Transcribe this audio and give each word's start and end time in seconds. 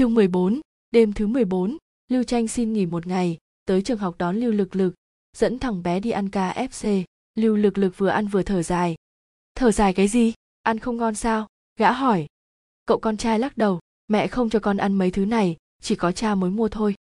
Chương 0.00 0.14
14, 0.14 0.60
đêm 0.90 1.12
thứ 1.12 1.26
14, 1.26 1.76
Lưu 2.08 2.22
Tranh 2.22 2.48
xin 2.48 2.72
nghỉ 2.72 2.86
một 2.86 3.06
ngày, 3.06 3.38
tới 3.64 3.82
trường 3.82 3.98
học 3.98 4.14
đón 4.18 4.36
Lưu 4.36 4.52
Lực 4.52 4.76
Lực, 4.76 4.94
dẫn 5.36 5.58
thằng 5.58 5.82
bé 5.82 6.00
đi 6.00 6.10
ăn 6.10 6.26
KFC. 6.26 7.04
Lưu 7.34 7.56
Lực 7.56 7.78
Lực 7.78 7.98
vừa 7.98 8.08
ăn 8.08 8.26
vừa 8.26 8.42
thở 8.42 8.62
dài. 8.62 8.96
Thở 9.54 9.70
dài 9.70 9.94
cái 9.94 10.08
gì? 10.08 10.32
Ăn 10.62 10.78
không 10.78 10.96
ngon 10.96 11.14
sao? 11.14 11.46
Gã 11.78 11.92
hỏi. 11.92 12.26
Cậu 12.86 12.98
con 12.98 13.16
trai 13.16 13.38
lắc 13.38 13.56
đầu, 13.56 13.80
mẹ 14.08 14.26
không 14.26 14.50
cho 14.50 14.58
con 14.58 14.76
ăn 14.76 14.94
mấy 14.94 15.10
thứ 15.10 15.24
này, 15.24 15.56
chỉ 15.82 15.94
có 15.94 16.12
cha 16.12 16.34
mới 16.34 16.50
mua 16.50 16.68
thôi. 16.68 16.94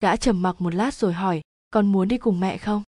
Gã 0.00 0.16
trầm 0.16 0.42
mặc 0.42 0.60
một 0.60 0.74
lát 0.74 0.94
rồi 0.94 1.12
hỏi, 1.12 1.40
con 1.70 1.92
muốn 1.92 2.08
đi 2.08 2.18
cùng 2.18 2.40
mẹ 2.40 2.58
không? 2.58 2.82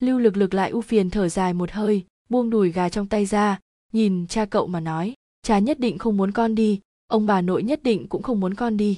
Lưu 0.00 0.18
Lực 0.18 0.36
Lực 0.36 0.54
lại 0.54 0.70
u 0.70 0.80
phiền 0.80 1.10
thở 1.10 1.28
dài 1.28 1.54
một 1.54 1.70
hơi, 1.70 2.04
buông 2.28 2.50
đùi 2.50 2.72
gà 2.72 2.88
trong 2.88 3.06
tay 3.06 3.26
ra, 3.26 3.58
nhìn 3.92 4.26
cha 4.26 4.44
cậu 4.44 4.66
mà 4.66 4.80
nói, 4.80 5.14
cha 5.42 5.58
nhất 5.58 5.78
định 5.80 5.98
không 5.98 6.16
muốn 6.16 6.32
con 6.32 6.54
đi, 6.54 6.80
ông 7.12 7.26
bà 7.26 7.40
nội 7.40 7.62
nhất 7.62 7.82
định 7.82 8.08
cũng 8.08 8.22
không 8.22 8.40
muốn 8.40 8.54
con 8.54 8.76
đi. 8.76 8.96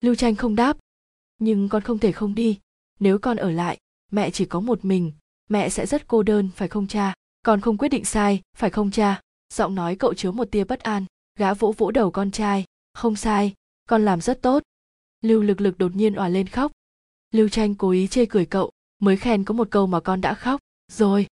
Lưu 0.00 0.14
tranh 0.14 0.36
không 0.36 0.56
đáp. 0.56 0.76
Nhưng 1.38 1.68
con 1.68 1.82
không 1.82 1.98
thể 1.98 2.12
không 2.12 2.34
đi. 2.34 2.58
Nếu 3.00 3.18
con 3.18 3.36
ở 3.36 3.50
lại, 3.50 3.78
mẹ 4.12 4.30
chỉ 4.30 4.44
có 4.44 4.60
một 4.60 4.84
mình. 4.84 5.12
Mẹ 5.48 5.68
sẽ 5.68 5.86
rất 5.86 6.08
cô 6.08 6.22
đơn, 6.22 6.50
phải 6.56 6.68
không 6.68 6.86
cha? 6.86 7.14
Con 7.42 7.60
không 7.60 7.78
quyết 7.78 7.88
định 7.88 8.04
sai, 8.04 8.42
phải 8.56 8.70
không 8.70 8.90
cha? 8.90 9.20
Giọng 9.54 9.74
nói 9.74 9.96
cậu 9.96 10.14
chứa 10.14 10.30
một 10.30 10.48
tia 10.50 10.64
bất 10.64 10.80
an. 10.80 11.04
Gã 11.38 11.54
vỗ 11.54 11.74
vỗ 11.76 11.90
đầu 11.90 12.10
con 12.10 12.30
trai. 12.30 12.64
Không 12.94 13.16
sai, 13.16 13.54
con 13.88 14.04
làm 14.04 14.20
rất 14.20 14.42
tốt. 14.42 14.62
Lưu 15.22 15.42
lực 15.42 15.60
lực 15.60 15.78
đột 15.78 15.96
nhiên 15.96 16.14
òa 16.14 16.28
lên 16.28 16.46
khóc. 16.46 16.72
Lưu 17.32 17.48
tranh 17.48 17.74
cố 17.74 17.90
ý 17.90 18.06
chê 18.06 18.26
cười 18.26 18.46
cậu, 18.46 18.70
mới 18.98 19.16
khen 19.16 19.44
có 19.44 19.54
một 19.54 19.68
câu 19.70 19.86
mà 19.86 20.00
con 20.00 20.20
đã 20.20 20.34
khóc. 20.34 20.60
Rồi, 20.92 21.26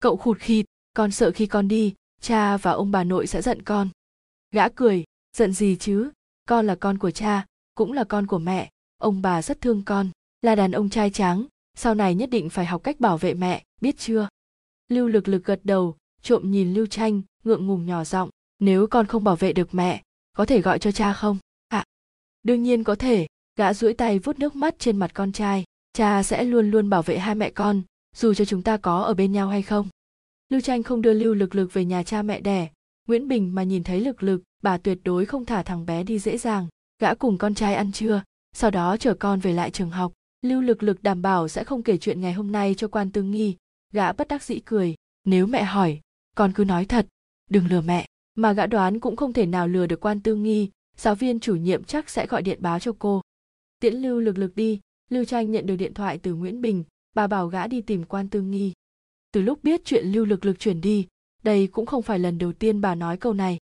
cậu 0.00 0.16
khụt 0.16 0.38
khịt, 0.38 0.66
con 0.94 1.10
sợ 1.10 1.30
khi 1.30 1.46
con 1.46 1.68
đi, 1.68 1.94
cha 2.20 2.56
và 2.56 2.70
ông 2.70 2.90
bà 2.90 3.04
nội 3.04 3.26
sẽ 3.26 3.42
giận 3.42 3.62
con. 3.62 3.88
Gã 4.52 4.68
cười 4.68 5.04
giận 5.36 5.52
gì 5.52 5.76
chứ? 5.76 6.10
Con 6.48 6.66
là 6.66 6.74
con 6.74 6.98
của 6.98 7.10
cha 7.10 7.46
cũng 7.74 7.92
là 7.92 8.04
con 8.04 8.26
của 8.26 8.38
mẹ. 8.38 8.70
Ông 8.98 9.22
bà 9.22 9.42
rất 9.42 9.60
thương 9.60 9.82
con 9.84 10.10
là 10.42 10.54
đàn 10.54 10.72
ông 10.72 10.90
trai 10.90 11.10
tráng. 11.10 11.46
Sau 11.74 11.94
này 11.94 12.14
nhất 12.14 12.30
định 12.30 12.50
phải 12.50 12.66
học 12.66 12.84
cách 12.84 13.00
bảo 13.00 13.18
vệ 13.18 13.34
mẹ 13.34 13.64
biết 13.80 13.98
chưa? 13.98 14.28
Lưu 14.88 15.08
lực 15.08 15.28
lực 15.28 15.44
gật 15.44 15.60
đầu 15.64 15.96
trộm 16.22 16.50
nhìn 16.50 16.74
lưu 16.74 16.86
tranh 16.86 17.22
ngượng 17.44 17.66
ngùng 17.66 17.86
nhỏ 17.86 18.04
giọng 18.04 18.30
nếu 18.58 18.86
con 18.86 19.06
không 19.06 19.24
bảo 19.24 19.36
vệ 19.36 19.52
được 19.52 19.74
mẹ 19.74 20.02
có 20.36 20.46
thể 20.46 20.60
gọi 20.60 20.78
cho 20.78 20.92
cha 20.92 21.12
không? 21.12 21.38
Ạ 21.68 21.78
à, 21.78 21.84
đương 22.42 22.62
nhiên 22.62 22.84
có 22.84 22.94
thể. 22.94 23.26
Gã 23.56 23.74
duỗi 23.74 23.94
tay 23.94 24.18
vuốt 24.18 24.38
nước 24.38 24.56
mắt 24.56 24.78
trên 24.78 24.96
mặt 24.96 25.10
con 25.14 25.32
trai. 25.32 25.64
Cha 25.92 26.22
sẽ 26.22 26.44
luôn 26.44 26.70
luôn 26.70 26.90
bảo 26.90 27.02
vệ 27.02 27.18
hai 27.18 27.34
mẹ 27.34 27.50
con 27.50 27.82
dù 28.16 28.34
cho 28.34 28.44
chúng 28.44 28.62
ta 28.62 28.76
có 28.76 29.02
ở 29.02 29.14
bên 29.14 29.32
nhau 29.32 29.48
hay 29.48 29.62
không. 29.62 29.88
Lưu 30.48 30.60
tranh 30.60 30.82
không 30.82 31.02
đưa 31.02 31.12
lưu 31.12 31.34
lực 31.34 31.54
lực 31.54 31.72
về 31.72 31.84
nhà 31.84 32.02
cha 32.02 32.22
mẹ 32.22 32.40
đẻ 32.40 32.68
nguyễn 33.10 33.28
bình 33.28 33.54
mà 33.54 33.62
nhìn 33.62 33.84
thấy 33.84 34.00
lực 34.00 34.22
lực, 34.22 34.42
bà 34.62 34.78
tuyệt 34.78 34.98
đối 35.04 35.26
không 35.26 35.44
thả 35.44 35.62
thằng 35.62 35.86
bé 35.86 36.02
đi 36.02 36.18
dễ 36.18 36.38
dàng, 36.38 36.68
gã 36.98 37.14
cùng 37.14 37.38
con 37.38 37.54
trai 37.54 37.74
ăn 37.74 37.92
trưa, 37.92 38.22
sau 38.52 38.70
đó 38.70 38.96
chở 38.96 39.14
con 39.14 39.40
về 39.40 39.52
lại 39.52 39.70
trường 39.70 39.90
học. 39.90 40.12
Lưu 40.42 40.60
lực 40.60 40.82
lực 40.82 41.02
đảm 41.02 41.22
bảo 41.22 41.48
sẽ 41.48 41.64
không 41.64 41.82
kể 41.82 41.96
chuyện 41.98 42.20
ngày 42.20 42.32
hôm 42.32 42.52
nay 42.52 42.74
cho 42.78 42.88
quan 42.88 43.12
tương 43.12 43.30
nghi, 43.30 43.56
gã 43.92 44.12
bất 44.12 44.28
đắc 44.28 44.42
dĩ 44.42 44.60
cười. 44.64 44.94
Nếu 45.24 45.46
mẹ 45.46 45.62
hỏi, 45.62 46.00
con 46.36 46.52
cứ 46.52 46.64
nói 46.64 46.84
thật, 46.84 47.06
đừng 47.50 47.66
lừa 47.66 47.80
mẹ, 47.80 48.06
mà 48.34 48.52
gã 48.52 48.66
đoán 48.66 49.00
cũng 49.00 49.16
không 49.16 49.32
thể 49.32 49.46
nào 49.46 49.68
lừa 49.68 49.86
được 49.86 50.00
quan 50.00 50.20
tương 50.20 50.42
nghi, 50.42 50.70
giáo 50.96 51.14
viên 51.14 51.40
chủ 51.40 51.56
nhiệm 51.56 51.84
chắc 51.84 52.10
sẽ 52.10 52.26
gọi 52.26 52.42
điện 52.42 52.58
báo 52.62 52.78
cho 52.78 52.92
cô. 52.98 53.22
Tiễn 53.80 53.94
lưu 53.94 54.20
lực 54.20 54.38
lực 54.38 54.54
đi, 54.56 54.80
lưu 55.08 55.24
tranh 55.24 55.50
nhận 55.50 55.66
được 55.66 55.76
điện 55.76 55.94
thoại 55.94 56.18
từ 56.18 56.34
nguyễn 56.34 56.60
bình, 56.60 56.84
bà 57.14 57.26
bảo 57.26 57.48
gã 57.48 57.66
đi 57.66 57.80
tìm 57.80 58.04
quan 58.04 58.28
tương 58.28 58.50
nghi. 58.50 58.72
Từ 59.32 59.42
lúc 59.42 59.64
biết 59.64 59.80
chuyện 59.84 60.06
lưu 60.06 60.24
lực 60.24 60.44
lực 60.44 60.58
chuyển 60.58 60.80
đi 60.80 61.06
đây 61.42 61.66
cũng 61.66 61.86
không 61.86 62.02
phải 62.02 62.18
lần 62.18 62.38
đầu 62.38 62.52
tiên 62.52 62.80
bà 62.80 62.94
nói 62.94 63.16
câu 63.16 63.32
này. 63.32 63.58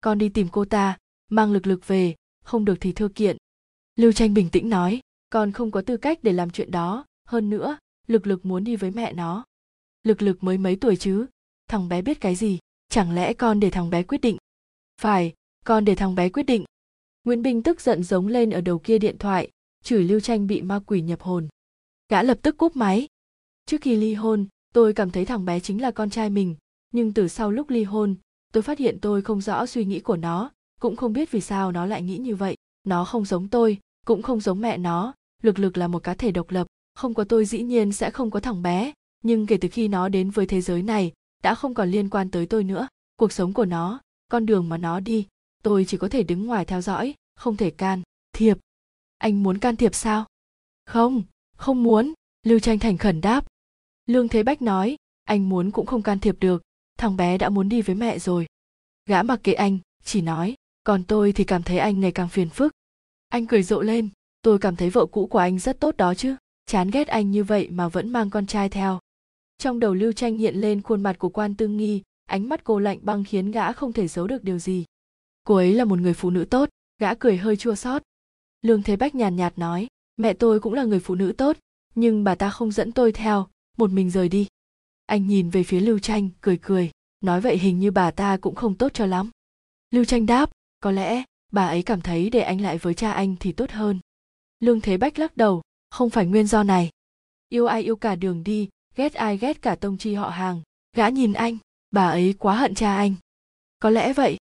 Con 0.00 0.18
đi 0.18 0.28
tìm 0.28 0.48
cô 0.52 0.64
ta, 0.64 0.98
mang 1.30 1.52
lực 1.52 1.66
lực 1.66 1.86
về, 1.86 2.14
không 2.44 2.64
được 2.64 2.74
thì 2.80 2.92
thưa 2.92 3.08
kiện. 3.08 3.36
Lưu 3.96 4.12
tranh 4.12 4.34
bình 4.34 4.50
tĩnh 4.50 4.68
nói, 4.68 5.00
con 5.30 5.52
không 5.52 5.70
có 5.70 5.82
tư 5.82 5.96
cách 5.96 6.18
để 6.22 6.32
làm 6.32 6.50
chuyện 6.50 6.70
đó. 6.70 7.04
Hơn 7.28 7.50
nữa, 7.50 7.78
lực 8.06 8.26
lực 8.26 8.44
muốn 8.46 8.64
đi 8.64 8.76
với 8.76 8.90
mẹ 8.90 9.12
nó. 9.12 9.44
Lực 10.02 10.22
lực 10.22 10.44
mới 10.44 10.58
mấy 10.58 10.76
tuổi 10.76 10.96
chứ? 10.96 11.26
Thằng 11.68 11.88
bé 11.88 12.02
biết 12.02 12.20
cái 12.20 12.34
gì? 12.34 12.58
Chẳng 12.88 13.14
lẽ 13.14 13.32
con 13.32 13.60
để 13.60 13.70
thằng 13.70 13.90
bé 13.90 14.02
quyết 14.02 14.20
định? 14.20 14.36
Phải, 15.00 15.34
con 15.64 15.84
để 15.84 15.94
thằng 15.94 16.14
bé 16.14 16.28
quyết 16.28 16.42
định. 16.42 16.64
Nguyễn 17.24 17.42
bình 17.42 17.62
tức 17.62 17.80
giận 17.80 18.02
giống 18.02 18.26
lên 18.26 18.50
ở 18.50 18.60
đầu 18.60 18.78
kia 18.78 18.98
điện 18.98 19.18
thoại, 19.18 19.50
chửi 19.84 20.04
lưu 20.04 20.20
tranh 20.20 20.46
bị 20.46 20.62
ma 20.62 20.80
quỷ 20.86 21.00
nhập 21.00 21.22
hồn. 21.22 21.48
Gã 22.08 22.22
lập 22.22 22.38
tức 22.42 22.56
cúp 22.56 22.76
máy. 22.76 23.06
Trước 23.66 23.80
khi 23.80 23.96
ly 23.96 24.14
hôn, 24.14 24.46
tôi 24.72 24.92
cảm 24.92 25.10
thấy 25.10 25.24
thằng 25.24 25.44
bé 25.44 25.60
chính 25.60 25.82
là 25.82 25.90
con 25.90 26.10
trai 26.10 26.30
mình 26.30 26.56
nhưng 26.94 27.12
từ 27.12 27.28
sau 27.28 27.50
lúc 27.50 27.70
ly 27.70 27.84
hôn, 27.84 28.14
tôi 28.52 28.62
phát 28.62 28.78
hiện 28.78 28.98
tôi 29.00 29.22
không 29.22 29.40
rõ 29.40 29.66
suy 29.66 29.84
nghĩ 29.84 30.00
của 30.00 30.16
nó, 30.16 30.50
cũng 30.80 30.96
không 30.96 31.12
biết 31.12 31.30
vì 31.30 31.40
sao 31.40 31.72
nó 31.72 31.86
lại 31.86 32.02
nghĩ 32.02 32.18
như 32.18 32.36
vậy. 32.36 32.56
Nó 32.84 33.04
không 33.04 33.24
giống 33.24 33.48
tôi, 33.48 33.78
cũng 34.06 34.22
không 34.22 34.40
giống 34.40 34.60
mẹ 34.60 34.78
nó. 34.78 35.14
Lực 35.42 35.58
lực 35.58 35.76
là 35.76 35.88
một 35.88 36.02
cá 36.02 36.14
thể 36.14 36.30
độc 36.30 36.50
lập, 36.50 36.66
không 36.94 37.14
có 37.14 37.24
tôi 37.24 37.44
dĩ 37.44 37.62
nhiên 37.62 37.92
sẽ 37.92 38.10
không 38.10 38.30
có 38.30 38.40
thằng 38.40 38.62
bé. 38.62 38.92
Nhưng 39.22 39.46
kể 39.46 39.56
từ 39.56 39.68
khi 39.68 39.88
nó 39.88 40.08
đến 40.08 40.30
với 40.30 40.46
thế 40.46 40.60
giới 40.60 40.82
này, 40.82 41.12
đã 41.42 41.54
không 41.54 41.74
còn 41.74 41.90
liên 41.90 42.10
quan 42.10 42.30
tới 42.30 42.46
tôi 42.46 42.64
nữa. 42.64 42.88
Cuộc 43.16 43.32
sống 43.32 43.52
của 43.52 43.64
nó, 43.64 44.00
con 44.28 44.46
đường 44.46 44.68
mà 44.68 44.76
nó 44.76 45.00
đi, 45.00 45.26
tôi 45.62 45.84
chỉ 45.84 45.96
có 45.96 46.08
thể 46.08 46.22
đứng 46.22 46.46
ngoài 46.46 46.64
theo 46.64 46.80
dõi, 46.80 47.14
không 47.36 47.56
thể 47.56 47.70
can 47.70 48.02
thiệp. 48.32 48.58
Anh 49.18 49.42
muốn 49.42 49.58
can 49.58 49.76
thiệp 49.76 49.94
sao? 49.94 50.24
Không 50.86 51.22
không 51.56 51.82
muốn. 51.82 52.12
Lưu 52.46 52.58
tranh 52.58 52.78
thành 52.78 52.98
khẩn 52.98 53.20
đáp. 53.20 53.46
Lương 54.06 54.28
thế 54.28 54.42
bách 54.42 54.62
nói, 54.62 54.96
anh 55.24 55.48
muốn 55.48 55.70
cũng 55.70 55.86
không 55.86 56.02
can 56.02 56.18
thiệp 56.18 56.36
được 56.40 56.62
thằng 56.98 57.16
bé 57.16 57.38
đã 57.38 57.48
muốn 57.48 57.68
đi 57.68 57.82
với 57.82 57.94
mẹ 57.94 58.18
rồi. 58.18 58.46
Gã 59.06 59.22
mặc 59.22 59.40
kệ 59.42 59.52
anh, 59.52 59.78
chỉ 60.04 60.20
nói, 60.20 60.54
còn 60.84 61.04
tôi 61.04 61.32
thì 61.32 61.44
cảm 61.44 61.62
thấy 61.62 61.78
anh 61.78 62.00
ngày 62.00 62.12
càng 62.12 62.28
phiền 62.28 62.48
phức. 62.48 62.72
Anh 63.28 63.46
cười 63.46 63.62
rộ 63.62 63.80
lên, 63.80 64.08
tôi 64.42 64.58
cảm 64.58 64.76
thấy 64.76 64.90
vợ 64.90 65.06
cũ 65.06 65.26
của 65.26 65.38
anh 65.38 65.58
rất 65.58 65.80
tốt 65.80 65.96
đó 65.96 66.14
chứ, 66.14 66.36
chán 66.66 66.90
ghét 66.90 67.08
anh 67.08 67.30
như 67.30 67.44
vậy 67.44 67.68
mà 67.70 67.88
vẫn 67.88 68.08
mang 68.08 68.30
con 68.30 68.46
trai 68.46 68.68
theo. 68.68 68.98
Trong 69.58 69.80
đầu 69.80 69.94
lưu 69.94 70.12
tranh 70.12 70.36
hiện 70.36 70.56
lên 70.56 70.82
khuôn 70.82 71.02
mặt 71.02 71.18
của 71.18 71.28
quan 71.28 71.54
tương 71.54 71.76
nghi, 71.76 72.02
ánh 72.26 72.48
mắt 72.48 72.64
cô 72.64 72.78
lạnh 72.78 72.98
băng 73.02 73.24
khiến 73.24 73.50
gã 73.50 73.72
không 73.72 73.92
thể 73.92 74.08
giấu 74.08 74.26
được 74.26 74.44
điều 74.44 74.58
gì. 74.58 74.84
Cô 75.44 75.54
ấy 75.54 75.74
là 75.74 75.84
một 75.84 75.98
người 75.98 76.14
phụ 76.14 76.30
nữ 76.30 76.44
tốt, 76.44 76.68
gã 77.00 77.14
cười 77.14 77.36
hơi 77.36 77.56
chua 77.56 77.74
xót. 77.74 78.02
Lương 78.62 78.82
thế 78.82 78.96
bách 78.96 79.14
nhàn 79.14 79.36
nhạt 79.36 79.58
nói, 79.58 79.86
mẹ 80.16 80.34
tôi 80.34 80.60
cũng 80.60 80.74
là 80.74 80.84
người 80.84 81.00
phụ 81.00 81.14
nữ 81.14 81.32
tốt, 81.38 81.56
nhưng 81.94 82.24
bà 82.24 82.34
ta 82.34 82.50
không 82.50 82.72
dẫn 82.72 82.92
tôi 82.92 83.12
theo, 83.12 83.48
một 83.76 83.90
mình 83.90 84.10
rời 84.10 84.28
đi 84.28 84.46
anh 85.06 85.26
nhìn 85.26 85.50
về 85.50 85.62
phía 85.62 85.80
lưu 85.80 85.98
tranh 85.98 86.28
cười 86.40 86.58
cười. 86.62 86.90
Nói 87.20 87.40
vậy 87.40 87.58
hình 87.58 87.78
như 87.78 87.90
bà 87.90 88.10
ta 88.10 88.36
cũng 88.36 88.54
không 88.54 88.74
tốt 88.74 88.94
cho 88.94 89.06
lắm. 89.06 89.30
Lưu 89.90 90.04
tranh 90.04 90.26
đáp, 90.26 90.50
có 90.80 90.90
lẽ 90.90 91.24
bà 91.52 91.66
ấy 91.66 91.82
cảm 91.82 92.00
thấy 92.00 92.30
để 92.30 92.40
anh 92.40 92.60
lại 92.60 92.78
với 92.78 92.94
cha 92.94 93.12
anh 93.12 93.36
thì 93.40 93.52
tốt 93.52 93.70
hơn. 93.70 94.00
Lương 94.60 94.80
thế 94.80 94.96
bách 94.96 95.18
lắc 95.18 95.36
đầu, 95.36 95.62
không 95.90 96.10
phải 96.10 96.26
nguyên 96.26 96.46
do 96.46 96.62
này. 96.62 96.90
Yêu 97.48 97.66
ai 97.66 97.82
yêu 97.82 97.96
cả 97.96 98.14
đường 98.14 98.44
đi, 98.44 98.68
ghét 98.96 99.14
ai 99.14 99.38
ghét 99.38 99.62
cả 99.62 99.74
tông 99.74 99.98
chi 99.98 100.14
họ 100.14 100.28
hàng. 100.28 100.62
Gã 100.96 101.08
nhìn 101.08 101.32
anh, 101.32 101.58
bà 101.90 102.08
ấy 102.10 102.34
quá 102.38 102.56
hận 102.56 102.74
cha 102.74 102.96
anh. 102.96 103.14
Có 103.78 103.90
lẽ 103.90 104.12
vậy. 104.12 104.36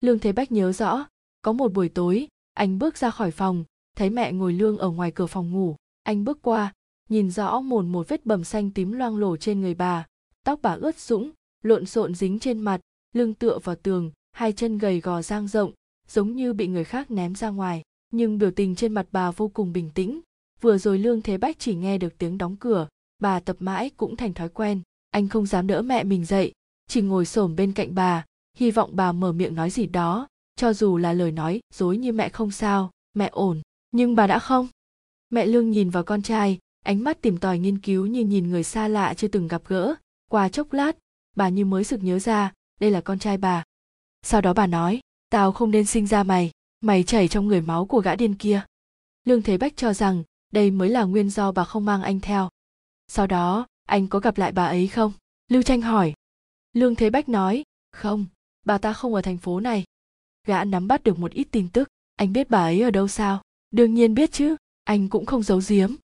Lương 0.00 0.18
thế 0.18 0.32
bách 0.32 0.52
nhớ 0.52 0.72
rõ, 0.72 1.06
có 1.42 1.52
một 1.52 1.72
buổi 1.72 1.88
tối, 1.88 2.28
anh 2.54 2.78
bước 2.78 2.96
ra 2.96 3.10
khỏi 3.10 3.30
phòng, 3.30 3.64
thấy 3.96 4.10
mẹ 4.10 4.32
ngồi 4.32 4.52
lương 4.52 4.78
ở 4.78 4.90
ngoài 4.90 5.10
cửa 5.10 5.26
phòng 5.26 5.50
ngủ. 5.50 5.76
Anh 6.02 6.24
bước 6.24 6.38
qua 6.42 6.72
nhìn 7.08 7.30
rõ 7.30 7.60
mồn 7.60 7.92
một 7.92 8.08
vết 8.08 8.26
bầm 8.26 8.44
xanh 8.44 8.70
tím 8.70 8.92
loang 8.92 9.16
lổ 9.16 9.36
trên 9.36 9.60
người 9.60 9.74
bà. 9.74 10.06
Tóc 10.44 10.58
bà 10.62 10.72
ướt 10.72 10.98
sũng, 10.98 11.30
lộn 11.62 11.86
xộn 11.86 12.14
dính 12.14 12.38
trên 12.38 12.60
mặt, 12.60 12.80
lưng 13.12 13.34
tựa 13.34 13.58
vào 13.58 13.76
tường, 13.76 14.10
hai 14.32 14.52
chân 14.52 14.78
gầy 14.78 15.00
gò 15.00 15.22
dang 15.22 15.48
rộng, 15.48 15.72
giống 16.08 16.36
như 16.36 16.52
bị 16.52 16.66
người 16.66 16.84
khác 16.84 17.10
ném 17.10 17.34
ra 17.34 17.48
ngoài. 17.50 17.82
Nhưng 18.12 18.38
biểu 18.38 18.50
tình 18.50 18.74
trên 18.74 18.92
mặt 18.92 19.06
bà 19.12 19.30
vô 19.30 19.48
cùng 19.48 19.72
bình 19.72 19.90
tĩnh. 19.94 20.20
Vừa 20.60 20.78
rồi 20.78 20.98
lương 20.98 21.22
thế 21.22 21.38
bách 21.38 21.58
chỉ 21.58 21.74
nghe 21.74 21.98
được 21.98 22.18
tiếng 22.18 22.38
đóng 22.38 22.56
cửa, 22.56 22.88
bà 23.18 23.40
tập 23.40 23.56
mãi 23.60 23.90
cũng 23.90 24.16
thành 24.16 24.34
thói 24.34 24.48
quen. 24.48 24.80
Anh 25.10 25.28
không 25.28 25.46
dám 25.46 25.66
đỡ 25.66 25.82
mẹ 25.82 26.04
mình 26.04 26.24
dậy, 26.24 26.52
chỉ 26.88 27.00
ngồi 27.00 27.26
xổm 27.26 27.56
bên 27.56 27.72
cạnh 27.72 27.94
bà, 27.94 28.24
hy 28.56 28.70
vọng 28.70 28.90
bà 28.92 29.12
mở 29.12 29.32
miệng 29.32 29.54
nói 29.54 29.70
gì 29.70 29.86
đó. 29.86 30.28
Cho 30.56 30.72
dù 30.72 30.96
là 30.96 31.12
lời 31.12 31.32
nói 31.32 31.60
dối 31.74 31.96
như 31.96 32.12
mẹ 32.12 32.28
không 32.28 32.50
sao, 32.50 32.90
mẹ 33.14 33.28
ổn. 33.32 33.62
Nhưng 33.90 34.14
bà 34.14 34.26
đã 34.26 34.38
không? 34.38 34.68
Mẹ 35.30 35.46
lương 35.46 35.70
nhìn 35.70 35.90
vào 35.90 36.02
con 36.02 36.22
trai 36.22 36.58
ánh 36.88 37.04
mắt 37.04 37.22
tìm 37.22 37.38
tòi 37.38 37.58
nghiên 37.58 37.78
cứu 37.78 38.06
như 38.06 38.24
nhìn 38.24 38.50
người 38.50 38.64
xa 38.64 38.88
lạ 38.88 39.14
chưa 39.14 39.28
từng 39.28 39.48
gặp 39.48 39.62
gỡ. 39.66 39.94
Qua 40.30 40.48
chốc 40.48 40.72
lát, 40.72 40.96
bà 41.36 41.48
như 41.48 41.64
mới 41.64 41.84
sực 41.84 42.02
nhớ 42.02 42.18
ra, 42.18 42.52
đây 42.80 42.90
là 42.90 43.00
con 43.00 43.18
trai 43.18 43.36
bà. 43.38 43.64
Sau 44.22 44.40
đó 44.40 44.54
bà 44.54 44.66
nói, 44.66 45.00
tao 45.30 45.52
không 45.52 45.70
nên 45.70 45.84
sinh 45.84 46.06
ra 46.06 46.22
mày 46.22 46.50
mày 46.80 47.02
chảy 47.02 47.28
trong 47.28 47.46
người 47.46 47.60
máu 47.60 47.86
của 47.86 48.00
gã 48.00 48.16
điên 48.16 48.34
kia. 48.34 48.62
Lương 49.24 49.42
thế 49.42 49.58
bách 49.58 49.76
cho 49.76 49.92
rằng, 49.92 50.22
đây 50.52 50.70
mới 50.70 50.88
là 50.88 51.04
nguyên 51.04 51.30
do 51.30 51.52
bà 51.52 51.64
không 51.64 51.84
mang 51.84 52.02
anh 52.02 52.20
theo. 52.20 52.48
Sau 53.08 53.26
đó, 53.26 53.66
anh 53.86 54.08
có 54.08 54.18
gặp 54.18 54.38
lại 54.38 54.52
bà 54.52 54.66
ấy 54.66 54.88
không? 54.88 55.12
Lưu 55.48 55.62
tranh 55.62 55.80
hỏi. 55.80 56.12
Lương 56.72 56.94
thế 56.94 57.10
bách 57.10 57.28
nói, 57.28 57.64
không, 57.92 58.26
bà 58.64 58.78
ta 58.78 58.92
không 58.92 59.14
ở 59.14 59.22
thành 59.22 59.38
phố 59.38 59.60
này. 59.60 59.84
Gã 60.46 60.64
nắm 60.64 60.88
bắt 60.88 61.04
được 61.04 61.18
một 61.18 61.32
ít 61.32 61.48
tin 61.50 61.68
tức. 61.68 61.88
Anh 62.16 62.32
biết 62.32 62.50
bà 62.50 62.58
ấy 62.58 62.80
ở 62.80 62.90
đâu 62.90 63.08
sao? 63.08 63.42
Đương 63.70 63.94
nhiên 63.94 64.14
biết 64.14 64.32
chứ, 64.32 64.56
anh 64.84 65.08
cũng 65.08 65.26
không 65.26 65.42
giấu 65.42 65.60
giếm 65.68 65.94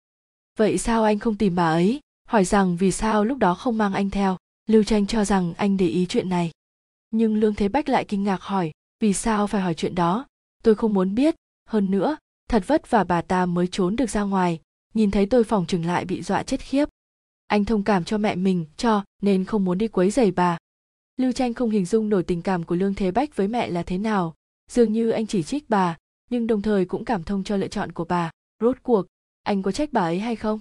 vậy 0.56 0.78
sao 0.78 1.04
anh 1.04 1.18
không 1.18 1.36
tìm 1.36 1.54
bà 1.54 1.68
ấy? 1.70 2.00
Hỏi 2.28 2.44
rằng 2.44 2.76
vì 2.76 2.90
sao 2.90 3.24
lúc 3.24 3.38
đó 3.38 3.54
không 3.54 3.78
mang 3.78 3.92
anh 3.92 4.10
theo. 4.10 4.36
Lưu 4.66 4.84
tranh 4.84 5.06
cho 5.06 5.24
rằng 5.24 5.54
anh 5.56 5.76
để 5.76 5.86
ý 5.88 6.06
chuyện 6.08 6.28
này. 6.28 6.50
Nhưng 7.10 7.36
lương 7.36 7.54
thế 7.54 7.68
bách 7.68 7.88
lại 7.88 8.04
kinh 8.04 8.24
ngạc 8.24 8.42
hỏi, 8.42 8.72
vì 9.00 9.12
sao 9.12 9.46
phải 9.46 9.60
hỏi 9.60 9.74
chuyện 9.74 9.94
đó? 9.94 10.26
Tôi 10.62 10.74
không 10.74 10.94
muốn 10.94 11.14
biết. 11.14 11.34
Hơn 11.68 11.90
nữa, 11.90 12.16
thật 12.48 12.62
vất 12.66 12.90
và 12.90 13.04
bà 13.04 13.22
ta 13.22 13.46
mới 13.46 13.66
trốn 13.66 13.96
được 13.96 14.10
ra 14.10 14.22
ngoài. 14.22 14.60
Nhìn 14.94 15.10
thấy 15.10 15.26
tôi 15.26 15.44
phòng 15.44 15.66
chừng 15.66 15.84
lại 15.84 16.04
bị 16.04 16.22
dọa 16.22 16.42
chết 16.42 16.60
khiếp. 16.60 16.88
Anh 17.46 17.64
thông 17.64 17.82
cảm 17.82 18.04
cho 18.04 18.18
mẹ 18.18 18.34
mình, 18.34 18.66
cho, 18.76 19.04
nên 19.22 19.44
không 19.44 19.64
muốn 19.64 19.78
đi 19.78 19.88
quấy 19.88 20.10
rầy 20.10 20.30
bà. 20.30 20.58
Lưu 21.16 21.32
tranh 21.32 21.54
không 21.54 21.70
hình 21.70 21.84
dung 21.84 22.08
nổi 22.08 22.22
tình 22.22 22.42
cảm 22.42 22.64
của 22.64 22.74
lương 22.74 22.94
thế 22.94 23.10
bách 23.10 23.36
với 23.36 23.48
mẹ 23.48 23.68
là 23.68 23.82
thế 23.82 23.98
nào. 23.98 24.34
Dường 24.70 24.92
như 24.92 25.10
anh 25.10 25.26
chỉ 25.26 25.42
trích 25.42 25.70
bà, 25.70 25.96
nhưng 26.30 26.46
đồng 26.46 26.62
thời 26.62 26.84
cũng 26.84 27.04
cảm 27.04 27.24
thông 27.24 27.44
cho 27.44 27.56
lựa 27.56 27.68
chọn 27.68 27.92
của 27.92 28.04
bà. 28.04 28.30
Rốt 28.60 28.76
cuộc 28.82 29.06
anh 29.44 29.62
có 29.62 29.72
trách 29.72 29.92
bà 29.92 30.00
ấy 30.00 30.18
hay 30.18 30.36
không? 30.36 30.60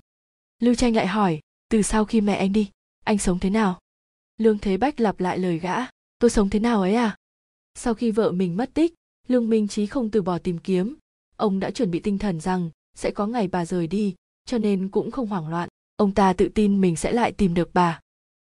Lưu 0.59 0.75
tranh 0.75 0.95
lại 0.95 1.07
hỏi, 1.07 1.39
từ 1.69 1.81
sau 1.81 2.05
khi 2.05 2.21
mẹ 2.21 2.35
anh 2.35 2.53
đi, 2.53 2.69
anh 3.03 3.17
sống 3.17 3.39
thế 3.39 3.49
nào? 3.49 3.79
Lương 4.37 4.59
thế 4.59 4.77
bách 4.77 4.99
lặp 4.99 5.19
lại 5.19 5.37
lời 5.37 5.59
gã, 5.59 5.75
tôi 6.19 6.29
sống 6.29 6.49
thế 6.49 6.59
nào 6.59 6.81
ấy 6.81 6.95
à? 6.95 7.17
Sau 7.75 7.93
khi 7.93 8.11
vợ 8.11 8.31
mình 8.31 8.57
mất 8.57 8.73
tích, 8.73 8.93
lương 9.27 9.49
minh 9.49 9.67
trí 9.67 9.85
không 9.85 10.11
từ 10.11 10.21
bỏ 10.21 10.39
tìm 10.39 10.57
kiếm. 10.57 10.95
Ông 11.35 11.59
đã 11.59 11.71
chuẩn 11.71 11.91
bị 11.91 11.99
tinh 11.99 12.17
thần 12.17 12.39
rằng 12.39 12.69
sẽ 12.95 13.11
có 13.11 13.27
ngày 13.27 13.47
bà 13.47 13.65
rời 13.65 13.87
đi, 13.87 14.15
cho 14.45 14.57
nên 14.57 14.89
cũng 14.89 15.11
không 15.11 15.27
hoảng 15.27 15.47
loạn. 15.47 15.69
Ông 15.95 16.13
ta 16.13 16.33
tự 16.33 16.49
tin 16.55 16.81
mình 16.81 16.95
sẽ 16.95 17.11
lại 17.11 17.31
tìm 17.31 17.53
được 17.53 17.69
bà. 17.73 17.99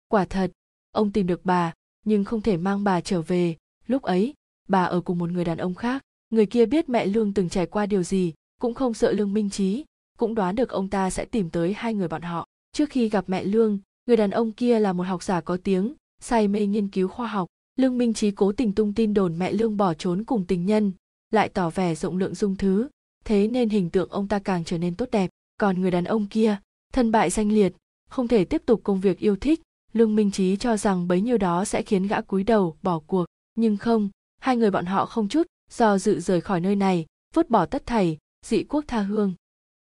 Quả 0.09 0.25
thật, 0.25 0.53
ông 0.93 1.13
tìm 1.13 1.27
được 1.27 1.45
bà, 1.45 1.73
nhưng 2.05 2.25
không 2.25 2.41
thể 2.41 2.57
mang 2.57 2.85
bà 2.85 3.01
trở 3.01 3.23
về. 3.23 3.57
Lúc 3.87 4.03
ấy, 4.03 4.35
bà 4.69 4.85
ở 4.85 5.01
cùng 5.01 5.19
một 5.19 5.31
người 5.31 5.45
đàn 5.45 5.59
ông 5.59 5.75
khác. 5.75 6.03
Người 6.31 6.47
kia 6.47 6.67
biết 6.67 6.89
mẹ 6.89 7.07
lương 7.07 7.35
từng 7.35 7.49
trải 7.49 7.67
qua 7.67 7.87
điều 7.87 8.03
gì, 8.03 8.33
cũng 8.61 8.75
không 8.75 8.95
sợ 8.95 9.13
lương 9.13 9.35
minh 9.35 9.51
trí 9.51 9.85
cũng 10.19 10.35
đoán 10.35 10.57
được 10.57 10.69
ông 10.69 10.89
ta 10.89 11.11
sẽ 11.11 11.25
tìm 11.25 11.51
tới 11.51 11.73
hai 11.73 11.95
người 11.95 12.09
bọn 12.09 12.23
họ. 12.23 12.47
Trước 12.73 12.91
khi 12.91 13.09
gặp 13.09 13.25
mẹ 13.27 13.45
lương, 13.45 13.79
người 14.07 14.17
đàn 14.17 14.31
ông 14.31 14.53
kia 14.53 14.81
là 14.81 14.93
một 14.93 15.03
học 15.03 15.23
giả 15.23 15.41
có 15.41 15.57
tiếng, 15.65 15.95
say 16.21 16.49
mê 16.49 16.67
nghiên 16.67 16.89
cứu 16.89 17.09
khoa 17.09 17.27
học. 17.27 17.49
Lương 17.77 17.99
minh 17.99 18.15
trí 18.15 18.31
cố 18.31 18.53
tình 18.53 18.73
tung 18.73 18.93
tin 18.93 19.15
đồn 19.15 19.39
mẹ 19.39 19.53
lương 19.53 19.77
bỏ 19.77 19.95
trốn 19.95 20.25
cùng 20.25 20.45
tình 20.47 20.67
nhân, 20.67 20.93
lại 21.31 21.49
tỏ 21.49 21.71
vẻ 21.71 21.95
rộng 21.95 22.17
lượng 22.17 22.35
dung 22.35 22.57
thứ. 22.57 22.89
Thế 23.25 23.49
nên 23.49 23.69
hình 23.69 23.91
tượng 23.91 24.11
ông 24.11 24.29
ta 24.29 24.39
càng 24.39 24.65
trở 24.65 24.79
nên 24.79 24.95
tốt 24.95 25.09
đẹp. 25.13 25.31
Còn 25.61 25.81
người 25.81 25.91
đàn 25.91 26.05
ông 26.05 26.27
kia, 26.27 26.57
thân 26.93 27.13
bại 27.13 27.31
danh 27.31 27.53
liệt, 27.53 27.73
không 28.09 28.29
thể 28.29 28.45
tiếp 28.45 28.63
tục 28.67 28.81
công 28.85 29.01
việc 29.01 29.19
yêu 29.19 29.37
thích. 29.37 29.61
Lương 29.93 30.17
minh 30.17 30.31
trí 30.31 30.57
cho 30.57 30.77
rằng 30.77 31.09
bấy 31.09 31.21
nhiêu 31.21 31.39
đó 31.39 31.65
sẽ 31.65 31.83
khiến 31.83 32.07
gã 32.07 32.21
cúi 32.21 32.45
đầu, 32.45 32.77
bỏ 32.83 33.01
cuộc. 33.07 33.25
Nhưng 33.55 33.77
không, 33.77 34.09
hai 34.41 34.57
người 34.57 34.71
bọn 34.71 34.87
họ 34.87 35.07
không 35.07 35.29
chút 35.29 35.47
do 35.71 35.99
dự 35.99 36.21
rời 36.21 36.41
khỏi 36.41 36.61
nơi 36.61 36.77
này, 36.77 37.07
vứt 37.35 37.51
bỏ 37.51 37.67
tất 37.67 37.87
thảy, 37.87 38.19
dị 38.47 38.65
quốc 38.65 38.85
tha 38.89 39.01
hương 39.01 39.35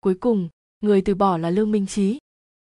cuối 0.02 0.16
cùng 0.16 0.50
người 0.82 1.02
từ 1.02 1.16
bỏ 1.16 1.38
là 1.38 1.50
lương 1.50 1.72
minh 1.72 1.88
trí 1.88 2.20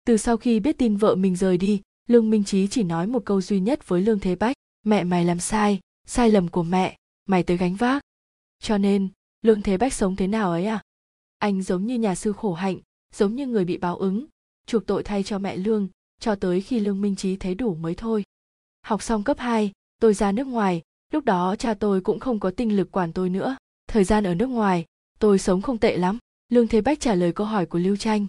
từ 0.06 0.18
sau 0.18 0.38
khi 0.38 0.60
biết 0.60 0.78
tin 0.78 0.98
vợ 0.98 1.16
mình 1.16 1.36
rời 1.36 1.58
đi 1.58 1.82
lương 2.08 2.30
minh 2.30 2.44
trí 2.44 2.68
chỉ 2.68 2.84
nói 2.84 3.08
một 3.08 3.26
câu 3.26 3.42
duy 3.42 3.60
nhất 3.60 3.88
với 3.88 4.02
lương 4.02 4.20
thế 4.20 4.36
bách 4.36 4.56
mẹ 4.86 5.04
mày 5.04 5.26
làm 5.26 5.40
sai 5.40 5.80
sai 6.08 6.32
lầm 6.32 6.48
của 6.48 6.64
mẹ 6.64 6.98
mày 7.26 7.44
tới 7.44 7.58
gánh 7.58 7.76
vác. 7.76 8.02
Cho 8.60 8.78
nên 8.78 9.10
lương 9.42 9.62
thế 9.62 9.78
bách 9.78 9.94
sống 9.94 10.16
thế 10.16 10.28
nào 10.28 10.52
ấy 10.52 10.66
à? 10.66 10.82
Anh 11.38 11.62
giống 11.62 11.86
như 11.86 11.96
nhà 11.96 12.16
sư 12.16 12.34
khổ 12.34 12.54
hạnh 12.54 12.80
giống 13.16 13.36
như 13.36 13.48
người 13.48 13.66
bị 13.66 13.78
báo 13.78 13.98
ứng 13.98 14.26
chuộc 14.66 14.86
tội 14.86 15.04
thay 15.04 15.24
cho 15.24 15.40
mẹ 15.40 15.58
lương 15.58 15.88
cho 16.20 16.36
tới 16.36 16.62
khi 16.62 16.80
lương 16.80 17.02
minh 17.02 17.16
trí 17.16 17.36
thấy 17.36 17.56
đủ 17.56 17.76
mới 17.76 17.96
thôi. 17.96 18.24
Học 18.82 19.04
xong 19.04 19.24
cấp 19.24 19.38
2, 19.40 19.72
tôi 20.02 20.14
ra 20.14 20.32
nước 20.32 20.48
ngoài 20.48 20.82
lúc 21.14 21.26
đó 21.26 21.56
cha 21.56 21.74
tôi 21.74 22.02
cũng 22.02 22.20
không 22.20 22.40
có 22.40 22.52
tinh 22.52 22.76
lực 22.76 22.92
quản 22.92 23.14
tôi 23.14 23.30
nữa. 23.30 23.58
Thời 23.88 24.04
gian 24.04 24.24
ở 24.24 24.36
nước 24.36 24.48
ngoài 24.48 24.86
tôi 25.20 25.40
sống 25.40 25.62
không 25.62 25.78
tệ 25.78 25.98
lắm 25.98 26.18
lương 26.50 26.68
thế 26.68 26.82
bách 26.82 27.00
trả 27.00 27.16
lời 27.16 27.32
câu 27.34 27.48
hỏi 27.48 27.66
của 27.66 27.80
lưu 27.80 27.96
tranh 27.96 28.28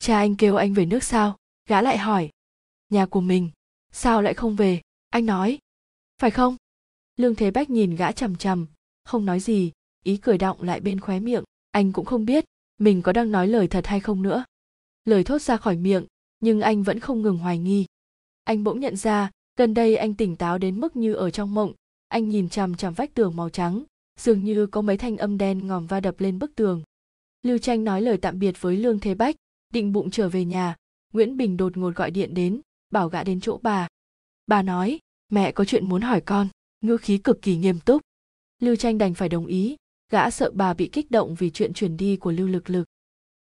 cha 0.00 0.18
anh 0.18 0.36
kêu 0.36 0.56
anh 0.56 0.74
về 0.74 0.86
nước 0.86 1.04
sao? 1.04 1.36
Gã 1.68 1.82
lại 1.82 1.98
hỏi. 1.98 2.30
Nhà 2.88 3.06
của 3.06 3.20
mình. 3.20 3.50
Sao 3.92 4.22
lại 4.22 4.34
không 4.34 4.56
về? 4.56 4.80
Anh 5.10 5.26
nói. 5.26 5.58
Phải 6.18 6.30
không? 6.30 6.56
Lương 7.16 7.34
thế 7.34 7.50
bách 7.50 7.70
nhìn 7.70 7.96
gã 7.96 8.12
chằm 8.12 8.36
chằm. 8.36 8.66
Không 9.04 9.24
nói 9.24 9.40
gì. 9.40 9.72
Ý 10.04 10.16
cười 10.16 10.38
động 10.38 10.62
lại 10.62 10.80
bên 10.80 11.00
khóe 11.00 11.20
miệng. 11.20 11.44
Anh 11.70 11.92
cũng 11.92 12.04
không 12.04 12.24
biết 12.24 12.44
mình 12.78 13.02
có 13.02 13.12
đang 13.12 13.30
nói 13.30 13.48
lời 13.48 13.68
thật 13.68 13.86
hay 13.86 14.00
không 14.00 14.22
nữa. 14.22 14.44
Lời 15.04 15.24
thốt 15.24 15.42
ra 15.42 15.56
khỏi 15.56 15.76
miệng, 15.76 16.06
nhưng 16.40 16.60
anh 16.60 16.82
vẫn 16.82 17.00
không 17.00 17.22
ngừng 17.22 17.38
hoài 17.38 17.58
nghi. 17.58 17.86
Anh 18.44 18.64
bỗng 18.64 18.80
nhận 18.80 18.96
ra, 18.96 19.30
gần 19.56 19.74
đây 19.74 19.96
anh 19.96 20.14
tỉnh 20.14 20.36
táo 20.36 20.58
đến 20.58 20.80
mức 20.80 20.96
như 20.96 21.14
ở 21.14 21.30
trong 21.30 21.54
mộng. 21.54 21.72
Anh 22.08 22.28
nhìn 22.28 22.48
chằm 22.48 22.74
chằm 22.74 22.94
vách 22.94 23.14
tường 23.14 23.36
màu 23.36 23.48
trắng, 23.50 23.84
dường 24.18 24.44
như 24.44 24.66
có 24.66 24.82
mấy 24.82 24.96
thanh 24.96 25.16
âm 25.16 25.38
đen 25.38 25.66
ngòm 25.66 25.86
va 25.86 26.00
đập 26.00 26.14
lên 26.18 26.38
bức 26.38 26.54
tường 26.54 26.82
lưu 27.42 27.58
tranh 27.58 27.84
nói 27.84 28.02
lời 28.02 28.16
tạm 28.16 28.38
biệt 28.38 28.60
với 28.60 28.76
lương 28.76 28.98
thế 28.98 29.14
bách, 29.14 29.36
định 29.72 29.92
bụng 29.92 30.10
trở 30.10 30.28
về 30.28 30.44
nhà. 30.44 30.76
Nguyễn 31.12 31.36
bình 31.36 31.56
đột 31.56 31.76
ngột 31.76 31.96
gọi 31.96 32.10
điện 32.10 32.34
đến, 32.34 32.60
bảo 32.90 33.08
gã 33.08 33.24
đến 33.24 33.40
chỗ 33.40 33.58
bà. 33.62 33.88
Bà 34.46 34.62
nói, 34.62 34.98
mẹ 35.28 35.52
có 35.52 35.64
chuyện 35.64 35.88
muốn 35.88 36.02
hỏi 36.02 36.20
con, 36.20 36.48
ngữ 36.80 36.96
khí 36.96 37.18
cực 37.18 37.42
kỳ 37.42 37.56
nghiêm 37.56 37.80
túc. 37.80 38.02
Lưu 38.60 38.76
tranh 38.76 38.98
đành 38.98 39.14
phải 39.14 39.28
đồng 39.28 39.46
ý, 39.46 39.76
gã 40.10 40.30
sợ 40.30 40.50
bà 40.54 40.74
bị 40.74 40.88
kích 40.92 41.10
động 41.10 41.34
vì 41.34 41.50
chuyện 41.50 41.72
chuyển 41.72 41.96
đi 41.96 42.16
của 42.16 42.30
lưu 42.30 42.48
lực 42.48 42.70
lực. 42.70 42.84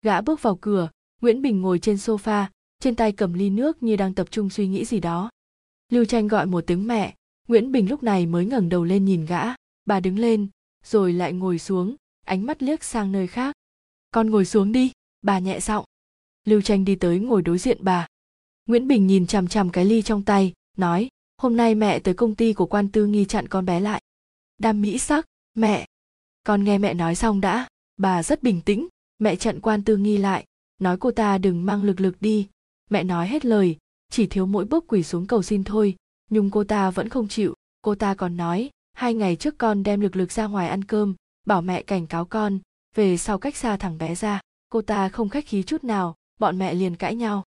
Gã 0.03 0.21
bước 0.21 0.43
vào 0.43 0.57
cửa, 0.57 0.91
nguyễn 1.21 1.43
bình 1.43 1.63
ngồi 1.63 1.79
trên 1.79 1.97
sofa, 1.97 2.47
trên 2.81 2.95
tay 2.95 3.13
cầm 3.13 3.33
ly 3.33 3.51
nước 3.51 3.83
như 3.83 3.97
đang 3.97 4.15
tập 4.15 4.31
trung 4.31 4.51
suy 4.51 4.67
nghĩ 4.67 4.85
gì 4.85 5.01
đó. 5.01 5.31
Lưu 5.93 6.05
tranh 6.05 6.29
gọi 6.29 6.47
một 6.47 6.65
tiếng 6.67 6.87
mẹ. 6.87 7.15
Nguyễn 7.49 7.73
bình 7.73 7.89
lúc 7.89 8.03
này 8.03 8.27
mới 8.27 8.47
ngẩng 8.47 8.69
đầu 8.69 8.85
lên 8.85 9.05
nhìn 9.05 9.27
gã. 9.27 9.43
Bà 9.85 10.01
đứng 10.01 10.19
lên, 10.19 10.49
rồi 10.85 11.13
lại 11.13 11.33
ngồi 11.33 11.59
xuống, 11.59 11.97
ánh 12.27 12.47
mắt 12.47 12.63
liếc 12.63 12.85
sang 12.85 13.13
nơi 13.13 13.27
khác 13.27 13.55
con 14.11 14.31
ngồi 14.31 14.45
xuống 14.45 14.73
đi. 14.73 14.93
Bà 15.23 15.39
nhẹ 15.39 15.61
giọng. 15.61 15.85
Lưu 16.45 16.61
tranh 16.61 16.85
đi 16.85 16.95
tới 16.97 17.19
ngồi 17.19 17.43
đối 17.43 17.59
diện 17.59 17.79
bà. 17.81 18.07
Nguyễn 18.67 18.89
bình 18.89 19.07
nhìn 19.07 19.27
chằm 19.27 19.49
chằm 19.49 19.71
cái 19.71 19.85
ly 19.85 20.03
trong 20.03 20.25
tay, 20.25 20.53
nói, 20.77 21.09
hôm 21.39 21.57
nay 21.57 21.75
mẹ 21.75 21.99
tới 21.99 22.15
công 22.15 22.35
ty 22.35 22.53
của 22.53 22.67
quan 22.67 22.89
tư 22.89 23.07
nghi 23.07 23.25
chặn 23.25 23.49
con 23.49 23.67
bé 23.67 23.81
lại. 23.81 24.03
Đam 24.59 24.81
mỹ 24.81 24.99
sắc, 24.99 25.27
mẹ. 25.55 25.87
Con 26.45 26.65
nghe 26.65 26.79
mẹ 26.79 26.95
nói 26.95 27.15
xong 27.15 27.41
đã, 27.41 27.69
bà 27.97 28.23
rất 28.23 28.43
bình 28.43 28.61
tĩnh, 28.61 28.89
mẹ 29.19 29.37
chặn 29.37 29.61
quan 29.61 29.85
tư 29.85 29.97
nghi 29.97 30.17
lại, 30.17 30.45
nói 30.79 30.97
cô 31.01 31.11
ta 31.11 31.39
đừng 31.39 31.67
mang 31.67 31.83
lực 31.83 32.01
lực 32.01 32.17
đi. 32.21 32.49
Mẹ 32.91 33.05
nói 33.05 33.29
hết 33.29 33.45
lời, 33.45 33.77
chỉ 34.11 34.27
thiếu 34.27 34.47
mỗi 34.47 34.65
bước 34.65 34.85
quỳ 34.89 35.03
xuống 35.03 35.27
cầu 35.27 35.43
xin 35.43 35.65
thôi, 35.65 35.97
nhưng 36.31 36.51
cô 36.51 36.65
ta 36.65 36.91
vẫn 36.91 37.09
không 37.09 37.29
chịu. 37.29 37.55
Cô 37.83 37.95
ta 37.95 38.15
còn 38.15 38.37
nói, 38.37 38.71
hai 38.93 39.15
ngày 39.15 39.37
trước 39.37 39.59
con 39.59 39.83
đem 39.83 40.01
lực 40.01 40.17
lực 40.17 40.33
ra 40.33 40.47
ngoài 40.47 40.69
ăn 40.69 40.85
cơm, 40.85 41.15
bảo 41.47 41.63
mẹ 41.63 41.83
cảnh 41.83 42.07
cáo 42.07 42.25
con 42.25 42.59
về 42.99 43.17
sau 43.17 43.39
cách 43.39 43.57
xa 43.57 43.77
thằng 43.77 43.99
bé 43.99 44.15
ra, 44.15 44.41
cô 44.69 44.83
ta 44.83 45.09
không 45.09 45.29
khách 45.29 45.47
khí 45.47 45.63
chút 45.63 45.85
nào, 45.85 46.15
bọn 46.41 46.59
mẹ 46.59 46.75
liền 46.75 46.97
cãi 46.97 47.15
nhau. 47.15 47.45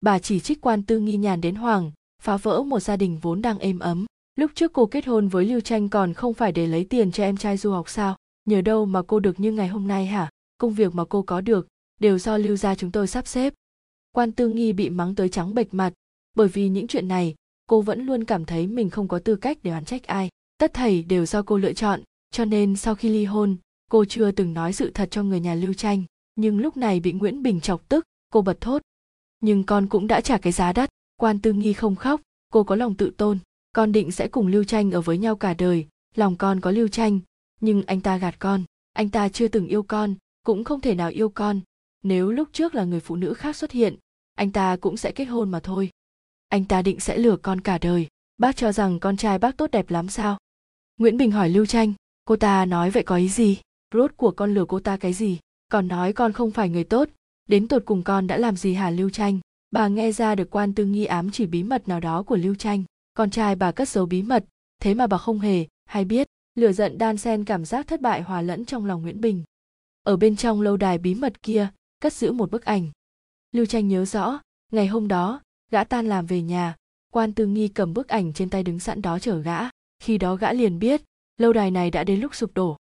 Bà 0.00 0.18
chỉ 0.18 0.40
trích 0.40 0.60
quan 0.60 0.82
tư 0.82 0.98
nghi 0.98 1.16
nhàn 1.16 1.40
đến 1.40 1.54
hoàng 1.54 1.92
phá 2.22 2.36
vỡ 2.36 2.62
một 2.62 2.80
gia 2.80 2.96
đình 2.96 3.18
vốn 3.22 3.42
đang 3.42 3.58
êm 3.58 3.78
ấm. 3.78 4.06
Lúc 4.36 4.50
trước 4.54 4.72
cô 4.72 4.86
kết 4.86 5.06
hôn 5.06 5.28
với 5.28 5.44
lưu 5.44 5.60
tranh 5.60 5.88
còn 5.88 6.14
không 6.14 6.34
phải 6.34 6.52
để 6.52 6.66
lấy 6.66 6.84
tiền 6.84 7.12
cho 7.12 7.24
em 7.24 7.36
trai 7.36 7.56
du 7.56 7.72
học 7.72 7.88
sao? 7.88 8.16
Nhờ 8.44 8.60
đâu 8.60 8.84
mà 8.86 9.02
cô 9.02 9.20
được 9.20 9.40
như 9.40 9.52
ngày 9.52 9.68
hôm 9.68 9.88
nay 9.88 10.06
hả? 10.06 10.30
Công 10.58 10.74
việc 10.74 10.94
mà 10.94 11.04
cô 11.04 11.22
có 11.22 11.40
được, 11.40 11.68
đều 12.00 12.18
do 12.18 12.36
lưu 12.36 12.56
gia 12.56 12.74
chúng 12.74 12.92
tôi 12.92 13.06
sắp 13.06 13.26
xếp. 13.26 13.54
Quan 14.12 14.32
tư 14.32 14.48
nghi 14.48 14.72
bị 14.72 14.90
mắng 14.90 15.14
tới 15.14 15.28
trắng 15.28 15.54
bệch 15.54 15.74
mặt. 15.74 15.92
Bởi 16.34 16.48
vì 16.48 16.68
những 16.68 16.86
chuyện 16.86 17.08
này, 17.08 17.34
cô 17.66 17.80
vẫn 17.80 18.06
luôn 18.06 18.24
cảm 18.24 18.44
thấy 18.44 18.66
mình 18.66 18.90
không 18.90 19.08
có 19.08 19.18
tư 19.18 19.36
cách 19.36 19.58
để 19.62 19.70
oán 19.70 19.84
trách 19.84 20.06
ai. 20.06 20.28
Tất 20.58 20.74
thảy 20.74 21.02
đều 21.02 21.26
do 21.26 21.42
cô 21.42 21.58
lựa 21.58 21.72
chọn, 21.72 22.00
cho 22.30 22.44
nên 22.44 22.76
sau 22.76 22.94
khi 22.94 23.08
ly 23.08 23.24
hôn 23.24 23.56
cô 23.90 24.04
chưa 24.04 24.30
từng 24.30 24.54
nói 24.54 24.72
sự 24.72 24.90
thật 24.90 25.08
cho 25.10 25.22
người 25.22 25.40
nhà 25.40 25.54
lưu 25.54 25.74
tranh 25.74 26.04
nhưng 26.36 26.58
lúc 26.58 26.76
này 26.76 27.00
bị 27.00 27.12
nguyễn 27.12 27.42
bình 27.42 27.60
chọc 27.60 27.88
tức, 27.88 28.04
cô 28.30 28.42
bật 28.42 28.60
thốt. 28.60 28.82
Nhưng 29.40 29.64
con 29.64 29.86
cũng 29.86 30.06
đã 30.06 30.20
trả 30.20 30.38
cái 30.38 30.52
giá 30.52 30.72
đắt, 30.72 30.90
quan 31.16 31.38
tư 31.38 31.52
nghi 31.52 31.72
không 31.72 31.96
khóc, 31.96 32.20
cô 32.52 32.64
có 32.64 32.76
lòng 32.76 32.94
tự 32.94 33.10
tôn, 33.16 33.38
con 33.72 33.92
định 33.92 34.10
sẽ 34.10 34.28
cùng 34.28 34.46
lưu 34.46 34.64
tranh 34.64 34.90
ở 34.90 35.00
với 35.00 35.18
nhau 35.18 35.36
cả 35.36 35.54
đời, 35.54 35.86
lòng 36.14 36.36
con 36.36 36.60
có 36.60 36.70
lưu 36.70 36.88
tranh 36.88 37.20
nhưng 37.60 37.82
anh 37.86 38.00
ta 38.00 38.16
gạt 38.16 38.38
con, 38.38 38.64
anh 38.92 39.08
ta 39.08 39.28
chưa 39.28 39.48
từng 39.48 39.66
yêu 39.66 39.82
con, 39.82 40.14
cũng 40.42 40.64
không 40.64 40.80
thể 40.80 40.94
nào 40.94 41.10
yêu 41.10 41.28
con, 41.28 41.60
nếu 42.02 42.30
lúc 42.30 42.48
trước 42.52 42.74
là 42.74 42.84
người 42.84 43.00
phụ 43.00 43.16
nữ 43.16 43.34
khác 43.34 43.56
xuất 43.56 43.70
hiện, 43.70 43.96
anh 44.34 44.52
ta 44.52 44.76
cũng 44.76 44.96
sẽ 44.96 45.12
kết 45.12 45.24
hôn 45.24 45.50
mà 45.50 45.60
thôi. 45.60 45.90
Anh 46.48 46.64
ta 46.64 46.82
định 46.82 47.00
sẽ 47.00 47.18
lừa 47.18 47.36
con 47.36 47.60
cả 47.60 47.78
đời, 47.78 48.08
bác 48.38 48.56
cho 48.56 48.72
rằng 48.72 49.00
con 49.00 49.16
trai 49.16 49.38
bác 49.38 49.56
tốt 49.56 49.70
đẹp 49.70 49.90
lắm 49.90 50.08
sao? 50.08 50.38
Nguyễn 50.96 51.16
bình 51.16 51.30
hỏi 51.30 51.48
lưu 51.48 51.66
tranh 51.66 51.92
cô 52.24 52.36
ta 52.36 52.64
nói 52.64 52.90
vậy 52.90 53.02
có 53.02 53.16
ý 53.16 53.28
gì? 53.28 53.58
Rốt 53.94 54.16
của 54.16 54.30
con 54.30 54.54
lừa 54.54 54.64
cô 54.64 54.80
ta 54.80 54.96
cái 54.96 55.12
gì? 55.12 55.38
Còn 55.68 55.88
nói 55.88 56.12
con 56.12 56.32
không 56.32 56.50
phải 56.50 56.68
người 56.68 56.84
tốt. 56.84 57.08
Đến 57.48 57.68
tột 57.68 57.82
cùng 57.84 58.02
con 58.02 58.26
đã 58.26 58.36
làm 58.36 58.56
gì 58.56 58.74
hả 58.74 58.90
lưu 58.90 59.10
tranh 59.10 59.40
bà 59.70 59.88
nghe 59.88 60.12
ra 60.12 60.34
được 60.34 60.50
quan 60.50 60.74
tư 60.74 60.84
nghi 60.84 61.04
ám 61.04 61.30
chỉ 61.30 61.46
bí 61.46 61.62
mật 61.62 61.88
nào 61.88 62.00
đó 62.00 62.22
của 62.22 62.36
lưu 62.36 62.54
tranh 62.54 62.84
con 63.16 63.30
trai 63.30 63.56
bà 63.56 63.72
cất 63.72 63.88
giấu 63.88 64.06
bí 64.06 64.22
mật. 64.22 64.44
Thế 64.82 64.94
mà 64.94 65.06
bà 65.06 65.18
không 65.18 65.40
hề, 65.40 65.66
hay 65.84 66.04
biết, 66.04 66.28
lửa 66.54 66.72
giận 66.72 66.98
đan 66.98 67.16
Sen 67.16 67.44
cảm 67.44 67.64
giác 67.64 67.86
thất 67.86 68.00
bại 68.00 68.22
hòa 68.22 68.42
lẫn 68.42 68.64
trong 68.64 68.86
lòng 68.86 69.02
nguyễn 69.02 69.20
bình. 69.20 69.44
Ở 70.02 70.16
bên 70.16 70.36
trong 70.36 70.60
lâu 70.60 70.76
đài 70.76 70.98
bí 70.98 71.14
mật 71.14 71.42
kia, 71.42 71.68
cất 72.00 72.12
giữ 72.12 72.32
một 72.32 72.50
bức 72.50 72.64
ảnh. 72.64 72.90
Lưu 73.52 73.66
tranh 73.66 73.88
nhớ 73.88 74.04
rõ, 74.04 74.40
ngày 74.72 74.86
hôm 74.86 75.08
đó, 75.08 75.40
gã 75.70 75.84
tan 75.84 76.06
làm 76.06 76.26
về 76.26 76.42
nhà. 76.42 76.74
Quan 77.12 77.32
tư 77.32 77.46
nghi 77.46 77.68
cầm 77.68 77.94
bức 77.94 78.08
ảnh 78.08 78.32
trên 78.32 78.50
tay 78.50 78.62
đứng 78.62 78.80
sẵn 78.80 79.02
đó 79.02 79.18
chở 79.18 79.38
gã. 79.38 79.58
Khi 80.02 80.18
đó 80.18 80.36
gã 80.36 80.52
liền 80.52 80.78
biết, 80.78 81.02
lâu 81.36 81.52
đài 81.52 81.70
này 81.70 81.90
đã 81.90 82.04
đến 82.04 82.20
lúc 82.20 82.34
sụp 82.34 82.54
đổ 82.54 82.76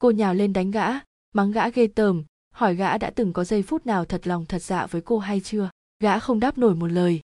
cô 0.00 0.10
nhào 0.10 0.34
lên 0.34 0.52
đánh 0.52 0.70
gã, 0.70 0.86
mắng 1.32 1.50
gã 1.52 1.68
ghê 1.68 1.86
tởm, 1.86 2.24
hỏi 2.54 2.74
gã 2.74 2.98
đã 2.98 3.10
từng 3.10 3.32
có 3.32 3.44
giây 3.44 3.62
phút 3.62 3.86
nào 3.86 4.04
thật 4.04 4.26
lòng 4.26 4.46
thật 4.46 4.62
dạ 4.62 4.86
với 4.86 5.02
cô 5.02 5.18
hay 5.18 5.40
chưa? 5.40 5.70
Gã 6.02 6.18
không 6.18 6.40
đáp 6.40 6.58
nổi 6.58 6.74
một 6.74 6.86
lời. 6.86 7.20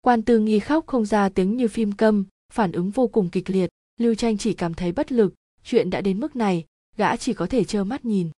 Quan 0.00 0.22
tư 0.22 0.38
nghi 0.38 0.58
khóc 0.58 0.86
không 0.86 1.06
ra 1.06 1.28
tiếng 1.28 1.56
như 1.56 1.68
phim 1.68 1.92
câm, 1.92 2.24
phản 2.52 2.72
ứng 2.72 2.90
vô 2.90 3.08
cùng 3.08 3.30
kịch 3.30 3.50
liệt. 3.50 3.70
Lưu 4.00 4.14
tranh 4.14 4.38
chỉ 4.38 4.52
cảm 4.52 4.74
thấy 4.74 4.92
bất 4.92 5.12
lực, 5.12 5.34
chuyện 5.64 5.90
đã 5.90 6.00
đến 6.00 6.20
mức 6.20 6.36
này, 6.36 6.64
gã 6.96 7.16
chỉ 7.16 7.34
có 7.34 7.46
thể 7.46 7.64
trơ 7.64 7.84
mắt 7.84 8.04
nhìn. 8.04 8.30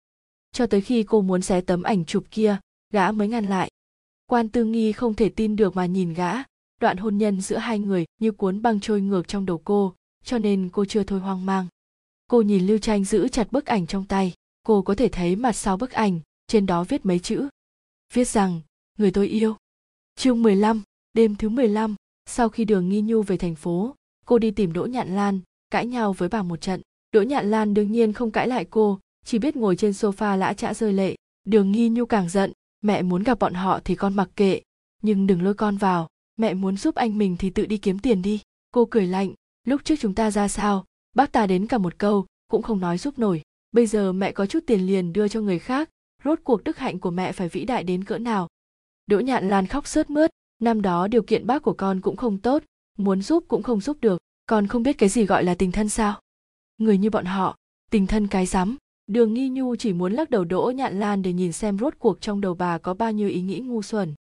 Cho 0.51 0.65
tới 0.67 0.81
khi 0.81 1.03
cô 1.03 1.21
muốn 1.21 1.41
xé 1.41 1.61
tấm 1.61 1.83
ảnh 1.83 2.05
chụp 2.05 2.23
kia, 2.31 2.57
gã 2.93 3.11
mới 3.11 3.27
ngăn 3.27 3.45
lại. 3.45 3.71
Quan 4.25 4.49
tư 4.49 4.65
nghi 4.65 4.91
không 4.91 5.13
thể 5.13 5.29
tin 5.29 5.55
được 5.55 5.75
mà 5.75 5.85
nhìn 5.85 6.13
gã, 6.13 6.33
đoạn 6.81 6.97
hôn 6.97 7.17
nhân 7.17 7.41
giữa 7.41 7.57
hai 7.57 7.79
người 7.79 8.05
như 8.19 8.31
cuốn 8.31 8.61
băng 8.61 8.79
trôi 8.79 9.01
ngược 9.01 9.27
trong 9.27 9.45
đầu 9.45 9.61
cô, 9.63 9.93
cho 10.23 10.37
nên 10.37 10.69
cô 10.69 10.85
chưa 10.85 11.03
thôi 11.03 11.19
hoang 11.19 11.45
mang 11.45 11.67
cô 12.27 12.41
nhìn 12.41 12.67
lưu 12.67 12.77
tranh 12.77 13.05
giữ 13.05 13.27
chặt 13.27 13.51
bức 13.51 13.65
ảnh 13.65 13.87
trong 13.87 14.05
tay. 14.05 14.33
Cô 14.63 14.81
có 14.81 14.95
thể 14.95 15.09
thấy 15.09 15.35
mặt 15.35 15.53
sau 15.53 15.77
bức 15.77 15.91
ảnh 15.91 16.19
trên 16.47 16.65
đó 16.65 16.83
viết 16.83 17.05
mấy 17.05 17.19
chữ. 17.19 17.47
Viết 18.13 18.27
rằng 18.27 18.61
người 18.97 19.11
tôi 19.11 19.27
yêu. 19.27 19.55
Chương 20.15 20.43
15, 20.43 20.83
đêm 21.13 21.35
thứ 21.35 21.49
15, 21.49 21.95
sau 22.25 22.49
khi 22.49 22.65
đường 22.65 22.89
nghi 22.89 23.01
nhu 23.01 23.21
về 23.21 23.37
thành 23.37 23.55
phố 23.55 23.95
cô 24.25 24.39
đi 24.39 24.51
tìm 24.51 24.73
đỗ 24.73 24.85
nhạn 24.85 25.15
lan 25.15 25.39
cãi 25.69 25.85
nhau 25.85 26.13
với 26.13 26.29
bà 26.29 26.43
một 26.43 26.61
trận. 26.61 26.81
Đỗ 27.11 27.21
nhạn 27.21 27.51
lan 27.51 27.73
đương 27.73 27.91
nhiên 27.91 28.13
không 28.13 28.31
cãi 28.31 28.47
lại 28.47 28.65
cô 28.69 28.99
chỉ 29.25 29.39
biết 29.39 29.55
ngồi 29.55 29.75
trên 29.75 29.91
sofa 29.91 30.37
lã 30.37 30.53
chã 30.53 30.73
rơi 30.73 30.93
lệ. 30.93 31.15
Đường 31.43 31.71
nghi 31.71 31.89
nhu 31.89 32.05
càng 32.05 32.29
giận 32.29 32.51
mẹ 32.81 33.01
muốn 33.01 33.23
gặp 33.23 33.39
bọn 33.39 33.53
họ 33.53 33.79
thì 33.85 33.95
con 33.95 34.15
mặc 34.15 34.29
kệ 34.35 34.61
nhưng 35.01 35.27
đừng 35.27 35.41
lôi 35.41 35.53
con 35.53 35.77
vào. 35.77 36.07
Mẹ 36.37 36.53
muốn 36.53 36.77
giúp 36.77 36.95
anh 36.95 37.17
mình 37.17 37.35
thì 37.39 37.49
tự 37.49 37.65
đi 37.65 37.77
kiếm 37.77 37.99
tiền 37.99 38.21
đi. 38.21 38.41
Cô 38.71 38.87
cười 38.91 39.07
lạnh 39.07 39.33
lúc 39.67 39.81
trước 39.83 39.95
chúng 39.99 40.15
ta 40.15 40.31
ra 40.31 40.47
sao? 40.47 40.85
Bác 41.13 41.31
ta 41.31 41.47
đến 41.47 41.67
cả 41.67 41.77
một 41.77 41.97
câu, 41.97 42.25
cũng 42.47 42.61
không 42.61 42.79
nói 42.79 42.97
giúp 42.97 43.19
nổi. 43.19 43.41
Bây 43.71 43.87
giờ 43.87 44.11
mẹ 44.11 44.31
có 44.31 44.45
chút 44.45 44.59
tiền 44.67 44.81
liền 44.81 45.13
đưa 45.13 45.27
cho 45.27 45.41
người 45.41 45.59
khác, 45.59 45.89
rốt 46.23 46.39
cuộc 46.43 46.63
đức 46.63 46.77
hạnh 46.77 46.99
của 46.99 47.11
mẹ 47.11 47.31
phải 47.31 47.49
vĩ 47.49 47.65
đại 47.65 47.83
đến 47.83 48.03
cỡ 48.03 48.17
nào. 48.17 48.47
Đỗ 49.05 49.19
nhạn 49.19 49.49
lan 49.49 49.67
khóc 49.67 49.87
sướt 49.87 50.09
mướt, 50.09 50.31
năm 50.59 50.81
đó 50.81 51.07
điều 51.07 51.23
kiện 51.23 51.47
bác 51.47 51.61
của 51.61 51.73
con 51.73 52.01
cũng 52.01 52.15
không 52.15 52.37
tốt, 52.37 52.63
muốn 52.97 53.21
giúp 53.21 53.45
cũng 53.47 53.63
không 53.63 53.81
giúp 53.81 53.97
được, 54.01 54.21
con 54.45 54.67
không 54.67 54.83
biết 54.83 54.97
cái 54.97 55.09
gì 55.09 55.25
gọi 55.25 55.43
là 55.43 55.55
tình 55.55 55.71
thân 55.71 55.89
sao? 55.89 56.21
Người 56.77 56.97
như 56.97 57.09
bọn 57.09 57.25
họ, 57.25 57.57
tình 57.91 58.07
thân 58.07 58.27
cái 58.27 58.45
rắm. 58.45 58.77
Đường 59.07 59.33
nghi 59.33 59.49
nhu 59.49 59.75
chỉ 59.75 59.93
muốn 59.93 60.13
lắc 60.13 60.29
đầu 60.29 60.43
đỗ 60.43 60.71
nhạn 60.75 60.99
lan 60.99 61.21
để 61.21 61.33
nhìn 61.33 61.51
xem 61.51 61.77
rốt 61.79 61.93
cuộc 61.99 62.21
trong 62.21 62.41
đầu 62.41 62.53
bà 62.53 62.77
có 62.77 62.93
bao 62.93 63.11
nhiêu 63.11 63.29
ý 63.29 63.41
nghĩ 63.41 63.59
ngu 63.59 63.81
xuẩn. 63.81 64.13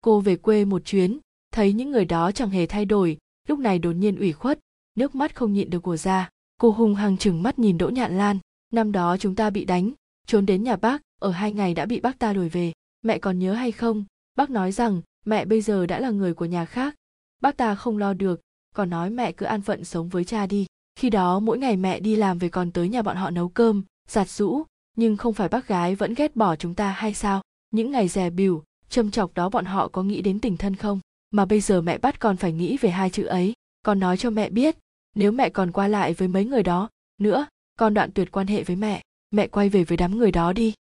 Cô 0.00 0.20
về 0.20 0.36
quê 0.36 0.64
một 0.64 0.84
chuyến, 0.84 1.18
thấy 1.52 1.72
những 1.72 1.90
người 1.90 2.04
đó 2.04 2.32
chẳng 2.32 2.50
hề 2.50 2.66
thay 2.66 2.84
đổi, 2.84 3.18
lúc 3.48 3.58
này 3.58 3.78
đột 3.78 3.92
nhiên 3.92 4.16
ủy 4.16 4.32
khuất 4.32 4.58
nước 5.00 5.14
mắt 5.14 5.34
không 5.34 5.52
nhịn 5.52 5.70
được 5.70 5.82
của 5.82 5.96
ra 5.96 6.28
cô 6.60 6.70
hung 6.70 6.94
hăng 6.94 7.16
chừng 7.16 7.42
mắt 7.42 7.58
nhìn 7.58 7.78
đỗ 7.78 7.88
nhạn 7.88 8.18
lan. 8.18 8.38
Năm 8.72 8.92
đó 8.92 9.16
chúng 9.16 9.34
ta 9.34 9.50
bị 9.50 9.64
đánh, 9.64 9.92
trốn 10.26 10.46
đến 10.46 10.62
nhà 10.62 10.76
bác, 10.76 11.02
ở 11.20 11.30
hai 11.30 11.52
ngày 11.52 11.74
đã 11.74 11.86
bị 11.86 12.00
bác 12.00 12.18
ta 12.18 12.32
đuổi 12.32 12.48
về. 12.48 12.72
Mẹ 13.02 13.18
còn 13.18 13.38
nhớ 13.38 13.52
hay 13.52 13.72
không? 13.72 14.04
Bác 14.36 14.50
nói 14.50 14.72
rằng, 14.72 15.02
mẹ 15.24 15.44
bây 15.44 15.60
giờ 15.60 15.86
đã 15.86 16.00
là 16.00 16.10
người 16.10 16.34
của 16.34 16.44
nhà 16.44 16.64
khác. 16.64 16.94
Bác 17.42 17.56
ta 17.56 17.74
không 17.74 17.98
lo 17.98 18.14
được, 18.14 18.40
còn 18.74 18.90
nói 18.90 19.10
mẹ 19.10 19.32
cứ 19.32 19.46
an 19.46 19.62
phận 19.62 19.84
sống 19.84 20.08
với 20.08 20.24
cha 20.24 20.46
đi. 20.46 20.66
Khi 20.96 21.10
đó 21.10 21.40
mỗi 21.40 21.58
ngày 21.58 21.76
mẹ 21.76 22.00
đi 22.00 22.16
làm 22.16 22.38
về 22.38 22.48
còn 22.48 22.70
tới 22.70 22.88
nhà 22.88 23.02
bọn 23.02 23.16
họ 23.16 23.30
nấu 23.30 23.48
cơm, 23.48 23.82
giặt 24.08 24.30
rũ 24.30 24.62
nhưng 24.96 25.16
không 25.16 25.34
phải 25.34 25.48
bác 25.48 25.68
gái 25.68 25.94
vẫn 25.94 26.14
ghét 26.14 26.36
bỏ 26.36 26.56
chúng 26.56 26.74
ta 26.74 26.90
hay 26.90 27.14
sao? 27.14 27.42
Những 27.70 27.90
ngày 27.90 28.08
dè 28.08 28.30
bỉu, 28.30 28.62
châm 28.88 29.10
chọc 29.10 29.34
đó 29.34 29.48
bọn 29.48 29.64
họ 29.64 29.88
có 29.88 30.02
nghĩ 30.02 30.22
đến 30.22 30.40
tình 30.40 30.56
thân 30.56 30.76
không? 30.76 31.00
Mà 31.30 31.44
bây 31.44 31.60
giờ 31.60 31.80
mẹ 31.80 31.98
bắt 31.98 32.20
con 32.20 32.36
phải 32.36 32.52
nghĩ 32.52 32.76
về 32.76 32.90
hai 32.90 33.10
chữ 33.10 33.24
ấy. 33.24 33.52
Con 33.82 34.00
nói 34.00 34.16
cho 34.16 34.30
mẹ 34.30 34.50
biết 34.50 34.76
nếu 35.14 35.32
mẹ 35.32 35.50
còn 35.50 35.72
qua 35.72 35.88
lại 35.88 36.14
với 36.14 36.28
mấy 36.28 36.44
người 36.44 36.62
đó, 36.62 36.88
nữa 37.18 37.46
con 37.78 37.94
đoạn 37.94 38.10
tuyệt 38.12 38.32
quan 38.32 38.46
hệ 38.46 38.62
với 38.62 38.76
mẹ 38.76 39.02
mẹ 39.30 39.48
quay 39.48 39.68
về 39.68 39.84
với 39.84 39.96
đám 39.96 40.18
người 40.18 40.32
đó 40.32 40.52
đi. 40.52 40.74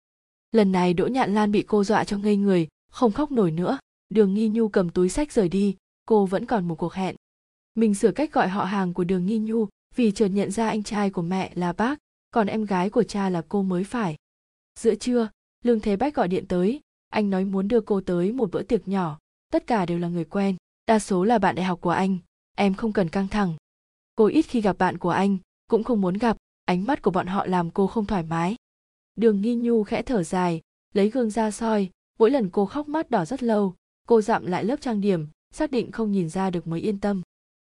Lần 0.52 0.72
này 0.72 0.94
đỗ 0.94 1.06
nhạn 1.06 1.34
lan 1.34 1.52
bị 1.52 1.62
cô 1.62 1.84
dọa 1.84 2.04
cho 2.04 2.18
ngây 2.18 2.36
người, 2.36 2.68
không 2.90 3.12
khóc 3.12 3.32
nổi 3.32 3.50
nữa. 3.50 3.78
Đường 4.08 4.34
nghi 4.34 4.48
nhu 4.48 4.68
cầm 4.68 4.90
túi 4.90 5.08
sách 5.08 5.32
rời 5.32 5.48
đi, 5.48 5.76
cô 6.06 6.26
vẫn 6.26 6.46
còn 6.46 6.68
một 6.68 6.74
cuộc 6.74 6.94
hẹn. 6.94 7.16
Mình 7.74 7.94
sửa 7.94 8.10
cách 8.10 8.32
gọi 8.32 8.48
họ 8.48 8.64
hàng 8.64 8.94
của 8.94 9.04
đường 9.04 9.26
nghi 9.26 9.38
nhu 9.38 9.66
vì 9.96 10.12
chợt 10.12 10.28
nhận 10.28 10.50
ra 10.50 10.68
anh 10.68 10.82
trai 10.82 11.10
của 11.10 11.22
mẹ 11.22 11.52
là 11.54 11.72
bác, 11.72 11.98
còn 12.30 12.46
em 12.46 12.64
gái 12.64 12.90
của 12.90 13.02
cha 13.02 13.30
là 13.30 13.42
cô 13.48 13.62
mới 13.62 13.84
phải. 13.84 14.16
Giữa 14.78 14.94
trưa, 14.94 15.28
lương 15.64 15.80
thế 15.80 15.96
bách 15.96 16.14
gọi 16.14 16.28
điện 16.28 16.46
tới. 16.48 16.80
Anh 17.08 17.30
nói 17.30 17.44
muốn 17.44 17.68
đưa 17.68 17.80
cô 17.80 18.00
tới 18.00 18.32
một 18.32 18.50
bữa 18.50 18.62
tiệc 18.62 18.88
nhỏ. 18.88 19.18
Tất 19.52 19.66
cả 19.66 19.86
đều 19.86 19.98
là 19.98 20.08
người 20.08 20.24
quen. 20.24 20.56
Đa 20.86 20.98
số 20.98 21.24
là 21.24 21.38
bạn 21.38 21.54
đại 21.54 21.64
học 21.64 21.80
của 21.80 21.90
anh. 21.90 22.18
Em 22.56 22.74
không 22.74 22.92
cần 22.92 23.08
căng 23.08 23.28
thẳng 23.28 23.54
cô 24.18 24.26
ít 24.26 24.42
khi 24.42 24.60
gặp 24.60 24.78
bạn 24.78 24.98
của 24.98 25.10
anh, 25.10 25.38
cũng 25.68 25.84
không 25.84 26.00
muốn 26.00 26.14
gặp, 26.14 26.36
ánh 26.64 26.84
mắt 26.84 27.02
của 27.02 27.10
bọn 27.10 27.26
họ 27.26 27.46
làm 27.46 27.70
cô 27.70 27.86
không 27.86 28.06
thoải 28.06 28.22
mái. 28.22 28.56
Đường 29.16 29.40
nghi 29.40 29.54
nhu 29.54 29.84
khẽ 29.84 30.02
thở 30.02 30.22
dài, 30.22 30.60
lấy 30.94 31.10
gương 31.10 31.30
ra 31.30 31.50
soi, 31.50 31.90
mỗi 32.18 32.30
lần 32.30 32.50
cô 32.50 32.66
khóc 32.66 32.88
mắt 32.88 33.10
đỏ 33.10 33.24
rất 33.24 33.42
lâu, 33.42 33.74
cô 34.08 34.20
dặm 34.20 34.46
lại 34.46 34.64
lớp 34.64 34.80
trang 34.80 35.00
điểm, 35.00 35.26
xác 35.54 35.70
định 35.70 35.92
không 35.92 36.12
nhìn 36.12 36.28
ra 36.28 36.50
được 36.50 36.66
mới 36.66 36.80
yên 36.80 37.00
tâm. 37.00 37.22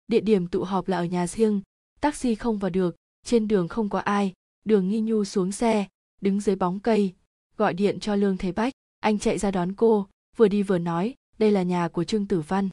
Địa 0.09 0.21
điểm 0.21 0.47
tụ 0.47 0.65
họp 0.65 0.89
là 0.89 0.97
ở 0.97 1.05
nhà 1.05 1.27
riêng, 1.27 1.61
taxi 2.01 2.35
không 2.35 2.59
vào 2.59 2.71
được, 2.71 2.97
trên 3.27 3.49
đường 3.49 3.69
không 3.69 3.89
có 3.89 3.99
ai, 3.99 4.33
đường 4.65 4.89
nghi 4.89 5.01
nhu 5.01 5.25
xuống 5.25 5.53
xe, 5.53 5.87
đứng 6.21 6.41
dưới 6.41 6.57
bóng 6.57 6.81
cây, 6.81 7.13
gọi 7.57 7.75
điện 7.75 8.01
cho 8.01 8.15
lương 8.15 8.37
thế 8.37 8.53
bách, 8.53 8.73
anh 9.01 9.19
chạy 9.19 9.39
ra 9.39 9.51
đón 9.51 9.73
cô, 9.73 10.09
vừa 10.37 10.49
đi 10.49 10.63
vừa 10.63 10.79
nói, 10.79 11.15
đây 11.39 11.51
là 11.51 11.63
nhà 11.63 11.89
của 11.89 12.05
trương 12.05 12.27
tử 12.27 12.41
văn. 12.41 12.69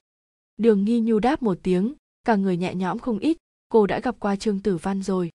Đường 0.57 0.83
nghi 0.83 0.99
nhu 0.99 1.19
đáp 1.19 1.43
một 1.43 1.59
tiếng, 1.63 1.93
cả 2.23 2.35
người 2.35 2.57
nhẹ 2.57 2.75
nhõm 2.75 2.99
không 2.99 3.19
ít 3.19 3.37
cô 3.71 3.87
đã 3.87 3.99
gặp 3.99 4.15
qua 4.19 4.35
trương 4.35 4.59
tử 4.59 4.77
văn 4.77 5.03
rồi. 5.03 5.29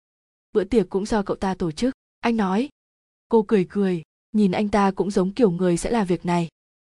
Bữa 0.52 0.64
tiệc 0.64 0.88
cũng 0.90 1.06
do 1.06 1.22
cậu 1.22 1.36
ta 1.36 1.54
tổ 1.54 1.70
chức. 1.70 1.94
Anh 2.20 2.36
nói. 2.36 2.68
Cô 3.28 3.44
cười 3.48 3.66
cười. 3.70 4.02
Nhìn 4.32 4.52
anh 4.52 4.68
ta 4.68 4.90
cũng 4.90 5.10
giống 5.10 5.32
kiểu 5.32 5.50
người 5.50 5.76
sẽ 5.76 5.90
làm 5.90 6.06
việc 6.06 6.26
này. 6.26 6.48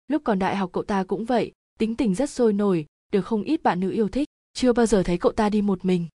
Lúc 0.09 0.23
còn 0.25 0.39
đại 0.39 0.57
học 0.57 0.71
cậu 0.73 0.83
ta 0.83 1.05
cũng 1.05 1.25
vậy. 1.25 1.53
Tính 1.79 1.97
tình 1.97 2.15
rất 2.15 2.31
sôi 2.31 2.53
nổi. 2.53 2.87
Được 3.13 3.23
không 3.23 3.43
ít 3.43 3.63
bạn 3.63 3.81
nữ 3.81 3.91
yêu 3.91 4.09
thích. 4.09 4.29
Chưa 4.53 4.73
bao 4.73 4.87
giờ 4.87 5.03
thấy 5.03 5.19
cậu 5.19 5.33
ta 5.33 5.49
đi 5.49 5.63
một 5.63 5.85
mình. 5.85 6.07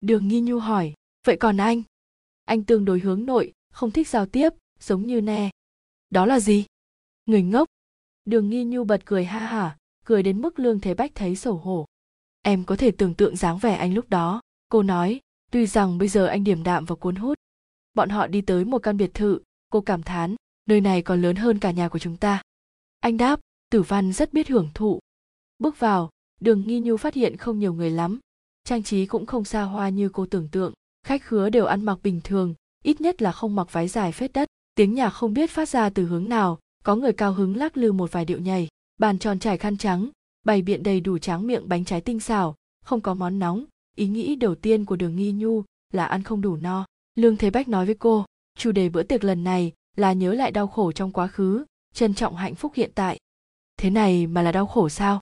Đường 0.00 0.28
nghi 0.28 0.40
nhu 0.40 0.58
hỏi. 0.58 0.94
Vậy 1.26 1.36
còn 1.36 1.56
anh? 1.56 1.82
Anh 2.44 2.64
tương 2.64 2.84
đối 2.84 3.00
hướng 3.00 3.26
nội, 3.26 3.52
không 3.72 3.90
thích 3.90 4.08
giao 4.08 4.26
tiếp, 4.26 4.50
giống 4.80 5.06
như 5.06 5.20
ne. 5.20 5.50
Đó 6.10 6.26
là 6.26 6.40
gì? 6.40 6.64
Người 7.26 7.42
ngốc. 7.42 7.68
Đường 8.24 8.50
nghi 8.50 8.64
nhu 8.64 8.84
bật 8.84 9.02
cười 9.04 9.24
ha 9.24 9.38
hả, 9.38 9.76
cười 10.04 10.22
đến 10.22 10.40
mức 10.40 10.58
lương 10.58 10.80
thế 10.80 10.94
bách 10.94 11.14
thấy 11.14 11.36
xấu 11.36 11.56
hổ. 11.56 11.86
Em 12.42 12.64
có 12.64 12.76
thể 12.76 12.90
tưởng 12.90 13.14
tượng 13.14 13.36
dáng 13.36 13.58
vẻ 13.58 13.74
anh 13.74 13.94
lúc 13.94 14.10
đó 14.10 14.40
cô 14.68 14.82
nói, 14.82 15.20
tuy 15.50 15.66
rằng 15.66 15.98
bây 15.98 16.08
giờ 16.08 16.26
anh 16.26 16.44
điềm 16.44 16.62
đạm 16.62 16.84
và 16.84 16.94
cuốn 16.94 17.16
hút, 17.16 17.38
bọn 17.94 18.08
họ 18.08 18.26
đi 18.26 18.40
tới 18.40 18.64
một 18.64 18.78
căn 18.78 18.96
biệt 18.96 19.14
thự, 19.14 19.40
cô 19.70 19.80
cảm 19.80 20.02
thán, 20.02 20.34
nơi 20.66 20.80
này 20.80 21.02
còn 21.02 21.22
lớn 21.22 21.36
hơn 21.36 21.58
cả 21.58 21.70
nhà 21.70 21.88
của 21.88 21.98
chúng 21.98 22.16
ta. 22.16 22.42
Anh 23.00 23.16
đáp, 23.16 23.40
tử 23.70 23.82
văn 23.82 24.12
rất 24.12 24.32
biết 24.32 24.48
hưởng 24.48 24.70
thụ. 24.74 24.98
Bước 25.58 25.78
vào, 25.78 26.10
đường 26.40 26.62
nghi 26.66 26.80
nhu 26.80 26.96
phát 26.96 27.14
hiện 27.14 27.36
không 27.36 27.58
nhiều 27.58 27.72
người 27.72 27.90
lắm. 27.90 28.18
Trang 28.64 28.82
trí 28.82 29.06
cũng 29.06 29.26
không 29.26 29.44
xa 29.44 29.62
hoa 29.62 29.88
như 29.88 30.08
cô 30.08 30.26
tưởng 30.26 30.48
tượng. 30.48 30.72
Khách 31.06 31.22
khứa 31.22 31.50
đều 31.50 31.66
ăn 31.66 31.84
mặc 31.84 31.98
bình 32.02 32.20
thường, 32.24 32.54
ít 32.84 33.00
nhất 33.00 33.22
là 33.22 33.32
không 33.32 33.56
mặc 33.56 33.72
váy 33.72 33.88
dài 33.88 34.12
phết 34.12 34.32
đất. 34.32 34.48
Tiếng 34.74 34.94
nhạc 34.94 35.10
không 35.10 35.34
biết 35.34 35.50
phát 35.50 35.68
ra 35.68 35.90
từ 35.90 36.06
hướng 36.06 36.28
nào, 36.28 36.58
có 36.84 36.96
người 36.96 37.12
cao 37.12 37.32
hứng 37.32 37.56
lắc 37.56 37.76
lư 37.76 37.92
một 37.92 38.12
vài 38.12 38.24
điệu 38.24 38.38
nhảy. 38.38 38.68
Bàn 38.98 39.18
tròn 39.18 39.38
trải 39.38 39.58
khăn 39.58 39.76
trắng, 39.76 40.10
bày 40.44 40.62
biện 40.62 40.82
đầy 40.82 41.00
đủ 41.00 41.18
tráng 41.18 41.46
miệng 41.46 41.68
bánh 41.68 41.84
trái 41.84 42.00
tinh 42.00 42.20
xảo 42.20 42.54
không 42.84 43.00
có 43.00 43.14
món 43.14 43.38
nóng 43.38 43.64
ý 43.96 44.06
nghĩ 44.06 44.36
đầu 44.36 44.54
tiên 44.54 44.84
của 44.84 44.96
đường 44.96 45.16
nghi 45.16 45.32
nhu 45.32 45.62
là 45.92 46.06
ăn 46.06 46.22
không 46.22 46.40
đủ 46.40 46.56
no. 46.56 46.86
Lương 47.14 47.36
thế 47.36 47.50
bách 47.50 47.68
nói 47.68 47.86
với 47.86 47.94
cô, 47.94 48.24
chủ 48.58 48.72
đề 48.72 48.88
bữa 48.88 49.02
tiệc 49.02 49.24
lần 49.24 49.44
này 49.44 49.72
là 49.96 50.12
nhớ 50.12 50.34
lại 50.34 50.50
đau 50.50 50.66
khổ 50.66 50.92
trong 50.92 51.12
quá 51.12 51.26
khứ, 51.26 51.64
trân 51.94 52.14
trọng 52.14 52.36
hạnh 52.36 52.54
phúc 52.54 52.72
hiện 52.74 52.90
tại. 52.94 53.18
Thế 53.76 53.90
này 53.90 54.26
mà 54.26 54.42
là 54.42 54.52
đau 54.52 54.66
khổ 54.66 54.88
sao? 54.88 55.20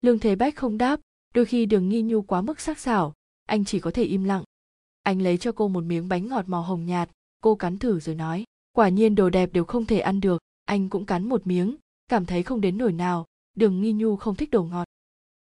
Lương 0.00 0.18
thế 0.18 0.36
bách 0.36 0.56
không 0.56 0.78
đáp, 0.78 1.00
đôi 1.34 1.44
khi 1.44 1.66
đường 1.66 1.88
nghi 1.88 2.02
nhu 2.02 2.22
quá 2.22 2.40
mức 2.40 2.60
sắc 2.60 2.78
sảo, 2.78 3.14
anh 3.46 3.64
chỉ 3.64 3.80
có 3.80 3.90
thể 3.90 4.02
im 4.02 4.24
lặng. 4.24 4.44
Anh 5.02 5.22
lấy 5.22 5.38
cho 5.38 5.52
cô 5.52 5.68
một 5.68 5.84
miếng 5.84 6.08
bánh 6.08 6.28
ngọt 6.28 6.48
màu 6.48 6.62
hồng 6.62 6.86
nhạt, 6.86 7.10
cô 7.40 7.54
cắn 7.54 7.78
thử 7.78 8.00
rồi 8.00 8.14
nói, 8.14 8.44
quả 8.72 8.88
nhiên 8.88 9.14
đồ 9.14 9.30
đẹp 9.30 9.52
đều 9.52 9.64
không 9.64 9.86
thể 9.86 10.00
ăn 10.00 10.20
được, 10.20 10.42
anh 10.64 10.88
cũng 10.88 11.06
cắn 11.06 11.28
một 11.28 11.46
miếng, 11.46 11.76
cảm 12.08 12.26
thấy 12.26 12.42
không 12.42 12.60
đến 12.60 12.78
nổi 12.78 12.92
nào, 12.92 13.26
đường 13.54 13.80
nghi 13.80 13.92
nhu 13.92 14.16
không 14.16 14.34
thích 14.34 14.50
đồ 14.50 14.64
ngọt. 14.64 14.88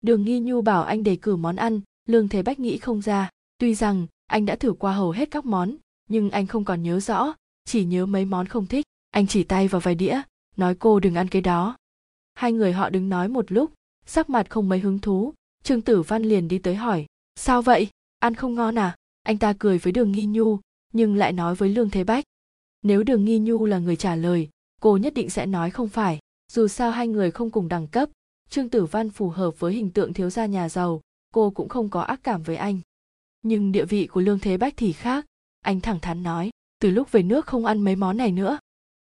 Đường 0.00 0.22
nghi 0.22 0.40
nhu 0.40 0.62
bảo 0.62 0.82
anh 0.82 1.02
đề 1.02 1.16
cử 1.16 1.36
món 1.36 1.56
ăn 1.56 1.80
lương 2.06 2.28
thế 2.28 2.42
bách 2.42 2.60
nghĩ 2.60 2.78
không 2.78 3.02
ra. 3.02 3.30
Tuy 3.58 3.74
rằng, 3.74 4.06
anh 4.26 4.46
đã 4.46 4.56
thử 4.56 4.72
qua 4.72 4.92
hầu 4.92 5.10
hết 5.10 5.30
các 5.30 5.44
món, 5.44 5.76
nhưng 6.08 6.30
anh 6.30 6.46
không 6.46 6.64
còn 6.64 6.82
nhớ 6.82 7.00
rõ, 7.00 7.34
chỉ 7.64 7.84
nhớ 7.84 8.06
mấy 8.06 8.24
món 8.24 8.46
không 8.46 8.66
thích. 8.66 8.84
Anh 9.10 9.26
chỉ 9.26 9.44
tay 9.44 9.68
vào 9.68 9.80
vài 9.80 9.94
đĩa, 9.94 10.20
nói 10.56 10.74
cô 10.74 11.00
đừng 11.00 11.14
ăn 11.14 11.28
cái 11.28 11.42
đó. 11.42 11.76
Hai 12.34 12.52
người 12.52 12.72
họ 12.72 12.90
đứng 12.90 13.08
nói 13.08 13.28
một 13.28 13.52
lúc, 13.52 13.72
sắc 14.06 14.30
mặt 14.30 14.50
không 14.50 14.68
mấy 14.68 14.78
hứng 14.78 14.98
thú. 14.98 15.34
Trương 15.62 15.80
tử 15.80 16.02
văn 16.02 16.22
liền 16.22 16.48
đi 16.48 16.58
tới 16.58 16.74
hỏi, 16.74 17.06
sao 17.34 17.62
vậy? 17.62 17.88
Ăn 18.18 18.34
không 18.34 18.54
ngon 18.54 18.78
à? 18.78 18.96
Anh 19.22 19.38
ta 19.38 19.54
cười 19.58 19.78
với 19.78 19.92
đường 19.92 20.12
nghi 20.12 20.26
nhu, 20.26 20.58
nhưng 20.92 21.16
lại 21.16 21.32
nói 21.32 21.54
với 21.54 21.68
lương 21.68 21.90
thế 21.90 22.04
bách, 22.04 22.24
nếu 22.86 23.02
đường 23.02 23.24
nghi 23.24 23.38
nhu 23.38 23.66
là 23.66 23.78
người 23.78 23.96
trả 23.96 24.16
lời, 24.16 24.48
cô 24.80 24.96
nhất 24.96 25.14
định 25.14 25.30
sẽ 25.30 25.46
nói 25.46 25.70
không 25.70 25.88
phải. 25.88 26.18
Dù 26.52 26.68
sao 26.68 26.90
hai 26.90 27.08
người 27.08 27.30
không 27.30 27.50
cùng 27.50 27.68
đẳng 27.68 27.86
cấp. 27.86 28.08
Trương 28.50 28.68
tử 28.68 28.84
văn 28.84 29.10
phù 29.10 29.28
hợp 29.28 29.60
với 29.60 29.74
hình 29.74 29.90
tượng 29.90 30.12
thiếu 30.12 30.30
gia 30.30 30.46
nhà 30.46 30.68
giàu 30.68 31.00
cô 31.36 31.50
cũng 31.50 31.68
không 31.68 31.88
có 31.88 32.00
ác 32.00 32.20
cảm 32.22 32.42
với 32.42 32.56
anh. 32.56 32.80
Nhưng 33.42 33.72
địa 33.72 33.84
vị 33.84 34.06
của 34.06 34.20
lương 34.20 34.38
thế 34.38 34.56
bách 34.56 34.74
thì 34.76 34.92
khác. 34.92 35.26
Anh 35.60 35.80
thẳng 35.80 36.00
thắn 36.00 36.22
nói, 36.22 36.50
từ 36.80 36.90
lúc 36.90 37.12
về 37.12 37.22
nước 37.22 37.46
không 37.46 37.66
ăn 37.66 37.84
mấy 37.84 37.96
món 37.96 38.16
này 38.16 38.32
nữa. 38.32 38.58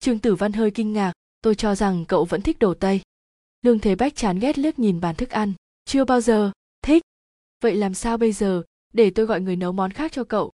Trương 0.00 0.18
tử 0.18 0.34
văn 0.34 0.52
hơi 0.52 0.70
kinh 0.70 0.92
ngạc, 0.92 1.12
tôi 1.42 1.54
cho 1.54 1.74
rằng 1.74 2.04
cậu 2.08 2.24
vẫn 2.24 2.42
thích 2.42 2.58
đồ 2.58 2.74
tây. 2.74 3.00
Lương 3.62 3.78
thế 3.78 3.94
bách 3.94 4.16
chán 4.16 4.38
ghét 4.38 4.58
liếc 4.58 4.78
nhìn 4.78 5.00
bàn 5.00 5.14
thức 5.14 5.30
ăn, 5.30 5.52
chưa 5.84 6.04
bao 6.04 6.20
giờ, 6.20 6.50
thích. 6.82 7.02
Vậy 7.60 7.76
làm 7.76 7.94
sao 7.94 8.16
bây 8.16 8.32
giờ, 8.32 8.62
để 8.92 9.10
tôi 9.10 9.26
gọi 9.26 9.40
người 9.40 9.56
nấu 9.56 9.72
món 9.72 9.90
khác 9.90 10.12
cho 10.12 10.24
cậu? 10.24 10.52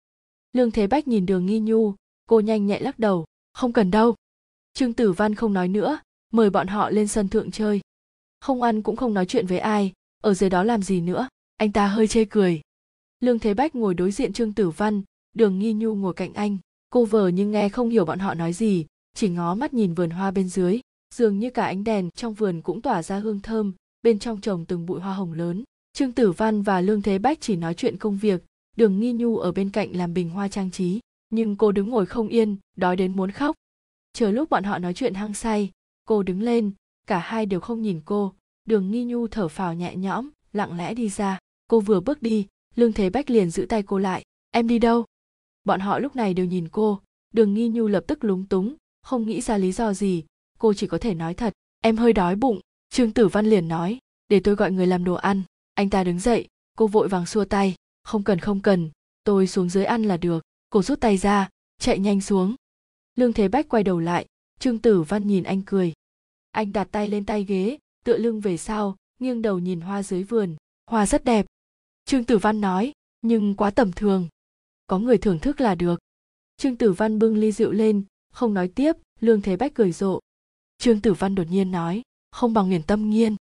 Lương 0.52 0.70
thế 0.70 0.86
bách 0.86 1.08
nhìn 1.08 1.26
đường 1.26 1.46
nghi 1.46 1.60
nhu, 1.60 1.94
cô 2.26 2.40
nhanh 2.40 2.66
nhẹ 2.66 2.80
lắc 2.80 2.98
đầu, 2.98 3.24
không 3.52 3.72
cần 3.72 3.90
đâu. 3.90 4.14
Trương 4.74 4.92
tử 4.92 5.12
văn 5.12 5.34
không 5.34 5.52
nói 5.52 5.68
nữa, 5.68 5.98
mời 6.32 6.50
bọn 6.50 6.66
họ 6.66 6.90
lên 6.90 7.08
sân 7.08 7.28
thượng 7.28 7.50
chơi. 7.50 7.80
Không 8.40 8.62
ăn 8.62 8.82
cũng 8.82 8.96
không 8.96 9.14
nói 9.14 9.26
chuyện 9.26 9.46
với 9.46 9.58
ai, 9.58 9.92
ở 10.22 10.34
dưới 10.34 10.50
đó 10.50 10.62
làm 10.62 10.82
gì 10.82 11.00
nữa? 11.00 11.28
Anh 11.56 11.72
ta 11.72 11.86
hơi 11.86 12.08
chê 12.08 12.24
cười. 12.24 12.60
Lương 13.20 13.38
thế 13.38 13.54
bách 13.54 13.74
ngồi 13.74 13.94
đối 13.94 14.10
diện 14.10 14.32
trương 14.32 14.52
tử 14.52 14.70
văn, 14.70 15.02
đường 15.34 15.58
nghi 15.58 15.72
nhu 15.72 15.94
ngồi 15.94 16.14
cạnh 16.14 16.34
anh. 16.34 16.58
Cô 16.90 17.04
vờ 17.04 17.28
nhưng 17.28 17.50
nghe 17.50 17.68
không 17.68 17.88
hiểu 17.88 18.04
bọn 18.04 18.18
họ 18.18 18.34
nói 18.34 18.52
gì, 18.52 18.86
chỉ 19.14 19.28
ngó 19.28 19.54
mắt 19.54 19.74
nhìn 19.74 19.94
vườn 19.94 20.10
hoa 20.10 20.30
bên 20.30 20.48
dưới. 20.48 20.80
Dường 21.14 21.38
như 21.38 21.50
cả 21.50 21.64
ánh 21.64 21.84
đèn 21.84 22.10
trong 22.10 22.34
vườn 22.34 22.62
cũng 22.62 22.82
tỏa 22.82 23.02
ra 23.02 23.18
hương 23.18 23.40
thơm, 23.40 23.72
bên 24.02 24.18
trong 24.18 24.40
trồng 24.40 24.64
từng 24.64 24.86
bụi 24.86 25.00
hoa 25.00 25.14
hồng 25.14 25.32
lớn. 25.32 25.64
Trương 25.92 26.12
tử 26.12 26.32
văn 26.32 26.62
và 26.62 26.80
lương 26.80 27.02
thế 27.02 27.18
bách 27.18 27.40
chỉ 27.40 27.56
nói 27.56 27.74
chuyện 27.74 27.96
công 27.96 28.18
việc, 28.18 28.44
đường 28.76 29.00
nghi 29.00 29.12
nhu 29.12 29.38
ở 29.38 29.52
bên 29.52 29.70
cạnh 29.70 29.96
làm 29.96 30.14
bình 30.14 30.30
hoa 30.30 30.48
trang 30.48 30.70
trí. 30.70 31.00
Nhưng 31.30 31.56
cô 31.56 31.72
đứng 31.72 31.88
ngồi 31.88 32.06
không 32.06 32.28
yên, 32.28 32.56
đói 32.76 32.96
đến 32.96 33.16
muốn 33.16 33.30
khóc. 33.30 33.56
Chờ 34.12 34.30
lúc 34.30 34.50
bọn 34.50 34.64
họ 34.64 34.78
nói 34.78 34.94
chuyện 34.94 35.14
hăng 35.14 35.34
say, 35.34 35.70
cô 36.04 36.22
đứng 36.22 36.42
lên, 36.42 36.72
cả 37.06 37.18
hai 37.18 37.46
đều 37.46 37.60
không 37.60 37.82
nhìn 37.82 38.00
cô. 38.04 38.32
Đường 38.64 38.90
nghi 38.90 39.04
nhu 39.04 39.26
thở 39.26 39.48
phào 39.48 39.74
nhẹ 39.74 39.96
nhõm 39.96 40.30
lặng 40.52 40.76
lẽ 40.76 40.94
đi 40.94 41.08
ra. 41.08 41.38
Cô 41.68 41.80
vừa 41.80 42.00
bước 42.00 42.22
đi 42.22 42.46
lương 42.74 42.92
thế 42.92 43.10
bách 43.10 43.30
liền 43.30 43.50
giữ 43.50 43.66
tay 43.68 43.82
cô 43.82 43.98
lại. 43.98 44.22
Em 44.50 44.68
đi 44.68 44.78
đâu? 44.78 45.04
Bọn 45.64 45.80
họ 45.80 45.98
lúc 45.98 46.16
này 46.16 46.34
đều 46.34 46.46
nhìn 46.46 46.68
cô. 46.68 47.00
Đường 47.32 47.54
nghi 47.54 47.68
nhu 47.68 47.88
lập 47.88 48.04
tức 48.06 48.24
lúng 48.24 48.46
túng, 48.46 48.74
không 49.02 49.26
nghĩ 49.26 49.40
ra 49.40 49.58
lý 49.58 49.72
do 49.72 49.92
gì. 49.92 50.24
Cô 50.58 50.74
chỉ 50.74 50.86
có 50.86 50.98
thể 50.98 51.14
nói 51.14 51.34
thật. 51.34 51.52
Em 51.80 51.96
hơi 51.96 52.12
đói 52.12 52.36
bụng. 52.36 52.60
Trương 52.90 53.12
tử 53.12 53.28
văn 53.28 53.46
liền 53.46 53.68
nói, 53.68 53.98
để 54.28 54.40
tôi 54.40 54.54
gọi 54.54 54.72
người 54.72 54.86
làm 54.86 55.04
đồ 55.04 55.14
ăn. 55.14 55.42
Anh 55.74 55.90
ta 55.90 56.04
đứng 56.04 56.18
dậy, 56.18 56.48
cô 56.76 56.86
vội 56.86 57.08
vàng 57.08 57.26
xua 57.26 57.44
tay. 57.44 57.74
Không 58.02 58.22
cần 58.22 58.38
không 58.38 58.60
cần. 58.60 58.90
Tôi 59.24 59.46
xuống 59.46 59.68
dưới 59.68 59.84
ăn 59.84 60.02
là 60.02 60.16
được. 60.16 60.42
Cô 60.70 60.82
rút 60.82 61.00
tay 61.00 61.16
ra, 61.16 61.48
chạy 61.78 61.98
nhanh 61.98 62.20
xuống. 62.20 62.54
Lương 63.14 63.32
thế 63.32 63.48
bách 63.48 63.68
quay 63.68 63.82
đầu 63.82 64.00
lại. 64.00 64.26
Trương 64.58 64.78
tử 64.78 65.02
văn 65.02 65.26
nhìn 65.26 65.44
anh 65.44 65.62
cười. 65.66 65.92
Anh 66.50 66.72
đặt 66.72 66.88
tay 66.92 67.08
lên 67.08 67.24
tay 67.24 67.44
ghế, 67.44 67.78
tựa 68.04 68.16
lưng 68.16 68.40
về 68.40 68.56
sau 68.56 68.96
nghiêng 69.22 69.42
đầu 69.42 69.58
nhìn 69.58 69.80
hoa 69.80 70.02
dưới 70.02 70.22
vườn, 70.22 70.56
hoa 70.86 71.06
rất 71.06 71.24
đẹp. 71.24 71.46
Trương 72.04 72.24
tử 72.24 72.38
văn 72.38 72.60
nói, 72.60 72.92
nhưng 73.22 73.54
quá 73.54 73.70
tầm 73.70 73.92
thường. 73.92 74.28
Có 74.86 74.98
người 74.98 75.18
thưởng 75.18 75.38
thức 75.38 75.60
là 75.60 75.74
được. 75.74 76.00
Trương 76.56 76.76
tử 76.76 76.92
văn 76.92 77.18
bưng 77.18 77.36
ly 77.36 77.52
rượu 77.52 77.72
lên, 77.72 78.04
không 78.32 78.54
nói 78.54 78.68
tiếp, 78.68 78.96
lương 79.20 79.42
thế 79.42 79.56
bách 79.56 79.74
cười 79.74 79.92
rộ. 79.92 80.20
Trương 80.78 81.00
tử 81.00 81.12
văn 81.12 81.34
đột 81.34 81.46
nhiên 81.50 81.70
nói, 81.70 82.02
không 82.30 82.54
bằng 82.54 82.70
nghiền 82.70 82.82
tâm 82.82 83.10
nghiên. 83.10 83.36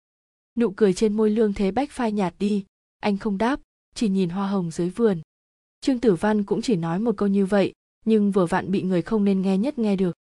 Nụ 0.58 0.72
cười 0.72 0.94
trên 0.94 1.18
môi 1.18 1.30
lương 1.30 1.54
thế 1.54 1.72
bách 1.72 1.92
phai 1.92 2.12
nhạt 2.12 2.36
đi. 2.40 2.66
Anh 3.00 3.18
không 3.18 3.38
đáp, 3.38 3.60
chỉ 3.96 4.10
nhìn 4.10 4.30
hoa 4.30 4.48
hồng 4.48 4.72
dưới 4.72 4.90
vườn. 4.90 5.22
Trương 5.82 6.00
tử 6.00 6.16
văn 6.16 6.44
cũng 6.44 6.62
chỉ 6.62 6.76
nói 6.76 7.00
một 7.00 7.18
câu 7.18 7.28
như 7.28 7.46
vậy, 7.46 7.74
nhưng 8.06 8.32
vừa 8.32 8.46
vặn 8.46 8.72
bị 8.72 8.82
người 8.82 9.02
không 9.02 9.24
nên 9.24 9.42
nghe 9.42 9.58
nhất 9.58 9.80
nghe 9.80 9.96
được. 9.96 10.16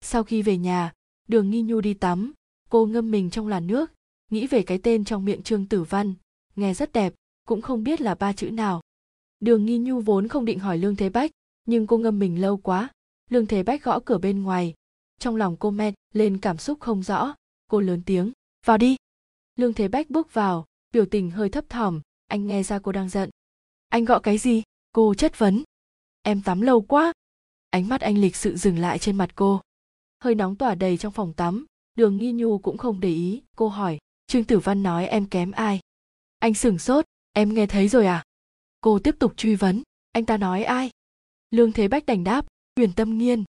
Sau 0.00 0.24
khi 0.24 0.42
về 0.42 0.56
nhà, 0.56 0.92
đường 1.28 1.50
nghi 1.50 1.62
nhu 1.62 1.80
đi 1.80 1.94
tắm, 1.94 2.32
cô 2.68 2.86
ngâm 2.86 3.10
mình 3.10 3.30
trong 3.30 3.48
làn 3.48 3.66
nước 3.66 3.90
nghĩ 4.30 4.46
về 4.46 4.62
cái 4.62 4.78
tên 4.82 5.04
trong 5.04 5.24
miệng 5.24 5.42
trương 5.42 5.66
tử 5.66 5.82
văn, 5.82 6.14
nghe 6.56 6.74
rất 6.74 6.92
đẹp, 6.92 7.14
cũng 7.46 7.62
không 7.62 7.84
biết 7.84 8.00
là 8.00 8.14
ba 8.14 8.32
chữ 8.32 8.50
nào. 8.50 8.80
Đường 9.40 9.64
nghi 9.64 9.78
nhu 9.78 10.00
vốn 10.00 10.28
không 10.28 10.44
định 10.44 10.58
hỏi 10.58 10.78
lương 10.78 10.96
thế 10.96 11.08
bách, 11.08 11.30
nhưng 11.64 11.86
cô 11.86 11.98
ngâm 11.98 12.18
mình 12.18 12.40
lâu 12.40 12.56
quá. 12.56 12.88
Lương 13.30 13.46
thế 13.46 13.62
bách 13.62 13.84
gõ 13.84 14.00
cửa 14.04 14.18
bên 14.18 14.42
ngoài. 14.42 14.74
Trong 15.18 15.36
lòng 15.36 15.56
cô 15.56 15.70
men 15.70 15.94
lên 16.12 16.38
cảm 16.38 16.58
xúc 16.58 16.80
không 16.80 17.02
rõ, 17.02 17.34
cô 17.70 17.80
lớn 17.80 18.02
tiếng, 18.06 18.32
vào 18.66 18.78
đi. 18.78 18.96
Lương 19.56 19.72
thế 19.72 19.88
bách 19.88 20.10
bước 20.10 20.34
vào, 20.34 20.66
biểu 20.92 21.06
tình 21.06 21.30
hơi 21.30 21.48
thấp 21.48 21.64
thỏm, 21.68 22.00
anh 22.26 22.46
nghe 22.46 22.62
ra 22.62 22.78
cô 22.78 22.92
đang 22.92 23.08
giận. 23.08 23.30
Anh 23.88 24.04
gọi 24.04 24.20
cái 24.22 24.38
gì? 24.38 24.62
Cô 24.92 25.14
chất 25.14 25.38
vấn. 25.38 25.62
Em 26.22 26.42
tắm 26.42 26.60
lâu 26.60 26.80
quá. 26.80 27.12
Ánh 27.70 27.88
mắt 27.88 28.00
anh 28.00 28.18
lịch 28.18 28.36
sự 28.36 28.56
dừng 28.56 28.78
lại 28.78 28.98
trên 28.98 29.16
mặt 29.16 29.30
cô. 29.34 29.60
Hơi 30.24 30.34
nóng 30.34 30.56
tỏa 30.56 30.74
đầy 30.74 30.96
trong 30.96 31.12
phòng 31.12 31.32
tắm, 31.32 31.66
đường 31.94 32.16
nghi 32.16 32.32
nhu 32.32 32.58
cũng 32.58 32.78
không 32.78 33.00
để 33.00 33.08
ý, 33.08 33.42
cô 33.56 33.68
hỏi 33.68 33.98
trương 34.30 34.44
tử 34.44 34.58
văn 34.58 34.82
nói 34.82 35.06
em 35.06 35.26
kém 35.26 35.50
ai? 35.50 35.80
Anh 36.38 36.54
sửng 36.54 36.78
sốt, 36.78 37.04
em 37.32 37.54
nghe 37.54 37.66
thấy 37.66 37.88
rồi 37.88 38.06
à? 38.06 38.24
Cô 38.80 38.98
tiếp 38.98 39.16
tục 39.18 39.36
truy 39.36 39.54
vấn, 39.54 39.82
anh 40.12 40.26
ta 40.26 40.36
nói 40.36 40.64
ai? 40.64 40.90
Lương 41.50 41.72
thế 41.72 41.88
bách 41.88 42.06
đành 42.06 42.24
đáp, 42.24 42.46
huyền 42.76 42.92
tâm 42.96 43.18
nghiên. 43.18 43.44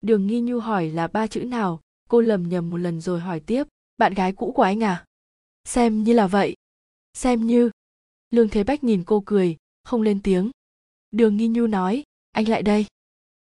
Đường 0.00 0.26
nghi 0.26 0.40
nhu 0.40 0.60
hỏi 0.60 0.90
là 0.90 1.06
ba 1.06 1.26
chữ 1.26 1.40
nào? 1.40 1.80
Cô 2.08 2.20
lầm 2.20 2.48
nhầm 2.48 2.70
một 2.70 2.76
lần 2.76 3.00
rồi 3.00 3.20
hỏi 3.20 3.40
tiếp, 3.40 3.64
bạn 3.98 4.14
gái 4.14 4.32
cũ 4.32 4.52
của 4.52 4.62
anh 4.62 4.82
à? 4.82 5.04
Xem 5.64 6.04
như 6.04 6.12
là 6.12 6.26
vậy. 6.26 6.54
Xem 7.14 7.46
như. 7.46 7.70
Lương 8.30 8.48
thế 8.48 8.64
bách 8.64 8.84
nhìn 8.84 9.04
cô 9.06 9.22
cười, 9.26 9.56
không 9.84 10.02
lên 10.02 10.22
tiếng. 10.22 10.50
Đường 11.10 11.36
nghi 11.36 11.48
nhu 11.48 11.66
nói, 11.66 12.04
anh 12.32 12.48
lại 12.48 12.62
đây. 12.62 12.86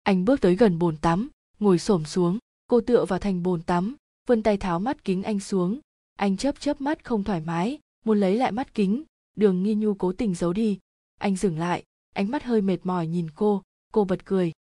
Anh 0.04 0.26
bước 0.26 0.42
tới 0.42 0.56
gần 0.56 0.80
bồn 0.80 0.98
tắm, 0.98 1.30
ngồi 1.60 1.80
xổm 1.80 2.06
xuống, 2.06 2.40
cô 2.68 2.82
tựa 2.82 3.06
vào 3.06 3.20
thành 3.20 3.44
bồn 3.44 3.62
tắm, 3.62 3.96
vươn 4.28 4.44
tay 4.44 4.58
tháo 4.58 4.80
mắt 4.80 5.04
kính 5.04 5.24
anh 5.24 5.40
xuống 5.40 5.80
anh 6.24 6.38
chớp 6.38 6.60
chớp 6.60 6.82
mắt 6.82 7.04
không 7.04 7.24
thoải 7.24 7.42
mái, 7.42 7.80
muốn 8.06 8.20
lấy 8.20 8.38
lại 8.38 8.52
mắt 8.52 8.74
kính. 8.74 9.04
Đường 9.36 9.64
nghi 9.64 9.76
nhu 9.76 9.94
cố 9.94 10.14
tình 10.14 10.36
giấu 10.36 10.54
đi. 10.54 10.80
Anh 11.20 11.36
dừng 11.36 11.60
lại, 11.60 11.84
ánh 12.14 12.32
mắt 12.32 12.44
hơi 12.44 12.62
mệt 12.62 12.78
mỏi 12.84 13.08
nhìn 13.08 13.28
cô. 13.36 13.62
Cô 13.92 14.06
bật 14.06 14.26
cười. 14.26 14.52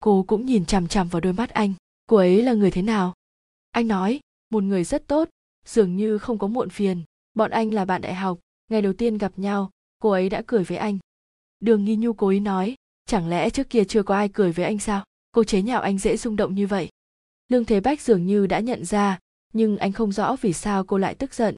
Cô 0.00 0.24
cũng 0.28 0.46
nhìn 0.46 0.64
chằm 0.64 0.88
chằm 0.88 1.08
vào 1.08 1.20
đôi 1.20 1.32
mắt 1.32 1.50
anh. 1.50 1.74
Cô 2.06 2.16
ấy 2.16 2.42
là 2.42 2.52
người 2.52 2.70
thế 2.70 2.82
nào? 2.82 3.14
Anh 3.70 3.88
nói, 3.88 4.20
một 4.50 4.62
người 4.62 4.84
rất 4.84 5.06
tốt, 5.06 5.28
dường 5.66 5.96
như 5.96 6.18
không 6.18 6.38
có 6.38 6.46
muộn 6.46 6.70
phiền. 6.70 7.02
Bọn 7.34 7.50
anh 7.50 7.74
là 7.74 7.84
bạn 7.84 8.00
đại 8.00 8.14
học, 8.14 8.38
ngày 8.68 8.82
đầu 8.82 8.92
tiên 8.92 9.18
gặp 9.18 9.32
nhau, 9.36 9.70
cô 9.98 10.10
ấy 10.10 10.28
đã 10.28 10.42
cười 10.46 10.64
với 10.64 10.76
anh. 10.76 10.98
Đường 11.60 11.84
nghi 11.84 11.96
nhu 11.96 12.12
cố 12.12 12.28
ý 12.28 12.40
nói, 12.40 12.74
chẳng 13.06 13.28
lẽ 13.28 13.50
trước 13.50 13.70
kia 13.70 13.84
chưa 13.84 14.02
có 14.02 14.14
ai 14.14 14.28
cười 14.28 14.52
với 14.52 14.64
anh 14.64 14.78
sao? 14.78 15.04
Cô 15.32 15.44
chế 15.44 15.62
nhạo 15.62 15.80
anh 15.80 15.98
dễ 15.98 16.16
rung 16.16 16.36
động 16.36 16.54
như 16.54 16.66
vậy. 16.66 16.88
Lương 17.48 17.64
thế 17.64 17.80
bách 17.80 18.00
dường 18.00 18.26
như 18.26 18.46
đã 18.46 18.60
nhận 18.60 18.84
ra 18.84 19.18
nhưng 19.52 19.78
anh 19.78 19.92
không 19.92 20.12
rõ 20.12 20.36
vì 20.40 20.52
sao 20.52 20.84
cô 20.84 20.98
lại 20.98 21.14
tức 21.14 21.34
giận. 21.34 21.56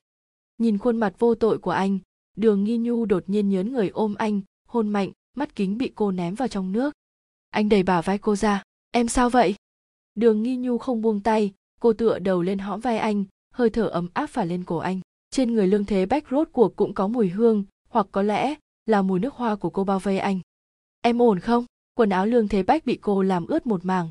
Nhìn 0.58 0.78
khuôn 0.78 0.96
mặt 0.96 1.14
vô 1.18 1.34
tội 1.34 1.58
của 1.58 1.70
anh, 1.70 1.98
đường 2.36 2.64
nghi 2.64 2.78
nhu 2.78 3.04
đột 3.04 3.24
nhiên 3.26 3.48
nhớn 3.48 3.72
người 3.72 3.88
ôm 3.88 4.14
anh, 4.14 4.40
hôn 4.66 4.88
mạnh, 4.88 5.10
mắt 5.36 5.56
kính 5.56 5.78
bị 5.78 5.92
cô 5.94 6.10
ném 6.10 6.34
vào 6.34 6.48
trong 6.48 6.72
nước. 6.72 6.94
Anh 7.50 7.68
đẩy 7.68 7.82
bả 7.82 8.00
vai 8.00 8.18
cô 8.18 8.36
ra, 8.36 8.62
em 8.90 9.08
sao 9.08 9.30
vậy? 9.30 9.54
Đường 10.14 10.42
nghi 10.42 10.56
nhu 10.56 10.78
không 10.78 11.02
buông 11.02 11.20
tay, 11.20 11.52
cô 11.80 11.92
tựa 11.92 12.18
đầu 12.18 12.42
lên 12.42 12.58
hõm 12.58 12.80
vai 12.80 12.98
anh, 12.98 13.24
hơi 13.54 13.70
thở 13.70 13.86
ấm 13.86 14.08
áp 14.14 14.26
phả 14.26 14.44
lên 14.44 14.64
cổ 14.64 14.76
anh. 14.76 15.00
Trên 15.30 15.54
người 15.54 15.66
lương 15.66 15.84
thế 15.84 16.06
bách 16.06 16.24
rốt 16.30 16.48
cuộc 16.52 16.76
cũng 16.76 16.94
có 16.94 17.08
mùi 17.08 17.28
hương, 17.28 17.64
hoặc 17.88 18.06
có 18.12 18.22
lẽ 18.22 18.54
là 18.86 19.02
mùi 19.02 19.20
nước 19.20 19.34
hoa 19.34 19.56
của 19.56 19.70
cô 19.70 19.84
bao 19.84 19.98
vây 19.98 20.18
anh. 20.18 20.40
Em 21.00 21.22
ổn 21.22 21.40
không? 21.40 21.64
Quần 21.94 22.10
áo 22.10 22.26
lương 22.26 22.48
thế 22.48 22.62
bách 22.62 22.86
bị 22.86 22.98
cô 23.02 23.22
làm 23.22 23.46
ướt 23.46 23.66
một 23.66 23.84
mảng. 23.84 24.08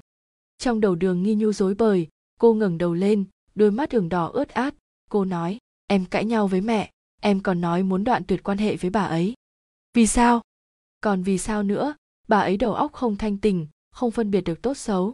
Trong 0.58 0.80
đầu 0.80 0.96
đường 0.96 1.24
nghi 1.24 1.36
nhu 1.36 1.52
rối 1.52 1.76
bời, 1.76 2.08
cô 2.40 2.54
ngẩng 2.54 2.78
đầu 2.78 2.94
lên 2.94 3.26
đôi 3.56 3.72
mắt 3.72 3.90
đường 3.90 4.10
đỏ 4.10 4.28
ướt 4.28 4.50
át. 4.50 4.76
Cô 5.10 5.26
nói, 5.26 5.58
em 5.88 6.06
cãi 6.06 6.26
nhau 6.26 6.48
với 6.48 6.62
mẹ. 6.62 6.92
Em 7.22 7.40
còn 7.40 7.62
nói 7.62 7.84
muốn 7.84 8.04
đoạn 8.04 8.24
tuyệt 8.28 8.44
quan 8.44 8.58
hệ 8.58 8.76
với 8.76 8.90
bà 8.90 9.04
ấy. 9.04 9.34
Vì 9.94 10.08
sao? 10.08 10.42
Còn 11.02 11.24
vì 11.24 11.38
sao 11.38 11.64
nữa? 11.64 11.96
Bà 12.28 12.40
ấy 12.40 12.58
đầu 12.58 12.74
óc 12.74 12.94
không 12.94 13.18
thanh 13.18 13.38
tình, 13.38 13.68
không 13.92 14.12
phân 14.12 14.32
biệt 14.32 14.42
được 14.42 14.62
tốt 14.62 14.78
xấu. 14.78 15.14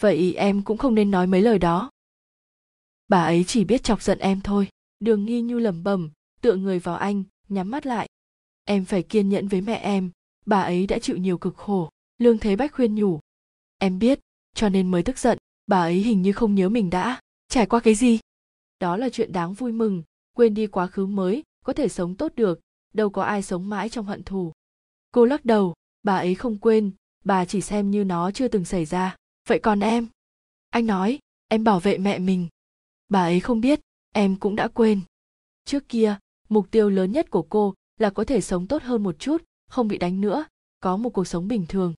Vậy 0.00 0.34
em 0.34 0.62
cũng 0.62 0.78
không 0.78 0.94
nên 0.94 1.10
nói 1.10 1.26
mấy 1.26 1.42
lời 1.42 1.58
đó. 1.58 1.90
Bà 3.08 3.22
ấy 3.22 3.44
chỉ 3.46 3.64
biết 3.64 3.82
chọc 3.82 4.02
giận 4.02 4.18
em 4.18 4.40
thôi. 4.40 4.68
Đường 5.00 5.24
nghi 5.24 5.42
nhu 5.42 5.58
lẩm 5.58 5.82
bẩm, 5.82 6.10
tựa 6.40 6.54
người 6.54 6.78
vào 6.78 6.96
anh, 6.96 7.24
nhắm 7.48 7.70
mắt 7.70 7.86
lại. 7.86 8.08
Em 8.64 8.84
phải 8.84 9.02
kiên 9.02 9.28
nhẫn 9.28 9.48
với 9.48 9.60
mẹ 9.60 9.74
em. 9.74 10.10
Bà 10.46 10.62
ấy 10.62 10.86
đã 10.86 10.98
chịu 10.98 11.16
nhiều 11.16 11.38
cực 11.38 11.56
khổ. 11.56 11.90
Lương 12.18 12.38
thế 12.38 12.56
bách 12.56 12.72
khuyên 12.72 12.94
nhủ. 12.94 13.20
Em 13.78 13.98
biết, 13.98 14.20
cho 14.54 14.68
nên 14.68 14.90
mới 14.90 15.02
tức 15.02 15.18
giận. 15.18 15.38
Bà 15.66 15.80
ấy 15.80 15.94
hình 15.94 16.22
như 16.22 16.32
không 16.32 16.54
nhớ 16.54 16.68
mình 16.68 16.90
đã 16.90 17.20
trải 17.50 17.66
qua 17.66 17.80
cái 17.80 17.94
gì? 17.94 18.18
Đó 18.80 18.96
là 18.96 19.08
chuyện 19.08 19.32
đáng 19.32 19.54
vui 19.54 19.72
mừng. 19.72 20.02
Quên 20.36 20.54
đi 20.54 20.66
quá 20.66 20.86
khứ 20.86 21.06
mới, 21.06 21.42
có 21.64 21.72
thể 21.72 21.88
sống 21.88 22.14
tốt 22.14 22.32
được. 22.36 22.60
Đâu 22.94 23.10
có 23.10 23.22
ai 23.22 23.42
sống 23.42 23.68
mãi 23.68 23.88
trong 23.88 24.06
hận 24.06 24.22
thù. 24.22 24.52
Cô 25.12 25.24
lắc 25.24 25.44
đầu. 25.44 25.74
Bà 26.02 26.16
ấy 26.16 26.34
không 26.34 26.58
quên. 26.58 26.90
Bà 27.24 27.44
chỉ 27.44 27.60
xem 27.60 27.90
như 27.90 28.04
nó 28.04 28.30
chưa 28.30 28.48
từng 28.48 28.64
xảy 28.64 28.84
ra. 28.84 29.16
Vậy 29.48 29.58
còn 29.58 29.80
em? 29.80 30.08
Anh 30.70 30.86
nói. 30.86 31.18
Em 31.48 31.64
bảo 31.64 31.80
vệ 31.80 31.98
mẹ 31.98 32.18
mình. 32.18 32.48
Bà 33.08 33.22
ấy 33.22 33.40
không 33.40 33.60
biết. 33.60 33.80
Em 34.14 34.36
cũng 34.36 34.56
đã 34.56 34.68
quên. 34.68 35.00
Trước 35.64 35.88
kia, 35.88 36.16
mục 36.48 36.70
tiêu 36.70 36.90
lớn 36.90 37.12
nhất 37.12 37.30
của 37.30 37.42
cô 37.42 37.74
là 37.98 38.10
có 38.10 38.24
thể 38.24 38.40
sống 38.40 38.66
tốt 38.66 38.82
hơn 38.82 39.02
một 39.02 39.18
chút, 39.18 39.44
không 39.68 39.88
bị 39.88 39.98
đánh 39.98 40.20
nữa, 40.20 40.44
có 40.80 40.96
một 40.96 41.10
cuộc 41.10 41.24
sống 41.24 41.48
bình 41.48 41.66
thường. 41.68 41.94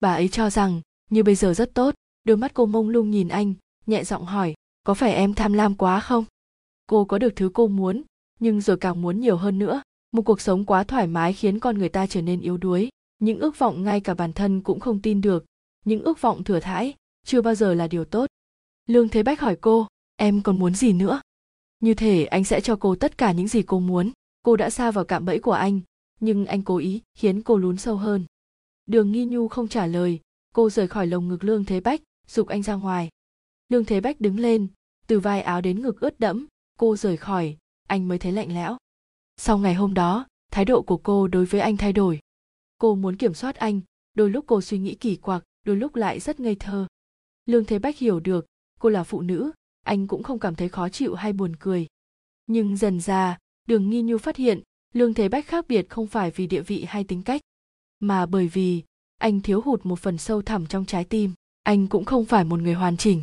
Bà 0.00 0.14
ấy 0.14 0.28
cho 0.28 0.50
rằng, 0.50 0.80
như 1.10 1.22
bây 1.22 1.34
giờ 1.34 1.54
rất 1.54 1.74
tốt. 1.74 1.94
Đôi 2.24 2.36
mắt 2.36 2.54
cô 2.54 2.66
mông 2.66 2.88
lung 2.88 3.10
nhìn 3.10 3.28
anh, 3.28 3.54
nhẹ 3.86 4.04
giọng 4.04 4.24
hỏi 4.24 4.54
có 4.86 4.94
phải 4.94 5.14
em 5.14 5.34
tham 5.34 5.52
lam 5.52 5.74
quá 5.74 6.00
không? 6.00 6.24
Cô 6.86 7.04
có 7.04 7.18
được 7.18 7.36
thứ 7.36 7.50
cô 7.54 7.68
muốn, 7.68 8.02
nhưng 8.40 8.60
rồi 8.60 8.76
càng 8.76 9.02
muốn 9.02 9.20
nhiều 9.20 9.36
hơn 9.36 9.58
nữa. 9.58 9.82
Một 10.12 10.22
cuộc 10.22 10.40
sống 10.40 10.64
quá 10.64 10.84
thoải 10.84 11.06
mái 11.06 11.32
khiến 11.32 11.60
con 11.60 11.78
người 11.78 11.88
ta 11.88 12.06
trở 12.06 12.22
nên 12.22 12.40
yếu 12.40 12.56
đuối. 12.56 12.88
Những 13.18 13.38
ước 13.38 13.58
vọng 13.58 13.84
ngay 13.84 14.00
cả 14.00 14.14
bản 14.14 14.32
thân 14.32 14.60
cũng 14.60 14.80
không 14.80 15.02
tin 15.02 15.20
được. 15.20 15.44
Những 15.84 16.02
ước 16.02 16.20
vọng 16.20 16.44
thừa 16.44 16.60
thãi, 16.60 16.94
chưa 17.24 17.42
bao 17.42 17.54
giờ 17.54 17.74
là 17.74 17.86
điều 17.86 18.04
tốt. 18.04 18.26
Lương 18.86 19.08
thế 19.08 19.22
bách 19.22 19.40
hỏi 19.40 19.56
cô, 19.60 19.86
em 20.16 20.42
còn 20.42 20.58
muốn 20.58 20.74
gì 20.74 20.92
nữa? 20.92 21.20
Như 21.80 21.94
thể 21.94 22.24
anh 22.24 22.44
sẽ 22.44 22.60
cho 22.60 22.76
cô 22.76 22.96
tất 22.96 23.18
cả 23.18 23.32
những 23.32 23.48
gì 23.48 23.62
cô 23.62 23.80
muốn. 23.80 24.10
Cô 24.42 24.56
đã 24.56 24.70
xa 24.70 24.90
vào 24.90 25.04
cạm 25.04 25.24
bẫy 25.24 25.38
của 25.38 25.52
anh, 25.52 25.80
nhưng 26.20 26.46
anh 26.46 26.62
cố 26.62 26.76
ý 26.76 27.02
khiến 27.14 27.42
cô 27.42 27.56
lún 27.56 27.76
sâu 27.76 27.96
hơn. 27.96 28.24
Đường 28.86 29.12
nghi 29.12 29.24
nhu 29.24 29.48
không 29.48 29.68
trả 29.68 29.86
lời. 29.86 30.20
Cô 30.54 30.70
rời 30.70 30.88
khỏi 30.88 31.06
lồng 31.06 31.28
ngực 31.28 31.44
lương 31.44 31.64
thế 31.64 31.80
bách, 31.80 32.00
dục 32.28 32.48
anh 32.48 32.62
ra 32.62 32.74
ngoài. 32.74 33.08
Lương 33.68 33.84
thế 33.84 34.00
bách 34.00 34.20
đứng 34.20 34.38
lên 34.38 34.68
từ 35.06 35.20
vai 35.20 35.42
áo 35.42 35.60
đến 35.60 35.82
ngực 35.82 36.00
ướt 36.00 36.20
đẫm 36.20 36.46
cô 36.78 36.96
rời 36.96 37.16
khỏi 37.16 37.56
anh 37.86 38.08
mới 38.08 38.18
thấy 38.18 38.32
lạnh 38.32 38.54
lẽo. 38.54 38.76
Sau 39.36 39.58
ngày 39.58 39.74
hôm 39.74 39.94
đó 39.94 40.26
thái 40.52 40.64
độ 40.64 40.82
của 40.82 40.96
cô 40.96 41.28
đối 41.28 41.44
với 41.44 41.60
anh 41.60 41.76
thay 41.76 41.92
đổi. 41.92 42.20
Cô 42.78 42.94
muốn 42.94 43.16
kiểm 43.16 43.34
soát 43.34 43.56
anh 43.56 43.80
đôi 44.14 44.30
lúc 44.30 44.44
cô 44.48 44.60
suy 44.60 44.78
nghĩ 44.78 44.94
kỳ 44.94 45.16
quặc 45.16 45.42
đôi 45.64 45.76
lúc 45.76 45.96
lại 45.96 46.20
rất 46.20 46.40
ngây 46.40 46.54
thơ. 46.54 46.86
Lương 47.46 47.64
thế 47.64 47.78
bách 47.78 47.98
hiểu 47.98 48.20
được 48.20 48.46
cô 48.80 48.88
là 48.88 49.04
phụ 49.04 49.22
nữ 49.22 49.52
anh 49.82 50.06
cũng 50.06 50.22
không 50.22 50.38
cảm 50.38 50.54
thấy 50.54 50.68
khó 50.68 50.88
chịu 50.88 51.14
hay 51.14 51.32
buồn 51.32 51.56
cười. 51.56 51.86
Nhưng 52.46 52.76
dần 52.76 53.00
ra 53.00 53.38
đường 53.68 53.90
nghi 53.90 54.02
nhu 54.02 54.18
phát 54.18 54.36
hiện 54.36 54.60
lương 54.94 55.14
thế 55.14 55.28
bách 55.28 55.46
khác 55.46 55.68
biệt 55.68 55.88
không 55.88 56.06
phải 56.06 56.30
vì 56.30 56.46
địa 56.46 56.62
vị 56.62 56.84
hay 56.88 57.04
tính 57.04 57.22
cách 57.22 57.40
mà 58.00 58.26
bởi 58.26 58.48
vì 58.48 58.82
anh 59.18 59.40
thiếu 59.40 59.60
hụt 59.60 59.86
một 59.86 59.98
phần 59.98 60.18
sâu 60.18 60.42
thẳm 60.42 60.66
trong 60.66 60.84
trái 60.84 61.04
tim 61.04 61.32
anh 61.62 61.86
cũng 61.86 62.04
không 62.04 62.24
phải 62.24 62.44
một 62.44 62.60
người 62.60 62.74
hoàn 62.74 62.96
chỉnh. 62.96 63.22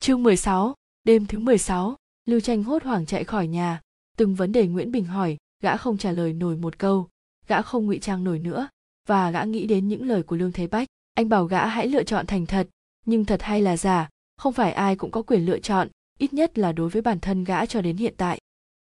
Chương 0.00 0.22
16, 0.22 0.74
đêm 1.04 1.26
thứ 1.26 1.38
16, 1.38 1.96
lưu 2.26 2.40
tranh 2.40 2.62
hốt 2.62 2.82
hoảng 2.82 3.06
chạy 3.06 3.24
khỏi 3.24 3.46
nhà. 3.46 3.80
Từng 4.16 4.34
vấn 4.34 4.52
đề 4.52 4.66
nguyễn 4.66 4.92
bình 4.92 5.04
hỏi 5.04 5.36
gã 5.62 5.76
không 5.76 5.98
trả 5.98 6.12
lời 6.12 6.32
nổi 6.32 6.56
một 6.56 6.78
câu. 6.78 7.08
Gã 7.46 7.62
không 7.62 7.86
ngụy 7.86 7.98
trang 7.98 8.24
nổi 8.24 8.38
nữa 8.38 8.68
và 9.08 9.30
gã 9.30 9.44
nghĩ 9.44 9.66
đến 9.66 9.88
những 9.88 10.02
lời 10.02 10.22
của 10.22 10.36
lương 10.36 10.52
thế 10.52 10.66
bách. 10.66 10.88
Anh 11.14 11.28
bảo 11.28 11.44
gã 11.44 11.66
hãy 11.66 11.88
lựa 11.88 12.02
chọn 12.02 12.26
thành 12.26 12.46
thật 12.46 12.68
nhưng 13.06 13.24
thật 13.24 13.42
hay 13.42 13.62
là 13.62 13.76
giả 13.76 14.08
không 14.36 14.52
phải 14.52 14.72
ai 14.72 14.96
cũng 14.96 15.10
có 15.10 15.22
quyền 15.22 15.46
lựa 15.46 15.58
chọn 15.58 15.88
ít 16.18 16.32
nhất 16.32 16.58
là 16.58 16.72
đối 16.72 16.88
với 16.88 17.02
bản 17.02 17.20
thân 17.20 17.44
gã 17.44 17.66
cho 17.66 17.80
đến 17.80 17.96
hiện 17.96 18.14
tại. 18.16 18.40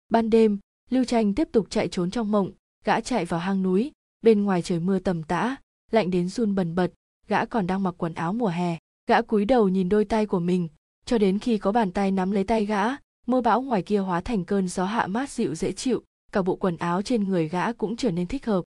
Ban 0.08 0.30
đêm 0.30 0.58
lưu 0.90 1.04
tranh 1.04 1.34
tiếp 1.34 1.48
tục 1.52 1.66
chạy 1.70 1.88
trốn 1.88 2.10
trong 2.10 2.30
mộng. 2.30 2.50
Gã 2.84 3.00
chạy 3.00 3.24
vào 3.24 3.40
hang 3.40 3.62
núi 3.62 3.92
bên 4.22 4.42
ngoài 4.42 4.62
trời 4.62 4.80
mưa 4.80 4.98
tầm 4.98 5.22
tã 5.22 5.56
lạnh 5.90 6.10
đến 6.10 6.28
run 6.28 6.54
bần 6.54 6.74
bật. 6.74 6.92
Gã 7.28 7.44
còn 7.44 7.66
đang 7.66 7.82
mặc 7.82 7.94
quần 7.98 8.14
áo 8.14 8.32
mùa 8.32 8.48
hè. 8.48 8.78
Gã 9.06 9.22
cúi 9.22 9.44
đầu 9.44 9.68
nhìn 9.68 9.88
đôi 9.88 10.04
tay 10.04 10.26
của 10.26 10.40
mình 10.40 10.68
cho 11.06 11.18
đến 11.18 11.38
khi 11.38 11.58
có 11.58 11.72
bàn 11.72 11.90
tay 11.90 12.10
nắm 12.10 12.30
lấy 12.30 12.44
tay 12.44 12.66
gã, 12.66 12.84
mưa 13.26 13.40
bão 13.40 13.62
ngoài 13.62 13.82
kia 13.82 13.98
hóa 13.98 14.20
thành 14.20 14.44
cơn 14.44 14.68
gió 14.68 14.84
hạ 14.84 15.06
mát 15.06 15.30
dịu 15.30 15.54
dễ 15.54 15.72
chịu, 15.72 16.02
cả 16.32 16.42
bộ 16.42 16.56
quần 16.56 16.76
áo 16.76 17.02
trên 17.02 17.24
người 17.24 17.48
gã 17.48 17.72
cũng 17.72 17.96
trở 17.96 18.10
nên 18.10 18.26
thích 18.26 18.46
hợp. 18.46 18.64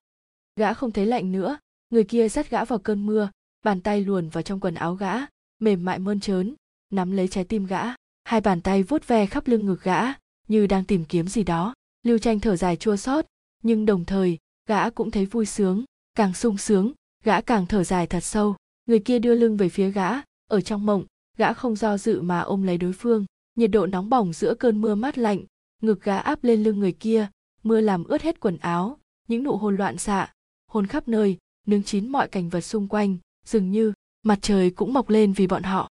Gã 0.56 0.74
không 0.74 0.92
thấy 0.92 1.06
lạnh 1.06 1.32
nữa, 1.32 1.58
người 1.90 2.04
kia 2.04 2.28
dắt 2.28 2.50
gã 2.50 2.64
vào 2.64 2.78
cơn 2.78 3.06
mưa, 3.06 3.30
bàn 3.62 3.80
tay 3.80 4.00
luồn 4.00 4.28
vào 4.28 4.42
trong 4.42 4.60
quần 4.60 4.74
áo 4.74 4.94
gã, 4.94 5.14
mềm 5.58 5.84
mại 5.84 5.98
mơn 5.98 6.20
trớn, 6.20 6.54
nắm 6.90 7.10
lấy 7.10 7.28
trái 7.28 7.44
tim 7.44 7.66
gã. 7.66 7.82
Hai 8.24 8.40
bàn 8.40 8.60
tay 8.60 8.82
vuốt 8.82 9.06
ve 9.06 9.26
khắp 9.26 9.48
lưng 9.48 9.66
ngực 9.66 9.82
gã, 9.82 10.02
như 10.48 10.66
đang 10.66 10.84
tìm 10.84 11.04
kiếm 11.04 11.28
gì 11.28 11.42
đó. 11.42 11.74
Lưu 12.02 12.18
tranh 12.18 12.40
thở 12.40 12.56
dài 12.56 12.76
chua 12.76 12.96
xót, 12.96 13.26
nhưng 13.62 13.86
đồng 13.86 14.04
thời, 14.04 14.38
gã 14.68 14.90
cũng 14.90 15.10
thấy 15.10 15.26
vui 15.26 15.46
sướng, 15.46 15.84
càng 16.14 16.34
sung 16.34 16.58
sướng, 16.58 16.92
gã 17.24 17.40
càng 17.40 17.66
thở 17.66 17.84
dài 17.84 18.06
thật 18.06 18.20
sâu. 18.20 18.56
Người 18.86 18.98
kia 18.98 19.18
đưa 19.18 19.34
lưng 19.34 19.56
về 19.56 19.68
phía 19.68 19.90
gã, 19.90 20.10
ở 20.46 20.60
trong 20.60 20.86
mộng 20.86 21.04
gã 21.36 21.52
không 21.52 21.76
do 21.76 21.98
dự 21.98 22.22
mà 22.22 22.40
ôm 22.40 22.62
lấy 22.62 22.78
đối 22.78 22.92
phương. 22.92 23.24
Nhiệt 23.54 23.70
độ 23.70 23.86
nóng 23.86 24.10
bỏng 24.10 24.32
giữa 24.32 24.54
cơn 24.54 24.80
mưa 24.80 24.94
mát 24.94 25.18
lạnh, 25.18 25.44
ngực 25.82 26.02
gã 26.02 26.18
áp 26.18 26.44
lên 26.44 26.62
lưng 26.62 26.80
người 26.80 26.92
kia, 26.92 27.28
mưa 27.62 27.80
làm 27.80 28.04
ướt 28.04 28.22
hết 28.22 28.40
quần 28.40 28.56
áo, 28.56 28.98
những 29.28 29.42
nụ 29.42 29.56
hôn 29.56 29.76
loạn 29.76 29.98
xạ, 29.98 30.32
hôn 30.66 30.86
khắp 30.86 31.08
nơi, 31.08 31.38
nướng 31.66 31.82
chín 31.82 32.08
mọi 32.08 32.28
cảnh 32.28 32.48
vật 32.48 32.60
xung 32.60 32.88
quanh, 32.88 33.16
dường 33.46 33.70
như 33.70 33.92
mặt 34.22 34.38
trời 34.42 34.70
cũng 34.70 34.92
mọc 34.92 35.10
lên 35.10 35.32
vì 35.32 35.46
bọn 35.46 35.62
họ. 35.62 35.90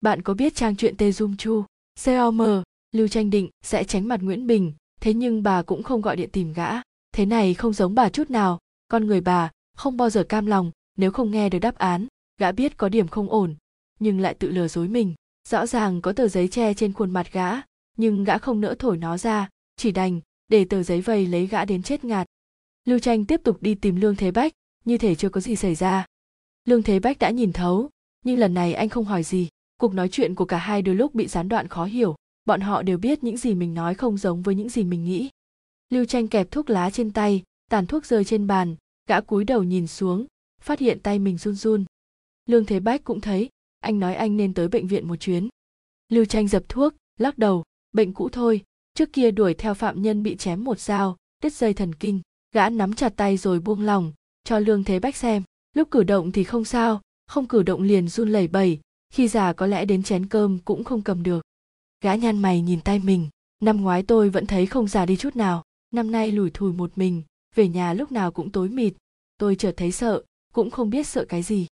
Bạn 0.00 0.22
có 0.22 0.34
biết 0.34 0.54
trang 0.54 0.76
truyện 0.76 0.96
tê 0.96 1.12
dung 1.12 1.36
chu 1.36 1.64
com 2.04 2.62
lưu 2.92 3.08
tranh 3.08 3.30
định 3.30 3.48
sẽ 3.62 3.84
tránh 3.84 4.08
mặt 4.08 4.20
nguyễn 4.22 4.46
bình, 4.46 4.72
thế 5.00 5.14
nhưng 5.14 5.42
bà 5.42 5.62
cũng 5.62 5.82
không 5.82 6.00
gọi 6.00 6.16
điện 6.16 6.30
tìm 6.32 6.52
gã. 6.52 6.70
Thế 7.12 7.26
này 7.26 7.54
không 7.54 7.72
giống 7.72 7.94
bà 7.94 8.08
chút 8.08 8.30
nào, 8.30 8.58
con 8.88 9.06
người 9.06 9.20
bà 9.20 9.50
không 9.76 9.96
bao 9.96 10.10
giờ 10.10 10.24
cam 10.24 10.46
lòng, 10.46 10.70
nếu 10.96 11.10
không 11.10 11.30
nghe 11.30 11.48
được 11.48 11.58
đáp 11.58 11.78
án, 11.78 12.06
gã 12.38 12.52
biết 12.52 12.76
có 12.76 12.88
điểm 12.88 13.08
không 13.08 13.30
ổn 13.30 13.54
nhưng 14.00 14.20
lại 14.20 14.34
tự 14.34 14.50
lừa 14.50 14.68
dối 14.68 14.88
mình. 14.88 15.14
Rõ 15.48 15.66
ràng 15.66 16.00
có 16.00 16.12
tờ 16.12 16.28
giấy 16.28 16.48
che 16.48 16.74
trên 16.74 16.92
khuôn 16.92 17.10
mặt 17.10 17.32
gã, 17.32 17.50
nhưng 17.96 18.24
gã 18.24 18.38
không 18.38 18.60
nỡ 18.60 18.74
thổi 18.78 18.96
nó 18.96 19.18
ra, 19.18 19.48
chỉ 19.76 19.92
đành 19.92 20.20
để 20.48 20.64
tờ 20.64 20.82
giấy 20.82 21.00
vây 21.00 21.26
lấy 21.26 21.46
gã 21.46 21.64
đến 21.64 21.82
chết 21.82 22.04
ngạt. 22.04 22.26
Lưu 22.84 22.98
tranh 22.98 23.24
tiếp 23.24 23.40
tục 23.44 23.62
đi 23.62 23.74
tìm 23.74 23.96
lương 23.96 24.16
thế 24.16 24.30
bách, 24.30 24.52
như 24.84 24.98
thể 24.98 25.14
chưa 25.14 25.28
có 25.28 25.40
gì 25.40 25.56
xảy 25.56 25.74
ra. 25.74 26.06
Lương 26.64 26.82
thế 26.82 26.98
bách 26.98 27.18
đã 27.18 27.30
nhìn 27.30 27.52
thấu, 27.52 27.90
nhưng 28.24 28.38
lần 28.38 28.54
này 28.54 28.74
anh 28.74 28.88
không 28.88 29.04
hỏi 29.04 29.22
gì. 29.22 29.48
Cuộc 29.76 29.94
nói 29.94 30.08
chuyện 30.08 30.34
của 30.34 30.44
cả 30.44 30.58
hai 30.58 30.82
đôi 30.82 30.94
lúc 30.94 31.14
bị 31.14 31.26
gián 31.26 31.48
đoạn 31.48 31.68
khó 31.68 31.84
hiểu. 31.84 32.14
Bọn 32.44 32.60
họ 32.60 32.82
đều 32.82 32.98
biết 32.98 33.24
những 33.24 33.36
gì 33.36 33.54
mình 33.54 33.74
nói 33.74 33.94
không 33.94 34.16
giống 34.16 34.42
với 34.42 34.54
những 34.54 34.68
gì 34.68 34.84
mình 34.84 35.04
nghĩ. 35.04 35.30
Lưu 35.90 36.04
tranh 36.04 36.28
kẹp 36.28 36.50
thuốc 36.50 36.70
lá 36.70 36.90
trên 36.90 37.12
tay, 37.12 37.42
tàn 37.70 37.86
thuốc 37.86 38.06
rơi 38.06 38.24
trên 38.24 38.46
bàn. 38.46 38.76
Gã 39.08 39.20
cúi 39.20 39.44
đầu 39.44 39.62
nhìn 39.62 39.86
xuống, 39.86 40.26
phát 40.62 40.78
hiện 40.78 41.00
tay 41.00 41.18
mình 41.18 41.38
run 41.38 41.54
run. 41.54 41.84
Lương 42.46 42.64
thế 42.64 42.80
bách 42.80 43.04
cũng 43.04 43.20
thấy 43.20 43.48
anh 43.80 43.98
nói 43.98 44.14
anh 44.14 44.36
nên 44.36 44.54
tới 44.54 44.68
bệnh 44.68 44.86
viện 44.86 45.08
một 45.08 45.16
chuyến. 45.16 45.48
Lưu 46.08 46.24
tranh 46.24 46.48
dập 46.48 46.62
thuốc 46.68 46.94
lắc 47.18 47.38
đầu 47.38 47.64
bệnh 47.92 48.14
cũ 48.14 48.28
thôi 48.28 48.62
trước 48.94 49.12
kia 49.12 49.30
đuổi 49.30 49.54
theo 49.54 49.74
phạm 49.74 50.02
nhân 50.02 50.22
bị 50.22 50.36
chém 50.36 50.64
một 50.64 50.80
dao 50.80 51.16
đứt 51.42 51.52
dây 51.52 51.74
thần 51.74 51.94
kinh 51.94 52.20
gã 52.54 52.70
nắm 52.70 52.92
chặt 52.92 53.12
tay 53.16 53.36
rồi 53.36 53.60
buông 53.60 53.80
lòng, 53.80 54.12
cho 54.44 54.58
lương 54.58 54.84
thế 54.84 55.00
bách 55.00 55.16
xem 55.16 55.42
lúc 55.76 55.90
cử 55.90 56.02
động 56.02 56.32
thì 56.32 56.44
không 56.44 56.64
sao 56.64 57.00
không 57.26 57.46
cử 57.46 57.62
động 57.62 57.82
liền 57.82 58.08
run 58.08 58.28
lẩy 58.28 58.48
bẩy 58.48 58.80
khi 59.12 59.28
già 59.28 59.52
có 59.52 59.66
lẽ 59.66 59.84
đến 59.84 60.02
chén 60.02 60.26
cơm 60.26 60.58
cũng 60.58 60.84
không 60.84 61.02
cầm 61.02 61.22
được. 61.22 61.44
Gã 62.00 62.14
nhăn 62.14 62.38
mày 62.38 62.60
nhìn 62.60 62.80
tay 62.80 62.98
mình 62.98 63.28
năm 63.62 63.80
ngoái 63.80 64.02
tôi 64.02 64.30
vẫn 64.30 64.46
thấy 64.46 64.66
không 64.66 64.88
già 64.88 65.06
đi 65.06 65.16
chút 65.16 65.36
nào 65.36 65.64
năm 65.90 66.10
nay 66.10 66.32
lủi 66.32 66.50
thủi 66.50 66.72
một 66.72 66.92
mình 66.96 67.22
về 67.54 67.68
nhà 67.68 67.92
lúc 67.92 68.12
nào 68.12 68.32
cũng 68.32 68.50
tối 68.50 68.68
mịt 68.68 68.94
tôi 69.38 69.56
chợt 69.56 69.74
thấy 69.76 69.92
sợ 69.92 70.22
cũng 70.52 70.70
không 70.70 70.90
biết 70.90 71.06
sợ 71.06 71.24
cái 71.24 71.42
gì 71.42 71.66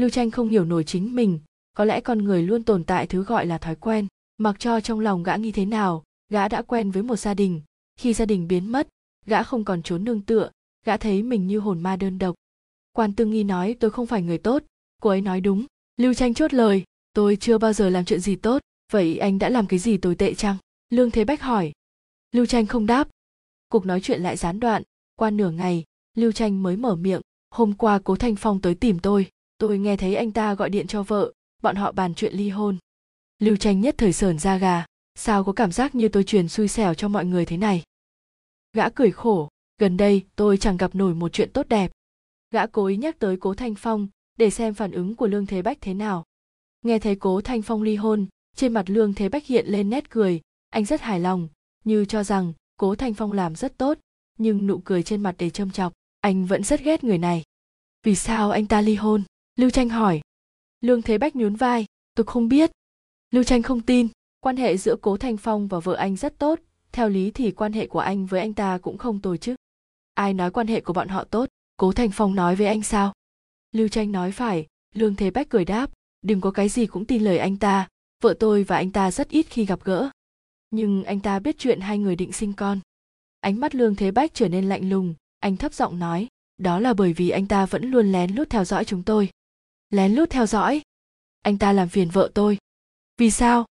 lưu 0.00 0.10
tranh 0.10 0.30
không 0.30 0.48
hiểu 0.48 0.64
nổi 0.64 0.84
chính 0.84 1.14
mình, 1.14 1.38
có 1.74 1.84
lẽ 1.84 2.00
con 2.00 2.18
người 2.18 2.42
luôn 2.42 2.62
tồn 2.62 2.84
tại 2.84 3.06
thứ 3.06 3.24
gọi 3.24 3.46
là 3.46 3.58
thói 3.58 3.76
quen, 3.76 4.06
mặc 4.38 4.56
cho 4.58 4.80
trong 4.80 5.00
lòng 5.00 5.22
gã 5.22 5.36
nghĩ 5.36 5.52
thế 5.52 5.64
nào, 5.64 6.04
gã 6.28 6.48
đã 6.48 6.62
quen 6.62 6.90
với 6.90 7.02
một 7.02 7.16
gia 7.16 7.34
đình. 7.34 7.62
Khi 7.96 8.14
gia 8.14 8.24
đình 8.24 8.48
biến 8.48 8.72
mất, 8.72 8.88
gã 9.26 9.42
không 9.42 9.64
còn 9.64 9.82
trốn 9.82 10.04
nương 10.04 10.22
tựa, 10.22 10.50
gã 10.86 10.96
thấy 10.96 11.22
mình 11.22 11.46
như 11.46 11.58
hồn 11.58 11.80
ma 11.80 11.96
đơn 11.96 12.18
độc. 12.18 12.34
Quan 12.92 13.14
tương 13.14 13.30
nghi 13.30 13.44
nói, 13.44 13.76
tôi 13.80 13.90
không 13.90 14.06
phải 14.06 14.22
người 14.22 14.38
tốt, 14.38 14.62
cô 15.02 15.10
ấy 15.10 15.20
nói 15.20 15.40
đúng. 15.40 15.66
Lưu 15.96 16.14
tranh 16.14 16.34
chốt 16.34 16.54
lời, 16.54 16.84
tôi 17.12 17.36
chưa 17.36 17.58
bao 17.58 17.72
giờ 17.72 17.90
làm 17.90 18.04
chuyện 18.04 18.20
gì 18.20 18.36
tốt, 18.36 18.62
vậy 18.92 19.18
anh 19.18 19.38
đã 19.38 19.48
làm 19.48 19.66
cái 19.66 19.78
gì 19.78 19.96
tồi 19.96 20.14
tệ 20.14 20.34
chăng? 20.34 20.56
Lương 20.90 21.10
thế 21.10 21.24
bách 21.24 21.42
hỏi. 21.42 21.72
Lưu 22.32 22.46
tranh 22.46 22.66
không 22.66 22.86
đáp. 22.86 23.08
Cuộc 23.68 23.86
nói 23.86 24.00
chuyện 24.00 24.22
lại 24.22 24.36
gián 24.36 24.60
đoạn. 24.60 24.82
Qua 25.16 25.30
nửa 25.30 25.50
ngày, 25.50 25.84
lưu 26.16 26.32
tranh 26.32 26.62
mới 26.62 26.76
mở 26.76 26.96
miệng, 26.96 27.20
hôm 27.50 27.72
qua 27.72 28.00
cố 28.04 28.16
thanh 28.16 28.36
phong 28.36 28.60
tới 28.60 28.74
tìm 28.74 28.98
tôi 28.98 29.26
tôi 29.60 29.78
nghe 29.78 29.96
thấy 29.96 30.14
anh 30.14 30.32
ta 30.32 30.54
gọi 30.54 30.70
điện 30.70 30.86
cho 30.86 31.02
vợ, 31.02 31.32
bọn 31.62 31.76
họ 31.76 31.92
bàn 31.92 32.14
chuyện 32.14 32.34
ly 32.34 32.48
hôn. 32.48 32.78
Lưu 33.38 33.56
tranh 33.56 33.80
nhất 33.80 33.94
thời 33.98 34.12
sờn 34.12 34.38
da 34.38 34.56
gà, 34.56 34.84
sao 35.14 35.44
có 35.44 35.52
cảm 35.52 35.72
giác 35.72 35.94
như 35.94 36.08
tôi 36.08 36.24
truyền 36.24 36.48
xui 36.48 36.68
xẻo 36.68 36.94
cho 36.94 37.08
mọi 37.08 37.24
người 37.24 37.44
thế 37.44 37.56
này? 37.56 37.82
Gã 38.72 38.88
cười 38.88 39.10
khổ, 39.10 39.48
gần 39.78 39.96
đây 39.96 40.24
tôi 40.36 40.56
chẳng 40.56 40.76
gặp 40.76 40.94
nổi 40.94 41.14
một 41.14 41.32
chuyện 41.32 41.50
tốt 41.52 41.68
đẹp. 41.68 41.92
Gã 42.50 42.66
cố 42.66 42.86
ý 42.86 42.96
nhắc 42.96 43.18
tới 43.18 43.36
cố 43.36 43.54
thanh 43.54 43.74
phong, 43.74 44.08
để 44.38 44.50
xem 44.50 44.74
phản 44.74 44.92
ứng 44.92 45.16
của 45.16 45.26
lương 45.26 45.46
thế 45.46 45.62
bách 45.62 45.78
thế 45.80 45.94
nào. 45.94 46.24
Nghe 46.82 46.98
thấy 46.98 47.16
cố 47.16 47.40
thanh 47.40 47.62
phong 47.62 47.82
ly 47.82 47.96
hôn, 47.96 48.26
trên 48.56 48.72
mặt 48.72 48.90
lương 48.90 49.14
thế 49.14 49.28
bách 49.28 49.46
hiện 49.46 49.66
lên 49.66 49.90
nét 49.90 50.10
cười, 50.10 50.40
anh 50.70 50.84
rất 50.84 51.00
hài 51.00 51.20
lòng, 51.20 51.48
như 51.84 52.04
cho 52.04 52.24
rằng 52.24 52.52
cố 52.76 52.94
thanh 52.94 53.14
phong 53.14 53.32
làm 53.32 53.54
rất 53.54 53.78
tốt, 53.78 53.98
nhưng 54.38 54.66
nụ 54.66 54.78
cười 54.78 55.02
trên 55.02 55.22
mặt 55.22 55.34
để 55.38 55.50
châm 55.50 55.70
chọc, 55.70 55.92
anh 56.20 56.46
vẫn 56.46 56.64
rất 56.64 56.80
ghét 56.80 57.04
người 57.04 57.18
này. 57.18 57.42
Vì 58.02 58.14
sao 58.14 58.50
anh 58.50 58.66
ta 58.66 58.80
ly 58.80 58.94
hôn? 58.94 59.22
Lưu 59.56 59.70
tranh 59.70 59.88
hỏi. 59.88 60.20
Lương 60.80 61.02
thế 61.02 61.18
bách 61.18 61.36
nhún 61.36 61.54
vai. 61.54 61.86
Tôi 62.14 62.26
không 62.26 62.48
biết. 62.48 62.70
Lưu 63.30 63.44
tranh 63.44 63.62
không 63.62 63.80
tin. 63.80 64.08
Quan 64.40 64.56
hệ 64.56 64.76
giữa 64.76 64.96
cố 65.02 65.16
thanh 65.16 65.36
phong 65.36 65.68
và 65.68 65.80
vợ 65.80 65.94
anh 65.94 66.16
rất 66.16 66.38
tốt. 66.38 66.60
Theo 66.92 67.08
lý 67.08 67.30
thì 67.30 67.50
quan 67.50 67.72
hệ 67.72 67.86
của 67.86 67.98
anh 67.98 68.26
với 68.26 68.40
anh 68.40 68.54
ta 68.54 68.78
cũng 68.78 68.98
không 68.98 69.20
tồi 69.20 69.38
chứ. 69.38 69.54
Ai 70.14 70.34
nói 70.34 70.50
quan 70.50 70.66
hệ 70.66 70.80
của 70.80 70.92
bọn 70.92 71.08
họ 71.08 71.24
tốt? 71.24 71.48
Cố 71.76 71.92
thanh 71.92 72.10
phong 72.10 72.34
nói 72.34 72.56
với 72.56 72.66
anh 72.66 72.82
sao? 72.82 73.12
Lưu 73.72 73.88
tranh 73.88 74.12
nói 74.12 74.32
phải. 74.32 74.66
Lương 74.94 75.16
thế 75.16 75.30
bách 75.30 75.48
cười 75.48 75.64
đáp. 75.64 75.90
Đừng 76.22 76.40
có 76.40 76.50
cái 76.50 76.68
gì 76.68 76.86
cũng 76.86 77.04
tin 77.04 77.22
lời 77.22 77.38
anh 77.38 77.56
ta. 77.56 77.88
Vợ 78.22 78.34
tôi 78.40 78.64
và 78.64 78.76
anh 78.76 78.90
ta 78.90 79.10
rất 79.10 79.28
ít 79.28 79.46
khi 79.50 79.66
gặp 79.66 79.84
gỡ. 79.84 80.10
Nhưng 80.70 81.04
anh 81.04 81.20
ta 81.20 81.38
biết 81.38 81.58
chuyện 81.58 81.80
hai 81.80 81.98
người 81.98 82.16
định 82.16 82.32
sinh 82.32 82.52
con. 82.52 82.80
Ánh 83.40 83.60
mắt 83.60 83.74
lương 83.74 83.94
thế 83.94 84.10
bách 84.10 84.34
trở 84.34 84.48
nên 84.48 84.68
lạnh 84.68 84.88
lùng. 84.90 85.14
Anh 85.38 85.56
thấp 85.56 85.74
giọng 85.74 85.98
nói. 85.98 86.28
Đó 86.58 86.78
là 86.80 86.94
bởi 86.94 87.12
vì 87.12 87.30
anh 87.30 87.46
ta 87.46 87.66
vẫn 87.66 87.90
luôn 87.90 88.12
lén 88.12 88.34
lút 88.34 88.50
theo 88.50 88.64
dõi 88.64 88.84
chúng 88.84 89.02
tôi 89.02 89.30
lén 89.90 90.12
lút 90.14 90.30
theo 90.30 90.46
dõi. 90.46 90.82
Anh 91.42 91.58
ta 91.58 91.72
làm 91.72 91.88
phiền 91.88 92.10
vợ 92.10 92.30
tôi. 92.34 92.58
Vì 93.18 93.30
sao? 93.30 93.66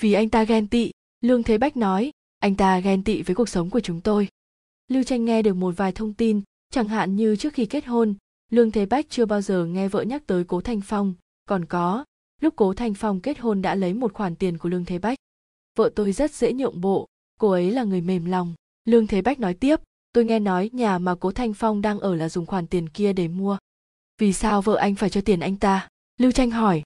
Vì 0.00 0.12
anh 0.12 0.30
ta 0.30 0.44
ghen 0.44 0.68
tị. 0.68 0.90
Lương 1.20 1.42
thế 1.42 1.58
bách 1.58 1.76
nói, 1.76 2.10
anh 2.38 2.54
ta 2.54 2.80
ghen 2.80 3.04
tị 3.04 3.22
với 3.22 3.34
cuộc 3.34 3.48
sống 3.48 3.70
của 3.70 3.80
chúng 3.80 4.00
tôi. 4.00 4.28
Lưu 4.88 5.02
tranh 5.02 5.24
nghe 5.24 5.42
được 5.42 5.54
một 5.54 5.74
vài 5.76 5.92
thông 5.92 6.14
tin, 6.14 6.42
chẳng 6.70 6.88
hạn 6.88 7.16
như 7.16 7.36
trước 7.36 7.52
khi 7.54 7.66
kết 7.66 7.86
hôn, 7.86 8.14
lương 8.50 8.70
thế 8.70 8.86
bách 8.86 9.06
chưa 9.10 9.26
bao 9.26 9.40
giờ 9.40 9.64
nghe 9.64 9.88
vợ 9.88 10.02
nhắc 10.02 10.22
tới 10.26 10.44
cố 10.44 10.60
thanh 10.60 10.80
phong. 10.80 11.14
Còn 11.44 11.64
có, 11.64 12.04
lúc 12.40 12.54
cố 12.56 12.74
thanh 12.74 12.94
phong 12.94 13.20
kết 13.20 13.38
hôn 13.38 13.62
đã 13.62 13.74
lấy 13.74 13.94
một 13.94 14.12
khoản 14.12 14.36
tiền 14.36 14.58
của 14.58 14.68
lương 14.68 14.84
thế 14.84 14.98
bách. 14.98 15.18
Vợ 15.76 15.90
tôi 15.94 16.12
rất 16.12 16.34
dễ 16.34 16.52
nhượng 16.52 16.80
bộ, 16.80 17.06
cô 17.40 17.50
ấy 17.50 17.70
là 17.70 17.84
người 17.84 18.00
mềm 18.00 18.24
lòng. 18.24 18.54
Lương 18.84 19.06
thế 19.06 19.22
bách 19.22 19.40
nói 19.40 19.54
tiếp, 19.54 19.76
tôi 20.12 20.24
nghe 20.24 20.38
nói 20.38 20.70
nhà 20.72 20.98
mà 20.98 21.14
cố 21.14 21.32
thanh 21.32 21.54
phong 21.54 21.82
đang 21.82 22.00
ở 22.00 22.14
là 22.14 22.28
dùng 22.28 22.46
khoản 22.46 22.66
tiền 22.66 22.88
kia 22.88 23.12
để 23.12 23.28
mua 23.28 23.58
vì 24.22 24.32
sao 24.32 24.62
vợ 24.62 24.76
anh 24.76 24.94
phải 24.94 25.10
cho 25.10 25.20
tiền 25.20 25.40
anh 25.40 25.56
ta? 25.56 25.88
Lưu 26.20 26.32
tranh 26.32 26.50
hỏi. 26.50 26.82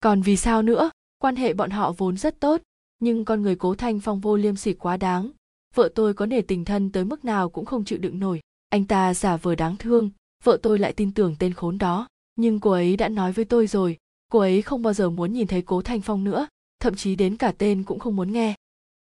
Còn 0.00 0.22
vì 0.22 0.36
sao 0.36 0.62
nữa? 0.62 0.90
Quan 1.18 1.36
hệ 1.36 1.54
bọn 1.54 1.70
họ 1.70 1.92
vốn 1.92 2.16
rất 2.16 2.40
tốt, 2.40 2.62
nhưng 2.98 3.24
con 3.24 3.42
người 3.42 3.56
cố 3.56 3.74
thanh 3.74 4.00
phong 4.00 4.20
vô 4.20 4.36
liêm 4.36 4.56
sỉ 4.56 4.72
quá 4.72 4.96
đáng. 4.96 5.30
Vợ 5.74 5.88
tôi 5.94 6.14
có 6.14 6.26
nể 6.26 6.40
tình 6.40 6.64
thân 6.64 6.92
tới 6.92 7.04
mức 7.04 7.24
nào 7.24 7.48
cũng 7.48 7.64
không 7.64 7.84
chịu 7.84 7.98
đựng 7.98 8.18
nổi. 8.18 8.40
Anh 8.68 8.84
ta 8.84 9.14
giả 9.14 9.36
vờ 9.36 9.54
đáng 9.54 9.76
thương, 9.76 10.10
vợ 10.44 10.58
tôi 10.62 10.78
lại 10.78 10.92
tin 10.92 11.12
tưởng 11.12 11.36
tên 11.38 11.54
khốn 11.54 11.78
đó. 11.78 12.08
Nhưng 12.36 12.60
cô 12.60 12.70
ấy 12.70 12.96
đã 12.96 13.08
nói 13.08 13.32
với 13.32 13.44
tôi 13.44 13.66
rồi, 13.66 13.96
cô 14.32 14.38
ấy 14.38 14.62
không 14.62 14.82
bao 14.82 14.92
giờ 14.92 15.10
muốn 15.10 15.32
nhìn 15.32 15.46
thấy 15.46 15.62
cố 15.62 15.82
thanh 15.82 16.00
phong 16.00 16.24
nữa, 16.24 16.46
thậm 16.78 16.94
chí 16.94 17.16
đến 17.16 17.36
cả 17.36 17.52
tên 17.58 17.84
cũng 17.84 17.98
không 17.98 18.16
muốn 18.16 18.32
nghe. 18.32 18.54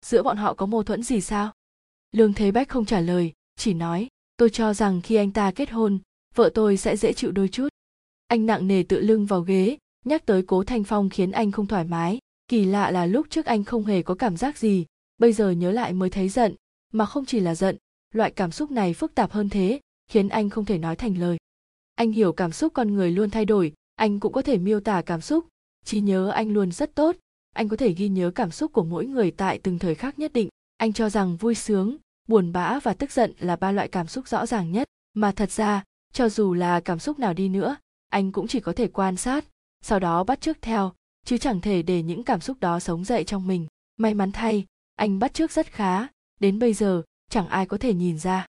Giữa 0.07 0.23
bọn 0.23 0.37
họ 0.37 0.55
có 0.55 0.67
mâu 0.67 0.83
thuẫn 0.83 1.03
gì 1.03 1.21
sao? 1.21 1.53
Lương 2.13 2.33
thế 2.33 2.51
bách 2.51 2.69
không 2.69 2.85
trả 2.85 3.01
lời, 3.01 3.33
chỉ 3.57 3.75
nói, 3.75 4.09
tôi 4.37 4.51
cho 4.51 4.75
rằng 4.75 5.01
khi 5.01 5.15
anh 5.15 5.33
ta 5.33 5.51
kết 5.51 5.71
hôn 5.71 5.99
vợ 6.39 6.51
tôi 6.55 6.77
sẽ 6.77 6.97
dễ 6.97 7.13
chịu 7.13 7.31
đôi 7.31 7.49
chút. 7.49 7.69
Anh 8.27 8.47
nặng 8.47 8.67
nề 8.67 8.83
tự 8.83 9.01
lưng 9.01 9.27
vào 9.27 9.41
ghế, 9.41 9.79
nhắc 10.05 10.27
tới 10.27 10.43
cố 10.43 10.65
thanh 10.65 10.85
phong 10.85 11.09
khiến 11.09 11.31
anh 11.31 11.51
không 11.51 11.67
thoải 11.67 11.85
mái. 11.85 12.19
Kỳ 12.49 12.65
lạ 12.65 12.91
là 12.91 13.07
lúc 13.07 13.27
trước 13.31 13.47
anh 13.47 13.65
không 13.65 13.85
hề 13.85 14.03
có 14.03 14.15
cảm 14.15 14.37
giác 14.37 14.59
gì, 14.59 14.87
bây 15.19 15.33
giờ 15.33 15.51
nhớ 15.51 15.71
lại 15.73 15.93
mới 15.93 16.11
thấy 16.11 16.29
giận, 16.29 16.55
mà 16.93 17.07
không 17.07 17.25
chỉ 17.25 17.41
là 17.41 17.55
giận, 17.55 17.77
loại 18.15 18.31
cảm 18.31 18.51
xúc 18.51 18.71
này 18.71 18.95
phức 18.95 19.15
tạp 19.15 19.33
hơn 19.33 19.49
thế, 19.49 19.81
khiến 20.11 20.29
anh 20.29 20.51
không 20.51 20.65
thể 20.65 20.79
nói 20.79 20.97
thành 20.97 21.19
lời. 21.19 21.37
Anh 21.95 22.13
hiểu 22.13 22.33
cảm 22.33 22.53
xúc 22.53 22.73
con 22.75 22.95
người 22.95 23.11
luôn 23.11 23.31
thay 23.31 23.45
đổi, 23.45 23.73
anh 23.95 24.21
cũng 24.21 24.33
có 24.33 24.43
thể 24.43 24.59
miêu 24.59 24.81
tả 24.81 25.03
cảm 25.03 25.21
xúc, 25.21 25.47
trí 25.85 26.01
nhớ 26.01 26.31
anh 26.31 26.51
luôn 26.51 26.73
rất 26.73 26.95
tốt. 26.95 27.17
Anh 27.55 27.69
có 27.69 27.77
thể 27.77 27.93
ghi 27.93 28.09
nhớ 28.09 28.31
cảm 28.35 28.51
xúc 28.51 28.73
của 28.73 28.85
mỗi 28.85 29.07
người 29.07 29.31
tại 29.31 29.61
từng 29.63 29.79
thời 29.79 29.95
khắc 29.95 30.19
nhất 30.19 30.33
định. 30.33 30.49
Anh 30.77 30.93
cho 30.93 31.11
rằng 31.11 31.37
vui 31.37 31.55
sướng, 31.55 31.97
buồn 32.29 32.53
bã 32.53 32.81
và 32.81 32.95
tức 32.95 33.13
giận 33.13 33.33
là 33.39 33.57
ba 33.57 33.73
loại 33.73 33.89
cảm 33.89 34.07
xúc 34.07 34.29
rõ 34.29 34.47
ràng 34.47 34.73
nhất, 34.73 34.89
mà 35.15 35.33
thật 35.33 35.51
ra 35.51 35.85
cho 36.19 36.29
dù 36.29 36.55
là 36.55 36.81
cảm 36.81 36.99
xúc 36.99 37.19
nào 37.19 37.35
đi 37.35 37.49
nữa, 37.49 37.77
anh 38.09 38.33
cũng 38.33 38.47
chỉ 38.47 38.61
có 38.61 38.73
thể 38.73 38.89
quan 38.89 39.17
sát, 39.17 39.45
sau 39.81 39.99
đó 39.99 40.25
bắt 40.25 40.41
chước 40.41 40.63
theo, 40.63 40.93
chứ 41.25 41.39
chẳng 41.39 41.61
thể 41.61 41.83
để 41.83 42.03
những 42.03 42.23
cảm 42.23 42.41
xúc 42.41 42.57
đó 42.61 42.81
sống 42.81 43.05
dậy 43.05 43.25
trong 43.25 43.47
mình. 43.47 43.67
May 43.97 44.15
mắn 44.15 44.33
thay, 44.33 44.67
anh 44.97 45.19
bắt 45.19 45.35
chước 45.35 45.53
rất 45.53 45.67
khá, 45.67 46.07
đến 46.41 46.59
bây 46.59 46.75
giờ, 46.75 47.03
chẳng 47.31 47.49
ai 47.49 47.67
có 47.67 47.79
thể 47.79 47.95
nhìn 47.95 48.19
ra. 48.19 48.47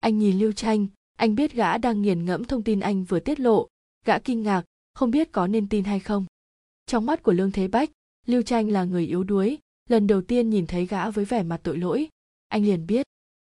Anh 0.00 0.18
nhìn 0.18 0.38
lưu 0.38 0.52
tranh 0.52 0.86
anh 1.16 1.34
biết 1.34 1.52
gã 1.52 1.78
đang 1.78 2.02
nghiền 2.02 2.24
ngẫm 2.24 2.44
thông 2.44 2.62
tin 2.62 2.80
anh 2.80 3.04
vừa 3.04 3.20
tiết 3.20 3.40
lộ. 3.40 3.68
Gã 4.04 4.18
kinh 4.18 4.42
ngạc, 4.42 4.64
không 4.94 5.10
biết 5.10 5.32
có 5.32 5.46
nên 5.46 5.68
tin 5.68 5.84
hay 5.84 6.00
không. 6.00 6.26
Trong 6.86 7.06
mắt 7.06 7.22
của 7.22 7.32
lương 7.32 7.52
thế 7.52 7.68
bách, 7.68 7.90
lưu 8.26 8.42
tranh 8.42 8.70
là 8.70 8.84
người 8.84 9.06
yếu 9.06 9.24
đuối, 9.24 9.58
lần 9.88 10.06
đầu 10.06 10.22
tiên 10.22 10.50
nhìn 10.50 10.66
thấy 10.66 10.86
gã 10.86 11.10
với 11.10 11.24
vẻ 11.24 11.42
mặt 11.42 11.60
tội 11.62 11.78
lỗi. 11.78 12.08
Anh 12.48 12.64
liền 12.64 12.86
biết, 12.86 13.06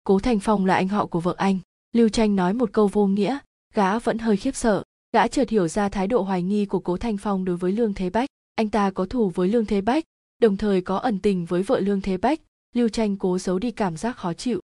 cố 0.04 0.18
thành 0.18 0.40
phong 0.40 0.66
là 0.66 0.74
anh 0.74 0.88
họ 0.88 1.06
của 1.06 1.20
vợ 1.20 1.34
anh. 1.38 1.58
Lưu 1.92 2.08
tranh 2.08 2.36
nói 2.36 2.54
một 2.54 2.72
câu 2.72 2.88
vô 2.88 3.06
nghĩa 3.06 3.38
gã 3.76 3.98
vẫn 3.98 4.18
hơi 4.18 4.36
khiếp 4.36 4.56
sợ. 4.56 4.82
Gã 5.12 5.28
chợt 5.28 5.48
hiểu 5.48 5.68
ra 5.68 5.88
thái 5.88 6.06
độ 6.06 6.22
hoài 6.22 6.42
nghi 6.42 6.66
của 6.66 6.80
cố 6.80 6.96
thanh 6.96 7.16
phong 7.16 7.44
đối 7.44 7.56
với 7.56 7.72
lương 7.72 7.94
thế 7.94 8.10
bách. 8.10 8.28
Anh 8.54 8.70
ta 8.70 8.90
có 8.90 9.06
thù 9.06 9.30
với 9.34 9.48
lương 9.48 9.66
thế 9.66 9.80
bách, 9.80 10.04
đồng 10.38 10.56
thời 10.56 10.80
có 10.80 10.96
ẩn 10.96 11.18
tình 11.18 11.44
với 11.44 11.62
vợ 11.62 11.80
lương 11.80 12.00
thế 12.00 12.16
bách. 12.16 12.40
Lưu 12.74 12.88
tranh 12.88 13.16
cố 13.16 13.38
giấu 13.38 13.58
đi 13.58 13.70
cảm 13.70 13.96
giác 13.96 14.16
khó 14.16 14.32
chịu. 14.32 14.60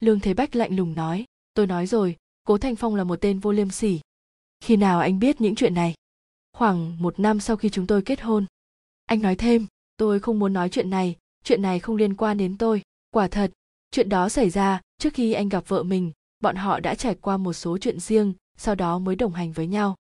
Lương 0.00 0.20
thế 0.20 0.34
bách 0.34 0.56
lạnh 0.56 0.76
lùng 0.76 0.94
nói, 0.94 1.24
tôi 1.54 1.66
nói 1.66 1.86
rồi, 1.86 2.16
cố 2.44 2.58
thanh 2.58 2.76
phong 2.76 2.94
là 2.94 3.04
một 3.04 3.20
tên 3.20 3.38
vô 3.38 3.52
liêm 3.52 3.70
sỉ. 3.70 4.00
Khi 4.60 4.76
nào 4.76 5.00
anh 5.00 5.18
biết 5.18 5.40
những 5.40 5.54
chuyện 5.54 5.74
này? 5.74 5.94
Khoảng 6.52 7.02
một 7.02 7.20
năm 7.20 7.40
sau 7.40 7.56
khi 7.56 7.68
chúng 7.68 7.86
tôi 7.86 8.02
kết 8.02 8.20
hôn. 8.20 8.46
Anh 9.06 9.22
nói 9.22 9.36
thêm, 9.36 9.66
tôi 9.96 10.20
không 10.20 10.38
muốn 10.38 10.52
nói 10.52 10.68
chuyện 10.68 10.90
này 10.90 11.16
chuyện 11.46 11.62
này 11.62 11.80
không 11.80 11.96
liên 11.96 12.14
quan 12.14 12.38
đến 12.38 12.58
tôi. 12.58 12.82
Quả 13.10 13.28
thật, 13.28 13.52
chuyện 13.90 14.08
đó 14.08 14.28
xảy 14.28 14.50
ra 14.50 14.80
trước 14.98 15.14
khi 15.14 15.32
anh 15.32 15.48
gặp 15.48 15.68
vợ 15.68 15.82
mình, 15.82 16.12
bọn 16.40 16.56
họ 16.56 16.80
đã 16.80 16.94
trải 16.94 17.14
qua 17.14 17.36
một 17.36 17.52
số 17.52 17.78
chuyện 17.78 18.00
riêng 18.00 18.34
sau 18.56 18.74
đó 18.74 18.98
mới 18.98 19.16
đồng 19.16 19.32
hành 19.32 19.52
với 19.52 19.66
nhau. 19.66 19.96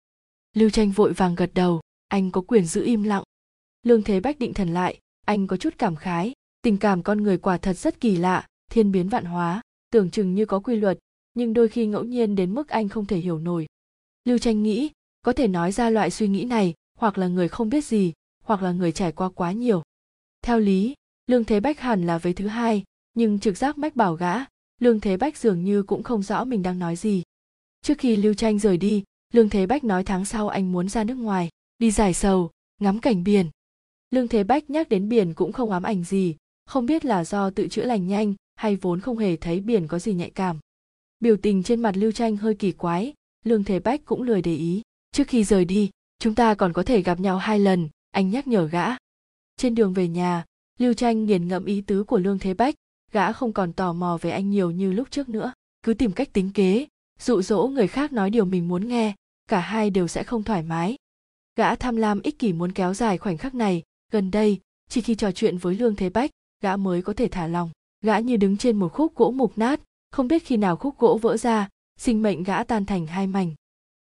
Lưu 0.54 0.70
tranh 0.70 0.92
vội 0.92 1.14
vàng 1.14 1.36
gật 1.36 1.52
đầu, 1.54 1.82
anh 2.08 2.32
có 2.32 2.42
quyền 2.42 2.66
giữ 2.66 2.84
im 2.86 3.04
lặng. 3.04 3.24
Lương 3.84 4.04
thế 4.04 4.20
bách 4.20 4.40
định 4.40 4.54
thần 4.54 4.74
lại, 4.74 5.00
anh 5.26 5.48
có 5.48 5.58
chút 5.58 5.74
cảm 5.78 5.96
khái, 5.96 6.34
tình 6.62 6.78
cảm 6.78 7.04
con 7.04 7.24
người 7.24 7.38
quả 7.38 7.58
thật 7.58 7.74
rất 7.74 8.00
kỳ 8.00 8.16
lạ, 8.16 8.48
thiên 8.72 8.92
biến 8.92 9.10
vạn 9.10 9.26
hóa, 9.26 9.62
tưởng 9.92 10.12
chừng 10.12 10.36
như 10.36 10.46
có 10.46 10.60
quy 10.60 10.76
luật, 10.76 11.00
nhưng 11.34 11.54
đôi 11.54 11.68
khi 11.68 11.86
ngẫu 11.86 12.04
nhiên 12.04 12.36
đến 12.36 12.54
mức 12.54 12.70
anh 12.70 12.90
không 12.90 13.06
thể 13.06 13.18
hiểu 13.18 13.40
nổi. 13.40 13.68
Lưu 14.26 14.38
tranh 14.38 14.64
nghĩ, 14.64 14.92
có 15.22 15.34
thể 15.34 15.48
nói 15.48 15.72
ra 15.72 15.90
loại 15.90 16.12
suy 16.12 16.28
nghĩ 16.28 16.46
này, 16.46 16.74
hoặc 16.98 17.18
là 17.18 17.28
người 17.28 17.48
không 17.48 17.70
biết 17.70 17.86
gì, 17.86 18.14
hoặc 18.44 18.62
là 18.62 18.72
người 18.72 18.92
trải 18.92 19.12
qua 19.12 19.30
quá 19.30 19.52
nhiều. 19.52 19.84
Theo 20.42 20.60
lý, 20.60 20.94
lương 21.28 21.44
thế 21.44 21.60
bách 21.60 21.80
hẳn 21.80 22.06
là 22.06 22.18
với 22.18 22.34
thứ 22.34 22.48
hai, 22.48 22.84
nhưng 23.14 23.40
trực 23.40 23.58
giác 23.58 23.78
mách 23.78 23.96
bảo 23.96 24.16
gã, 24.16 24.36
lương 24.80 25.00
thế 25.00 25.18
bách 25.18 25.38
dường 25.38 25.64
như 25.64 25.84
cũng 25.84 26.04
không 26.04 26.24
rõ 26.24 26.46
mình 26.46 26.64
đang 26.64 26.80
nói 26.80 26.96
gì 26.96 27.24
trước 27.86 27.98
khi 27.98 28.16
lưu 28.16 28.34
tranh 28.34 28.60
rời 28.60 28.78
đi, 28.78 29.04
lương 29.34 29.50
thế 29.50 29.66
bách 29.66 29.84
nói 29.84 30.04
tháng 30.04 30.26
sau 30.26 30.50
anh 30.50 30.72
muốn 30.72 30.90
ra 30.90 31.04
nước 31.04 31.14
ngoài, 31.14 31.50
đi 31.80 31.92
giải 31.92 32.14
sầu, 32.14 32.52
ngắm 32.82 33.00
cảnh 33.00 33.24
biển. 33.24 33.50
Lương 34.12 34.28
thế 34.28 34.44
bách 34.44 34.70
nhắc 34.70 34.90
đến 34.90 35.10
biển 35.10 35.34
cũng 35.34 35.52
không 35.52 35.72
ám 35.72 35.84
ảnh 35.84 36.04
gì, 36.04 36.36
không 36.66 36.86
biết 36.86 37.06
là 37.06 37.24
do 37.24 37.50
tự 37.50 37.68
chữa 37.68 37.84
lành 37.84 38.08
nhanh 38.08 38.34
hay 38.56 38.76
vốn 38.76 39.00
không 39.00 39.18
hề 39.18 39.36
thấy 39.36 39.60
biển 39.60 39.88
có 39.88 40.00
gì 40.00 40.14
nhạy 40.14 40.30
cảm. 40.30 40.60
Biểu 41.20 41.38
tình 41.38 41.64
trên 41.64 41.82
mặt 41.82 41.98
lưu 41.98 42.12
tranh 42.12 42.38
hơi 42.38 42.56
kỳ 42.56 42.72
quái, 42.72 43.14
lương 43.44 43.64
thế 43.64 43.80
bách 43.80 44.06
cũng 44.06 44.22
lười 44.22 44.42
để 44.42 44.56
ý. 44.56 44.82
Trước 45.12 45.28
khi 45.28 45.44
rời 45.44 45.66
đi, 45.66 45.90
chúng 46.20 46.36
ta 46.36 46.56
còn 46.56 46.74
có 46.74 46.84
thể 46.84 47.02
gặp 47.02 47.20
nhau 47.20 47.38
hai 47.38 47.60
lần, 47.60 47.90
anh 48.12 48.30
nhắc 48.30 48.48
nhở 48.48 48.68
gã. 48.68 48.86
Trên 49.58 49.76
đường 49.76 49.94
về 49.94 50.08
nhà, 50.08 50.46
lưu 50.80 50.94
tranh 50.94 51.26
nghiền 51.26 51.48
ngẫm 51.48 51.66
ý 51.66 51.82
tứ 51.82 52.04
của 52.04 52.18
lương 52.18 52.40
thế 52.40 52.54
bách, 52.54 52.76
gã 53.12 53.32
không 53.32 53.54
còn 53.54 53.74
tò 53.74 53.94
mò 53.94 54.18
về 54.22 54.32
anh 54.32 54.50
nhiều 54.50 54.72
như 54.72 54.92
lúc 54.92 55.12
trước 55.12 55.30
nữa, 55.30 55.54
cứ 55.84 55.94
tìm 55.94 56.12
cách 56.12 56.34
tính 56.34 56.52
kế 56.54 56.86
dụ 57.20 57.42
dỗ 57.42 57.68
người 57.68 57.88
khác 57.88 58.14
nói 58.14 58.30
điều 58.30 58.46
mình 58.46 58.68
muốn 58.68 58.88
nghe, 58.88 59.16
cả 59.50 59.60
hai 59.60 59.90
đều 59.90 60.08
sẽ 60.08 60.24
không 60.24 60.44
thoải 60.44 60.64
mái. 60.64 60.96
Gã 61.56 61.76
tham 61.76 61.96
lam 61.96 62.22
ích 62.22 62.40
kỷ 62.40 62.54
muốn 62.54 62.72
kéo 62.72 62.94
dài 62.94 63.18
khoảnh 63.18 63.38
khắc 63.38 63.56
này, 63.56 63.84
gần 64.12 64.32
đây, 64.32 64.60
chỉ 64.90 65.02
khi 65.02 65.16
trò 65.16 65.32
chuyện 65.32 65.58
với 65.58 65.76
lương 65.76 65.96
thế 65.96 66.10
bách, 66.10 66.32
gã 66.62 66.78
mới 66.78 67.02
có 67.02 67.14
thể 67.14 67.28
thả 67.28 67.48
lòng. 67.48 67.70
Gã 68.02 68.20
như 68.20 68.38
đứng 68.38 68.58
trên 68.58 68.78
một 68.78 68.94
khúc 68.94 69.16
gỗ 69.16 69.32
mục 69.32 69.58
nát, 69.58 69.80
không 70.12 70.28
biết 70.28 70.46
khi 70.46 70.58
nào 70.58 70.76
khúc 70.76 71.00
gỗ 71.00 71.20
vỡ 71.22 71.38
ra, 71.38 71.70
sinh 72.00 72.22
mệnh 72.22 72.44
gã 72.44 72.64
tan 72.64 72.86
thành 72.86 73.08
hai 73.08 73.28
mảnh. 73.28 73.52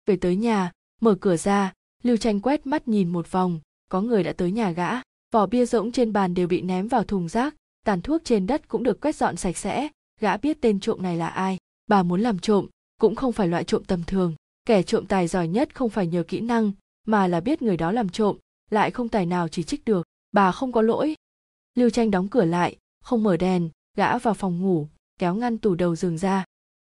Về 0.06 0.16
tới 0.16 0.36
nhà, 0.36 0.72
mở 1.00 1.14
cửa 1.20 1.36
ra, 1.36 1.72
lưu 2.02 2.16
tranh 2.16 2.40
quét 2.40 2.66
mắt 2.66 2.88
nhìn 2.88 3.08
một 3.08 3.32
vòng, 3.32 3.60
có 3.90 4.00
người 4.00 4.22
đã 4.22 4.32
tới 4.32 4.52
nhà 4.52 4.70
gã. 4.70 4.90
Vỏ 5.32 5.46
bia 5.46 5.66
rỗng 5.66 5.92
trên 5.92 6.12
bàn 6.12 6.34
đều 6.34 6.48
bị 6.48 6.62
ném 6.62 6.88
vào 6.88 7.04
thùng 7.04 7.28
rác, 7.28 7.54
tàn 7.84 8.00
thuốc 8.00 8.24
trên 8.24 8.46
đất 8.46 8.68
cũng 8.68 8.82
được 8.82 9.00
quét 9.00 9.16
dọn 9.16 9.36
sạch 9.36 9.56
sẽ. 9.56 9.88
Gã 10.20 10.36
biết 10.36 10.58
tên 10.60 10.80
trộm 10.80 11.02
này 11.02 11.16
là 11.16 11.28
ai, 11.28 11.58
bà 11.86 12.02
muốn 12.02 12.20
làm 12.20 12.38
trộm 12.38 12.66
cũng 13.00 13.14
không 13.14 13.32
phải 13.32 13.48
loại 13.48 13.64
trộm 13.64 13.84
tầm 13.84 14.02
thường. 14.06 14.34
Kẻ 14.64 14.82
trộm 14.82 15.06
tài 15.06 15.28
giỏi 15.28 15.48
nhất 15.48 15.74
không 15.74 15.90
phải 15.90 16.06
nhờ 16.06 16.22
kỹ 16.28 16.40
năng, 16.40 16.72
mà 17.06 17.26
là 17.26 17.40
biết 17.40 17.62
người 17.62 17.76
đó 17.76 17.92
làm 17.92 18.08
trộm, 18.08 18.36
lại 18.70 18.90
không 18.90 19.08
tài 19.08 19.26
nào 19.26 19.48
chỉ 19.48 19.62
trích 19.62 19.84
được. 19.84 20.06
Bà 20.32 20.52
không 20.52 20.72
có 20.72 20.82
lỗi. 20.82 21.14
Lưu 21.74 21.90
tranh 21.90 22.10
đóng 22.10 22.28
cửa 22.28 22.44
lại, 22.44 22.76
không 23.04 23.22
mở 23.22 23.36
đèn, 23.36 23.70
gã 23.96 24.18
vào 24.18 24.34
phòng 24.34 24.60
ngủ, 24.60 24.88
kéo 25.18 25.34
ngăn 25.34 25.58
tủ 25.58 25.74
đầu 25.74 25.96
giường 25.96 26.18
ra. 26.18 26.44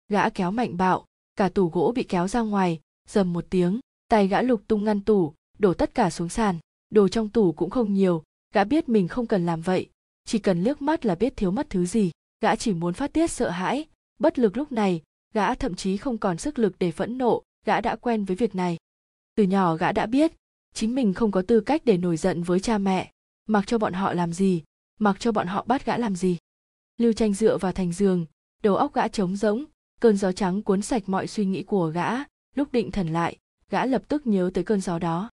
Gã 0.10 0.30
kéo 0.30 0.52
mạnh 0.52 0.78
bạo, 0.78 1.06
cả 1.36 1.50
tủ 1.50 1.70
gỗ 1.70 1.92
bị 1.96 2.04
kéo 2.04 2.28
ra 2.28 2.42
ngoài, 2.42 2.80
dầm 3.10 3.34
một 3.34 3.46
tiếng, 3.50 3.80
tay 4.08 4.28
gã 4.28 4.42
lục 4.42 4.62
tung 4.68 4.84
ngăn 4.84 5.02
tủ, 5.02 5.34
đổ 5.60 5.74
tất 5.74 5.96
cả 5.96 6.10
xuống 6.10 6.30
sàn. 6.30 6.58
Đồ 6.90 7.08
trong 7.08 7.30
tủ 7.30 7.52
cũng 7.52 7.70
không 7.70 7.94
nhiều, 7.94 8.24
gã 8.54 8.64
biết 8.64 8.90
mình 8.90 9.08
không 9.08 9.28
cần 9.28 9.46
làm 9.46 9.62
vậy. 9.62 9.90
Chỉ 10.26 10.40
cần 10.40 10.64
liếc 10.64 10.82
mắt 10.82 11.06
là 11.06 11.16
biết 11.16 11.34
thiếu 11.38 11.52
mất 11.52 11.70
thứ 11.70 11.86
gì. 11.86 12.12
Gã 12.42 12.56
chỉ 12.56 12.74
muốn 12.74 12.94
phát 12.94 13.14
tiết 13.14 13.32
sợ 13.32 13.50
hãi. 13.50 13.86
Bất 14.20 14.40
lực 14.40 14.58
lúc 14.58 14.72
này 14.72 15.02
gã 15.34 15.56
thậm 15.56 15.76
chí 15.76 15.98
không 15.98 16.18
còn 16.18 16.38
sức 16.38 16.60
lực 16.60 16.74
để 16.80 16.92
phẫn 16.92 17.18
nộ, 17.18 17.44
gã 17.66 17.82
đã 17.82 17.96
quen 17.96 18.26
với 18.26 18.36
việc 18.36 18.56
này. 18.56 18.78
Từ 19.36 19.44
nhỏ 19.44 19.76
gã 19.76 19.92
đã 19.92 20.06
biết, 20.06 20.32
chính 20.74 20.96
mình 20.96 21.14
không 21.14 21.32
có 21.32 21.42
tư 21.42 21.60
cách 21.60 21.82
để 21.86 21.98
nổi 21.98 22.18
giận 22.18 22.44
với 22.44 22.60
cha 22.60 22.78
mẹ. 22.78 23.12
Mặc 23.48 23.64
cho 23.68 23.78
bọn 23.78 23.94
họ 23.94 24.14
làm 24.14 24.34
gì, 24.34 24.64
mặc 25.00 25.20
cho 25.20 25.32
bọn 25.32 25.48
họ 25.48 25.64
bắt 25.68 25.86
gã 25.86 25.98
làm 25.98 26.16
gì. 26.16 26.38
Lưu 26.98 27.14
tranh 27.14 27.34
dựa 27.34 27.58
vào 27.58 27.72
thành 27.72 27.94
giường, 27.94 28.26
đầu 28.64 28.76
óc 28.76 28.94
gã 28.94 29.08
trống 29.08 29.36
rỗng, 29.36 29.66
cơn 30.00 30.18
gió 30.18 30.32
trắng 30.32 30.62
cuốn 30.62 30.82
sạch 30.82 31.04
mọi 31.10 31.28
suy 31.28 31.46
nghĩ 31.46 31.64
của 31.64 31.88
gã. 31.88 32.12
Lúc 32.56 32.72
định 32.72 32.92
thần 32.92 33.08
lại, 33.08 33.38
gã 33.70 33.86
lập 33.86 34.04
tức 34.08 34.28
nhớ 34.28 34.52
tới 34.54 34.64
cơn 34.64 34.82
gió 34.82 35.00
đó. 35.00 35.30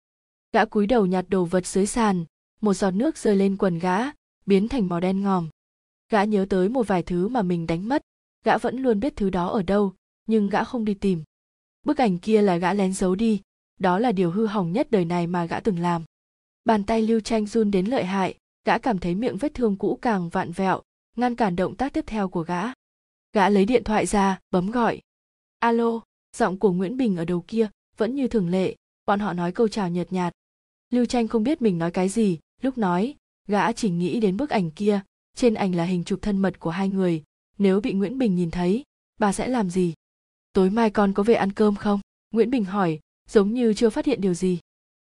Gã 0.51 0.65
cúi 0.65 0.88
đầu 0.88 1.05
nhặt 1.05 1.25
đồ 1.29 1.45
vật 1.45 1.67
dưới 1.67 1.86
sàn, 1.86 2.25
một 2.62 2.73
giọt 2.73 2.91
nước 2.91 3.17
rơi 3.17 3.36
lên 3.36 3.58
quần 3.58 3.79
gã, 3.79 3.97
biến 4.45 4.67
thành 4.67 4.88
màu 4.88 4.99
đen 4.99 5.21
ngòm. 5.21 5.49
Gã 6.10 6.23
nhớ 6.23 6.45
tới 6.49 6.69
một 6.69 6.88
vài 6.88 7.03
thứ 7.03 7.27
mà 7.27 7.41
mình 7.41 7.67
đánh 7.67 7.89
mất 7.89 8.01
gã 8.45 8.58
vẫn 8.58 8.77
luôn 8.77 8.99
biết 8.99 9.15
thứ 9.15 9.29
đó 9.29 9.47
ở 9.47 9.63
đâu, 9.63 9.93
nhưng 10.27 10.49
gã 10.49 10.63
không 10.63 10.86
đi 10.86 10.93
tìm. 10.93 11.23
Bức 11.86 11.97
ảnh 11.97 12.17
kia 12.17 12.41
là 12.41 12.58
gã 12.58 12.73
lén 12.73 12.93
giấu 12.93 13.15
đi, 13.15 13.41
đó 13.79 13.99
là 13.99 14.12
điều 14.12 14.31
hư 14.31 14.45
hỏng 14.45 14.71
nhất 14.71 14.88
đời 14.91 15.05
này 15.05 15.27
mà 15.27 15.45
gã 15.45 15.60
từng 15.60 15.79
làm. 15.79 16.03
Bàn 16.65 16.84
tay 16.84 17.01
lưu 17.01 17.19
tranh 17.19 17.45
run 17.45 17.71
đến 17.71 17.86
lợi 17.86 18.05
hại, 18.05 18.38
gã 18.65 18.77
cảm 18.77 18.99
thấy 18.99 19.15
miệng 19.15 19.38
vết 19.38 19.53
thương 19.53 19.77
cũ 19.77 19.99
càng 20.01 20.29
vạn 20.29 20.51
vẹo, 20.51 20.81
ngăn 21.15 21.36
cản 21.36 21.55
động 21.55 21.75
tác 21.75 21.93
tiếp 21.93 22.03
theo 22.08 22.29
của 22.29 22.43
gã. 22.43 22.63
Gã 23.34 23.49
lấy 23.49 23.65
điện 23.65 23.84
thoại 23.84 24.05
ra, 24.05 24.39
bấm 24.51 24.71
gọi. 24.71 25.01
Alo, 25.60 26.01
giọng 26.38 26.60
của 26.60 26.71
nguyễn 26.71 26.97
bình 26.97 27.17
ở 27.17 27.25
đầu 27.25 27.43
kia, 27.47 27.69
vẫn 27.97 28.15
như 28.15 28.27
thường 28.27 28.49
lệ, 28.49 28.75
bọn 29.05 29.19
họ 29.19 29.34
nói 29.34 29.51
câu 29.51 29.67
chào 29.67 29.89
nhợt 29.89 30.13
nhạt. 30.13 30.34
Lưu 30.89 31.05
tranh 31.05 31.27
không 31.27 31.43
biết 31.43 31.62
mình 31.62 31.77
nói 31.77 31.91
cái 31.91 32.10
gì, 32.10 32.39
lúc 32.62 32.77
nói, 32.77 33.15
gã 33.47 33.71
chỉ 33.71 33.89
nghĩ 33.89 34.19
đến 34.19 34.38
bức 34.38 34.49
ảnh 34.49 34.71
kia, 34.71 35.01
trên 35.36 35.53
ảnh 35.53 35.75
là 35.75 35.84
hình 35.84 36.03
chụp 36.03 36.19
thân 36.21 36.38
mật 36.38 36.60
của 36.60 36.69
hai 36.69 36.89
người 36.89 37.23
nếu 37.57 37.81
bị 37.81 37.93
nguyễn 37.93 38.17
bình 38.17 38.35
nhìn 38.35 38.51
thấy 38.51 38.83
bà 39.19 39.31
sẽ 39.33 39.47
làm 39.47 39.69
gì? 39.69 39.93
Tối 40.53 40.69
mai 40.69 40.89
con 40.89 41.13
có 41.13 41.23
về 41.23 41.33
ăn 41.33 41.51
cơm 41.51 41.75
không? 41.75 41.99
Nguyễn 42.31 42.49
bình 42.49 42.65
hỏi 42.65 42.99
giống 43.29 43.53
như 43.53 43.73
chưa 43.73 43.89
phát 43.89 44.05
hiện 44.05 44.21
điều 44.21 44.33
gì. 44.33 44.59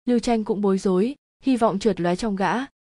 Lưu 0.05 0.19
tranh 0.19 0.43
cũng 0.43 0.61
bối 0.61 0.77
rối 0.77 1.15
hy 1.43 1.57
vọng 1.57 1.79
trượt 1.79 1.99
lóe 1.99 2.15
trong 2.15 2.35
gã. 2.35 2.53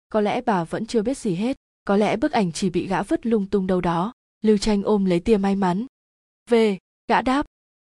Có 0.09 0.21
lẽ 0.21 0.41
bà 0.41 0.65
vẫn 0.65 0.87
chưa 0.87 1.03
biết 1.03 1.19
gì 1.19 1.35
hết. 1.35 1.57
Có 1.85 1.97
lẽ 1.97 2.17
bức 2.17 2.33
ảnh 2.33 2.53
chỉ 2.53 2.71
bị 2.71 2.87
gã 2.87 3.03
vứt 3.03 3.27
lung 3.27 3.47
tung 3.47 3.67
đâu 3.67 3.81
đó. 3.81 4.13
Lưu 4.43 4.59
tranh 4.59 4.83
ôm 4.83 5.05
lấy 5.05 5.21
tia 5.21 5.37
may 5.37 5.57
mắn. 5.57 5.87
Về 6.51 6.79
gã 7.09 7.23
đáp. 7.23 7.47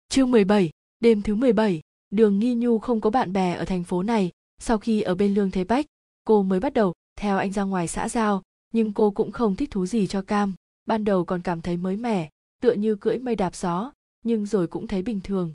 Chương 0.09 0.31
17, 0.31 0.71
đêm 1.01 1.23
thứ 1.23 1.35
17, 1.35 1.81
đường 2.11 2.39
nghi 2.39 2.55
nhu 2.55 2.79
không 2.79 3.01
có 3.01 3.11
bạn 3.11 3.33
bè 3.33 3.55
ở 3.55 3.65
thành 3.65 3.85
phố 3.85 4.03
này. 4.03 4.31
Sau 4.59 4.79
khi 4.79 5.03
ở 5.03 5.15
bên 5.15 5.35
lương 5.35 5.51
thế 5.51 5.65
bách 5.65 5.87
cô 6.25 6.43
mới 6.43 6.61
bắt 6.61 6.75
đầu 6.75 6.93
theo 7.17 7.39
anh 7.39 7.53
ra 7.53 7.63
ngoài 7.63 7.89
xã 7.89 8.09
giao. 8.09 8.43
Nhưng 8.73 8.93
cô 8.93 9.11
cũng 9.11 9.33
không 9.33 9.57
thích 9.57 9.71
thú 9.71 9.87
gì 9.87 10.07
cho 10.07 10.23
cam 10.23 10.55
ban 10.87 11.05
đầu 11.05 11.25
còn 11.25 11.43
cảm 11.43 11.63
thấy 11.63 11.77
mới 11.77 11.97
mẻ, 11.97 12.31
tựa 12.61 12.73
như 12.73 12.97
cưỡi 12.97 13.19
mây 13.19 13.37
đạp 13.37 13.55
gió, 13.55 13.93
nhưng 14.25 14.47
rồi 14.47 14.67
cũng 14.67 14.87
thấy 14.87 15.03
bình 15.03 15.21
thường. 15.25 15.53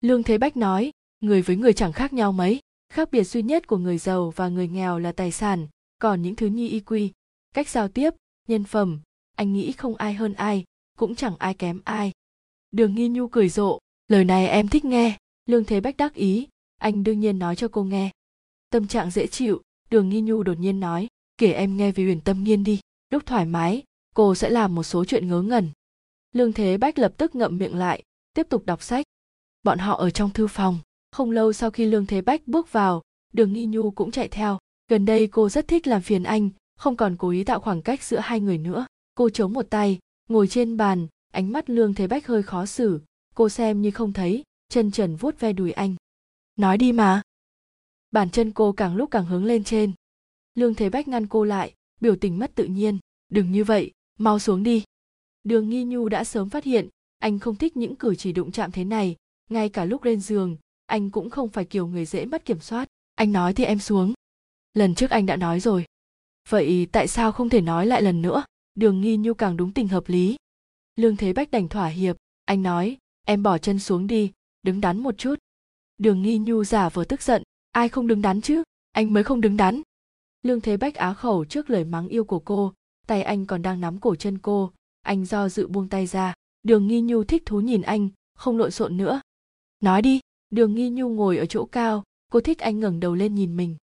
Lương 0.00 0.22
thế 0.22 0.38
bách 0.38 0.56
nói, 0.56 0.90
người 1.20 1.42
với 1.42 1.56
người 1.56 1.72
chẳng 1.72 1.92
khác 1.92 2.12
nhau 2.12 2.32
mấy, 2.32 2.60
khác 2.92 3.08
biệt 3.12 3.24
duy 3.24 3.42
nhất 3.42 3.66
của 3.66 3.76
người 3.78 3.98
giàu 3.98 4.30
và 4.36 4.48
người 4.48 4.68
nghèo 4.68 4.98
là 4.98 5.12
tài 5.12 5.32
sản, 5.32 5.66
còn 5.98 6.22
những 6.22 6.36
thứ 6.36 6.46
như 6.46 6.68
y 6.68 6.80
quy, 6.80 7.12
cách 7.54 7.68
giao 7.68 7.88
tiếp, 7.88 8.14
nhân 8.48 8.64
phẩm, 8.64 9.00
anh 9.36 9.52
nghĩ 9.52 9.72
không 9.72 9.94
ai 9.94 10.14
hơn 10.14 10.34
ai, 10.34 10.64
cũng 10.98 11.14
chẳng 11.14 11.36
ai 11.38 11.54
kém 11.54 11.80
ai. 11.84 12.12
Đường 12.70 12.94
nghi 12.94 13.08
nhu 13.08 13.28
cười 13.28 13.48
rộ, 13.48 13.78
lời 14.08 14.24
này 14.24 14.48
em 14.48 14.68
thích 14.68 14.84
nghe. 14.84 15.16
Lương 15.46 15.64
thế 15.64 15.80
bách 15.80 15.96
đắc 15.96 16.14
ý, 16.14 16.48
anh 16.78 17.04
đương 17.04 17.20
nhiên 17.20 17.38
nói 17.38 17.56
cho 17.56 17.68
cô 17.68 17.84
nghe. 17.84 18.10
Tâm 18.70 18.86
trạng 18.86 19.10
dễ 19.10 19.26
chịu, 19.26 19.62
đường 19.90 20.08
nghi 20.08 20.20
nhu 20.20 20.42
đột 20.42 20.58
nhiên 20.58 20.80
nói, 20.80 21.08
kể 21.38 21.52
em 21.52 21.76
nghe 21.76 21.92
về 21.92 22.04
huyền 22.04 22.20
tâm 22.20 22.44
nghiên 22.44 22.64
đi, 22.64 22.80
lúc 23.10 23.26
thoải 23.26 23.46
mái 23.46 23.82
cô 24.18 24.34
sẽ 24.34 24.50
làm 24.50 24.74
một 24.74 24.82
số 24.82 25.04
chuyện 25.04 25.28
ngớ 25.28 25.42
ngẩn. 25.42 25.70
Lương 26.32 26.52
thế 26.52 26.78
bách 26.78 26.98
lập 26.98 27.12
tức 27.16 27.34
ngậm 27.34 27.58
miệng 27.58 27.76
lại, 27.76 28.02
tiếp 28.34 28.46
tục 28.48 28.66
đọc 28.66 28.82
sách. 28.82 29.06
Bọn 29.62 29.78
họ 29.78 29.96
ở 29.96 30.10
trong 30.10 30.30
thư 30.30 30.46
phòng. 30.46 30.78
Không 31.12 31.30
lâu 31.30 31.52
sau 31.52 31.70
khi 31.70 31.84
lương 31.84 32.06
thế 32.06 32.20
bách 32.20 32.48
bước 32.48 32.72
vào, 32.72 33.02
đường 33.32 33.52
nghi 33.52 33.66
nhu 33.66 33.90
cũng 33.90 34.10
chạy 34.10 34.28
theo. 34.28 34.58
Gần 34.88 35.04
đây 35.04 35.26
cô 35.26 35.48
rất 35.48 35.68
thích 35.68 35.86
làm 35.86 36.02
phiền 36.02 36.22
anh, 36.22 36.50
không 36.76 36.96
còn 36.96 37.16
cố 37.16 37.30
ý 37.30 37.44
tạo 37.44 37.60
khoảng 37.60 37.82
cách 37.82 38.02
giữa 38.02 38.18
hai 38.18 38.40
người 38.40 38.58
nữa. 38.58 38.86
Cô 39.14 39.30
chống 39.30 39.52
một 39.52 39.70
tay, 39.70 39.98
ngồi 40.28 40.48
trên 40.48 40.76
bàn, 40.76 41.06
ánh 41.32 41.52
mắt 41.52 41.70
lương 41.70 41.94
thế 41.94 42.06
bách 42.06 42.26
hơi 42.26 42.42
khó 42.42 42.66
xử. 42.66 43.00
Cô 43.34 43.48
xem 43.48 43.82
như 43.82 43.90
không 43.90 44.12
thấy, 44.12 44.42
chân 44.68 44.90
trần 44.90 45.16
vuốt 45.16 45.40
ve 45.40 45.52
đùi 45.52 45.72
anh. 45.72 45.94
Nói 46.56 46.78
đi 46.78 46.92
mà. 46.92 47.22
Bàn 48.10 48.30
chân 48.30 48.52
cô 48.52 48.72
càng 48.72 48.96
lúc 48.96 49.10
càng 49.10 49.26
hướng 49.26 49.44
lên 49.44 49.64
trên. 49.64 49.92
Lương 50.54 50.74
thế 50.74 50.90
bách 50.90 51.08
ngăn 51.08 51.26
cô 51.26 51.44
lại, 51.44 51.74
biểu 52.00 52.16
tình 52.16 52.38
mất 52.38 52.54
tự 52.54 52.64
nhiên. 52.64 52.98
Đừng 53.28 53.52
như 53.52 53.64
vậy 53.64 53.92
mau 54.18 54.38
xuống 54.38 54.62
đi. 54.62 54.84
Đường 55.44 55.68
nghi 55.68 55.84
nhu 55.84 56.08
đã 56.08 56.24
sớm 56.24 56.48
phát 56.48 56.64
hiện, 56.64 56.88
anh 57.18 57.38
không 57.38 57.56
thích 57.56 57.76
những 57.76 57.96
cử 57.96 58.14
chỉ 58.14 58.32
đụng 58.32 58.52
chạm 58.52 58.72
thế 58.72 58.84
này, 58.84 59.16
ngay 59.50 59.68
cả 59.68 59.84
lúc 59.84 60.04
lên 60.04 60.20
giường, 60.20 60.56
anh 60.86 61.10
cũng 61.10 61.30
không 61.30 61.48
phải 61.48 61.64
kiểu 61.64 61.86
người 61.86 62.04
dễ 62.04 62.24
mất 62.24 62.44
kiểm 62.44 62.60
soát. 62.60 62.88
Anh 63.14 63.32
nói 63.32 63.54
thì 63.54 63.64
em 63.64 63.78
xuống. 63.78 64.12
Lần 64.74 64.94
trước 64.94 65.10
anh 65.10 65.26
đã 65.26 65.36
nói 65.36 65.60
rồi. 65.60 65.84
Vậy 66.48 66.86
tại 66.92 67.08
sao 67.08 67.32
không 67.32 67.48
thể 67.48 67.60
nói 67.60 67.86
lại 67.86 68.02
lần 68.02 68.22
nữa? 68.22 68.44
Đường 68.74 69.00
nghi 69.00 69.16
nhu 69.16 69.34
càng 69.34 69.56
đúng 69.56 69.72
tình 69.72 69.88
hợp 69.88 70.08
lý. 70.08 70.36
Lương 70.96 71.16
thế 71.16 71.32
bách 71.32 71.50
đành 71.50 71.68
thỏa 71.68 71.86
hiệp, 71.86 72.16
anh 72.44 72.62
nói, 72.62 72.96
em 73.26 73.42
bỏ 73.42 73.58
chân 73.58 73.78
xuống 73.78 74.06
đi, 74.06 74.32
đứng 74.62 74.80
đắn 74.80 74.98
một 74.98 75.18
chút. 75.18 75.34
Đường 75.98 76.22
nghi 76.22 76.38
nhu 76.38 76.64
giả 76.64 76.88
vờ 76.88 77.04
tức 77.04 77.22
giận, 77.22 77.42
ai 77.72 77.88
không 77.88 78.06
đứng 78.06 78.22
đắn 78.22 78.40
chứ? 78.40 78.62
Anh 78.92 79.12
mới 79.12 79.24
không 79.24 79.40
đứng 79.40 79.56
đắn. 79.56 79.82
Lương 80.42 80.60
thế 80.60 80.76
bách 80.76 80.94
á 80.94 81.14
khẩu 81.14 81.44
trước 81.44 81.70
lời 81.70 81.84
mắng 81.84 82.08
yêu 82.08 82.24
của 82.24 82.38
cô 82.38 82.72
tay 83.08 83.22
anh 83.22 83.46
còn 83.46 83.62
đang 83.62 83.80
nắm 83.80 84.00
cổ 84.00 84.14
chân 84.14 84.38
cô. 84.38 84.72
Anh 85.02 85.24
do 85.24 85.48
dự 85.48 85.66
buông 85.66 85.88
tay 85.88 86.06
ra. 86.06 86.34
Đường 86.62 86.86
nghi 86.86 87.00
nhu 87.00 87.24
thích 87.24 87.42
thú 87.46 87.60
nhìn 87.60 87.82
anh, 87.82 88.08
không 88.34 88.58
lộn 88.58 88.70
xộn 88.70 88.96
nữa. 88.96 89.20
Nói 89.80 90.02
đi, 90.02 90.20
đường 90.50 90.74
nghi 90.74 90.90
nhu 90.90 91.08
ngồi 91.08 91.38
ở 91.38 91.46
chỗ 91.46 91.64
cao, 91.64 92.04
cô 92.32 92.40
thích 92.40 92.58
anh 92.58 92.80
ngẩng 92.80 93.00
đầu 93.00 93.14
lên 93.14 93.34
nhìn 93.34 93.56
mình. 93.56 93.76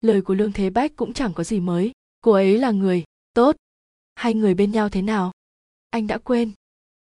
Lời 0.00 0.22
của 0.22 0.34
lương 0.34 0.52
thế 0.52 0.70
bách 0.70 0.96
cũng 0.96 1.12
chẳng 1.12 1.32
có 1.34 1.44
gì 1.44 1.60
mới. 1.60 1.92
Cô 2.20 2.32
ấy 2.32 2.58
là 2.58 2.70
người, 2.70 3.04
tốt. 3.34 3.56
Hai 4.14 4.34
người 4.34 4.54
bên 4.54 4.72
nhau 4.72 4.88
thế 4.88 5.02
nào? 5.02 5.32
Anh 5.90 6.06
đã 6.06 6.18
quên. 6.18 6.52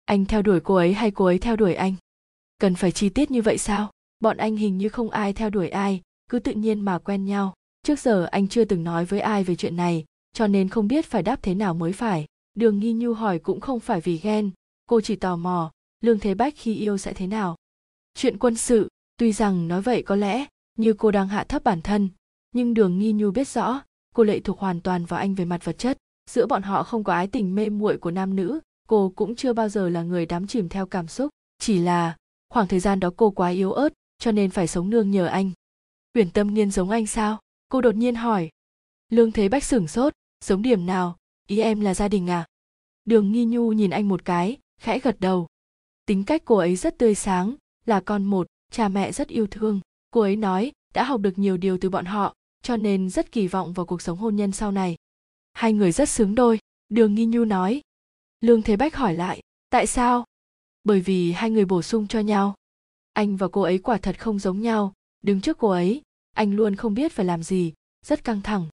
Anh 0.05 0.24
theo 0.24 0.42
đuổi 0.42 0.61
cô 0.61 0.74
ấy 0.74 0.92
hay 0.94 1.11
cô 1.11 1.24
ấy 1.24 1.38
theo 1.38 1.57
đuổi 1.57 1.74
anh? 1.74 1.94
Cần 2.59 2.74
phải 2.74 2.92
chi 2.92 3.09
tiết 3.09 3.31
như 3.31 3.42
vậy 3.42 3.59
sao? 3.59 3.90
Bọn 4.20 4.37
anh 4.37 4.57
hình 4.57 4.79
như 4.79 4.88
không 4.88 5.11
ai 5.11 5.33
theo 5.33 5.50
đuổi 5.50 5.68
ai, 5.68 6.00
cứ 6.31 6.38
tự 6.38 6.53
nhiên 6.53 6.81
mà 6.81 6.98
quen 6.98 7.24
nhau. 7.24 7.55
Trước 7.83 8.00
giờ 8.00 8.24
anh 8.24 8.48
chưa 8.48 8.64
từng 8.64 8.85
nói 8.85 9.05
với 9.05 9.20
ai 9.20 9.44
về 9.44 9.57
chuyện 9.57 9.77
này 9.77 10.05
cho 10.35 10.47
nên 10.47 10.68
không 10.68 10.88
biết 10.88 11.07
phải 11.07 11.23
đáp 11.23 11.42
thế 11.42 11.55
nào 11.55 11.75
mới 11.75 11.92
phải. 11.92 12.27
Đường 12.55 12.79
nghi 12.79 12.92
nhu 12.92 13.14
hỏi 13.14 13.38
cũng 13.38 13.61
không 13.61 13.81
phải 13.81 14.01
vì 14.01 14.16
ghen. 14.18 14.51
Cô 14.87 15.01
chỉ 15.01 15.16
tò 15.16 15.37
mò, 15.37 15.73
lương 16.01 16.18
thế 16.18 16.35
bách 16.35 16.55
khi 16.57 16.75
yêu 16.75 16.99
sẽ 16.99 17.12
thế 17.12 17.27
nào? 17.27 17.57
Chuyện 18.14 18.38
quân 18.38 18.57
sự, 18.57 18.88
tuy 19.16 19.33
rằng 19.33 19.68
nói 19.68 19.83
vậy 19.83 20.03
có 20.03 20.16
lẽ 20.16 20.47
như 20.79 20.92
cô 20.92 21.11
đang 21.11 21.29
hạ 21.29 21.44
thấp 21.44 21.64
bản 21.64 21.83
thân, 21.83 22.09
nhưng 22.53 22.75
đường 22.75 22.99
nghi 22.99 23.12
nhu 23.12 23.31
biết 23.31 23.49
rõ, 23.49 23.83
cô 24.14 24.25
lệ 24.25 24.40
thuộc 24.40 24.59
hoàn 24.59 24.81
toàn 24.81 25.05
vào 25.05 25.20
anh 25.20 25.35
về 25.35 25.44
mặt 25.44 25.64
vật 25.64 25.79
chất. 25.79 25.99
Giữa 26.31 26.47
bọn 26.47 26.62
họ 26.62 26.83
không 26.83 27.05
có 27.05 27.12
ái 27.12 27.27
tình 27.27 27.55
mê 27.55 27.68
muội 27.68 27.99
của 27.99 28.11
nam 28.11 28.37
nữ, 28.37 28.61
cô 28.88 29.12
cũng 29.16 29.37
chưa 29.37 29.53
bao 29.53 29.68
giờ 29.68 29.88
là 29.88 30.03
người 30.03 30.27
đắm 30.27 30.47
chìm 30.47 30.68
theo 30.68 30.87
cảm 30.87 31.09
xúc. 31.09 31.31
Chỉ 31.59 31.79
là 31.79 32.16
khoảng 32.49 32.68
thời 32.68 32.81
gian 32.81 33.01
đó 33.01 33.11
cô 33.16 33.31
quá 33.31 33.49
yếu 33.49 33.73
ớt, 33.73 33.92
cho 34.18 34.33
nên 34.33 34.51
phải 34.51 34.66
sống 34.66 34.90
nương 34.90 35.11
nhờ 35.11 35.27
anh. 35.27 35.51
Uyển 36.14 36.31
tâm 36.31 36.55
nghiên 36.55 36.70
giống 36.70 36.90
anh 36.90 37.07
sao? 37.07 37.38
Cô 37.68 37.81
đột 37.81 37.94
nhiên 37.94 38.14
hỏi. 38.14 38.51
Lương 39.09 39.33
thế 39.33 39.49
bách 39.49 39.64
sửng 39.64 39.88
sốt 39.88 40.12
giống 40.40 40.62
điểm 40.62 40.87
nào? 40.87 41.16
Ý 41.47 41.61
em 41.61 41.81
là 41.81 41.94
gia 41.94 42.09
đình 42.09 42.31
à? 42.31 42.47
Đường 43.05 43.33
nghi 43.33 43.44
nhu 43.44 43.73
nhìn 43.73 43.90
anh 43.90 44.09
một 44.09 44.25
cái, 44.25 44.59
khẽ 44.81 44.99
gật 44.99 45.16
đầu. 45.20 45.47
Tính 46.07 46.25
cách 46.25 46.42
cô 46.44 46.57
ấy 46.57 46.77
rất 46.77 46.99
tươi 46.99 47.14
sáng, 47.14 47.55
là 47.87 48.01
con 48.01 48.25
một, 48.25 48.47
cha 48.70 48.88
mẹ 48.88 49.12
rất 49.12 49.29
yêu 49.29 49.47
thương. 49.47 49.81
Cô 50.11 50.20
ấy 50.20 50.37
nói, 50.37 50.73
đã 50.94 51.05
học 51.05 51.20
được 51.20 51.38
nhiều 51.38 51.57
điều 51.57 51.79
từ 51.79 51.90
bọn 51.90 52.05
họ, 52.05 52.35
cho 52.62 52.77
nên 52.77 53.11
rất 53.11 53.33
kỳ 53.33 53.49
vọng 53.49 53.73
vào 53.73 53.87
cuộc 53.87 54.03
sống 54.03 54.18
hôn 54.18 54.37
nhân 54.37 54.53
sau 54.53 54.73
này. 54.73 54.97
Hai 55.53 55.73
người 55.73 55.92
rất 55.92 56.09
xứng 56.09 56.35
đôi, 56.35 56.59
đường 56.88 57.14
nghi 57.14 57.27
nhu 57.27 57.44
nói. 57.44 57.81
Lương 58.40 58.62
thế 58.62 58.77
bách 58.77 58.97
hỏi 58.97 59.14
lại, 59.14 59.40
tại 59.70 59.87
sao? 59.87 60.25
Bởi 60.85 61.01
vì 61.01 61.33
hai 61.33 61.51
người 61.51 61.64
bổ 61.64 61.83
sung 61.83 62.07
cho 62.07 62.20
nhau. 62.20 62.55
Anh 63.12 63.37
và 63.37 63.49
cô 63.49 63.62
ấy 63.62 63.79
quả 63.79 63.99
thật 63.99 64.20
không 64.20 64.38
giống 64.38 64.61
nhau. 64.61 64.92
Đứng 65.23 65.40
trước 65.40 65.59
cô 65.59 65.68
ấy, 65.68 66.03
anh 66.33 66.57
luôn 66.57 66.77
không 66.77 66.94
biết 66.94 67.12
phải 67.12 67.27
làm 67.27 67.42
gì, 67.42 67.73
rất 68.07 68.25
căng 68.25 68.40
thẳng 68.42 68.68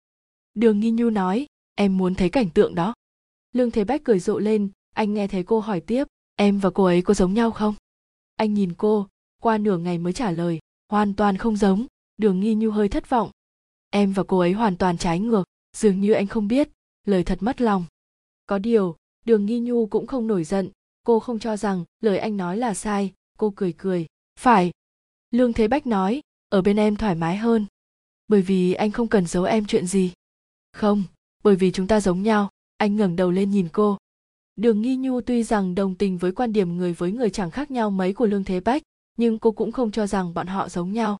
đường 0.54 0.80
nghi 0.80 0.92
nhu 0.92 1.10
nói, 1.10 1.48
em 1.76 1.98
muốn 1.98 2.16
thấy 2.16 2.30
cảnh 2.30 2.50
tượng 2.50 2.76
đó. 2.76 2.94
Lương 3.52 3.72
thế 3.72 3.84
bách 3.84 4.04
cười 4.04 4.20
rộ 4.20 4.40
lên, 4.40 4.70
anh 4.96 5.14
nghe 5.14 5.28
thấy 5.28 5.44
cô 5.44 5.60
hỏi 5.60 5.82
tiếp, 5.82 6.08
em 6.36 6.60
và 6.60 6.70
cô 6.70 6.84
ấy 6.84 7.02
có 7.02 7.14
giống 7.14 7.34
nhau 7.34 7.52
không? 7.52 7.76
Anh 8.36 8.54
nhìn 8.54 8.74
cô, 8.78 9.08
qua 9.42 9.58
nửa 9.58 9.78
ngày 9.78 9.98
mới 9.98 10.14
trả 10.14 10.32
lời, 10.32 10.60
hoàn 10.90 11.14
toàn 11.14 11.38
không 11.38 11.56
giống. 11.56 11.86
Đường 12.18 12.40
nghi 12.40 12.56
nhu 12.56 12.72
hơi 12.72 12.90
thất 12.90 13.10
vọng, 13.10 13.32
em 13.90 14.12
và 14.12 14.24
cô 14.24 14.40
ấy 14.40 14.52
hoàn 14.52 14.78
toàn 14.78 14.98
trái 14.98 15.20
ngược, 15.20 15.44
dường 15.78 16.02
như 16.02 16.14
anh 16.14 16.28
không 16.28 16.48
biết, 16.48 16.70
lời 17.06 17.24
thật 17.24 17.38
mất 17.42 17.62
lòng. 17.62 17.86
Có 18.46 18.58
điều, 18.60 18.96
đường 19.26 19.46
nghi 19.46 19.60
nhu 19.60 19.86
cũng 19.86 20.08
không 20.08 20.28
nổi 20.28 20.44
giận, 20.44 20.70
cô 21.04 21.20
không 21.20 21.40
cho 21.40 21.58
rằng 21.58 21.86
lời 22.02 22.18
anh 22.18 22.38
nói 22.38 22.58
là 22.58 22.74
sai, 22.74 23.14
cô 23.38 23.54
cười 23.56 23.74
cười, 23.74 24.08
phải. 24.40 24.72
Lương 25.32 25.54
thế 25.54 25.68
bách 25.68 25.88
nói, 25.88 26.22
ở 26.50 26.62
bên 26.62 26.78
em 26.78 26.96
thoải 26.96 27.16
mái 27.16 27.38
hơn, 27.38 27.66
bởi 28.28 28.42
vì 28.42 28.74
anh 28.74 28.92
không 28.92 29.08
cần 29.08 29.28
giấu 29.28 29.44
em 29.44 29.66
chuyện 29.66 29.88
gì 29.88 30.12
không, 30.80 31.04
bởi 31.44 31.56
vì 31.56 31.72
chúng 31.72 31.88
ta 31.88 32.02
giống 32.02 32.24
nhau. 32.24 32.50
Anh 32.78 32.96
ngẩng 32.96 33.16
đầu 33.16 33.32
lên 33.32 33.52
nhìn 33.52 33.68
cô. 33.74 33.98
Đường 34.56 34.82
nghi 34.82 34.96
nhu 34.96 35.22
tuy 35.22 35.44
rằng 35.44 35.76
đồng 35.76 35.96
tình 35.96 36.18
với 36.18 36.32
quan 36.32 36.54
điểm 36.54 36.78
người 36.78 36.94
với 36.94 37.12
người 37.12 37.30
chẳng 37.30 37.52
khác 37.52 37.72
nhau 37.72 37.90
mấy 37.90 38.14
của 38.14 38.26
lương 38.26 38.44
thế 38.44 38.60
bách, 38.60 38.82
nhưng 39.18 39.40
cô 39.40 39.52
cũng 39.52 39.72
không 39.72 39.92
cho 39.92 40.08
rằng 40.08 40.34
bọn 40.34 40.48
họ 40.48 40.70
giống 40.70 40.94
nhau. 40.94 41.18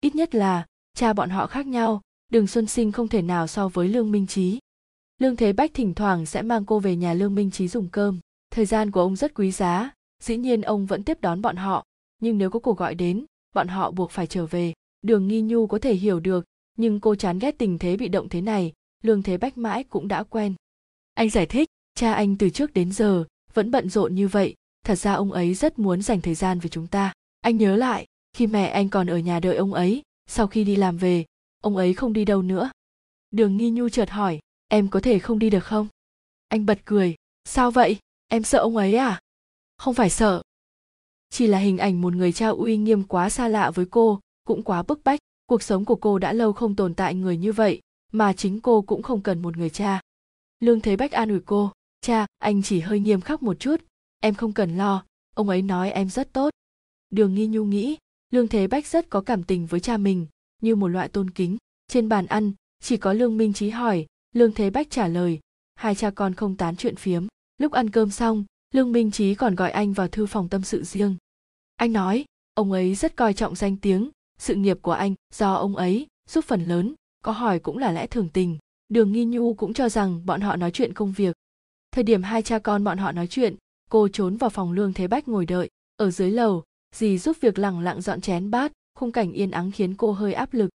Ít 0.00 0.14
nhất 0.14 0.34
là, 0.34 0.66
cha 0.94 1.12
bọn 1.12 1.30
họ 1.30 1.46
khác 1.46 1.66
nhau. 1.66 2.00
Đường 2.32 2.46
xuân 2.46 2.66
sinh 2.66 2.92
không 2.92 3.08
thể 3.08 3.22
nào 3.22 3.46
so 3.46 3.68
với 3.68 3.88
lương 3.88 4.10
minh 4.10 4.26
trí 4.26 4.58
lương 5.18 5.36
thế 5.36 5.52
bách 5.52 5.74
thỉnh 5.74 5.94
thoảng 5.94 6.26
sẽ 6.26 6.42
mang 6.42 6.64
cô 6.64 6.78
về 6.78 6.96
nhà 6.96 7.14
lương 7.14 7.34
minh 7.34 7.50
trí 7.50 7.68
dùng 7.68 7.88
cơm. 7.88 8.20
Thời 8.50 8.66
gian 8.66 8.90
của 8.90 9.00
ông 9.00 9.16
rất 9.16 9.34
quý 9.34 9.50
giá, 9.50 9.90
dĩ 10.22 10.36
nhiên 10.36 10.62
ông 10.62 10.86
vẫn 10.86 11.02
tiếp 11.02 11.20
đón 11.20 11.42
bọn 11.42 11.56
họ. 11.56 11.84
Nhưng 12.20 12.38
nếu 12.38 12.50
có 12.50 12.58
cuộc 12.58 12.78
gọi 12.78 12.94
đến, 12.94 13.24
bọn 13.54 13.68
họ 13.68 13.90
buộc 13.90 14.10
phải 14.10 14.26
trở 14.26 14.46
về. 14.46 14.72
Đường 15.02 15.28
nghi 15.28 15.40
nhu 15.40 15.66
có 15.66 15.78
thể 15.78 15.94
hiểu 15.94 16.20
được, 16.20 16.44
nhưng 16.76 17.00
cô 17.00 17.14
chán 17.14 17.38
ghét 17.38 17.58
tình 17.58 17.78
thế 17.78 17.96
bị 17.96 18.08
động 18.08 18.28
thế 18.28 18.40
này 18.40 18.72
lương 19.04 19.22
thế 19.22 19.36
bách 19.36 19.58
mãi 19.58 19.84
cũng 19.84 20.08
đã 20.08 20.22
quen. 20.22 20.54
Anh 21.14 21.30
giải 21.30 21.46
thích, 21.46 21.68
cha 21.94 22.14
anh 22.14 22.36
từ 22.36 22.50
trước 22.50 22.72
đến 22.72 22.92
giờ 22.92 23.24
vẫn 23.54 23.70
bận 23.70 23.88
rộn 23.88 24.14
như 24.14 24.28
vậy. 24.28 24.54
Thật 24.84 24.94
ra 24.94 25.12
ông 25.12 25.32
ấy 25.32 25.54
rất 25.54 25.78
muốn 25.78 26.02
dành 26.02 26.20
thời 26.20 26.34
gian 26.34 26.58
với 26.58 26.68
chúng 26.68 26.86
ta. 26.86 27.12
Anh 27.40 27.56
nhớ 27.56 27.76
lại, 27.76 28.06
khi 28.32 28.46
mẹ 28.46 28.66
anh 28.68 28.88
còn 28.88 29.06
ở 29.06 29.18
nhà 29.18 29.40
đợi 29.40 29.56
ông 29.56 29.74
ấy, 29.74 30.02
sau 30.26 30.46
khi 30.46 30.64
đi 30.64 30.76
làm 30.76 30.96
về, 30.96 31.24
ông 31.60 31.76
ấy 31.76 31.94
không 31.94 32.12
đi 32.12 32.24
đâu 32.24 32.42
nữa. 32.42 32.70
Đường 33.30 33.56
nghi 33.56 33.70
nhu 33.70 33.88
chợt 33.88 34.10
hỏi, 34.10 34.38
em 34.68 34.88
có 34.88 35.00
thể 35.00 35.18
không 35.18 35.38
đi 35.38 35.50
được 35.50 35.64
không? 35.64 35.88
Anh 36.48 36.66
bật 36.66 36.78
cười, 36.84 37.14
sao 37.44 37.70
vậy? 37.70 37.98
Em 38.28 38.42
sợ 38.42 38.58
ông 38.58 38.76
ấy 38.76 38.94
à? 38.94 39.20
Không 39.76 39.94
phải 39.94 40.10
sợ. 40.10 40.42
Chỉ 41.30 41.46
là 41.46 41.58
hình 41.58 41.78
ảnh 41.78 42.00
một 42.00 42.14
người 42.14 42.32
cha 42.32 42.48
uy 42.48 42.76
nghiêm 42.76 43.02
quá 43.04 43.30
xa 43.30 43.48
lạ 43.48 43.70
với 43.70 43.86
cô 43.90 44.20
cũng 44.44 44.62
quá 44.62 44.82
bức 44.82 45.04
bách. 45.04 45.20
Cuộc 45.46 45.62
sống 45.62 45.84
của 45.84 45.96
cô 45.96 46.18
đã 46.18 46.32
lâu 46.32 46.52
không 46.52 46.76
tồn 46.76 46.94
tại 46.94 47.14
người 47.14 47.36
như 47.36 47.52
vậy 47.52 47.80
mà 48.14 48.32
chính 48.32 48.60
cô 48.60 48.82
cũng 48.82 49.02
không 49.02 49.20
cần 49.20 49.42
một 49.42 49.56
người 49.56 49.70
cha. 49.70 50.00
Lương 50.60 50.80
thế 50.80 50.96
bách 50.96 51.12
an 51.12 51.28
ủi 51.28 51.40
cô, 51.46 51.72
cha, 52.00 52.26
anh 52.38 52.62
chỉ 52.62 52.80
hơi 52.80 53.00
nghiêm 53.00 53.20
khắc 53.20 53.42
một 53.42 53.60
chút, 53.60 53.76
em 54.20 54.34
không 54.34 54.52
cần 54.52 54.76
lo, 54.76 55.04
ông 55.34 55.48
ấy 55.48 55.62
nói 55.62 55.90
em 55.90 56.08
rất 56.08 56.32
tốt. 56.32 56.50
Đường 57.10 57.34
nghi 57.34 57.46
nhu 57.46 57.64
nghĩ, 57.64 57.96
lương 58.30 58.48
thế 58.48 58.66
bách 58.66 58.86
rất 58.86 59.10
có 59.10 59.20
cảm 59.20 59.42
tình 59.42 59.66
với 59.66 59.80
cha 59.80 59.96
mình, 59.96 60.26
như 60.62 60.76
một 60.76 60.88
loại 60.88 61.08
tôn 61.08 61.30
kính. 61.30 61.56
Trên 61.88 62.08
bàn 62.08 62.26
ăn, 62.26 62.52
chỉ 62.82 62.96
có 62.96 63.12
lương 63.12 63.36
minh 63.36 63.52
trí 63.52 63.70
hỏi, 63.70 64.06
lương 64.34 64.52
thế 64.52 64.70
bách 64.70 64.90
trả 64.90 65.08
lời, 65.08 65.40
hai 65.74 65.94
cha 65.94 66.10
con 66.10 66.34
không 66.34 66.56
tán 66.56 66.76
chuyện 66.76 66.96
phiếm. 66.96 67.26
Lúc 67.58 67.72
ăn 67.72 67.90
cơm 67.90 68.10
xong, 68.10 68.44
lương 68.74 68.92
minh 68.92 69.10
trí 69.10 69.34
còn 69.34 69.54
gọi 69.54 69.70
anh 69.70 69.92
vào 69.92 70.08
thư 70.08 70.26
phòng 70.26 70.48
tâm 70.48 70.62
sự 70.62 70.82
riêng. 70.82 71.16
Anh 71.76 71.92
nói, 71.92 72.24
ông 72.54 72.72
ấy 72.72 72.94
rất 72.94 73.16
coi 73.16 73.34
trọng 73.34 73.54
danh 73.54 73.76
tiếng, 73.76 74.10
sự 74.38 74.54
nghiệp 74.54 74.78
của 74.82 74.92
anh 74.92 75.14
do 75.32 75.54
ông 75.54 75.76
ấy 75.76 76.06
giúp 76.28 76.44
phần 76.44 76.64
lớn 76.64 76.94
có 77.24 77.32
hỏi 77.32 77.58
cũng 77.58 77.78
là 77.78 77.92
lẽ 77.92 78.06
thường 78.06 78.28
tình. 78.28 78.58
Đường 78.88 79.12
nghi 79.12 79.24
nhu 79.24 79.54
cũng 79.54 79.74
cho 79.74 79.88
rằng 79.88 80.26
bọn 80.26 80.40
họ 80.40 80.56
nói 80.56 80.70
chuyện 80.70 80.94
công 80.94 81.12
việc. 81.12 81.36
Thời 81.92 82.04
điểm 82.04 82.22
hai 82.22 82.42
cha 82.42 82.58
con 82.58 82.84
bọn 82.84 82.98
họ 82.98 83.12
nói 83.12 83.26
chuyện, 83.26 83.56
cô 83.90 84.08
trốn 84.08 84.36
vào 84.36 84.50
phòng 84.50 84.72
lương 84.72 84.92
thế 84.92 85.08
bách 85.08 85.28
ngồi 85.28 85.46
đợi. 85.46 85.70
Ở 85.96 86.10
dưới 86.10 86.30
lầu, 86.30 86.62
dì 86.94 87.18
giúp 87.18 87.36
việc 87.40 87.58
lẳng 87.58 87.80
lặng 87.80 88.00
dọn 88.00 88.20
chén 88.20 88.50
bát, 88.50 88.72
khung 88.98 89.12
cảnh 89.12 89.32
yên 89.32 89.50
ắng 89.50 89.70
khiến 89.70 89.94
cô 89.94 90.12
hơi 90.12 90.32
áp 90.32 90.54
lực. 90.54 90.70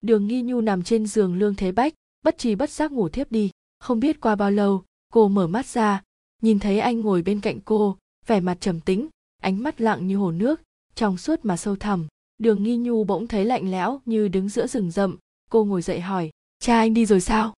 Đường 0.00 0.26
nghi 0.26 0.42
nhu 0.42 0.60
nằm 0.60 0.82
trên 0.82 1.06
giường 1.06 1.38
lương 1.38 1.54
thế 1.54 1.72
bách, 1.72 1.94
bất 2.22 2.38
trì 2.38 2.54
bất 2.54 2.70
giác 2.70 2.92
ngủ 2.92 3.08
thiếp 3.08 3.32
đi. 3.32 3.50
Không 3.80 4.00
biết 4.00 4.20
qua 4.20 4.36
bao 4.36 4.50
lâu, 4.50 4.84
cô 5.12 5.28
mở 5.28 5.46
mắt 5.46 5.66
ra, 5.66 6.02
nhìn 6.42 6.58
thấy 6.58 6.78
anh 6.78 7.00
ngồi 7.00 7.22
bên 7.22 7.40
cạnh 7.40 7.60
cô, 7.64 7.96
vẻ 8.26 8.40
mặt 8.40 8.56
trầm 8.60 8.80
tĩnh, 8.80 9.08
ánh 9.42 9.62
mắt 9.62 9.80
lặng 9.80 10.06
như 10.06 10.16
hồ 10.16 10.30
nước, 10.30 10.60
trong 10.94 11.16
suốt 11.16 11.40
mà 11.42 11.56
sâu 11.56 11.76
thẳm. 11.76 12.06
Đường 12.38 12.62
nghi 12.62 12.76
nhu 12.76 13.04
bỗng 13.04 13.26
thấy 13.26 13.44
lạnh 13.44 13.70
lẽo 13.70 14.00
như 14.04 14.28
đứng 14.28 14.48
giữa 14.48 14.66
rừng 14.66 14.90
rậm 14.90 15.16
cô 15.50 15.64
ngồi 15.64 15.82
dậy 15.82 16.00
hỏi, 16.00 16.30
cha 16.58 16.78
anh 16.78 16.94
đi 16.94 17.06
rồi 17.06 17.20
sao? 17.20 17.54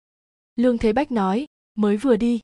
Lương 0.55 0.77
thế 0.77 0.93
bách 0.93 1.11
nói, 1.11 1.45
mới 1.75 1.97
vừa 1.97 2.15
đi. 2.15 2.39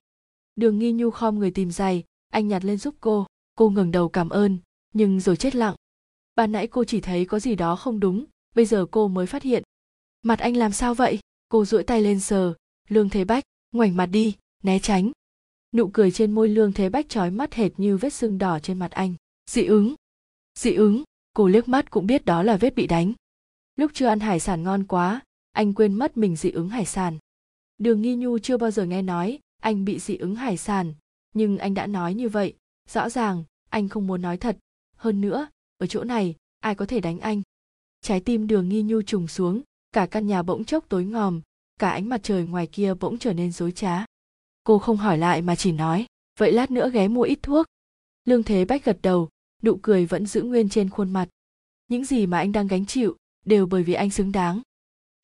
Đường 0.56 0.80
nghi 0.80 0.92
nhu 0.92 1.12
khom 1.12 1.40
người 1.40 1.52
tìm 1.52 1.72
giày, 1.72 2.04
anh 2.30 2.48
nhặt 2.48 2.66
lên 2.66 2.78
giúp 2.78 2.96
cô. 3.00 3.26
Cô 3.56 3.70
ngẩng 3.70 3.92
đầu 3.92 4.10
cảm 4.10 4.30
ơn, 4.30 4.58
nhưng 4.94 5.20
rồi 5.20 5.38
chết 5.38 5.56
lặng. 5.56 5.76
Ban 6.36 6.52
nãy 6.52 6.68
cô 6.68 6.84
chỉ 6.84 7.02
thấy 7.02 7.26
có 7.26 7.40
gì 7.40 7.56
đó 7.56 7.76
không 7.76 8.00
đúng, 8.00 8.26
bây 8.56 8.66
giờ 8.66 8.86
cô 8.92 9.08
mới 9.08 9.26
phát 9.26 9.44
hiện. 9.44 9.64
Mặt 10.22 10.40
anh 10.40 10.58
làm 10.58 10.72
sao 10.72 10.94
vậy? 10.94 11.20
Cô 11.50 11.66
duỗi 11.66 11.84
tay 11.84 12.02
lên 12.02 12.20
sờ. 12.20 12.54
Lương 12.90 13.10
thế 13.10 13.26
bách, 13.26 13.44
ngoảnh 13.72 13.96
mặt 13.96 14.06
đi, 14.06 14.36
né 14.64 14.80
tránh. 14.80 15.12
Nụ 15.74 15.90
cười 15.94 16.12
trên 16.12 16.32
môi 16.32 16.50
lương 16.50 16.74
thế 16.74 16.90
bách 16.90 17.10
trói 17.10 17.32
mắt 17.32 17.54
hệt 17.54 17.72
như 17.78 17.98
vết 17.98 18.14
sưng 18.14 18.38
đỏ 18.38 18.60
trên 18.60 18.80
mặt 18.80 18.92
anh. 18.92 19.16
Dị 19.50 19.66
ứng 19.66 19.96
dị 20.60 20.74
ứng. 20.74 21.04
Cô 21.34 21.48
liếc 21.48 21.68
mắt 21.68 21.92
cũng 21.92 22.08
biết 22.08 22.26
đó 22.26 22.44
là 22.44 22.58
vết 22.58 22.76
bị 22.76 22.88
đánh. 22.88 23.14
Lúc 23.76 23.92
chưa 23.94 24.08
ăn 24.08 24.20
hải 24.20 24.40
sản 24.40 24.64
ngon 24.64 24.84
quá 24.84 25.22
anh 25.56 25.74
quên 25.74 25.94
mất 25.94 26.18
mình 26.18 26.36
dị 26.36 26.52
ứng 26.52 26.70
hải 26.70 26.86
sản. 26.86 27.18
Đường 27.78 28.02
nghi 28.02 28.16
nhu 28.16 28.40
chưa 28.40 28.58
bao 28.58 28.72
giờ 28.72 28.86
nghe 28.86 29.02
nói 29.02 29.40
anh 29.62 29.86
bị 29.86 30.00
dị 30.00 30.18
ứng 30.18 30.36
hải 30.36 30.58
sản, 30.58 30.94
nhưng 31.34 31.58
anh 31.58 31.74
đã 31.74 31.88
nói 31.88 32.14
như 32.14 32.30
vậy. 32.30 32.54
Rõ 32.90 33.10
ràng, 33.10 33.44
anh 33.70 33.90
không 33.90 34.08
muốn 34.08 34.22
nói 34.22 34.38
thật. 34.38 34.58
Hơn 34.96 35.22
nữa, 35.22 35.48
ở 35.78 35.88
chỗ 35.88 36.04
này, 36.04 36.36
ai 36.60 36.76
có 36.76 36.86
thể 36.86 37.00
đánh 37.00 37.20
anh? 37.20 37.42
Trái 38.02 38.20
tim 38.20 38.48
đường 38.48 38.70
nghi 38.70 38.82
nhu 38.82 39.02
trùng 39.02 39.28
xuống, 39.28 39.62
cả 39.92 40.06
căn 40.06 40.28
nhà 40.28 40.44
bỗng 40.44 40.66
chốc 40.66 40.86
tối 40.90 41.06
ngòm, 41.06 41.42
cả 41.80 41.90
ánh 41.90 42.10
mặt 42.10 42.20
trời 42.24 42.48
ngoài 42.48 42.68
kia 42.68 42.94
bỗng 42.94 43.18
trở 43.18 43.34
nên 43.34 43.52
dối 43.52 43.72
trá. 43.72 44.06
Cô 44.64 44.80
không 44.80 44.98
hỏi 44.98 45.18
lại 45.18 45.42
mà 45.42 45.56
chỉ 45.56 45.72
nói, 45.72 46.06
vậy 46.40 46.52
lát 46.52 46.72
nữa 46.72 46.90
ghé 46.90 47.08
mua 47.08 47.22
ít 47.22 47.40
thuốc. 47.42 47.66
Lương 48.26 48.44
thế 48.44 48.66
bách 48.66 48.86
gật 48.86 48.98
đầu, 49.02 49.30
nụ 49.64 49.80
cười 49.82 50.06
vẫn 50.06 50.26
giữ 50.26 50.42
nguyên 50.42 50.70
trên 50.70 50.90
khuôn 50.90 51.14
mặt. 51.14 51.30
Những 51.88 52.06
gì 52.06 52.26
mà 52.26 52.38
anh 52.38 52.52
đang 52.52 52.68
gánh 52.68 52.86
chịu 52.86 53.16
đều 53.46 53.66
bởi 53.66 53.84
vì 53.84 53.94
anh 53.94 54.10
xứng 54.10 54.32
đáng 54.32 54.62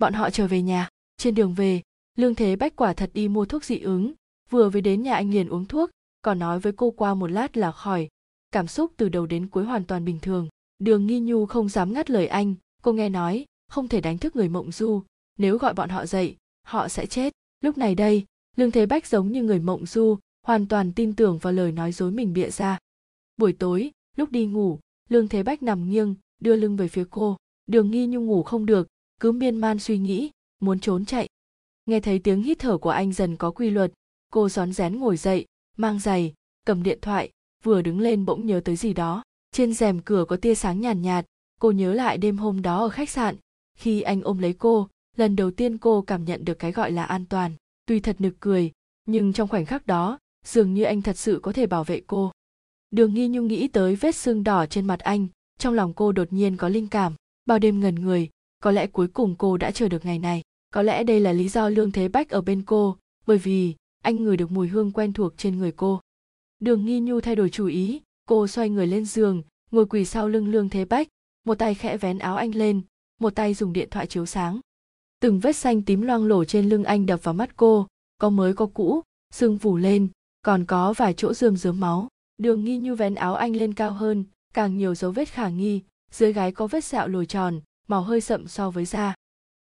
bọn 0.02 0.14
họ 0.14 0.30
trở 0.30 0.48
về 0.48 0.62
nhà. 0.62 0.90
Trên 1.18 1.36
đường 1.36 1.54
về, 1.54 1.82
lương 2.18 2.36
thế 2.36 2.56
bách 2.56 2.76
quả 2.76 2.94
thật 2.94 3.12
đi 3.14 3.28
mua 3.28 3.46
thuốc 3.46 3.64
dị 3.64 3.80
ứng. 3.80 4.14
Vừa 4.50 4.70
về 4.70 4.82
đến 4.82 5.04
nhà 5.04 5.14
anh 5.14 5.32
liền 5.32 5.50
uống 5.50 5.66
thuốc, 5.66 5.90
còn 6.22 6.40
nói 6.40 6.60
với 6.60 6.74
cô 6.74 6.92
qua 6.92 7.14
một 7.14 7.28
lát 7.28 7.58
là 7.58 7.72
khỏi. 7.72 8.10
Cảm 8.52 8.68
xúc 8.68 8.94
từ 8.98 9.10
đầu 9.10 9.26
đến 9.26 9.48
cuối 9.48 9.66
hoàn 9.66 9.84
toàn 9.84 10.06
bình 10.06 10.20
thường. 10.22 10.48
Đường 10.80 11.08
nghi 11.08 11.20
nhu 11.20 11.46
không 11.46 11.70
dám 11.70 11.94
ngắt 11.94 12.10
lời 12.10 12.28
anh. 12.28 12.56
Cô 12.84 12.94
nghe 12.94 13.10
nói, 13.10 13.46
không 13.68 13.88
thể 13.88 14.02
đánh 14.02 14.18
thức 14.18 14.36
người 14.36 14.50
mộng 14.50 14.72
du. 14.72 15.04
Nếu 15.38 15.58
gọi 15.58 15.74
bọn 15.74 15.90
họ 15.90 16.06
dậy, 16.06 16.36
họ 16.68 16.88
sẽ 16.88 17.06
chết. 17.06 17.34
Lúc 17.62 17.78
này 17.78 17.96
đây, 17.96 18.26
lương 18.56 18.72
thế 18.72 18.86
bách 18.86 19.08
giống 19.08 19.32
như 19.32 19.44
người 19.44 19.60
mộng 19.60 19.86
du, 19.86 20.18
hoàn 20.48 20.68
toàn 20.68 20.94
tin 20.94 21.16
tưởng 21.16 21.38
vào 21.38 21.54
lời 21.54 21.72
nói 21.72 21.92
dối 21.92 22.12
mình 22.12 22.34
bịa 22.34 22.50
ra. 22.50 22.78
Buổi 23.38 23.54
tối, 23.54 23.92
lúc 24.18 24.32
đi 24.32 24.46
ngủ, 24.46 24.80
lương 25.10 25.28
thế 25.28 25.44
bách 25.44 25.64
nằm 25.64 25.90
nghiêng, 25.90 26.16
đưa 26.40 26.56
lưng 26.56 26.78
về 26.78 26.88
phía 26.88 27.06
cô. 27.10 27.38
Đường 27.68 27.92
nghi 27.92 28.08
nhung 28.08 28.26
ngủ 28.26 28.44
không 28.44 28.66
được 28.66 28.88
cứ 29.22 29.32
miên 29.32 29.56
man 29.56 29.80
suy 29.80 29.98
nghĩ 29.98 30.32
muốn 30.60 30.80
trốn 30.80 31.06
chạy. 31.06 31.30
Nghe 31.86 32.00
thấy 32.00 32.20
tiếng 32.20 32.44
hít 32.44 32.60
thở 32.60 32.78
của 32.78 32.90
anh 32.90 33.14
dần 33.14 33.38
có 33.38 33.52
quy 33.52 33.70
luật 33.70 33.94
cô 34.32 34.50
rón 34.50 34.74
rén 34.74 35.00
ngồi 35.00 35.18
dậy 35.18 35.46
mang 35.78 36.00
giày 36.00 36.34
cầm 36.66 36.84
điện 36.84 37.00
thoại 37.02 37.32
vừa 37.64 37.82
đứng 37.82 38.00
lên 38.00 38.26
bỗng 38.26 38.46
nhớ 38.46 38.62
tới 38.66 38.76
gì 38.76 38.94
đó. 38.94 39.24
Trên 39.52 39.74
rèm 39.74 40.00
cửa 40.00 40.26
có 40.28 40.36
tia 40.36 40.56
sáng 40.56 40.82
nhàn 40.82 41.02
nhạt, 41.02 41.04
nhạt 41.04 41.26
cô 41.60 41.72
nhớ 41.72 41.94
lại 41.94 42.18
đêm 42.18 42.38
hôm 42.38 42.62
đó 42.62 42.80
ở 42.80 42.90
khách 42.90 43.10
sạn. 43.10 43.36
Khi 43.78 44.02
anh 44.02 44.22
ôm 44.22 44.38
lấy 44.38 44.54
cô 44.54 44.88
lần 45.18 45.36
đầu 45.36 45.52
tiên 45.52 45.78
cô 45.78 46.02
cảm 46.02 46.26
nhận 46.26 46.46
được 46.46 46.60
cái 46.60 46.72
gọi 46.72 46.92
là 46.92 47.04
an 47.04 47.26
toàn. 47.26 47.52
Tuy 47.86 48.00
thật 48.00 48.16
nực 48.22 48.34
cười 48.40 48.72
nhưng 49.06 49.34
trong 49.34 49.48
khoảnh 49.48 49.66
khắc 49.66 49.88
đó 49.88 50.20
dường 50.46 50.74
như 50.74 50.84
anh 50.84 51.02
thật 51.02 51.18
sự 51.18 51.40
có 51.44 51.54
thể 51.54 51.68
bảo 51.68 51.84
vệ 51.84 52.02
cô. 52.08 52.32
Đường 52.92 53.14
nghi 53.14 53.28
nhung 53.28 53.48
nghĩ 53.48 53.68
tới 53.68 53.96
vết 53.96 54.16
sưng 54.16 54.44
đỏ 54.44 54.66
trên 54.66 54.86
mặt 54.86 55.00
anh 55.00 55.28
trong 55.60 55.74
lòng 55.74 55.94
cô 55.94 56.12
đột 56.12 56.34
nhiên 56.34 56.58
có 56.58 56.70
linh 56.70 56.88
cảm. 56.88 57.14
Bao 57.46 57.60
đêm 57.60 57.80
ngần 57.80 57.96
người 57.96 58.30
có 58.62 58.72
lẽ 58.72 58.88
cuối 58.88 59.08
cùng 59.08 59.36
cô 59.38 59.58
đã 59.58 59.72
chờ 59.72 59.90
được 59.90 60.06
ngày 60.06 60.20
này. 60.20 60.42
Có 60.74 60.82
lẽ 60.82 61.04
đây 61.04 61.20
là 61.20 61.34
lý 61.34 61.50
do 61.50 61.70
lương 61.70 61.92
thế 61.92 62.08
bách 62.08 62.30
ở 62.30 62.42
bên 62.42 62.64
cô, 62.66 62.98
bởi 63.26 63.38
vì 63.38 63.76
anh 64.04 64.16
ngửi 64.16 64.38
được 64.38 64.52
mùi 64.52 64.68
hương 64.68 64.92
quen 64.92 65.14
thuộc 65.14 65.34
trên 65.38 65.58
người 65.58 65.72
cô. 65.72 66.02
Đường 66.60 66.86
nghi 66.86 67.00
nhu 67.00 67.22
thay 67.22 67.36
đổi 67.36 67.50
chủ 67.50 67.68
ý, 67.68 68.02
cô 68.28 68.48
xoay 68.48 68.70
người 68.70 68.88
lên 68.88 69.06
giường, 69.06 69.42
ngồi 69.72 69.86
quỳ 69.86 70.06
sau 70.06 70.30
lưng 70.30 70.52
lương 70.52 70.70
thế 70.70 70.86
bách, 70.86 71.08
một 71.46 71.56
tay 71.56 71.76
khẽ 71.76 71.98
vén 71.98 72.20
áo 72.20 72.36
anh 72.36 72.56
lên, 72.56 72.82
một 73.20 73.36
tay 73.36 73.54
dùng 73.54 73.74
điện 73.74 73.90
thoại 73.92 74.08
chiếu 74.08 74.26
sáng. 74.26 74.60
Từng 75.20 75.40
vết 75.40 75.56
xanh 75.56 75.82
tím 75.82 76.02
loang 76.02 76.26
lổ 76.26 76.46
trên 76.46 76.70
lưng 76.70 76.84
anh 76.84 77.06
đập 77.06 77.24
vào 77.24 77.34
mắt 77.34 77.56
cô, 77.56 77.88
có 78.18 78.30
mới 78.30 78.54
có 78.54 78.66
cũ 78.74 79.02
sưng 79.34 79.58
vù 79.58 79.78
lên, 79.78 80.08
còn 80.42 80.66
có 80.66 80.94
vài 80.94 81.14
chỗ 81.14 81.34
rơm 81.34 81.58
rớm 81.58 81.80
máu. 81.80 82.08
Đường 82.38 82.64
nghi 82.64 82.78
như 82.78 82.96
vén 82.96 83.16
áo 83.16 83.36
anh 83.36 83.56
lên 83.56 83.74
cao 83.74 83.92
hơn, 83.92 84.24
càng 84.54 84.78
nhiều 84.78 84.96
dấu 84.96 85.12
vết 85.12 85.30
khả 85.30 85.50
nghi, 85.50 85.82
dưới 86.12 86.34
gáy 86.34 86.52
có 86.52 86.68
vết 86.68 86.84
sẹo 86.84 87.08
lồi 87.08 87.26
tròn 87.26 87.62
màu 87.92 88.02
hơi 88.02 88.22
sậm 88.22 88.48
so 88.48 88.72
với 88.72 88.86
da. 88.86 89.16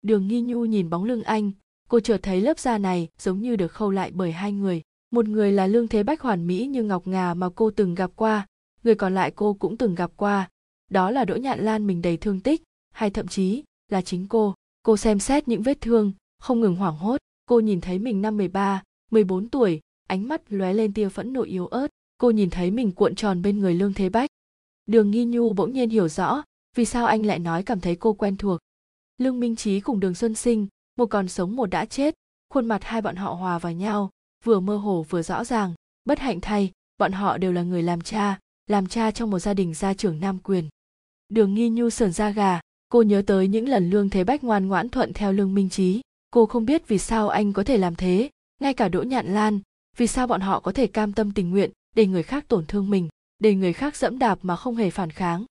Đường 0.01 0.27
nghi 0.27 0.41
nhu 0.41 0.65
nhìn 0.65 0.89
bóng 0.89 1.03
lưng 1.03 1.23
anh 1.23 1.51
cô 1.89 1.99
chợt 1.99 2.19
thấy 2.23 2.41
lớp 2.41 2.59
da 2.59 2.77
này 2.77 3.07
giống 3.19 3.41
như 3.41 3.55
được 3.55 3.67
khâu 3.67 3.91
lại 3.91 4.11
bởi 4.13 4.31
hai 4.31 4.51
người. 4.51 4.81
Một 5.11 5.27
người 5.27 5.51
là 5.51 5.67
lương 5.67 5.87
thế 5.87 6.03
bách 6.03 6.21
hoàn 6.21 6.47
mỹ 6.47 6.67
như 6.67 6.83
ngọc 6.83 7.07
ngà 7.07 7.33
mà 7.33 7.49
cô 7.55 7.71
từng 7.71 7.95
gặp 7.95 8.11
qua 8.15 8.47
người 8.83 8.95
còn 8.95 9.15
lại 9.15 9.31
cô 9.35 9.53
cũng 9.53 9.77
từng 9.77 9.95
gặp 9.95 10.11
qua. 10.17 10.49
Đó 10.89 11.11
là 11.11 11.25
đỗ 11.25 11.35
nhạn 11.35 11.59
lan 11.59 11.87
mình 11.87 12.01
đầy 12.01 12.17
thương 12.17 12.39
tích 12.39 12.63
hay 12.93 13.09
thậm 13.09 13.27
chí 13.27 13.63
là 13.91 14.01
chính 14.01 14.27
cô. 14.27 14.55
Cô 14.83 14.97
xem 14.97 15.19
xét 15.19 15.47
những 15.47 15.61
vết 15.61 15.81
thương 15.81 16.11
không 16.39 16.59
ngừng 16.59 16.75
hoảng 16.75 16.97
hốt. 16.97 17.17
Cô 17.45 17.59
nhìn 17.59 17.81
thấy 17.81 17.99
mình 17.99 18.21
năm 18.21 18.37
13, 18.37 18.83
14 19.11 19.49
tuổi 19.49 19.79
ánh 20.07 20.27
mắt 20.27 20.41
lóe 20.49 20.73
lên 20.73 20.93
tia 20.93 21.09
phẫn 21.09 21.33
nộ 21.33 21.41
yếu 21.41 21.67
ớt. 21.67 21.87
Cô 22.17 22.31
nhìn 22.31 22.49
thấy 22.49 22.71
mình 22.71 22.91
cuộn 22.91 23.15
tròn 23.15 23.41
bên 23.41 23.59
người 23.59 23.73
lương 23.73 23.93
thế 23.93 24.09
bách. 24.09 24.29
Đường 24.85 25.11
nghi 25.11 25.25
nhu 25.25 25.53
bỗng 25.53 25.73
nhiên 25.73 25.89
hiểu 25.89 26.07
rõ 26.07 26.43
vì 26.75 26.85
sao 26.85 27.05
anh 27.05 27.25
lại 27.25 27.39
nói 27.39 27.63
cảm 27.63 27.79
thấy 27.79 27.95
cô 27.95 28.13
quen 28.13 28.37
thuộc? 28.37 28.59
Lương 29.17 29.39
minh 29.39 29.55
trí 29.55 29.79
cùng 29.79 29.99
đường 29.99 30.15
xuân 30.15 30.35
sinh, 30.35 30.67
một 30.97 31.05
còn 31.05 31.27
sống 31.27 31.55
một 31.55 31.65
đã 31.65 31.85
chết, 31.85 32.15
khuôn 32.49 32.65
mặt 32.65 32.83
hai 32.83 33.01
bọn 33.01 33.15
họ 33.15 33.33
hòa 33.33 33.59
vào 33.59 33.71
nhau, 33.71 34.09
vừa 34.43 34.59
mơ 34.59 34.77
hồ 34.77 35.05
vừa 35.09 35.21
rõ 35.21 35.43
ràng, 35.43 35.73
bất 36.05 36.19
hạnh 36.19 36.41
thay, 36.41 36.71
bọn 36.97 37.11
họ 37.11 37.37
đều 37.37 37.51
là 37.51 37.63
người 37.63 37.83
làm 37.83 38.01
cha 38.01 38.39
làm 38.69 38.87
cha 38.87 39.11
trong 39.11 39.29
một 39.29 39.39
gia 39.39 39.53
đình 39.53 39.73
gia 39.73 39.93
trưởng 39.93 40.19
nam 40.19 40.39
quyền. 40.43 40.69
Đường 41.29 41.53
nghi 41.53 41.69
nhu 41.69 41.89
sờn 41.89 42.11
da 42.11 42.29
gà, 42.29 42.59
cô 42.89 43.01
nhớ 43.01 43.23
tới 43.27 43.47
những 43.47 43.69
lần 43.69 43.89
lương 43.89 44.09
thế 44.09 44.23
bách 44.23 44.43
ngoan 44.43 44.67
ngoãn 44.67 44.89
thuận 44.89 45.13
theo 45.13 45.33
lương 45.33 45.53
minh 45.53 45.69
trí 45.69 46.01
cô 46.31 46.45
không 46.45 46.65
biết 46.65 46.87
vì 46.87 46.97
sao 46.97 47.29
anh 47.29 47.53
có 47.53 47.63
thể 47.63 47.77
làm 47.77 47.95
thế, 47.95 48.29
ngay 48.61 48.73
cả 48.73 48.89
đỗ 48.89 49.03
nhạn 49.03 49.33
lan, 49.33 49.59
vì 49.97 50.07
sao 50.07 50.27
bọn 50.27 50.41
họ 50.41 50.59
có 50.59 50.71
thể 50.71 50.87
cam 50.87 51.13
tâm 51.13 51.31
tình 51.31 51.49
nguyện 51.49 51.71
để 51.95 52.07
người 52.07 52.23
khác 52.23 52.45
tổn 52.47 52.65
thương 52.65 52.89
mình, 52.89 53.09
để 53.39 53.55
người 53.55 53.73
khác 53.73 53.95
dẫm 53.95 54.19
đạp 54.19 54.39
mà 54.41 54.55
không 54.55 54.75
hề 54.75 54.89
phản 54.89 55.09
kháng 55.09 55.45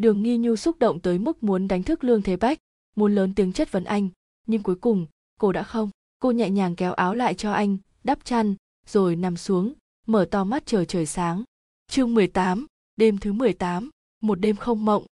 đường 0.00 0.22
nghi 0.22 0.38
nhu 0.38 0.56
xúc 0.56 0.78
động 0.78 1.00
tới 1.00 1.18
mức 1.18 1.42
muốn 1.42 1.68
đánh 1.68 1.82
thức 1.82 2.04
lương 2.04 2.22
thế 2.22 2.36
bách 2.36 2.58
muốn 2.96 3.14
lớn 3.14 3.34
tiếng 3.34 3.52
chất 3.52 3.72
vấn 3.72 3.84
anh. 3.84 4.08
Nhưng 4.46 4.62
cuối 4.62 4.76
cùng 4.76 5.06
cô 5.40 5.52
đã 5.52 5.62
không. 5.62 5.90
Cô 6.18 6.30
nhẹ 6.30 6.50
nhàng 6.50 6.76
kéo 6.76 6.92
áo 6.92 7.14
lại 7.14 7.34
cho 7.34 7.52
anh 7.52 7.76
đắp 8.04 8.24
chăn 8.24 8.54
rồi 8.86 9.16
nằm 9.16 9.36
xuống 9.36 9.74
mở 10.06 10.24
to 10.30 10.44
mắt 10.44 10.66
chờ 10.66 10.84
trời 10.84 11.06
sáng. 11.06 11.44
Chương 11.90 12.14
18, 12.14 12.66
đêm 12.96 13.18
thứ 13.18 13.32
18, 13.32 13.90
một 14.22 14.40
đêm 14.40 14.56
không 14.56 14.84
mộng. 14.84 15.06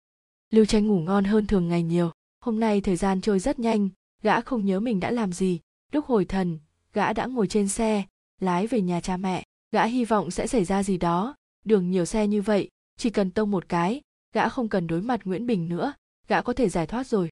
Lưu 0.50 0.64
tranh 0.64 0.86
ngủ 0.86 1.00
ngon 1.00 1.24
hơn 1.24 1.46
thường 1.46 1.68
ngày 1.68 1.82
nhiều. 1.82 2.10
Hôm 2.40 2.60
nay 2.60 2.80
thời 2.80 2.96
gian 2.96 3.20
trôi 3.20 3.38
rất 3.38 3.58
nhanh 3.58 3.88
gã 4.22 4.40
không 4.40 4.64
nhớ 4.64 4.80
mình 4.80 5.00
đã 5.00 5.10
làm 5.10 5.32
gì. 5.32 5.60
Lúc 5.92 6.06
hồi 6.06 6.24
thần 6.24 6.58
gã 6.92 7.12
đã 7.12 7.26
ngồi 7.26 7.46
trên 7.46 7.68
xe 7.68 8.04
lái 8.40 8.66
về 8.66 8.80
nhà 8.80 9.00
cha 9.00 9.16
mẹ. 9.16 9.44
Gã 9.72 9.84
hy 9.84 10.04
vọng 10.04 10.30
sẽ 10.30 10.46
xảy 10.46 10.64
ra 10.64 10.82
gì 10.82 10.98
đó. 10.98 11.34
Đường 11.64 11.90
nhiều 11.90 12.04
xe 12.04 12.26
như 12.26 12.42
vậy 12.42 12.68
chỉ 12.96 13.10
cần 13.10 13.30
tông 13.30 13.50
một 13.50 13.68
cái 13.68 14.00
gã 14.34 14.48
không 14.48 14.68
cần 14.68 14.86
đối 14.86 15.02
mặt 15.02 15.20
nguyễn 15.24 15.46
bình 15.46 15.68
nữa, 15.68 15.94
gã 16.28 16.42
có 16.42 16.52
thể 16.52 16.68
giải 16.68 16.86
thoát 16.86 17.06
rồi. 17.06 17.28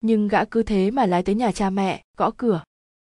Nhưng 0.00 0.28
gã 0.28 0.44
cứ 0.44 0.62
thế 0.62 0.90
mà 0.90 1.06
lái 1.06 1.22
tới 1.22 1.34
nhà 1.34 1.52
cha 1.52 1.70
mẹ, 1.70 2.04
gõ 2.16 2.30
cửa. 2.36 2.64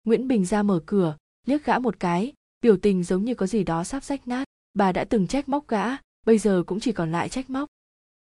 Nguyễn 0.03 0.27
bình 0.27 0.45
ra 0.45 0.63
mở 0.63 0.79
cửa, 0.85 1.17
liếc 1.45 1.65
gã 1.65 1.79
một 1.79 1.99
cái, 1.99 2.33
biểu 2.61 2.77
tình 2.77 3.03
giống 3.03 3.25
như 3.25 3.35
có 3.35 3.47
gì 3.47 3.63
đó 3.63 3.83
sắp 3.83 4.03
rách 4.03 4.27
nát. 4.27 4.47
Bà 4.73 4.91
đã 4.91 5.03
từng 5.03 5.27
trách 5.27 5.49
móc 5.49 5.67
gã, 5.67 5.85
bây 6.25 6.37
giờ 6.37 6.63
cũng 6.67 6.79
chỉ 6.79 6.91
còn 6.91 7.11
lại 7.11 7.29
trách 7.29 7.49
móc. 7.49 7.69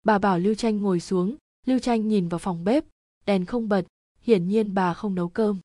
Bà 0.04 0.18
bảo 0.18 0.38
lưu 0.38 0.54
tranh 0.54 0.76
ngồi 0.76 1.00
xuống, 1.00 1.36
lưu 1.66 1.78
tranh 1.78 2.08
nhìn 2.08 2.28
vào 2.28 2.38
phòng 2.38 2.64
bếp, 2.64 2.84
đèn 3.26 3.44
không 3.44 3.68
bật, 3.68 3.82
hiển 4.20 4.48
nhiên 4.48 4.74
bà 4.74 4.94
không 4.94 5.14
nấu 5.14 5.28
cơm. 5.28 5.58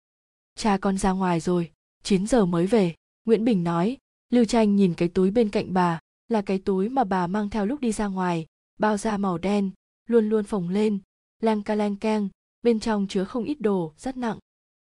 Cha 0.55 0.77
con 0.77 0.97
ra 0.97 1.11
ngoài 1.11 1.39
rồi 1.39 1.71
9 2.03 2.27
giờ 2.27 2.45
mới 2.45 2.67
về, 2.67 2.95
nguyễn 3.25 3.45
bình 3.45 3.63
nói, 3.63 3.97
lưu 4.29 4.45
tranh 4.45 4.75
nhìn 4.75 4.93
cái 4.93 5.07
túi 5.07 5.31
bên 5.31 5.49
cạnh 5.49 5.73
bà, 5.73 5.99
là 6.27 6.41
cái 6.41 6.59
túi 6.59 6.89
mà 6.89 7.03
bà 7.03 7.27
mang 7.27 7.49
theo 7.49 7.65
lúc 7.65 7.79
đi 7.79 7.91
ra 7.91 8.07
ngoài 8.07 8.45
bao 8.79 8.97
da 8.97 9.17
màu 9.17 9.37
đen, 9.37 9.71
luôn 10.07 10.29
luôn 10.29 10.43
phồng 10.43 10.69
lên, 10.69 10.99
lang 11.39 11.63
ca 11.63 11.75
lang 11.75 11.95
keng, 11.95 12.29
bên 12.63 12.79
trong 12.79 13.07
chứa 13.07 13.23
không 13.23 13.43
ít 13.43 13.61
đồ, 13.61 13.93
rất 13.97 14.17
nặng. 14.17 14.39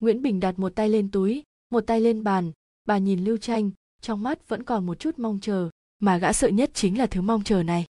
Nguyễn 0.01 0.23
bình 0.23 0.41
đặt 0.41 0.59
một 0.59 0.73
tay 0.75 0.89
lên 0.89 1.11
túi, 1.11 1.43
một 1.71 1.81
tay 1.81 2.01
lên 2.01 2.25
bàn, 2.25 2.53
bà 2.85 2.99
nhìn 2.99 3.25
lưu 3.25 3.37
tranh 3.37 3.71
trong 4.01 4.23
mắt 4.23 4.49
vẫn 4.49 4.63
còn 4.63 4.87
một 4.87 4.99
chút 4.99 5.19
mong 5.19 5.39
chờ, 5.41 5.71
mà 5.99 6.19
gã 6.19 6.33
sợ 6.33 6.49
nhất 6.49 6.71
chính 6.75 6.99
là 6.99 7.07
thứ 7.07 7.23
mong 7.23 7.45
chờ 7.45 7.63
này. 7.63 7.87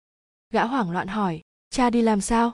Gã 0.54 0.66
hoảng 0.66 0.92
loạn 0.92 1.08
hỏi, 1.08 1.42
cha 1.70 1.90
đi 1.90 2.02
làm 2.02 2.22
sao? 2.22 2.54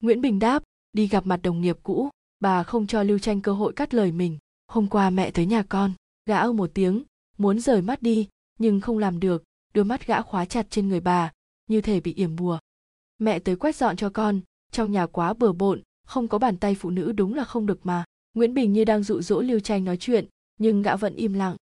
Nguyễn 0.00 0.20
bình 0.20 0.38
đáp, 0.38 0.62
đi 0.92 1.06
gặp 1.06 1.26
mặt 1.26 1.40
đồng 1.42 1.60
nghiệp 1.60 1.78
cũ, 1.82 2.10
bà 2.40 2.62
không 2.62 2.86
cho 2.86 3.02
lưu 3.02 3.18
tranh 3.18 3.40
cơ 3.40 3.52
hội 3.52 3.72
cắt 3.72 3.94
lời 3.94 4.12
mình. 4.12 4.38
Hôm 4.68 4.88
qua 4.88 5.10
mẹ 5.10 5.30
tới 5.30 5.46
nhà 5.46 5.62
con. 5.68 5.92
Gã 6.26 6.38
ơ 6.38 6.52
một 6.52 6.70
tiếng, 6.74 7.04
muốn 7.38 7.60
rời 7.60 7.82
mắt 7.82 8.02
đi, 8.02 8.28
nhưng 8.58 8.80
không 8.80 8.98
làm 8.98 9.20
được. 9.20 9.44
Đôi 9.74 9.84
mắt 9.84 10.06
gã 10.06 10.22
khóa 10.22 10.44
chặt 10.44 10.66
trên 10.70 10.88
người 10.88 11.00
bà, 11.00 11.32
như 11.66 11.80
thể 11.80 12.00
bị 12.00 12.14
yểm 12.14 12.36
bùa 12.36 12.58
mẹ 13.24 13.38
tới 13.38 13.56
quét 13.56 13.76
dọn 13.76 13.96
cho 13.96 14.10
con. 14.10 14.40
Trong 14.72 14.92
nhà 14.92 15.06
quá 15.06 15.34
bừa 15.34 15.52
bộn, 15.52 15.82
không 16.06 16.28
có 16.28 16.38
bàn 16.38 16.56
tay 16.56 16.74
phụ 16.74 16.90
nữ 16.90 17.12
đúng 17.12 17.34
là 17.34 17.44
không 17.44 17.66
được 17.66 17.86
mà. 17.86 18.04
Nguyễn 18.34 18.54
bình 18.54 18.72
như 18.72 18.84
đang 18.84 19.02
dụ 19.02 19.20
dỗ 19.20 19.40
lưu 19.40 19.60
tranh 19.60 19.84
nói 19.84 19.96
chuyện, 19.96 20.26
nhưng 20.58 20.82
gã 20.82 20.96
vẫn 20.96 21.14
im 21.14 21.32
lặng. 21.32 21.56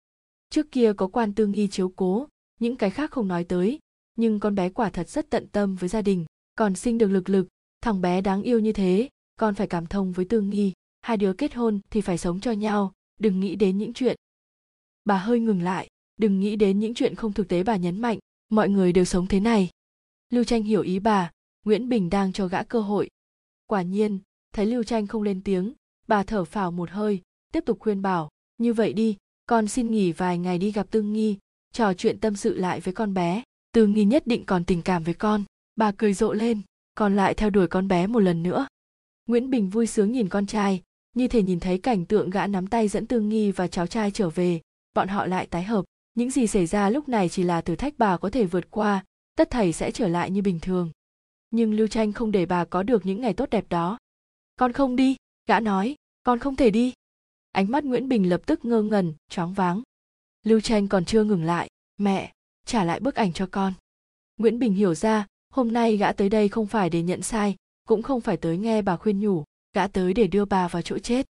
Trước 0.50 0.72
kia 0.72 0.92
có 0.92 1.06
quan 1.06 1.34
tương 1.34 1.52
y 1.52 1.68
chiếu 1.68 1.88
cố, 1.96 2.26
những 2.60 2.76
cái 2.76 2.90
khác 2.90 3.10
không 3.10 3.28
nói 3.28 3.44
tới, 3.44 3.78
nhưng 4.16 4.40
con 4.40 4.54
bé 4.54 4.68
quả 4.68 4.90
thật 4.90 5.08
rất 5.08 5.30
tận 5.30 5.48
tâm 5.48 5.74
với 5.74 5.88
gia 5.88 6.02
đình, 6.02 6.24
còn 6.56 6.74
sinh 6.74 6.98
được 6.98 7.08
lực 7.08 7.28
lực, 7.28 7.48
thằng 7.80 8.00
bé 8.00 8.20
đáng 8.20 8.42
yêu 8.42 8.58
như 8.58 8.72
thế, 8.72 9.08
con 9.36 9.54
phải 9.54 9.66
cảm 9.66 9.86
thông 9.86 10.12
với 10.12 10.24
tương 10.24 10.50
nghi 10.50 10.72
hai 11.06 11.16
đứa 11.16 11.32
kết 11.32 11.54
hôn 11.54 11.80
thì 11.90 12.00
phải 12.00 12.18
sống 12.18 12.40
cho 12.40 12.52
nhau, 12.52 12.92
đừng 13.20 13.40
nghĩ 13.40 13.56
đến 13.56 13.78
những 13.78 13.92
chuyện. 13.92 14.16
Bà 15.04 15.18
hơi 15.18 15.40
ngừng 15.40 15.62
lại, 15.62 15.88
đừng 16.16 16.40
nghĩ 16.40 16.56
đến 16.56 16.78
những 16.78 16.94
chuyện 16.94 17.14
không 17.14 17.32
thực 17.32 17.48
tế 17.48 17.62
bà 17.62 17.76
nhấn 17.76 18.00
mạnh, 18.00 18.18
mọi 18.48 18.68
người 18.68 18.92
đều 18.92 19.04
sống 19.04 19.26
thế 19.26 19.40
này. 19.40 19.70
Lưu 20.30 20.44
tranh 20.44 20.62
hiểu 20.62 20.82
ý 20.82 20.98
bà 20.98 21.30
nguyễn 21.66 21.88
bình 21.88 22.10
đang 22.10 22.32
cho 22.32 22.46
gã 22.46 22.62
cơ 22.62 22.80
hội. 22.80 23.10
Quả 23.66 23.82
nhiên, 23.82 24.18
thấy 24.52 24.66
lưu 24.66 24.82
tranh 24.82 25.06
không 25.06 25.22
lên 25.22 25.42
tiếng, 25.42 25.72
bà 26.08 26.22
thở 26.22 26.44
phào 26.44 26.70
một 26.70 26.90
hơi, 26.90 27.22
tiếp 27.52 27.62
tục 27.66 27.78
khuyên 27.80 28.02
bảo, 28.02 28.30
như 28.58 28.72
vậy 28.72 28.92
đi, 28.92 29.16
con 29.46 29.68
xin 29.68 29.90
nghỉ 29.90 30.12
vài 30.12 30.38
ngày 30.38 30.58
đi 30.58 30.72
gặp 30.72 30.86
tương 30.90 31.12
nghi, 31.12 31.38
trò 31.72 31.94
chuyện 31.94 32.20
tâm 32.20 32.36
sự 32.36 32.54
lại 32.54 32.80
với 32.80 32.94
con 32.94 33.14
bé. 33.14 33.42
Tương 33.72 33.92
nghi 33.92 34.04
nhất 34.04 34.26
định 34.26 34.44
còn 34.46 34.64
tình 34.64 34.82
cảm 34.82 35.02
với 35.02 35.14
con. 35.14 35.44
Bà 35.76 35.92
cười 35.92 36.14
rộ 36.14 36.32
lên, 36.32 36.60
còn 36.94 37.16
lại 37.16 37.34
theo 37.34 37.50
đuổi 37.50 37.68
con 37.68 37.88
bé 37.88 38.06
một 38.06 38.20
lần 38.20 38.42
nữa. 38.42 38.66
Nguyễn 39.26 39.50
bình 39.50 39.68
vui 39.68 39.86
sướng 39.86 40.12
nhìn 40.12 40.28
con 40.28 40.46
trai, 40.46 40.82
như 41.14 41.28
thể 41.28 41.42
nhìn 41.42 41.60
thấy 41.60 41.78
cảnh 41.78 42.06
tượng 42.06 42.30
gã 42.30 42.46
nắm 42.46 42.66
tay 42.66 42.88
dẫn 42.88 43.06
tương 43.06 43.28
nghi 43.28 43.50
và 43.50 43.68
cháu 43.68 43.86
trai 43.86 44.10
trở 44.10 44.30
về, 44.30 44.60
bọn 44.94 45.08
họ 45.08 45.26
lại 45.26 45.46
tái 45.46 45.64
hợp. 45.64 45.84
Những 46.14 46.30
gì 46.30 46.46
xảy 46.46 46.66
ra 46.66 46.90
lúc 46.90 47.08
này 47.08 47.28
chỉ 47.28 47.42
là 47.42 47.60
thử 47.60 47.76
thách 47.76 47.94
bà 47.98 48.16
có 48.16 48.30
thể 48.30 48.44
vượt 48.44 48.70
qua, 48.70 49.04
tất 49.36 49.50
thảy 49.50 49.72
sẽ 49.72 49.90
trở 49.90 50.08
lại 50.08 50.30
như 50.30 50.42
bình 50.42 50.60
thường 50.60 50.90
nhưng 51.56 51.74
lưu 51.74 51.86
tranh 51.86 52.12
không 52.12 52.32
để 52.32 52.46
bà 52.46 52.64
có 52.64 52.82
được 52.82 53.06
những 53.06 53.20
ngày 53.20 53.34
tốt 53.34 53.50
đẹp 53.50 53.64
đó. 53.68 53.98
Con 54.56 54.72
không 54.72 54.96
đi, 54.96 55.16
gã 55.48 55.60
nói, 55.60 55.94
con 56.22 56.38
không 56.38 56.56
thể 56.56 56.70
đi. 56.70 56.92
Ánh 57.52 57.70
mắt 57.70 57.84
nguyễn 57.84 58.08
bình 58.08 58.28
lập 58.28 58.40
tức 58.46 58.64
ngơ 58.64 58.82
ngẩn, 58.82 59.14
choáng 59.28 59.52
váng. 59.52 59.82
Lưu 60.42 60.60
tranh 60.60 60.88
còn 60.88 61.04
chưa 61.04 61.24
ngừng 61.24 61.44
lại, 61.44 61.68
mẹ, 61.96 62.32
trả 62.66 62.84
lại 62.84 63.00
bức 63.00 63.14
ảnh 63.14 63.32
cho 63.32 63.48
con. 63.50 63.72
Nguyễn 64.36 64.58
bình 64.58 64.74
hiểu 64.74 64.94
ra, 64.94 65.26
hôm 65.48 65.72
nay 65.72 65.96
gã 65.96 66.12
tới 66.12 66.28
đây 66.28 66.48
không 66.48 66.66
phải 66.66 66.90
để 66.90 67.02
nhận 67.02 67.22
sai, 67.22 67.56
cũng 67.88 68.02
không 68.02 68.20
phải 68.20 68.36
tới 68.36 68.58
nghe 68.58 68.82
bà 68.82 68.96
khuyên 68.96 69.20
nhủ, 69.20 69.44
gã 69.72 69.86
tới 69.86 70.14
để 70.14 70.26
đưa 70.26 70.44
bà 70.44 70.68
vào 70.68 70.82
chỗ 70.82 70.98
chết. 70.98 71.26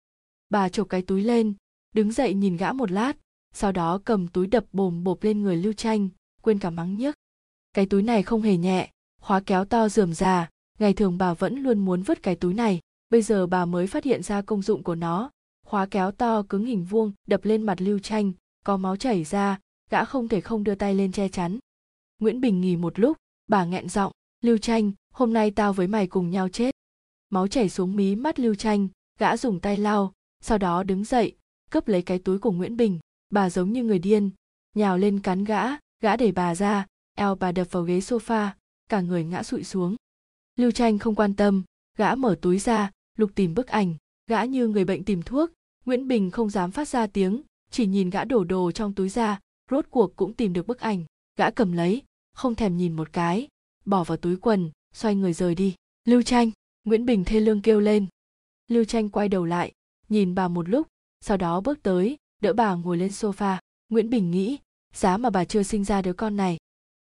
Bà 0.49 0.69
chộp 0.69 0.89
cái 0.89 1.01
túi 1.01 1.21
lên, 1.21 1.53
đứng 1.91 2.11
dậy 2.11 2.33
nhìn 2.33 2.57
gã 2.57 2.71
một 2.71 2.91
lát, 2.91 3.13
sau 3.53 3.71
đó 3.71 4.01
cầm 4.05 4.27
túi 4.27 4.47
đập 4.47 4.65
bồm 4.73 5.03
bộp 5.03 5.23
lên 5.23 5.41
người 5.41 5.55
lưu 5.55 5.73
tranh 5.73 6.09
quên 6.41 6.59
cả 6.59 6.69
mắng 6.69 6.97
nhiếc 6.97 7.15
cái 7.73 7.85
túi 7.85 8.03
này 8.03 8.23
không 8.23 8.41
hề 8.41 8.57
nhẹ 8.57 8.91
khóa 9.21 9.39
kéo 9.39 9.65
to 9.65 9.89
rườm 9.89 10.13
già 10.13 10.49
ngày 10.79 10.93
thường 10.93 11.17
bà 11.17 11.33
vẫn 11.33 11.63
luôn 11.63 11.79
muốn 11.79 12.01
vứt 12.01 12.23
cái 12.23 12.35
túi 12.35 12.53
này, 12.53 12.79
bây 13.09 13.21
giờ 13.21 13.47
bà 13.47 13.65
mới 13.65 13.87
phát 13.87 14.03
hiện 14.03 14.23
ra 14.23 14.41
công 14.41 14.61
dụng 14.61 14.83
của 14.83 14.95
nó. 14.95 15.31
Khóa 15.65 15.85
kéo 15.85 16.11
to 16.11 16.43
cứng 16.49 16.65
hình 16.65 16.83
vuông, 16.83 17.11
đập 17.27 17.45
lên 17.45 17.63
mặt 17.63 17.81
lưu 17.81 17.99
tranh 17.99 18.31
có 18.65 18.77
máu 18.77 18.95
chảy 18.95 19.23
ra, 19.23 19.59
gã 19.89 20.05
không 20.05 20.27
thể 20.27 20.41
không 20.41 20.63
đưa 20.63 20.75
tay 20.75 20.95
lên 20.95 21.11
che 21.11 21.27
chắn. 21.27 21.59
Nguyễn 22.19 22.41
bình 22.41 22.61
nghỉ 22.61 22.75
một 22.75 22.99
lúc, 22.99 23.17
bà 23.47 23.65
nghẹn 23.65 23.89
giọng, 23.89 24.11
lưu 24.41 24.57
tranh 24.57 24.91
hôm 25.13 25.33
nay 25.33 25.51
tao 25.51 25.73
với 25.73 25.87
mày 25.87 26.07
cùng 26.07 26.29
nhau 26.29 26.49
chết. 26.49 26.75
Máu 27.29 27.47
chảy 27.47 27.69
xuống 27.69 27.95
mí 27.95 28.15
mắt 28.15 28.39
lưu 28.39 28.55
tranh 28.55 28.87
gã 29.19 29.37
dùng 29.37 29.59
tay 29.59 29.77
lau, 29.77 30.13
sau 30.43 30.57
đó 30.57 30.83
đứng 30.83 31.03
dậy, 31.03 31.35
cướp 31.71 31.87
lấy 31.87 32.01
cái 32.01 32.19
túi 32.19 32.39
của 32.39 32.51
nguyễn 32.51 32.77
bình. 32.77 32.99
Bà 33.29 33.49
giống 33.49 33.73
như 33.73 33.83
người 33.83 33.99
điên, 33.99 34.29
nhào 34.75 34.97
lên 34.97 35.19
cắn 35.19 35.43
gã 35.43 35.63
gã 36.01 36.15
đẩy 36.15 36.31
bà 36.31 36.55
ra, 36.55 36.85
eo 37.17 37.35
bà 37.35 37.51
đập 37.51 37.67
vào 37.71 37.83
ghế 37.83 37.99
sofa 37.99 38.49
cả 38.91 39.01
người 39.01 39.23
ngã 39.23 39.43
sụi 39.43 39.63
xuống. 39.63 39.95
Lưu 40.55 40.71
tranh 40.71 40.99
không 40.99 41.15
quan 41.15 41.35
tâm, 41.35 41.63
gã 41.97 42.15
mở 42.15 42.35
túi 42.41 42.59
ra, 42.59 42.91
lục 43.17 43.31
tìm 43.35 43.53
bức 43.53 43.67
ảnh. 43.67 43.95
Gã 44.27 44.43
như 44.43 44.67
người 44.67 44.85
bệnh 44.85 45.03
tìm 45.03 45.21
thuốc. 45.21 45.49
Nguyễn 45.85 46.07
bình 46.07 46.31
không 46.31 46.49
dám 46.49 46.71
phát 46.71 46.87
ra 46.87 47.07
tiếng, 47.07 47.41
chỉ 47.71 47.85
nhìn 47.85 48.09
gã 48.09 48.23
đổ 48.23 48.43
đồ 48.43 48.71
trong 48.71 48.93
túi 48.93 49.09
ra, 49.09 49.39
rốt 49.71 49.85
cuộc 49.89 50.15
cũng 50.15 50.33
tìm 50.33 50.53
được 50.53 50.67
bức 50.67 50.79
ảnh. 50.79 51.05
Gã 51.37 51.51
cầm 51.51 51.71
lấy, 51.71 52.01
không 52.33 52.55
thèm 52.55 52.77
nhìn 52.77 52.93
một 52.93 53.13
cái, 53.13 53.47
bỏ 53.85 54.03
vào 54.03 54.17
túi 54.17 54.35
quần, 54.35 54.71
xoay 54.93 55.15
người 55.15 55.33
rời 55.33 55.55
đi. 55.55 55.75
Lưu 56.05 56.21
tranh, 56.21 56.51
nguyễn 56.83 57.05
bình 57.05 57.23
thê 57.23 57.39
lương 57.39 57.61
kêu 57.61 57.79
lên. 57.79 58.07
Lưu 58.67 58.83
tranh 58.83 59.09
quay 59.09 59.29
đầu 59.29 59.45
lại, 59.45 59.71
nhìn 60.09 60.35
bà 60.35 60.47
một 60.47 60.69
lúc, 60.69 60.87
sau 61.21 61.37
đó 61.37 61.61
bước 61.61 61.83
tới, 61.83 62.17
đỡ 62.41 62.53
bà 62.53 62.75
ngồi 62.75 62.97
lên 62.97 63.11
sofa. 63.11 63.57
Nguyễn 63.89 64.09
bình 64.09 64.31
nghĩ, 64.31 64.57
giá 64.93 65.17
mà 65.17 65.29
bà 65.29 65.45
chưa 65.45 65.63
sinh 65.63 65.83
ra 65.83 66.01
đứa 66.01 66.13
con 66.13 66.35
này. 66.35 66.57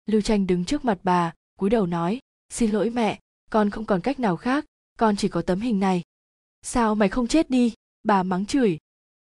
Lưu 0.06 0.20
tranh 0.20 0.46
đứng 0.46 0.64
trước 0.64 0.84
mặt 0.84 0.98
bà 1.02 1.32
cúi 1.60 1.70
đầu 1.70 1.86
nói, 1.86 2.18
xin 2.48 2.70
lỗi 2.70 2.90
mẹ, 2.90 3.20
con 3.50 3.70
không 3.70 3.84
còn 3.84 4.00
cách 4.00 4.20
nào 4.20 4.36
khác, 4.36 4.64
con 4.98 5.16
chỉ 5.16 5.28
có 5.28 5.42
tấm 5.42 5.60
hình 5.60 5.80
này. 5.80 6.02
Sao 6.62 6.94
mày 6.94 7.08
không 7.08 7.26
chết 7.26 7.50
đi, 7.50 7.72
bà 8.02 8.22
mắng 8.22 8.46
chửi? 8.46 8.78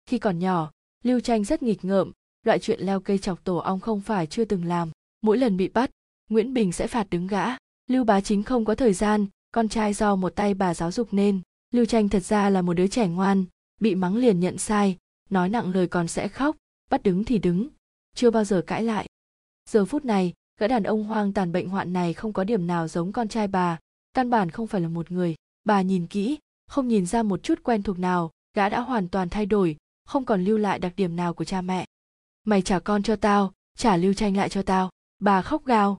Khi 0.06 0.20
còn 0.20 0.40
nhỏ, 0.40 0.72
lưu 1.04 1.20
tranh 1.20 1.44
rất 1.44 1.64
nghịch 1.64 1.86
ngợm, 1.86 2.12
loại 2.46 2.60
chuyện 2.60 2.80
leo 2.82 3.00
cây 3.00 3.18
chọc 3.18 3.44
tổ 3.44 3.58
ong 3.58 3.80
không 3.80 4.02
phải 4.02 4.28
chưa 4.28 4.46
từng 4.46 4.66
làm. 4.66 4.92
Mỗi 5.22 5.38
lần 5.38 5.58
bị 5.58 5.68
bắt, 5.68 5.92
nguyễn 6.30 6.54
bình 6.54 6.72
sẽ 6.72 6.88
phạt 6.88 7.10
đứng 7.10 7.28
gã. 7.28 7.46
Lưu 7.88 8.04
bá 8.04 8.22
chính 8.22 8.44
không 8.44 8.66
có 8.66 8.76
thời 8.76 8.94
gian, 8.94 9.28
con 9.52 9.70
trai 9.70 9.94
do 9.94 10.16
một 10.16 10.36
tay 10.36 10.54
bà 10.54 10.74
giáo 10.74 10.92
dục 10.92 11.08
nên. 11.12 11.42
Lưu 11.72 11.86
tranh 11.86 12.10
thật 12.10 12.24
ra 12.24 12.50
là 12.50 12.62
một 12.62 12.74
đứa 12.74 12.88
trẻ 12.88 13.08
ngoan, 13.08 13.46
bị 13.82 13.96
mắng 13.96 14.16
liền 14.16 14.40
nhận 14.40 14.58
sai, 14.58 14.98
nói 15.30 15.50
nặng 15.50 15.74
lời 15.74 15.88
còn 15.88 16.08
sẽ 16.08 16.28
khóc, 16.28 16.56
bắt 16.90 17.04
đứng 17.04 17.24
thì 17.24 17.38
đứng, 17.38 17.68
chưa 18.16 18.32
bao 18.32 18.44
giờ 18.44 18.64
cãi 18.68 18.84
lại. 18.84 19.08
Giờ 19.70 19.86
phút 19.86 20.06
này 20.06 20.34
gã 20.60 20.68
đàn 20.68 20.84
ông 20.84 21.04
hoang 21.04 21.34
tàn 21.34 21.52
bệnh 21.52 21.70
hoạn 21.70 21.94
này 21.94 22.14
không 22.14 22.34
có 22.34 22.44
điểm 22.44 22.68
nào 22.68 22.88
giống 22.88 23.12
con 23.12 23.28
trai 23.28 23.48
bà. 23.48 23.80
Căn 24.14 24.30
bản 24.30 24.52
không 24.52 24.68
phải 24.68 24.82
là 24.82 24.88
một 24.88 25.12
người. 25.12 25.36
Bà 25.64 25.82
nhìn 25.82 26.08
kỹ, 26.08 26.38
không 26.68 26.88
nhìn 26.88 27.06
ra 27.06 27.24
một 27.24 27.44
chút 27.44 27.64
quen 27.64 27.84
thuộc 27.84 28.00
nào. 28.00 28.32
Gã 28.54 28.70
đã 28.70 28.80
hoàn 28.80 29.08
toàn 29.08 29.30
thay 29.30 29.46
đổi, 29.46 29.78
không 30.06 30.26
còn 30.26 30.44
lưu 30.44 30.58
lại 30.58 30.80
đặc 30.80 30.94
điểm 30.96 31.16
nào 31.16 31.34
của 31.34 31.44
cha 31.44 31.62
mẹ. 31.62 31.86
Mày 32.46 32.62
trả 32.62 32.80
con 32.80 33.04
cho 33.04 33.16
tao, 33.16 33.54
trả 33.78 33.98
lưu 33.98 34.14
tranh 34.14 34.38
lại 34.38 34.50
cho 34.50 34.62
tao. 34.62 34.90
Bà 35.20 35.42
khóc 35.42 35.66
gào. 35.66 35.98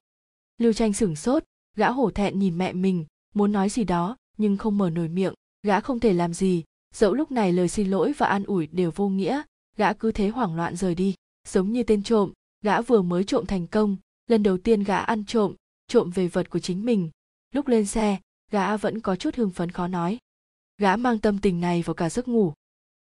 Lưu 0.58 0.72
tranh 0.72 0.92
sửng 0.92 1.16
sốt, 1.16 1.44
gã 1.76 1.90
hổ 1.90 2.10
thẹn 2.10 2.38
nhìn 2.38 2.58
mẹ 2.58 2.72
mình, 2.72 3.04
muốn 3.34 3.52
nói 3.52 3.68
gì 3.68 3.84
đó, 3.84 4.16
nhưng 4.38 4.56
không 4.56 4.78
mở 4.78 4.90
nổi 4.90 5.08
miệng. 5.08 5.34
Gã 5.62 5.80
không 5.80 6.00
thể 6.00 6.12
làm 6.12 6.34
gì. 6.34 6.64
Dẫu 6.94 7.14
lúc 7.14 7.30
này 7.32 7.52
lời 7.52 7.68
xin 7.68 7.90
lỗi 7.90 8.12
và 8.18 8.26
an 8.26 8.44
ủi 8.44 8.66
đều 8.66 8.90
vô 8.94 9.08
nghĩa, 9.08 9.42
gã 9.76 9.92
cứ 9.92 10.12
thế 10.12 10.28
hoảng 10.28 10.56
loạn 10.56 10.76
rời 10.76 10.94
đi. 10.94 11.14
Giống 11.48 11.72
như 11.72 11.82
tên 11.82 12.02
trộm, 12.02 12.32
gã 12.62 12.80
vừa 12.80 13.02
mới 13.02 13.24
trộm 13.24 13.46
thành 13.46 13.66
công 13.66 13.96
lần 14.30 14.42
đầu 14.42 14.58
tiên 14.58 14.84
gã 14.84 14.98
ăn 14.98 15.24
trộm 15.24 15.54
trộm 15.88 16.10
về 16.10 16.28
vật 16.28 16.50
của 16.50 16.58
chính 16.58 16.84
mình. 16.84 17.10
Lúc 17.54 17.68
lên 17.68 17.86
xe, 17.86 18.18
gã 18.50 18.76
vẫn 18.76 19.00
có 19.00 19.16
chút 19.16 19.34
hưng 19.34 19.50
phấn 19.50 19.70
khó 19.70 19.86
nói. 19.86 20.18
Gã 20.78 20.96
mang 20.96 21.18
tâm 21.18 21.38
tình 21.38 21.60
này 21.60 21.82
vào 21.82 21.94
cả 21.94 22.10
giấc 22.10 22.28
ngủ. 22.28 22.52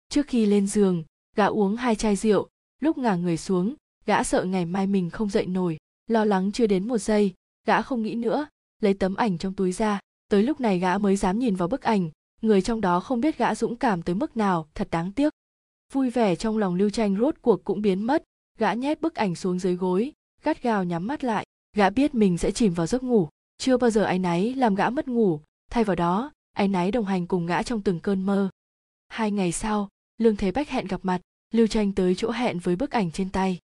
Trước 0.09 0.27
khi 0.27 0.47
lên 0.47 0.67
giường, 0.67 1.05
gã 1.37 1.47
uống 1.47 1.77
hai 1.77 1.95
chai 1.95 2.17
rượu. 2.17 2.49
Lúc 2.81 2.99
ngả 2.99 3.15
người 3.15 3.37
xuống, 3.37 3.75
gã 4.05 4.23
sợ 4.23 4.45
ngày 4.45 4.67
mai 4.67 4.87
mình 4.87 5.11
không 5.11 5.31
dậy 5.31 5.47
nổi. 5.47 5.79
Lo 6.07 6.25
lắng 6.25 6.53
chưa 6.53 6.67
đến 6.67 6.89
một 6.89 6.99
giây, 6.99 7.35
gã 7.67 7.83
không 7.83 8.03
nghĩ 8.03 8.15
nữa. 8.15 8.47
Lấy 8.83 8.95
tấm 8.95 9.15
ảnh 9.15 9.39
trong 9.39 9.55
túi 9.55 9.73
ra. 9.73 10.01
Tới 10.29 10.43
lúc 10.43 10.61
này 10.61 10.79
gã 10.79 10.99
mới 10.99 11.17
dám 11.17 11.39
nhìn 11.39 11.57
vào 11.57 11.69
bức 11.69 11.83
ảnh. 11.83 12.11
Người 12.43 12.63
trong 12.63 12.81
đó 12.81 13.01
không 13.01 13.21
biết 13.21 13.39
gã 13.39 13.55
dũng 13.55 13.77
cảm 13.77 14.03
tới 14.03 14.15
mức 14.15 14.37
nào, 14.37 14.69
thật 14.75 14.89
đáng 14.91 15.13
tiếc. 15.13 15.33
Vui 15.93 16.11
vẻ 16.11 16.37
trong 16.37 16.59
lòng 16.59 16.75
lưu 16.75 16.91
tranh 16.91 17.17
rốt 17.21 17.35
cuộc 17.43 17.65
cũng 17.65 17.83
biến 17.83 18.03
mất. 18.03 18.23
Gã 18.59 18.73
nhét 18.73 19.01
bức 19.01 19.15
ảnh 19.15 19.35
xuống 19.35 19.59
dưới 19.59 19.77
gối 19.77 20.13
gắt 20.47 20.63
gao 20.63 20.85
nhắm 20.85 21.07
mắt 21.07 21.25
lại, 21.25 21.47
gã 21.77 21.91
biết 21.91 22.15
mình 22.15 22.39
sẽ 22.39 22.51
chìm 22.51 22.75
vào 22.75 22.87
giấc 22.87 23.03
ngủ. 23.03 23.29
Chưa 23.59 23.77
bao 23.77 23.91
giờ 23.91 24.05
áy 24.05 24.19
náy 24.19 24.55
làm 24.55 24.75
gã 24.75 24.91
mất 24.91 25.09
ngủ. 25.09 25.41
Thay 25.71 25.85
vào 25.85 25.97
đó, 25.97 26.33
áy 26.53 26.69
náy 26.69 26.91
đồng 26.91 27.05
hành 27.05 27.27
cùng 27.27 27.47
gã 27.47 27.63
trong 27.63 27.83
từng 27.83 28.01
cơn 28.01 28.23
mơ. 28.23 28.51
Hai 29.09 29.31
ngày 29.31 29.53
sau, 29.53 29.89
lương 30.19 30.37
thế 30.37 30.51
bách 30.53 30.69
hẹn 30.69 30.87
gặp 30.87 31.01
mặt, 31.03 31.21
lưu 31.55 31.67
tranh 31.67 31.93
tới 31.93 32.15
chỗ 32.15 32.31
hẹn 32.31 32.59
với 32.59 32.77
bức 32.77 32.91
ảnh 32.91 33.11
trên 33.11 33.31
tay. 33.31 33.59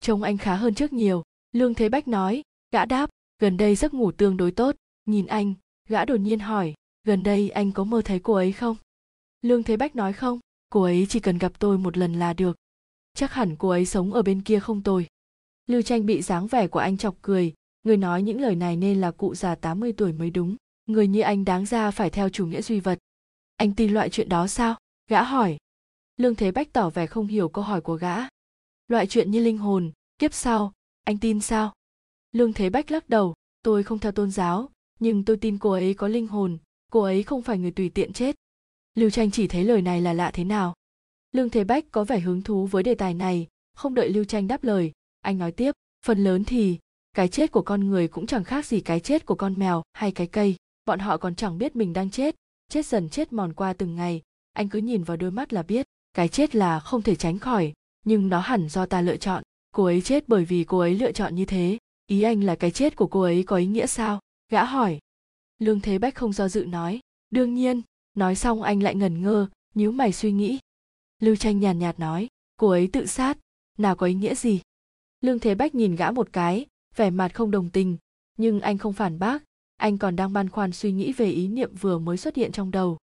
Trông 0.00 0.22
anh 0.22 0.38
khá 0.38 0.54
hơn 0.54 0.74
trước 0.74 0.92
nhiều. 0.92 1.22
Lương 1.52 1.74
thế 1.74 1.88
bách 1.88 2.08
nói, 2.08 2.42
gã 2.72 2.84
đáp, 2.84 3.10
gần 3.38 3.56
đây 3.56 3.74
giấc 3.74 3.94
ngủ 3.94 4.12
tương 4.12 4.36
đối 4.36 4.50
tốt. 4.50 4.76
Nhìn 5.06 5.26
anh, 5.26 5.54
gã 5.88 6.04
đột 6.04 6.16
nhiên 6.16 6.38
hỏi, 6.38 6.74
gần 7.04 7.22
đây 7.22 7.50
anh 7.50 7.72
có 7.72 7.84
mơ 7.84 8.02
thấy 8.04 8.18
cô 8.18 8.32
ấy 8.34 8.52
không? 8.52 8.76
Lương 9.42 9.62
thế 9.62 9.76
bách 9.76 9.96
nói, 9.96 10.12
không, 10.12 10.40
cô 10.68 10.82
ấy 10.82 11.06
chỉ 11.08 11.20
cần 11.20 11.38
gặp 11.38 11.52
tôi 11.58 11.78
một 11.78 11.96
lần 11.96 12.12
là 12.12 12.32
được. 12.32 12.56
Chắc 13.14 13.32
hẳn 13.32 13.56
cô 13.56 13.68
ấy 13.68 13.86
sống 13.86 14.12
ở 14.12 14.22
bên 14.22 14.42
kia 14.42 14.60
không 14.60 14.82
tồi 14.82 15.06
lưu 15.68 15.82
tranh 15.82 16.06
bị 16.06 16.22
dáng 16.22 16.46
vẻ 16.46 16.66
của 16.66 16.78
anh 16.78 16.96
chọc 16.96 17.16
cười. 17.22 17.54
Người 17.82 17.96
nói 17.96 18.22
những 18.22 18.40
lời 18.40 18.54
này 18.54 18.76
nên 18.76 19.00
là 19.00 19.10
cụ 19.10 19.34
già 19.34 19.54
80 19.54 19.92
tuổi 19.92 20.12
mới 20.12 20.30
đúng. 20.30 20.56
Người 20.86 21.08
như 21.08 21.20
anh 21.20 21.44
đáng 21.44 21.66
ra 21.66 21.90
phải 21.90 22.10
theo 22.10 22.28
chủ 22.28 22.46
nghĩa 22.46 22.62
duy 22.62 22.80
vật. 22.80 22.98
Anh 23.56 23.74
tin 23.74 23.94
loại 23.94 24.10
chuyện 24.10 24.28
đó 24.28 24.46
sao? 24.46 24.76
Gã 25.10 25.22
hỏi. 25.22 25.56
Lương 26.16 26.34
thế 26.34 26.50
bách 26.50 26.72
tỏ 26.72 26.90
vẻ 26.90 27.06
không 27.06 27.26
hiểu 27.26 27.48
câu 27.48 27.64
hỏi 27.64 27.80
của 27.80 27.94
gã. 27.94 28.16
Loại 28.88 29.06
chuyện 29.06 29.30
như 29.30 29.44
linh 29.44 29.58
hồn, 29.58 29.92
kiếp 30.18 30.34
sau, 30.34 30.72
anh 31.04 31.18
tin 31.18 31.40
sao? 31.40 31.72
Lương 32.32 32.52
thế 32.52 32.70
bách 32.70 32.90
lắc 32.90 33.08
đầu. 33.08 33.34
Tôi 33.62 33.82
không 33.82 33.98
theo 33.98 34.12
tôn 34.12 34.30
giáo, 34.30 34.70
nhưng 35.00 35.24
tôi 35.24 35.36
tin 35.36 35.58
cô 35.58 35.70
ấy 35.70 35.94
có 35.94 36.08
linh 36.08 36.26
hồn. 36.26 36.58
Cô 36.92 37.00
ấy 37.02 37.22
không 37.22 37.42
phải 37.42 37.58
người 37.58 37.70
tùy 37.70 37.88
tiện 37.88 38.12
chết. 38.12 38.36
Lưu 38.94 39.10
tranh 39.10 39.30
chỉ 39.30 39.48
thấy 39.48 39.64
lời 39.64 39.82
này 39.82 40.00
là 40.00 40.12
lạ 40.12 40.30
thế 40.34 40.44
nào? 40.44 40.74
Lương 41.32 41.50
thế 41.50 41.64
bách 41.64 41.84
có 41.90 42.04
vẻ 42.04 42.20
hứng 42.20 42.42
thú 42.42 42.66
với 42.66 42.82
đề 42.82 42.94
tài 42.94 43.14
này. 43.14 43.46
Không 43.74 43.94
đợi 43.94 44.08
lưu 44.08 44.24
tranh 44.24 44.48
đáp 44.48 44.64
lời 44.64 44.92
anh 45.20 45.38
nói 45.38 45.52
tiếp, 45.52 45.72
phần 46.06 46.24
lớn 46.24 46.44
thì, 46.44 46.78
cái 47.12 47.28
chết 47.28 47.52
của 47.52 47.62
con 47.62 47.88
người 47.88 48.08
cũng 48.08 48.26
chẳng 48.26 48.44
khác 48.44 48.66
gì 48.66 48.80
cái 48.80 49.00
chết 49.00 49.26
của 49.26 49.34
con 49.34 49.54
mèo 49.56 49.82
hay 49.92 50.12
cái 50.12 50.26
cây. 50.26 50.56
Bọn 50.84 50.98
họ 50.98 51.16
còn 51.16 51.34
chẳng 51.34 51.58
biết 51.58 51.76
mình 51.76 51.92
đang 51.92 52.10
chết 52.10 52.36
chết 52.68 52.86
dần 52.86 53.08
chết 53.08 53.32
mòn 53.32 53.52
qua 53.52 53.72
từng 53.72 53.94
ngày. 53.94 54.22
Anh 54.52 54.68
cứ 54.68 54.78
nhìn 54.78 55.02
vào 55.02 55.16
đôi 55.16 55.30
mắt 55.30 55.52
là 55.52 55.62
biết, 55.62 55.86
cái 56.12 56.28
chết 56.28 56.54
là 56.54 56.80
không 56.80 57.02
thể 57.02 57.14
tránh 57.14 57.38
khỏi, 57.38 57.72
nhưng 58.04 58.28
nó 58.28 58.40
hẳn 58.40 58.68
do 58.68 58.86
ta 58.86 59.00
lựa 59.00 59.16
chọn. 59.16 59.42
Cô 59.70 59.84
ấy 59.84 60.00
chết 60.00 60.28
bởi 60.28 60.44
vì 60.44 60.64
cô 60.64 60.78
ấy 60.78 60.94
lựa 60.94 61.12
chọn 61.12 61.34
như 61.34 61.44
thế. 61.44 61.78
Ý 62.06 62.22
anh 62.22 62.44
là 62.44 62.54
cái 62.54 62.70
chết 62.70 62.96
của 62.96 63.06
cô 63.06 63.20
ấy 63.20 63.42
có 63.42 63.56
ý 63.56 63.66
nghĩa 63.66 63.86
sao? 63.86 64.20
Gã 64.48 64.64
hỏi. 64.64 64.98
Lương 65.58 65.80
thế 65.80 65.98
bách 65.98 66.14
không 66.14 66.32
do 66.32 66.48
dự 66.48 66.64
nói. 66.64 67.00
Đương 67.30 67.54
nhiên, 67.54 67.82
nói 68.14 68.34
xong 68.34 68.62
anh 68.62 68.82
lại 68.82 68.94
ngẩn 68.94 69.22
ngơ, 69.22 69.46
nhíu 69.74 69.92
mày 69.92 70.12
suy 70.12 70.32
nghĩ. 70.32 70.58
Lưu 71.18 71.36
tranh 71.36 71.60
nhàn 71.60 71.78
nhạt 71.78 71.98
nói. 71.98 72.28
Cô 72.56 72.68
ấy 72.68 72.88
tự 72.92 73.06
sát, 73.06 73.38
nào 73.78 73.96
có 73.96 74.06
ý 74.06 74.14
nghĩa 74.14 74.34
gì? 74.34 74.60
Lương 75.20 75.38
thế 75.38 75.54
bách 75.54 75.74
nhìn 75.74 75.96
gã 75.96 76.10
một 76.10 76.28
cái, 76.32 76.66
vẻ 76.96 77.10
mặt 77.10 77.34
không 77.34 77.50
đồng 77.50 77.70
tình. 77.70 77.96
Nhưng 78.36 78.60
anh 78.60 78.78
không 78.78 78.92
phản 78.92 79.18
bác, 79.18 79.42
anh 79.76 79.98
còn 79.98 80.16
đang 80.16 80.32
băn 80.32 80.48
khoăn 80.48 80.72
suy 80.72 80.92
nghĩ 80.92 81.12
về 81.12 81.26
ý 81.30 81.48
niệm 81.48 81.74
vừa 81.74 81.98
mới 81.98 82.16
xuất 82.16 82.36
hiện 82.36 82.52
trong 82.52 82.70
đầu. 82.70 82.98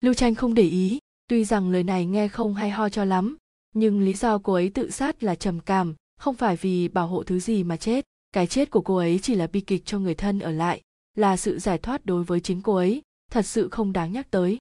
Lưu 0.00 0.14
tranh 0.14 0.34
không 0.34 0.54
để 0.54 0.62
ý, 0.62 0.98
tuy 1.28 1.44
rằng 1.44 1.70
lời 1.70 1.82
này 1.82 2.06
nghe 2.06 2.28
không 2.28 2.54
hay 2.54 2.70
ho 2.70 2.88
cho 2.88 3.04
lắm, 3.04 3.36
nhưng 3.74 4.00
lý 4.00 4.12
do 4.12 4.38
cô 4.38 4.52
ấy 4.52 4.70
tự 4.70 4.90
sát 4.90 5.22
là 5.22 5.34
trầm 5.34 5.60
cảm, 5.60 5.94
không 6.16 6.34
phải 6.34 6.56
vì 6.56 6.88
bảo 6.88 7.06
hộ 7.06 7.22
thứ 7.22 7.40
gì 7.40 7.64
mà 7.64 7.76
chết. 7.76 8.04
Cái 8.32 8.46
chết 8.46 8.70
của 8.70 8.80
cô 8.80 8.96
ấy 8.96 9.18
chỉ 9.22 9.34
là 9.34 9.46
bi 9.46 9.60
kịch 9.60 9.82
cho 9.84 9.98
người 9.98 10.14
thân 10.14 10.38
ở 10.38 10.50
lại, 10.50 10.82
là 11.14 11.36
sự 11.36 11.58
giải 11.58 11.78
thoát 11.78 12.06
đối 12.06 12.24
với 12.24 12.40
chính 12.40 12.62
cô 12.62 12.74
ấy, 12.74 13.02
thật 13.30 13.46
sự 13.46 13.68
không 13.68 13.92
đáng 13.92 14.12
nhắc 14.12 14.30
tới. 14.30 14.58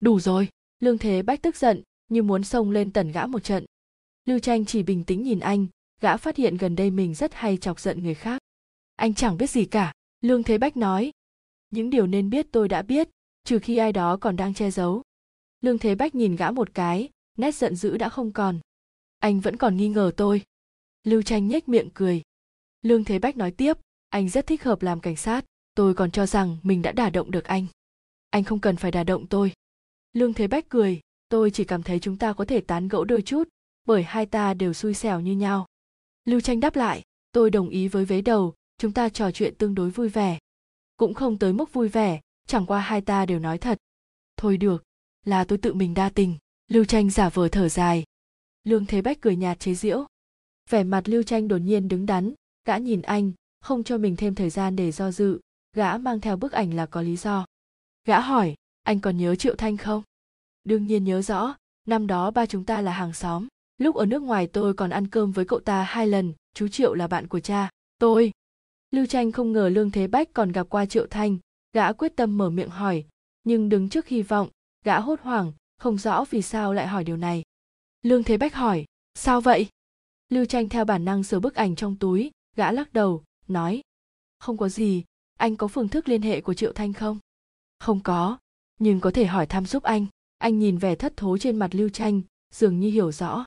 Đủ 0.00 0.20
rồi, 0.20 0.48
lương 0.80 0.98
thế 0.98 1.22
bách 1.22 1.42
tức 1.42 1.56
giận, 1.56 1.82
như 2.08 2.22
muốn 2.22 2.44
xông 2.44 2.70
lên 2.70 2.92
tần 2.92 3.12
gã 3.12 3.26
một 3.26 3.44
trận. 3.44 3.64
Lưu 4.24 4.38
tranh 4.38 4.64
chỉ 4.64 4.82
bình 4.82 5.04
tĩnh 5.04 5.22
nhìn 5.22 5.40
anh 5.40 5.66
gã 6.04 6.16
phát 6.16 6.36
hiện 6.36 6.56
gần 6.56 6.76
đây 6.76 6.90
mình 6.90 7.14
rất 7.14 7.34
hay 7.34 7.56
chọc 7.56 7.80
giận 7.80 8.02
người 8.02 8.14
khác. 8.14 8.42
Anh 8.96 9.14
chẳng 9.14 9.36
biết 9.38 9.50
gì 9.50 9.64
cả, 9.64 9.92
lương 10.20 10.42
thế 10.42 10.58
bách 10.58 10.76
nói. 10.76 11.12
Những 11.70 11.90
điều 11.90 12.06
nên 12.06 12.30
biết 12.30 12.46
tôi 12.52 12.68
đã 12.68 12.82
biết, 12.82 13.08
trừ 13.44 13.58
khi 13.58 13.76
ai 13.76 13.92
đó 13.92 14.16
còn 14.16 14.36
đang 14.36 14.54
che 14.54 14.70
giấu. 14.70 15.02
Lương 15.60 15.78
thế 15.78 15.94
bách 15.94 16.14
nhìn 16.14 16.36
gã 16.36 16.50
một 16.50 16.74
cái, 16.74 17.08
nét 17.38 17.54
giận 17.54 17.76
dữ 17.76 17.96
đã 17.96 18.08
không 18.08 18.32
còn. 18.32 18.60
Anh 19.18 19.40
vẫn 19.40 19.56
còn 19.56 19.76
nghi 19.76 19.88
ngờ 19.88 20.12
tôi. 20.16 20.42
Lưu 21.04 21.22
tranh 21.22 21.48
nhếch 21.48 21.68
miệng 21.68 21.90
cười. 21.94 22.22
Lương 22.82 23.04
thế 23.04 23.18
bách 23.18 23.36
nói 23.36 23.50
tiếp, 23.50 23.76
anh 24.08 24.28
rất 24.28 24.46
thích 24.46 24.62
hợp 24.62 24.82
làm 24.82 25.00
cảnh 25.00 25.16
sát, 25.16 25.44
tôi 25.74 25.94
còn 25.94 26.10
cho 26.10 26.26
rằng 26.26 26.56
mình 26.62 26.82
đã 26.82 26.92
đả 26.92 27.10
động 27.10 27.30
được 27.30 27.44
anh. 27.44 27.66
Anh 28.30 28.44
không 28.44 28.60
cần 28.60 28.76
phải 28.76 28.90
đả 28.90 29.04
động 29.04 29.26
tôi. 29.26 29.52
Lương 30.12 30.34
thế 30.34 30.46
bách 30.46 30.68
cười, 30.68 31.00
tôi 31.28 31.50
chỉ 31.50 31.64
cảm 31.64 31.82
thấy 31.82 32.00
chúng 32.00 32.16
ta 32.18 32.32
có 32.32 32.44
thể 32.44 32.60
tán 32.60 32.88
gẫu 32.88 33.04
đôi 33.04 33.22
chút, 33.22 33.48
bởi 33.84 34.02
hai 34.02 34.26
ta 34.26 34.54
đều 34.54 34.72
xui 34.72 34.94
xẻo 34.94 35.20
như 35.20 35.32
nhau 35.32 35.66
lưu 36.24 36.40
tranh 36.40 36.60
đáp 36.60 36.76
lại, 36.76 37.02
tôi 37.32 37.50
đồng 37.50 37.68
ý 37.68 37.88
với 37.88 38.04
vế 38.04 38.20
đầu, 38.20 38.54
chúng 38.78 38.92
ta 38.92 39.08
trò 39.08 39.30
chuyện 39.30 39.54
tương 39.54 39.74
đối 39.74 39.90
vui 39.90 40.08
vẻ. 40.08 40.38
Cũng 40.96 41.14
không 41.14 41.38
tới 41.38 41.52
mức 41.52 41.72
vui 41.72 41.88
vẻ, 41.88 42.20
chẳng 42.46 42.66
qua 42.66 42.80
hai 42.80 43.00
ta 43.00 43.26
đều 43.26 43.38
nói 43.38 43.58
thật. 43.58 43.78
Thôi 44.36 44.56
được, 44.56 44.84
là 45.24 45.44
tôi 45.44 45.58
tự 45.58 45.74
mình 45.74 45.94
đa 45.94 46.08
tình. 46.08 46.36
Lưu 46.68 46.84
tranh 46.84 47.10
giả 47.10 47.28
vờ 47.28 47.48
thở 47.48 47.68
dài. 47.68 48.04
Lương 48.64 48.86
thế 48.86 49.02
bách 49.02 49.20
cười 49.20 49.36
nhạt 49.36 49.60
chế 49.60 49.74
giễu. 49.74 50.06
Vẻ 50.70 50.84
mặt 50.84 51.08
lưu 51.08 51.22
tranh 51.22 51.48
đột 51.48 51.58
nhiên 51.58 51.88
đứng 51.88 52.06
đắn, 52.06 52.34
gã 52.64 52.76
nhìn 52.76 53.02
anh, 53.02 53.32
không 53.60 53.84
cho 53.84 53.98
mình 53.98 54.16
thêm 54.16 54.34
thời 54.34 54.50
gian 54.50 54.76
để 54.76 54.92
do 54.92 55.10
dự, 55.10 55.40
gã 55.72 55.98
mang 55.98 56.20
theo 56.20 56.36
bức 56.36 56.52
ảnh 56.52 56.74
là 56.74 56.86
có 56.86 57.02
lý 57.02 57.16
do. 57.16 57.46
Gã 58.04 58.20
hỏi, 58.20 58.54
anh 58.82 59.00
còn 59.00 59.16
nhớ 59.16 59.36
triệu 59.36 59.54
thanh 59.54 59.76
không? 59.76 60.02
Đương 60.64 60.86
nhiên 60.86 61.04
nhớ 61.04 61.22
rõ, 61.22 61.56
năm 61.86 62.06
đó 62.06 62.30
ba 62.30 62.46
chúng 62.46 62.64
ta 62.64 62.80
là 62.80 62.92
hàng 62.92 63.12
xóm 63.12 63.48
lúc 63.78 63.96
ở 63.96 64.06
nước 64.06 64.22
ngoài 64.22 64.46
tôi 64.46 64.74
còn 64.74 64.90
ăn 64.90 65.06
cơm 65.06 65.32
với 65.32 65.44
cậu 65.44 65.60
ta 65.60 65.82
hai 65.82 66.06
lần, 66.06 66.32
chú 66.54 66.68
triệu 66.68 66.94
là 66.94 67.06
bạn 67.06 67.28
của 67.28 67.40
cha, 67.40 67.70
tôi. 67.98 68.32
Lưu 68.90 69.06
tranh 69.06 69.32
không 69.32 69.52
ngờ 69.52 69.68
lương 69.68 69.90
thế 69.90 70.06
bách 70.06 70.32
còn 70.32 70.52
gặp 70.52 70.66
qua 70.70 70.86
triệu 70.86 71.06
thanh, 71.06 71.38
gã 71.72 71.92
quyết 71.92 72.16
tâm 72.16 72.38
mở 72.38 72.50
miệng 72.50 72.68
hỏi. 72.68 73.04
Nhưng 73.44 73.68
đứng 73.68 73.88
trước 73.88 74.06
hy 74.06 74.22
vọng, 74.22 74.48
gã 74.84 75.00
hốt 75.00 75.20
hoảng, 75.20 75.52
không 75.78 75.98
rõ 75.98 76.24
vì 76.30 76.42
sao 76.42 76.72
lại 76.72 76.86
hỏi 76.86 77.04
điều 77.04 77.16
này. 77.16 77.42
Lương 78.02 78.24
thế 78.24 78.36
bách 78.36 78.54
hỏi, 78.54 78.84
sao 79.14 79.40
vậy? 79.40 79.68
Lưu 80.28 80.44
tranh 80.44 80.68
theo 80.68 80.84
bản 80.84 81.04
năng 81.04 81.22
sờ 81.22 81.40
bức 81.40 81.54
ảnh 81.54 81.76
trong 81.76 81.96
túi, 81.96 82.30
gã 82.56 82.72
lắc 82.72 82.92
đầu, 82.92 83.24
nói, 83.48 83.82
không 84.38 84.56
có 84.56 84.68
gì, 84.68 85.04
anh 85.38 85.56
có 85.56 85.68
phương 85.68 85.88
thức 85.88 86.08
liên 86.08 86.22
hệ 86.22 86.40
của 86.40 86.54
triệu 86.54 86.72
thanh 86.72 86.92
không? 86.92 87.18
Không 87.78 88.00
có, 88.00 88.38
nhưng 88.78 89.00
có 89.00 89.10
thể 89.10 89.26
hỏi 89.26 89.46
thăm 89.46 89.66
giúp 89.66 89.82
anh. 89.82 90.06
Anh 90.38 90.58
nhìn 90.58 90.78
vẻ 90.78 90.94
thất 90.94 91.16
thố 91.16 91.38
trên 91.38 91.56
mặt 91.56 91.74
lưu 91.74 91.88
tranh 91.88 92.22
dường 92.54 92.80
như 92.80 92.90
hiểu 92.90 93.12
rõ 93.12 93.44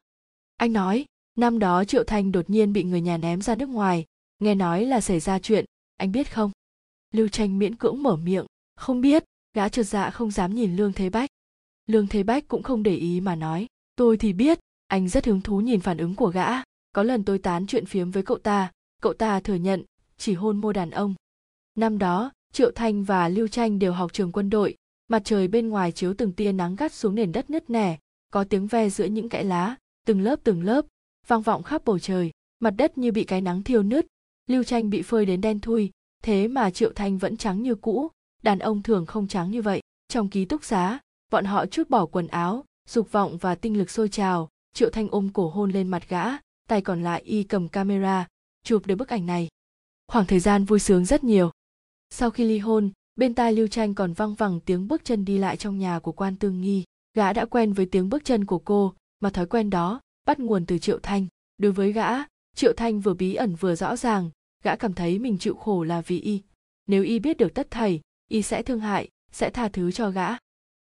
anh 0.57 0.73
nói, 0.73 1.05
năm 1.35 1.59
đó 1.59 1.83
triệu 1.83 2.03
thanh 2.03 2.31
đột 2.31 2.49
nhiên 2.49 2.73
bị 2.73 2.83
người 2.83 3.01
nhà 3.01 3.17
ném 3.17 3.41
ra 3.41 3.55
nước 3.55 3.69
ngoài. 3.69 4.05
Nghe 4.39 4.55
nói 4.55 4.85
là 4.85 5.01
xảy 5.01 5.19
ra 5.19 5.39
chuyện, 5.39 5.65
anh 5.97 6.11
biết 6.11 6.33
không? 6.33 6.51
Lưu 7.13 7.27
tranh 7.27 7.59
miễn 7.59 7.75
cưỡng 7.75 8.03
mở 8.03 8.15
miệng, 8.15 8.45
không 8.75 9.01
biết, 9.01 9.23
gã 9.53 9.69
trượt 9.69 9.87
dạ 9.87 10.09
không 10.09 10.31
dám 10.31 10.55
nhìn 10.55 10.75
lương 10.75 10.93
thế 10.93 11.09
bách. 11.09 11.29
Lương 11.87 12.07
thế 12.07 12.23
bách 12.23 12.47
cũng 12.47 12.63
không 12.63 12.83
để 12.83 12.95
ý 12.95 13.21
mà 13.21 13.35
nói, 13.35 13.67
tôi 13.95 14.17
thì 14.17 14.33
biết, 14.33 14.59
anh 14.87 15.09
rất 15.09 15.25
hứng 15.25 15.41
thú 15.41 15.61
nhìn 15.61 15.79
phản 15.79 15.97
ứng 15.97 16.15
của 16.15 16.29
gã. 16.29 16.47
Có 16.91 17.03
lần 17.03 17.23
tôi 17.23 17.39
tán 17.39 17.67
chuyện 17.67 17.85
phiếm 17.85 18.11
với 18.11 18.23
cậu 18.23 18.37
ta 18.37 18.71
cậu 19.01 19.13
ta 19.13 19.39
thừa 19.39 19.55
nhận, 19.55 19.83
chỉ 20.17 20.33
hôn 20.33 20.61
môi 20.61 20.73
đàn 20.73 20.89
ông. 20.89 21.15
Năm 21.75 21.97
đó, 21.97 22.31
triệu 22.53 22.71
thanh 22.75 23.03
và 23.03 23.29
lưu 23.29 23.47
tranh 23.47 23.79
đều 23.79 23.93
học 23.93 24.13
trường 24.13 24.31
quân 24.31 24.49
đội, 24.49 24.75
mặt 25.07 25.21
trời 25.25 25.47
bên 25.47 25.69
ngoài 25.69 25.91
chiếu 25.91 26.13
từng 26.13 26.31
tia 26.31 26.51
nắng 26.51 26.75
gắt 26.75 26.93
xuống 26.93 27.15
nền 27.15 27.31
đất 27.31 27.49
nứt 27.49 27.69
nẻ, 27.69 27.97
có 28.31 28.43
tiếng 28.43 28.67
ve 28.67 28.89
giữa 28.89 29.05
những 29.05 29.29
kẽ 29.29 29.43
lá 29.43 29.75
từng 30.07 30.21
lớp 30.21 30.39
từng 30.43 30.63
lớp, 30.63 30.85
vang 31.27 31.41
vọng 31.41 31.63
khắp 31.63 31.81
bầu 31.85 31.99
trời, 31.99 32.31
mặt 32.59 32.69
đất 32.77 32.97
như 32.97 33.11
bị 33.11 33.23
cái 33.23 33.41
nắng 33.41 33.63
thiêu 33.63 33.83
nứt, 33.83 34.07
lưu 34.49 34.63
tranh 34.63 34.89
bị 34.89 35.01
phơi 35.01 35.25
đến 35.25 35.41
đen 35.41 35.59
thui, 35.59 35.91
thế 36.23 36.47
mà 36.47 36.69
triệu 36.69 36.91
thanh 36.95 37.17
vẫn 37.17 37.37
trắng 37.37 37.61
như 37.61 37.75
cũ, 37.75 38.11
đàn 38.43 38.59
ông 38.59 38.83
thường 38.83 39.05
không 39.05 39.27
trắng 39.27 39.51
như 39.51 39.61
vậy. 39.61 39.81
Trong 40.07 40.29
ký 40.29 40.45
túc 40.45 40.63
xá, 40.63 40.99
bọn 41.31 41.45
họ 41.45 41.65
chút 41.65 41.89
bỏ 41.89 42.05
quần 42.05 42.27
áo, 42.27 42.65
dục 42.89 43.11
vọng 43.11 43.37
và 43.37 43.55
tinh 43.55 43.77
lực 43.77 43.89
sôi 43.89 44.09
trào, 44.09 44.49
triệu 44.73 44.89
thanh 44.89 45.07
ôm 45.11 45.29
cổ 45.33 45.49
hôn 45.49 45.71
lên 45.71 45.87
mặt 45.87 46.09
gã, 46.09 46.25
tay 46.67 46.81
còn 46.81 47.03
lại 47.03 47.21
y 47.21 47.43
cầm 47.43 47.67
camera, 47.67 48.27
chụp 48.63 48.85
được 48.85 48.95
bức 48.95 49.09
ảnh 49.09 49.25
này. 49.25 49.47
Khoảng 50.07 50.25
thời 50.25 50.39
gian 50.39 50.65
vui 50.65 50.79
sướng 50.79 51.05
rất 51.05 51.23
nhiều. 51.23 51.51
Sau 52.09 52.29
khi 52.29 52.43
ly 52.43 52.57
hôn, 52.57 52.91
bên 53.15 53.33
tai 53.33 53.53
lưu 53.53 53.67
tranh 53.67 53.95
còn 53.95 54.13
văng 54.13 54.33
vẳng 54.33 54.59
tiếng 54.59 54.87
bước 54.87 55.05
chân 55.05 55.25
đi 55.25 55.37
lại 55.37 55.57
trong 55.57 55.79
nhà 55.79 55.99
của 55.99 56.11
quan 56.11 56.35
tương 56.35 56.61
nghi. 56.61 56.83
Gã 57.13 57.33
đã 57.33 57.45
quen 57.45 57.73
với 57.73 57.85
tiếng 57.85 58.09
bước 58.09 58.25
chân 58.25 58.45
của 58.45 58.59
cô 58.59 58.93
mà 59.19 59.29
thói 59.29 59.45
quen 59.45 59.69
đó 59.69 60.01
bắt 60.25 60.39
nguồn 60.39 60.65
từ 60.65 60.77
triệu 60.77 60.99
thanh. 60.99 61.27
Đối 61.57 61.71
với 61.71 61.91
gã, 61.91 62.09
triệu 62.55 62.73
thanh 62.77 62.99
vừa 62.99 63.13
bí 63.13 63.35
ẩn 63.35 63.55
vừa 63.55 63.75
rõ 63.75 63.95
ràng, 63.95 64.29
gã 64.63 64.75
cảm 64.75 64.93
thấy 64.93 65.19
mình 65.19 65.37
chịu 65.37 65.55
khổ 65.55 65.83
là 65.83 66.01
vì 66.01 66.19
y. 66.19 66.41
Nếu 66.87 67.03
y 67.03 67.19
biết 67.19 67.37
được 67.37 67.53
tất 67.53 67.67
thảy, 67.71 68.01
y 68.29 68.41
sẽ 68.41 68.63
thương 68.63 68.79
hại, 68.79 69.09
sẽ 69.31 69.49
tha 69.49 69.69
thứ 69.69 69.91
cho 69.91 70.09
gã. 70.09 70.27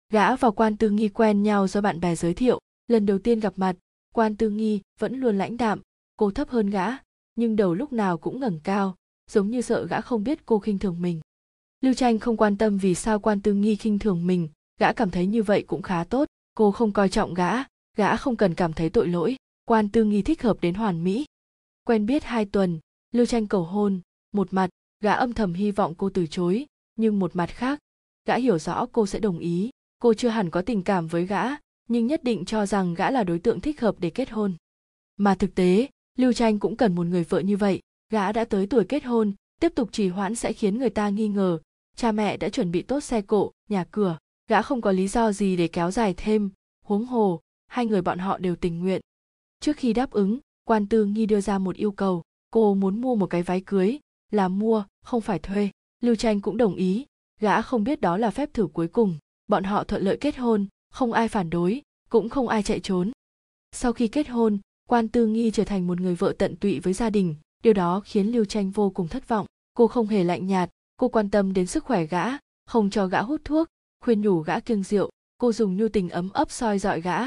Gã 0.10 0.36
và 0.36 0.52
quan 0.52 0.78
tư 0.78 0.90
nghi 0.90 1.10
quen 1.10 1.44
nhau 1.44 1.68
do 1.68 1.82
bạn 1.82 2.00
bè 2.00 2.16
giới 2.16 2.34
thiệu. 2.34 2.60
Lần 2.88 3.06
đầu 3.06 3.20
tiên 3.20 3.40
gặp 3.40 3.54
mặt, 3.56 3.76
quan 4.14 4.36
tư 4.36 4.50
nghi 4.50 4.82
vẫn 5.00 5.20
luôn 5.20 5.38
lãnh 5.38 5.58
đạm, 5.58 5.82
cô 6.18 6.32
thấp 6.32 6.50
hơn 6.50 6.70
gã, 6.70 6.88
nhưng 7.36 7.56
đầu 7.56 7.74
lúc 7.74 7.94
nào 7.94 8.18
cũng 8.18 8.40
ngẩng 8.40 8.60
cao, 8.64 8.96
giống 9.32 9.50
như 9.50 9.62
sợ 9.62 9.86
gã 9.86 10.02
không 10.02 10.24
biết 10.24 10.46
cô 10.46 10.60
khinh 10.60 10.80
thường 10.80 11.02
mình. 11.02 11.22
Lưu 11.82 11.94
tranh 11.94 12.20
không 12.20 12.38
quan 12.38 12.58
tâm 12.58 12.78
vì 12.78 12.96
sao 12.96 13.20
quan 13.20 13.42
tư 13.42 13.54
nghi 13.54 13.76
khinh 13.76 14.00
thường 14.00 14.28
mình, 14.28 14.50
gã 14.80 14.94
cảm 14.94 15.10
thấy 15.10 15.28
như 15.28 15.44
vậy 15.44 15.64
cũng 15.68 15.82
khá 15.82 16.04
tốt, 16.04 16.28
cô 16.54 16.72
không 16.72 16.92
coi 16.92 17.10
trọng 17.10 17.34
gã 17.34 17.64
gã 18.00 18.18
không 18.18 18.36
cần 18.36 18.56
cảm 18.56 18.74
thấy 18.74 18.89
tội 18.89 19.08
lỗi, 19.08 19.36
quan 19.66 19.89
tư 19.89 20.04
nghi 20.04 20.22
thích 20.22 20.41
hợp 20.41 20.58
đến 20.62 20.74
hoàn 20.74 21.04
mỹ. 21.04 21.26
Quen 21.84 22.06
biết 22.06 22.24
hai 22.24 22.45
tuần, 22.45 22.80
lưu 23.12 23.26
tranh 23.26 23.47
cầu 23.47 23.64
hôn, 23.64 24.02
một 24.32 24.54
mặt, 24.54 24.70
gã 25.04 25.14
âm 25.14 25.34
thầm 25.34 25.54
hy 25.54 25.72
vọng 25.72 25.93
cô 25.97 26.10
từ 26.10 26.28
chối, 26.28 26.66
nhưng 26.95 27.20
một 27.20 27.36
mặt 27.36 27.50
khác, 27.50 27.80
gã 28.26 28.36
hiểu 28.36 28.60
rõ 28.60 28.86
cô 28.91 29.08
sẽ 29.08 29.20
đồng 29.20 29.39
ý. 29.39 29.70
Cô 30.00 30.14
chưa 30.14 30.30
hẳn 30.30 30.50
có 30.50 30.62
tình 30.62 30.84
cảm 30.84 31.08
với 31.08 31.26
gã, 31.26 31.43
nhưng 31.88 32.08
nhất 32.08 32.24
định 32.24 32.45
cho 32.45 32.66
rằng 32.66 32.93
gã 32.93 33.12
là 33.12 33.24
đối 33.24 33.39
tượng 33.39 33.60
thích 33.60 33.82
hợp 33.82 33.95
để 34.00 34.10
kết 34.10 34.30
hôn. 34.30 34.56
Mà 35.18 35.36
thực 35.36 35.56
tế, 35.56 35.88
lưu 36.18 36.34
tranh 36.34 36.60
cũng 36.60 36.76
cần 36.76 36.95
một 36.95 37.08
người 37.08 37.24
vợ 37.24 37.39
như 37.39 37.58
vậy, 37.58 37.80
gã 38.10 38.32
đã 38.32 38.45
tới 38.45 38.68
tuổi 38.68 38.86
kết 38.86 39.04
hôn, 39.04 39.34
tiếp 39.62 39.72
tục 39.76 39.89
trì 39.91 40.10
hoãn 40.10 40.36
sẽ 40.36 40.54
khiến 40.54 40.78
người 40.78 40.89
ta 40.89 41.10
nghi 41.10 41.28
ngờ. 41.28 41.60
Cha 41.95 42.12
mẹ 42.12 42.38
đã 42.38 42.50
chuẩn 42.50 42.72
bị 42.72 42.82
tốt 42.82 43.00
xe 43.00 43.22
cộ, 43.22 43.52
nhà 43.70 43.86
cửa, 43.91 44.18
gã 44.47 44.62
không 44.62 44.82
có 44.82 44.91
lý 44.91 45.08
do 45.08 45.32
gì 45.32 45.56
để 45.56 45.68
kéo 45.68 45.91
dài 45.91 46.14
thêm, 46.18 46.50
huống 46.86 47.06
hồ 47.06 47.39
hai 47.70 47.86
người 47.86 48.02
bọn 48.02 48.20
họ 48.20 48.38
đều 48.38 48.56
tình 48.56 48.80
nguyện. 48.80 49.02
Trước 49.60 49.78
khi 49.78 49.94
đáp 49.94 50.12
ứng, 50.12 50.40
quan 50.64 50.88
tư 50.88 51.06
nghi 51.06 51.26
đưa 51.26 51.42
ra 51.42 51.58
một 51.58 51.76
yêu 51.76 51.92
cầu, 51.92 52.24
cô 52.52 52.74
muốn 52.74 53.02
mua 53.02 53.16
một 53.16 53.28
cái 53.28 53.44
váy 53.44 53.62
cưới, 53.62 54.00
là 54.32 54.48
mua, 54.48 54.84
không 55.02 55.22
phải 55.22 55.40
thuê. 55.40 55.70
Lưu 56.04 56.16
tranh 56.16 56.42
cũng 56.42 56.58
đồng 56.58 56.76
ý, 56.76 57.06
gã 57.40 57.62
không 57.62 57.84
biết 57.84 58.02
đó 58.02 58.18
là 58.18 58.32
phép 58.32 58.54
thử 58.54 58.68
cuối 58.68 58.88
cùng, 58.88 59.18
bọn 59.48 59.64
họ 59.64 59.84
thuận 59.84 60.04
lợi 60.04 60.18
kết 60.22 60.38
hôn, 60.38 60.68
không 60.92 61.14
ai 61.14 61.28
phản 61.28 61.50
đối, 61.50 61.82
cũng 62.10 62.30
không 62.30 62.48
ai 62.48 62.64
chạy 62.64 62.80
trốn. 62.80 63.12
Sau 63.72 63.94
khi 63.94 64.08
kết 64.08 64.28
hôn, 64.28 64.58
quan 64.90 65.08
tư 65.08 65.28
nghi 65.28 65.52
trở 65.52 65.64
thành 65.64 65.88
một 65.88 66.02
người 66.02 66.16
vợ 66.16 66.34
tận 66.38 66.56
tụy 66.56 66.80
với 66.80 66.94
gia 66.94 67.10
đình, 67.10 67.36
điều 67.64 67.74
đó 67.74 68.02
khiến 68.06 68.28
lưu 68.28 68.46
tranh 68.46 68.72
vô 68.72 68.90
cùng 68.90 69.08
thất 69.08 69.28
vọng. 69.28 69.46
Cô 69.74 69.88
không 69.88 70.08
hề 70.08 70.24
lạnh 70.24 70.48
nhạt, 70.48 70.70
cô 70.98 71.08
quan 71.08 71.30
tâm 71.30 71.54
đến 71.54 71.68
sức 71.68 71.84
khỏe 71.84 72.06
gã, 72.06 72.26
không 72.66 72.90
cho 72.90 73.08
gã 73.08 73.22
hút 73.22 73.42
thuốc, 73.44 73.68
khuyên 74.04 74.22
nhủ 74.22 74.40
gã 74.40 74.60
kiêng 74.60 74.84
rượu. 74.84 75.10
Cô 75.38 75.52
dùng 75.52 75.78
nhu 75.78 75.88
tình 75.88 76.10
ấm 76.10 76.30
ấp 76.30 76.52
soi 76.52 76.80
dọi 76.80 77.02
gã 77.02 77.20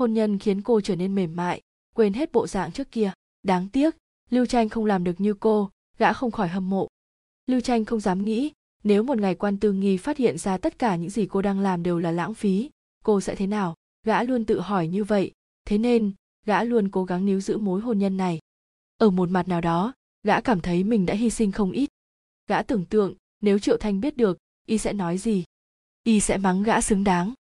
hôn 0.00 0.14
nhân 0.14 0.38
khiến 0.38 0.62
cô 0.62 0.80
trở 0.80 0.96
nên 0.96 1.14
mềm 1.14 1.36
mại, 1.36 1.60
quên 1.94 2.12
hết 2.12 2.32
bộ 2.32 2.46
dạng 2.46 2.72
trước 2.72 2.90
kia. 2.90 3.12
Đáng 3.42 3.68
tiếc, 3.68 3.96
lưu 4.30 4.46
tranh 4.46 4.68
không 4.68 4.84
làm 4.84 5.04
được 5.04 5.20
như 5.20 5.34
cô, 5.34 5.70
gã 5.98 6.12
không 6.12 6.30
khỏi 6.30 6.48
hâm 6.48 6.70
mộ. 6.70 6.88
Lưu 7.46 7.60
tranh 7.60 7.84
không 7.84 8.00
dám 8.00 8.24
nghĩ, 8.24 8.52
nếu 8.84 9.02
một 9.02 9.18
ngày 9.18 9.34
quan 9.34 9.56
tư 9.56 9.72
nghi 9.72 9.96
phát 9.96 10.16
hiện 10.16 10.38
ra 10.38 10.58
tất 10.58 10.78
cả 10.78 10.96
những 10.96 11.10
gì 11.10 11.26
cô 11.26 11.42
đang 11.42 11.60
làm 11.60 11.82
đều 11.82 11.98
là 11.98 12.10
lãng 12.10 12.34
phí, 12.34 12.70
cô 13.04 13.20
sẽ 13.20 13.34
thế 13.34 13.46
nào? 13.46 13.74
Gã 14.06 14.22
luôn 14.22 14.44
tự 14.44 14.60
hỏi 14.60 14.88
như 14.88 15.04
vậy. 15.04 15.32
Thế 15.64 15.78
nên, 15.78 16.12
gã 16.46 16.64
luôn 16.64 16.88
cố 16.88 17.04
gắng 17.04 17.26
níu 17.26 17.40
giữ 17.40 17.58
mối 17.58 17.80
hôn 17.80 17.98
nhân 17.98 18.16
này. 18.16 18.38
Ở 18.98 19.10
một 19.10 19.30
mặt 19.30 19.48
nào 19.48 19.60
đó, 19.60 19.92
gã 20.22 20.40
cảm 20.40 20.60
thấy 20.60 20.84
mình 20.84 21.06
đã 21.06 21.14
hy 21.14 21.30
sinh 21.30 21.52
không 21.52 21.72
ít. 21.72 21.88
Gã 22.46 22.62
tưởng 22.62 22.84
tượng, 22.84 23.14
nếu 23.40 23.58
triệu 23.58 23.76
thanh 23.76 24.00
biết 24.00 24.16
được, 24.16 24.38
y 24.66 24.78
sẽ 24.78 24.92
nói 24.92 25.18
gì? 25.18 25.44
Y 26.04 26.20
sẽ 26.20 26.38
mắng 26.38 26.62
gã 26.62 26.80
xứng 26.80 27.04
đáng. 27.04 27.34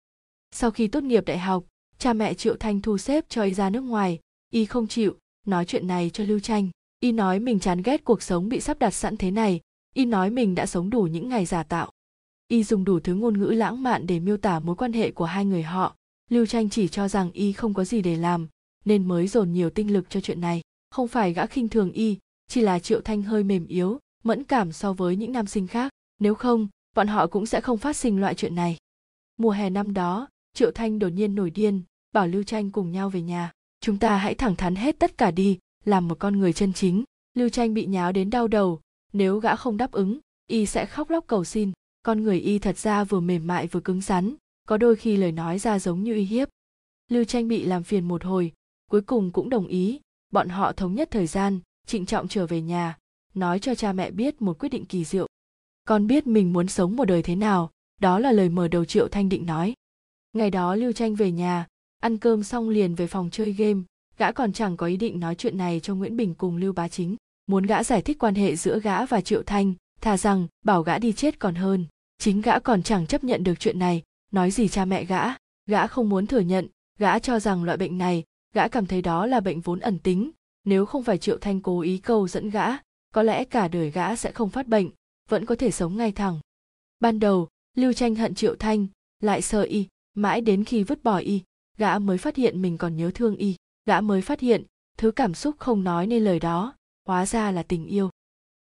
Sau 0.51 0.72
khi 0.72 0.88
tốt 0.88 1.03
nghiệp 1.03 1.26
đại 1.26 1.38
học 1.38 1.64
cha 1.99 2.13
mẹ 2.13 2.33
triệu 2.33 2.55
thanh 2.59 2.81
thu 2.81 2.97
xếp 2.97 3.25
cho 3.29 3.43
y 3.43 3.53
ra 3.53 3.69
nước 3.69 3.81
ngoài. 3.81 4.19
Y 4.51 4.65
không 4.65 4.87
chịu, 4.87 5.15
nói 5.45 5.65
chuyện 5.65 5.87
này 5.87 6.09
cho 6.13 6.23
lưu 6.23 6.39
tranh 6.39 6.69
y 6.99 7.11
nói 7.11 7.39
mình 7.39 7.59
chán 7.59 7.81
ghét 7.81 8.03
cuộc 8.03 8.21
sống 8.21 8.49
bị 8.49 8.59
sắp 8.59 8.79
đặt 8.79 8.91
sẵn 8.91 9.17
thế 9.17 9.31
này. 9.31 9.61
Y 9.93 10.05
nói 10.05 10.29
mình 10.29 10.55
đã 10.55 10.65
sống 10.65 10.89
đủ 10.89 11.01
những 11.03 11.29
ngày 11.29 11.45
giả 11.45 11.63
tạo. 11.63 11.91
Y 12.47 12.63
dùng 12.63 12.83
đủ 12.83 12.99
thứ 12.99 13.13
ngôn 13.13 13.39
ngữ 13.39 13.45
lãng 13.45 13.83
mạn 13.83 14.07
để 14.07 14.19
miêu 14.19 14.37
tả 14.37 14.59
mối 14.59 14.75
quan 14.75 14.93
hệ 14.93 15.11
của 15.11 15.25
hai 15.25 15.45
người 15.45 15.63
họ. 15.63 15.95
Lưu 16.29 16.45
tranh 16.45 16.69
chỉ 16.69 16.87
cho 16.87 17.07
rằng 17.07 17.31
y 17.31 17.51
không 17.51 17.73
có 17.73 17.83
gì 17.83 18.01
để 18.01 18.15
làm, 18.15 18.47
nên 18.85 19.07
mới 19.07 19.27
dồn 19.27 19.51
nhiều 19.51 19.69
tinh 19.69 19.93
lực 19.93 20.09
cho 20.09 20.21
chuyện 20.21 20.41
này. 20.41 20.61
Không 20.89 21.07
phải 21.07 21.33
gã 21.33 21.45
khinh 21.45 21.69
thường 21.69 21.91
y, 21.91 22.17
chỉ 22.47 22.61
là 22.61 22.79
triệu 22.79 23.01
thanh 23.01 23.21
hơi 23.21 23.43
mềm 23.43 23.67
yếu, 23.67 23.99
mẫn 24.23 24.43
cảm 24.43 24.71
so 24.71 24.93
với 24.93 25.15
những 25.15 25.31
nam 25.31 25.47
sinh 25.47 25.67
khác. 25.67 25.91
Nếu 26.19 26.35
không, 26.35 26.67
bọn 26.95 27.07
họ 27.07 27.27
cũng 27.27 27.45
sẽ 27.45 27.61
không 27.61 27.77
phát 27.77 27.95
sinh 27.95 28.21
loại 28.21 28.35
chuyện 28.35 28.55
này. 28.55 28.77
Mùa 29.37 29.51
hè 29.51 29.69
năm 29.69 29.93
đó 29.93 30.27
triệu 30.58 30.72
thanh 30.72 30.99
đột 30.99 31.08
nhiên 31.08 31.36
nổi 31.36 31.49
điên, 31.49 31.82
bảo 32.14 32.28
lưu 32.28 32.43
tranh 32.43 32.70
cùng 32.70 32.91
nhau 32.91 33.10
về 33.10 33.22
nhà. 33.22 33.51
Chúng 33.82 33.97
ta 33.97 34.18
hãy 34.18 34.36
thẳng 34.36 34.55
thắn 34.55 34.76
hết 34.76 34.99
tất 34.99 35.18
cả 35.18 35.32
đi, 35.32 35.60
làm 35.86 36.08
một 36.08 36.20
con 36.20 36.39
người 36.39 36.53
chân 36.53 36.74
chính. 36.74 37.03
Lưu 37.34 37.49
tranh 37.49 37.74
bị 37.74 37.86
nháo 37.86 38.12
đến 38.12 38.30
đau 38.30 38.47
đầu. 38.47 38.82
Nếu 39.14 39.39
gã 39.39 39.55
không 39.55 39.78
đáp 39.78 39.91
ứng, 39.91 40.20
y 40.47 40.66
sẽ 40.66 40.86
khóc 40.86 41.10
lóc 41.10 41.28
cầu 41.28 41.43
xin. 41.43 41.72
Con 42.03 42.24
người 42.24 42.39
y 42.39 42.60
thật 42.60 42.78
ra 42.78 43.03
vừa 43.03 43.20
mềm 43.20 43.47
mại 43.47 43.68
vừa 43.68 43.80
cứng 43.80 44.01
rắn, 44.01 44.36
có 44.68 44.78
đôi 44.78 44.95
khi 44.95 45.18
lời 45.18 45.32
nói 45.32 45.60
ra 45.60 45.80
giống 45.80 46.03
như 46.03 46.14
uy 46.14 46.24
hiếp. 46.24 46.49
Lưu 47.12 47.24
tranh 47.24 47.47
bị 47.47 47.64
làm 47.64 47.84
phiền 47.84 48.08
một 48.08 48.24
hồi, 48.24 48.51
cuối 48.91 49.01
cùng 49.01 49.32
cũng 49.32 49.49
đồng 49.49 49.68
ý. 49.68 49.99
Bọn 50.30 50.49
họ 50.49 50.72
thống 50.72 50.95
nhất 50.95 51.08
thời 51.12 51.28
gian, 51.28 51.60
trịnh 51.88 52.05
trọng 52.05 52.28
trở 52.28 52.47
về 52.47 52.62
nhà, 52.62 52.97
nói 53.34 53.60
cho 53.60 53.76
cha 53.76 53.93
mẹ 53.93 54.12
biết 54.12 54.41
một 54.41 54.60
quyết 54.60 54.70
định 54.70 54.86
kỳ 54.86 55.03
diệu. 55.03 55.28
Con 55.86 56.08
biết 56.08 56.28
mình 56.28 56.53
muốn 56.53 56.68
sống 56.68 56.95
một 56.95 57.05
đời 57.05 57.24
thế 57.24 57.36
nào, 57.36 57.72
đó 58.01 58.20
là 58.20 58.32
lời 58.32 58.49
mở 58.49 58.68
đầu 58.68 58.86
triệu 58.86 59.08
thanh 59.08 59.30
định 59.30 59.45
nói 59.45 59.74
ngày 60.34 60.51
đó 60.51 60.75
lưu 60.75 60.91
tranh 60.91 61.15
về 61.15 61.32
nhà, 61.32 61.67
ăn 61.99 62.17
cơm 62.17 62.43
xong 62.43 62.69
liền 62.69 62.95
về 62.95 63.07
phòng 63.07 63.30
chơi 63.32 63.53
game. 63.53 63.82
Gã 64.17 64.32
còn 64.32 64.53
chẳng 64.53 64.78
có 64.78 64.86
ý 64.86 64.97
định 64.97 65.19
nói 65.19 65.36
chuyện 65.36 65.57
này 65.57 65.80
cho 65.84 65.95
nguyễn 65.95 66.17
bình 66.17 66.36
cùng 66.36 66.57
lưu 66.57 66.73
bá 66.73 66.88
chính. 66.88 67.15
Muốn 67.47 67.65
gã 67.65 67.84
giải 67.84 68.01
thích 68.01 68.19
quan 68.19 68.36
hệ 68.36 68.55
giữa 68.55 68.80
gã 68.80 69.05
và 69.05 69.21
triệu 69.21 69.43
thanh, 69.43 69.73
thà 70.01 70.17
rằng 70.17 70.47
bảo 70.65 70.84
gã 70.84 70.99
đi 70.99 71.13
chết 71.13 71.39
còn 71.39 71.55
hơn. 71.55 71.86
Chính 72.17 72.41
gã 72.41 72.59
còn 72.59 72.84
chẳng 72.84 73.07
chấp 73.07 73.23
nhận 73.23 73.43
được 73.43 73.59
chuyện 73.59 73.80
này. 73.80 74.03
Nói 74.32 74.51
gì 74.51 74.67
cha 74.67 74.86
mẹ 74.86 75.05
gã? 75.05 75.23
Gã 75.65 75.88
không 75.88 76.09
muốn 76.09 76.28
thừa 76.28 76.39
nhận. 76.39 76.67
Gã 76.99 77.19
cho 77.19 77.39
rằng 77.39 77.63
loại 77.63 77.78
bệnh 77.78 77.97
này, 77.97 78.23
gã 78.53 78.67
cảm 78.67 78.86
thấy 78.86 79.01
đó 79.01 79.25
là 79.25 79.39
bệnh 79.39 79.61
vốn 79.61 79.80
ẩn 79.80 79.99
tính. 79.99 80.32
Nếu 80.63 80.86
không 80.86 81.03
phải 81.03 81.17
triệu 81.17 81.38
thanh 81.38 81.61
cố 81.61 81.82
ý 81.82 81.97
câu 81.97 82.28
dẫn 82.28 82.49
gã, 82.49 82.67
có 83.13 83.23
lẽ 83.23 83.43
cả 83.43 83.67
đời 83.67 83.91
gã 83.91 84.15
sẽ 84.15 84.32
không 84.32 84.49
phát 84.49 84.67
bệnh, 84.67 84.89
vẫn 85.30 85.45
có 85.45 85.55
thể 85.55 85.71
sống 85.71 85.97
ngay 85.97 86.11
thẳng. 86.11 86.39
Ban 86.99 87.19
đầu, 87.19 87.47
lưu 87.75 87.93
tranh 87.93 88.15
hận 88.15 88.36
triệu 88.36 88.55
thanh, 88.55 88.88
lại 89.19 89.41
sợ 89.41 89.61
y 89.61 89.88
mãi 90.18 90.41
đến 90.41 90.63
khi 90.63 90.84
vứt 90.84 91.03
bỏ 91.03 91.18
y, 91.18 91.41
gã 91.78 91.99
mới 91.99 92.18
phát 92.18 92.36
hiện 92.36 92.61
mình 92.61 92.78
còn 92.78 92.97
nhớ 92.97 93.11
thương 93.13 93.36
y. 93.36 93.55
Gã 93.86 94.01
mới 94.01 94.22
phát 94.22 94.39
hiện, 94.39 94.63
thứ 94.97 95.11
cảm 95.11 95.34
xúc 95.34 95.55
không 95.59 95.84
nói 95.84 96.07
nên 96.07 96.24
lời 96.24 96.39
đó, 96.39 96.76
hóa 97.05 97.26
ra 97.26 97.51
là 97.51 97.63
tình 97.63 97.86
yêu. 97.86 98.09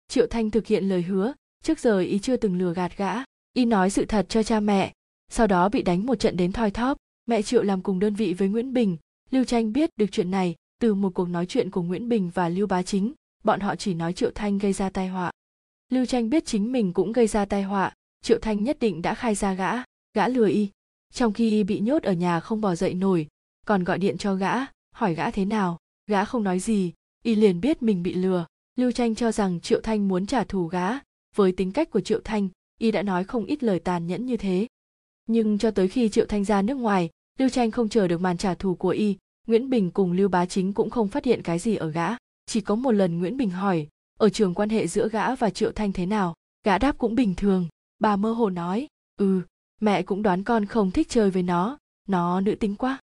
Triệu 0.09 0.27
thanh 0.27 0.51
thực 0.51 0.67
hiện 0.67 0.85
lời 0.85 1.03
hứa, 1.03 1.33
trước 1.63 1.79
giờ 1.79 1.99
y 1.99 2.19
chưa 2.19 2.37
từng 2.37 2.59
lừa 2.59 2.75
gạt 2.75 2.97
gã. 2.97 3.15
Y 3.53 3.65
nói 3.65 3.91
sự 3.91 4.05
thật 4.05 4.27
cho 4.29 4.43
cha 4.43 4.61
mẹ, 4.61 4.93
sau 5.29 5.47
đó 5.47 5.69
bị 5.69 5.83
đánh 5.83 6.07
một 6.07 6.15
trận 6.15 6.37
đến 6.37 6.53
thoi 6.53 6.71
thóp. 6.71 6.99
Mẹ 7.27 7.43
triệu 7.43 7.63
làm 7.63 7.83
cùng 7.83 7.99
đơn 7.99 8.15
vị 8.15 8.35
với 8.35 8.49
nguyễn 8.49 8.73
bình. 8.73 8.97
Lưu 9.31 9.45
tranh 9.45 9.73
biết 9.73 9.91
được 9.97 10.07
chuyện 10.13 10.31
này, 10.31 10.55
từ 10.81 10.95
một 10.95 11.15
cuộc 11.15 11.29
nói 11.29 11.47
chuyện 11.47 11.71
của 11.71 11.83
nguyễn 11.83 12.09
bình 12.09 12.31
và 12.35 12.49
lưu 12.49 12.67
bá 12.67 12.83
chính, 12.83 13.13
bọn 13.45 13.61
họ 13.61 13.77
chỉ 13.77 13.95
nói 13.95 14.13
triệu 14.13 14.31
thanh 14.35 14.59
gây 14.59 14.73
ra 14.73 14.91
tai 14.91 15.09
họa. 15.09 15.31
Lưu 15.93 16.07
tranh 16.07 16.31
biết 16.31 16.47
chính 16.47 16.73
mình 16.73 16.93
cũng 16.93 17.13
gây 17.13 17.27
ra 17.27 17.45
tai 17.45 17.63
họa. 17.63 17.93
Triệu 18.23 18.39
thanh 18.43 18.65
nhất 18.65 18.79
định 18.81 19.03
đã 19.03 19.15
khai 19.15 19.35
ra 19.35 19.55
gã. 19.55 19.73
Gã 20.15 20.29
lừa 20.29 20.49
y 20.49 20.71
trong 21.13 21.33
khi 21.33 21.65
bị 21.65 21.81
nhốt 21.81 22.03
ở 22.03 22.13
nhà 22.13 22.41
không 22.41 22.61
bò 22.61 22.75
dậy 22.75 22.95
nổi, 22.95 23.27
còn 23.67 23.85
gọi 23.85 23.99
điện 23.99 24.19
cho 24.19 24.35
gã, 24.35 24.55
hỏi 24.93 25.15
gã 25.15 25.31
thế 25.31 25.45
nào, 25.45 25.79
gã 26.07 26.25
không 26.25 26.45
nói 26.45 26.59
gì, 26.59 26.93
y 27.23 27.35
liền 27.35 27.61
biết 27.61 27.83
mình 27.83 28.03
bị 28.03 28.15
lừa. 28.15 28.47
Lưu 28.77 28.93
tranh 28.93 29.15
cho 29.15 29.33
rằng 29.33 29.61
triệu 29.61 29.81
thanh 29.81 30.09
muốn 30.09 30.27
trả 30.27 30.45
thù 30.45 30.67
gã. 30.67 30.89
Với 31.37 31.53
tính 31.53 31.73
cách 31.73 31.91
của 31.91 32.01
triệu 32.01 32.21
thanh, 32.25 32.49
y 32.79 32.91
đã 32.91 33.03
nói 33.03 33.25
không 33.25 33.45
ít 33.45 33.63
lời 33.63 33.79
tàn 33.79 34.07
nhẫn 34.07 34.27
như 34.27 34.37
thế. 34.37 34.67
Nhưng 35.27 35.59
cho 35.59 35.71
tới 35.71 35.89
khi 35.89 36.09
triệu 36.09 36.27
thanh 36.27 36.45
ra 36.45 36.63
nước 36.63 36.75
ngoài, 36.75 37.11
lưu 37.39 37.49
tranh 37.49 37.71
không 37.71 37.89
chờ 37.89 38.09
được 38.09 38.21
màn 38.21 38.37
trả 38.37 38.55
thù 38.55 38.75
của 38.75 38.89
y. 38.89 39.17
Nguyễn 39.47 39.71
bình 39.71 39.91
cùng 39.91 40.13
lưu 40.13 40.29
bá 40.29 40.47
chính 40.47 40.73
cũng 40.73 40.91
không 40.91 41.09
phát 41.09 41.25
hiện 41.25 41.43
cái 41.43 41.59
gì 41.59 41.77
ở 41.77 41.91
gã. 41.91 42.09
Chỉ 42.47 42.61
có 42.61 42.75
một 42.75 42.93
lần 42.93 43.19
nguyễn 43.19 43.37
bình 43.37 43.51
hỏi, 43.51 43.89
ở 44.19 44.29
trường 44.29 44.55
quan 44.55 44.69
hệ 44.69 44.87
giữa 44.87 45.09
gã 45.09 45.35
và 45.35 45.51
triệu 45.51 45.73
thanh 45.73 45.93
thế 45.93 46.07
nào? 46.07 46.35
Gã 46.65 46.79
đáp 46.79 46.99
cũng 46.99 47.15
bình 47.15 47.35
thường. 47.35 47.69
Bà 47.99 48.17
mơ 48.17 48.33
hồ 48.33 48.51
nói 48.51 48.87
ừ 49.17 49.43
mẹ 49.81 50.03
cũng 50.03 50.22
đoán 50.22 50.45
con 50.45 50.66
không 50.66 50.91
thích 50.91 51.09
chơi 51.09 51.31
với 51.31 51.43
nó. 51.43 51.79
Nó 52.09 52.41
nữ 52.41 52.55
tính 52.55 52.77
quá. 52.77 52.99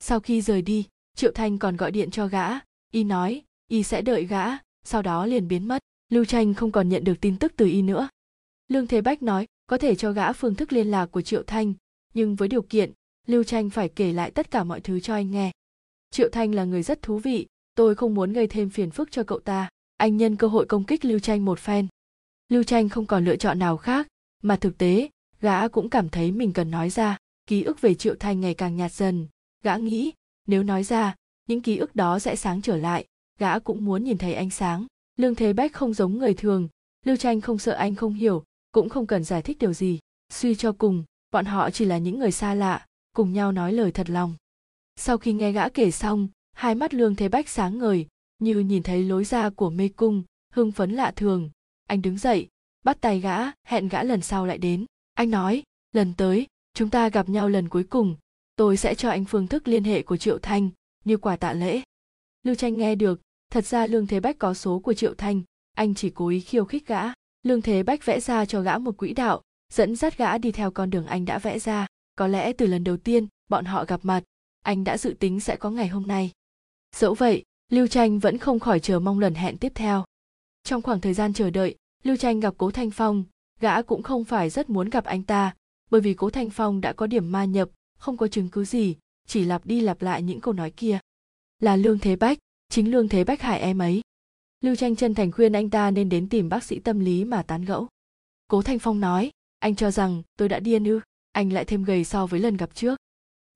Sau 0.00 0.20
khi 0.20 0.40
rời 0.40 0.62
đi, 0.62 0.86
triệu 1.16 1.32
thanh 1.34 1.58
còn 1.58 1.76
gọi 1.76 1.90
điện 1.90 2.10
cho 2.10 2.26
gã. 2.26 2.48
Y 2.92 3.04
nói, 3.04 3.42
y 3.68 3.82
sẽ 3.82 4.02
đợi 4.02 4.24
gã. 4.24 4.44
Sau 4.84 5.02
đó 5.02 5.26
liền 5.26 5.48
biến 5.48 5.68
mất. 5.68 5.82
Lưu 6.08 6.24
tranh 6.24 6.54
không 6.54 6.72
còn 6.72 6.88
nhận 6.88 7.04
được 7.04 7.20
tin 7.20 7.38
tức 7.38 7.52
từ 7.56 7.66
y 7.66 7.82
nữa. 7.82 8.08
Lương 8.68 8.86
thế 8.86 9.00
bách 9.00 9.22
nói, 9.22 9.46
có 9.66 9.78
thể 9.78 9.94
cho 9.94 10.12
gã 10.12 10.32
phương 10.32 10.54
thức 10.54 10.72
liên 10.72 10.90
lạc 10.90 11.06
của 11.06 11.22
triệu 11.22 11.42
thanh, 11.42 11.74
nhưng 12.14 12.34
với 12.36 12.48
điều 12.48 12.62
kiện, 12.62 12.92
lưu 13.26 13.44
tranh 13.44 13.70
phải 13.70 13.88
kể 13.88 14.12
lại 14.12 14.30
tất 14.30 14.50
cả 14.50 14.64
mọi 14.64 14.80
thứ 14.80 15.00
cho 15.00 15.14
anh 15.14 15.30
nghe. 15.30 15.52
Triệu 16.10 16.28
thanh 16.32 16.54
là 16.54 16.64
người 16.64 16.82
rất 16.82 17.02
thú 17.02 17.18
vị. 17.18 17.46
Tôi 17.74 17.94
không 17.94 18.14
muốn 18.14 18.32
gây 18.32 18.46
thêm 18.46 18.70
phiền 18.70 18.90
phức 18.90 19.10
cho 19.10 19.22
cậu 19.22 19.38
ta. 19.38 19.68
Anh 19.96 20.16
nhân 20.16 20.36
cơ 20.36 20.46
hội 20.46 20.66
công 20.66 20.84
kích 20.84 21.04
lưu 21.04 21.18
tranh 21.18 21.44
một 21.44 21.58
phen. 21.58 21.86
Lưu 22.48 22.62
tranh 22.62 22.88
không 22.88 23.06
còn 23.06 23.24
lựa 23.24 23.36
chọn 23.36 23.58
nào 23.58 23.76
khác. 23.76 24.08
Mà 24.42 24.56
thực 24.56 24.78
tế 24.78 25.08
gã 25.40 25.68
cũng 25.68 25.90
cảm 25.90 26.08
thấy 26.08 26.32
mình 26.32 26.52
cần 26.52 26.70
nói 26.70 26.90
ra, 26.90 27.18
ký 27.46 27.62
ức 27.62 27.80
về 27.80 27.94
triệu 27.94 28.14
thanh 28.20 28.40
ngày 28.40 28.54
càng 28.54 28.76
nhạt 28.76 28.92
dần. 28.92 29.26
Gã 29.64 29.76
nghĩ, 29.76 30.12
nếu 30.46 30.62
nói 30.62 30.84
ra, 30.84 31.14
những 31.48 31.62
ký 31.62 31.76
ức 31.76 31.96
đó 31.96 32.18
sẽ 32.18 32.36
sáng 32.36 32.62
trở 32.62 32.76
lại. 32.76 33.06
Gã 33.38 33.58
cũng 33.58 33.84
muốn 33.84 34.04
nhìn 34.04 34.18
thấy 34.18 34.34
ánh 34.34 34.50
sáng. 34.50 34.86
Lương 35.16 35.34
thế 35.34 35.52
bách 35.52 35.72
không 35.72 35.94
giống 35.94 36.18
người 36.18 36.34
thường. 36.34 36.68
Lưu 37.04 37.16
tranh 37.16 37.40
không 37.40 37.58
sợ 37.58 37.72
anh 37.72 37.94
không 37.94 38.14
hiểu, 38.14 38.44
cũng 38.72 38.88
không 38.88 39.06
cần 39.06 39.24
giải 39.24 39.42
thích 39.42 39.56
điều 39.60 39.72
gì. 39.72 39.98
Suy 40.32 40.54
cho 40.54 40.72
cùng, 40.72 41.04
bọn 41.30 41.44
họ 41.44 41.70
chỉ 41.70 41.84
là 41.84 41.98
những 41.98 42.18
người 42.18 42.32
xa 42.32 42.54
lạ, 42.54 42.86
cùng 43.12 43.32
nhau 43.32 43.52
nói 43.52 43.72
lời 43.72 43.92
thật 43.92 44.10
lòng. 44.10 44.34
Sau 44.96 45.18
khi 45.18 45.32
nghe 45.32 45.52
gã 45.52 45.68
kể 45.68 45.90
xong, 45.90 46.28
hai 46.52 46.74
mắt 46.74 46.94
lương 46.94 47.14
thế 47.14 47.28
bách 47.28 47.48
sáng 47.48 47.78
ngời, 47.78 48.06
như 48.38 48.58
nhìn 48.58 48.82
thấy 48.82 49.04
lối 49.04 49.24
ra 49.24 49.50
của 49.50 49.70
mê 49.70 49.88
cung, 49.88 50.22
hưng 50.52 50.72
phấn 50.72 50.92
lạ 50.92 51.12
thường. 51.16 51.50
Anh 51.86 52.02
đứng 52.02 52.18
dậy, 52.18 52.48
bắt 52.84 53.00
tay 53.00 53.20
gã, 53.20 53.38
hẹn 53.64 53.88
gã 53.88 54.02
lần 54.02 54.20
sau 54.20 54.46
lại 54.46 54.58
đến 54.58 54.86
anh 55.18 55.30
nói, 55.30 55.62
lần 55.92 56.14
tới, 56.16 56.46
chúng 56.74 56.90
ta 56.90 57.08
gặp 57.08 57.28
nhau 57.28 57.48
lần 57.48 57.68
cuối 57.68 57.84
cùng, 57.84 58.16
tôi 58.56 58.76
sẽ 58.76 58.94
cho 58.94 59.10
anh 59.10 59.24
phương 59.24 59.46
thức 59.46 59.68
liên 59.68 59.84
hệ 59.84 60.02
của 60.02 60.16
triệu 60.16 60.38
thanh 60.38 60.70
như 61.04 61.16
quà 61.16 61.36
tạ 61.36 61.52
lễ. 61.52 61.82
Lưu 62.42 62.54
tranh 62.54 62.78
nghe 62.78 62.94
được, 62.94 63.20
thật 63.50 63.66
ra 63.66 63.86
lương 63.86 64.06
thế 64.06 64.20
bách 64.20 64.38
có 64.38 64.54
số 64.54 64.78
của 64.78 64.94
triệu 64.94 65.14
thanh, 65.14 65.42
anh 65.74 65.94
chỉ 65.94 66.10
cố 66.10 66.28
ý 66.28 66.40
khiêu 66.40 66.64
khích 66.64 66.86
gã. 66.86 67.02
Lương 67.42 67.62
thế 67.62 67.82
bách 67.82 68.04
vẽ 68.04 68.20
ra 68.20 68.44
cho 68.44 68.60
gã 68.60 68.78
một 68.78 68.96
quỹ 68.96 69.12
đạo, 69.12 69.42
dẫn 69.72 69.96
dắt 69.96 70.18
gã 70.18 70.38
đi 70.38 70.52
theo 70.52 70.70
con 70.70 70.90
đường 70.90 71.06
anh 71.06 71.24
đã 71.24 71.38
vẽ 71.38 71.58
ra. 71.58 71.86
Có 72.16 72.26
lẽ 72.26 72.52
từ 72.52 72.66
lần 72.66 72.84
đầu 72.84 72.96
tiên, 72.96 73.26
bọn 73.48 73.64
họ 73.64 73.84
gặp 73.84 74.00
mặt, 74.02 74.24
anh 74.62 74.84
đã 74.84 74.98
dự 74.98 75.14
tính 75.18 75.40
sẽ 75.40 75.56
có 75.56 75.70
ngày 75.70 75.88
hôm 75.88 76.06
nay. 76.06 76.30
Dẫu 76.96 77.14
vậy, 77.14 77.44
lưu 77.72 77.86
tranh 77.86 78.18
vẫn 78.18 78.38
không 78.38 78.60
khỏi 78.60 78.80
chờ 78.80 78.98
mong 78.98 79.18
lần 79.18 79.34
hẹn 79.34 79.56
tiếp 79.56 79.72
theo. 79.74 80.04
Trong 80.64 80.82
khoảng 80.82 81.00
thời 81.00 81.14
gian 81.14 81.32
chờ 81.32 81.50
đợi, 81.50 81.76
lưu 82.02 82.16
tranh 82.16 82.40
gặp 82.40 82.54
cố 82.58 82.70
thanh 82.70 82.90
phong 82.90 83.24
gã 83.60 83.82
cũng 83.82 84.02
không 84.02 84.24
phải 84.24 84.50
rất 84.50 84.70
muốn 84.70 84.90
gặp 84.90 85.04
anh 85.04 85.22
ta, 85.22 85.54
bởi 85.90 86.00
vì 86.00 86.14
cố 86.14 86.30
thanh 86.30 86.50
phong 86.50 86.80
đã 86.80 86.92
có 86.92 87.06
điểm 87.06 87.32
ma 87.32 87.44
nhập, 87.44 87.68
không 87.98 88.16
có 88.16 88.28
chứng 88.28 88.48
cứ 88.48 88.64
gì, 88.64 88.96
chỉ 89.26 89.44
lặp 89.44 89.66
đi 89.66 89.80
lặp 89.80 90.02
lại 90.02 90.22
những 90.22 90.40
câu 90.40 90.54
nói 90.54 90.70
kia. 90.70 90.98
Là 91.58 91.76
lương 91.76 91.98
thế 91.98 92.16
bách, 92.16 92.38
chính 92.68 92.90
lương 92.90 93.08
thế 93.08 93.24
bách 93.24 93.42
hại 93.42 93.60
em 93.60 93.78
ấy. 93.78 94.00
Lưu 94.60 94.76
tranh 94.76 94.96
chân 94.96 95.14
thành 95.14 95.32
khuyên 95.32 95.52
anh 95.52 95.70
ta 95.70 95.90
nên 95.90 96.08
đến 96.08 96.28
tìm 96.28 96.48
bác 96.48 96.64
sĩ 96.64 96.78
tâm 96.78 97.00
lý 97.00 97.24
mà 97.24 97.42
tán 97.42 97.64
gẫu. 97.64 97.88
Cố 98.48 98.62
thanh 98.62 98.78
phong 98.78 99.00
nói, 99.00 99.30
anh 99.58 99.76
cho 99.76 99.90
rằng 99.90 100.22
tôi 100.36 100.48
đã 100.48 100.60
điên 100.60 100.84
ư, 100.84 101.00
anh 101.32 101.52
lại 101.52 101.64
thêm 101.64 101.84
gầy 101.84 102.04
so 102.04 102.26
với 102.26 102.40
lần 102.40 102.56
gặp 102.56 102.74
trước. 102.74 102.96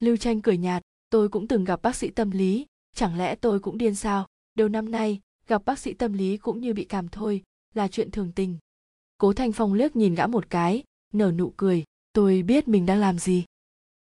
Lưu 0.00 0.16
tranh 0.16 0.42
cười 0.42 0.56
nhạt, 0.56 0.82
tôi 1.10 1.28
cũng 1.28 1.48
từng 1.48 1.64
gặp 1.64 1.82
bác 1.82 1.96
sĩ 1.96 2.10
tâm 2.10 2.30
lý, 2.30 2.66
chẳng 2.96 3.18
lẽ 3.18 3.34
tôi 3.34 3.60
cũng 3.60 3.78
điên 3.78 3.94
sao? 3.94 4.26
Đầu 4.54 4.68
năm 4.68 4.90
nay, 4.90 5.20
gặp 5.46 5.64
bác 5.64 5.78
sĩ 5.78 5.92
tâm 5.92 6.12
lý 6.12 6.36
cũng 6.36 6.60
như 6.60 6.74
bị 6.74 6.84
cảm 6.84 7.08
thôi, 7.08 7.42
là 7.74 7.88
chuyện 7.88 8.10
thường 8.10 8.32
tình 8.32 8.58
cố 9.22 9.32
thanh 9.32 9.52
phong 9.52 9.74
liếc 9.74 9.96
nhìn 9.96 10.14
gã 10.14 10.26
một 10.26 10.50
cái, 10.50 10.82
nở 11.12 11.32
nụ 11.32 11.52
cười, 11.56 11.84
tôi 12.12 12.42
biết 12.42 12.68
mình 12.68 12.86
đang 12.86 13.00
làm 13.00 13.18
gì. 13.18 13.44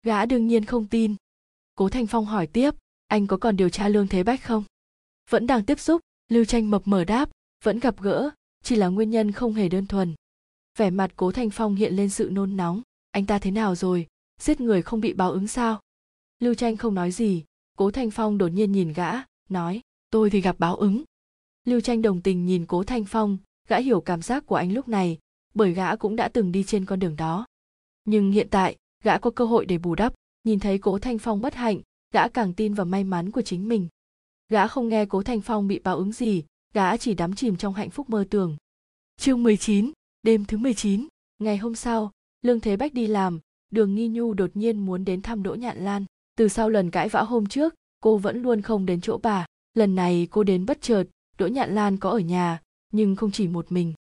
Gã 0.03 0.27
đương 0.27 0.47
nhiên 0.47 0.65
không 0.65 0.87
tin. 0.87 1.15
Cố 1.75 1.89
thanh 1.89 2.07
phong 2.07 2.27
hỏi 2.27 2.47
tiếp, 2.47 2.75
anh 3.07 3.27
có 3.27 3.37
còn 3.37 3.57
điều 3.57 3.69
tra 3.69 3.89
lương 3.89 4.09
thế 4.09 4.23
bách 4.23 4.45
không? 4.45 4.65
Vẫn 5.31 5.47
đang 5.47 5.65
tiếp 5.65 5.81
xúc. 5.81 6.01
Lưu 6.29 6.45
tranh 6.45 6.71
mập 6.71 6.83
mờ 6.85 7.05
đáp, 7.05 7.31
vẫn 7.65 7.81
gặp 7.81 8.01
gỡ, 8.01 8.31
chỉ 8.63 8.77
là 8.77 8.89
nguyên 8.89 9.11
nhân 9.11 9.33
không 9.33 9.55
hề 9.55 9.69
đơn 9.69 9.87
thuần. 9.87 10.15
Vẻ 10.79 10.91
mặt 10.91 11.13
cố 11.17 11.33
thanh 11.33 11.51
phong 11.51 11.75
hiện 11.75 11.97
lên 11.97 12.11
sự 12.11 12.29
nôn 12.33 12.57
nóng, 12.57 12.83
anh 13.11 13.27
ta 13.27 13.39
thế 13.39 13.51
nào 13.51 13.75
rồi? 13.75 14.07
Giết 14.41 14.61
người 14.61 14.83
không 14.83 15.01
bị 15.01 15.13
báo 15.13 15.33
ứng 15.33 15.49
sao? 15.49 15.81
Lưu 16.39 16.55
tranh 16.55 16.77
không 16.77 16.95
nói 16.95 17.11
gì, 17.11 17.45
cố 17.77 17.91
thanh 17.91 18.11
phong 18.11 18.39
đột 18.39 18.49
nhiên 18.49 18.73
nhìn 18.73 18.93
gã, 18.93 19.13
nói, 19.49 19.81
tôi 20.11 20.31
thì 20.31 20.41
gặp 20.41 20.57
báo 20.59 20.77
ứng. 20.77 21.03
Lưu 21.65 21.81
tranh 21.81 22.03
đồng 22.03 22.21
tình 22.23 22.47
nhìn 22.47 22.67
cố 22.67 22.85
thanh 22.85 23.05
phong 23.05 23.39
gã 23.71 23.79
hiểu 23.79 24.01
cảm 24.01 24.23
giác 24.23 24.47
của 24.47 24.55
anh 24.55 24.73
lúc 24.73 24.89
này 24.89 25.19
bởi 25.55 25.73
gã 25.73 25.97
cũng 25.97 26.17
đã 26.17 26.29
từng 26.29 26.53
đi 26.53 26.65
trên 26.65 26.85
con 26.85 26.99
đường 26.99 27.17
đó. 27.17 27.47
Nhưng 28.05 28.33
hiện 28.33 28.49
tại 28.51 28.77
gã 29.05 29.19
có 29.19 29.31
cơ 29.31 29.45
hội 29.45 29.67
để 29.67 29.79
bù 29.79 29.95
đắp 29.95 30.15
nhìn 30.45 30.61
thấy 30.61 30.79
cố 30.79 30.99
thanh 30.99 31.19
phong 31.19 31.41
bất 31.41 31.55
hạnh 31.55 31.81
gã 32.15 32.29
càng 32.29 32.55
tin 32.55 32.75
vào 32.75 32.87
may 32.87 33.05
mắn 33.05 33.31
của 33.31 33.43
chính 33.43 33.69
mình. 33.69 33.89
Gã 34.49 34.67
không 34.67 34.89
nghe 34.89 35.07
cố 35.07 35.23
thanh 35.23 35.41
phong 35.41 35.69
bị 35.69 35.79
báo 35.79 35.97
ứng 35.97 36.13
gì 36.13 36.45
gã 36.75 36.97
chỉ 36.97 37.15
đắm 37.15 37.35
chìm 37.35 37.57
trong 37.57 37.75
hạnh 37.75 37.91
phúc 37.91 38.11
mơ 38.11 38.25
tưởng. 38.31 38.57
Chương 39.17 39.43
19, 39.43 39.93
đêm 40.23 40.45
thứ 40.45 40.57
19, 40.59 41.09
ngày 41.39 41.57
hôm 41.57 41.75
sau 41.75 42.11
lương 42.43 42.61
thế 42.61 42.77
bách 42.77 42.95
đi 42.95 43.07
làm 43.07 43.41
đường 43.71 43.95
nghi 43.95 44.09
nhu 44.09 44.35
đột 44.35 44.51
nhiên 44.55 44.79
muốn 44.79 45.05
đến 45.05 45.23
thăm 45.23 45.43
đỗ 45.43 45.55
nhạn 45.55 45.85
lan. 45.85 46.05
Từ 46.37 46.49
sau 46.49 46.71
lần 46.71 46.91
cãi 46.91 47.09
vã 47.09 47.23
hôm 47.23 47.47
trước 47.47 47.75
cô 48.01 48.19
vẫn 48.19 48.43
luôn 48.43 48.63
không 48.63 48.87
đến 48.87 49.01
chỗ 49.01 49.19
bà. 49.23 49.47
Lần 49.75 49.95
này 49.95 50.29
cô 50.31 50.45
đến 50.45 50.67
bất 50.67 50.83
chợt 50.83 51.05
đỗ 51.39 51.47
nhạn 51.47 51.75
lan 51.75 51.97
có 51.97 52.11
ở 52.11 52.19
nhà 52.19 52.61
nhưng 52.93 53.17
không 53.17 53.31
chỉ 53.31 53.49
một 53.49 53.73
mình. 53.73 53.95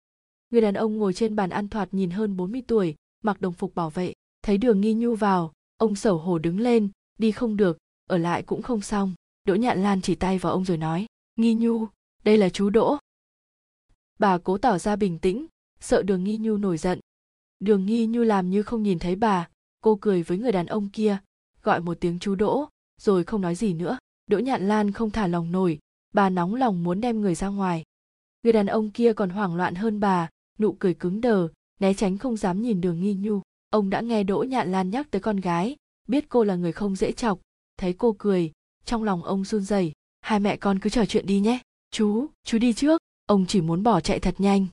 Người 0.51 0.61
đàn 0.61 0.75
ông 0.75 0.97
ngồi 0.97 1.13
trên 1.13 1.37
bàn 1.37 1.51
ăn 1.51 1.69
thoạt 1.69 1.95
nhìn 1.95 2.11
hơn 2.11 2.37
40 2.37 2.63
tuổi, 2.67 2.95
mặc 3.23 3.41
đồng 3.41 3.53
phục 3.53 3.75
bảo 3.75 3.91
vệ, 3.91 4.13
thấy 4.43 4.59
đường 4.59 4.81
nghi 4.81 4.95
nhu 4.95 5.15
vào, 5.15 5.53
ông 5.77 5.95
sầu 5.95 6.19
hổ 6.19 6.39
đứng 6.39 6.61
lên, 6.61 6.89
đi 7.19 7.33
không 7.33 7.57
được, 7.57 7.79
ở 8.09 8.19
lại 8.19 8.43
cũng 8.43 8.63
không 8.63 8.81
xong. 8.81 9.15
Đỗ 9.45 9.55
nhạn 9.55 9.83
lan 9.83 10.01
chỉ 10.01 10.15
tay 10.15 10.39
vào 10.39 10.53
ông 10.53 10.65
rồi 10.65 10.77
nói, 10.77 11.07
nghi 11.37 11.55
nhu, 11.55 11.87
đây 12.25 12.39
là 12.39 12.49
chú 12.49 12.71
đỗ. 12.71 12.97
Bà 14.19 14.39
cố 14.39 14.59
tỏ 14.59 14.79
ra 14.79 14.97
bình 14.97 15.19
tĩnh, 15.19 15.47
sợ 15.81 16.03
đường 16.03 16.25
nghi 16.25 16.39
nhu 16.39 16.57
nổi 16.57 16.79
giận. 16.79 17.01
Đường 17.61 17.87
nghi 17.87 18.07
nhu 18.07 18.23
làm 18.23 18.51
như 18.51 18.63
không 18.63 18.83
nhìn 18.83 18.99
thấy 18.99 19.17
bà, 19.17 19.49
cô 19.81 19.99
cười 20.01 20.23
với 20.23 20.39
người 20.39 20.53
đàn 20.53 20.67
ông 20.67 20.89
kia, 20.89 21.19
gọi 21.63 21.81
một 21.81 21.97
tiếng 22.01 22.19
chú 22.19 22.35
đỗ, 22.35 22.69
rồi 23.01 23.25
không 23.25 23.41
nói 23.41 23.55
gì 23.55 23.75
nữa. 23.75 23.99
Đỗ 24.27 24.39
nhạn 24.39 24.69
lan 24.69 24.93
không 24.93 25.11
thả 25.11 25.27
lòng 25.27 25.53
nổi, 25.53 25.79
bà 26.15 26.31
nóng 26.31 26.55
lòng 26.55 26.85
muốn 26.85 27.01
đem 27.01 27.21
người 27.21 27.35
ra 27.35 27.49
ngoài 27.49 27.83
người 28.47 28.53
đàn 28.53 28.67
ông 28.67 28.91
kia 28.91 29.13
còn 29.13 29.31
hoảng 29.31 29.55
loạn 29.55 29.75
hơn 29.75 30.01
bà, 30.01 30.29
nụ 30.59 30.73
cười 30.73 30.95
cứng 30.95 31.21
đờ, 31.21 31.49
né 31.81 31.95
tránh 31.95 32.19
không 32.19 32.37
dám 32.37 32.63
nhìn 32.63 32.81
đường 32.81 33.01
nghi 33.01 33.15
nhu. 33.15 33.41
Ông 33.71 33.91
đã 33.91 34.01
nghe 34.01 34.23
đỗ 34.23 34.43
nhạn 34.43 34.73
lan 34.73 34.91
nhắc 34.91 35.11
tới 35.11 35.21
con 35.21 35.37
gái, 35.37 35.77
biết 36.09 36.29
cô 36.29 36.45
là 36.45 36.57
người 36.57 36.73
không 36.73 36.97
dễ 36.97 37.13
chọc. 37.13 37.41
Thấy 37.77 37.93
cô 37.93 38.17
cười, 38.19 38.53
trong 38.85 39.03
lòng 39.03 39.23
ông 39.23 39.45
run 39.45 39.63
rẩy. 39.63 39.93
Hai 40.21 40.41
mẹ 40.41 40.57
con 40.57 40.79
cứ 40.79 40.91
trò 40.91 41.05
chuyện 41.07 41.27
đi 41.27 41.41
nhé. 41.41 41.59
Chú 41.91 42.27
chú 42.45 42.59
đi 42.59 42.73
trước. 42.73 43.01
Ông 43.27 43.47
chỉ 43.47 43.61
muốn 43.61 43.83
bỏ 43.83 44.01
chạy 44.01 44.19
thật 44.21 44.35
nhanh. 44.39 44.67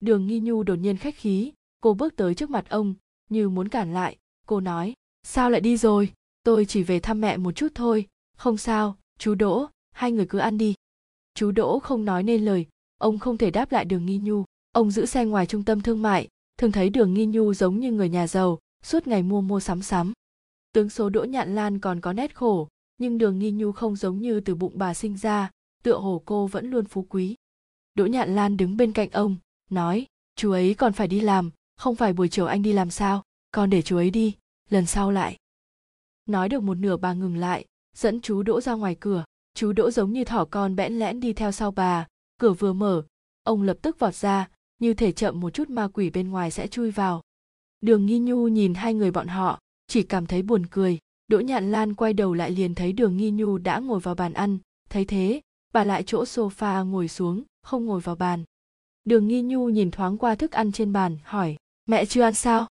Đường 0.00 0.26
nghi 0.26 0.40
nhu 0.40 0.62
đột 0.62 0.76
nhiên 0.76 0.96
khách 0.96 1.16
khí. 1.16 1.52
Cô 1.80 1.94
bước 1.94 2.16
tới 2.16 2.34
trước 2.34 2.50
mặt 2.50 2.68
ông, 2.68 2.94
như 3.30 3.48
muốn 3.48 3.68
cản 3.68 3.94
lại. 3.94 4.16
Cô 4.46 4.60
nói, 4.60 4.94
sao 5.22 5.50
lại 5.50 5.60
đi 5.60 5.76
rồi? 5.76 6.12
Tôi 6.42 6.64
chỉ 6.64 6.82
về 6.82 7.00
thăm 7.00 7.20
mẹ 7.20 7.36
một 7.36 7.52
chút 7.52 7.68
thôi. 7.74 8.06
Không 8.36 8.56
sao, 8.56 8.96
chú 9.18 9.34
đỗ. 9.34 9.66
Hai 9.92 10.12
người 10.12 10.26
cứ 10.26 10.38
ăn 10.38 10.58
đi. 10.58 10.74
Chú 11.34 11.50
đỗ 11.50 11.78
không 11.78 12.04
nói 12.04 12.22
nên 12.22 12.44
lời 12.44 12.66
ông 12.98 13.18
không 13.18 13.38
thể 13.38 13.50
đáp 13.50 13.72
lại 13.72 13.84
đường 13.84 14.06
nghi 14.06 14.18
nhu. 14.18 14.44
Ông 14.72 14.90
giữ 14.90 15.06
xe 15.06 15.24
ngoài 15.24 15.46
trung 15.46 15.64
tâm 15.64 15.80
thương 15.80 16.02
mại, 16.02 16.28
thường 16.58 16.72
thấy 16.72 16.90
đường 16.90 17.14
nghi 17.14 17.26
nhu 17.26 17.54
giống 17.54 17.80
như 17.80 17.92
người 17.92 18.08
nhà 18.08 18.26
giàu, 18.26 18.58
suốt 18.82 19.06
ngày 19.06 19.22
mua 19.22 19.40
mua 19.40 19.60
sắm 19.60 19.82
sắm. 19.82 20.12
Tướng 20.72 20.90
số 20.90 21.08
đỗ 21.08 21.24
nhạn 21.24 21.54
lan 21.54 21.78
còn 21.78 22.00
có 22.00 22.12
nét 22.12 22.34
khổ, 22.34 22.68
nhưng 22.98 23.18
đường 23.18 23.38
nghi 23.38 23.50
nhu 23.50 23.72
không 23.72 23.96
giống 23.96 24.18
như 24.18 24.40
từ 24.40 24.54
bụng 24.54 24.72
bà 24.74 24.94
sinh 24.94 25.16
ra, 25.16 25.50
tựa 25.82 25.98
hồ 25.98 26.22
cô 26.24 26.46
vẫn 26.46 26.70
luôn 26.70 26.84
phú 26.84 27.06
quý. 27.08 27.34
Đỗ 27.94 28.06
nhạn 28.06 28.34
lan 28.34 28.56
đứng 28.56 28.76
bên 28.76 28.92
cạnh 28.92 29.10
ông, 29.10 29.36
nói, 29.70 30.06
chú 30.36 30.50
ấy 30.50 30.74
còn 30.74 30.92
phải 30.92 31.08
đi 31.08 31.20
làm, 31.20 31.50
không 31.76 31.96
phải 31.96 32.12
buổi 32.12 32.28
chiều 32.28 32.46
anh 32.46 32.62
đi 32.62 32.72
làm 32.72 32.90
sao? 32.90 33.22
Con 33.50 33.70
để 33.70 33.82
chú 33.82 33.96
ấy 33.96 34.10
đi, 34.10 34.34
lần 34.70 34.86
sau 34.86 35.10
lại. 35.10 35.36
Nói 36.26 36.48
được 36.48 36.62
một 36.62 36.74
nửa 36.74 36.96
bà 36.96 37.12
ngừng 37.12 37.36
lại, 37.36 37.64
dẫn 37.96 38.20
chú 38.20 38.42
đỗ 38.42 38.60
ra 38.60 38.74
ngoài 38.74 38.96
cửa. 39.00 39.24
Chú 39.54 39.72
đỗ 39.72 39.90
giống 39.90 40.12
như 40.12 40.24
thỏ 40.24 40.44
con 40.50 40.76
bẽn 40.76 40.98
lẽn 40.98 41.20
đi 41.20 41.32
theo 41.32 41.52
sau 41.52 41.70
bà 41.70 42.06
cửa 42.38 42.52
vừa 42.52 42.72
mở, 42.72 43.02
ông 43.42 43.62
lập 43.62 43.76
tức 43.82 43.98
vọt 43.98 44.14
ra, 44.14 44.48
như 44.78 44.94
thể 44.94 45.12
chậm 45.12 45.40
một 45.40 45.50
chút 45.50 45.70
ma 45.70 45.88
quỷ 45.88 46.10
bên 46.10 46.30
ngoài 46.30 46.50
sẽ 46.50 46.66
chui 46.66 46.90
vào. 46.90 47.22
Đường 47.80 48.06
nghi 48.06 48.18
nhu 48.18 48.48
nhìn 48.48 48.74
hai 48.74 48.94
người 48.94 49.10
bọn 49.10 49.26
họ, 49.26 49.60
chỉ 49.86 50.02
cảm 50.02 50.26
thấy 50.26 50.42
buồn 50.42 50.66
cười. 50.66 50.98
Đỗ 51.28 51.40
nhạn 51.40 51.72
lan 51.72 51.94
quay 51.94 52.12
đầu 52.12 52.34
lại 52.34 52.50
liền 52.50 52.74
thấy 52.74 52.92
đường 52.92 53.16
nghi 53.16 53.30
nhu 53.30 53.58
đã 53.58 53.78
ngồi 53.78 54.00
vào 54.00 54.14
bàn 54.14 54.32
ăn. 54.32 54.58
Thấy 54.90 55.04
thế, 55.04 55.40
bà 55.72 55.84
lại 55.84 56.02
chỗ 56.06 56.24
sofa 56.24 56.84
ngồi 56.84 57.08
xuống, 57.08 57.42
không 57.62 57.84
ngồi 57.84 58.00
vào 58.00 58.16
bàn. 58.16 58.44
Đường 59.04 59.28
nghi 59.28 59.42
nhu 59.42 59.68
nhìn 59.68 59.90
thoáng 59.90 60.18
qua 60.18 60.34
thức 60.34 60.52
ăn 60.52 60.72
trên 60.72 60.92
bàn, 60.92 61.18
hỏi, 61.24 61.56
mẹ 61.86 62.04
chưa 62.04 62.22
ăn 62.22 62.34
sao? 62.34 62.66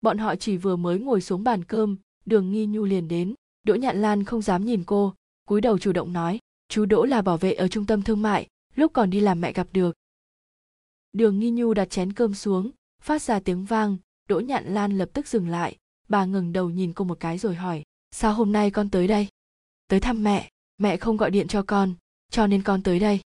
Bọn 0.00 0.18
họ 0.18 0.36
chỉ 0.36 0.56
vừa 0.56 0.76
mới 0.76 0.98
ngồi 0.98 1.20
xuống 1.20 1.44
bàn 1.44 1.64
cơm, 1.64 1.96
đường 2.26 2.52
nghi 2.52 2.66
nhu 2.66 2.84
liền 2.84 3.08
đến. 3.08 3.34
Đỗ 3.62 3.74
nhạn 3.74 4.02
lan 4.02 4.24
không 4.24 4.42
dám 4.42 4.64
nhìn 4.64 4.84
cô, 4.86 5.14
cúi 5.46 5.60
đầu 5.60 5.78
chủ 5.78 5.92
động 5.92 6.12
nói, 6.12 6.38
chú 6.68 6.84
đỗ 6.84 7.04
là 7.04 7.22
bảo 7.22 7.36
vệ 7.36 7.52
ở 7.52 7.68
trung 7.68 7.86
tâm 7.86 8.02
thương 8.02 8.22
mại 8.22 8.46
lúc 8.76 8.92
còn 8.92 9.10
đi 9.10 9.20
làm 9.20 9.40
mẹ 9.40 9.52
gặp 9.52 9.66
được. 9.72 9.96
Đường 11.12 11.38
nghi 11.38 11.50
nhu 11.50 11.74
đặt 11.74 11.90
chén 11.90 12.12
cơm 12.12 12.34
xuống, 12.34 12.70
phát 13.02 13.22
ra 13.22 13.40
tiếng 13.40 13.64
vang, 13.64 13.96
đỗ 14.28 14.40
nhạn 14.40 14.74
lan 14.74 14.98
lập 14.98 15.08
tức 15.12 15.28
dừng 15.28 15.48
lại, 15.48 15.76
bà 16.08 16.24
ngừng 16.24 16.52
đầu 16.52 16.70
nhìn 16.70 16.92
cô 16.92 17.04
một 17.04 17.20
cái 17.20 17.38
rồi 17.38 17.54
hỏi, 17.54 17.82
sao 18.10 18.34
hôm 18.34 18.52
nay 18.52 18.70
con 18.70 18.90
tới 18.90 19.06
đây? 19.06 19.28
Tới 19.88 20.00
thăm 20.00 20.22
mẹ 20.22 20.50
mẹ 20.78 20.96
không 20.96 21.16
gọi 21.16 21.30
điện 21.30 21.48
cho 21.48 21.62
con, 21.62 21.94
cho 22.30 22.46
nên 22.46 22.62
con 22.62 22.82
tới 22.82 22.98
đây. 22.98 23.20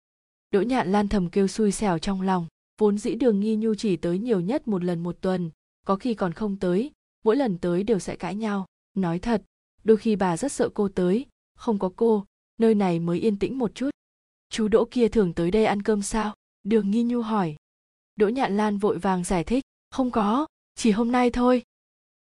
Đỗ 0.51 0.63
nhạn 0.63 0.93
lan 0.93 1.09
thầm 1.09 1.31
kêu 1.31 1.49
xui 1.49 1.73
xẻo 1.73 1.99
trong 1.99 2.23
lòng, 2.23 2.47
vốn 2.79 2.99
dĩ 2.99 3.15
đường 3.15 3.41
nghi 3.41 3.57
nhu 3.57 3.75
chỉ 3.75 3.97
tới 3.97 4.19
nhiều 4.19 4.41
nhất 4.41 4.69
một 4.69 4.85
lần 4.85 5.03
một 5.03 5.17
tuần, 5.21 5.51
có 5.87 5.97
khi 5.97 6.15
còn 6.15 6.33
không 6.33 6.57
tới, 6.57 6.91
mỗi 7.25 7.37
lần 7.37 7.59
tới 7.59 7.83
đều 7.83 7.99
sẽ 7.99 8.17
cãi 8.17 8.35
nhau. 8.35 8.67
Nói 8.95 9.19
thật, 9.19 9.43
đôi 9.85 9.97
khi 9.97 10.17
bà 10.17 10.37
rất 10.37 10.53
sợ 10.53 10.69
cô 10.75 10.89
tới, 10.89 11.27
không 11.57 11.79
có 11.79 11.91
cô, 11.97 12.27
nơi 12.59 12.75
này 12.75 12.99
mới 12.99 13.19
yên 13.19 13.39
tĩnh 13.39 13.59
một 13.59 13.75
chút 13.75 13.91
chú 14.51 14.69
đỗ 14.69 14.89
kia 14.91 15.09
thường 15.09 15.33
tới 15.33 15.51
đây 15.51 15.65
ăn 15.65 15.83
cơm 15.83 16.03
sao? 16.03 16.35
Đường 16.63 16.91
nghi 16.91 17.03
nhu 17.03 17.23
hỏi. 17.23 17.57
Đỗ 18.17 18.29
nhạn 18.29 18.57
lan 18.57 18.79
vội 18.79 18.99
vàng 18.99 19.25
giải 19.25 19.45
thích. 19.45 19.65
Không 19.91 20.11
có, 20.11 20.47
chỉ 20.75 20.91
hôm 20.91 21.13
nay 21.13 21.31
thôi. 21.31 21.63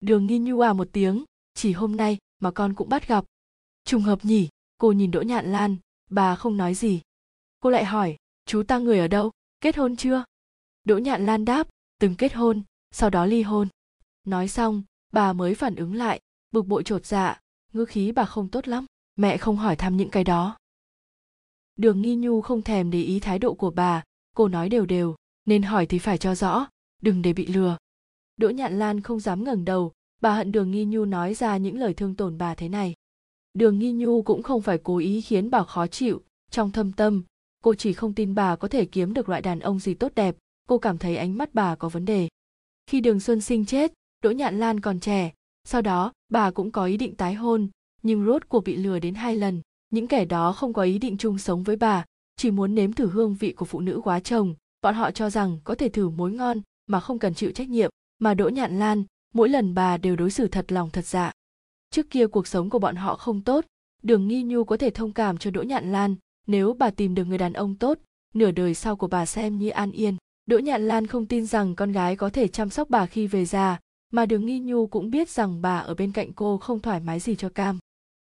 Đường 0.01 0.26
nghi 0.26 0.39
nhu 0.39 0.61
à 0.61 0.72
một 0.72 0.89
tiếng. 0.93 1.24
Chỉ 1.55 1.72
hôm 1.72 1.97
nay 1.97 2.18
mà 2.39 2.51
con 2.51 2.74
cũng 2.74 2.89
bắt 2.89 3.09
gặp. 3.09 3.24
Trùng 3.85 4.03
hợp 4.03 4.24
nhỉ? 4.24 4.49
Cô 4.79 4.93
nhìn 4.93 5.11
đỗ 5.11 5.22
nhạn 5.22 5.53
lan. 5.53 5.76
Bà 6.11 6.37
không 6.37 6.57
nói 6.57 6.74
gì. 6.74 7.01
Cô 7.61 7.70
lại 7.70 7.85
hỏi. 7.85 8.16
Chú 8.47 8.62
ta 8.62 8.79
người 8.79 8.99
ở 8.99 9.09
đâu? 9.09 9.31
Kết 9.61 9.76
hôn 9.76 9.97
chưa? 9.97 10.24
Đỗ 10.85 10.99
nhạn 10.99 11.26
lan 11.26 11.45
đáp. 11.45 11.68
Từng 12.01 12.14
kết 12.14 12.35
hôn, 12.35 12.62
sau 12.91 13.11
đó 13.11 13.26
ly 13.26 13.43
hôn. 13.43 13.68
Nói 14.24 14.49
xong, 14.49 14.83
bà 15.12 15.33
mới 15.33 15.55
phản 15.55 15.76
ứng 15.76 15.95
lại. 15.95 16.20
Bực 16.51 16.66
bội 16.66 16.83
chột 16.85 17.07
dạ. 17.07 17.41
Ngữ 17.72 17.85
khí 17.85 18.12
bà 18.12 18.24
không 18.24 18.49
tốt 18.49 18.68
lắm. 18.68 18.87
Mẹ 19.16 19.37
không 19.37 19.57
hỏi 19.57 19.76
thăm 19.76 19.97
những 19.97 20.11
cái 20.11 20.24
đó 20.24 20.57
đường 21.79 22.03
nghi 22.03 22.16
nhu 22.16 22.41
không 22.41 22.62
thèm 22.62 22.91
để 22.91 23.03
ý 23.03 23.20
thái 23.20 23.39
độ 23.39 23.55
của 23.55 23.70
bà, 23.70 24.03
cô 24.37 24.49
nói 24.49 24.68
đều 24.68 24.87
đều, 24.87 25.16
nên 25.47 25.62
hỏi 25.62 25.87
thì 25.87 25.99
phải 25.99 26.18
cho 26.18 26.35
rõ, 26.35 26.66
đừng 27.03 27.22
để 27.22 27.33
bị 27.33 27.47
lừa. 27.47 27.76
Đỗ 28.37 28.49
nhạn 28.51 28.79
lan 28.79 29.01
không 29.01 29.20
dám 29.20 29.45
ngẩng 29.45 29.64
đầu, 29.64 29.93
bà 30.20 30.35
hận 30.35 30.53
đường 30.53 30.70
nghi 30.70 30.85
nhu 30.85 31.05
nói 31.05 31.35
ra 31.35 31.57
những 31.57 31.79
lời 31.79 31.95
thương 31.95 32.14
tổn 32.14 32.39
bà 32.39 32.55
thế 32.55 32.68
này. 32.68 32.95
Đường 33.55 33.79
nghi 33.79 33.93
nhu 33.93 34.22
cũng 34.22 34.43
không 34.43 34.62
phải 34.62 34.79
cố 34.79 34.97
ý 34.97 35.20
khiến 35.20 35.51
bà 35.51 35.62
khó 35.62 35.87
chịu, 35.87 36.22
trong 36.51 36.70
thâm 36.70 36.93
tâm, 36.93 37.22
cô 37.64 37.74
chỉ 37.74 37.93
không 37.93 38.14
tin 38.14 38.35
bà 38.35 38.57
có 38.57 38.68
thể 38.68 38.85
kiếm 38.85 39.14
được 39.14 39.29
loại 39.29 39.43
đàn 39.43 39.61
ông 39.61 39.79
gì 39.79 39.95
tốt 39.95 40.12
đẹp, 40.14 40.37
cô 40.68 40.79
cảm 40.79 40.99
thấy 40.99 41.16
ánh 41.16 41.39
mắt 41.39 41.55
bà 41.55 41.74
có 41.74 41.89
vấn 41.89 42.05
đề. 42.05 42.29
Khi 42.87 43.01
đường 43.01 43.20
xuân 43.20 43.41
sinh 43.41 43.66
chết, 43.66 43.93
đỗ 44.22 44.31
nhạn 44.31 44.59
lan 44.59 44.81
còn 44.81 45.01
trẻ, 45.01 45.33
sau 45.64 45.83
đó 45.83 46.12
bà 46.29 46.51
cũng 46.51 46.70
có 46.70 46.85
ý 46.85 46.97
định 46.97 47.16
tái 47.16 47.35
hôn, 47.35 47.68
nhưng 48.03 48.26
rốt 48.26 48.49
cuộc 48.49 48.64
bị 48.64 48.76
lừa 48.76 48.99
đến 48.99 49.14
hai 49.14 49.37
lần 49.37 49.61
những 49.91 50.07
kẻ 50.07 50.24
đó 50.24 50.53
không 50.53 50.72
có 50.72 50.82
ý 50.82 50.99
định 50.99 51.16
chung 51.16 51.39
sống 51.39 51.62
với 51.62 51.76
bà, 51.76 52.05
chỉ 52.36 52.51
muốn 52.51 52.74
nếm 52.74 52.93
thử 52.93 53.09
hương 53.09 53.34
vị 53.34 53.53
của 53.53 53.64
phụ 53.64 53.80
nữ 53.80 54.01
quá 54.05 54.20
chồng. 54.20 54.55
Bọn 54.82 54.95
họ 54.95 55.11
cho 55.11 55.30
rằng 55.30 55.59
có 55.64 55.74
thể 55.74 55.89
thử 55.89 56.09
mối 56.09 56.32
ngon 56.32 56.61
mà 56.86 57.01
không 57.01 57.18
cần 57.18 57.34
chịu 57.34 57.51
trách 57.53 57.68
nhiệm, 57.68 57.91
mà 58.18 58.34
đỗ 58.34 58.49
nhạn 58.49 58.78
lan, 58.78 59.05
mỗi 59.34 59.49
lần 59.49 59.74
bà 59.74 59.97
đều 59.97 60.16
đối 60.16 60.30
xử 60.30 60.49
thật 60.49 60.72
lòng 60.72 60.91
thật 60.91 61.07
dạ. 61.07 61.32
Trước 61.91 62.11
kia 62.11 62.26
cuộc 62.26 62.47
sống 62.47 62.70
của 62.70 62.78
bọn 62.78 62.97
họ 62.97 63.16
không 63.16 63.41
tốt, 63.41 63.64
đường 64.03 64.28
nghi 64.28 64.43
nhu 64.43 64.64
có 64.64 64.76
thể 64.76 64.91
thông 64.91 65.12
cảm 65.12 65.39
cho 65.39 65.51
đỗ 65.51 65.62
nhạn 65.62 65.93
lan. 65.93 66.14
Nếu 66.47 66.72
bà 66.72 66.91
tìm 66.91 67.14
được 67.14 67.24
người 67.24 67.39
đàn 67.39 67.53
ông 67.53 67.74
tốt, 67.74 67.99
nửa 68.34 68.51
đời 68.51 68.74
sau 68.74 68.97
của 68.97 69.07
bà 69.07 69.26
xem 69.26 69.59
như 69.59 69.68
an 69.68 69.93
yên. 69.93 70.16
Đỗ 70.47 70.59
nhạn 70.59 70.89
lan 70.89 71.07
không 71.07 71.26
tin 71.26 71.47
rằng 71.47 71.74
con 71.74 71.93
gái 71.93 72.16
có 72.16 72.30
thể 72.30 72.49
chăm 72.49 72.70
sóc 72.70 72.91
bà 72.91 73.07
khi 73.07 73.26
về 73.26 73.45
già, 73.45 73.78
mà 74.12 74.26
đường 74.26 74.47
nghi 74.47 74.59
nhu 74.59 74.86
cũng 74.86 75.11
biết 75.11 75.28
rằng 75.28 75.62
bà 75.62 75.78
ở 75.78 75.95
bên 75.95 76.12
cạnh 76.12 76.32
cô 76.32 76.59
không 76.59 76.80
thoải 76.80 77.01
mái 77.01 77.20
gì 77.20 77.36
cho 77.36 77.49
cam 77.49 77.78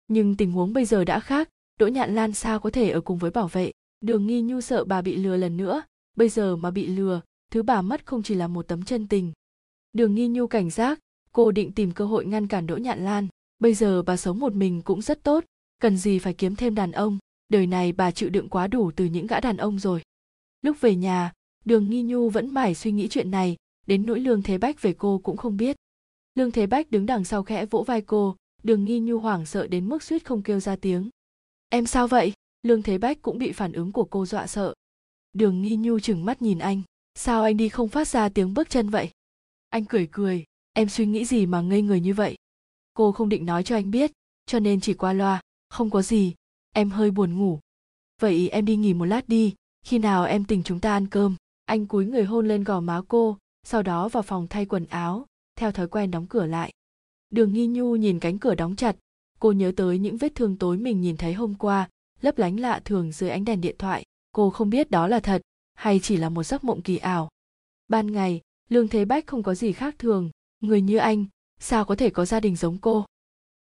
nhưng 0.08 0.36
tình 0.36 0.52
huống 0.52 0.74
bây 0.74 0.86
giờ 0.86 1.04
đã 1.04 1.20
khác. 1.20 1.50
Đỗ 1.80 1.88
nhạn 1.88 2.16
lan 2.16 2.34
sao 2.34 2.60
có 2.60 2.70
thể 2.70 2.90
ở 2.90 3.02
cùng 3.02 3.18
với 3.18 3.32
bảo 3.32 3.48
vệ? 3.48 3.72
Đường 4.02 4.28
nghi 4.28 4.42
nhu 4.42 4.62
sợ 4.62 4.84
bà 4.84 5.02
bị 5.02 5.16
lừa 5.16 5.38
lần 5.38 5.58
nữa. 5.58 5.84
Bây 6.16 6.30
giờ 6.30 6.56
mà 6.56 6.72
bị 6.72 6.88
lừa, 6.88 7.22
thứ 7.52 7.64
bà 7.64 7.82
mất 7.82 8.06
không 8.06 8.24
chỉ 8.24 8.36
là 8.36 8.48
một 8.48 8.68
tấm 8.68 8.84
chân 8.84 9.08
tình. 9.08 9.32
Đường 9.94 10.16
nghi 10.16 10.28
nhu 10.28 10.48
cảnh 10.48 10.70
giác. 10.70 11.00
Cô 11.32 11.52
định 11.52 11.72
tìm 11.72 11.92
cơ 11.92 12.06
hội 12.06 12.26
ngăn 12.26 12.48
cản 12.48 12.68
đỗ 12.68 12.78
nhạn 12.78 13.06
lan. 13.06 13.28
Bây 13.60 13.74
giờ 13.74 14.02
bà 14.02 14.18
sống 14.18 14.40
một 14.40 14.54
mình 14.54 14.82
cũng 14.82 15.02
rất 15.02 15.24
tốt. 15.24 15.44
Cần 15.82 15.98
gì 15.98 16.20
phải 16.20 16.34
kiếm 16.34 16.56
thêm 16.56 16.76
đàn 16.76 16.92
ông? 16.92 17.18
Đời 17.50 17.68
này 17.68 17.92
bà 17.92 18.12
chịu 18.12 18.30
đựng 18.30 18.50
quá 18.50 18.68
đủ 18.68 18.92
từ 18.96 19.06
những 19.06 19.28
gã 19.28 19.40
đàn 19.40 19.58
ông 19.58 19.80
rồi. 19.80 20.02
Lúc 20.62 20.82
về 20.82 20.96
nhà, 20.96 21.34
đường 21.66 21.90
nghi 21.90 22.02
nhu 22.04 22.30
vẫn 22.30 22.54
mải 22.54 22.76
suy 22.76 22.92
nghĩ 22.92 23.08
chuyện 23.08 23.32
này. 23.32 23.56
Đến 23.88 24.06
nỗi 24.06 24.20
lương 24.20 24.42
thế 24.42 24.58
bách 24.58 24.82
về 24.82 24.94
cô 24.98 25.22
cũng 25.24 25.38
không 25.38 25.58
biết. 25.58 25.76
Lương 26.36 26.52
thế 26.52 26.68
bách 26.68 26.92
đứng 26.92 27.06
đằng 27.06 27.24
sau 27.24 27.44
khẽ 27.44 27.66
vỗ 27.66 27.84
vai 27.84 28.02
cô 28.02 28.36
đường 28.68 28.86
nghi 28.86 29.00
nhu 29.00 29.20
hoảng 29.20 29.46
sợ 29.46 29.68
đến 29.68 29.90
mức 29.90 30.04
suýt 30.04 30.26
không 30.26 30.42
kêu 30.42 30.60
ra 30.60 30.76
tiếng. 30.76 31.10
Em 31.70 31.86
sao 31.86 32.08
vậy? 32.08 32.34
Lương 32.64 32.84
thế 32.84 32.98
bách 32.98 33.22
cũng 33.22 33.38
bị 33.38 33.52
phản 33.52 33.72
ứng 33.72 33.92
của 33.92 34.04
cô 34.04 34.26
dọa 34.26 34.48
sợ. 34.48 34.74
Đường 35.34 35.62
nghi 35.62 35.76
nhu 35.76 36.00
chừng 36.00 36.26
mắt 36.26 36.42
nhìn 36.42 36.60
anh. 36.60 36.82
Sao 37.16 37.44
anh 37.44 37.58
đi 37.58 37.70
không 37.70 37.90
phát 37.90 38.08
ra 38.08 38.30
tiếng 38.30 38.54
bước 38.54 38.70
chân 38.70 38.90
vậy? 38.90 39.12
Anh 39.70 39.86
cười 39.86 40.08
cười. 40.12 40.44
Em 40.74 40.90
suy 40.90 41.06
nghĩ 41.06 41.26
gì 41.26 41.46
mà 41.46 41.62
ngây 41.62 41.82
người 41.82 42.00
như 42.00 42.14
vậy? 42.14 42.36
Cô 42.94 43.12
không 43.12 43.30
định 43.30 43.46
nói 43.46 43.64
cho 43.64 43.76
anh 43.76 43.92
biết, 43.92 44.12
cho 44.46 44.60
nên 44.60 44.82
chỉ 44.82 44.94
qua 44.94 45.14
loa. 45.14 45.42
Không 45.70 45.90
có 45.90 46.02
gì. 46.02 46.34
Em 46.72 46.90
hơi 46.90 47.12
buồn 47.12 47.38
ngủ. 47.38 47.60
Vậy 48.22 48.50
em 48.50 48.66
đi 48.66 48.76
nghỉ 48.76 48.94
một 48.94 49.06
lát 49.06 49.30
đi. 49.30 49.54
Khi 49.86 50.00
nào 50.00 50.26
em 50.26 50.46
tỉnh 50.46 50.64
chúng 50.64 50.80
ta 50.80 50.92
ăn 50.92 51.08
cơm? 51.08 51.36
Anh 51.66 51.86
cúi 51.86 52.06
người 52.06 52.24
hôn 52.24 52.48
lên 52.48 52.64
gò 52.64 52.80
má 52.80 53.02
cô, 53.08 53.38
sau 53.64 53.84
đó 53.84 54.10
vào 54.10 54.24
phòng 54.24 54.48
thay 54.48 54.66
quần 54.66 54.86
áo, 54.86 55.26
theo 55.56 55.72
thói 55.72 55.88
quen 55.88 56.12
đóng 56.12 56.28
cửa 56.28 56.46
lại 56.46 56.72
đường 57.30 57.54
nghi 57.54 57.68
nhu 57.68 57.96
nhìn 57.96 58.20
cánh 58.20 58.40
cửa 58.40 58.56
đóng 58.56 58.76
chặt. 58.76 58.96
Cô 59.40 59.52
nhớ 59.52 59.72
tới 59.76 60.00
những 60.00 60.18
vết 60.18 60.36
thương 60.36 60.58
tối 60.58 60.78
mình 60.78 61.02
nhìn 61.02 61.18
thấy 61.18 61.34
hôm 61.34 61.56
qua, 61.56 61.90
lấp 62.22 62.38
lánh 62.38 62.60
lạ 62.60 62.82
thường 62.86 63.12
dưới 63.12 63.30
ánh 63.30 63.46
đèn 63.46 63.62
điện 63.62 63.76
thoại. 63.80 64.04
Cô 64.32 64.50
không 64.50 64.70
biết 64.70 64.92
đó 64.92 65.08
là 65.08 65.20
thật, 65.20 65.42
hay 65.74 66.00
chỉ 66.04 66.18
là 66.18 66.30
một 66.30 66.44
giấc 66.44 66.64
mộng 66.64 66.82
kỳ 66.82 66.98
ảo. 66.98 67.30
Ban 67.88 68.12
ngày, 68.12 68.42
lương 68.70 68.88
thế 68.88 69.06
bách 69.06 69.28
không 69.28 69.44
có 69.44 69.56
gì 69.56 69.72
khác 69.72 69.96
thường. 70.00 70.30
Người 70.60 70.82
như 70.82 70.98
anh, 70.98 71.26
sao 71.60 71.86
có 71.86 71.96
thể 71.96 72.10
có 72.10 72.26
gia 72.26 72.40
đình 72.40 72.56
giống 72.56 72.78
cô? 72.78 73.06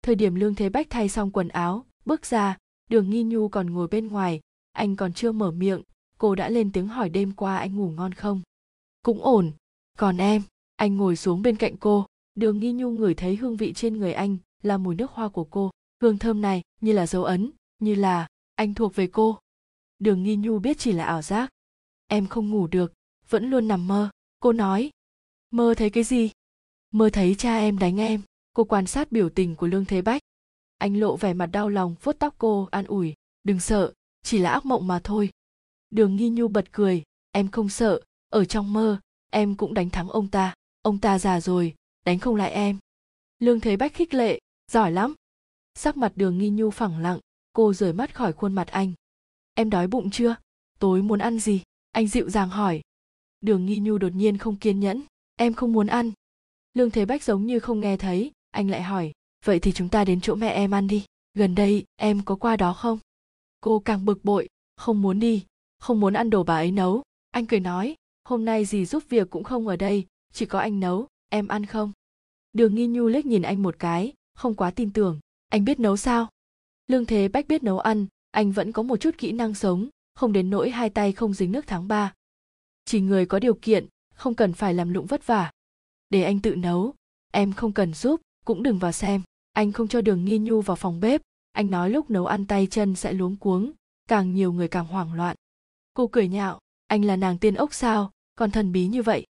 Thời 0.02 0.14
điểm 0.14 0.34
lương 0.34 0.54
thế 0.54 0.68
bách 0.68 0.86
thay 0.90 1.08
xong 1.08 1.30
quần 1.30 1.48
áo, 1.48 1.84
bước 2.04 2.26
ra, 2.26 2.58
đường 2.90 3.10
nghi 3.10 3.22
nhu 3.22 3.48
còn 3.48 3.70
ngồi 3.70 3.88
bên 3.88 4.08
ngoài. 4.08 4.40
Anh 4.72 4.96
còn 4.96 5.12
chưa 5.12 5.32
mở 5.32 5.50
miệng, 5.50 5.82
cô 6.18 6.34
đã 6.34 6.48
lên 6.48 6.72
tiếng 6.72 6.88
hỏi 6.88 7.08
đêm 7.08 7.32
qua 7.32 7.56
anh 7.56 7.76
ngủ 7.76 7.90
ngon 7.90 8.14
không? 8.14 8.42
Cũng 9.02 9.22
ổn. 9.22 9.52
Còn 9.98 10.16
em, 10.16 10.42
anh 10.76 10.96
ngồi 10.96 11.16
xuống 11.16 11.42
bên 11.42 11.56
cạnh 11.56 11.76
cô 11.76 12.06
đường 12.34 12.58
nghi 12.58 12.72
nhu 12.72 12.90
ngửi 12.90 13.14
thấy 13.14 13.36
hương 13.36 13.56
vị 13.56 13.72
trên 13.72 13.98
người 13.98 14.12
anh 14.12 14.36
là 14.62 14.76
mùi 14.76 14.94
nước 14.94 15.10
hoa 15.10 15.28
của 15.28 15.44
cô. 15.44 15.70
Hương 16.02 16.18
thơm 16.18 16.40
này 16.40 16.62
như 16.80 16.92
là 16.92 17.06
dấu 17.06 17.24
ấn, 17.24 17.50
như 17.78 17.94
là 17.94 18.28
anh 18.54 18.74
thuộc 18.74 18.94
về 18.94 19.06
cô. 19.06 19.38
Đường 19.98 20.22
nghi 20.22 20.36
nhu 20.36 20.58
biết 20.58 20.78
chỉ 20.78 20.92
là 20.92 21.04
ảo 21.04 21.22
giác. 21.22 21.50
Em 22.06 22.26
không 22.26 22.50
ngủ 22.50 22.66
được, 22.66 22.92
vẫn 23.28 23.50
luôn 23.50 23.68
nằm 23.68 23.88
mơ, 23.88 24.10
cô 24.40 24.52
nói. 24.52 24.90
Mơ 25.50 25.74
thấy 25.76 25.90
cái 25.90 26.04
gì? 26.04 26.30
Mơ 26.90 27.10
thấy 27.12 27.34
cha 27.34 27.56
em 27.56 27.78
đánh 27.78 28.00
em, 28.00 28.22
cô 28.54 28.64
quan 28.64 28.86
sát 28.86 29.12
biểu 29.12 29.28
tình 29.28 29.56
của 29.56 29.66
lương 29.66 29.84
thế 29.84 30.02
bách. 30.02 30.22
Anh 30.78 31.00
lộ 31.00 31.16
vẻ 31.16 31.34
mặt 31.34 31.46
đau 31.46 31.68
lòng 31.68 31.94
vuốt 32.02 32.12
tóc 32.18 32.34
cô, 32.38 32.68
an 32.70 32.84
ủi, 32.84 33.14
đừng 33.44 33.60
sợ, 33.60 33.92
chỉ 34.22 34.38
là 34.38 34.50
ác 34.50 34.66
mộng 34.66 34.86
mà 34.86 35.00
thôi. 35.04 35.30
Đường 35.90 36.16
nghi 36.16 36.28
nhu 36.28 36.48
bật 36.48 36.72
cười, 36.72 37.02
em 37.32 37.48
không 37.48 37.68
sợ, 37.68 38.00
ở 38.28 38.44
trong 38.44 38.72
mơ, 38.72 39.00
em 39.30 39.56
cũng 39.56 39.74
đánh 39.74 39.90
thắng 39.90 40.08
ông 40.08 40.28
ta 40.28 40.54
ông 40.82 40.98
ta 40.98 41.18
già 41.18 41.40
rồi 41.40 41.74
đánh 42.04 42.18
không 42.18 42.36
lại 42.36 42.50
em. 42.50 42.78
Lương 43.38 43.60
thế 43.60 43.76
bách 43.76 43.94
khích 43.94 44.14
lệ, 44.14 44.38
giỏi 44.72 44.92
lắm. 44.92 45.14
Sắc 45.74 45.96
mặt 45.96 46.12
đường 46.16 46.38
nghi 46.38 46.50
nhu 46.50 46.70
phẳng 46.70 46.98
lặng, 46.98 47.18
cô 47.52 47.72
rời 47.72 47.92
mắt 47.92 48.14
khỏi 48.14 48.32
khuôn 48.32 48.52
mặt 48.52 48.68
anh. 48.68 48.92
Em 49.54 49.70
đói 49.70 49.86
bụng 49.86 50.10
chưa? 50.10 50.36
Tối 50.78 51.02
muốn 51.02 51.18
ăn 51.18 51.38
gì? 51.38 51.62
Anh 51.92 52.08
dịu 52.08 52.30
dàng 52.30 52.48
hỏi. 52.48 52.80
Đường 53.40 53.66
nghi 53.66 53.78
nhu 53.78 53.98
đột 53.98 54.14
nhiên 54.14 54.38
không 54.38 54.56
kiên 54.56 54.80
nhẫn. 54.80 55.02
Em 55.36 55.54
không 55.54 55.72
muốn 55.72 55.86
ăn. 55.86 56.12
Lương 56.74 56.90
thế 56.90 57.04
bách 57.04 57.22
giống 57.22 57.46
như 57.46 57.58
không 57.58 57.80
nghe 57.80 57.96
thấy, 57.96 58.32
anh 58.50 58.70
lại 58.70 58.82
hỏi. 58.82 59.12
Vậy 59.44 59.60
thì 59.60 59.72
chúng 59.72 59.88
ta 59.88 60.04
đến 60.04 60.20
chỗ 60.20 60.34
mẹ 60.34 60.48
em 60.48 60.70
ăn 60.70 60.86
đi. 60.86 61.04
Gần 61.34 61.54
đây, 61.54 61.84
em 61.96 62.22
có 62.24 62.36
qua 62.36 62.56
đó 62.56 62.72
không? 62.72 62.98
Cô 63.60 63.78
càng 63.78 64.04
bực 64.04 64.24
bội. 64.24 64.48
Không 64.76 65.02
muốn 65.02 65.20
đi. 65.20 65.44
Không 65.78 66.00
muốn 66.00 66.14
ăn 66.14 66.30
đồ 66.30 66.42
bà 66.42 66.56
ấy 66.56 66.72
nấu. 66.72 67.02
Anh 67.30 67.46
cười 67.46 67.60
nói. 67.60 67.94
Hôm 68.24 68.44
nay 68.44 68.64
gì 68.64 68.84
giúp 68.84 69.02
việc 69.08 69.30
cũng 69.30 69.44
không 69.44 69.68
ở 69.68 69.76
đây. 69.76 70.06
Chỉ 70.32 70.46
có 70.46 70.58
anh 70.58 70.80
nấu 70.80 71.06
em 71.28 71.48
ăn 71.48 71.66
không? 71.66 71.92
Đường 72.52 72.74
nghi 72.74 72.86
nhu 72.86 73.08
liếc 73.08 73.26
nhìn 73.26 73.42
anh 73.42 73.62
một 73.62 73.76
cái, 73.78 74.12
không 74.34 74.54
quá 74.54 74.70
tin 74.70 74.92
tưởng. 74.92 75.20
Anh 75.48 75.64
biết 75.64 75.80
nấu 75.80 75.96
sao? 75.96 76.28
Lương 76.86 77.06
thế 77.06 77.28
bách 77.28 77.48
biết 77.48 77.62
nấu 77.62 77.78
ăn, 77.78 78.06
anh 78.30 78.52
vẫn 78.52 78.72
có 78.72 78.82
một 78.82 78.96
chút 78.96 79.14
kỹ 79.18 79.32
năng 79.32 79.54
sống, 79.54 79.88
không 80.14 80.32
đến 80.32 80.50
nỗi 80.50 80.70
hai 80.70 80.90
tay 80.90 81.12
không 81.12 81.34
dính 81.34 81.52
nước 81.52 81.64
tháng 81.66 81.88
ba. 81.88 82.14
Chỉ 82.84 83.00
người 83.00 83.26
có 83.26 83.38
điều 83.38 83.54
kiện, 83.54 83.86
không 84.14 84.34
cần 84.34 84.52
phải 84.52 84.74
làm 84.74 84.92
lụng 84.92 85.06
vất 85.06 85.26
vả. 85.26 85.52
Để 86.10 86.22
anh 86.22 86.40
tự 86.40 86.56
nấu, 86.56 86.94
em 87.32 87.52
không 87.52 87.72
cần 87.72 87.94
giúp, 87.94 88.20
cũng 88.44 88.62
đừng 88.62 88.78
vào 88.78 88.92
xem. 88.92 89.22
Anh 89.52 89.72
không 89.72 89.88
cho 89.88 90.00
đường 90.00 90.24
nghi 90.24 90.38
nhu 90.38 90.60
vào 90.60 90.76
phòng 90.76 91.00
bếp. 91.00 91.20
Anh 91.52 91.70
nói 91.70 91.90
lúc 91.90 92.10
nấu 92.10 92.26
ăn 92.26 92.46
tay 92.46 92.66
chân 92.66 92.94
sẽ 92.94 93.12
luống 93.12 93.36
cuống, 93.36 93.72
càng 94.08 94.34
nhiều 94.34 94.52
người 94.52 94.68
càng 94.68 94.86
hoảng 94.86 95.14
loạn. 95.14 95.36
Cô 95.94 96.06
cười 96.06 96.28
nhạo, 96.28 96.58
anh 96.86 97.04
là 97.04 97.16
nàng 97.16 97.38
tiên 97.38 97.54
ốc 97.54 97.74
sao, 97.74 98.10
còn 98.34 98.50
thần 98.50 98.72
bí 98.72 98.86
như 98.86 99.02
vậy 99.02 99.26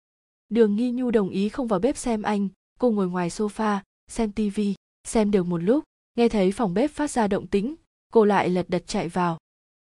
đường 0.50 0.76
nghi 0.76 0.92
nhu 0.92 1.12
đồng 1.12 1.30
ý 1.30 1.50
không 1.50 1.68
vào 1.68 1.80
bếp 1.80 1.98
xem 1.98 2.22
anh, 2.22 2.50
cô 2.80 2.92
ngồi 2.92 3.08
ngoài 3.08 3.30
sofa, 3.30 3.80
xem 4.08 4.32
tivi 4.32 4.76
xem 5.08 5.32
được 5.32 5.44
một 5.44 5.58
lúc, 5.58 5.84
nghe 6.16 6.30
thấy 6.30 6.52
phòng 6.52 6.74
bếp 6.74 6.92
phát 6.92 7.12
ra 7.12 7.28
động 7.28 7.48
tĩnh, 7.48 7.76
cô 8.14 8.26
lại 8.26 8.50
lật 8.50 8.70
đật 8.70 8.88
chạy 8.88 9.10
vào. 9.10 9.38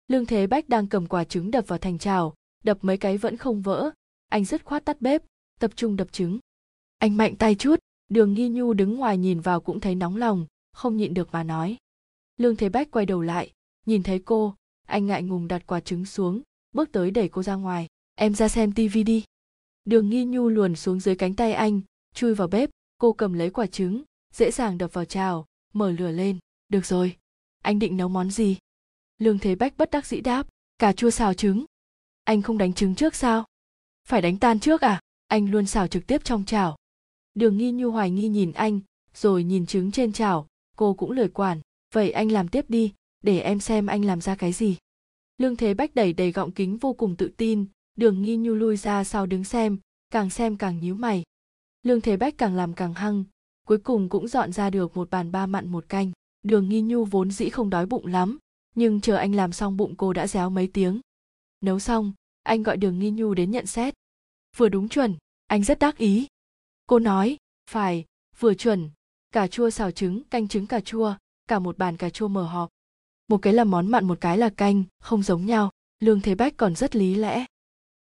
Lương 0.09 0.27
thế 0.27 0.47
bách 0.47 0.69
đang 0.69 0.87
cầm 0.87 1.07
quả 1.07 1.25
trứng 1.25 1.51
đập 1.51 1.65
vào 1.69 1.79
thành 1.79 1.99
trào 1.99 2.35
đập 2.65 2.79
mấy 2.83 2.97
cái 2.97 3.19
vẫn 3.19 3.37
không 3.37 3.63
vỡ, 3.63 3.91
anh 4.29 4.45
dứt 4.45 4.65
khoát 4.65 4.85
tắt 4.85 5.01
bếp, 5.01 5.23
tập 5.61 5.71
trung 5.77 5.97
đập 5.97 6.13
trứng. 6.13 6.39
Anh 6.99 7.17
mạnh 7.17 7.37
tay 7.37 7.55
chút, 7.55 7.77
đường 8.09 8.35
nghi 8.35 8.49
nhu 8.49 8.73
đứng 8.73 8.97
ngoài 8.97 9.19
nhìn 9.19 9.41
vào 9.41 9.61
cũng 9.61 9.81
thấy 9.81 9.95
nóng 9.95 10.17
lòng, 10.17 10.47
không 10.73 10.97
nhịn 10.97 11.15
được 11.15 11.33
mà 11.33 11.43
nói. 11.43 11.77
Lương 12.37 12.57
thế 12.57 12.69
bách 12.69 12.91
quay 12.91 13.07
đầu 13.07 13.23
lại, 13.23 13.51
nhìn 13.87 14.03
thấy 14.03 14.19
cô, 14.19 14.55
anh 14.87 15.07
ngại 15.07 15.23
ngùng 15.23 15.49
đặt 15.49 15.63
quả 15.67 15.81
trứng 15.81 16.05
xuống, 16.05 16.43
bước 16.73 16.93
tới 16.93 17.11
đẩy 17.11 17.29
cô 17.29 17.43
ra 17.43 17.55
ngoài. 17.55 17.87
Em 18.15 18.35
ra 18.35 18.49
xem 18.49 18.73
tivi 18.73 19.03
đi 19.03 19.25
đường 19.85 20.11
nghi 20.11 20.24
nhu 20.24 20.49
luồn 20.49 20.76
xuống 20.76 21.01
dưới 21.01 21.16
cánh 21.16 21.35
tay 21.35 21.53
anh, 21.53 21.81
chui 22.14 22.35
vào 22.35 22.49
bếp, 22.49 22.70
cô 22.99 23.12
cầm 23.12 23.33
lấy 23.33 23.51
quả 23.51 23.66
trứng, 23.66 24.03
dễ 24.33 24.51
dàng 24.51 24.78
đập 24.78 24.93
vào 24.93 25.05
chảo, 25.05 25.47
mở 25.72 25.91
lửa 25.91 26.11
lên, 26.11 26.39
được 26.68 26.87
rồi, 26.87 27.16
anh 27.62 27.78
định 27.78 27.97
nấu 27.97 28.09
món 28.09 28.31
gì? 28.31 28.57
Lương 29.18 29.39
thế 29.39 29.55
bách 29.55 29.76
bất 29.76 29.91
đắc 29.91 30.07
dĩ 30.07 30.20
đáp, 30.20 30.47
cà 30.78 30.93
chua 30.93 31.11
xào 31.11 31.35
trứng. 31.35 31.64
Anh 32.24 32.43
không 32.43 32.59
đánh 32.59 32.72
trứng 32.72 32.95
trước 32.95 33.14
sao? 33.14 33.45
Phải 34.09 34.22
đánh 34.22 34.39
tan 34.39 34.61
trước 34.61 34.81
à? 34.81 35.01
Anh 35.26 35.51
luôn 35.51 35.66
xào 35.66 35.87
trực 35.87 36.07
tiếp 36.07 36.24
trong 36.24 36.45
chảo. 36.45 36.76
Đường 37.35 37.57
nghi 37.57 37.72
nhu 37.72 37.91
hoài 37.91 38.11
nghi 38.11 38.28
nhìn 38.28 38.53
anh, 38.53 38.81
rồi 39.14 39.45
nhìn 39.45 39.66
trứng 39.66 39.91
trên 39.91 40.12
chảo, 40.12 40.47
cô 40.76 40.95
cũng 40.95 41.11
lười 41.11 41.28
quản, 41.28 41.61
vậy 41.95 42.11
anh 42.11 42.33
làm 42.33 42.49
tiếp 42.49 42.64
đi, 42.68 42.93
để 43.20 43.41
em 43.41 43.61
xem 43.61 43.87
anh 43.87 44.05
làm 44.05 44.20
ra 44.20 44.35
cái 44.35 44.53
gì. 44.53 44.76
Lương 45.39 45.57
thế 45.57 45.74
bách 45.74 45.95
đẩy 45.95 46.12
đầy 46.12 46.33
gọng 46.33 46.53
kính 46.53 46.76
vô 46.76 46.93
cùng 46.93 47.16
tự 47.16 47.31
tin 47.37 47.66
đường 48.01 48.23
nghi 48.23 48.37
nhu 48.37 48.55
lui 48.55 48.77
ra 48.77 49.05
sau 49.05 49.27
đứng 49.27 49.45
xem, 49.45 49.79
càng 50.11 50.31
xem 50.31 50.57
càng 50.57 50.81
nhíu 50.81 50.95
mày. 50.95 51.23
Lương 51.83 52.01
thế 52.01 52.17
bách 52.17 52.39
càng 52.39 52.57
làm 52.57 52.75
càng 52.75 52.95
hăng, 52.95 53.25
cuối 53.67 53.79
cùng 53.79 54.09
cũng 54.09 54.29
dọn 54.29 54.53
ra 54.53 54.71
được 54.71 54.97
một 54.97 55.11
bàn 55.11 55.33
ba 55.33 55.47
mặn 55.47 55.69
một 55.69 55.89
canh. 55.89 56.13
Đường 56.43 56.69
nghi 56.69 56.81
nhu 56.81 57.05
vốn 57.05 57.31
dĩ 57.31 57.49
không 57.49 57.71
đói 57.71 57.87
bụng 57.87 58.07
lắm, 58.07 58.39
nhưng 58.75 59.01
chờ 59.01 59.17
anh 59.17 59.35
làm 59.35 59.53
xong 59.53 59.77
bụng 59.77 59.95
cô 59.97 60.13
đã 60.13 60.27
réo 60.27 60.51
mấy 60.51 60.67
tiếng. 60.67 61.01
Nấu 61.61 61.79
xong, 61.79 62.13
anh 62.43 62.63
gọi 62.63 62.77
đường 62.77 62.99
nghi 62.99 63.11
nhu 63.11 63.35
đến 63.35 63.51
nhận 63.51 63.67
xét. 63.67 63.95
Vừa 64.57 64.69
đúng 64.69 64.89
chuẩn, 64.89 65.17
anh 65.47 65.65
rất 65.65 65.79
đắc 65.79 65.99
ý. 65.99 66.27
Cô 66.87 66.99
nói, 66.99 67.37
phải, 67.71 68.05
vừa 68.39 68.55
chuẩn. 68.55 68.91
Cà 69.33 69.47
chua 69.47 69.71
xào 69.71 69.91
trứng, 69.91 70.25
canh 70.25 70.49
trứng 70.49 70.67
cà 70.67 70.81
chua, 70.81 71.15
cả 71.49 71.59
một 71.59 71.79
bàn 71.79 71.97
cà 71.97 72.11
chua 72.11 72.29
mở 72.29 72.47
họp. 72.47 72.69
Một 73.29 73.39
cái 73.43 73.53
là 73.53 73.65
món 73.65 73.87
mặn, 73.87 74.05
một 74.05 74.21
cái 74.21 74.39
là 74.39 74.49
canh, 74.49 74.85
không 75.01 75.23
giống 75.23 75.47
nhau. 75.47 75.71
Lương 75.99 76.21
thế 76.21 76.35
bách 76.35 76.57
còn 76.57 76.75
rất 76.75 76.97
lý 76.97 77.15
lẽ 77.15 77.47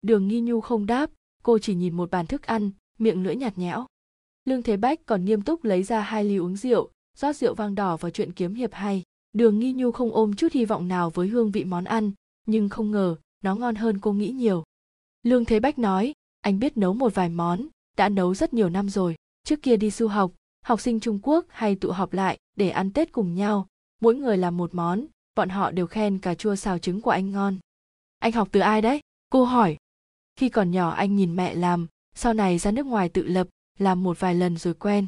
đường 0.02 0.28
nghi 0.28 0.40
nhu 0.40 0.60
không 0.60 0.86
đáp, 0.86 1.10
cô 1.42 1.58
chỉ 1.58 1.74
nhìn 1.74 1.96
một 1.96 2.10
bàn 2.10 2.26
thức 2.26 2.42
ăn, 2.42 2.70
miệng 2.98 3.22
lưỡi 3.22 3.36
nhạt 3.36 3.58
nhẽo. 3.58 3.86
Lương 4.44 4.62
thế 4.62 4.76
bách 4.76 5.06
còn 5.06 5.24
nghiêm 5.24 5.42
túc 5.42 5.64
lấy 5.64 5.82
ra 5.82 6.00
hai 6.00 6.24
ly 6.24 6.36
uống 6.36 6.56
rượu, 6.56 6.90
rót 7.16 7.36
rượu 7.36 7.54
vang 7.54 7.74
đỏ 7.74 7.96
vào 7.96 8.10
chuyện 8.10 8.32
kiếm 8.32 8.54
hiệp 8.54 8.72
hay. 8.72 9.02
Đường 9.32 9.58
nghi 9.58 9.72
nhu 9.72 9.92
không 9.92 10.12
ôm 10.12 10.34
chút 10.34 10.52
hy 10.52 10.64
vọng 10.64 10.88
nào 10.88 11.10
với 11.10 11.28
hương 11.28 11.50
vị 11.50 11.64
món 11.64 11.84
ăn, 11.84 12.12
nhưng 12.46 12.68
không 12.68 12.90
ngờ, 12.90 13.16
nó 13.44 13.54
ngon 13.54 13.74
hơn 13.74 13.98
cô 14.00 14.12
nghĩ 14.12 14.30
nhiều. 14.30 14.64
Lương 15.22 15.44
thế 15.44 15.60
bách 15.60 15.78
nói, 15.78 16.12
anh 16.40 16.58
biết 16.58 16.76
nấu 16.76 16.94
một 16.94 17.14
vài 17.14 17.28
món, 17.28 17.66
đã 17.96 18.08
nấu 18.08 18.34
rất 18.34 18.54
nhiều 18.54 18.68
năm 18.68 18.88
rồi, 18.88 19.16
trước 19.44 19.62
kia 19.62 19.76
đi 19.76 19.90
du 19.90 20.08
học 20.08 20.32
học 20.66 20.80
sinh 20.80 21.00
trung 21.00 21.18
quốc 21.22 21.46
hay 21.48 21.74
tụ 21.74 21.90
họp 21.90 22.12
lại 22.12 22.38
để 22.56 22.70
ăn 22.70 22.92
tết 22.92 23.12
cùng 23.12 23.34
nhau, 23.34 23.66
mỗi 24.00 24.14
người 24.14 24.36
làm 24.36 24.56
một 24.56 24.74
món, 24.74 25.06
bọn 25.34 25.48
họ 25.48 25.70
đều 25.70 25.86
khen 25.86 26.18
cà 26.18 26.34
chua 26.34 26.54
xào 26.54 26.78
trứng 26.78 27.00
của 27.00 27.10
anh 27.10 27.30
ngon. 27.30 27.56
Anh 28.18 28.32
học 28.32 28.48
từ 28.52 28.60
ai 28.60 28.82
đấy? 28.82 29.00
cô 29.30 29.44
hỏi 29.44 29.76
khi 30.36 30.48
còn 30.48 30.70
nhỏ 30.70 30.90
anh 30.90 31.16
nhìn 31.16 31.36
mẹ 31.36 31.54
làm, 31.54 31.86
sau 32.14 32.34
này 32.34 32.58
ra 32.58 32.70
nước 32.70 32.86
ngoài 32.86 33.08
tự 33.08 33.24
lập, 33.26 33.48
làm 33.78 34.02
một 34.02 34.20
vài 34.20 34.34
lần 34.34 34.56
rồi 34.56 34.74
quen. 34.74 35.06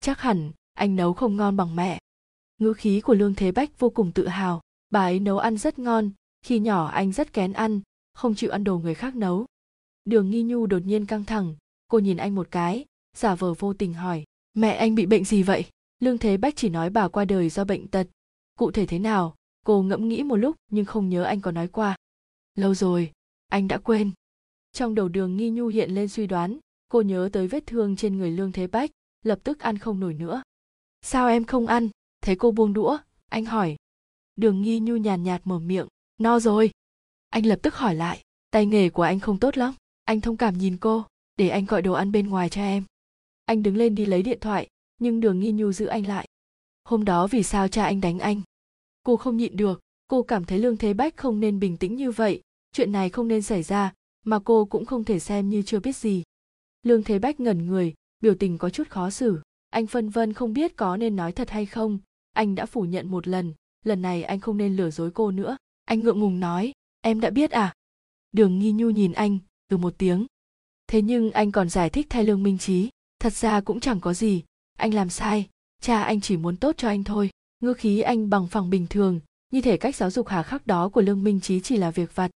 Chắc 0.00 0.20
hẳn, 0.20 0.50
anh 0.74 0.96
nấu 0.96 1.14
không 1.14 1.36
ngon 1.36 1.56
bằng 1.56 1.76
mẹ. 1.76 1.98
Ngữ 2.58 2.72
khí 2.72 3.00
của 3.00 3.14
lương 3.14 3.34
thế 3.34 3.52
bách 3.52 3.78
vô 3.78 3.90
cùng 3.90 4.12
tự 4.12 4.26
hào. 4.26 4.60
Bà 4.90 5.00
ấy 5.00 5.20
nấu 5.20 5.38
ăn 5.38 5.56
rất 5.56 5.78
ngon, 5.78 6.10
khi 6.42 6.58
nhỏ 6.58 6.86
anh 6.86 7.12
rất 7.12 7.32
kén 7.32 7.52
ăn, 7.52 7.80
không 8.14 8.34
chịu 8.34 8.50
ăn 8.50 8.64
đồ 8.64 8.78
người 8.78 8.94
khác 8.94 9.16
nấu. 9.16 9.46
Đường 10.04 10.30
nghi 10.30 10.42
nhu 10.42 10.66
đột 10.66 10.82
nhiên 10.84 11.06
căng 11.06 11.24
thẳng, 11.24 11.56
cô 11.88 11.98
nhìn 11.98 12.16
anh 12.16 12.34
một 12.34 12.48
cái, 12.50 12.84
giả 13.16 13.34
vờ 13.34 13.54
vô 13.54 13.72
tình 13.72 13.94
hỏi, 13.94 14.24
mẹ 14.54 14.72
anh 14.72 14.94
bị 14.94 15.06
bệnh 15.06 15.24
gì 15.24 15.42
vậy? 15.42 15.64
Lương 16.00 16.18
thế 16.18 16.36
bách 16.36 16.56
chỉ 16.56 16.68
nói 16.68 16.90
bà 16.90 17.08
qua 17.08 17.24
đời 17.24 17.48
do 17.48 17.64
bệnh 17.64 17.88
tật. 17.88 18.06
Cụ 18.58 18.70
thể 18.70 18.86
thế 18.86 18.98
nào, 18.98 19.34
cô 19.66 19.82
ngẫm 19.82 20.08
nghĩ 20.08 20.22
một 20.22 20.36
lúc 20.36 20.56
nhưng 20.70 20.84
không 20.84 21.08
nhớ 21.08 21.22
anh 21.22 21.40
có 21.40 21.50
nói 21.50 21.68
qua. 21.68 21.96
Lâu 22.54 22.74
rồi, 22.74 23.12
anh 23.48 23.68
đã 23.68 23.78
quên 23.78 24.10
trong 24.78 24.94
đầu 24.94 25.08
đường 25.08 25.36
nghi 25.36 25.50
nhu 25.50 25.66
hiện 25.66 25.90
lên 25.90 26.08
suy 26.08 26.26
đoán, 26.26 26.58
cô 26.88 27.02
nhớ 27.02 27.28
tới 27.32 27.48
vết 27.48 27.66
thương 27.66 27.96
trên 27.96 28.18
người 28.18 28.30
lương 28.30 28.52
thế 28.52 28.66
bách, 28.66 28.90
lập 29.22 29.38
tức 29.44 29.60
ăn 29.60 29.78
không 29.78 30.00
nổi 30.00 30.14
nữa. 30.14 30.42
Sao 31.02 31.28
em 31.28 31.44
không 31.44 31.66
ăn? 31.66 31.88
Thấy 32.20 32.36
cô 32.36 32.50
buông 32.50 32.72
đũa, 32.72 32.98
anh 33.28 33.44
hỏi. 33.44 33.76
Đường 34.36 34.62
nghi 34.62 34.80
nhu 34.80 34.96
nhàn 34.96 35.22
nhạt 35.22 35.40
mở 35.44 35.58
miệng. 35.58 35.86
No 36.18 36.40
rồi. 36.40 36.70
Anh 37.28 37.46
lập 37.46 37.58
tức 37.62 37.74
hỏi 37.74 37.94
lại. 37.94 38.22
Tay 38.50 38.66
nghề 38.66 38.90
của 38.90 39.02
anh 39.02 39.20
không 39.20 39.38
tốt 39.38 39.56
lắm. 39.56 39.74
Anh 40.04 40.20
thông 40.20 40.36
cảm 40.36 40.58
nhìn 40.58 40.76
cô. 40.76 41.04
Để 41.36 41.48
anh 41.48 41.64
gọi 41.64 41.82
đồ 41.82 41.92
ăn 41.92 42.12
bên 42.12 42.28
ngoài 42.28 42.48
cho 42.48 42.60
em. 42.60 42.84
Anh 43.44 43.62
đứng 43.62 43.76
lên 43.76 43.94
đi 43.94 44.06
lấy 44.06 44.22
điện 44.22 44.38
thoại, 44.40 44.68
nhưng 44.98 45.20
đường 45.20 45.40
nghi 45.40 45.52
nhu 45.52 45.72
giữ 45.72 45.86
anh 45.86 46.06
lại. 46.06 46.28
Hôm 46.84 47.04
đó 47.04 47.26
vì 47.26 47.42
sao 47.42 47.68
cha 47.68 47.84
anh 47.84 48.00
đánh 48.00 48.18
anh? 48.18 48.42
Cô 49.02 49.16
không 49.16 49.36
nhịn 49.36 49.56
được. 49.56 49.80
Cô 50.08 50.22
cảm 50.22 50.44
thấy 50.44 50.58
lương 50.58 50.76
thế 50.76 50.94
bách 50.94 51.16
không 51.16 51.40
nên 51.40 51.60
bình 51.60 51.76
tĩnh 51.76 51.96
như 51.96 52.10
vậy. 52.10 52.42
Chuyện 52.72 52.92
này 52.92 53.10
không 53.10 53.28
nên 53.28 53.42
xảy 53.42 53.62
ra 53.62 53.92
mà 54.30 54.38
cô 54.44 54.64
cũng 54.64 54.84
không 54.84 55.04
thể 55.04 55.18
xem 55.18 55.48
như 55.48 55.62
chưa 55.62 55.80
biết 55.80 55.96
gì. 55.96 56.22
Lương 56.82 57.02
thế 57.02 57.18
bách 57.18 57.40
ngẩn 57.40 57.66
người, 57.66 57.94
biểu 58.20 58.34
tình 58.34 58.58
có 58.58 58.70
chút 58.70 58.88
khó 58.90 59.10
xử. 59.10 59.40
Anh 59.70 59.86
phân 59.86 60.08
vân 60.08 60.32
không 60.32 60.52
biết 60.52 60.76
có 60.76 60.96
nên 60.96 61.16
nói 61.16 61.32
thật 61.32 61.50
hay 61.50 61.66
không. 61.66 61.98
Anh 62.32 62.54
đã 62.54 62.66
phủ 62.66 62.82
nhận 62.82 63.10
một 63.10 63.28
lần 63.28 63.54
lần 63.88 64.02
này 64.02 64.22
anh 64.22 64.40
không 64.40 64.56
nên 64.56 64.76
lừa 64.76 64.90
dối 64.90 65.10
cô 65.10 65.30
nữa. 65.30 65.56
Anh 65.84 66.00
ngượng 66.00 66.20
ngùng 66.20 66.40
nói, 66.40 66.72
em 67.00 67.20
đã 67.20 67.30
biết 67.30 67.50
à? 67.50 67.74
Đường 68.32 68.58
nghi 68.58 68.72
nhu 68.72 68.90
nhìn 68.90 69.12
anh 69.12 69.38
từ 69.68 69.76
một 69.76 69.94
tiếng. 69.98 70.26
Thế 70.86 71.02
nhưng 71.02 71.30
anh 71.30 71.52
còn 71.52 71.68
giải 71.68 71.90
thích 71.90 72.06
thay 72.10 72.24
lương 72.24 72.42
minh 72.42 72.58
trí 72.58 72.90
thật 73.18 73.32
ra 73.32 73.60
cũng 73.60 73.80
chẳng 73.80 74.00
có 74.00 74.14
gì. 74.14 74.44
Anh 74.78 74.94
làm 74.94 75.08
sai. 75.08 75.48
Cha 75.80 76.02
anh 76.02 76.20
chỉ 76.20 76.36
muốn 76.36 76.56
tốt 76.56 76.74
cho 76.76 76.88
anh 76.88 77.04
thôi. 77.04 77.30
Ngư 77.60 77.74
khí 77.74 78.00
anh 78.00 78.30
bằng 78.30 78.46
phẳng 78.46 78.70
bình 78.70 78.86
thường. 78.90 79.20
Như 79.52 79.60
thể 79.60 79.76
cách 79.76 79.96
giáo 79.96 80.10
dục 80.10 80.28
hà 80.28 80.42
khắc 80.42 80.66
đó 80.66 80.88
của 80.88 81.00
lương 81.00 81.24
minh 81.24 81.40
trí 81.40 81.60
chỉ 81.60 81.76
là 81.76 81.90
việc 81.90 82.14
vặt. 82.14 82.30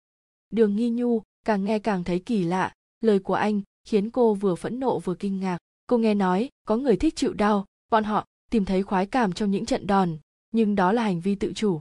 Đường 0.50 0.76
nghi 0.76 0.90
nhu 0.90 1.22
càng 1.48 1.64
nghe 1.64 1.78
càng 1.78 2.04
thấy 2.04 2.18
kỳ 2.18 2.44
lạ. 2.44 2.72
Lời 3.00 3.18
của 3.18 3.34
anh 3.34 3.62
khiến 3.84 4.10
cô 4.10 4.34
vừa 4.34 4.54
phẫn 4.54 4.80
nộ 4.80 4.98
vừa 4.98 5.14
kinh 5.14 5.40
ngạc. 5.40 5.58
Cô 5.86 5.98
nghe 5.98 6.14
nói 6.14 6.48
có 6.64 6.76
người 6.76 6.96
thích 6.96 7.16
chịu 7.16 7.32
đau. 7.32 7.64
Bọn 7.90 8.04
họ 8.04 8.26
tìm 8.50 8.64
thấy 8.64 8.82
khoái 8.82 9.06
cảm 9.06 9.32
trong 9.32 9.50
những 9.50 9.66
trận 9.66 9.86
đòn, 9.86 10.16
nhưng 10.50 10.74
đó 10.74 10.92
là 10.92 11.02
hành 11.02 11.20
vi 11.20 11.34
tự 11.34 11.52
chủ. 11.52 11.80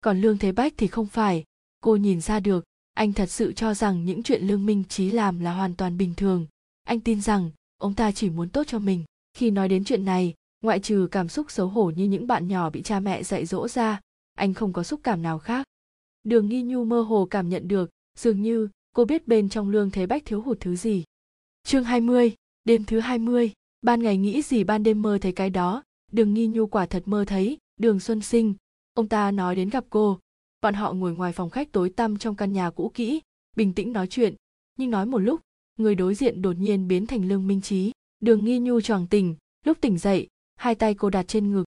Còn 0.00 0.20
lương 0.20 0.38
thế 0.38 0.52
bách 0.52 0.74
thì 0.76 0.86
không 0.86 1.06
phải. 1.06 1.44
Cô 1.80 1.96
nhìn 1.96 2.20
ra 2.20 2.40
được, 2.40 2.64
anh 2.94 3.12
thật 3.12 3.30
sự 3.30 3.52
cho 3.52 3.74
rằng 3.74 4.04
những 4.04 4.22
chuyện 4.22 4.42
lương 4.42 4.66
minh 4.66 4.84
trí 4.88 5.10
làm 5.10 5.40
là 5.40 5.54
hoàn 5.54 5.76
toàn 5.76 5.96
bình 5.96 6.14
thường. 6.16 6.46
Anh 6.84 7.00
tin 7.00 7.20
rằng 7.20 7.50
ông 7.78 7.94
ta 7.94 8.12
chỉ 8.12 8.30
muốn 8.30 8.48
tốt 8.48 8.64
cho 8.66 8.78
mình. 8.78 9.04
Khi 9.34 9.50
nói 9.50 9.68
đến 9.68 9.84
chuyện 9.84 10.04
này, 10.04 10.34
ngoại 10.62 10.80
trừ 10.80 11.08
cảm 11.10 11.28
xúc 11.28 11.50
xấu 11.50 11.68
hổ 11.68 11.90
như 11.90 12.04
những 12.04 12.26
bạn 12.26 12.48
nhỏ 12.48 12.70
bị 12.70 12.82
cha 12.82 13.00
mẹ 13.00 13.22
dạy 13.22 13.46
dỗ 13.46 13.68
ra, 13.68 14.00
anh 14.34 14.54
không 14.54 14.72
có 14.72 14.82
xúc 14.82 15.00
cảm 15.02 15.22
nào 15.22 15.38
khác. 15.38 15.66
Đường 16.24 16.48
nghi 16.48 16.62
nhu 16.62 16.84
mơ 16.84 17.00
hồ 17.00 17.26
cảm 17.30 17.48
nhận 17.48 17.68
được, 17.68 17.90
dường 18.18 18.42
như 18.42 18.68
cô 18.92 19.04
biết 19.04 19.28
bên 19.28 19.48
trong 19.48 19.68
lương 19.68 19.90
thế 19.90 20.06
bách 20.06 20.24
thiếu 20.24 20.42
hụt 20.42 20.60
thứ 20.60 20.76
gì? 20.76 21.04
Chương 21.62 21.84
20, 21.84 22.34
đêm 22.64 22.84
thứ 22.84 23.00
20, 23.00 23.52
ban 23.82 24.02
ngày 24.02 24.16
nghĩ 24.16 24.42
gì 24.42 24.64
ban 24.64 24.82
đêm 24.82 25.02
mơ 25.02 25.18
thấy 25.20 25.32
cái 25.32 25.50
đó. 25.50 25.82
Đường 26.12 26.34
nghi 26.34 26.46
nhu 26.46 26.66
quả 26.66 26.86
thật 26.86 27.02
mơ 27.06 27.24
thấy 27.26 27.58
đường 27.76 28.00
xuân 28.00 28.20
sinh. 28.20 28.54
Ông 28.94 29.08
ta 29.08 29.30
nói 29.30 29.56
đến 29.56 29.70
gặp 29.70 29.84
cô. 29.90 30.18
Bọn 30.60 30.74
họ 30.74 30.92
ngồi 30.92 31.14
ngoài 31.14 31.32
phòng 31.32 31.50
khách 31.50 31.72
tối 31.72 31.90
tăm 31.90 32.18
trong 32.18 32.36
căn 32.36 32.52
nhà 32.52 32.70
cũ 32.70 32.90
kỹ 32.94 33.20
bình 33.56 33.72
tĩnh 33.72 33.92
nói 33.92 34.06
chuyện. 34.06 34.34
Nhưng 34.78 34.90
nói 34.90 35.06
một 35.06 35.18
lúc 35.18 35.40
người 35.78 35.94
đối 35.94 36.14
diện 36.14 36.42
đột 36.42 36.52
nhiên 36.58 36.88
biến 36.88 37.06
thành 37.06 37.28
lương 37.28 37.46
minh 37.46 37.60
trí. 37.60 37.92
Đường 38.20 38.44
nghi 38.44 38.58
nhu 38.58 38.80
choàng 38.80 39.06
tỉnh 39.06 39.36
lúc 39.64 39.78
tỉnh 39.80 39.98
dậy 39.98 40.28
hai 40.56 40.74
tay 40.74 40.94
cô 40.94 41.10
đặt 41.10 41.22
trên 41.28 41.52
ngực. 41.52 41.64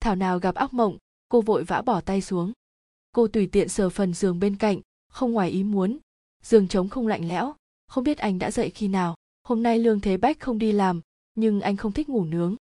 Thảo 0.00 0.16
nào 0.16 0.38
gặp 0.38 0.54
ác 0.54 0.74
mộng 0.74 0.98
cô 1.28 1.40
vội 1.40 1.64
vã 1.64 1.82
bỏ 1.82 2.00
tay 2.00 2.20
xuống. 2.20 2.52
Cô 3.12 3.28
tùy 3.28 3.46
tiện 3.46 3.68
sờ 3.68 3.90
phần 3.90 4.14
giường 4.14 4.40
bên 4.40 4.56
cạnh 4.56 4.80
không 5.08 5.32
ngoài 5.32 5.50
ý 5.50 5.64
muốn 5.64 5.98
giường 6.42 6.68
trống 6.68 6.88
không 6.88 7.06
lạnh 7.06 7.28
lẽo. 7.28 7.54
Không 7.88 8.04
biết 8.04 8.18
anh 8.18 8.38
đã 8.38 8.50
dậy 8.50 8.70
khi 8.70 8.88
nào. 8.88 9.14
Hôm 9.44 9.62
nay 9.62 9.78
lương 9.78 10.00
thế 10.00 10.16
bách 10.16 10.40
không 10.40 10.58
đi 10.58 10.72
làm, 10.72 11.00
nhưng 11.34 11.60
anh 11.60 11.76
không 11.76 11.92
thích 11.92 12.08
ngủ 12.08 12.24
nướng. 12.24 12.56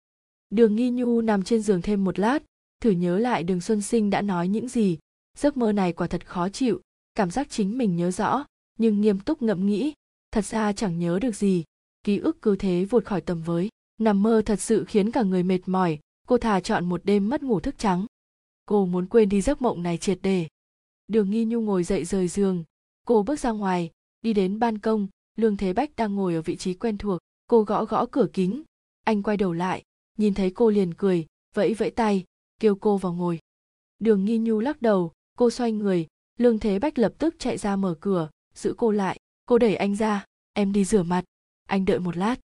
Đường 0.51 0.77
nghi 0.77 0.91
nhu 0.91 1.21
nằm 1.21 1.43
trên 1.43 1.63
giường 1.63 1.83
thêm 1.83 2.05
một 2.05 2.19
lát, 2.19 2.43
thử 2.83 2.91
nhớ 2.91 3.19
lại 3.19 3.43
đường 3.43 3.61
xuân 3.61 3.83
sinh 3.83 4.11
đã 4.11 4.23
nói 4.23 4.49
những 4.49 4.69
gì. 4.69 4.99
Giấc 5.39 5.57
mơ 5.57 5.73
này 5.73 5.93
quả 5.93 6.07
thật 6.07 6.27
khó 6.27 6.49
chịu, 6.49 6.81
cảm 7.15 7.31
giác 7.31 7.51
chính 7.51 7.79
mình 7.79 7.97
nhớ 7.97 8.11
rõ, 8.11 8.45
nhưng 8.79 9.01
nghiêm 9.01 9.21
túc 9.21 9.43
ngẫm 9.43 9.67
nghĩ, 9.67 9.93
thật 10.31 10.45
ra 10.45 10.73
chẳng 10.73 10.99
nhớ 10.99 11.19
được 11.23 11.37
gì. 11.37 11.65
Ký 12.03 12.19
ức 12.19 12.43
cứ 12.43 12.57
thế 12.57 12.85
vụt 12.85 13.05
khỏi 13.05 13.21
tầm 13.21 13.43
với. 13.43 13.69
Nằm 13.99 14.23
mơ 14.23 14.43
thật 14.47 14.61
sự 14.61 14.85
khiến 14.85 15.11
cả 15.11 15.23
người 15.23 15.43
mệt 15.43 15.61
mỏi, 15.67 15.99
cô 16.29 16.39
thà 16.39 16.61
chọn 16.61 16.89
một 16.89 17.01
đêm 17.05 17.29
mất 17.29 17.43
ngủ 17.43 17.61
thức 17.61 17.79
trắng. 17.79 18.07
Cô 18.67 18.87
muốn 18.87 19.07
quên 19.07 19.29
đi 19.29 19.41
giấc 19.41 19.63
mộng 19.63 19.83
này 19.83 19.99
triệt 19.99 20.19
để. 20.23 20.49
Đường 21.09 21.31
nghi 21.31 21.45
nhu 21.45 21.61
ngồi 21.61 21.85
dậy 21.85 22.05
rời 22.05 22.29
giường 22.29 22.65
cô 23.11 23.23
bước 23.23 23.39
ra 23.39 23.51
ngoài, 23.51 23.91
đi 24.23 24.33
đến 24.33 24.59
ban 24.59 24.79
công, 24.79 25.09
lương 25.37 25.57
thế 25.57 25.73
bách 25.73 25.97
đang 25.97 26.15
ngồi 26.15 26.35
ở 26.35 26.43
vị 26.43 26.57
trí 26.57 26.75
quen 26.75 26.99
thuộc. 26.99 27.19
Cô 27.47 27.63
gõ 27.63 27.85
gõ 27.85 28.07
cửa 28.07 28.27
kính. 28.33 28.63
Anh 29.05 29.23
quay 29.23 29.37
đầu 29.37 29.53
lại, 29.53 29.83
nhìn 30.19 30.35
thấy 30.35 30.51
cô 30.51 30.71
liền 30.71 30.95
cười, 30.95 31.27
vẫy 31.55 31.75
vẫy 31.75 31.91
tay, 31.91 32.25
kêu 32.61 32.75
cô 32.75 32.97
vào 32.97 33.13
ngồi. 33.13 33.39
Đường 33.99 34.25
nghi 34.25 34.39
nhu 34.39 34.61
lắc 34.61 34.83
đầu, 34.83 35.13
cô 35.39 35.51
xoay 35.51 35.73
người. 35.73 36.07
Lương 36.39 36.59
thế 36.59 36.79
bách 36.79 36.99
lập 36.99 37.13
tức 37.19 37.35
chạy 37.39 37.59
ra 37.59 37.77
mở 37.77 37.95
cửa, 38.01 38.31
giữ 38.55 38.75
cô 38.77 38.91
lại. 38.91 39.19
Cô 39.47 39.59
đẩy 39.59 39.77
anh 39.77 39.97
ra, 39.97 40.25
em 40.53 40.73
đi 40.73 40.85
rửa 40.85 41.03
mặt, 41.03 41.25
anh 41.67 41.85
đợi 41.85 41.99
một 41.99 42.17
lát. 42.17 42.37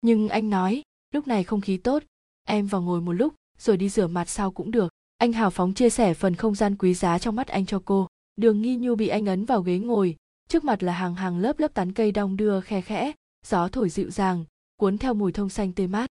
Nhưng 0.00 0.28
anh 0.28 0.50
nói, 0.50 0.82
lúc 1.14 1.26
này 1.26 1.44
không 1.44 1.60
khí 1.60 1.76
tốt, 1.76 2.02
em 2.44 2.66
vào 2.66 2.82
ngồi 2.82 3.00
một 3.00 3.12
lúc, 3.12 3.34
rồi 3.58 3.76
đi 3.76 3.88
rửa 3.88 4.06
mặt 4.06 4.28
sau 4.28 4.50
cũng 4.50 4.70
được. 4.70 4.92
Anh 5.18 5.32
hào 5.32 5.50
phóng 5.50 5.74
chia 5.74 5.90
sẻ 5.90 6.14
phần 6.14 6.34
không 6.34 6.54
gian 6.54 6.76
quý 6.76 6.94
giá 6.94 7.18
trong 7.18 7.36
mắt 7.36 7.48
anh 7.48 7.66
cho 7.66 7.82
cô 7.84 8.08
đường 8.36 8.62
nghi 8.62 8.76
nhu 8.76 8.94
bị 8.94 9.08
anh 9.08 9.26
ấn 9.26 9.44
vào 9.44 9.62
ghế 9.62 9.78
ngồi, 9.78 10.16
trước 10.48 10.64
mặt 10.64 10.82
là 10.82 10.92
hàng 10.92 11.14
hàng 11.14 11.38
lớp 11.38 11.58
lớp 11.58 11.74
tán 11.74 11.92
cây 11.92 12.12
đong 12.12 12.36
đưa 12.36 12.60
khe 12.60 12.80
khẽ, 12.80 13.12
gió 13.46 13.68
thổi 13.68 13.88
dịu 13.88 14.10
dàng, 14.10 14.44
cuốn 14.76 14.98
theo 14.98 15.14
mùi 15.14 15.32
thông 15.32 15.48
xanh 15.48 15.72
tươi 15.72 15.86
mát. 15.86 16.10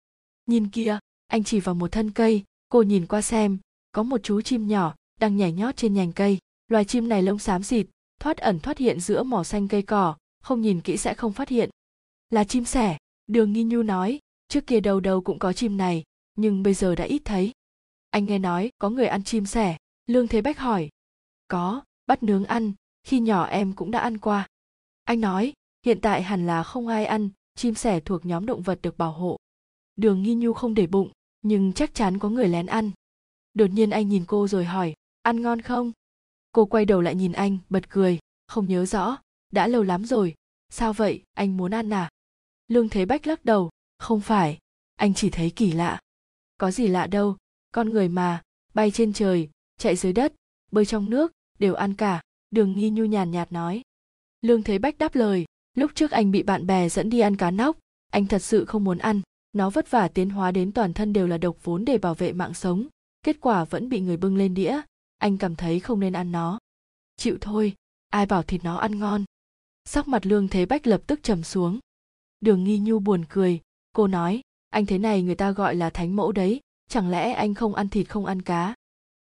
Nhìn 0.46 0.68
kia 0.68 0.98
anh 1.26 1.44
chỉ 1.44 1.60
vào 1.60 1.74
một 1.74 1.92
thân 1.92 2.10
cây, 2.10 2.44
cô 2.68 2.82
nhìn 2.82 3.06
qua 3.06 3.22
xem, 3.22 3.58
có 3.92 4.02
một 4.02 4.20
chú 4.22 4.40
chim 4.40 4.66
nhỏ 4.68 4.94
đang 5.20 5.36
nhảy 5.36 5.52
nhót 5.52 5.76
trên 5.76 5.94
nhành 5.94 6.12
cây. 6.12 6.38
Loài 6.68 6.84
chim 6.84 7.08
này 7.08 7.22
lông 7.22 7.38
xám 7.38 7.62
xịt, 7.62 7.86
thoát 8.20 8.36
ẩn 8.36 8.60
thoát 8.60 8.78
hiện 8.78 9.00
giữa 9.00 9.22
mỏ 9.22 9.44
xanh 9.44 9.68
cây 9.68 9.82
cỏ, 9.82 10.16
không 10.42 10.60
nhìn 10.60 10.80
kỹ 10.80 10.96
sẽ 10.96 11.14
không 11.14 11.32
phát 11.32 11.48
hiện. 11.48 11.70
Là 12.30 12.44
chim 12.44 12.64
sẻ, 12.64 12.98
đường 13.26 13.52
nghi 13.52 13.64
nhu 13.64 13.82
nói, 13.82 14.18
trước 14.48 14.66
kia 14.66 14.80
đầu 14.80 15.00
đầu 15.00 15.20
cũng 15.20 15.38
có 15.38 15.52
chim 15.52 15.76
này, 15.76 16.02
nhưng 16.34 16.62
bây 16.62 16.74
giờ 16.74 16.94
đã 16.94 17.04
ít 17.04 17.22
thấy. 17.24 17.52
Anh 18.10 18.24
nghe 18.24 18.38
nói 18.38 18.70
có 18.78 18.90
người 18.90 19.06
ăn 19.06 19.24
chim 19.24 19.46
sẻ, 19.46 19.76
lương 20.06 20.28
thế 20.28 20.40
bách 20.40 20.58
hỏi, 20.58 20.88
có 21.48 21.82
bắt 22.12 22.22
nướng 22.22 22.44
ăn, 22.44 22.72
khi 23.04 23.20
nhỏ 23.20 23.44
em 23.44 23.72
cũng 23.72 23.90
đã 23.90 23.98
ăn 23.98 24.18
qua. 24.18 24.46
Anh 25.04 25.20
nói, 25.20 25.52
hiện 25.86 26.00
tại 26.00 26.22
hẳn 26.22 26.46
là 26.46 26.62
không 26.62 26.88
ai 26.88 27.06
ăn, 27.06 27.30
chim 27.54 27.74
sẻ 27.74 28.00
thuộc 28.00 28.26
nhóm 28.26 28.46
động 28.46 28.62
vật 28.62 28.78
được 28.82 28.98
bảo 28.98 29.12
hộ. 29.12 29.36
Đường 29.96 30.22
nghi 30.22 30.34
nhu 30.34 30.52
không 30.52 30.74
để 30.74 30.86
bụng, 30.86 31.10
nhưng 31.42 31.72
chắc 31.72 31.94
chắn 31.94 32.18
có 32.18 32.28
người 32.28 32.48
lén 32.48 32.66
ăn. 32.66 32.90
Đột 33.54 33.66
nhiên 33.66 33.90
anh 33.90 34.08
nhìn 34.08 34.24
cô 34.26 34.48
rồi 34.48 34.64
hỏi, 34.64 34.94
ăn 35.22 35.42
ngon 35.42 35.60
không? 35.60 35.92
Cô 36.52 36.64
quay 36.64 36.84
đầu 36.84 37.00
lại 37.00 37.14
nhìn 37.14 37.32
anh, 37.32 37.58
bật 37.68 37.90
cười, 37.90 38.18
không 38.46 38.68
nhớ 38.68 38.86
rõ, 38.86 39.18
đã 39.52 39.66
lâu 39.66 39.82
lắm 39.82 40.04
rồi, 40.04 40.34
sao 40.68 40.92
vậy, 40.92 41.22
anh 41.34 41.56
muốn 41.56 41.70
ăn 41.70 41.92
à? 41.92 42.10
Lương 42.68 42.88
thế 42.88 43.04
bách 43.04 43.26
lắc 43.26 43.44
đầu, 43.44 43.70
không 43.98 44.20
phải, 44.20 44.58
anh 44.96 45.14
chỉ 45.14 45.30
thấy 45.30 45.50
kỳ 45.50 45.72
lạ. 45.72 46.00
Có 46.58 46.70
gì 46.70 46.88
lạ 46.88 47.06
đâu, 47.06 47.36
con 47.72 47.90
người 47.90 48.08
mà, 48.08 48.42
bay 48.74 48.90
trên 48.90 49.12
trời, 49.12 49.50
chạy 49.78 49.96
dưới 49.96 50.12
đất, 50.12 50.34
bơi 50.70 50.86
trong 50.86 51.10
nước 51.10 51.32
đều 51.62 51.74
ăn 51.74 51.94
cả. 51.94 52.20
Đường 52.50 52.72
nghi 52.76 52.90
nhu 52.90 53.04
nhàn 53.04 53.30
nhạt 53.30 53.52
nói. 53.52 53.82
Lương 54.40 54.62
thế 54.62 54.78
bách 54.78 54.98
đáp 54.98 55.14
lời. 55.14 55.44
Lúc 55.74 55.90
trước 55.94 56.10
anh 56.10 56.30
bị 56.30 56.42
bạn 56.42 56.66
bè 56.66 56.88
dẫn 56.88 57.10
đi 57.10 57.20
ăn 57.20 57.36
cá 57.36 57.50
nóc, 57.50 57.76
anh 58.10 58.26
thật 58.26 58.38
sự 58.38 58.64
không 58.64 58.84
muốn 58.84 58.98
ăn. 58.98 59.20
Nó 59.52 59.70
vất 59.70 59.90
vả 59.90 60.08
tiến 60.08 60.30
hóa 60.30 60.50
đến 60.50 60.72
toàn 60.72 60.92
thân 60.92 61.12
đều 61.12 61.26
là 61.26 61.38
độc 61.38 61.56
vốn 61.64 61.84
để 61.84 61.98
bảo 61.98 62.14
vệ 62.14 62.32
mạng 62.32 62.54
sống. 62.54 62.86
Kết 63.22 63.36
quả 63.40 63.64
vẫn 63.64 63.88
bị 63.88 64.00
người 64.00 64.16
bưng 64.16 64.36
lên 64.36 64.54
đĩa. 64.54 64.80
Anh 65.18 65.38
cảm 65.38 65.56
thấy 65.56 65.80
không 65.80 66.00
nên 66.00 66.12
ăn 66.12 66.32
nó. 66.32 66.58
Chịu 67.16 67.38
thôi, 67.40 67.74
ai 68.08 68.26
bảo 68.26 68.42
thịt 68.42 68.64
nó 68.64 68.76
ăn 68.76 68.98
ngon. 68.98 69.24
Sắc 69.84 70.08
mặt 70.08 70.26
lương 70.26 70.48
thế 70.48 70.66
bách 70.66 70.86
lập 70.86 71.02
tức 71.06 71.20
trầm 71.22 71.42
xuống. 71.42 71.78
Đường 72.40 72.64
nghi 72.64 72.78
nhu 72.78 72.98
buồn 72.98 73.24
cười. 73.28 73.60
Cô 73.92 74.06
nói, 74.06 74.40
anh 74.70 74.86
thế 74.86 74.98
này 74.98 75.22
người 75.22 75.34
ta 75.34 75.50
gọi 75.50 75.74
là 75.74 75.90
thánh 75.90 76.16
mẫu 76.16 76.32
đấy. 76.32 76.60
Chẳng 76.88 77.10
lẽ 77.10 77.32
anh 77.32 77.54
không 77.54 77.74
ăn 77.74 77.88
thịt 77.88 78.08
không 78.08 78.26
ăn 78.26 78.42
cá? 78.42 78.74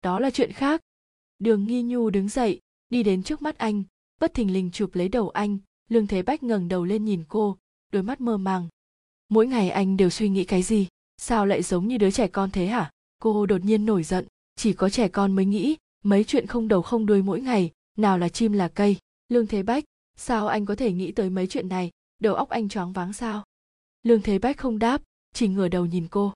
Đó 0.02 0.20
là 0.20 0.30
chuyện 0.30 0.52
khác 0.52 0.80
đường 1.40 1.64
nghi 1.64 1.82
nhu 1.82 2.10
đứng 2.10 2.28
dậy, 2.28 2.60
đi 2.90 3.02
đến 3.02 3.22
trước 3.22 3.42
mắt 3.42 3.58
anh, 3.58 3.82
bất 4.20 4.34
thình 4.34 4.52
lình 4.52 4.70
chụp 4.70 4.94
lấy 4.94 5.08
đầu 5.08 5.28
anh, 5.28 5.58
lương 5.88 6.06
thế 6.06 6.22
bách 6.22 6.42
ngẩng 6.42 6.68
đầu 6.68 6.84
lên 6.84 7.04
nhìn 7.04 7.24
cô, 7.28 7.56
đôi 7.92 8.02
mắt 8.02 8.20
mơ 8.20 8.36
màng. 8.36 8.68
Mỗi 9.28 9.46
ngày 9.46 9.70
anh 9.70 9.96
đều 9.96 10.10
suy 10.10 10.28
nghĩ 10.28 10.44
cái 10.44 10.62
gì? 10.62 10.88
Sao 11.16 11.46
lại 11.46 11.62
giống 11.62 11.88
như 11.88 11.98
đứa 11.98 12.10
trẻ 12.10 12.28
con 12.28 12.50
thế 12.50 12.66
hả? 12.66 12.90
Cô 13.22 13.46
đột 13.46 13.64
nhiên 13.64 13.86
nổi 13.86 14.02
giận, 14.02 14.26
chỉ 14.56 14.72
có 14.72 14.90
trẻ 14.90 15.08
con 15.08 15.32
mới 15.32 15.44
nghĩ, 15.44 15.76
mấy 16.04 16.24
chuyện 16.24 16.46
không 16.46 16.68
đầu 16.68 16.82
không 16.82 17.06
đuôi 17.06 17.22
mỗi 17.22 17.40
ngày, 17.40 17.70
nào 17.96 18.18
là 18.18 18.28
chim 18.28 18.52
là 18.52 18.68
cây. 18.68 18.96
Lương 19.28 19.46
thế 19.46 19.62
bách, 19.62 19.84
sao 20.16 20.48
anh 20.48 20.66
có 20.66 20.74
thể 20.74 20.92
nghĩ 20.92 21.12
tới 21.12 21.30
mấy 21.30 21.46
chuyện 21.46 21.68
này? 21.68 21.90
Đầu 22.18 22.34
óc 22.34 22.48
anh 22.48 22.68
choáng 22.68 22.92
váng 22.92 23.12
sao? 23.12 23.44
Lương 24.02 24.22
thế 24.22 24.38
bách 24.38 24.56
không 24.56 24.78
đáp, 24.78 25.02
chỉ 25.34 25.48
ngửa 25.48 25.68
đầu 25.68 25.86
nhìn 25.86 26.08
cô. 26.10 26.32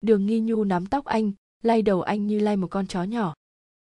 Đường 0.00 0.26
nghi 0.26 0.40
nhu 0.40 0.64
nắm 0.64 0.86
tóc 0.86 1.04
anh, 1.04 1.32
lay 1.62 1.82
đầu 1.82 2.02
anh 2.02 2.26
như 2.26 2.38
lay 2.38 2.56
một 2.56 2.68
con 2.70 2.86
chó 2.86 3.02
nhỏ 3.02 3.34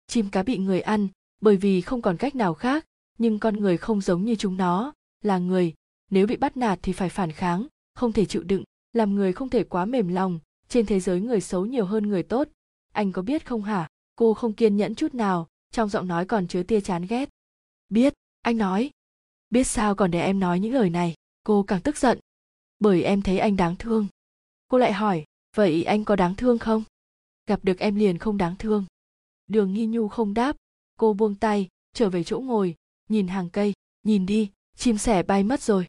chim 0.07 0.29
cá 0.29 0.43
bị 0.43 0.57
người 0.57 0.81
ăn, 0.81 1.07
bởi 1.41 1.57
vì 1.57 1.81
không 1.81 2.01
còn 2.01 2.17
cách 2.17 2.35
nào 2.35 2.53
khác, 2.53 2.85
nhưng 3.17 3.39
con 3.39 3.57
người 3.57 3.77
không 3.77 4.01
giống 4.01 4.25
như 4.25 4.35
chúng 4.35 4.57
nó, 4.57 4.93
là 5.21 5.37
người. 5.37 5.73
Nếu 6.11 6.27
bị 6.27 6.35
bắt 6.35 6.57
nạt 6.57 6.79
thì 6.81 6.93
phải 6.93 7.09
phản 7.09 7.31
kháng, 7.31 7.67
không 7.95 8.11
thể 8.11 8.25
chịu 8.25 8.43
đựng, 8.43 8.63
làm 8.93 9.15
người 9.15 9.33
không 9.33 9.49
thể 9.49 9.63
quá 9.63 9.85
mềm 9.85 10.07
lòng. 10.07 10.39
Trên 10.67 10.85
thế 10.85 10.99
giới 10.99 11.21
người 11.21 11.41
xấu 11.41 11.65
nhiều 11.65 11.85
hơn 11.85 12.07
người 12.07 12.23
tốt. 12.23 12.47
Anh 12.93 13.11
có 13.11 13.21
biết 13.21 13.45
không 13.45 13.63
hả? 13.63 13.87
Cô 14.15 14.33
không 14.33 14.53
kiên 14.53 14.77
nhẫn 14.77 14.95
chút 14.95 15.13
nào, 15.13 15.47
trong 15.71 15.89
giọng 15.89 16.07
nói 16.07 16.25
còn 16.25 16.47
chứa 16.47 16.63
tia 16.63 16.81
chán 16.81 17.05
ghét. 17.09 17.29
Biết, 17.89 18.13
anh 18.41 18.57
nói. 18.57 18.91
Biết 19.49 19.63
sao 19.63 19.95
còn 19.95 20.11
để 20.11 20.21
em 20.21 20.39
nói 20.39 20.59
những 20.59 20.73
lời 20.73 20.89
này? 20.89 21.13
Cô 21.43 21.63
càng 21.63 21.81
tức 21.81 21.97
giận. 21.97 22.19
Bởi 22.79 23.03
em 23.03 23.21
thấy 23.21 23.39
anh 23.39 23.55
đáng 23.55 23.75
thương. 23.75 24.07
Cô 24.67 24.77
lại 24.77 24.93
hỏi, 24.93 25.25
vậy 25.55 25.83
anh 25.83 26.05
có 26.05 26.15
đáng 26.15 26.35
thương 26.35 26.59
không? 26.59 26.83
Gặp 27.47 27.59
được 27.63 27.79
em 27.79 27.95
liền 27.95 28.17
không 28.17 28.37
đáng 28.37 28.55
thương 28.59 28.85
đường 29.47 29.73
nghi 29.73 29.85
nhu 29.85 30.07
không 30.07 30.33
đáp. 30.33 30.55
Cô 30.97 31.13
buông 31.13 31.35
tay, 31.35 31.67
trở 31.93 32.09
về 32.09 32.23
chỗ 32.23 32.39
ngồi, 32.39 32.75
nhìn 33.09 33.27
hàng 33.27 33.49
cây, 33.49 33.73
nhìn 34.03 34.25
đi, 34.25 34.51
chim 34.77 34.97
sẻ 34.97 35.23
bay 35.23 35.43
mất 35.43 35.61
rồi. 35.61 35.87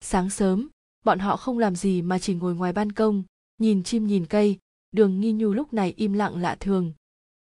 Sáng 0.00 0.30
sớm, 0.30 0.68
bọn 1.04 1.18
họ 1.18 1.36
không 1.36 1.58
làm 1.58 1.76
gì 1.76 2.02
mà 2.02 2.18
chỉ 2.18 2.34
ngồi 2.34 2.54
ngoài 2.54 2.72
ban 2.72 2.92
công, 2.92 3.22
nhìn 3.58 3.82
chim 3.82 4.06
nhìn 4.06 4.26
cây. 4.26 4.58
Đường 4.92 5.20
nghi 5.20 5.32
nhu 5.32 5.52
lúc 5.52 5.72
này 5.72 5.94
im 5.96 6.12
lặng 6.12 6.36
lạ 6.36 6.56
thường. 6.60 6.92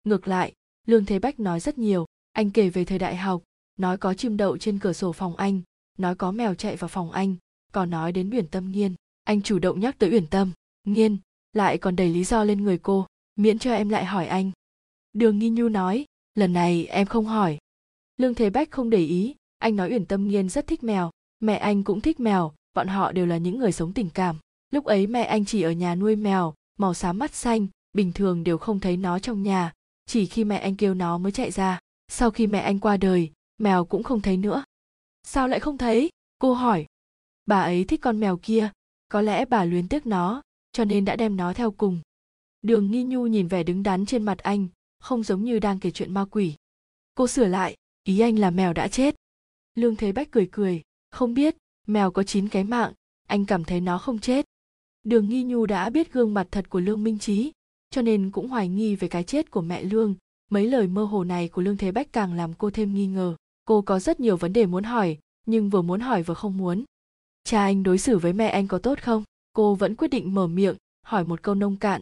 Ngược 0.03 0.27
lại, 0.27 0.53
lương 0.87 1.05
thế 1.05 1.19
bách 1.19 1.39
nói 1.39 1.59
rất 1.59 1.77
nhiều. 1.77 2.05
Anh 2.31 2.51
kể 2.51 2.69
về 2.69 2.85
thời 2.85 2.99
đại 2.99 3.15
học, 3.15 3.43
nói 3.77 3.97
có 3.97 4.13
chim 4.13 4.37
đậu 4.37 4.57
trên 4.57 4.79
cửa 4.79 4.93
sổ 4.93 5.11
phòng 5.11 5.35
anh, 5.35 5.61
nói 5.97 6.15
có 6.15 6.31
mèo 6.31 6.55
chạy 6.55 6.75
vào 6.75 6.87
phòng 6.87 7.11
anh, 7.11 7.35
còn 7.71 7.89
nói 7.89 8.11
đến 8.11 8.29
uyển 8.29 8.47
tâm 8.47 8.71
nghiên. 8.71 8.95
Anh 9.23 9.41
chủ 9.41 9.59
động 9.59 9.79
nhắc 9.79 9.95
tới 9.99 10.11
uyển 10.11 10.27
tâm 10.27 10.51
nghiên, 10.83 11.17
lại 11.53 11.77
còn 11.77 11.95
đẩy 11.95 12.09
lý 12.09 12.23
do 12.23 12.43
lên 12.43 12.63
người 12.63 12.77
cô, 12.77 13.07
miễn 13.35 13.59
cho 13.59 13.73
em 13.73 13.89
lại 13.89 14.05
hỏi 14.05 14.27
anh 14.27 14.51
đường 15.13 15.39
nghi 15.39 15.49
nhu 15.49 15.69
nói, 15.69 16.05
lần 16.35 16.53
này 16.53 16.85
em 16.85 17.07
không 17.07 17.25
hỏi. 17.25 17.57
Lương 18.17 18.35
thế 18.35 18.49
bách 18.49 18.71
không 18.71 18.89
để 18.89 18.97
ý, 18.97 19.35
anh 19.57 19.75
nói 19.75 19.89
uyển 19.89 20.05
tâm 20.05 20.27
nghiên 20.27 20.49
rất 20.49 20.67
thích 20.67 20.83
mèo, 20.83 21.11
mẹ 21.39 21.57
anh 21.57 21.83
cũng 21.83 22.01
thích 22.01 22.19
mèo, 22.19 22.53
bọn 22.73 22.87
họ 22.87 23.11
đều 23.11 23.25
là 23.25 23.37
những 23.37 23.59
người 23.59 23.71
sống 23.71 23.93
tình 23.93 24.09
cảm. 24.09 24.37
Lúc 24.71 24.85
ấy 24.85 25.07
mẹ 25.07 25.23
anh 25.23 25.45
chỉ 25.45 25.61
ở 25.61 25.71
nhà 25.71 25.95
nuôi 25.95 26.15
mèo, 26.15 26.53
màu 26.77 26.93
xám 26.93 27.19
mắt 27.19 27.33
xanh, 27.33 27.67
bình 27.93 28.11
thường 28.13 28.43
đều 28.43 28.57
không 28.57 28.79
thấy 28.79 28.97
nó 28.97 29.19
trong 29.19 29.43
nhà, 29.43 29.73
chỉ 30.05 30.25
khi 30.25 30.43
mẹ 30.43 30.57
anh 30.57 30.75
kêu 30.75 30.93
nó 30.93 31.17
mới 31.17 31.31
chạy 31.31 31.51
ra. 31.51 31.79
Sau 32.07 32.31
khi 32.31 32.47
mẹ 32.47 32.59
anh 32.59 32.79
qua 32.79 32.97
đời, 32.97 33.31
mèo 33.57 33.85
cũng 33.85 34.03
không 34.03 34.21
thấy 34.21 34.37
nữa. 34.37 34.63
Sao 35.23 35.47
lại 35.47 35.59
không 35.59 35.77
thấy? 35.77 36.09
cô 36.39 36.53
hỏi. 36.53 36.85
Bà 37.45 37.61
ấy 37.61 37.83
thích 37.83 38.01
con 38.01 38.19
mèo 38.19 38.37
kia, 38.37 38.71
có 39.09 39.21
lẽ 39.21 39.45
bà 39.45 39.65
luyến 39.65 39.87
tiếc 39.87 40.05
nó, 40.05 40.41
cho 40.71 40.85
nên 40.85 41.05
đã 41.05 41.15
đem 41.15 41.37
nó 41.37 41.53
theo 41.53 41.71
cùng. 41.71 41.99
Đường 42.61 42.91
nghi 42.91 43.03
nhu 43.03 43.27
nhìn 43.27 43.47
vẻ 43.47 43.63
đứng 43.63 43.83
đắn 43.83 44.05
trên 44.05 44.23
mặt 44.23 44.37
anh 44.37 44.67
không 45.01 45.23
giống 45.23 45.43
như 45.43 45.59
đang 45.59 45.79
kể 45.79 45.91
chuyện 45.91 46.13
ma 46.13 46.25
quỷ. 46.31 46.55
Cô 47.15 47.27
sửa 47.27 47.47
lại, 47.47 47.75
ý 48.03 48.19
anh 48.19 48.39
là 48.39 48.49
mèo 48.49 48.73
đã 48.73 48.87
chết. 48.87 49.15
Lương 49.75 49.95
thế 49.95 50.11
bách 50.11 50.31
cười 50.31 50.49
cười, 50.51 50.81
không 51.11 51.33
biết, 51.33 51.57
mèo 51.87 52.11
có 52.11 52.23
chín 52.23 52.47
cái 52.47 52.63
mạng, 52.63 52.93
anh 53.27 53.45
cảm 53.45 53.63
thấy 53.63 53.81
nó 53.81 53.97
không 53.97 54.19
chết. 54.19 54.45
Đường 55.03 55.29
nghi 55.29 55.43
nhu 55.43 55.65
đã 55.65 55.89
biết 55.89 56.13
gương 56.13 56.33
mặt 56.33 56.47
thật 56.51 56.69
của 56.69 56.79
lương 56.79 57.03
minh 57.03 57.19
trí, 57.19 57.51
cho 57.89 58.01
nên 58.01 58.31
cũng 58.31 58.47
hoài 58.47 58.67
nghi 58.67 58.95
về 58.95 59.07
cái 59.07 59.23
chết 59.23 59.51
của 59.51 59.61
mẹ 59.61 59.83
lương. 59.83 60.15
Mấy 60.49 60.67
lời 60.67 60.87
mơ 60.87 61.03
hồ 61.03 61.23
này 61.23 61.47
của 61.47 61.61
lương 61.61 61.77
thế 61.77 61.91
bách 61.91 62.13
càng 62.13 62.33
làm 62.33 62.53
cô 62.53 62.69
thêm 62.69 62.93
nghi 62.93 63.07
ngờ. 63.07 63.35
Cô 63.65 63.81
có 63.81 63.99
rất 63.99 64.19
nhiều 64.19 64.37
vấn 64.37 64.53
đề 64.53 64.65
muốn 64.65 64.83
hỏi, 64.83 65.17
nhưng 65.45 65.69
vừa 65.69 65.81
muốn 65.81 65.99
hỏi 65.99 66.23
vừa 66.23 66.33
không 66.33 66.57
muốn. 66.57 66.83
Cha 67.43 67.63
anh 67.63 67.83
đối 67.83 67.97
xử 67.97 68.17
với 68.17 68.33
mẹ 68.33 68.47
anh 68.47 68.67
có 68.67 68.77
tốt 68.77 68.99
không? 69.01 69.23
Cô 69.53 69.75
vẫn 69.75 69.95
quyết 69.95 70.07
định 70.07 70.33
mở 70.33 70.47
miệng, 70.47 70.75
hỏi 71.05 71.23
một 71.23 71.41
câu 71.41 71.55
nông 71.55 71.77
cạn. 71.77 72.01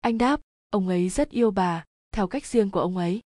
Anh 0.00 0.18
đáp, 0.18 0.40
ông 0.70 0.88
ấy 0.88 1.08
rất 1.08 1.30
yêu 1.30 1.50
bà 1.50 1.84
theo 2.12 2.26
cách 2.26 2.46
riêng 2.46 2.70
của 2.70 2.80
ông 2.80 2.96
ấy. 2.96 3.20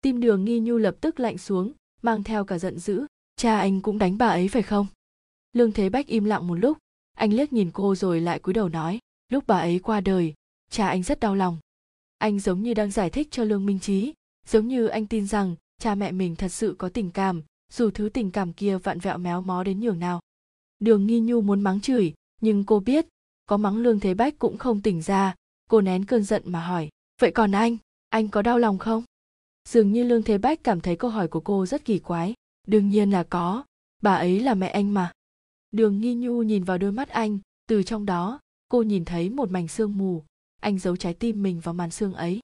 Tim 0.00 0.20
đường 0.20 0.44
nghi 0.44 0.60
nhu 0.60 0.78
lập 0.78 0.96
tức 1.00 1.20
lạnh 1.20 1.38
xuống, 1.38 1.72
mang 2.02 2.22
theo 2.22 2.44
cả 2.44 2.58
giận 2.58 2.78
dữ, 2.78 3.06
cha 3.36 3.58
anh 3.58 3.80
cũng 3.80 3.98
đánh 3.98 4.18
bà 4.18 4.26
ấy 4.26 4.48
phải 4.48 4.62
không? 4.62 4.86
Lương 5.52 5.72
thế 5.72 5.88
bách 5.88 6.06
im 6.06 6.24
lặng 6.24 6.46
một 6.46 6.54
lúc, 6.54 6.78
anh 7.12 7.32
liếc 7.32 7.52
nhìn 7.52 7.70
cô 7.70 7.94
rồi 7.94 8.20
lại 8.20 8.38
cúi 8.38 8.54
đầu 8.54 8.68
nói, 8.68 8.98
lúc 9.28 9.44
bà 9.46 9.58
ấy 9.58 9.78
qua 9.78 10.00
đời, 10.00 10.34
cha 10.70 10.88
anh 10.88 11.02
rất 11.02 11.20
đau 11.20 11.34
lòng. 11.34 11.58
Anh 12.18 12.40
giống 12.40 12.62
như 12.62 12.74
đang 12.74 12.90
giải 12.90 13.10
thích 13.10 13.28
cho 13.30 13.44
lương 13.44 13.66
minh 13.66 13.80
trí, 13.80 14.12
giống 14.46 14.68
như 14.68 14.86
anh 14.86 15.06
tin 15.06 15.26
rằng 15.26 15.56
cha 15.78 15.94
mẹ 15.94 16.12
mình 16.12 16.36
thật 16.36 16.48
sự 16.48 16.74
có 16.78 16.88
tình 16.88 17.10
cảm, 17.10 17.42
dù 17.72 17.90
thứ 17.90 18.08
tình 18.08 18.30
cảm 18.30 18.52
kia 18.52 18.78
vặn 18.78 18.98
vẹo 18.98 19.18
méo 19.18 19.42
mó 19.42 19.64
đến 19.64 19.80
nhường 19.80 19.98
nào. 19.98 20.20
Đường 20.78 21.06
nghi 21.06 21.20
nhu 21.20 21.40
muốn 21.40 21.60
mắng 21.60 21.80
chửi, 21.80 22.12
nhưng 22.40 22.64
cô 22.64 22.80
biết, 22.80 23.06
có 23.46 23.56
mắng 23.56 23.76
lương 23.76 24.00
thế 24.00 24.14
bách 24.14 24.38
cũng 24.38 24.58
không 24.58 24.82
tỉnh 24.82 25.02
ra, 25.02 25.34
cô 25.70 25.80
nén 25.80 26.04
cơn 26.04 26.24
giận 26.24 26.42
mà 26.46 26.66
hỏi, 26.66 26.88
vậy 27.20 27.30
còn 27.30 27.52
anh? 27.52 27.76
Anh 28.14 28.28
có 28.28 28.42
đau 28.42 28.58
lòng 28.58 28.78
không? 28.78 29.04
Dường 29.68 29.92
như 29.92 30.04
lương 30.04 30.22
thế 30.22 30.38
bách 30.38 30.64
cảm 30.64 30.80
thấy 30.80 30.96
câu 30.96 31.10
hỏi 31.10 31.28
của 31.28 31.40
cô 31.40 31.66
rất 31.66 31.84
kỳ 31.84 31.98
quái. 31.98 32.34
Đương 32.66 32.88
nhiên 32.88 33.10
là 33.10 33.22
có. 33.22 33.64
Bà 34.02 34.14
ấy 34.14 34.40
là 34.40 34.54
mẹ 34.54 34.68
anh 34.68 34.94
mà. 34.94 35.12
Đường 35.70 36.00
nghi 36.00 36.14
nhu 36.14 36.42
nhìn 36.42 36.64
vào 36.64 36.78
đôi 36.78 36.92
mắt 36.92 37.08
anh. 37.08 37.38
Từ 37.68 37.82
trong 37.82 38.06
đó, 38.06 38.40
cô 38.68 38.82
nhìn 38.82 39.04
thấy 39.04 39.30
một 39.30 39.50
mảnh 39.50 39.68
sương 39.68 39.98
mù. 39.98 40.22
Anh 40.60 40.78
giấu 40.78 40.96
trái 40.96 41.14
tim 41.14 41.42
mình 41.42 41.60
vào 41.60 41.74
màn 41.74 41.90
sương 41.90 42.14
ấy. 42.14 42.40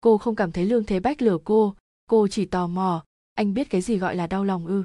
Cô 0.00 0.18
không 0.18 0.36
cảm 0.36 0.52
thấy 0.52 0.66
lương 0.66 0.84
thế 0.84 1.00
bách 1.00 1.22
lừa 1.22 1.38
cô. 1.44 1.74
Cô 2.06 2.28
chỉ 2.28 2.44
tò 2.44 2.66
mò. 2.66 3.04
Anh 3.34 3.54
biết 3.54 3.70
cái 3.70 3.80
gì 3.80 3.98
gọi 3.98 4.16
là 4.16 4.26
đau 4.26 4.44
lòng 4.44 4.66
ư? 4.66 4.84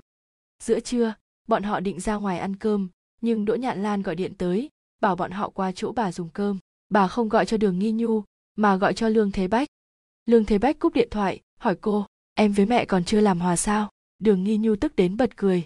Giữa 0.63 0.79
trưa, 0.79 1.13
bọn 1.47 1.63
họ 1.63 1.79
định 1.79 1.99
ra 1.99 2.15
ngoài 2.15 2.39
ăn 2.39 2.55
cơm, 2.55 2.89
nhưng 3.21 3.45
đỗ 3.45 3.55
nhạn 3.55 3.83
lan 3.83 4.01
gọi 4.01 4.15
điện 4.15 4.33
tới, 4.37 4.69
bảo 5.01 5.15
bọn 5.15 5.31
họ 5.31 5.49
qua 5.49 5.71
chỗ 5.71 5.91
bà 5.91 6.11
dùng 6.11 6.29
cơm. 6.33 6.59
Bà 6.89 7.07
không 7.07 7.29
gọi 7.29 7.45
cho 7.45 7.57
đường 7.57 7.79
nghi 7.79 7.91
nhu, 7.91 8.23
mà 8.55 8.75
gọi 8.75 8.93
cho 8.93 9.09
lương 9.09 9.31
thế 9.31 9.47
bách 9.47 9.67
lương 10.25 10.45
thế 10.45 10.57
bách 10.57 10.79
cúp 10.79 10.93
điện 10.93 11.07
thoại, 11.11 11.41
hỏi 11.57 11.75
cô, 11.81 12.05
em 12.33 12.51
với 12.51 12.65
mẹ 12.65 12.85
còn 12.85 13.03
chưa 13.03 13.21
làm 13.21 13.39
hòa 13.39 13.55
sao? 13.55 13.89
Đường 14.19 14.43
nghi 14.43 14.57
nhu 14.57 14.75
tức 14.75 14.95
đến 14.95 15.17
bật 15.17 15.37
cười. 15.37 15.63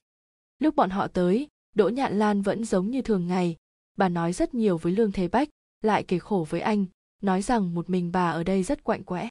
Lúc 0.60 0.76
bọn 0.76 0.90
họ 0.90 1.07
tới, 1.07 1.48
đỗ 1.76 1.90
nhạn 1.90 2.19
lan 2.19 2.41
vẫn 2.41 2.65
giống 2.65 2.91
như 2.91 3.02
thường 3.02 3.27
ngày. 3.27 3.56
Bà 3.98 4.10
nói 4.10 4.34
rất 4.34 4.53
nhiều 4.53 4.77
với 4.77 4.94
lương 4.94 5.11
thế 5.11 5.27
bách, 5.27 5.49
lại 5.82 6.03
kể 6.03 6.19
khổ 6.19 6.48
với 6.49 6.61
anh, 6.61 6.86
nói 7.22 7.41
rằng 7.41 7.76
một 7.76 7.90
mình 7.90 8.11
bà 8.11 8.30
ở 8.32 8.44
đây 8.44 8.64
rất 8.64 8.84
quạnh 8.84 9.03
quẽ. 9.03 9.30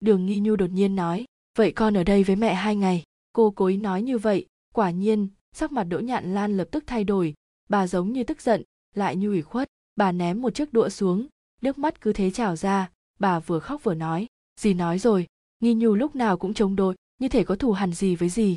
Đường 0.00 0.26
nghi 0.26 0.40
nhu 0.40 0.56
đột 0.56 0.70
nhiên 0.70 0.96
nói, 0.96 1.24
vậy 1.56 1.72
con 1.72 1.96
ở 1.96 2.04
đây 2.04 2.24
với 2.24 2.36
mẹ 2.36 2.54
hai 2.54 2.76
ngày. 2.76 3.02
Cô 3.32 3.50
cố 3.50 3.66
ý 3.66 3.76
nói 3.76 4.02
như 4.02 4.18
vậy, 4.18 4.46
quả 4.74 4.90
nhiên, 4.90 5.28
sắc 5.52 5.72
mặt 5.72 5.84
đỗ 5.84 5.98
nhạn 5.98 6.34
lan 6.34 6.56
lập 6.56 6.68
tức 6.70 6.84
thay 6.86 7.04
đổi. 7.04 7.34
Bà 7.68 7.86
giống 7.86 8.12
như 8.12 8.24
tức 8.24 8.42
giận, 8.42 8.62
lại 8.94 9.16
như 9.16 9.28
ủy 9.28 9.42
khuất, 9.42 9.68
bà 9.96 10.12
ném 10.12 10.42
một 10.42 10.54
chiếc 10.54 10.72
đũa 10.72 10.88
xuống, 10.88 11.26
nước 11.60 11.78
mắt 11.78 12.00
cứ 12.00 12.12
thế 12.12 12.30
trào 12.30 12.56
ra, 12.56 12.90
bà 13.18 13.40
vừa 13.40 13.58
khóc 13.58 13.84
vừa 13.84 13.94
nói 13.94 14.27
dì 14.58 14.74
nói 14.74 14.98
rồi, 14.98 15.26
nghi 15.60 15.74
nhu 15.74 15.94
lúc 15.94 16.16
nào 16.16 16.36
cũng 16.36 16.54
chống 16.54 16.76
đối, 16.76 16.94
như 17.18 17.28
thể 17.28 17.44
có 17.44 17.56
thù 17.56 17.72
hằn 17.72 17.92
gì 17.92 18.16
với 18.16 18.28
dì. 18.28 18.56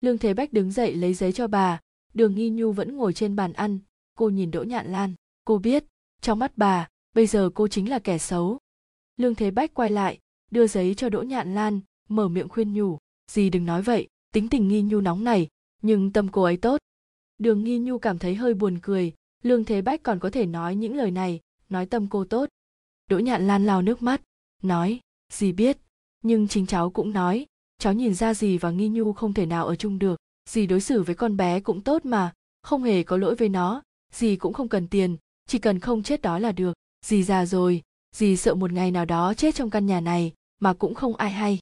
Lương 0.00 0.18
thế 0.18 0.34
bách 0.34 0.52
đứng 0.52 0.70
dậy 0.70 0.94
lấy 0.94 1.14
giấy 1.14 1.32
cho 1.32 1.46
bà, 1.46 1.80
đường 2.14 2.34
nghi 2.34 2.50
nhu 2.50 2.72
vẫn 2.72 2.96
ngồi 2.96 3.12
trên 3.12 3.36
bàn 3.36 3.52
ăn, 3.52 3.78
cô 4.18 4.28
nhìn 4.28 4.50
đỗ 4.50 4.62
nhạn 4.62 4.92
lan, 4.92 5.14
cô 5.44 5.58
biết, 5.58 5.84
trong 6.20 6.38
mắt 6.38 6.52
bà, 6.56 6.88
bây 7.14 7.26
giờ 7.26 7.50
cô 7.54 7.68
chính 7.68 7.90
là 7.90 7.98
kẻ 7.98 8.18
xấu. 8.18 8.58
Lương 9.16 9.34
thế 9.34 9.50
bách 9.50 9.74
quay 9.74 9.90
lại, 9.90 10.18
đưa 10.50 10.66
giấy 10.66 10.94
cho 10.94 11.08
đỗ 11.08 11.22
nhạn 11.22 11.54
lan, 11.54 11.80
mở 12.08 12.28
miệng 12.28 12.48
khuyên 12.48 12.74
nhủ 12.74 12.98
dì 13.32 13.50
đừng 13.50 13.66
nói 13.66 13.82
vậy, 13.82 14.08
tính 14.32 14.48
tình 14.48 14.68
nghi 14.68 14.82
nhu 14.82 15.00
nóng 15.00 15.24
này, 15.24 15.48
nhưng 15.82 16.12
tâm 16.12 16.28
cô 16.28 16.42
ấy 16.42 16.56
tốt. 16.56 16.80
Đường 17.38 17.64
nghi 17.64 17.78
nhu 17.78 17.98
cảm 17.98 18.18
thấy 18.18 18.34
hơi 18.34 18.54
buồn 18.54 18.78
cười, 18.82 19.12
lương 19.42 19.64
thế 19.64 19.82
bách 19.82 20.02
còn 20.02 20.18
có 20.18 20.30
thể 20.30 20.46
nói 20.46 20.76
những 20.76 20.96
lời 20.96 21.10
này, 21.10 21.40
nói 21.68 21.86
tâm 21.86 22.06
cô 22.10 22.24
tốt. 22.24 22.48
Đỗ 23.08 23.18
nhạn 23.18 23.46
lan 23.46 23.66
lao 23.66 23.82
nước 23.82 24.02
mắt 24.02 24.22
nói, 24.64 25.00
dì 25.32 25.52
biết. 25.52 25.78
Nhưng 26.22 26.48
chính 26.48 26.66
cháu 26.66 26.90
cũng 26.90 27.12
nói, 27.12 27.46
cháu 27.78 27.92
nhìn 27.92 28.14
ra 28.14 28.34
dì 28.34 28.58
và 28.58 28.70
nghi 28.70 28.88
nhu 28.88 29.12
không 29.12 29.34
thể 29.34 29.46
nào 29.46 29.66
ở 29.66 29.76
chung 29.76 29.98
được. 29.98 30.16
Dì 30.50 30.66
đối 30.66 30.80
xử 30.80 31.02
với 31.02 31.14
con 31.14 31.36
bé 31.36 31.60
cũng 31.60 31.80
tốt 31.80 32.04
mà, 32.04 32.32
không 32.62 32.82
hề 32.82 33.02
có 33.02 33.16
lỗi 33.16 33.34
với 33.34 33.48
nó. 33.48 33.82
Dì 34.12 34.36
cũng 34.36 34.52
không 34.52 34.68
cần 34.68 34.88
tiền, 34.88 35.16
chỉ 35.46 35.58
cần 35.58 35.78
không 35.78 36.02
chết 36.02 36.22
đó 36.22 36.38
là 36.38 36.52
được. 36.52 36.72
Dì 37.06 37.22
già 37.22 37.46
rồi, 37.46 37.82
dì 38.16 38.36
sợ 38.36 38.54
một 38.54 38.72
ngày 38.72 38.90
nào 38.90 39.04
đó 39.04 39.34
chết 39.34 39.54
trong 39.54 39.70
căn 39.70 39.86
nhà 39.86 40.00
này, 40.00 40.32
mà 40.58 40.74
cũng 40.74 40.94
không 40.94 41.16
ai 41.16 41.30
hay. 41.30 41.58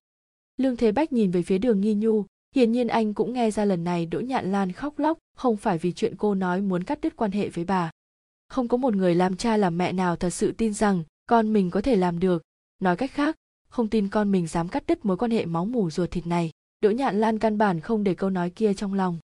Lương 0.57 0.77
thế 0.77 0.93
bách 0.93 1.13
nhìn 1.13 1.31
về 1.31 1.43
phía 1.43 1.59
đường 1.59 1.81
nghi 1.81 1.95
nhu, 1.95 2.25
hiển 2.57 2.73
nhiên 2.73 2.89
anh 2.89 3.15
cũng 3.15 3.33
nghe 3.33 3.51
ra 3.51 3.65
lần 3.65 3.85
này 3.85 4.07
đỗ 4.07 4.21
nhạn 4.21 4.53
lan 4.53 4.73
khóc 4.73 4.99
lóc, 4.99 5.19
không 5.37 5.57
phải 5.57 5.79
vì 5.79 5.93
chuyện 5.93 6.17
cô 6.17 6.35
nói 6.35 6.61
muốn 6.61 6.85
cắt 6.85 7.01
đứt 7.01 7.17
quan 7.17 7.33
hệ 7.33 7.49
với 7.49 7.65
bà. 7.65 7.91
Không 8.49 8.69
có 8.69 8.77
một 8.77 8.95
người 8.95 9.15
làm 9.15 9.37
cha 9.37 9.57
làm 9.57 9.79
mẹ 9.79 9.93
nào 9.93 10.17
thật 10.17 10.31
sự 10.31 10.53
tin 10.53 10.75
rằng 10.75 11.05
con 11.27 11.53
mình 11.53 11.71
có 11.71 11.81
thể 11.81 11.97
làm 11.97 12.21
được 12.21 12.43
nói 12.81 12.97
cách 12.97 13.11
khác, 13.13 13.37
không 13.69 13.89
tin 13.89 14.09
con 14.09 14.33
mình 14.33 14.47
dám 14.47 14.69
cắt 14.69 14.85
đứt 14.87 15.05
mối 15.05 15.17
quan 15.17 15.31
hệ 15.31 15.47
máu 15.47 15.65
mủ 15.65 15.91
ruột 15.91 16.11
thịt 16.11 16.27
này, 16.27 16.51
đỗ 16.81 16.91
nhạn 16.91 17.21
lan 17.21 17.39
căn 17.39 17.59
bản 17.59 17.81
không 17.81 18.05
để 18.05 18.15
câu 18.15 18.31
nói 18.31 18.51
kia 18.51 18.75
trong 18.75 18.95
lòng. 18.95 19.19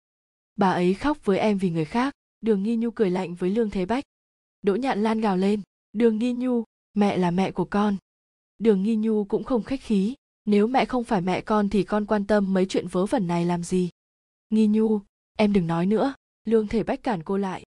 Bà 0.56 0.70
ấy 0.70 0.94
khóc 0.94 1.24
với 1.24 1.38
em 1.38 1.58
vì 1.58 1.70
người 1.70 1.84
khác, 1.84 2.14
đường 2.40 2.62
nghi 2.62 2.76
nhu 2.76 2.90
cười 2.90 3.10
lạnh 3.10 3.34
với 3.34 3.50
lương 3.50 3.70
thế 3.70 3.86
bách. 3.86 4.04
Đỗ 4.62 4.74
nhạn 4.74 5.02
lan 5.02 5.20
gào 5.20 5.36
lên, 5.36 5.60
đường 5.92 6.18
nghi 6.18 6.32
nhu, 6.32 6.64
mẹ 6.94 7.16
là 7.16 7.30
mẹ 7.30 7.50
của 7.50 7.64
con. 7.64 7.96
Đường 8.58 8.82
nghi 8.82 8.96
nhu 8.96 9.24
cũng 9.24 9.44
không 9.44 9.62
khách 9.62 9.80
khí, 9.80 10.14
nếu 10.44 10.66
mẹ 10.66 10.84
không 10.84 11.04
phải 11.04 11.20
mẹ 11.20 11.40
con 11.40 11.68
thì 11.68 11.82
con 11.82 12.06
quan 12.06 12.26
tâm 12.26 12.54
mấy 12.54 12.66
chuyện 12.66 12.86
vớ 12.88 13.06
vẩn 13.06 13.26
này 13.26 13.44
làm 13.44 13.62
gì? 13.62 13.90
Nghi 14.50 14.66
nhu, 14.66 15.00
em 15.36 15.52
đừng 15.52 15.66
nói 15.66 15.86
nữa. 15.86 16.14
Lương 16.44 16.68
thể 16.68 16.82
bách 16.82 17.02
cản 17.02 17.22
cô 17.22 17.36
lại. 17.36 17.62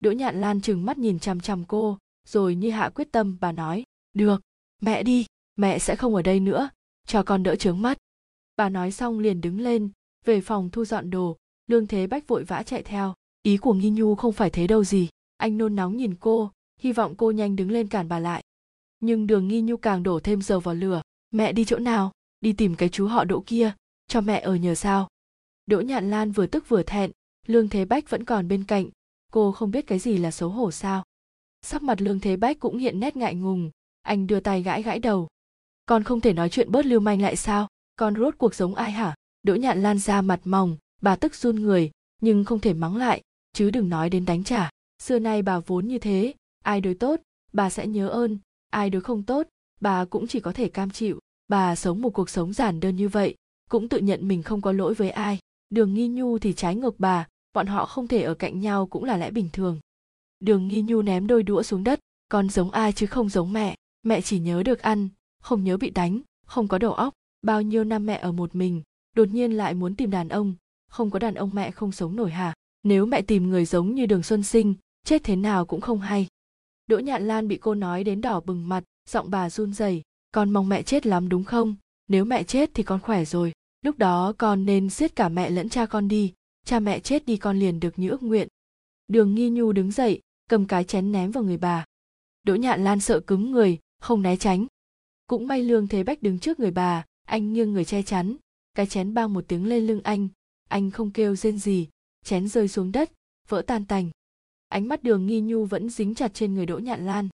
Đỗ 0.00 0.10
nhạn 0.10 0.40
lan 0.40 0.60
chừng 0.60 0.84
mắt 0.84 0.98
nhìn 0.98 1.18
chằm 1.18 1.40
chằm 1.40 1.64
cô, 1.64 1.98
rồi 2.28 2.54
như 2.54 2.70
hạ 2.70 2.88
quyết 2.94 3.12
tâm 3.12 3.36
bà 3.40 3.52
nói, 3.52 3.84
được 4.12 4.40
mẹ 4.80 5.02
đi, 5.02 5.26
mẹ 5.56 5.78
sẽ 5.78 5.96
không 5.96 6.14
ở 6.14 6.22
đây 6.22 6.40
nữa, 6.40 6.68
cho 7.06 7.22
con 7.22 7.42
đỡ 7.42 7.56
trướng 7.56 7.82
mắt. 7.82 7.98
Bà 8.56 8.68
nói 8.68 8.90
xong 8.90 9.18
liền 9.18 9.40
đứng 9.40 9.60
lên, 9.60 9.90
về 10.24 10.40
phòng 10.40 10.70
thu 10.70 10.84
dọn 10.84 11.10
đồ, 11.10 11.36
lương 11.66 11.86
thế 11.86 12.06
bách 12.06 12.28
vội 12.28 12.44
vã 12.44 12.62
chạy 12.62 12.82
theo. 12.82 13.14
Ý 13.42 13.56
của 13.56 13.74
nghi 13.74 13.90
nhu 13.90 14.14
không 14.14 14.32
phải 14.32 14.50
thế 14.50 14.66
đâu 14.66 14.84
gì, 14.84 15.08
anh 15.36 15.58
nôn 15.58 15.76
nóng 15.76 15.96
nhìn 15.96 16.14
cô, 16.14 16.50
hy 16.80 16.92
vọng 16.92 17.14
cô 17.16 17.30
nhanh 17.30 17.56
đứng 17.56 17.70
lên 17.70 17.88
cản 17.88 18.08
bà 18.08 18.18
lại. 18.18 18.42
Nhưng 19.00 19.26
đường 19.26 19.48
nghi 19.48 19.60
nhu 19.60 19.76
càng 19.76 20.02
đổ 20.02 20.20
thêm 20.20 20.42
dầu 20.42 20.60
vào 20.60 20.74
lửa. 20.74 21.02
Mẹ 21.30 21.52
đi 21.52 21.64
chỗ 21.64 21.78
nào? 21.78 22.12
Đi 22.40 22.52
tìm 22.52 22.74
cái 22.74 22.88
chú 22.88 23.06
họ 23.06 23.24
đỗ 23.24 23.42
kia, 23.46 23.72
cho 24.08 24.20
mẹ 24.20 24.40
ở 24.40 24.56
nhờ 24.56 24.74
sao? 24.74 25.08
Đỗ 25.66 25.80
nhạn 25.80 26.10
lan 26.10 26.32
vừa 26.32 26.46
tức 26.46 26.68
vừa 26.68 26.82
thẹn, 26.82 27.10
lương 27.46 27.68
thế 27.68 27.84
bách 27.84 28.10
vẫn 28.10 28.24
còn 28.24 28.48
bên 28.48 28.64
cạnh. 28.64 28.88
Cô 29.32 29.52
không 29.52 29.70
biết 29.70 29.86
cái 29.86 29.98
gì 29.98 30.18
là 30.18 30.30
xấu 30.30 30.48
hổ 30.48 30.70
sao. 30.70 31.04
Sắc 31.62 31.82
mặt 31.82 32.00
lương 32.00 32.20
thế 32.20 32.36
bách 32.36 32.58
cũng 32.58 32.78
hiện 32.78 33.00
nét 33.00 33.16
ngại 33.16 33.34
ngùng 33.34 33.70
anh 34.04 34.26
đưa 34.26 34.40
tay 34.40 34.62
gãi 34.62 34.82
gãi 34.82 34.98
đầu. 34.98 35.28
Con 35.86 36.04
không 36.04 36.20
thể 36.20 36.32
nói 36.32 36.48
chuyện 36.48 36.72
bớt 36.72 36.86
lưu 36.86 37.00
manh 37.00 37.22
lại 37.22 37.36
sao? 37.36 37.68
Con 37.96 38.14
rốt 38.16 38.34
cuộc 38.38 38.54
giống 38.54 38.74
ai 38.74 38.90
hả? 38.90 39.14
Đỗ 39.42 39.54
nhạn 39.54 39.82
lan 39.82 39.98
ra 39.98 40.22
mặt 40.22 40.40
mỏng, 40.44 40.76
bà 41.02 41.16
tức 41.16 41.34
run 41.34 41.56
người, 41.56 41.90
nhưng 42.20 42.44
không 42.44 42.60
thể 42.60 42.74
mắng 42.74 42.96
lại. 42.96 43.22
Chứ 43.52 43.70
đừng 43.70 43.88
nói 43.88 44.10
đến 44.10 44.24
đánh 44.24 44.44
trả. 44.44 44.70
Xưa 45.02 45.18
nay 45.18 45.42
bà 45.42 45.58
vốn 45.58 45.88
như 45.88 45.98
thế. 45.98 46.34
Ai 46.64 46.80
đối 46.80 46.94
tốt, 46.94 47.20
bà 47.52 47.70
sẽ 47.70 47.86
nhớ 47.86 48.08
ơn. 48.08 48.38
Ai 48.70 48.90
đối 48.90 49.02
không 49.02 49.22
tốt, 49.22 49.46
bà 49.80 50.04
cũng 50.04 50.26
chỉ 50.26 50.40
có 50.40 50.52
thể 50.52 50.68
cam 50.68 50.90
chịu. 50.90 51.18
Bà 51.48 51.76
sống 51.76 52.02
một 52.02 52.10
cuộc 52.10 52.30
sống 52.30 52.52
giản 52.52 52.80
đơn 52.80 52.96
như 52.96 53.08
vậy, 53.08 53.34
cũng 53.70 53.88
tự 53.88 53.98
nhận 53.98 54.28
mình 54.28 54.42
không 54.42 54.60
có 54.60 54.72
lỗi 54.72 54.94
với 54.94 55.10
ai. 55.10 55.38
Đường 55.70 55.94
nghi 55.94 56.08
nhu 56.08 56.38
thì 56.38 56.52
trái 56.52 56.74
ngược 56.74 57.00
bà. 57.00 57.26
Bọn 57.52 57.66
họ 57.66 57.86
không 57.86 58.08
thể 58.08 58.22
ở 58.22 58.34
cạnh 58.34 58.60
nhau 58.60 58.86
cũng 58.86 59.04
là 59.04 59.16
lẽ 59.16 59.30
bình 59.30 59.48
thường. 59.52 59.80
Đường 60.40 60.68
nghi 60.68 60.82
nhu 60.82 61.02
ném 61.02 61.26
đôi 61.26 61.42
đũa 61.42 61.62
xuống 61.62 61.84
đất. 61.84 62.00
Con 62.28 62.48
giống 62.48 62.70
ai 62.70 62.92
chứ 62.92 63.06
không 63.06 63.28
giống 63.28 63.52
mẹ 63.52 63.76
mẹ 64.06 64.20
chỉ 64.20 64.38
nhớ 64.38 64.62
được 64.62 64.78
ăn, 64.78 65.08
không 65.42 65.64
nhớ 65.64 65.76
bị 65.76 65.90
đánh, 65.90 66.20
không 66.46 66.68
có 66.68 66.78
đầu 66.78 66.92
óc. 66.92 67.14
Bao 67.42 67.62
nhiêu 67.62 67.84
năm 67.84 68.06
mẹ 68.06 68.18
ở 68.18 68.32
một 68.32 68.54
mình, 68.54 68.82
đột 69.16 69.28
nhiên 69.28 69.52
lại 69.52 69.74
muốn 69.74 69.94
tìm 69.96 70.10
đàn 70.10 70.28
ông. 70.28 70.54
Không 70.90 71.10
có 71.10 71.18
đàn 71.18 71.34
ông 71.34 71.50
mẹ 71.52 71.70
không 71.70 71.92
sống 71.92 72.16
nổi 72.16 72.30
hả 72.30 72.54
nếu 72.84 73.06
mẹ 73.06 73.22
tìm 73.22 73.50
người 73.50 73.64
giống 73.64 73.94
như 73.94 74.06
đường 74.06 74.22
xuân 74.22 74.42
sinh, 74.42 74.74
chết 75.04 75.24
thế 75.24 75.36
nào 75.36 75.66
cũng 75.66 75.80
không 75.80 76.00
hay. 76.00 76.26
Đỗ 76.86 76.98
nhạn 76.98 77.26
lan 77.26 77.48
bị 77.48 77.56
cô 77.56 77.74
nói 77.74 78.04
đến 78.04 78.20
đỏ 78.20 78.40
bừng 78.40 78.68
mặt, 78.68 78.84
giọng 79.08 79.30
bà 79.30 79.50
run 79.50 79.72
rẩy. 79.72 80.02
Con 80.32 80.50
mong 80.50 80.68
mẹ 80.68 80.82
chết 80.82 81.06
lắm 81.06 81.28
đúng 81.28 81.44
không? 81.44 81.76
Nếu 82.08 82.24
mẹ 82.24 82.42
chết 82.42 82.70
thì 82.74 82.82
con 82.82 83.00
khỏe 83.00 83.24
rồi. 83.24 83.52
Lúc 83.82 83.98
đó 83.98 84.32
con 84.38 84.66
nên 84.66 84.90
giết 84.90 85.16
cả 85.16 85.28
mẹ 85.28 85.50
lẫn 85.50 85.68
cha 85.68 85.86
con 85.86 86.08
đi. 86.08 86.32
Cha 86.64 86.80
mẹ 86.80 87.00
chết 87.00 87.26
đi 87.26 87.36
con 87.36 87.58
liền 87.58 87.80
được 87.80 87.98
như 87.98 88.10
ước 88.10 88.22
nguyện. 88.22 88.48
Đường 89.08 89.34
nghi 89.34 89.50
nhu 89.50 89.72
đứng 89.72 89.90
dậy, 89.90 90.20
cầm 90.50 90.66
cái 90.66 90.84
chén 90.84 91.12
ném 91.12 91.30
vào 91.30 91.44
người 91.44 91.56
bà. 91.56 91.84
Đỗ 92.42 92.54
nhạn 92.54 92.84
lan 92.84 93.00
sợ 93.00 93.20
cứng 93.20 93.50
người 93.50 93.78
không 94.04 94.22
né 94.22 94.36
tránh. 94.36 94.66
Cũng 95.26 95.46
may 95.46 95.62
lương 95.62 95.88
thế 95.88 96.04
bách 96.04 96.22
đứng 96.22 96.38
trước 96.38 96.60
người 96.60 96.70
bà, 96.70 97.04
anh 97.26 97.52
nghiêng 97.52 97.72
người 97.72 97.84
che 97.84 98.02
chắn, 98.02 98.36
cái 98.74 98.86
chén 98.86 99.14
bang 99.14 99.32
một 99.32 99.44
tiếng 99.48 99.66
lên 99.66 99.86
lưng 99.86 100.00
anh. 100.04 100.28
Anh 100.68 100.90
không 100.90 101.10
kêu 101.10 101.36
rên 101.36 101.58
gì, 101.58 101.88
chén 102.24 102.48
rơi 102.48 102.68
xuống 102.68 102.92
đất, 102.92 103.12
vỡ 103.48 103.62
tan 103.66 103.84
tành. 103.84 104.10
Ánh 104.68 104.88
mắt 104.88 105.02
đường 105.02 105.26
nghi 105.26 105.40
nhu 105.40 105.64
vẫn 105.64 105.90
dính 105.90 106.14
chặt 106.14 106.34
trên 106.34 106.54
người 106.54 106.66
đỗ 106.66 106.78
nhạn 106.78 107.06
lan. 107.06 107.28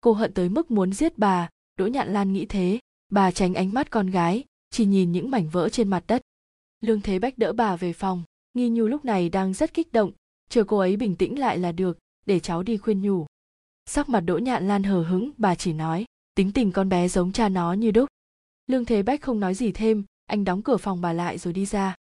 Cô 0.00 0.12
hận 0.12 0.34
tới 0.34 0.48
mức 0.48 0.70
muốn 0.70 0.92
giết 0.92 1.18
bà, 1.18 1.48
đỗ 1.78 1.86
nhạn 1.86 2.12
lan 2.12 2.32
nghĩ 2.32 2.46
thế. 2.46 2.78
Bà 3.08 3.30
tránh 3.30 3.54
ánh 3.54 3.72
mắt 3.72 3.90
con 3.90 4.10
gái, 4.10 4.44
chỉ 4.70 4.84
nhìn 4.84 5.12
những 5.12 5.30
mảnh 5.30 5.48
vỡ 5.48 5.68
trên 5.68 5.88
mặt 5.88 6.04
đất. 6.06 6.22
Lương 6.80 7.00
thế 7.00 7.18
bách 7.18 7.38
đỡ 7.38 7.52
bà 7.52 7.76
về 7.76 7.92
phòng. 7.92 8.22
Nghi 8.54 8.68
nhu 8.68 8.86
lúc 8.86 9.04
này 9.04 9.28
đang 9.28 9.54
rất 9.54 9.74
kích 9.74 9.92
động. 9.92 10.12
Chờ 10.48 10.64
cô 10.64 10.78
ấy 10.78 10.96
bình 10.96 11.16
tĩnh 11.16 11.38
lại 11.38 11.58
là 11.58 11.72
được, 11.72 11.98
để 12.26 12.40
cháu 12.40 12.62
đi 12.62 12.76
khuyên 12.76 13.02
nhủ 13.02 13.26
sắc 13.86 14.08
mặt 14.08 14.20
đỗ 14.20 14.38
nhạn 14.38 14.68
lan 14.68 14.82
hờ 14.82 15.02
hững, 15.02 15.30
bà 15.36 15.54
chỉ 15.54 15.72
nói, 15.72 16.04
tính 16.34 16.52
tình 16.52 16.72
con 16.72 16.88
bé 16.88 17.08
giống 17.08 17.32
cha 17.32 17.48
nó 17.48 17.72
như 17.72 17.90
đúc. 17.90 18.08
Lương 18.66 18.84
thế 18.84 19.02
bách 19.02 19.22
không 19.22 19.40
nói 19.40 19.54
gì 19.54 19.72
thêm, 19.72 20.04
anh 20.26 20.44
đóng 20.44 20.62
cửa 20.62 20.76
phòng 20.76 21.00
bà 21.00 21.12
lại 21.12 21.38
rồi 21.38 21.52
đi 21.52 21.66
ra. 21.66 21.94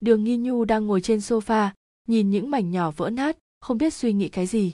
Đường 0.00 0.24
nghi 0.24 0.36
nhu 0.36 0.64
đang 0.64 0.86
ngồi 0.86 1.00
trên 1.00 1.18
sofa, 1.18 1.70
nhìn 2.08 2.30
những 2.30 2.50
mảnh 2.50 2.70
nhỏ 2.70 2.90
vỡ 2.90 3.10
nát, 3.10 3.38
không 3.60 3.78
biết 3.78 3.94
suy 3.94 4.12
nghĩ 4.12 4.28
cái 4.28 4.46
gì. 4.46 4.72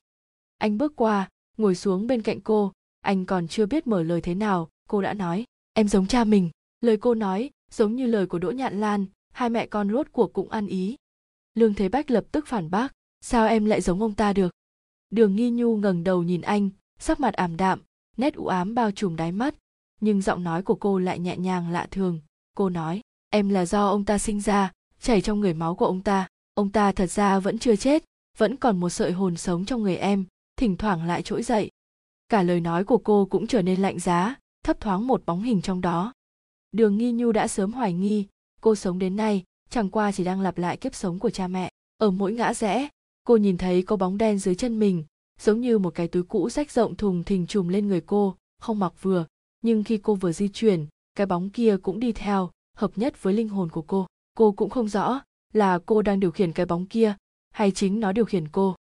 Anh 0.57 0.77
bước 0.77 0.95
qua, 0.95 1.29
ngồi 1.57 1.75
xuống 1.75 2.07
bên 2.07 2.21
cạnh 2.21 2.41
cô, 2.41 2.71
anh 3.01 3.25
còn 3.25 3.47
chưa 3.47 3.65
biết 3.65 3.87
mở 3.87 4.03
lời 4.03 4.21
thế 4.21 4.35
nào, 4.35 4.69
cô 4.89 5.01
đã 5.01 5.13
nói, 5.13 5.45
em 5.73 5.87
giống 5.87 6.07
cha 6.07 6.23
mình. 6.23 6.49
Lời 6.81 6.97
cô 6.97 7.15
nói, 7.15 7.49
giống 7.71 7.95
như 7.95 8.05
lời 8.05 8.25
của 8.25 8.39
đỗ 8.39 8.51
nhạn 8.51 8.79
lan, 8.79 9.05
hai 9.33 9.49
mẹ 9.49 9.67
con 9.67 9.91
rốt 9.91 10.07
cuộc 10.11 10.33
cũng 10.33 10.49
ăn 10.49 10.67
ý. 10.67 10.95
Lương 11.53 11.73
thế 11.73 11.89
bách 11.89 12.11
lập 12.11 12.25
tức 12.31 12.47
phản 12.47 12.69
bác, 12.71 12.93
sao 13.21 13.47
em 13.47 13.65
lại 13.65 13.81
giống 13.81 14.01
ông 14.01 14.15
ta 14.15 14.33
được? 14.33 14.51
Đường 15.09 15.35
nghi 15.35 15.49
nhu 15.49 15.77
ngẩng 15.77 16.03
đầu 16.03 16.23
nhìn 16.23 16.41
anh, 16.41 16.69
sắc 16.99 17.19
mặt 17.19 17.33
ảm 17.33 17.57
đạm, 17.57 17.79
nét 18.17 18.35
u 18.35 18.47
ám 18.47 18.75
bao 18.75 18.91
trùm 18.91 19.15
đáy 19.15 19.31
mắt, 19.31 19.55
nhưng 20.01 20.21
giọng 20.21 20.43
nói 20.43 20.63
của 20.63 20.75
cô 20.75 20.99
lại 20.99 21.19
nhẹ 21.19 21.37
nhàng 21.37 21.69
lạ 21.69 21.87
thường. 21.91 22.19
Cô 22.55 22.69
nói, 22.69 23.01
em 23.29 23.49
là 23.49 23.65
do 23.65 23.87
ông 23.87 24.05
ta 24.05 24.17
sinh 24.17 24.41
ra, 24.41 24.71
chảy 25.01 25.21
trong 25.21 25.39
người 25.39 25.53
máu 25.53 25.75
của 25.75 25.85
ông 25.85 26.01
ta 26.01 26.27
ông 26.59 26.69
ta 26.69 26.91
thật 26.91 27.11
ra 27.11 27.39
vẫn 27.39 27.59
chưa 27.59 27.75
chết, 27.75 28.03
vẫn 28.37 28.55
còn 28.55 28.79
một 28.79 28.89
sợi 28.89 29.11
hồn 29.11 29.37
sống 29.37 29.65
trong 29.65 29.83
người 29.83 29.95
em, 29.97 30.25
thỉnh 30.57 30.77
thoảng 30.77 31.03
lại 31.03 31.21
trỗi 31.21 31.43
dậy. 31.43 31.71
Cả 32.29 32.43
lời 32.43 32.59
nói 32.59 32.83
của 32.83 32.97
cô 32.97 33.25
cũng 33.25 33.47
trở 33.47 33.61
nên 33.61 33.81
lạnh 33.81 33.99
giá, 33.99 34.35
thấp 34.63 34.79
thoáng 34.79 35.07
một 35.07 35.25
bóng 35.25 35.41
hình 35.43 35.61
trong 35.61 35.81
đó. 35.81 36.13
Đường 36.71 36.97
nghi 36.97 37.11
nhu 37.11 37.31
đã 37.31 37.47
sớm 37.47 37.71
hoài 37.71 37.93
nghi, 37.93 38.25
cô 38.61 38.75
sống 38.75 38.99
đến 38.99 39.15
nay, 39.15 39.43
chẳng 39.69 39.89
qua 39.89 40.11
chỉ 40.11 40.23
đang 40.23 40.41
lặp 40.41 40.57
lại 40.57 40.77
kiếp 40.77 40.95
sống 40.95 41.19
của 41.19 41.29
cha 41.29 41.47
mẹ, 41.47 41.71
ở 41.97 42.11
mỗi 42.11 42.33
ngã 42.33 42.53
rẽ 42.53 42.89
cô 43.23 43.37
nhìn 43.37 43.57
thấy 43.57 43.81
có 43.81 43.95
bóng 43.95 44.17
đen 44.17 44.39
dưới 44.39 44.55
chân 44.55 44.79
mình, 44.79 45.03
giống 45.39 45.61
như 45.61 45.77
một 45.77 45.95
cái 45.95 46.07
túi 46.07 46.23
cũ 46.23 46.49
rách 46.49 46.71
rộng 46.71 46.95
thùng 46.95 47.23
thình 47.23 47.47
trùm 47.47 47.67
lên 47.67 47.87
người 47.87 48.01
cô, 48.01 48.35
không 48.59 48.79
mặc 48.79 48.93
vừa. 49.01 49.25
Nhưng 49.61 49.83
khi 49.83 49.97
cô 49.97 50.15
vừa 50.15 50.31
di 50.31 50.47
chuyển, 50.47 50.85
cái 51.15 51.25
bóng 51.25 51.49
kia 51.49 51.77
cũng 51.81 51.99
đi 51.99 52.11
theo, 52.11 52.51
hợp 52.75 52.91
nhất 52.95 53.23
với 53.23 53.33
linh 53.33 53.49
hồn 53.49 53.69
của 53.69 53.81
cô. 53.81 54.07
Cô 54.37 54.51
cũng 54.51 54.69
không 54.69 54.87
rõ 54.87 55.21
là 55.53 55.79
cô 55.85 56.01
đang 56.01 56.19
điều 56.19 56.31
khiển 56.31 56.53
cái 56.53 56.65
bóng 56.65 56.85
kia, 56.85 57.15
hay 57.51 57.71
chính 57.71 57.99
nó 57.99 58.11
điều 58.11 58.25
khiển 58.25 58.47
cô. 58.47 58.75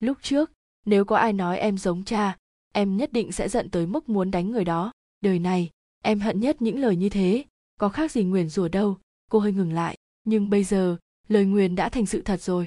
Lúc 0.00 0.18
trước, 0.22 0.50
nếu 0.86 1.04
có 1.04 1.16
ai 1.16 1.32
nói 1.32 1.58
em 1.58 1.78
giống 1.78 2.04
cha, 2.04 2.36
em 2.72 2.96
nhất 2.96 3.12
định 3.12 3.32
sẽ 3.32 3.48
giận 3.48 3.70
tới 3.70 3.86
mức 3.86 4.08
muốn 4.08 4.30
đánh 4.30 4.50
người 4.50 4.64
đó. 4.64 4.92
Đời 5.20 5.38
này, 5.38 5.70
em 6.02 6.20
hận 6.20 6.40
nhất 6.40 6.62
những 6.62 6.78
lời 6.78 6.96
như 6.96 7.08
thế. 7.08 7.44
Có 7.80 7.88
khác 7.88 8.12
gì 8.12 8.24
nguyền 8.24 8.48
rủa 8.48 8.68
đâu, 8.68 8.98
cô 9.30 9.38
hơi 9.38 9.52
ngừng 9.52 9.72
lại. 9.72 9.96
Nhưng 10.24 10.50
bây 10.50 10.64
giờ, 10.64 10.96
lời 11.28 11.44
nguyền 11.44 11.74
đã 11.74 11.88
thành 11.88 12.06
sự 12.06 12.22
thật 12.22 12.40
rồi 12.42 12.66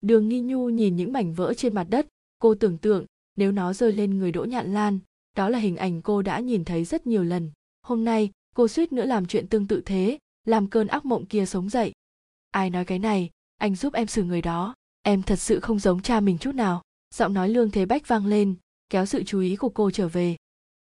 đường 0.00 0.28
nghi 0.28 0.40
nhu 0.40 0.68
nhìn 0.68 0.96
những 0.96 1.12
mảnh 1.12 1.34
vỡ 1.34 1.54
trên 1.54 1.74
mặt 1.74 1.86
đất, 1.90 2.06
cô 2.38 2.54
tưởng 2.54 2.78
tượng, 2.78 3.06
nếu 3.36 3.52
nó 3.52 3.72
rơi 3.72 3.92
lên 3.92 4.18
người 4.18 4.32
đỗ 4.32 4.44
nhạn 4.44 4.72
lan, 4.72 4.98
đó 5.36 5.48
là 5.48 5.58
hình 5.58 5.76
ảnh 5.76 6.02
cô 6.02 6.22
đã 6.22 6.40
nhìn 6.40 6.64
thấy 6.64 6.84
rất 6.84 7.06
nhiều 7.06 7.24
lần. 7.24 7.50
Hôm 7.82 8.04
nay, 8.04 8.30
cô 8.54 8.68
suýt 8.68 8.92
nữa 8.92 9.04
làm 9.04 9.26
chuyện 9.26 9.48
tương 9.48 9.66
tự 9.66 9.82
thế, 9.86 10.18
làm 10.44 10.66
cơn 10.66 10.86
ác 10.86 11.04
mộng 11.04 11.26
kia 11.26 11.46
sống 11.46 11.68
dậy. 11.68 11.92
Ai 12.50 12.70
nói 12.70 12.84
cái 12.84 12.98
này, 12.98 13.30
anh 13.56 13.76
giúp 13.76 13.92
em 13.92 14.06
xử 14.06 14.24
người 14.24 14.42
đó, 14.42 14.74
em 15.02 15.22
thật 15.22 15.36
sự 15.36 15.60
không 15.60 15.78
giống 15.78 16.02
cha 16.02 16.20
mình 16.20 16.38
chút 16.38 16.54
nào. 16.54 16.82
Giọng 17.14 17.34
nói 17.34 17.48
lương 17.48 17.70
thế 17.70 17.86
bách 17.86 18.08
vang 18.08 18.26
lên, 18.26 18.54
kéo 18.90 19.06
sự 19.06 19.22
chú 19.22 19.40
ý 19.40 19.56
của 19.56 19.68
cô 19.68 19.90
trở 19.90 20.08
về. 20.08 20.36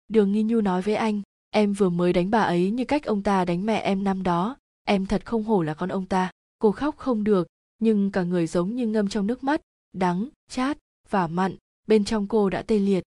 Đường 0.08 0.32
nghi 0.32 0.42
nhu 0.42 0.60
nói 0.60 0.82
với 0.82 0.94
anh, 0.94 1.22
em 1.50 1.72
vừa 1.72 1.88
mới 1.88 2.12
đánh 2.12 2.30
bà 2.30 2.42
ấy 2.42 2.70
như 2.70 2.84
cách 2.84 3.04
ông 3.04 3.22
ta 3.22 3.44
đánh 3.44 3.66
mẹ 3.66 3.78
em 3.78 4.04
năm 4.04 4.22
đó, 4.22 4.56
em 4.84 5.06
thật 5.06 5.26
không 5.26 5.44
hổ 5.44 5.62
là 5.62 5.74
con 5.74 5.88
ông 5.88 6.06
ta, 6.06 6.30
cô 6.58 6.72
khóc 6.72 6.96
không 6.96 7.24
được 7.24 7.48
nhưng 7.80 8.10
cả 8.10 8.22
người 8.22 8.46
giống 8.46 8.76
như 8.76 8.86
ngâm 8.86 9.08
trong 9.08 9.26
nước 9.26 9.44
mắt, 9.44 9.60
đắng, 9.92 10.28
chát 10.50 10.78
và 11.10 11.26
mặn, 11.26 11.56
bên 11.86 12.04
trong 12.04 12.26
cô 12.26 12.50
đã 12.50 12.62
tê 12.62 12.78
liệt. 12.78 13.04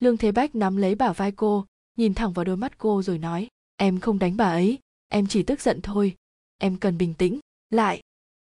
Lương 0.00 0.16
thế 0.16 0.32
bách 0.32 0.54
nắm 0.54 0.76
lấy 0.76 0.94
bả 0.94 1.12
vai 1.12 1.32
cô, 1.32 1.66
nhìn 1.96 2.14
thẳng 2.14 2.32
vào 2.32 2.44
đôi 2.44 2.56
mắt 2.56 2.78
cô 2.78 3.02
rồi 3.02 3.18
nói, 3.18 3.48
em 3.76 4.00
không 4.00 4.18
đánh 4.18 4.36
bà 4.36 4.50
ấy, 4.50 4.78
em 5.08 5.26
chỉ 5.26 5.42
tức 5.42 5.60
giận 5.60 5.80
thôi. 5.82 6.16
Em 6.58 6.76
cần 6.76 6.98
bình 6.98 7.14
tĩnh, 7.14 7.40
lại. 7.70 8.00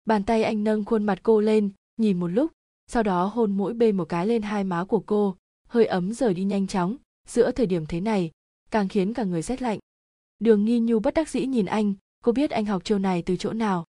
Bàn 0.06 0.24
tay 0.24 0.44
anh 0.44 0.64
nâng 0.64 0.86
khuôn 0.86 1.04
mặt 1.04 1.20
cô 1.24 1.42
lên, 1.42 1.70
nhìn 1.98 2.20
một 2.20 2.28
lúc, 2.28 2.52
sau 2.88 3.04
đó 3.04 3.26
hôn 3.26 3.58
mỗi 3.58 3.74
bên 3.74 3.98
một 3.98 4.06
cái 4.06 4.28
lên 4.28 4.42
hai 4.42 4.64
má 4.64 4.84
của 4.84 5.00
cô, 5.00 5.36
hơi 5.68 5.86
ấm 5.86 6.14
rời 6.14 6.34
đi 6.34 6.44
nhanh 6.44 6.68
chóng. 6.68 6.98
Giữa 7.28 7.52
thời 7.52 7.66
điểm 7.66 7.86
thế 7.86 8.02
này, 8.02 8.32
càng 8.72 8.88
khiến 8.88 9.14
cả 9.14 9.24
người 9.24 9.42
rét 9.42 9.62
lạnh. 9.62 9.80
Đường 10.40 10.66
nghi 10.66 10.80
nhu 10.80 11.00
bất 11.00 11.14
đắc 11.14 11.30
dĩ 11.30 11.46
nhìn 11.46 11.66
anh, 11.66 11.94
cô 12.24 12.32
biết 12.32 12.52
anh 12.52 12.66
học 12.66 12.86
chiêu 12.86 13.00
này 13.00 13.22
từ 13.22 13.36
chỗ 13.36 13.54
nào? 13.54 13.86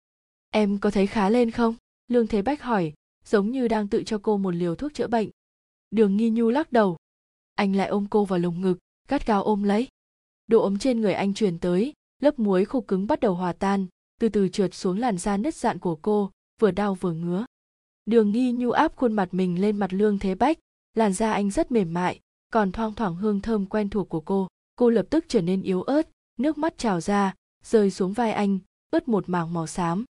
Em 0.51 0.77
có 0.77 0.91
thấy 0.91 1.07
khá 1.07 1.29
lên 1.29 1.51
không? 1.51 1.75
Lương 2.07 2.27
thế 2.27 2.41
bách 2.41 2.61
hỏi, 2.61 2.93
giống 3.25 3.51
như 3.51 3.67
đang 3.67 3.87
tự 3.87 4.03
cho 4.03 4.19
cô 4.23 4.37
một 4.37 4.55
liều 4.55 4.75
thuốc 4.75 4.93
chữa 4.93 5.07
bệnh. 5.07 5.29
Đường 5.91 6.17
nghi 6.17 6.29
nhu 6.29 6.49
lắc 6.49 6.71
đầu. 6.71 6.97
Anh 7.55 7.75
lại 7.75 7.87
ôm 7.87 8.07
cô 8.09 8.25
vào 8.25 8.39
lồng 8.39 8.61
ngực, 8.61 8.77
gắt 9.07 9.27
gao 9.27 9.43
ôm 9.43 9.63
lấy. 9.63 9.87
Độ 10.47 10.63
ấm 10.63 10.79
trên 10.79 11.01
người 11.01 11.13
anh 11.13 11.33
truyền 11.33 11.59
tới, 11.59 11.93
lớp 12.21 12.39
muối 12.39 12.65
khô 12.65 12.81
cứng 12.81 13.07
bắt 13.07 13.19
đầu 13.19 13.33
hòa 13.33 13.53
tan, 13.53 13.87
từ 14.19 14.29
từ 14.29 14.47
trượt 14.47 14.73
xuống 14.73 14.99
làn 14.99 15.17
da 15.17 15.37
nứt 15.37 15.55
dạn 15.55 15.79
của 15.79 15.95
cô, 15.95 16.31
vừa 16.59 16.71
đau 16.71 16.95
vừa 16.95 17.13
ngứa. 17.13 17.45
Đường 18.05 18.31
nghi 18.31 18.51
nhu 18.51 18.71
áp 18.71 18.95
khuôn 18.95 19.13
mặt 19.13 19.29
mình 19.31 19.61
lên 19.61 19.77
mặt 19.77 19.93
lương 19.93 20.19
thế 20.19 20.35
bách, 20.35 20.57
làn 20.93 21.13
da 21.13 21.31
anh 21.31 21.51
rất 21.51 21.71
mềm 21.71 21.93
mại, 21.93 22.19
còn 22.53 22.71
thoang 22.71 22.93
thoảng 22.93 23.15
hương 23.15 23.41
thơm 23.41 23.65
quen 23.65 23.89
thuộc 23.89 24.09
của 24.09 24.21
cô. 24.21 24.47
Cô 24.75 24.89
lập 24.89 25.05
tức 25.09 25.25
trở 25.27 25.41
nên 25.41 25.61
yếu 25.61 25.81
ớt, 25.81 26.09
nước 26.39 26.57
mắt 26.57 26.77
trào 26.77 27.01
ra, 27.01 27.35
rơi 27.63 27.91
xuống 27.91 28.13
vai 28.13 28.31
anh, 28.31 28.59
ướt 28.91 29.07
một 29.07 29.29
mảng 29.29 29.53
màu 29.53 29.67
xám 29.67 30.05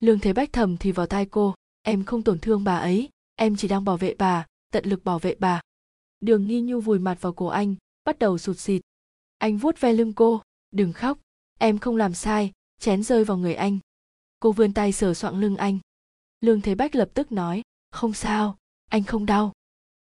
lương 0.00 0.18
thế 0.18 0.32
bách 0.32 0.52
thầm 0.52 0.76
thì 0.76 0.92
vào 0.92 1.06
tai 1.06 1.26
cô, 1.26 1.54
em 1.82 2.04
không 2.04 2.22
tổn 2.22 2.38
thương 2.38 2.64
bà 2.64 2.78
ấy, 2.78 3.08
em 3.34 3.56
chỉ 3.56 3.68
đang 3.68 3.84
bảo 3.84 3.96
vệ 3.96 4.14
bà, 4.18 4.46
tận 4.72 4.84
lực 4.86 5.04
bảo 5.04 5.18
vệ 5.18 5.34
bà. 5.38 5.60
Đường 6.20 6.46
nghi 6.46 6.60
nhu 6.60 6.80
vùi 6.80 6.98
mặt 6.98 7.18
vào 7.20 7.32
cổ 7.32 7.46
anh, 7.46 7.74
bắt 8.04 8.18
đầu 8.18 8.38
sụt 8.38 8.58
xịt 8.58 8.82
anh 9.38 9.56
vuốt 9.56 9.80
ve 9.80 9.92
lưng 9.92 10.12
cô, 10.12 10.42
đừng 10.70 10.92
khóc, 10.92 11.18
em 11.58 11.78
không 11.78 11.96
làm 11.96 12.14
sai, 12.14 12.52
chén 12.80 13.02
rơi 13.02 13.24
vào 13.24 13.36
người 13.36 13.54
anh. 13.54 13.78
Cô 14.40 14.52
vươn 14.52 14.72
tay 14.72 14.92
sờ 14.92 15.14
soạng 15.14 15.38
lưng 15.40 15.56
anh. 15.56 15.78
Lương 16.40 16.60
thế 16.60 16.74
bách 16.74 16.94
lập 16.94 17.08
tức 17.14 17.32
nói, 17.32 17.62
không 17.90 18.12
sao, 18.12 18.56
anh 18.90 19.04
không 19.04 19.26
đau. 19.26 19.52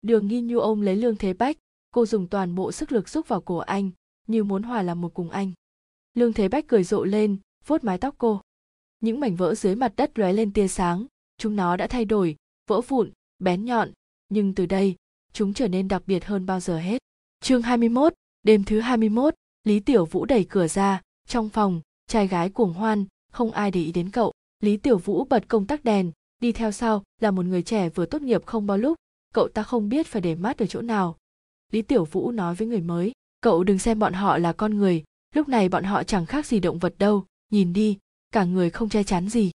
Đường 0.03 0.27
nghi 0.27 0.41
nhu 0.41 0.59
ôm 0.59 0.81
lấy 0.81 0.97
lương 0.97 1.17
thế 1.17 1.33
bách, 1.33 1.57
cô 1.91 2.07
dùng 2.07 2.29
toàn 2.29 2.55
bộ 2.55 2.73
sức 2.73 2.93
lực 2.93 3.09
xúc 3.09 3.29
vào 3.29 3.41
cổ 3.41 3.57
anh, 3.59 3.91
như 4.27 4.45
muốn 4.45 4.63
hòa 4.63 4.83
làm 4.83 5.01
một 5.01 5.15
cùng 5.15 5.31
anh. 5.31 5.53
Lương 6.15 6.33
thế 6.33 6.49
bách 6.49 6.65
cười 6.69 6.85
rộ 6.85 7.05
lên, 7.05 7.37
vuốt 7.67 7.85
mái 7.85 7.99
tóc 7.99 8.15
cô 8.19 8.41
những 9.07 9.21
mảnh 9.21 9.37
vỡ 9.37 9.55
dưới 9.55 9.75
mặt 9.75 9.93
đất 9.97 10.19
lóe 10.19 10.33
lên 10.33 10.53
tia 10.53 10.69
sáng. 10.69 11.07
Chúng 11.39 11.57
nó 11.57 11.77
đã 11.77 11.87
thay 11.87 12.05
đổi 12.05 12.37
vỡ 12.69 12.81
vụn 12.81 13.11
bén 13.39 13.65
nhọn. 13.65 13.91
Nhưng 14.29 14.55
từ 14.55 14.67
đây 14.67 14.95
chúng 15.33 15.55
trở 15.55 15.69
nên 15.69 15.89
đặc 15.89 16.03
biệt 16.07 16.25
hơn 16.25 16.47
bao 16.47 16.61
giờ 16.61 16.79
hết. 16.79 16.99
Chương 17.41 17.63
21, 17.63 18.15
đêm 18.43 18.65
thứ 18.65 18.81
21, 18.81 19.35
Lý 19.65 19.81
Tiểu 19.81 20.05
Vũ 20.05 20.25
đẩy 20.25 20.45
cửa 20.45 20.69
ra, 20.69 21.03
trong 21.29 21.49
phòng, 21.49 21.81
trai 22.07 22.29
gái 22.29 22.51
cuồng 22.51 22.73
hoan, 22.73 23.05
không 23.33 23.51
ai 23.51 23.71
để 23.71 23.81
ý 23.81 23.93
đến 23.93 24.11
cậu. 24.11 24.33
Lý 24.61 24.77
Tiểu 24.77 24.99
Vũ 24.99 25.25
bật 25.25 25.49
công 25.49 25.67
tắc 25.67 25.85
đèn, 25.85 26.13
đi 26.41 26.53
theo 26.53 26.73
sau 26.73 27.03
là 27.21 27.31
một 27.31 27.47
người 27.47 27.63
trẻ 27.63 27.89
vừa 27.89 28.07
tốt 28.07 28.23
nghiệp 28.23 28.47
không 28.47 28.67
bao 28.67 28.79
lúc, 28.79 28.97
cậu 29.35 29.49
ta 29.49 29.63
không 29.63 29.89
biết 29.89 30.07
phải 30.07 30.23
để 30.23 30.35
mắt 30.35 30.59
ở 30.59 30.67
chỗ 30.67 30.81
nào. 30.81 31.17
Lý 31.73 31.83
Tiểu 31.83 32.05
Vũ 32.05 32.31
nói 32.31 32.55
với 32.55 32.69
người 32.69 32.81
mới, 32.81 33.13
cậu 33.41 33.65
đừng 33.65 33.79
xem 33.79 33.99
bọn 33.99 34.13
họ 34.13 34.39
là 34.39 34.53
con 34.53 34.77
người, 34.77 35.05
lúc 35.35 35.49
này 35.49 35.69
bọn 35.69 35.85
họ 35.85 36.03
chẳng 36.03 36.27
khác 36.27 36.47
gì 36.47 36.61
động 36.61 36.79
vật 36.79 36.95
đâu, 36.99 37.25
nhìn 37.51 37.73
đi, 37.73 37.99
cả 38.31 38.45
người 38.45 38.71
không 38.71 38.89
che 38.89 39.03
chắn 39.03 39.29
gì. 39.29 39.51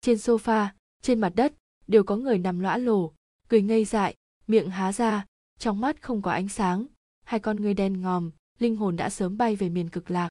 Trên 0.00 0.16
sofa, 0.16 0.68
trên 1.02 1.20
mặt 1.20 1.32
đất, 1.36 1.52
đều 1.86 2.04
có 2.04 2.16
người 2.16 2.38
nằm 2.38 2.60
lõa 2.60 2.76
lồ, 2.76 3.12
cười 3.48 3.62
ngây 3.62 3.84
dại, 3.84 4.14
miệng 4.46 4.70
há 4.70 4.92
ra, 4.92 5.24
trong 5.58 5.80
mắt 5.80 6.02
không 6.02 6.22
có 6.22 6.30
ánh 6.30 6.48
sáng, 6.48 6.86
hai 7.24 7.40
con 7.40 7.56
người 7.56 7.74
đen 7.74 8.00
ngòm, 8.00 8.30
linh 8.58 8.76
hồn 8.76 8.96
đã 8.96 9.10
sớm 9.10 9.38
bay 9.38 9.56
về 9.56 9.68
miền 9.68 9.88
cực 9.88 10.10
lạc. 10.10 10.28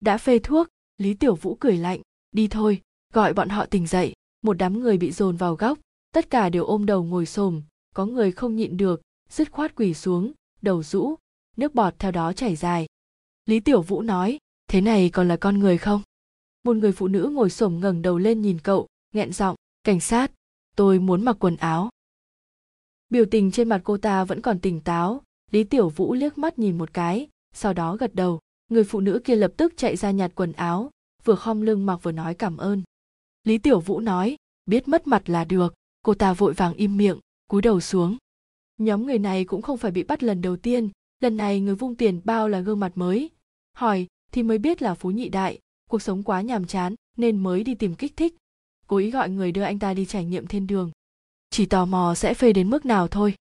Đã 0.00 0.18
phê 0.18 0.38
thuốc, 0.38 0.68
Lý 0.98 1.14
Tiểu 1.14 1.34
Vũ 1.34 1.56
cười 1.60 1.76
lạnh, 1.76 2.00
đi 2.32 2.48
thôi, 2.48 2.82
gọi 3.12 3.34
bọn 3.34 3.48
họ 3.48 3.66
tỉnh 3.66 3.86
dậy. 3.86 4.12
Một 4.42 4.52
đám 4.52 4.80
người 4.80 4.98
bị 4.98 5.12
dồn 5.12 5.36
vào 5.36 5.54
góc, 5.54 5.78
tất 6.12 6.30
cả 6.30 6.48
đều 6.48 6.64
ôm 6.64 6.86
đầu 6.86 7.04
ngồi 7.04 7.26
xồm 7.26 7.62
có 7.94 8.06
người 8.06 8.32
không 8.32 8.56
nhịn 8.56 8.76
được, 8.76 9.02
dứt 9.28 9.50
khoát 9.52 9.74
quỳ 9.76 9.94
xuống, 9.94 10.32
đầu 10.62 10.82
rũ, 10.82 11.14
nước 11.56 11.74
bọt 11.74 11.94
theo 11.98 12.10
đó 12.10 12.32
chảy 12.32 12.56
dài. 12.56 12.86
Lý 13.46 13.60
Tiểu 13.60 13.82
Vũ 13.82 14.02
nói, 14.02 14.38
thế 14.68 14.80
này 14.80 15.10
còn 15.10 15.28
là 15.28 15.36
con 15.36 15.58
người 15.58 15.78
không? 15.78 16.02
Một 16.64 16.76
người 16.76 16.92
phụ 16.92 17.08
nữ 17.08 17.30
ngồi 17.32 17.50
xổm 17.50 17.80
ngẩng 17.80 18.02
đầu 18.02 18.18
lên 18.18 18.40
nhìn 18.40 18.58
cậu, 18.58 18.86
nghẹn 19.14 19.32
giọng, 19.32 19.56
cảnh 19.84 20.00
sát, 20.00 20.32
tôi 20.76 20.98
muốn 20.98 21.24
mặc 21.24 21.36
quần 21.40 21.56
áo. 21.56 21.90
Biểu 23.10 23.24
tình 23.30 23.50
trên 23.50 23.68
mặt 23.68 23.80
cô 23.84 23.96
ta 23.96 24.24
vẫn 24.24 24.40
còn 24.40 24.58
tỉnh 24.58 24.80
táo, 24.80 25.22
Lý 25.50 25.64
Tiểu 25.64 25.88
Vũ 25.88 26.14
liếc 26.14 26.38
mắt 26.38 26.58
nhìn 26.58 26.78
một 26.78 26.94
cái, 26.94 27.28
sau 27.54 27.72
đó 27.72 27.96
gật 27.96 28.14
đầu. 28.14 28.40
Người 28.70 28.84
phụ 28.84 29.00
nữ 29.00 29.20
kia 29.24 29.36
lập 29.36 29.52
tức 29.56 29.74
chạy 29.76 29.96
ra 29.96 30.10
nhặt 30.10 30.32
quần 30.34 30.52
áo 30.52 30.90
vừa 31.24 31.34
khom 31.34 31.60
lưng 31.60 31.86
mặc 31.86 31.96
vừa 32.02 32.12
nói 32.12 32.34
cảm 32.34 32.56
ơn. 32.56 32.82
Lý 33.44 33.58
tiểu 33.58 33.80
vũ 33.80 34.00
nói 34.00 34.36
biết 34.66 34.88
mất 34.88 35.06
mặt 35.06 35.28
là 35.28 35.44
được 35.44 35.74
cô 36.02 36.14
ta 36.14 36.32
vội 36.32 36.52
vàng 36.52 36.74
im 36.74 36.96
miệng 36.96 37.18
cúi 37.48 37.62
đầu 37.62 37.80
xuống. 37.80 38.16
Nhóm 38.78 39.06
người 39.06 39.18
này 39.18 39.44
cũng 39.44 39.62
không 39.62 39.78
phải 39.78 39.90
bị 39.90 40.02
bắt 40.02 40.22
lần 40.22 40.42
đầu 40.42 40.56
tiên 40.56 40.88
lần 41.20 41.36
này 41.36 41.60
người 41.60 41.74
vung 41.74 41.94
tiền 41.94 42.20
bao 42.24 42.48
là 42.48 42.60
gương 42.60 42.80
mặt 42.80 42.92
mới. 42.94 43.30
Hỏi 43.72 44.06
thì 44.32 44.42
mới 44.42 44.58
biết 44.58 44.82
là 44.82 44.94
phú 44.94 45.10
nhị 45.10 45.28
đại 45.28 45.58
cuộc 45.90 46.02
sống 46.02 46.22
quá 46.22 46.40
nhàm 46.40 46.66
chán, 46.66 46.94
nên 47.16 47.38
mới 47.38 47.64
đi 47.64 47.74
tìm 47.74 47.94
kích 47.94 48.16
thích. 48.16 48.34
Cố 48.86 48.96
ý 48.96 49.10
gọi 49.10 49.30
người 49.30 49.52
đưa 49.52 49.62
anh 49.62 49.78
ta 49.78 49.94
đi 49.94 50.06
trải 50.06 50.24
nghiệm 50.24 50.46
thiên 50.46 50.66
đường. 50.66 50.90
Chỉ 51.50 51.66
tò 51.66 51.84
mò 51.84 52.14
sẽ 52.14 52.34
phê 52.34 52.52
đến 52.52 52.70
mức 52.70 52.86
nào 52.86 53.08
thôi. 53.08 53.34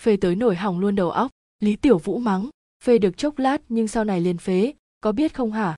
Phê 0.00 0.16
tới 0.16 0.34
nổi 0.34 0.56
hỏng 0.56 0.78
luôn 0.78 0.94
đầu 0.94 1.10
óc, 1.10 1.30
lý 1.60 1.76
tiểu 1.76 1.98
vũ 1.98 2.18
mắng. 2.18 2.48
Phê 2.84 2.98
được 2.98 3.16
chốc 3.16 3.38
lát 3.38 3.62
nhưng 3.68 3.88
sau 3.88 4.04
này 4.04 4.20
liền 4.20 4.38
phế. 4.38 4.72
Có 5.00 5.12
biết 5.12 5.34
không 5.34 5.52
hả? 5.52 5.76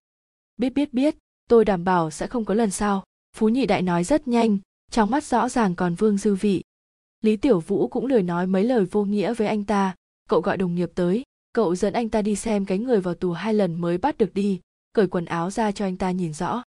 Biết 0.56 0.70
biết 0.70 0.92
biết. 0.92 1.16
Tôi 1.48 1.64
đảm 1.64 1.84
bảo 1.84 2.10
sẽ 2.10 2.26
không 2.26 2.44
có 2.44 2.54
lần 2.54 2.70
sau. 2.70 3.04
Phú 3.36 3.48
nhị 3.48 3.66
đại 3.66 3.82
nói 3.82 4.04
rất 4.04 4.28
nhanh, 4.28 4.58
trong 4.90 5.10
mắt 5.10 5.24
rõ 5.24 5.48
ràng 5.48 5.74
còn 5.74 5.94
vương 5.94 6.18
dư 6.18 6.34
vị. 6.34 6.62
Lý 7.20 7.36
tiểu 7.36 7.60
vũ 7.60 7.88
cũng 7.88 8.06
lười 8.06 8.22
nói 8.22 8.46
mấy 8.46 8.64
lời 8.64 8.84
vô 8.84 9.04
nghĩa 9.04 9.34
với 9.34 9.46
anh 9.46 9.64
ta. 9.64 9.94
Cậu 10.28 10.40
gọi 10.40 10.56
đồng 10.56 10.74
nghiệp 10.74 10.90
tới. 10.94 11.22
Cậu 11.52 11.74
dẫn 11.74 11.92
anh 11.92 12.08
ta 12.08 12.22
đi 12.22 12.36
xem 12.36 12.64
cái 12.64 12.78
người 12.78 13.00
vào 13.00 13.14
tù 13.14 13.32
hai 13.32 13.54
lần 13.54 13.74
mới 13.74 13.98
bắt 13.98 14.18
được 14.18 14.34
đi 14.34 14.60
cởi 14.94 15.06
quần 15.06 15.24
áo 15.24 15.50
ra 15.50 15.72
cho 15.72 15.84
anh 15.84 15.96
ta 15.96 16.10
nhìn 16.10 16.32
rõ. 16.32 16.62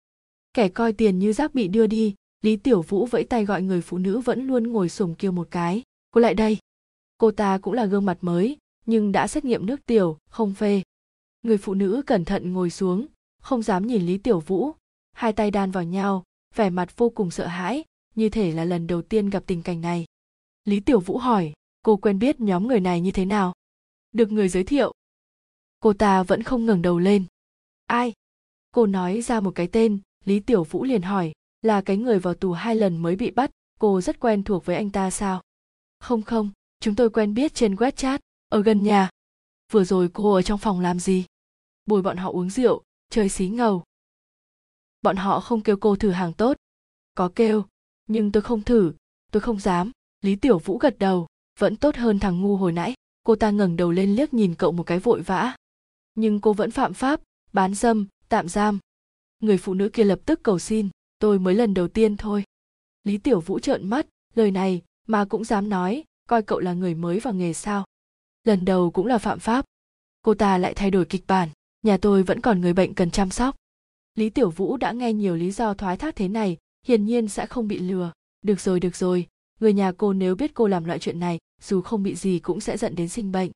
Kẻ 0.53 0.69
coi 0.69 0.93
tiền 0.93 1.19
như 1.19 1.33
rác 1.33 1.55
bị 1.55 1.67
đưa 1.67 1.87
đi, 1.87 2.15
lý 2.41 2.57
tiểu 2.57 2.81
vũ 2.81 3.05
vẫy 3.05 3.23
tay 3.23 3.45
gọi 3.45 3.61
người 3.61 3.81
phụ 3.81 3.97
nữ 3.97 4.19
vẫn 4.19 4.47
luôn 4.47 4.63
ngồi 4.67 4.89
sùng 4.89 5.15
kêu 5.15 5.31
một 5.31 5.47
cái. 5.51 5.83
Cô 6.11 6.21
lại 6.21 6.33
đây. 6.33 6.57
Cô 7.17 7.31
ta 7.31 7.57
cũng 7.57 7.73
là 7.73 7.85
gương 7.85 8.05
mặt 8.05 8.17
mới, 8.21 8.57
nhưng 8.85 9.11
đã 9.11 9.27
xét 9.27 9.45
nghiệm 9.45 9.65
nước 9.65 9.85
tiểu, 9.85 10.17
không 10.29 10.53
phê. 10.53 10.81
Người 11.43 11.57
phụ 11.57 11.73
nữ 11.73 12.01
cẩn 12.05 12.25
thận 12.25 12.53
ngồi 12.53 12.69
xuống, 12.69 13.05
không 13.41 13.61
dám 13.61 13.87
nhìn 13.87 14.05
lý 14.05 14.17
tiểu 14.17 14.39
vũ. 14.39 14.71
Hai 15.13 15.33
tay 15.33 15.51
đan 15.51 15.71
vào 15.71 15.83
nhau, 15.83 16.23
vẻ 16.55 16.69
mặt 16.69 16.97
vô 16.97 17.09
cùng 17.09 17.31
sợ 17.31 17.47
hãi, 17.47 17.83
như 18.15 18.29
thể 18.29 18.51
là 18.51 18.65
lần 18.65 18.87
đầu 18.87 19.01
tiên 19.01 19.29
gặp 19.29 19.43
tình 19.47 19.61
cảnh 19.61 19.81
này. 19.81 20.05
Lý 20.65 20.79
tiểu 20.79 20.99
vũ 20.99 21.17
hỏi, 21.17 21.53
cô 21.83 21.97
quen 21.97 22.19
biết 22.19 22.39
nhóm 22.39 22.67
người 22.67 22.79
này 22.79 23.01
như 23.01 23.11
thế 23.11 23.25
nào? 23.25 23.53
Được 24.11 24.31
người 24.31 24.49
giới 24.49 24.63
thiệu. 24.63 24.93
Cô 25.79 25.93
ta 25.93 26.23
vẫn 26.23 26.43
không 26.43 26.65
ngẩng 26.65 26.81
đầu 26.81 26.99
lên 26.99 27.25
ai? 27.87 28.13
Cô 28.71 28.85
nói 28.85 29.21
ra 29.21 29.39
một 29.39 29.51
cái 29.55 29.67
tên, 29.67 29.99
lý 30.25 30.39
tiểu 30.39 30.63
vũ 30.63 30.83
liền 30.83 31.01
hỏi, 31.01 31.33
là 31.61 31.81
cái 31.81 31.97
người 31.97 32.19
vào 32.19 32.33
tù 32.33 32.51
hai 32.51 32.75
lần 32.75 32.97
mới 32.97 33.15
bị 33.15 33.31
bắt, 33.31 33.51
cô 33.79 34.01
rất 34.01 34.19
quen 34.19 34.43
thuộc 34.43 34.65
với 34.65 34.75
anh 34.75 34.89
ta 34.89 35.11
sao? 35.11 35.41
Không 35.99 36.21
không, 36.21 36.49
chúng 36.79 36.95
tôi 36.95 37.09
quen 37.09 37.33
biết 37.33 37.53
trên 37.53 37.75
wechat 37.75 38.19
ở 38.49 38.61
gần 38.61 38.83
nhà. 38.83 39.09
Vừa 39.71 39.83
rồi 39.83 40.09
cô 40.13 40.33
ở 40.33 40.41
trong 40.41 40.59
phòng 40.59 40.79
làm 40.79 40.99
gì? 40.99 41.25
Bồi 41.85 42.01
bọn 42.01 42.17
họ 42.17 42.31
uống 42.31 42.49
rượu, 42.49 42.83
chơi 43.09 43.29
xí 43.29 43.47
ngầu. 43.47 43.83
Bọn 45.01 45.15
họ 45.15 45.39
không 45.39 45.61
kêu 45.61 45.77
cô 45.77 45.95
thử 45.95 46.11
hàng 46.11 46.33
tốt. 46.33 46.57
Có 47.15 47.31
kêu, 47.35 47.65
nhưng 48.07 48.31
tôi 48.31 48.43
không 48.43 48.61
thử, 48.61 48.93
tôi 49.31 49.41
không 49.41 49.59
dám, 49.59 49.91
lý 50.21 50.35
tiểu 50.35 50.59
vũ 50.59 50.77
gật 50.77 50.99
đầu, 50.99 51.27
vẫn 51.59 51.75
tốt 51.75 51.95
hơn 51.95 52.19
thằng 52.19 52.41
ngu 52.41 52.57
hồi 52.57 52.71
nãy. 52.71 52.93
Cô 53.23 53.35
ta 53.35 53.51
ngẩng 53.51 53.75
đầu 53.75 53.91
lên 53.91 54.15
liếc 54.15 54.33
nhìn 54.33 54.55
cậu 54.55 54.71
một 54.71 54.83
cái 54.83 54.99
vội 54.99 55.21
vã. 55.21 55.55
Nhưng 56.15 56.41
cô 56.41 56.53
vẫn 56.53 56.71
phạm 56.71 56.93
pháp 56.93 57.21
bán 57.55 57.73
dâm, 57.73 58.07
tạm 58.29 58.49
giam. 58.49 58.79
Người 59.39 59.57
phụ 59.57 59.73
nữ 59.73 59.89
kia 59.89 60.03
lập 60.03 60.19
tức 60.25 60.43
cầu 60.43 60.59
xin, 60.59 60.89
tôi 61.19 61.39
mới 61.39 61.55
lần 61.55 61.73
đầu 61.73 61.87
tiên 61.87 62.17
thôi. 62.17 62.43
Lý 63.03 63.17
tiểu 63.17 63.39
vũ 63.39 63.59
trợn 63.59 63.89
mắt, 63.89 64.07
lời 64.33 64.51
này 64.51 64.81
mà 65.07 65.25
cũng 65.25 65.43
dám 65.43 65.69
nói, 65.69 66.03
coi 66.29 66.41
cậu 66.41 66.59
là 66.59 66.73
người 66.73 66.95
mới 66.95 67.19
vào 67.19 67.33
nghề 67.33 67.53
sao? 67.53 67.85
Lần 68.43 68.65
đầu 68.65 68.91
cũng 68.91 69.07
là 69.07 69.17
phạm 69.17 69.39
pháp. 69.39 69.65
Cô 70.21 70.33
ta 70.33 70.57
lại 70.57 70.73
thay 70.73 70.91
đổi 70.91 71.05
kịch 71.05 71.23
bản, 71.27 71.49
nhà 71.81 71.97
tôi 71.97 72.23
vẫn 72.23 72.41
còn 72.41 72.61
người 72.61 72.73
bệnh 72.73 72.93
cần 72.93 73.11
chăm 73.11 73.29
sóc. 73.29 73.55
Lý 74.15 74.29
tiểu 74.29 74.49
vũ 74.49 74.77
đã 74.77 74.91
nghe 74.91 75.13
nhiều 75.13 75.35
lý 75.35 75.51
do 75.51 75.73
thoái 75.73 75.97
thác 75.97 76.15
thế 76.15 76.27
này, 76.27 76.57
hiển 76.87 77.05
nhiên 77.05 77.27
sẽ 77.27 77.45
không 77.45 77.67
bị 77.67 77.79
lừa. 77.79 78.11
Được 78.41 78.59
rồi 78.59 78.79
được 78.79 78.95
rồi, 78.95 79.27
người 79.59 79.73
nhà 79.73 79.91
cô 79.97 80.13
nếu 80.13 80.35
biết 80.35 80.51
cô 80.53 80.67
làm 80.67 80.85
loại 80.85 80.99
chuyện 80.99 81.19
này, 81.19 81.37
dù 81.61 81.81
không 81.81 82.03
bị 82.03 82.15
gì 82.15 82.39
cũng 82.39 82.59
sẽ 82.59 82.77
dẫn 82.77 82.95
đến 82.95 83.09
sinh 83.09 83.31
bệnh. 83.31 83.51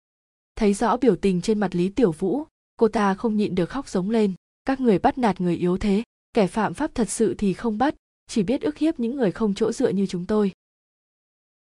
Thấy 0.55 0.73
rõ 0.73 0.97
biểu 0.97 1.15
tình 1.15 1.41
trên 1.41 1.59
mặt 1.59 1.75
lý 1.75 1.89
tiểu 1.89 2.11
vũ 2.11 2.45
cô 2.79 2.87
ta 2.87 3.13
không 3.13 3.37
nhịn 3.37 3.55
được 3.55 3.69
khóc 3.69 3.89
giống 3.89 4.09
lên. 4.09 4.33
Các 4.65 4.79
người 4.79 4.99
bắt 4.99 5.17
nạt 5.17 5.41
người 5.41 5.55
yếu 5.55 5.77
thế. 5.77 6.03
Kẻ 6.33 6.47
phạm 6.47 6.73
pháp 6.73 6.91
thật 6.95 7.09
sự 7.09 7.35
thì 7.37 7.53
không 7.53 7.77
bắt, 7.77 7.95
chỉ 8.27 8.43
biết 8.43 8.61
ức 8.61 8.77
hiếp 8.77 8.99
những 8.99 9.15
người 9.15 9.31
không 9.31 9.53
chỗ 9.53 9.71
dựa 9.71 9.89
như 9.89 10.05
chúng 10.05 10.25
tôi. 10.25 10.51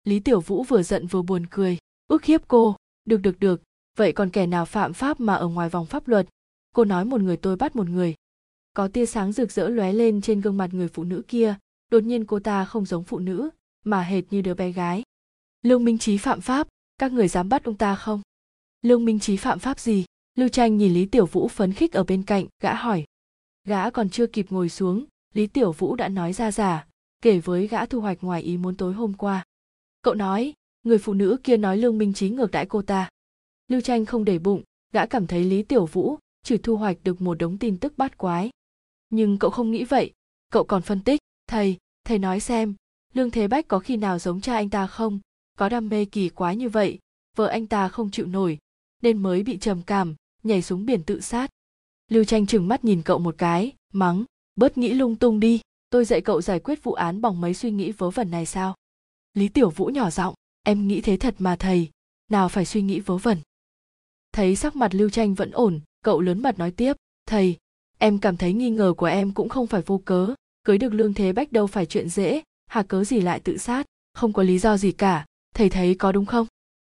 Lý 0.04 0.20
tiểu 0.20 0.42
vũ 0.42 0.64
vừa 0.64 0.84
giận 0.84 1.08
vừa 1.08 1.22
buồn 1.22 1.46
cười. 1.50 1.78
Ức 2.08 2.24
hiếp 2.24 2.48
cô. 2.48 2.76
Được 3.06 3.18
được 3.18 3.40
được. 3.40 3.62
Vậy 3.98 4.12
còn 4.12 4.30
kẻ 4.30 4.48
nào 4.48 4.66
phạm 4.66 4.94
pháp 4.94 5.20
mà 5.20 5.34
ở 5.34 5.48
ngoài 5.48 5.70
vòng 5.70 5.86
pháp 5.86 6.08
luật? 6.08 6.28
Cô 6.76 6.86
nói 6.86 7.06
một 7.06 7.22
người 7.22 7.38
tôi 7.38 7.56
bắt 7.56 7.76
một 7.76 7.90
người. 7.90 8.16
Có 8.74 8.88
tia 8.88 9.06
sáng 9.06 9.32
rực 9.32 9.52
rỡ 9.52 9.68
lóe 9.68 9.94
lên 9.94 10.22
trên 10.22 10.42
gương 10.42 10.58
mặt 10.58 10.74
người 10.74 10.88
phụ 10.88 11.04
nữ 11.04 11.22
kia. 11.28 11.56
Đột 11.90 12.04
nhiên 12.04 12.26
cô 12.26 12.40
ta 12.40 12.66
không 12.66 12.86
giống 12.86 13.04
phụ 13.04 13.20
nữ, 13.20 13.50
mà 13.84 14.02
hệt 14.02 14.24
như 14.30 14.42
đứa 14.42 14.54
bé 14.54 14.72
gái. 14.72 15.04
Lương 15.62 15.86
minh 15.86 15.98
trí 15.98 16.18
phạm 16.18 16.42
pháp. 16.42 16.68
Các 16.98 17.12
người 17.12 17.28
dám 17.28 17.50
bắt 17.50 17.64
ông 17.64 17.78
ta 17.78 17.96
không? 17.96 18.22
Lương 18.82 19.06
minh 19.06 19.20
trí 19.20 19.38
phạm 19.38 19.60
pháp 19.60 19.80
gì? 19.80 20.06
Lưu 20.36 20.50
tranh 20.50 20.78
nhìn 20.78 20.94
lý 20.94 21.06
tiểu 21.06 21.26
vũ 21.26 21.48
phấn 21.48 21.74
khích 21.74 21.94
ở 21.94 22.04
bên 22.04 22.24
cạnh, 22.24 22.46
gã 22.60 22.74
hỏi. 22.74 23.06
Gã 23.68 23.90
còn 23.90 24.10
chưa 24.10 24.28
kịp 24.28 24.46
ngồi 24.50 24.70
xuống, 24.70 25.06
lý 25.34 25.48
tiểu 25.48 25.72
vũ 25.72 25.96
đã 25.96 26.08
nói 26.08 26.34
ra 26.34 26.52
giả 26.52 26.86
kể 27.22 27.40
với 27.40 27.68
gã 27.68 27.86
thu 27.86 28.02
hoạch 28.02 28.18
ngoài 28.22 28.42
ý 28.42 28.58
muốn 28.58 28.76
tối 28.76 28.94
hôm 28.94 29.14
qua. 29.14 29.44
Cậu 30.02 30.14
nói, 30.14 30.54
người 30.84 30.98
phụ 30.98 31.14
nữ 31.14 31.38
kia 31.44 31.58
nói 31.58 31.78
lương 31.78 31.98
minh 31.98 32.14
trí 32.14 32.30
ngược 32.30 32.52
đãi 32.52 32.66
cô 32.66 32.82
ta. 32.82 33.10
Lưu 33.68 33.82
tranh 33.82 34.06
không 34.06 34.26
để 34.26 34.40
bụng, 34.40 34.64
gã 34.94 35.06
cảm 35.06 35.28
thấy 35.28 35.44
lý 35.44 35.64
tiểu 35.64 35.86
vũ 35.86 36.18
chỉ 36.44 36.58
thu 36.58 36.78
hoạch 36.78 36.98
được 37.04 37.22
một 37.22 37.38
đống 37.38 37.58
tin 37.58 37.78
tức 37.78 37.98
bát 37.98 38.18
quái. 38.18 38.50
Nhưng 39.10 39.40
cậu 39.40 39.50
không 39.52 39.72
nghĩ 39.72 39.84
vậy, 39.84 40.14
cậu 40.52 40.64
còn 40.64 40.82
phân 40.82 41.04
tích, 41.04 41.22
thầy 41.48 41.78
thầy 42.04 42.20
nói 42.20 42.40
xem, 42.40 42.76
lương 43.14 43.32
thế 43.32 43.48
bách 43.48 43.68
có 43.68 43.80
khi 43.80 43.98
nào 43.98 44.20
giống 44.20 44.42
cha 44.42 44.54
anh 44.54 44.70
ta 44.70 44.88
không? 44.88 45.20
Có 45.58 45.70
đam 45.70 45.90
mê 45.90 46.06
kỳ 46.06 46.30
quái 46.30 46.56
như 46.56 46.70
vậy, 46.70 47.00
vợ 47.36 47.48
anh 47.48 47.68
ta 47.68 47.88
không 47.88 48.12
chịu 48.12 48.26
nổi, 48.26 48.58
nên 49.02 49.18
mới 49.18 49.44
bị 49.44 49.58
trầm 49.58 49.82
cảm 49.82 50.16
nhảy 50.44 50.62
xuống 50.62 50.86
biển 50.86 51.04
tự 51.04 51.22
sát. 51.22 51.50
Lưu 52.10 52.24
tranh 52.24 52.46
chừng 52.46 52.68
mắt 52.68 52.86
nhìn 52.86 53.02
cậu 53.02 53.20
một 53.20 53.36
cái, 53.38 53.74
mắng, 53.94 54.24
bớt 54.56 54.78
nghĩ 54.78 54.94
lung 54.94 55.16
tung 55.16 55.40
đi, 55.40 55.62
tôi 55.90 56.06
dạy 56.06 56.22
cậu 56.22 56.42
giải 56.42 56.60
quyết 56.60 56.84
vụ 56.84 56.94
án 56.94 57.22
bằng 57.22 57.42
mấy 57.42 57.54
suy 57.54 57.72
nghĩ 57.72 57.92
vớ 57.92 58.10
vẩn 58.10 58.32
này 58.32 58.46
sao? 58.46 58.76
Lý 59.34 59.48
tiểu 59.48 59.70
vũ 59.70 59.86
nhỏ 59.86 60.10
giọng, 60.10 60.34
em 60.64 60.88
nghĩ 60.88 61.02
thế 61.02 61.18
thật 61.18 61.36
mà 61.40 61.56
thầy, 61.56 61.90
nào 62.32 62.50
phải 62.50 62.66
suy 62.66 62.82
nghĩ 62.82 63.00
vớ 63.00 63.18
vẩn. 63.18 63.38
Thấy 64.34 64.56
sắc 64.56 64.76
mặt 64.76 64.96
lưu 64.96 65.10
tranh 65.10 65.34
vẫn 65.34 65.52
ổn, 65.52 65.80
cậu 66.04 66.22
lớn 66.22 66.42
mặt 66.42 66.60
nói 66.60 66.72
tiếp, 66.72 66.94
thầy, 67.26 67.58
em 67.98 68.20
cảm 68.20 68.38
thấy 68.38 68.54
nghi 68.54 68.70
ngờ 68.70 68.94
của 68.98 69.06
em 69.06 69.34
cũng 69.34 69.50
không 69.50 69.68
phải 69.68 69.82
vô 69.82 70.02
cớ, 70.06 70.34
cưới 70.64 70.78
được 70.78 70.94
lương 70.94 71.14
thế 71.14 71.34
bách 71.34 71.52
đâu 71.52 71.68
phải 71.68 71.86
chuyện 71.86 72.10
dễ, 72.10 72.42
hà 72.68 72.84
cớ 72.84 73.04
gì 73.04 73.22
lại 73.22 73.40
tự 73.40 73.58
sát, 73.58 73.86
không 74.14 74.34
có 74.34 74.44
lý 74.44 74.60
do 74.60 74.78
gì 74.78 74.92
cả, 74.92 75.26
thầy 75.56 75.70
thấy 75.70 75.96
có 75.96 76.12
đúng 76.12 76.26
không? 76.26 76.48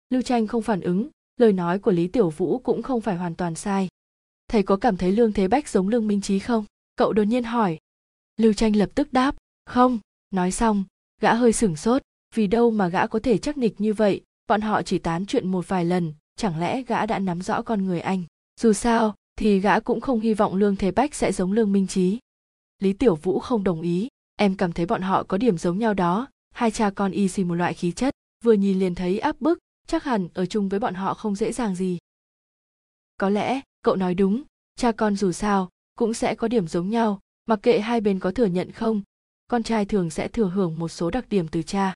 Lưu 0.09 0.21
tranh 0.21 0.47
không 0.47 0.61
phản 0.61 0.81
ứng 0.81 1.09
lời 1.37 1.53
nói 1.53 1.79
của 1.79 1.91
lý 1.91 2.07
tiểu 2.07 2.29
vũ 2.29 2.59
cũng 2.59 2.81
không 2.83 3.01
phải 3.01 3.15
hoàn 3.15 3.35
toàn 3.35 3.55
sai. 3.55 3.87
Thầy 4.47 4.63
có 4.63 4.75
cảm 4.75 4.97
thấy 4.97 5.11
lương 5.11 5.33
thế 5.33 5.47
bách 5.47 5.69
giống 5.69 5.87
lương 5.87 6.07
minh 6.07 6.21
trí 6.21 6.39
không? 6.39 6.65
Cậu 6.95 7.13
đột 7.13 7.23
nhiên 7.23 7.43
hỏi. 7.43 7.77
Lưu 8.37 8.53
tranh 8.53 8.75
lập 8.75 8.89
tức 8.95 9.13
đáp, 9.13 9.35
không. 9.65 9.99
Nói 10.31 10.51
xong, 10.51 10.83
gã 11.21 11.33
hơi 11.33 11.53
sửng 11.53 11.75
sốt, 11.75 12.01
vì 12.35 12.47
đâu 12.47 12.71
mà 12.71 12.87
gã 12.87 13.07
có 13.07 13.19
thể 13.19 13.37
chắc 13.37 13.57
nịch 13.57 13.81
như 13.81 13.93
vậy? 13.93 14.21
Bọn 14.47 14.61
họ 14.61 14.81
chỉ 14.81 14.99
tán 14.99 15.25
chuyện 15.25 15.51
một 15.51 15.67
vài 15.67 15.85
lần, 15.85 16.13
chẳng 16.35 16.59
lẽ 16.59 16.83
gã 16.83 17.05
đã 17.05 17.19
nắm 17.19 17.41
rõ 17.41 17.61
con 17.61 17.85
người 17.85 17.99
anh? 17.99 18.23
Dù 18.59 18.73
sao, 18.73 19.15
thì 19.35 19.59
gã 19.59 19.79
cũng 19.79 20.01
không 20.01 20.19
hy 20.19 20.33
vọng 20.33 20.55
lương 20.55 20.75
thế 20.75 20.91
bách 20.91 21.15
sẽ 21.15 21.31
giống 21.31 21.51
lương 21.51 21.71
minh 21.71 21.87
trí. 21.87 22.19
Lý 22.79 22.93
tiểu 22.93 23.15
vũ 23.15 23.39
không 23.39 23.63
đồng 23.63 23.81
ý, 23.81 24.07
em 24.35 24.55
cảm 24.55 24.71
thấy 24.71 24.85
bọn 24.85 25.01
họ 25.01 25.23
có 25.23 25.37
điểm 25.37 25.57
giống 25.57 25.79
nhau 25.79 25.93
đó, 25.93 26.27
hai 26.51 26.71
cha 26.71 26.89
con 26.89 27.11
y 27.11 27.27
xì 27.27 27.43
một 27.43 27.55
loại 27.55 27.73
khí 27.73 27.91
chất. 27.91 28.13
Vừa 28.43 28.53
nhìn 28.53 28.79
liền 28.79 28.95
thấy 28.95 29.19
áp 29.19 29.41
bức 29.41 29.59
chắc 29.87 30.03
hẳn 30.03 30.27
ở 30.33 30.45
chung 30.45 30.69
với 30.69 30.79
bọn 30.79 30.93
họ 30.93 31.13
không 31.13 31.35
dễ 31.35 31.51
dàng 31.51 31.75
gì. 31.75 31.97
Có 33.17 33.29
lẽ, 33.29 33.61
cậu 33.83 33.95
nói 33.95 34.13
đúng, 34.13 34.43
cha 34.75 34.91
con 34.91 35.15
dù 35.15 35.31
sao, 35.31 35.69
cũng 35.97 36.13
sẽ 36.13 36.35
có 36.35 36.47
điểm 36.47 36.67
giống 36.67 36.89
nhau, 36.89 37.19
mặc 37.45 37.59
kệ 37.63 37.79
hai 37.79 38.01
bên 38.01 38.19
có 38.19 38.31
thừa 38.31 38.45
nhận 38.45 38.71
không, 38.71 39.01
con 39.47 39.63
trai 39.63 39.85
thường 39.85 40.09
sẽ 40.09 40.27
thừa 40.27 40.49
hưởng 40.49 40.79
một 40.79 40.89
số 40.89 41.09
đặc 41.09 41.25
điểm 41.29 41.47
từ 41.47 41.61
cha. 41.61 41.93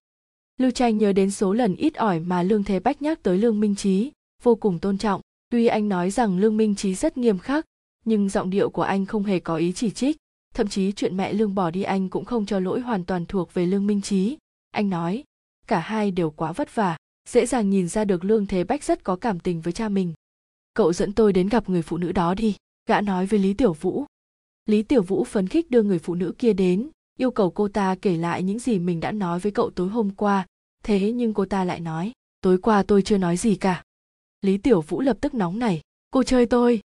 Lưu 0.57 0.71
tranh 0.71 0.97
nhớ 0.97 1.13
đến 1.13 1.31
số 1.31 1.53
lần 1.53 1.75
ít 1.75 1.95
ỏi 1.95 2.19
mà 2.19 2.43
lương 2.43 2.63
thế 2.63 2.79
bách 2.79 3.01
nhắc 3.01 3.23
tới 3.23 3.37
lương 3.37 3.59
minh 3.59 3.75
trí 3.75 4.11
vô 4.43 4.55
cùng 4.55 4.79
tôn 4.79 4.97
trọng. 4.97 5.21
Tuy 5.49 5.67
anh 5.67 5.89
nói 5.89 6.11
rằng 6.11 6.39
lương 6.39 6.57
minh 6.57 6.75
trí 6.75 6.95
rất 6.95 7.17
nghiêm 7.17 7.39
khắc, 7.39 7.65
nhưng 8.05 8.29
giọng 8.29 8.49
điệu 8.49 8.69
của 8.69 8.81
anh 8.81 9.05
không 9.05 9.23
hề 9.23 9.39
có 9.39 9.55
ý 9.55 9.73
chỉ 9.73 9.91
trích. 9.91 10.17
Thậm 10.53 10.67
chí 10.67 10.91
chuyện 10.91 11.17
mẹ 11.17 11.33
lương 11.33 11.55
bỏ 11.55 11.71
đi 11.71 11.83
anh 11.83 12.09
cũng 12.09 12.25
không 12.25 12.45
cho 12.45 12.59
lỗi 12.59 12.79
hoàn 12.79 13.05
toàn 13.05 13.25
thuộc 13.25 13.53
về 13.53 13.65
lương 13.65 13.87
minh 13.87 14.01
trí 14.01 14.37
anh 14.71 14.89
nói, 14.89 15.23
cả 15.67 15.79
hai 15.79 16.11
đều 16.11 16.31
quá 16.31 16.51
vất 16.51 16.75
vả 16.75 16.97
dễ 17.27 17.45
dàng 17.45 17.69
nhìn 17.69 17.87
ra 17.87 18.05
được 18.05 18.25
lương 18.25 18.45
thế 18.45 18.63
bách 18.63 18.83
rất 18.83 19.03
có 19.03 19.15
cảm 19.15 19.39
tình 19.39 19.61
với 19.61 19.73
cha 19.73 19.89
mình. 19.89 20.13
Cậu 20.73 20.93
dẫn 20.93 21.13
tôi 21.13 21.33
đến 21.33 21.49
gặp 21.49 21.69
người 21.69 21.81
phụ 21.81 21.97
nữ 21.97 22.11
đó 22.11 22.33
đi, 22.33 22.55
gã 22.89 23.01
nói 23.01 23.25
với 23.25 23.39
lý 23.39 23.53
tiểu 23.53 23.73
vũ. 23.73 24.05
Lý 24.65 24.83
tiểu 24.83 25.01
vũ 25.01 25.23
phấn 25.23 25.47
khích 25.47 25.71
đưa 25.71 25.83
người 25.83 25.99
phụ 25.99 26.15
nữ 26.15 26.33
kia 26.37 26.53
đến, 26.53 26.89
yêu 27.17 27.31
cầu 27.31 27.51
cô 27.51 27.67
ta 27.67 27.95
kể 28.01 28.17
lại 28.17 28.43
những 28.43 28.59
gì 28.59 28.79
mình 28.79 28.99
đã 28.99 29.11
nói 29.11 29.39
với 29.39 29.51
cậu 29.51 29.69
tối 29.69 29.87
hôm 29.87 30.09
qua. 30.09 30.45
Thế 30.83 31.11
nhưng 31.11 31.33
cô 31.33 31.45
ta 31.45 31.63
lại 31.63 31.79
nói, 31.79 32.11
tối 32.41 32.57
qua 32.57 32.83
tôi 32.83 33.01
chưa 33.01 33.17
nói 33.17 33.37
gì 33.37 33.55
cả. 33.55 33.83
Lý 34.41 34.57
tiểu 34.57 34.81
vũ 34.81 35.01
lập 35.01 35.17
tức 35.21 35.33
nóng 35.33 35.59
nảy, 35.59 35.81
cô 36.11 36.23
chơi 36.23 36.45
tôi. 36.45 36.81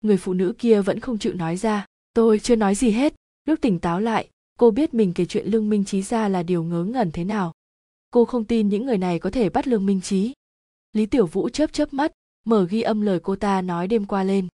Người 0.00 0.16
phụ 0.16 0.34
nữ 0.34 0.54
kia 0.58 0.82
vẫn 0.82 1.00
không 1.00 1.18
chịu 1.18 1.34
nói 1.34 1.56
ra, 1.56 1.86
tôi 2.14 2.38
chưa 2.38 2.56
nói 2.56 2.74
gì 2.74 2.90
hết. 2.90 3.14
Lúc 3.44 3.60
tỉnh 3.60 3.78
táo 3.78 4.00
lại, 4.00 4.28
cô 4.58 4.70
biết 4.70 4.94
mình 4.94 5.12
kể 5.14 5.24
chuyện 5.24 5.46
lương 5.46 5.68
minh 5.68 5.84
trí 5.84 6.02
ra 6.02 6.28
là 6.28 6.42
điều 6.42 6.62
ngớ 6.62 6.84
ngẩn 6.84 7.10
thế 7.12 7.24
nào 7.24 7.52
cô 8.10 8.24
không 8.24 8.44
tin 8.44 8.68
những 8.68 8.86
người 8.86 8.98
này 8.98 9.18
có 9.18 9.30
thể 9.30 9.48
bắt 9.48 9.66
lương 9.66 9.86
minh 9.86 10.00
trí 10.00 10.32
lý 10.92 11.06
tiểu 11.06 11.26
vũ 11.26 11.48
chớp 11.48 11.72
chớp 11.72 11.92
mắt, 11.92 12.12
mở 12.44 12.66
ghi 12.70 12.82
âm 12.82 13.00
lời 13.00 13.20
cô 13.22 13.36
ta 13.36 13.62
nói 13.62 13.88
đêm 13.88 14.04
qua 14.06 14.24
lên. 14.24 14.48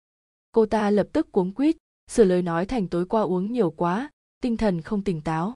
Cô 0.52 0.66
ta 0.66 0.90
lập 0.90 1.09
tức 1.12 1.32
cuống 1.32 1.52
quýt, 1.52 1.76
sửa 2.10 2.24
lời 2.24 2.43
nói 2.43 2.66
thành 2.66 2.89
tối 2.89 3.06
qua 3.06 3.22
uống 3.22 3.52
nhiều 3.52 3.70
quá, 3.70 4.10
tinh 4.40 4.56
thần 4.56 4.81
không 4.81 5.02
tỉnh 5.02 5.20
táo. 5.20 5.55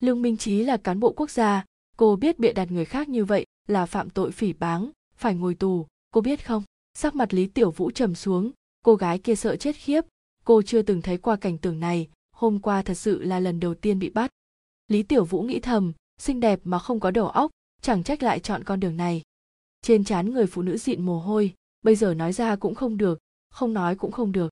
Lương 0.00 0.22
minh 0.22 0.36
trí 0.36 0.62
là 0.62 0.76
cán 0.76 1.00
bộ 1.00 1.12
quốc 1.12 1.30
gia, 1.30 1.64
cô 1.96 2.16
biết 2.16 2.38
bịa 2.38 2.52
đặt 2.52 2.70
người 2.70 2.84
khác 2.84 3.08
như 3.08 3.24
vậy 3.24 3.46
là 3.68 3.86
phạm 3.86 4.10
tội 4.10 4.32
phỉ 4.32 4.52
báng, 4.52 4.90
phải 5.16 5.34
ngồi 5.34 5.54
tù, 5.54 5.86
cô 6.10 6.20
biết 6.20 6.46
không? 6.46 6.62
Sắc 6.94 7.14
mặt 7.14 7.34
lý 7.34 7.46
tiểu 7.46 7.70
vũ 7.70 7.90
trầm 7.90 8.14
xuống, 8.14 8.50
cô 8.84 8.94
gái 8.94 9.18
kia 9.18 9.34
sợ 9.34 9.56
chết 9.56 9.76
khiếp, 9.76 10.04
cô 10.44 10.62
chưa 10.62 10.82
từng 10.82 11.02
thấy 11.02 11.18
qua 11.18 11.36
cảnh 11.36 11.58
tượng 11.58 11.80
này, 11.80 12.08
hôm 12.32 12.58
qua 12.58 12.82
thật 12.82 12.94
sự 12.94 13.22
là 13.22 13.40
lần 13.40 13.60
đầu 13.60 13.74
tiên 13.74 13.98
bị 13.98 14.10
bắt. 14.10 14.30
Lý 14.88 15.02
tiểu 15.02 15.24
vũ 15.24 15.42
nghĩ 15.42 15.60
thầm 15.60 15.92
xinh 16.20 16.40
đẹp 16.40 16.60
mà 16.64 16.78
không 16.78 17.00
có 17.00 17.10
đầu 17.10 17.28
óc, 17.28 17.50
chẳng 17.82 18.02
trách 18.02 18.22
lại 18.22 18.40
chọn 18.40 18.64
con 18.64 18.80
đường 18.80 18.96
này. 18.96 19.22
Trên 19.82 20.04
trán 20.04 20.30
người 20.30 20.46
phụ 20.46 20.62
nữ 20.62 20.76
dịn 20.76 21.02
mồ 21.02 21.18
hôi, 21.18 21.54
bây 21.82 21.96
giờ 21.96 22.14
nói 22.14 22.32
ra 22.32 22.56
cũng 22.56 22.74
không 22.74 22.96
được, 22.96 23.18
không 23.50 23.74
nói 23.74 23.96
cũng 23.96 24.12
không 24.12 24.32
được. 24.32 24.50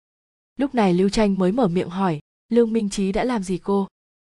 Lúc 0.57 0.74
này 0.74 0.95
lưu 0.95 1.09
tranh 1.09 1.35
mới 1.39 1.53
mở 1.53 1.69
miệng 1.69 1.89
hỏi, 1.89 2.20
lương 2.49 2.73
minh 2.73 2.90
trí 2.90 3.12
đã 3.12 3.24
làm 3.24 3.43
gì 3.43 3.59
cô? 3.59 3.89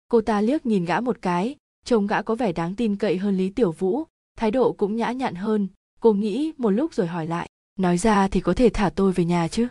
Cô 0.09 0.21
ta 0.21 0.41
liếc 0.41 0.67
nhìn 0.67 0.85
gã 0.85 1.01
một 1.01 1.23
cái, 1.23 1.57
trông 1.85 2.07
gã 2.07 2.23
có 2.23 2.35
vẻ 2.35 2.53
đáng 2.53 2.77
tin 2.77 2.97
cậy 2.97 3.17
hơn 3.17 3.37
lý 3.37 3.51
tiểu 3.51 3.73
vũ, 3.73 4.05
thái 4.37 4.51
độ 4.51 4.73
cũng 4.73 4.97
nhã 4.97 5.13
nhặn 5.13 5.35
hơn. 5.35 5.69
Cô 6.01 6.13
nghĩ 6.13 6.53
một 6.59 6.71
lúc 6.71 6.95
rồi 6.95 7.07
hỏi 7.07 7.27
lại, 7.27 7.49
nói 7.79 7.99
ra 7.99 8.29
thì 8.29 8.41
có 8.41 8.55
thể 8.55 8.71
thả 8.75 8.91
tôi 8.91 9.13
về 9.13 9.25
nhà 9.25 9.49
chứ? 9.49 9.69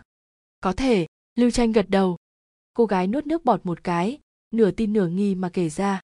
Có 0.62 0.74
thể, 0.74 1.08
lưu 1.36 1.52
tranh 1.52 1.72
gật 1.72 1.90
đầu. 1.90 2.18
Cô 2.74 2.86
gái 2.86 3.08
nuốt 3.08 3.28
nước 3.28 3.46
bọt 3.46 3.66
một 3.66 3.84
cái, 3.84 4.20
nửa 4.52 4.72
tin 4.72 4.94
nửa 4.94 5.08
nghi 5.08 5.36
mà 5.36 5.50
kể 5.50 5.70
ra. 5.70 6.02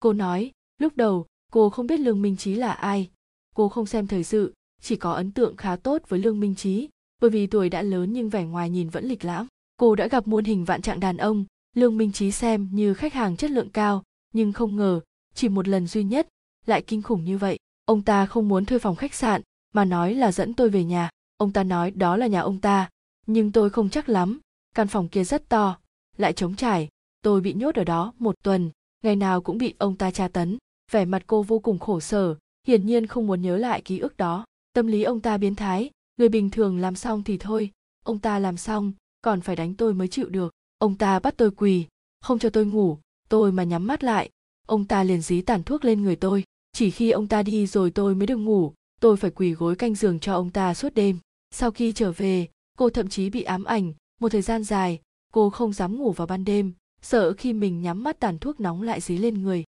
Cô 0.00 0.12
nói 0.12 0.50
lúc 0.80 0.96
đầu, 0.96 1.26
cô 1.52 1.70
không 1.70 1.86
biết 1.86 2.00
lương 2.00 2.22
minh 2.22 2.36
trí 2.36 2.54
là 2.54 2.72
ai. 2.72 3.10
Cô 3.54 3.68
không 3.68 3.86
xem 3.86 4.06
thời 4.06 4.24
sự, 4.24 4.54
chỉ 4.80 4.96
có 4.96 5.12
ấn 5.12 5.32
tượng 5.32 5.56
khá 5.56 5.76
tốt 5.76 6.02
với 6.08 6.20
lương 6.20 6.40
minh 6.40 6.54
trí. 6.54 6.88
Bởi 7.20 7.30
vì 7.30 7.46
tuổi 7.46 7.68
đã 7.68 7.82
lớn 7.82 8.12
nhưng 8.12 8.28
vẻ 8.28 8.44
ngoài 8.44 8.70
nhìn 8.70 8.88
vẫn 8.88 9.04
lịch 9.04 9.24
lãm. 9.24 9.46
Cô 9.76 9.94
đã 9.94 10.08
gặp 10.08 10.28
muôn 10.28 10.44
hình 10.44 10.64
vạn 10.64 10.82
trạng 10.82 11.00
đàn 11.00 11.16
ông. 11.16 11.44
Lương 11.76 11.96
minh 11.96 12.12
trí 12.12 12.30
xem 12.30 12.68
như 12.72 12.94
khách 12.94 13.14
hàng 13.14 13.36
chất 13.36 13.50
lượng 13.50 13.70
cao, 13.70 14.02
nhưng 14.32 14.52
không 14.52 14.76
ngờ, 14.76 15.00
chỉ 15.34 15.48
một 15.48 15.68
lần 15.68 15.86
duy 15.86 16.04
nhất, 16.04 16.28
lại 16.66 16.82
kinh 16.82 17.02
khủng 17.02 17.24
như 17.24 17.38
vậy. 17.38 17.58
Ông 17.84 18.02
ta 18.02 18.26
không 18.26 18.48
muốn 18.48 18.64
thuê 18.64 18.78
phòng 18.78 18.96
khách 18.96 19.14
sạn, 19.14 19.42
mà 19.72 19.84
nói 19.84 20.14
là 20.14 20.32
dẫn 20.32 20.54
tôi 20.54 20.70
về 20.70 20.84
nhà. 20.84 21.10
Ông 21.36 21.52
ta 21.52 21.64
nói 21.64 21.90
đó 21.90 22.16
là 22.16 22.26
nhà 22.26 22.40
ông 22.40 22.60
ta, 22.60 22.88
nhưng 23.26 23.52
tôi 23.52 23.70
không 23.70 23.90
chắc 23.90 24.08
lắm. 24.08 24.40
Căn 24.74 24.88
phòng 24.88 25.08
kia 25.08 25.24
rất 25.24 25.48
to, 25.48 25.78
lại 26.16 26.32
trống 26.32 26.56
trải. 26.56 26.88
Tôi 27.22 27.40
bị 27.40 27.52
nhốt 27.52 27.74
ở 27.74 27.84
đó 27.84 28.12
một 28.18 28.34
tuần, 28.42 28.70
ngày 29.02 29.16
nào 29.16 29.40
cũng 29.40 29.58
bị 29.58 29.74
ông 29.78 29.96
ta 29.96 30.10
tra 30.10 30.28
tấn 30.28 30.58
vẻ 30.90 31.04
mặt 31.04 31.22
cô 31.26 31.42
vô 31.42 31.58
cùng 31.58 31.78
khổ 31.78 32.00
sở, 32.00 32.36
hiển 32.66 32.86
nhiên 32.86 33.06
không 33.06 33.26
muốn 33.26 33.42
nhớ 33.42 33.56
lại 33.56 33.82
ký 33.82 33.98
ức 33.98 34.16
đó. 34.16 34.44
Tâm 34.72 34.86
lý 34.86 35.02
ông 35.02 35.20
ta 35.20 35.36
biến 35.36 35.54
thái, 35.54 35.90
người 36.16 36.28
bình 36.28 36.50
thường 36.50 36.78
làm 36.78 36.96
xong 36.96 37.22
thì 37.22 37.38
thôi, 37.38 37.70
ông 38.04 38.18
ta 38.18 38.38
làm 38.38 38.56
xong, 38.56 38.92
còn 39.22 39.40
phải 39.40 39.56
đánh 39.56 39.74
tôi 39.74 39.94
mới 39.94 40.08
chịu 40.08 40.28
được. 40.28 40.52
Ông 40.78 40.94
ta 40.94 41.18
bắt 41.18 41.34
tôi 41.36 41.50
quỳ, 41.50 41.86
không 42.20 42.38
cho 42.38 42.50
tôi 42.50 42.66
ngủ, 42.66 42.98
tôi 43.28 43.52
mà 43.52 43.64
nhắm 43.64 43.86
mắt 43.86 44.04
lại, 44.04 44.30
ông 44.66 44.84
ta 44.84 45.04
liền 45.04 45.20
dí 45.20 45.40
tàn 45.40 45.62
thuốc 45.62 45.84
lên 45.84 46.02
người 46.02 46.16
tôi. 46.16 46.44
Chỉ 46.72 46.90
khi 46.90 47.10
ông 47.10 47.28
ta 47.28 47.42
đi 47.42 47.66
rồi 47.66 47.90
tôi 47.90 48.14
mới 48.14 48.26
được 48.26 48.36
ngủ, 48.36 48.72
tôi 49.00 49.16
phải 49.16 49.30
quỳ 49.30 49.52
gối 49.52 49.76
canh 49.76 49.94
giường 49.94 50.20
cho 50.20 50.34
ông 50.34 50.50
ta 50.50 50.74
suốt 50.74 50.94
đêm. 50.94 51.18
Sau 51.50 51.70
khi 51.70 51.92
trở 51.92 52.12
về, 52.12 52.48
cô 52.78 52.90
thậm 52.90 53.08
chí 53.08 53.30
bị 53.30 53.42
ám 53.42 53.64
ảnh, 53.64 53.92
một 54.20 54.28
thời 54.28 54.42
gian 54.42 54.64
dài, 54.64 55.00
cô 55.32 55.50
không 55.50 55.72
dám 55.72 55.96
ngủ 55.96 56.12
vào 56.12 56.26
ban 56.26 56.44
đêm, 56.44 56.72
sợ 57.02 57.32
khi 57.32 57.52
mình 57.52 57.82
nhắm 57.82 58.02
mắt 58.02 58.20
tàn 58.20 58.38
thuốc 58.38 58.60
nóng 58.60 58.82
lại 58.82 59.00
dí 59.00 59.18
lên 59.18 59.42
người 59.42 59.64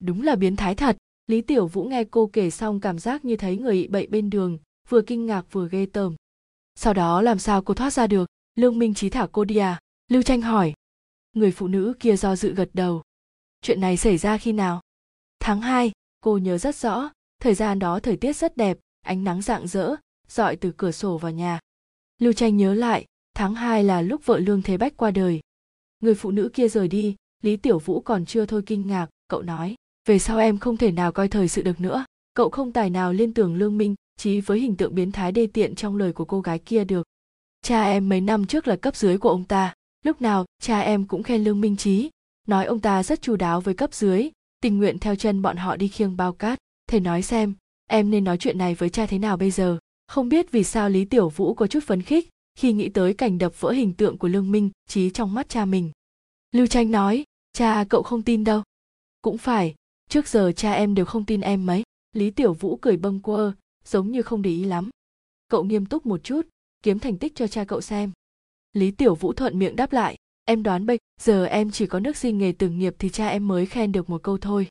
đúng 0.00 0.22
là 0.22 0.36
biến 0.36 0.56
thái 0.56 0.74
thật. 0.74 0.96
Lý 1.26 1.40
tiểu 1.40 1.66
vũ 1.66 1.84
nghe 1.84 2.04
cô 2.04 2.30
kể 2.32 2.50
xong 2.50 2.80
cảm 2.80 2.98
giác 2.98 3.24
như 3.24 3.36
thấy 3.36 3.56
người 3.56 3.74
bị 3.74 3.88
bậy 3.88 4.06
bên 4.06 4.30
đường 4.30 4.58
vừa 4.88 5.02
kinh 5.02 5.26
ngạc 5.26 5.52
vừa 5.52 5.68
ghê 5.68 5.86
tởm. 5.86 6.16
Sau 6.74 6.94
đó 6.94 7.22
làm 7.22 7.38
sao 7.38 7.62
cô 7.62 7.74
thoát 7.74 7.92
ra 7.92 8.06
được? 8.06 8.28
Lương 8.54 8.78
minh 8.78 8.94
trí 8.94 9.10
thả 9.10 9.28
cô 9.32 9.44
đi 9.44 9.56
à? 9.56 9.80
Lưu 10.08 10.22
tranh 10.22 10.42
hỏi. 10.42 10.74
Người 11.32 11.52
phụ 11.52 11.68
nữ 11.68 11.94
kia 12.00 12.16
do 12.16 12.36
dự 12.36 12.54
gật 12.54 12.70
đầu. 12.72 13.02
Chuyện 13.60 13.80
này 13.80 13.96
xảy 13.96 14.18
ra 14.18 14.38
khi 14.38 14.52
nào? 14.52 14.80
Tháng 15.40 15.60
2, 15.60 15.92
cô 16.20 16.38
nhớ 16.38 16.58
rất 16.58 16.76
rõ. 16.76 17.10
Thời 17.40 17.54
gian 17.54 17.78
đó 17.78 18.00
thời 18.00 18.16
tiết 18.16 18.36
rất 18.36 18.56
đẹp 18.56 18.78
ánh 19.00 19.24
nắng 19.24 19.42
rạng 19.42 19.66
rỡ 19.66 19.96
dọi 20.28 20.56
từ 20.56 20.72
cửa 20.76 20.90
sổ 20.90 21.18
vào 21.18 21.32
nhà. 21.32 21.60
Lưu 22.18 22.32
tranh 22.32 22.56
nhớ 22.56 22.74
lại 22.74 23.04
tháng 23.34 23.54
2 23.54 23.84
là 23.84 24.02
lúc 24.02 24.26
vợ 24.26 24.38
lương 24.38 24.62
thế 24.62 24.76
bách 24.76 24.96
qua 24.96 25.10
đời. 25.10 25.40
Người 26.00 26.14
phụ 26.14 26.30
nữ 26.30 26.50
kia 26.54 26.68
rời 26.68 26.88
đi 26.88 27.16
lý 27.42 27.56
tiểu 27.56 27.78
vũ 27.78 28.00
còn 28.00 28.26
chưa 28.26 28.46
thôi 28.46 28.62
kinh 28.66 28.86
ngạc 28.86 29.06
cậu 29.28 29.42
nói 29.42 29.74
về 30.06 30.18
sau 30.18 30.38
em 30.38 30.58
không 30.58 30.76
thể 30.76 30.92
nào 30.92 31.12
coi 31.12 31.28
thời 31.28 31.48
sự 31.48 31.62
được 31.62 31.80
nữa. 31.80 32.04
Cậu 32.34 32.50
không 32.50 32.72
tài 32.72 32.90
nào 32.90 33.12
liên 33.12 33.34
tưởng 33.34 33.54
lương 33.54 33.78
minh 33.78 33.94
trí 34.16 34.40
với 34.40 34.60
hình 34.60 34.76
tượng 34.76 34.94
biến 34.94 35.12
thái 35.12 35.32
đê 35.32 35.46
tiện 35.46 35.74
trong 35.74 35.96
lời 35.96 36.12
của 36.12 36.24
cô 36.24 36.40
gái 36.40 36.58
kia 36.58 36.84
được. 36.84 37.06
Cha 37.62 37.82
em 37.84 38.08
mấy 38.08 38.20
năm 38.20 38.46
trước 38.46 38.68
là 38.68 38.76
cấp 38.76 38.96
dưới 38.96 39.18
của 39.18 39.28
ông 39.28 39.44
ta. 39.44 39.74
Lúc 40.04 40.22
nào, 40.22 40.44
cha 40.62 40.80
em 40.80 41.06
cũng 41.06 41.22
khen 41.22 41.44
lương 41.44 41.60
minh 41.60 41.76
trí 41.76 42.10
nói 42.48 42.64
ông 42.64 42.80
ta 42.80 43.02
rất 43.02 43.22
chu 43.22 43.36
đáo 43.36 43.60
với 43.60 43.74
cấp 43.74 43.94
dưới, 43.94 44.30
tình 44.60 44.78
nguyện 44.78 44.98
theo 44.98 45.16
chân 45.16 45.42
bọn 45.42 45.56
họ 45.56 45.76
đi 45.76 45.88
khiêng 45.88 46.16
bao 46.16 46.32
cát. 46.32 46.58
Thầy 46.88 47.00
nói 47.00 47.22
xem, 47.22 47.54
em 47.86 48.10
nên 48.10 48.24
nói 48.24 48.36
chuyện 48.38 48.58
này 48.58 48.74
với 48.74 48.88
cha 48.88 49.06
thế 49.06 49.18
nào 49.18 49.36
bây 49.36 49.50
giờ? 49.50 49.78
Không 50.06 50.28
biết 50.28 50.52
vì 50.52 50.64
sao 50.64 50.90
lý 50.90 51.04
tiểu 51.04 51.28
vũ 51.28 51.54
có 51.54 51.66
chút 51.66 51.84
phấn 51.84 52.02
khích 52.02 52.28
khi 52.54 52.72
nghĩ 52.72 52.88
tới 52.88 53.14
cảnh 53.14 53.38
đập 53.38 53.60
vỡ 53.60 53.70
hình 53.70 53.92
tượng 53.92 54.18
của 54.18 54.28
lương 54.28 54.52
minh 54.52 54.70
trí 54.88 55.10
trong 55.10 55.34
mắt 55.34 55.48
cha 55.48 55.64
mình. 55.64 55.90
Lưu 56.52 56.66
tranh 56.66 56.90
nói, 56.90 57.24
cha, 57.52 57.84
cậu 57.88 58.02
không 58.02 58.22
tin 58.22 58.44
đâu. 58.44 58.62
Cũng 59.22 59.38
phải 59.38 59.74
trước 60.08 60.28
giờ 60.28 60.52
cha 60.56 60.72
em 60.72 60.94
đều 60.94 61.04
không 61.04 61.24
tin 61.24 61.40
em 61.40 61.66
mấy. 61.66 61.82
Lý 62.12 62.30
tiểu 62.30 62.52
vũ 62.52 62.76
cười 62.76 62.96
bâng 62.96 63.20
quơ, 63.20 63.52
giống 63.84 64.10
như 64.10 64.22
không 64.22 64.42
để 64.42 64.50
ý 64.50 64.64
lắm. 64.64 64.90
Cậu 65.48 65.64
nghiêm 65.64 65.86
túc 65.86 66.06
một 66.06 66.24
chút, 66.24 66.48
kiếm 66.82 66.98
thành 66.98 67.18
tích 67.18 67.34
cho 67.34 67.46
cha 67.46 67.64
cậu 67.64 67.80
xem. 67.80 68.12
Lý 68.72 68.90
tiểu 68.90 69.14
vũ 69.14 69.32
thuận 69.32 69.58
miệng 69.58 69.76
đáp 69.76 69.92
lại, 69.92 70.16
em 70.44 70.62
đoán 70.62 70.86
bây 70.86 70.98
giờ 71.20 71.44
em 71.44 71.70
chỉ 71.70 71.86
có 71.86 72.00
nước 72.00 72.16
sinh 72.16 72.38
nghề 72.38 72.52
từng 72.52 72.78
nghiệp 72.78 72.94
thì 72.98 73.08
cha 73.08 73.28
em 73.28 73.48
mới 73.48 73.66
khen 73.66 73.92
được 73.92 74.10
một 74.10 74.22
câu 74.22 74.38
thôi. 74.38 74.68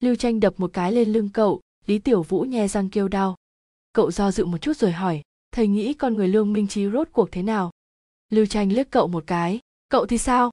Lưu 0.00 0.14
tranh 0.14 0.40
đập 0.40 0.54
một 0.56 0.70
cái 0.72 0.92
lên 0.92 1.12
lưng 1.12 1.28
cậu, 1.34 1.60
lý 1.86 1.98
tiểu 1.98 2.22
vũ 2.22 2.40
nhe 2.42 2.68
răng 2.68 2.90
kêu 2.90 3.08
đau. 3.08 3.36
Cậu 3.92 4.10
do 4.10 4.30
dự 4.30 4.44
một 4.44 4.58
chút 4.58 4.76
rồi 4.76 4.92
hỏi, 4.92 5.22
thầy 5.52 5.66
nghĩ 5.68 5.94
con 5.94 6.14
người 6.14 6.28
lương 6.28 6.52
minh 6.52 6.68
trí 6.68 6.90
rốt 6.90 7.08
cuộc 7.12 7.32
thế 7.32 7.42
nào? 7.42 7.70
Lưu 8.30 8.46
tranh 8.46 8.72
liếc 8.72 8.90
cậu 8.90 9.06
một 9.06 9.24
cái, 9.26 9.60
cậu 9.88 10.06
thì 10.06 10.18
sao? 10.18 10.50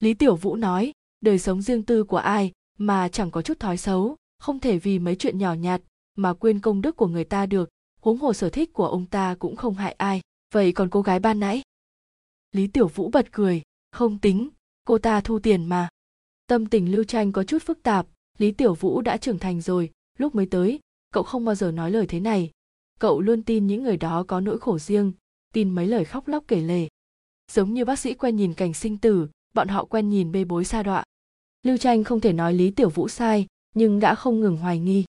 Lý 0.00 0.14
tiểu 0.14 0.36
vũ 0.36 0.56
nói, 0.56 0.92
đời 1.20 1.38
sống 1.38 1.62
riêng 1.62 1.82
tư 1.82 2.04
của 2.04 2.16
ai 2.16 2.52
mà 2.78 3.08
chẳng 3.08 3.30
có 3.30 3.42
chút 3.42 3.60
thói 3.60 3.76
xấu, 3.76 4.16
không 4.38 4.60
thể 4.60 4.78
vì 4.78 4.98
mấy 4.98 5.16
chuyện 5.16 5.38
nhỏ 5.38 5.54
nhặt 5.54 5.80
mà 6.16 6.34
quên 6.34 6.60
công 6.60 6.80
đức 6.80 6.96
của 6.96 7.06
người 7.06 7.24
ta 7.24 7.46
được. 7.46 7.68
Huống 8.00 8.18
hồ 8.18 8.32
sở 8.32 8.50
thích 8.50 8.72
của 8.72 8.86
ông 8.86 9.06
ta 9.06 9.34
cũng 9.38 9.56
không 9.56 9.74
hại 9.74 9.92
ai. 9.92 10.20
Vậy 10.54 10.72
còn 10.72 10.90
cô 10.90 11.02
gái 11.02 11.18
ban 11.18 11.40
nãy? 11.40 11.62
Lý 12.52 12.66
tiểu 12.66 12.88
vũ 12.88 13.10
bật 13.10 13.32
cười. 13.32 13.62
Không 13.92 14.18
tính, 14.18 14.48
cô 14.84 14.98
ta 14.98 15.20
thu 15.20 15.38
tiền 15.38 15.64
mà. 15.64 15.88
Tâm 16.46 16.66
tình 16.66 16.92
lưu 16.92 17.04
tranh 17.04 17.32
có 17.32 17.44
chút 17.44 17.62
phức 17.62 17.82
tạp. 17.82 18.06
Lý 18.38 18.52
tiểu 18.52 18.74
vũ 18.74 19.00
đã 19.00 19.16
trưởng 19.16 19.38
thành 19.38 19.60
rồi, 19.60 19.90
lúc 20.18 20.34
mới 20.34 20.46
tới, 20.46 20.80
cậu 21.12 21.22
không 21.22 21.44
bao 21.44 21.54
giờ 21.54 21.70
nói 21.70 21.90
lời 21.90 22.06
thế 22.06 22.20
này. 22.20 22.50
Cậu 23.00 23.20
luôn 23.20 23.42
tin 23.42 23.66
những 23.66 23.82
người 23.82 23.96
đó 23.96 24.24
có 24.28 24.40
nỗi 24.40 24.58
khổ 24.58 24.78
riêng, 24.78 25.12
tin 25.54 25.70
mấy 25.70 25.86
lời 25.86 26.04
khóc 26.04 26.28
lóc 26.28 26.44
kể 26.48 26.60
lể. 26.60 26.88
Giống 27.52 27.74
như 27.74 27.84
bác 27.84 27.98
sĩ 27.98 28.14
quen 28.14 28.36
nhìn 28.36 28.54
cảnh 28.54 28.74
sinh 28.74 28.98
tử, 28.98 29.28
bọn 29.54 29.68
họ 29.68 29.84
quen 29.84 30.08
nhìn 30.08 30.32
bê 30.32 30.44
bối 30.44 30.64
sa 30.64 30.82
đọa 30.82 31.04
lưu 31.62 31.76
tranh 31.76 32.04
không 32.04 32.20
thể 32.20 32.32
nói 32.32 32.54
lý 32.54 32.70
tiểu 32.70 32.90
vũ 32.90 33.08
sai 33.08 33.46
nhưng 33.74 34.00
đã 34.00 34.14
không 34.14 34.40
ngừng 34.40 34.56
hoài 34.56 34.78
nghi. 34.78 35.04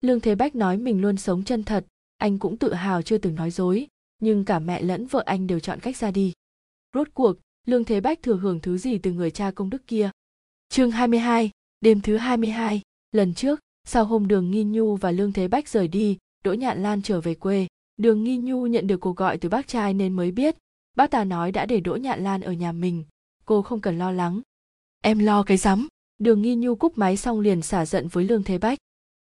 Lương 0.00 0.20
thế 0.20 0.34
bách 0.34 0.54
nói 0.54 0.76
mình 0.76 1.00
luôn 1.00 1.16
sống 1.16 1.44
chân 1.44 1.64
thật 1.64 1.86
anh 2.18 2.38
cũng 2.38 2.56
tự 2.56 2.72
hào 2.72 3.02
chưa 3.02 3.18
từng 3.18 3.34
nói 3.34 3.50
dối 3.50 3.86
nhưng 4.20 4.44
cả 4.44 4.58
mẹ 4.58 4.82
lẫn 4.82 5.06
vợ 5.06 5.22
anh 5.26 5.46
đều 5.46 5.60
chọn 5.60 5.80
cách 5.80 5.96
ra 5.96 6.10
đi. 6.10 6.32
Rốt 6.94 7.08
cuộc 7.14 7.36
lương 7.66 7.84
thế 7.84 8.00
bách 8.00 8.22
thừa 8.22 8.36
hưởng 8.36 8.60
thứ 8.60 8.78
gì 8.78 8.98
từ 8.98 9.12
người 9.12 9.30
cha 9.30 9.50
công 9.50 9.70
đức 9.70 9.86
kia? 9.86 10.10
Chương 10.68 10.90
22, 10.90 11.50
đêm 11.80 12.00
thứ 12.00 12.16
22, 12.16 12.82
lần 13.12 13.34
trước 13.34 13.60
sau 13.84 14.04
hôm 14.04 14.28
đường 14.28 14.50
nghi 14.50 14.64
nhu 14.64 14.96
và 14.96 15.10
lương 15.10 15.32
thế 15.32 15.48
bách 15.48 15.68
rời 15.68 15.88
đi 15.88 16.18
đỗ 16.44 16.52
nhạn 16.52 16.82
lan 16.82 17.02
trở 17.02 17.20
về 17.20 17.34
quê. 17.34 17.66
Đường 17.96 18.24
nghi 18.24 18.36
nhu 18.36 18.66
nhận 18.66 18.86
được 18.86 19.00
cuộc 19.00 19.16
gọi 19.16 19.38
từ 19.38 19.48
bác 19.48 19.68
trai 19.68 19.94
nên 19.94 20.12
mới 20.12 20.30
biết 20.30 20.56
bác 20.96 21.10
ta 21.10 21.24
nói 21.24 21.52
đã 21.52 21.66
để 21.66 21.80
đỗ 21.80 21.96
nhạn 21.96 22.24
lan 22.24 22.40
ở 22.40 22.52
nhà 22.52 22.72
mình 22.72 23.04
cô 23.44 23.62
không 23.62 23.80
cần 23.80 23.98
lo 23.98 24.10
lắng 24.10 24.40
em 25.04 25.18
lo 25.18 25.42
cái 25.42 25.56
rắm. 25.56 25.88
Đường 26.18 26.42
nghi 26.42 26.54
nhu 26.54 26.74
cúp 26.74 26.98
máy 26.98 27.16
xong 27.16 27.40
liền 27.40 27.62
xả 27.62 27.86
giận 27.86 28.08
với 28.08 28.24
lương 28.24 28.42
thế 28.42 28.58
bách. 28.58 28.78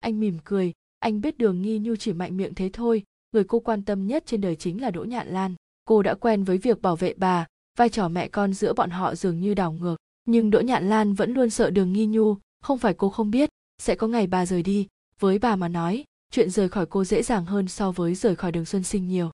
Anh 0.00 0.20
mỉm 0.20 0.38
cười, 0.44 0.72
anh 0.98 1.20
biết 1.20 1.38
đường 1.38 1.62
nghi 1.62 1.78
nhu 1.78 1.96
chỉ 1.96 2.12
mạnh 2.12 2.36
miệng 2.36 2.54
thế 2.54 2.70
thôi, 2.72 3.02
người 3.32 3.44
cô 3.44 3.60
quan 3.60 3.82
tâm 3.82 4.06
nhất 4.06 4.22
trên 4.26 4.40
đời 4.40 4.56
chính 4.56 4.82
là 4.82 4.90
đỗ 4.90 5.04
nhạn 5.04 5.28
lan. 5.28 5.54
Cô 5.84 6.02
đã 6.02 6.14
quen 6.14 6.44
với 6.44 6.58
việc 6.58 6.82
bảo 6.82 6.96
vệ 6.96 7.14
bà, 7.16 7.46
vai 7.78 7.88
trò 7.88 8.08
mẹ 8.08 8.28
con 8.28 8.52
giữa 8.52 8.72
bọn 8.72 8.90
họ 8.90 9.14
dường 9.14 9.40
như 9.40 9.54
đảo 9.54 9.72
ngược. 9.72 9.96
Nhưng 10.24 10.50
đỗ 10.50 10.60
nhạn 10.60 10.88
lan 10.88 11.14
vẫn 11.14 11.32
luôn 11.32 11.50
sợ 11.50 11.70
đường 11.70 11.92
nghi 11.92 12.06
nhu, 12.06 12.36
không 12.62 12.78
phải 12.78 12.94
cô 12.94 13.10
không 13.10 13.30
biết, 13.30 13.48
sẽ 13.78 13.94
có 13.94 14.06
ngày 14.06 14.26
bà 14.26 14.46
rời 14.46 14.62
đi. 14.62 14.86
Với 15.18 15.38
bà 15.38 15.56
mà 15.56 15.68
nói, 15.68 16.04
chuyện 16.30 16.50
rời 16.50 16.68
khỏi 16.68 16.86
cô 16.86 17.04
dễ 17.04 17.22
dàng 17.22 17.44
hơn 17.44 17.68
so 17.68 17.92
với 17.92 18.14
rời 18.14 18.36
khỏi 18.36 18.52
đường 18.52 18.64
xuân 18.64 18.82
sinh 18.82 19.08
nhiều. 19.08 19.30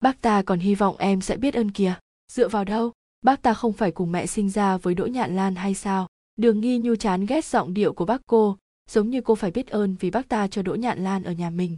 Bác 0.00 0.20
ta 0.20 0.42
còn 0.42 0.58
hy 0.58 0.74
vọng 0.74 0.96
em 0.98 1.20
sẽ 1.20 1.36
biết 1.36 1.54
ơn 1.54 1.70
kìa. 1.70 1.94
Dựa 2.32 2.48
vào 2.48 2.64
đâu? 2.64 2.92
Bác 3.28 3.42
ta 3.42 3.54
không 3.54 3.72
phải 3.72 3.90
cùng 3.90 4.12
mẹ 4.12 4.26
sinh 4.26 4.50
ra 4.50 4.76
với 4.76 4.94
đỗ 4.94 5.06
nhạn 5.06 5.36
lan 5.36 5.54
hay 5.54 5.74
sao? 5.74 6.08
Đường 6.36 6.60
nghi 6.60 6.78
nhu 6.78 6.96
chán 6.96 7.26
ghét 7.26 7.44
giọng 7.44 7.74
điệu 7.74 7.92
của 7.92 8.04
bác 8.04 8.22
cô, 8.26 8.56
giống 8.90 9.10
như 9.10 9.20
cô 9.20 9.34
phải 9.34 9.50
biết 9.50 9.68
ơn 9.68 9.96
vì 10.00 10.10
bác 10.10 10.28
ta 10.28 10.48
cho 10.48 10.62
đỗ 10.62 10.74
nhạn 10.74 11.04
lan 11.04 11.22
ở 11.22 11.32
nhà 11.32 11.50
mình. 11.50 11.76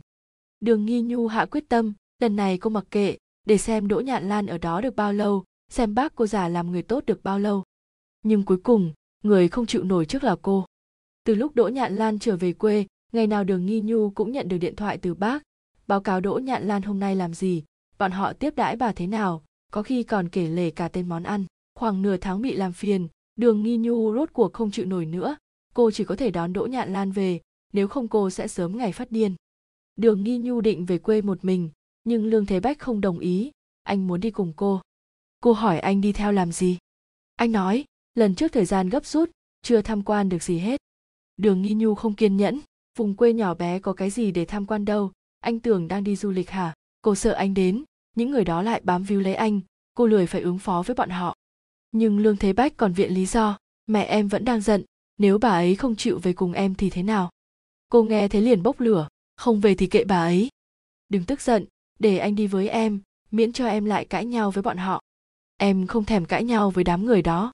Đường 0.60 0.86
nghi 0.86 1.02
nhu 1.02 1.26
hạ 1.26 1.46
quyết 1.46 1.68
tâm, 1.68 1.92
lần 2.20 2.36
này 2.36 2.58
cô 2.58 2.70
mặc 2.70 2.84
kệ, 2.90 3.16
để 3.46 3.58
xem 3.58 3.88
đỗ 3.88 4.00
nhạn 4.00 4.28
lan 4.28 4.46
ở 4.46 4.58
đó 4.58 4.80
được 4.80 4.96
bao 4.96 5.12
lâu, 5.12 5.44
xem 5.70 5.94
bác 5.94 6.14
cô 6.14 6.26
già 6.26 6.48
làm 6.48 6.70
người 6.70 6.82
tốt 6.82 7.06
được 7.06 7.22
bao 7.22 7.38
lâu. 7.38 7.64
Nhưng 8.22 8.42
cuối 8.42 8.58
cùng, 8.62 8.92
người 9.22 9.48
không 9.48 9.66
chịu 9.66 9.84
nổi 9.84 10.06
trước 10.06 10.24
là 10.24 10.36
cô. 10.42 10.64
Từ 11.24 11.34
lúc 11.34 11.54
đỗ 11.54 11.68
nhạn 11.68 11.96
lan 11.96 12.18
trở 12.18 12.36
về 12.36 12.52
quê, 12.52 12.86
ngày 13.12 13.26
nào 13.26 13.44
đường 13.44 13.66
nghi 13.66 13.80
nhu 13.80 14.10
cũng 14.10 14.32
nhận 14.32 14.48
được 14.48 14.58
điện 14.58 14.76
thoại 14.76 14.98
từ 14.98 15.14
bác, 15.14 15.42
báo 15.86 16.00
cáo 16.00 16.20
đỗ 16.20 16.38
nhạn 16.38 16.68
lan 16.68 16.82
hôm 16.82 17.00
nay 17.00 17.16
làm 17.16 17.34
gì, 17.34 17.64
bọn 17.98 18.10
họ 18.10 18.32
tiếp 18.32 18.56
đãi 18.56 18.76
bà 18.76 18.92
thế 18.92 19.06
nào 19.06 19.42
có 19.70 19.82
khi 19.82 20.02
còn 20.02 20.28
kể 20.28 20.46
lể 20.46 20.70
cả 20.70 20.88
tên 20.88 21.08
món 21.08 21.22
ăn. 21.22 21.44
Khoảng 21.74 22.02
nửa 22.02 22.16
tháng 22.16 22.42
bị 22.42 22.54
làm 22.54 22.72
phiền, 22.72 23.08
đường 23.36 23.62
nghi 23.62 23.76
nhu 23.76 24.14
rốt 24.14 24.32
cuộc 24.32 24.52
không 24.52 24.70
chịu 24.70 24.86
nổi 24.86 25.06
nữa. 25.06 25.36
Cô 25.74 25.90
chỉ 25.90 26.04
có 26.04 26.16
thể 26.16 26.30
đón 26.30 26.52
đỗ 26.52 26.66
nhạn 26.66 26.92
lan 26.92 27.12
về, 27.12 27.40
nếu 27.72 27.88
không 27.88 28.08
cô 28.08 28.30
sẽ 28.30 28.48
sớm 28.48 28.78
ngày 28.78 28.92
phát 28.92 29.10
điên. 29.10 29.34
Đường 29.96 30.24
nghi 30.24 30.38
nhu 30.38 30.60
định 30.60 30.86
về 30.86 30.98
quê 30.98 31.22
một 31.22 31.44
mình, 31.44 31.70
nhưng 32.04 32.26
lương 32.26 32.46
thế 32.46 32.60
bách 32.60 32.78
không 32.78 33.00
đồng 33.00 33.18
ý. 33.18 33.50
Anh 33.82 34.06
muốn 34.06 34.20
đi 34.20 34.30
cùng 34.30 34.52
cô. 34.56 34.80
Cô 35.40 35.52
hỏi 35.52 35.78
anh 35.78 36.00
đi 36.00 36.12
theo 36.12 36.32
làm 36.32 36.52
gì? 36.52 36.78
Anh 37.36 37.52
nói, 37.52 37.84
lần 38.14 38.34
trước 38.34 38.52
thời 38.52 38.64
gian 38.64 38.88
gấp 38.88 39.06
rút, 39.06 39.30
chưa 39.62 39.82
tham 39.82 40.02
quan 40.02 40.28
được 40.28 40.42
gì 40.42 40.58
hết. 40.58 40.80
Đường 41.36 41.62
nghi 41.62 41.74
nhu 41.74 41.94
không 41.94 42.14
kiên 42.14 42.36
nhẫn. 42.36 42.60
Vùng 42.98 43.16
quê 43.16 43.32
nhỏ 43.32 43.54
bé 43.54 43.78
có 43.78 43.92
cái 43.92 44.10
gì 44.10 44.30
để 44.30 44.44
tham 44.44 44.66
quan 44.66 44.84
đâu? 44.84 45.12
Anh 45.40 45.60
tưởng 45.60 45.88
đang 45.88 46.04
đi 46.04 46.16
du 46.16 46.30
lịch 46.30 46.50
hả? 46.50 46.74
Cô 47.02 47.14
sợ 47.14 47.32
anh 47.32 47.54
đến 47.54 47.84
những 48.20 48.30
người 48.30 48.44
đó 48.44 48.62
lại 48.62 48.80
bám 48.84 49.02
víu 49.02 49.20
lấy 49.20 49.34
anh, 49.34 49.60
cô 49.94 50.06
lười 50.06 50.26
phải 50.26 50.40
ứng 50.40 50.58
phó 50.58 50.82
với 50.86 50.94
bọn 50.94 51.10
họ. 51.10 51.36
Nhưng 51.92 52.18
lương 52.18 52.36
thế 52.36 52.52
bách 52.52 52.76
còn 52.76 52.92
viện 52.92 53.14
lý 53.14 53.26
do, 53.26 53.58
mẹ 53.86 54.04
em 54.04 54.28
vẫn 54.28 54.44
đang 54.44 54.60
giận, 54.60 54.84
nếu 55.18 55.38
bà 55.38 55.48
ấy 55.48 55.74
không 55.74 55.96
chịu 55.96 56.18
về 56.18 56.32
cùng 56.32 56.52
em 56.52 56.74
thì 56.74 56.90
thế 56.90 57.02
nào? 57.02 57.30
Cô 57.88 58.02
nghe 58.02 58.28
thế 58.28 58.40
liền 58.40 58.62
bốc 58.62 58.80
lửa, 58.80 59.08
không 59.36 59.60
về 59.60 59.74
thì 59.74 59.86
kệ 59.86 60.04
bà 60.04 60.22
ấy. 60.22 60.48
Đừng 61.08 61.24
tức 61.24 61.40
giận, 61.40 61.64
để 61.98 62.18
anh 62.18 62.34
đi 62.34 62.46
với 62.46 62.68
em, 62.68 63.00
miễn 63.30 63.52
cho 63.52 63.66
em 63.66 63.84
lại 63.84 64.04
cãi 64.04 64.24
nhau 64.24 64.50
với 64.50 64.62
bọn 64.62 64.76
họ. 64.76 65.00
Em 65.56 65.86
không 65.86 66.04
thèm 66.04 66.24
cãi 66.24 66.44
nhau 66.44 66.70
với 66.70 66.84
đám 66.84 67.04
người 67.04 67.22
đó. 67.22 67.52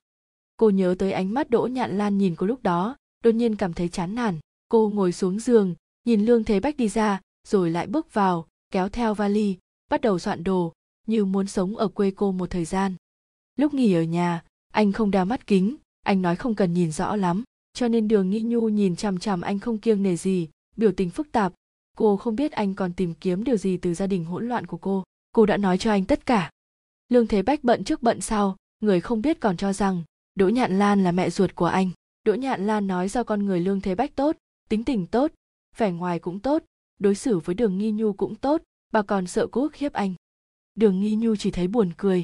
Cô 0.57 0.69
nhớ 0.69 0.95
tới 0.99 1.11
ánh 1.11 1.33
mắt 1.33 1.49
đỗ 1.49 1.67
nhạn 1.67 1.97
lan 1.97 2.17
nhìn 2.17 2.35
cô 2.35 2.47
lúc 2.47 2.63
đó, 2.63 2.95
đột 3.23 3.31
nhiên 3.31 3.55
cảm 3.55 3.73
thấy 3.73 3.89
chán 3.89 4.15
nản. 4.15 4.39
Cô 4.69 4.89
ngồi 4.89 5.11
xuống 5.11 5.39
giường, 5.39 5.75
nhìn 6.05 6.25
lương 6.25 6.43
thế 6.43 6.59
bách 6.59 6.77
đi 6.77 6.87
ra, 6.87 7.21
rồi 7.47 7.71
lại 7.71 7.87
bước 7.87 8.13
vào, 8.13 8.47
kéo 8.71 8.89
theo 8.89 9.13
vali 9.13 9.57
bắt 9.89 10.01
đầu 10.01 10.19
soạn 10.19 10.43
đồ, 10.43 10.73
như 11.07 11.25
muốn 11.25 11.47
sống 11.47 11.77
ở 11.77 11.87
quê 11.87 12.11
cô 12.11 12.31
một 12.31 12.49
thời 12.49 12.65
gian. 12.65 12.95
Lúc 13.55 13.73
nghỉ 13.73 13.93
ở 13.93 14.03
nhà, 14.03 14.43
anh 14.73 14.91
không 14.91 15.11
đeo 15.11 15.25
mắt 15.25 15.47
kính, 15.47 15.75
anh 16.03 16.21
nói 16.21 16.35
không 16.35 16.55
cần 16.55 16.73
nhìn 16.73 16.91
rõ 16.91 17.15
lắm, 17.15 17.43
cho 17.73 17.87
nên 17.87 18.07
đường 18.07 18.29
nghĩ 18.29 18.41
nhu 18.41 18.69
nhìn 18.69 18.95
chằm 18.95 19.19
chằm 19.19 19.41
anh 19.41 19.59
không 19.59 19.77
kiêng 19.77 20.03
nề 20.03 20.15
gì, 20.15 20.49
biểu 20.75 20.91
tình 20.91 21.09
phức 21.09 21.31
tạp. 21.31 21.53
Cô 21.97 22.17
không 22.17 22.35
biết 22.35 22.51
anh 22.51 22.75
còn 22.75 22.93
tìm 22.93 23.13
kiếm 23.13 23.43
điều 23.43 23.57
gì 23.57 23.77
từ 23.77 23.93
gia 23.93 24.07
đình 24.07 24.25
hỗn 24.25 24.47
loạn 24.47 24.65
của 24.65 24.77
cô 24.77 25.03
cô 25.37 25.45
đã 25.45 25.57
nói 25.57 25.77
cho 25.77 25.91
anh 25.91 26.05
tất 26.05 26.25
cả. 26.25 26.51
Lương 27.09 27.27
thế 27.27 27.41
bách 27.41 27.63
bận 27.63 27.83
trước 27.83 28.03
bận 28.03 28.21
sau, 28.21 28.55
người 28.79 29.01
không 29.01 29.21
biết 29.21 29.39
còn 29.39 29.57
cho 29.57 29.73
rằng, 29.73 30.03
đỗ 30.35 30.49
nhạn 30.49 30.79
lan 30.79 31.03
là 31.03 31.11
mẹ 31.11 31.29
ruột 31.29 31.55
của 31.55 31.65
anh. 31.65 31.89
Đỗ 32.23 32.33
nhạn 32.33 32.67
lan 32.67 32.87
nói 32.87 33.09
do 33.09 33.23
con 33.23 33.45
người 33.45 33.59
lương 33.59 33.81
thế 33.81 33.95
bách 33.95 34.15
tốt, 34.15 34.35
tính 34.69 34.83
tình 34.83 35.07
tốt, 35.07 35.31
vẻ 35.77 35.91
ngoài 35.91 36.19
cũng 36.19 36.39
tốt, 36.39 36.63
đối 36.99 37.15
xử 37.15 37.39
với 37.39 37.55
đường 37.55 37.77
nghi 37.77 37.91
nhu 37.91 38.13
cũng 38.13 38.35
tốt 38.35 38.61
bà 38.91 39.01
còn 39.01 39.27
sợ 39.27 39.47
cô 39.47 39.61
ức 39.61 39.75
hiếp 39.75 39.93
anh. 39.93 40.13
Đường 40.75 40.99
nghi 40.99 41.15
nhu 41.15 41.35
chỉ 41.35 41.51
thấy 41.51 41.67
buồn 41.67 41.91
cười. 41.97 42.23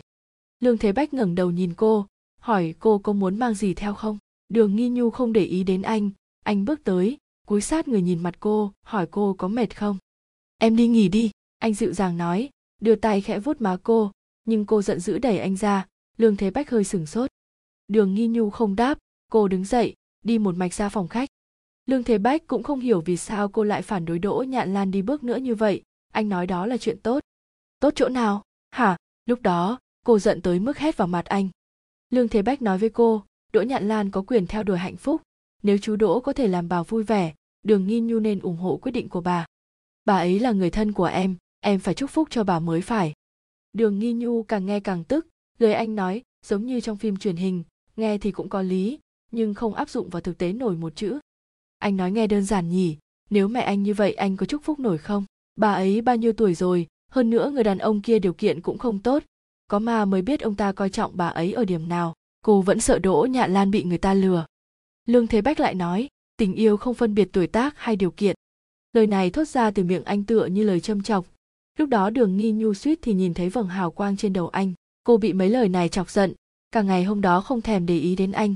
Lương 0.60 0.78
thế 0.78 0.92
bách 0.92 1.14
ngẩng 1.14 1.36
đầu 1.36 1.52
nhìn 1.52 1.74
cô, 1.74 2.08
hỏi 2.40 2.76
cô 2.80 2.98
có 3.00 3.14
muốn 3.14 3.40
mang 3.40 3.54
gì 3.54 3.74
theo 3.74 3.94
không? 3.94 4.18
Đường 4.50 4.76
nghi 4.76 4.90
nhu 4.90 5.10
không 5.10 5.34
để 5.34 5.44
ý 5.44 5.64
đến 5.64 5.82
anh. 5.82 6.10
Anh 6.44 6.66
bước 6.66 6.84
tới, 6.84 7.18
cúi 7.48 7.62
sát 7.62 7.88
người 7.88 8.02
nhìn 8.02 8.24
mặt 8.24 8.36
cô, 8.40 8.74
hỏi 8.86 9.08
cô 9.12 9.36
có 9.38 9.48
mệt 9.48 9.78
không? 9.78 9.98
Em 10.58 10.76
đi 10.76 10.88
nghỉ 10.88 11.10
đi, 11.10 11.32
anh 11.60 11.74
dịu 11.74 11.94
dàng 11.94 12.18
nói, 12.18 12.50
đưa 12.82 12.96
tay 12.96 13.22
khẽ 13.22 13.40
vuốt 13.40 13.62
má 13.62 13.78
cô, 13.84 14.12
nhưng 14.46 14.66
cô 14.66 14.82
giận 14.82 15.00
dữ 15.00 15.18
đẩy 15.18 15.40
anh 15.40 15.58
ra. 15.58 15.88
Lương 16.18 16.38
thế 16.38 16.52
bách 16.52 16.70
hơi 16.70 16.84
sửng 16.84 17.06
sốt. 17.06 17.32
Đường 17.88 18.14
nghi 18.14 18.28
nhu 18.28 18.50
không 18.50 18.76
đáp, 18.76 18.98
cô 19.32 19.48
đứng 19.48 19.66
dậy, 19.66 19.94
đi 20.24 20.38
một 20.38 20.56
mạch 20.56 20.74
ra 20.74 20.90
phòng 20.90 21.08
khách. 21.08 21.30
Lương 21.86 22.04
thế 22.04 22.18
bách 22.18 22.48
cũng 22.48 22.64
không 22.64 22.80
hiểu 22.80 23.02
vì 23.02 23.18
sao 23.18 23.50
cô 23.50 23.64
lại 23.64 23.82
phản 23.82 24.06
đối 24.06 24.20
đỗ 24.20 24.44
nhạn 24.48 24.74
lan 24.74 24.92
đi 24.92 25.02
bước 25.02 25.24
nữa 25.24 25.38
như 25.38 25.56
vậy 25.56 25.82
anh 26.14 26.30
nói 26.30 26.48
đó 26.48 26.66
là 26.66 26.78
chuyện 26.78 27.00
tốt. 27.00 27.20
Tốt 27.80 27.94
chỗ 27.96 28.10
nào? 28.10 28.44
Hả? 28.72 28.98
Lúc 29.26 29.42
đó, 29.42 29.80
cô 30.06 30.20
giận 30.20 30.42
tới 30.42 30.60
mức 30.60 30.78
hét 30.78 30.98
vào 30.98 31.08
mặt 31.08 31.26
anh. 31.26 31.50
Lương 32.10 32.28
thế 32.28 32.42
bách 32.42 32.62
nói 32.62 32.78
với 32.78 32.90
cô, 32.90 33.24
đỗ 33.54 33.62
nhạn 33.62 33.88
lan 33.88 34.12
có 34.12 34.22
quyền 34.22 34.48
theo 34.48 34.64
đuổi 34.64 34.78
hạnh 34.78 34.98
phúc. 34.98 35.22
Nếu 35.64 35.78
chú 35.78 35.96
đỗ 35.96 36.20
có 36.20 36.34
thể 36.34 36.48
làm 36.48 36.70
bà 36.70 36.84
vui 36.84 37.04
vẻ, 37.04 37.34
đường 37.64 37.88
nghi 37.88 38.00
nhu 38.00 38.20
nên 38.20 38.40
ủng 38.40 38.58
hộ 38.58 38.78
quyết 38.78 38.92
định 38.92 39.10
của 39.10 39.22
bà. 39.22 39.46
Bà 40.06 40.18
ấy 40.18 40.40
là 40.40 40.52
người 40.52 40.70
thân 40.70 40.92
của 40.92 41.06
em 41.06 41.36
em 41.60 41.80
phải 41.80 41.94
chúc 41.94 42.10
phúc 42.10 42.28
cho 42.32 42.44
bà 42.44 42.60
mới 42.60 42.82
phải. 42.82 43.14
Đường 43.74 44.00
nghi 44.00 44.14
nhu 44.14 44.44
càng 44.44 44.66
nghe 44.66 44.80
càng 44.80 45.04
tức, 45.04 45.28
lời 45.60 45.74
anh 45.74 45.96
nói, 45.96 46.22
giống 46.46 46.66
như 46.66 46.82
trong 46.82 46.98
phim 46.98 47.18
truyền 47.18 47.36
hình, 47.36 47.64
nghe 47.96 48.18
thì 48.18 48.32
cũng 48.32 48.50
có 48.50 48.62
lý, 48.62 49.00
nhưng 49.32 49.54
không 49.54 49.74
áp 49.74 49.90
dụng 49.90 50.10
vào 50.10 50.22
thực 50.22 50.38
tế 50.38 50.54
nổi 50.54 50.76
một 50.76 50.96
chữ. 50.96 51.20
Anh 51.78 51.98
nói 51.98 52.12
nghe 52.12 52.28
đơn 52.28 52.44
giản 52.44 52.70
nhỉ, 52.70 52.98
nếu 53.30 53.48
mẹ 53.48 53.62
anh 53.62 53.84
như 53.84 53.94
vậy 53.94 54.14
anh 54.14 54.38
có 54.38 54.46
chúc 54.46 54.64
phúc 54.64 54.80
nổi 54.80 54.98
không? 54.98 55.26
Bà 55.56 55.74
ấy 55.74 56.02
bao 56.02 56.16
nhiêu 56.16 56.34
tuổi 56.34 56.54
rồi, 56.54 56.88
hơn 57.12 57.30
nữa 57.30 57.52
người 57.54 57.64
đàn 57.64 57.78
ông 57.78 58.02
kia 58.02 58.20
điều 58.20 58.34
kiện 58.34 58.62
cũng 58.62 58.78
không 58.78 59.00
tốt. 59.00 59.24
Có 59.68 59.80
mà 59.80 60.06
mới 60.06 60.22
biết 60.22 60.42
ông 60.42 60.56
ta 60.56 60.72
coi 60.72 60.90
trọng 60.90 61.12
bà 61.18 61.28
ấy 61.28 61.54
ở 61.54 61.66
điểm 61.66 61.90
nào, 61.90 62.14
cô 62.46 62.62
vẫn 62.62 62.80
sợ 62.80 63.00
đỗ 63.00 63.28
nhạn 63.30 63.54
lan 63.54 63.72
bị 63.72 63.84
người 63.84 63.98
ta 63.98 64.14
lừa. 64.14 64.46
Lương 65.06 65.28
thế 65.28 65.42
bách 65.42 65.60
lại 65.60 65.74
nói, 65.76 66.08
tình 66.38 66.54
yêu 66.54 66.78
không 66.78 66.94
phân 66.94 67.16
biệt 67.16 67.30
tuổi 67.34 67.48
tác 67.48 67.74
hay 67.78 67.96
điều 67.96 68.12
kiện. 68.12 68.36
Lời 68.94 69.08
này 69.08 69.30
thốt 69.30 69.48
ra 69.48 69.72
từ 69.72 69.84
miệng 69.84 70.04
anh 70.04 70.24
tựa 70.24 70.46
như 70.46 70.64
lời 70.64 70.80
châm 70.80 71.04
chọc. 71.04 71.26
Lúc 71.78 71.90
đó 71.90 72.10
đường 72.10 72.38
nghi 72.38 72.52
nhu 72.52 72.74
suýt 72.74 73.00
thì 73.02 73.14
nhìn 73.14 73.34
thấy 73.34 73.50
vầng 73.50 73.68
hào 73.68 73.92
quang 73.92 74.18
trên 74.18 74.34
đầu 74.34 74.48
anh. 74.48 74.74
Cô 75.04 75.18
bị 75.18 75.34
mấy 75.34 75.50
lời 75.50 75.70
này 75.70 75.90
chọc 75.90 76.10
giận, 76.10 76.34
cả 76.72 76.82
ngày 76.82 77.04
hôm 77.04 77.22
đó 77.22 77.42
không 77.42 77.62
thèm 77.62 77.86
để 77.86 77.98
ý 77.98 78.16
đến 78.16 78.32
anh. 78.32 78.54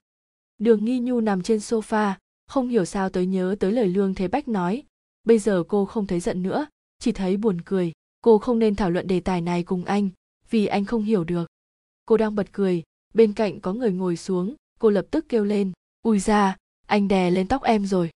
Đường 0.57 0.85
nghi 0.85 0.99
nhu 0.99 1.21
nằm 1.21 1.43
trên 1.43 1.57
sofa, 1.57 2.13
không 2.47 2.67
hiểu 2.67 2.85
sao 2.85 3.09
tới 3.09 3.25
nhớ 3.25 3.55
tới 3.59 3.71
lời 3.71 3.87
lương 3.87 4.13
thế 4.13 4.27
bách 4.27 4.47
nói, 4.47 4.83
bây 5.23 5.39
giờ 5.39 5.63
cô 5.67 5.85
không 5.85 6.07
thấy 6.07 6.19
giận 6.19 6.43
nữa 6.43 6.65
chỉ 6.99 7.11
thấy 7.11 7.37
buồn 7.37 7.61
cười, 7.61 7.91
cô 8.21 8.37
không 8.37 8.59
nên 8.59 8.75
thảo 8.75 8.91
luận 8.91 9.07
đề 9.07 9.19
tài 9.19 9.41
này 9.41 9.63
cùng 9.63 9.85
anh, 9.85 10.09
vì 10.49 10.65
anh 10.65 10.85
không 10.85 11.03
hiểu 11.03 11.23
được. 11.23 11.47
Cô 12.05 12.17
đang 12.17 12.35
bật 12.35 12.47
cười, 12.51 12.83
bên 13.13 13.33
cạnh 13.33 13.59
có 13.59 13.73
người 13.73 13.91
ngồi 13.91 14.17
xuống, 14.17 14.55
cô 14.79 14.89
lập 14.89 15.05
tức 15.11 15.25
kêu 15.29 15.45
lên, 15.45 15.71
ui 16.01 16.19
ra 16.19 16.57
anh 16.87 17.07
đè 17.07 17.31
lên 17.31 17.47
tóc 17.47 17.63
em 17.63 17.85
rồi. 17.85 18.09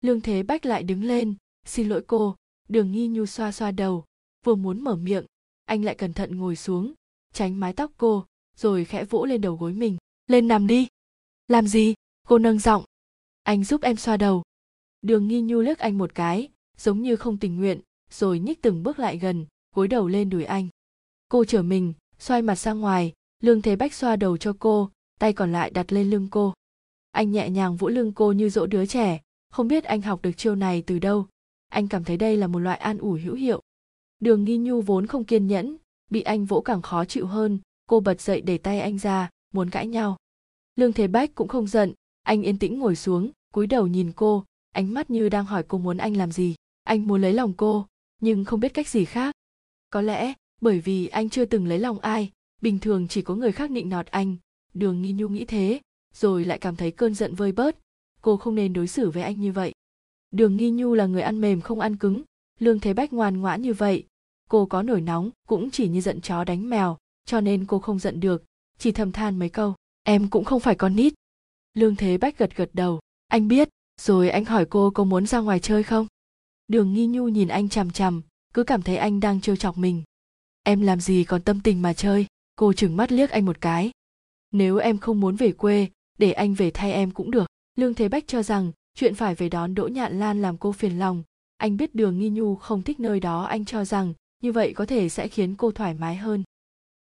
Lương 0.00 0.20
thế 0.20 0.42
bách 0.42 0.66
lại 0.66 0.82
đứng 0.82 1.04
lên, 1.04 1.34
xin 1.64 1.88
lỗi 1.88 2.04
cô, 2.06 2.36
đường 2.68 2.92
nghi 2.92 3.08
nhu 3.08 3.26
xoa 3.26 3.52
xoa 3.52 3.70
đầu, 3.70 4.04
vừa 4.44 4.54
muốn 4.54 4.80
mở 4.80 4.96
miệng, 4.96 5.24
anh 5.64 5.84
lại 5.84 5.94
cẩn 5.94 6.12
thận 6.12 6.36
ngồi 6.36 6.56
xuống, 6.56 6.92
tránh 7.32 7.60
mái 7.60 7.72
tóc 7.72 7.92
cô, 7.96 8.26
rồi 8.56 8.84
khẽ 8.84 9.04
vỗ 9.04 9.24
lên 9.24 9.40
đầu 9.40 9.56
gối 9.56 9.72
mình, 9.72 9.96
lên 10.26 10.48
nằm 10.48 10.66
đi. 10.66 10.88
Làm 11.48 11.66
gì? 11.66 11.94
Cô 12.28 12.38
nâng 12.38 12.58
giọng, 12.58 12.84
anh 13.42 13.64
giúp 13.64 13.82
em 13.82 13.96
xoa 13.96 14.16
đầu. 14.16 14.42
Đường 15.02 15.28
nghi 15.28 15.40
nhu 15.40 15.60
liếc 15.60 15.78
anh 15.78 15.98
một 15.98 16.14
cái, 16.14 16.48
giống 16.76 17.02
như 17.02 17.16
không 17.16 17.38
tình 17.38 17.56
nguyện 17.56 17.80
rồi 18.10 18.38
nhích 18.38 18.62
từng 18.62 18.82
bước 18.82 18.98
lại 18.98 19.18
gần, 19.18 19.46
gối 19.74 19.88
đầu 19.88 20.08
lên 20.08 20.30
đùi 20.30 20.44
anh. 20.44 20.68
Cô 21.28 21.44
trở 21.44 21.62
mình, 21.62 21.92
xoay 22.18 22.42
mặt 22.42 22.54
sang 22.54 22.80
ngoài, 22.80 23.12
lương 23.40 23.62
thế 23.62 23.76
bách 23.76 23.94
xoa 23.94 24.16
đầu 24.16 24.36
cho 24.36 24.52
cô, 24.58 24.90
tay 25.18 25.32
còn 25.32 25.52
lại 25.52 25.70
đặt 25.70 25.92
lên 25.92 26.10
lưng 26.10 26.28
cô. 26.30 26.54
Anh 27.10 27.32
nhẹ 27.32 27.50
nhàng 27.50 27.76
vỗ 27.76 27.88
lưng 27.88 28.12
cô 28.12 28.32
như 28.32 28.48
dỗ 28.48 28.66
đứa 28.66 28.86
trẻ, 28.86 29.20
không 29.50 29.68
biết 29.68 29.84
anh 29.84 30.02
học 30.02 30.22
được 30.22 30.32
chiêu 30.36 30.54
này 30.54 30.82
từ 30.86 30.98
đâu. 30.98 31.26
Anh 31.68 31.88
cảm 31.88 32.04
thấy 32.04 32.16
đây 32.16 32.36
là 32.36 32.46
một 32.46 32.58
loại 32.58 32.78
an 32.78 32.98
ủi 32.98 33.20
hữu 33.20 33.34
hiệu. 33.34 33.60
Đường 34.20 34.44
nghi 34.44 34.56
nhu 34.56 34.80
vốn 34.80 35.06
không 35.06 35.24
kiên 35.24 35.46
nhẫn, 35.46 35.76
bị 36.10 36.20
anh 36.20 36.44
vỗ 36.44 36.60
càng 36.60 36.82
khó 36.82 37.04
chịu 37.04 37.26
hơn, 37.26 37.58
cô 37.88 38.00
bật 38.00 38.20
dậy 38.20 38.40
để 38.40 38.58
tay 38.58 38.80
anh 38.80 38.98
ra, 38.98 39.30
muốn 39.54 39.70
cãi 39.70 39.86
nhau. 39.86 40.16
Lương 40.76 40.92
thế 40.92 41.08
bách 41.08 41.34
cũng 41.34 41.48
không 41.48 41.66
giận, 41.66 41.92
anh 42.22 42.42
yên 42.42 42.58
tĩnh 42.58 42.78
ngồi 42.78 42.96
xuống, 42.96 43.30
cúi 43.54 43.66
đầu 43.66 43.86
nhìn 43.86 44.12
cô, 44.12 44.44
ánh 44.70 44.94
mắt 44.94 45.10
như 45.10 45.28
đang 45.28 45.44
hỏi 45.44 45.64
cô 45.68 45.78
muốn 45.78 45.96
anh 45.96 46.16
làm 46.16 46.32
gì. 46.32 46.54
Anh 46.84 47.06
muốn 47.06 47.22
lấy 47.22 47.32
lòng 47.32 47.52
cô 47.56 47.86
nhưng 48.20 48.44
không 48.44 48.60
biết 48.60 48.74
cách 48.74 48.88
gì 48.88 49.04
khác. 49.04 49.34
Có 49.90 50.00
lẽ, 50.00 50.32
bởi 50.60 50.80
vì 50.80 51.06
anh 51.06 51.30
chưa 51.30 51.44
từng 51.44 51.66
lấy 51.66 51.78
lòng 51.78 51.98
ai, 51.98 52.30
bình 52.62 52.78
thường 52.78 53.08
chỉ 53.08 53.22
có 53.22 53.34
người 53.34 53.52
khác 53.52 53.70
nịnh 53.70 53.88
nọt 53.88 54.06
anh. 54.06 54.36
Đường 54.74 55.02
nghi 55.02 55.12
nhu 55.12 55.28
nghĩ 55.28 55.44
thế, 55.44 55.80
rồi 56.14 56.44
lại 56.44 56.58
cảm 56.58 56.76
thấy 56.76 56.90
cơn 56.90 57.14
giận 57.14 57.34
vơi 57.34 57.52
bớt. 57.52 57.76
Cô 58.22 58.36
không 58.36 58.54
nên 58.54 58.72
đối 58.72 58.86
xử 58.86 59.10
với 59.10 59.22
anh 59.22 59.40
như 59.40 59.52
vậy. 59.52 59.72
Đường 60.30 60.56
nghi 60.56 60.70
nhu 60.70 60.94
là 60.94 61.06
người 61.06 61.22
ăn 61.22 61.40
mềm 61.40 61.60
không 61.60 61.80
ăn 61.80 61.96
cứng, 61.96 62.22
lương 62.58 62.80
thế 62.80 62.94
bách 62.94 63.12
ngoan 63.12 63.40
ngoãn 63.40 63.62
như 63.62 63.74
vậy. 63.74 64.04
Cô 64.48 64.66
có 64.66 64.82
nổi 64.82 65.00
nóng, 65.00 65.30
cũng 65.48 65.70
chỉ 65.70 65.88
như 65.88 66.00
giận 66.00 66.20
chó 66.20 66.44
đánh 66.44 66.70
mèo, 66.70 66.96
cho 67.24 67.40
nên 67.40 67.64
cô 67.66 67.78
không 67.78 67.98
giận 67.98 68.20
được, 68.20 68.44
chỉ 68.78 68.92
thầm 68.92 69.12
than 69.12 69.38
mấy 69.38 69.48
câu, 69.48 69.74
em 70.02 70.30
cũng 70.30 70.44
không 70.44 70.60
phải 70.60 70.74
con 70.74 70.96
nít. 70.96 71.14
Lương 71.74 71.96
thế 71.96 72.18
bách 72.18 72.38
gật 72.38 72.56
gật 72.56 72.70
đầu, 72.72 73.00
anh 73.28 73.48
biết, 73.48 73.68
rồi 74.00 74.30
anh 74.30 74.44
hỏi 74.44 74.66
cô 74.70 74.90
có 74.90 75.04
muốn 75.04 75.26
ra 75.26 75.38
ngoài 75.38 75.60
chơi 75.60 75.82
không? 75.82 76.06
Đường 76.68 76.92
nghi 76.92 77.06
nhu 77.06 77.28
nhìn 77.28 77.48
anh 77.48 77.68
chằm 77.68 77.90
chằm, 77.90 78.22
cứ 78.54 78.64
cảm 78.64 78.82
thấy 78.82 78.96
anh 78.96 79.20
đang 79.20 79.40
trêu 79.40 79.56
chọc 79.56 79.78
mình. 79.78 80.02
Em 80.62 80.80
làm 80.80 81.00
gì 81.00 81.24
còn 81.24 81.42
tâm 81.42 81.60
tình 81.60 81.82
mà 81.82 81.92
chơi? 81.92 82.26
Cô 82.56 82.72
chừng 82.72 82.96
mắt 82.96 83.12
liếc 83.12 83.30
anh 83.30 83.44
một 83.44 83.60
cái. 83.60 83.90
Nếu 84.52 84.76
em 84.76 84.98
không 84.98 85.20
muốn 85.20 85.36
về 85.36 85.52
quê, 85.52 85.88
để 86.18 86.32
anh 86.32 86.54
về 86.54 86.70
thay 86.70 86.92
em 86.92 87.10
cũng 87.10 87.30
được. 87.30 87.46
Lương 87.76 87.94
thế 87.94 88.08
bách 88.08 88.24
cho 88.26 88.42
rằng, 88.42 88.72
chuyện 88.94 89.14
phải 89.14 89.34
về 89.34 89.48
đón 89.48 89.74
đỗ 89.74 89.88
nhạn 89.88 90.18
lan 90.18 90.42
làm 90.42 90.58
cô 90.58 90.72
phiền 90.72 90.98
lòng. 90.98 91.22
Anh 91.56 91.76
biết 91.76 91.94
đường 91.94 92.18
nghi 92.18 92.28
nhu 92.28 92.56
không 92.56 92.82
thích 92.82 93.00
nơi 93.00 93.20
đó, 93.20 93.42
anh 93.42 93.64
cho 93.64 93.84
rằng, 93.84 94.14
như 94.42 94.52
vậy 94.52 94.72
có 94.72 94.86
thể 94.86 95.08
sẽ 95.08 95.28
khiến 95.28 95.54
cô 95.54 95.70
thoải 95.70 95.94
mái 95.94 96.16
hơn. 96.16 96.44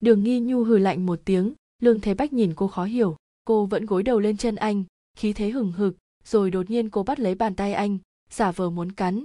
Đường 0.00 0.24
nghi 0.24 0.40
nhu 0.40 0.64
hừ 0.64 0.78
lạnh 0.78 1.06
một 1.06 1.20
tiếng, 1.24 1.54
lương 1.82 2.00
thế 2.00 2.14
bách 2.14 2.32
nhìn 2.32 2.52
cô 2.56 2.68
khó 2.68 2.84
hiểu. 2.84 3.16
Cô 3.44 3.66
vẫn 3.66 3.86
gối 3.86 4.02
đầu 4.02 4.20
lên 4.20 4.36
chân 4.36 4.56
anh, 4.56 4.84
khí 5.16 5.32
thế 5.32 5.50
hừng 5.50 5.72
hực, 5.72 5.96
rồi 6.24 6.50
đột 6.50 6.70
nhiên 6.70 6.90
cô 6.90 7.02
bắt 7.02 7.20
lấy 7.20 7.34
bàn 7.34 7.54
tay 7.54 7.72
anh, 7.72 7.98
giả 8.30 8.52
vờ 8.52 8.70
muốn 8.70 8.92
cắn 8.92 9.24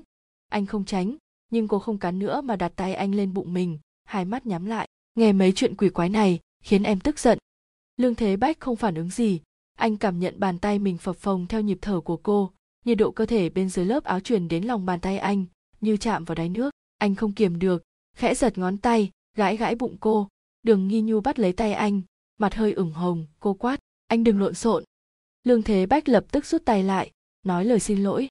anh 0.49 0.65
không 0.65 0.85
tránh, 0.85 1.15
nhưng 1.51 1.67
cô 1.67 1.79
không 1.79 1.97
cắn 1.97 2.19
nữa 2.19 2.41
mà 2.41 2.55
đặt 2.55 2.71
tay 2.75 2.93
anh 2.93 3.15
lên 3.15 3.33
bụng 3.33 3.53
mình, 3.53 3.79
hai 4.03 4.25
mắt 4.25 4.45
nhắm 4.45 4.65
lại. 4.65 4.87
Nghe 5.15 5.33
mấy 5.33 5.51
chuyện 5.55 5.75
quỷ 5.75 5.89
quái 5.89 6.09
này, 6.09 6.39
khiến 6.63 6.83
em 6.83 6.99
tức 6.99 7.19
giận. 7.19 7.37
Lương 7.97 8.15
thế 8.15 8.37
bách 8.37 8.59
không 8.59 8.75
phản 8.75 8.95
ứng 8.95 9.09
gì. 9.09 9.41
Anh 9.75 9.97
cảm 9.97 10.19
nhận 10.19 10.39
bàn 10.39 10.59
tay 10.59 10.79
mình 10.79 10.97
phập 10.97 11.15
phồng 11.15 11.47
theo 11.47 11.61
nhịp 11.61 11.77
thở 11.81 12.01
của 12.01 12.17
cô, 12.17 12.51
nhiệt 12.85 12.97
độ 12.97 13.11
cơ 13.11 13.25
thể 13.25 13.49
bên 13.49 13.69
dưới 13.69 13.85
lớp 13.85 14.03
áo 14.03 14.19
truyền 14.19 14.47
đến 14.47 14.63
lòng 14.63 14.85
bàn 14.85 14.99
tay 14.99 15.17
anh, 15.17 15.45
như 15.81 15.97
chạm 15.97 16.25
vào 16.25 16.35
đáy 16.35 16.49
nước. 16.49 16.69
Anh 16.97 17.15
không 17.15 17.33
kiềm 17.33 17.59
được, 17.59 17.83
khẽ 18.15 18.35
giật 18.35 18.57
ngón 18.57 18.77
tay, 18.77 19.11
gãi 19.35 19.57
gãi 19.57 19.75
bụng 19.75 19.97
cô. 19.99 20.27
Đường 20.63 20.87
nghi 20.87 21.01
nhu 21.01 21.21
bắt 21.21 21.39
lấy 21.39 21.53
tay 21.53 21.73
anh, 21.73 22.01
mặt 22.37 22.55
hơi 22.55 22.73
ửng 22.73 22.91
hồng, 22.91 23.27
cô 23.39 23.53
quát, 23.53 23.79
anh 24.07 24.23
đừng 24.23 24.39
lộn 24.39 24.53
xộn. 24.53 24.83
Lương 25.43 25.63
thế 25.63 25.85
bách 25.85 26.09
lập 26.09 26.25
tức 26.31 26.45
rút 26.45 26.65
tay 26.65 26.83
lại, 26.83 27.11
nói 27.43 27.65
lời 27.65 27.79
xin 27.79 28.03
lỗi 28.03 28.27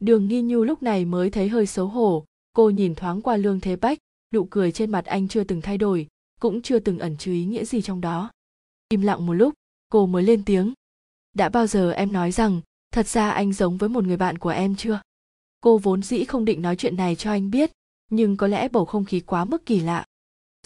đường 0.00 0.28
nghi 0.28 0.42
nhu 0.42 0.64
lúc 0.64 0.82
này 0.82 1.04
mới 1.04 1.30
thấy 1.30 1.48
hơi 1.48 1.66
xấu 1.66 1.86
hổ. 1.86 2.24
Cô 2.52 2.70
nhìn 2.70 2.94
thoáng 2.94 3.22
qua 3.22 3.36
lương 3.36 3.60
thế 3.60 3.76
bách, 3.76 3.98
nụ 4.34 4.44
cười 4.44 4.72
trên 4.72 4.90
mặt 4.90 5.04
anh 5.04 5.28
chưa 5.28 5.44
từng 5.44 5.60
thay 5.60 5.78
đổi, 5.78 6.06
cũng 6.40 6.62
chưa 6.62 6.78
từng 6.78 6.98
ẩn 6.98 7.16
chứa 7.16 7.32
ý 7.32 7.44
nghĩa 7.44 7.64
gì 7.64 7.82
trong 7.82 8.00
đó. 8.00 8.30
Im 8.88 9.00
lặng 9.00 9.26
một 9.26 9.32
lúc, 9.32 9.54
cô 9.92 10.06
mới 10.06 10.22
lên 10.22 10.44
tiếng. 10.44 10.72
Đã 11.32 11.48
bao 11.48 11.66
giờ 11.66 11.90
em 11.90 12.12
nói 12.12 12.32
rằng, 12.32 12.60
thật 12.92 13.06
ra 13.06 13.30
anh 13.30 13.52
giống 13.52 13.76
với 13.76 13.88
một 13.88 14.04
người 14.04 14.16
bạn 14.16 14.38
của 14.38 14.48
em 14.48 14.76
chưa? 14.76 15.00
Cô 15.60 15.78
vốn 15.78 16.02
dĩ 16.02 16.24
không 16.24 16.44
định 16.44 16.62
nói 16.62 16.76
chuyện 16.76 16.96
này 16.96 17.16
cho 17.16 17.30
anh 17.30 17.50
biết, 17.50 17.72
nhưng 18.10 18.36
có 18.36 18.46
lẽ 18.46 18.68
bầu 18.68 18.84
không 18.84 19.04
khí 19.04 19.20
quá 19.20 19.44
mức 19.44 19.66
kỳ 19.66 19.80
lạ. 19.80 20.04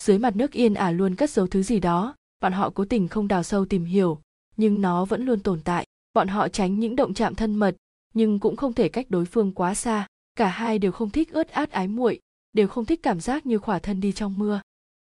Dưới 0.01 0.19
mặt 0.19 0.37
nước 0.37 0.53
yên 0.53 0.75
ả 0.75 0.91
luôn 0.91 1.15
cất 1.15 1.31
giấu 1.31 1.47
thứ 1.47 1.63
gì 1.63 1.81
đó, 1.81 2.15
bọn 2.41 2.53
họ 2.53 2.71
cố 2.71 2.85
tình 2.85 3.09
không 3.09 3.29
đào 3.29 3.43
sâu 3.43 3.65
tìm 3.65 3.85
hiểu, 3.85 4.21
nhưng 4.57 4.81
nó 4.81 5.05
vẫn 5.05 5.25
luôn 5.25 5.41
tồn 5.41 5.61
tại. 5.65 5.87
Bọn 6.15 6.29
họ 6.29 6.49
tránh 6.49 6.81
những 6.81 6.97
động 6.97 7.15
chạm 7.15 7.35
thân 7.35 7.55
mật 7.57 7.77
nhưng 8.15 8.39
cũng 8.39 8.57
không 8.57 8.73
thể 8.73 8.89
cách 8.89 9.07
đối 9.11 9.25
phương 9.25 9.53
quá 9.53 9.75
xa. 9.75 10.07
Cả 10.35 10.49
hai 10.49 10.79
đều 10.79 10.93
không 10.93 11.11
thích 11.11 11.33
ướt 11.33 11.49
át 11.49 11.71
ái 11.71 11.89
muội, 11.89 12.21
đều 12.53 12.69
không 12.69 12.85
thích 12.85 13.01
cảm 13.03 13.21
giác 13.21 13.47
như 13.47 13.59
khỏa 13.59 13.79
thân 13.79 14.01
đi 14.01 14.13
trong 14.13 14.39
mưa. 14.39 14.61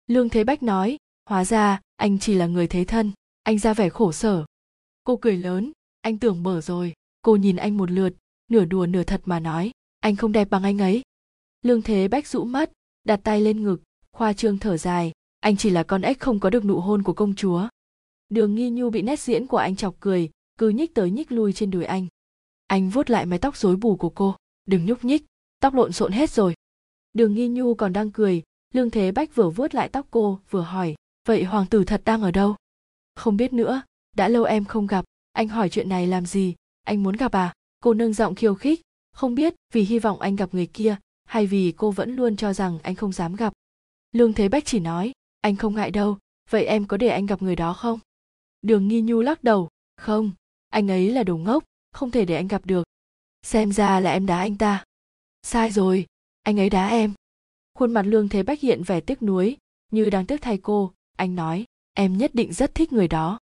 Lương 0.06 0.28
thế 0.28 0.44
bách 0.44 0.62
nói, 0.62 0.96
hóa 1.28 1.44
ra, 1.44 1.80
anh 1.96 2.18
chỉ 2.18 2.34
là 2.34 2.46
người 2.46 2.66
thế 2.66 2.84
thân, 2.84 3.12
anh 3.42 3.58
ra 3.58 3.74
vẻ 3.74 3.88
khổ 3.88 4.12
sở. 4.12 4.44
Cô 5.04 5.16
cười 5.16 5.36
lớn, 5.36 5.72
anh 6.00 6.18
tưởng 6.18 6.42
mở 6.42 6.60
rồi. 6.60 6.92
Cô 7.22 7.36
nhìn 7.36 7.56
anh 7.56 7.76
một 7.76 7.90
lượt, 7.90 8.14
nửa 8.50 8.64
đùa 8.64 8.86
nửa 8.86 9.02
thật 9.02 9.20
mà 9.24 9.40
nói, 9.40 9.70
anh 10.00 10.16
không 10.16 10.32
đẹp 10.32 10.50
bằng 10.50 10.62
anh 10.62 10.78
ấy. 10.78 11.02
Lương 11.62 11.82
thế 11.82 12.08
bách 12.08 12.26
rũ 12.26 12.44
mắt, 12.44 12.70
đặt 13.04 13.20
tay 13.24 13.40
lên 13.40 13.62
ngực, 13.62 13.82
khoa 14.12 14.32
trương 14.32 14.58
thở 14.58 14.76
dài, 14.76 15.12
anh 15.40 15.56
chỉ 15.56 15.70
là 15.70 15.82
con 15.82 16.02
ếch 16.02 16.20
không 16.20 16.40
có 16.40 16.50
được 16.50 16.64
nụ 16.64 16.80
hôn 16.80 17.02
của 17.02 17.12
công 17.12 17.34
chúa. 17.34 17.68
Đường 18.28 18.54
nghi 18.54 18.70
nhu 18.70 18.90
bị 18.90 19.02
nét 19.02 19.20
diễn 19.20 19.46
của 19.46 19.56
anh 19.56 19.76
chọc 19.76 19.94
cười, 20.00 20.30
cứ 20.58 20.68
nhích 20.68 20.94
tới 20.94 21.10
nhích 21.10 21.32
lui 21.32 21.52
trên 21.52 21.70
đùi 21.70 21.84
anh 21.84 22.06
anh 22.70 22.88
vuốt 22.88 23.10
lại 23.10 23.26
mái 23.26 23.38
tóc 23.38 23.56
rối 23.56 23.76
bù 23.76 23.96
của 23.96 24.10
cô. 24.10 24.36
Đừng 24.66 24.86
nhúc 24.86 25.04
nhích, 25.04 25.24
tóc 25.60 25.74
lộn 25.74 25.92
xộn 25.92 26.12
hết 26.12 26.30
rồi. 26.30 26.54
Đường 27.12 27.34
nghi 27.34 27.48
nhu 27.48 27.74
còn 27.74 27.92
đang 27.92 28.10
cười, 28.10 28.42
lương 28.74 28.90
thế 28.90 29.12
bách 29.12 29.34
vừa 29.34 29.50
vuốt 29.50 29.74
lại 29.74 29.88
tóc 29.88 30.06
cô, 30.10 30.40
vừa 30.50 30.60
hỏi, 30.60 30.94
vậy 31.28 31.44
hoàng 31.44 31.66
tử 31.66 31.84
thật 31.84 32.02
đang 32.04 32.22
ở 32.22 32.30
đâu? 32.30 32.56
Không 33.14 33.36
biết 33.36 33.52
nữa, 33.52 33.82
đã 34.16 34.28
lâu 34.28 34.44
em 34.44 34.64
không 34.64 34.86
gặp. 34.86 35.04
Anh 35.32 35.48
hỏi 35.48 35.68
chuyện 35.68 35.88
này 35.88 36.06
làm 36.06 36.26
gì? 36.26 36.54
Anh 36.82 37.02
muốn 37.02 37.16
gặp 37.16 37.32
à? 37.32 37.54
Cô 37.80 37.94
nâng 37.94 38.12
giọng 38.12 38.34
khiêu 38.34 38.54
khích, 38.54 38.80
không 39.12 39.34
biết, 39.34 39.54
vì 39.72 39.82
hy 39.82 39.98
vọng 39.98 40.20
anh 40.20 40.36
gặp 40.36 40.54
người 40.54 40.66
kia, 40.66 40.96
hay 41.24 41.46
vì 41.46 41.72
cô 41.76 41.90
vẫn 41.90 42.16
luôn 42.16 42.36
cho 42.36 42.52
rằng 42.52 42.78
anh 42.82 42.94
không 42.94 43.12
dám 43.12 43.36
gặp. 43.36 43.52
Lương 44.12 44.32
thế 44.32 44.48
bách 44.48 44.64
chỉ 44.64 44.80
nói, 44.80 45.12
anh 45.40 45.56
không 45.56 45.74
ngại 45.74 45.90
đâu, 45.90 46.18
vậy 46.50 46.64
em 46.64 46.86
có 46.86 46.96
để 46.96 47.08
anh 47.08 47.26
gặp 47.26 47.42
người 47.42 47.56
đó 47.56 47.72
không? 47.72 47.98
Đường 48.62 48.88
nghi 48.88 49.00
nhu 49.00 49.20
lắc 49.20 49.44
đầu, 49.44 49.68
không, 49.96 50.30
anh 50.68 50.90
ấy 50.90 51.10
là 51.10 51.22
đồ 51.22 51.36
ngốc 51.36 51.64
không 51.92 52.10
thể 52.10 52.24
để 52.24 52.34
anh 52.34 52.48
gặp 52.48 52.66
được. 52.66 52.84
Xem 53.42 53.72
ra 53.72 54.00
là 54.00 54.12
em 54.12 54.26
đá 54.26 54.38
anh 54.38 54.56
ta. 54.56 54.84
Sai 55.42 55.70
rồi, 55.70 56.06
anh 56.42 56.60
ấy 56.60 56.70
đá 56.70 56.88
em. 56.88 57.12
Khuôn 57.74 57.92
mặt 57.92 58.02
lương 58.02 58.28
thế 58.28 58.42
bách 58.42 58.60
hiện 58.60 58.82
vẻ 58.82 59.00
tiếc 59.00 59.22
nuối, 59.22 59.56
như 59.92 60.10
đang 60.10 60.26
tiếc 60.26 60.42
thay 60.42 60.58
cô. 60.58 60.92
Anh 61.16 61.34
nói, 61.34 61.64
em 61.92 62.18
nhất 62.18 62.34
định 62.34 62.52
rất 62.52 62.74
thích 62.74 62.92
người 62.92 63.08
đó. 63.08 63.38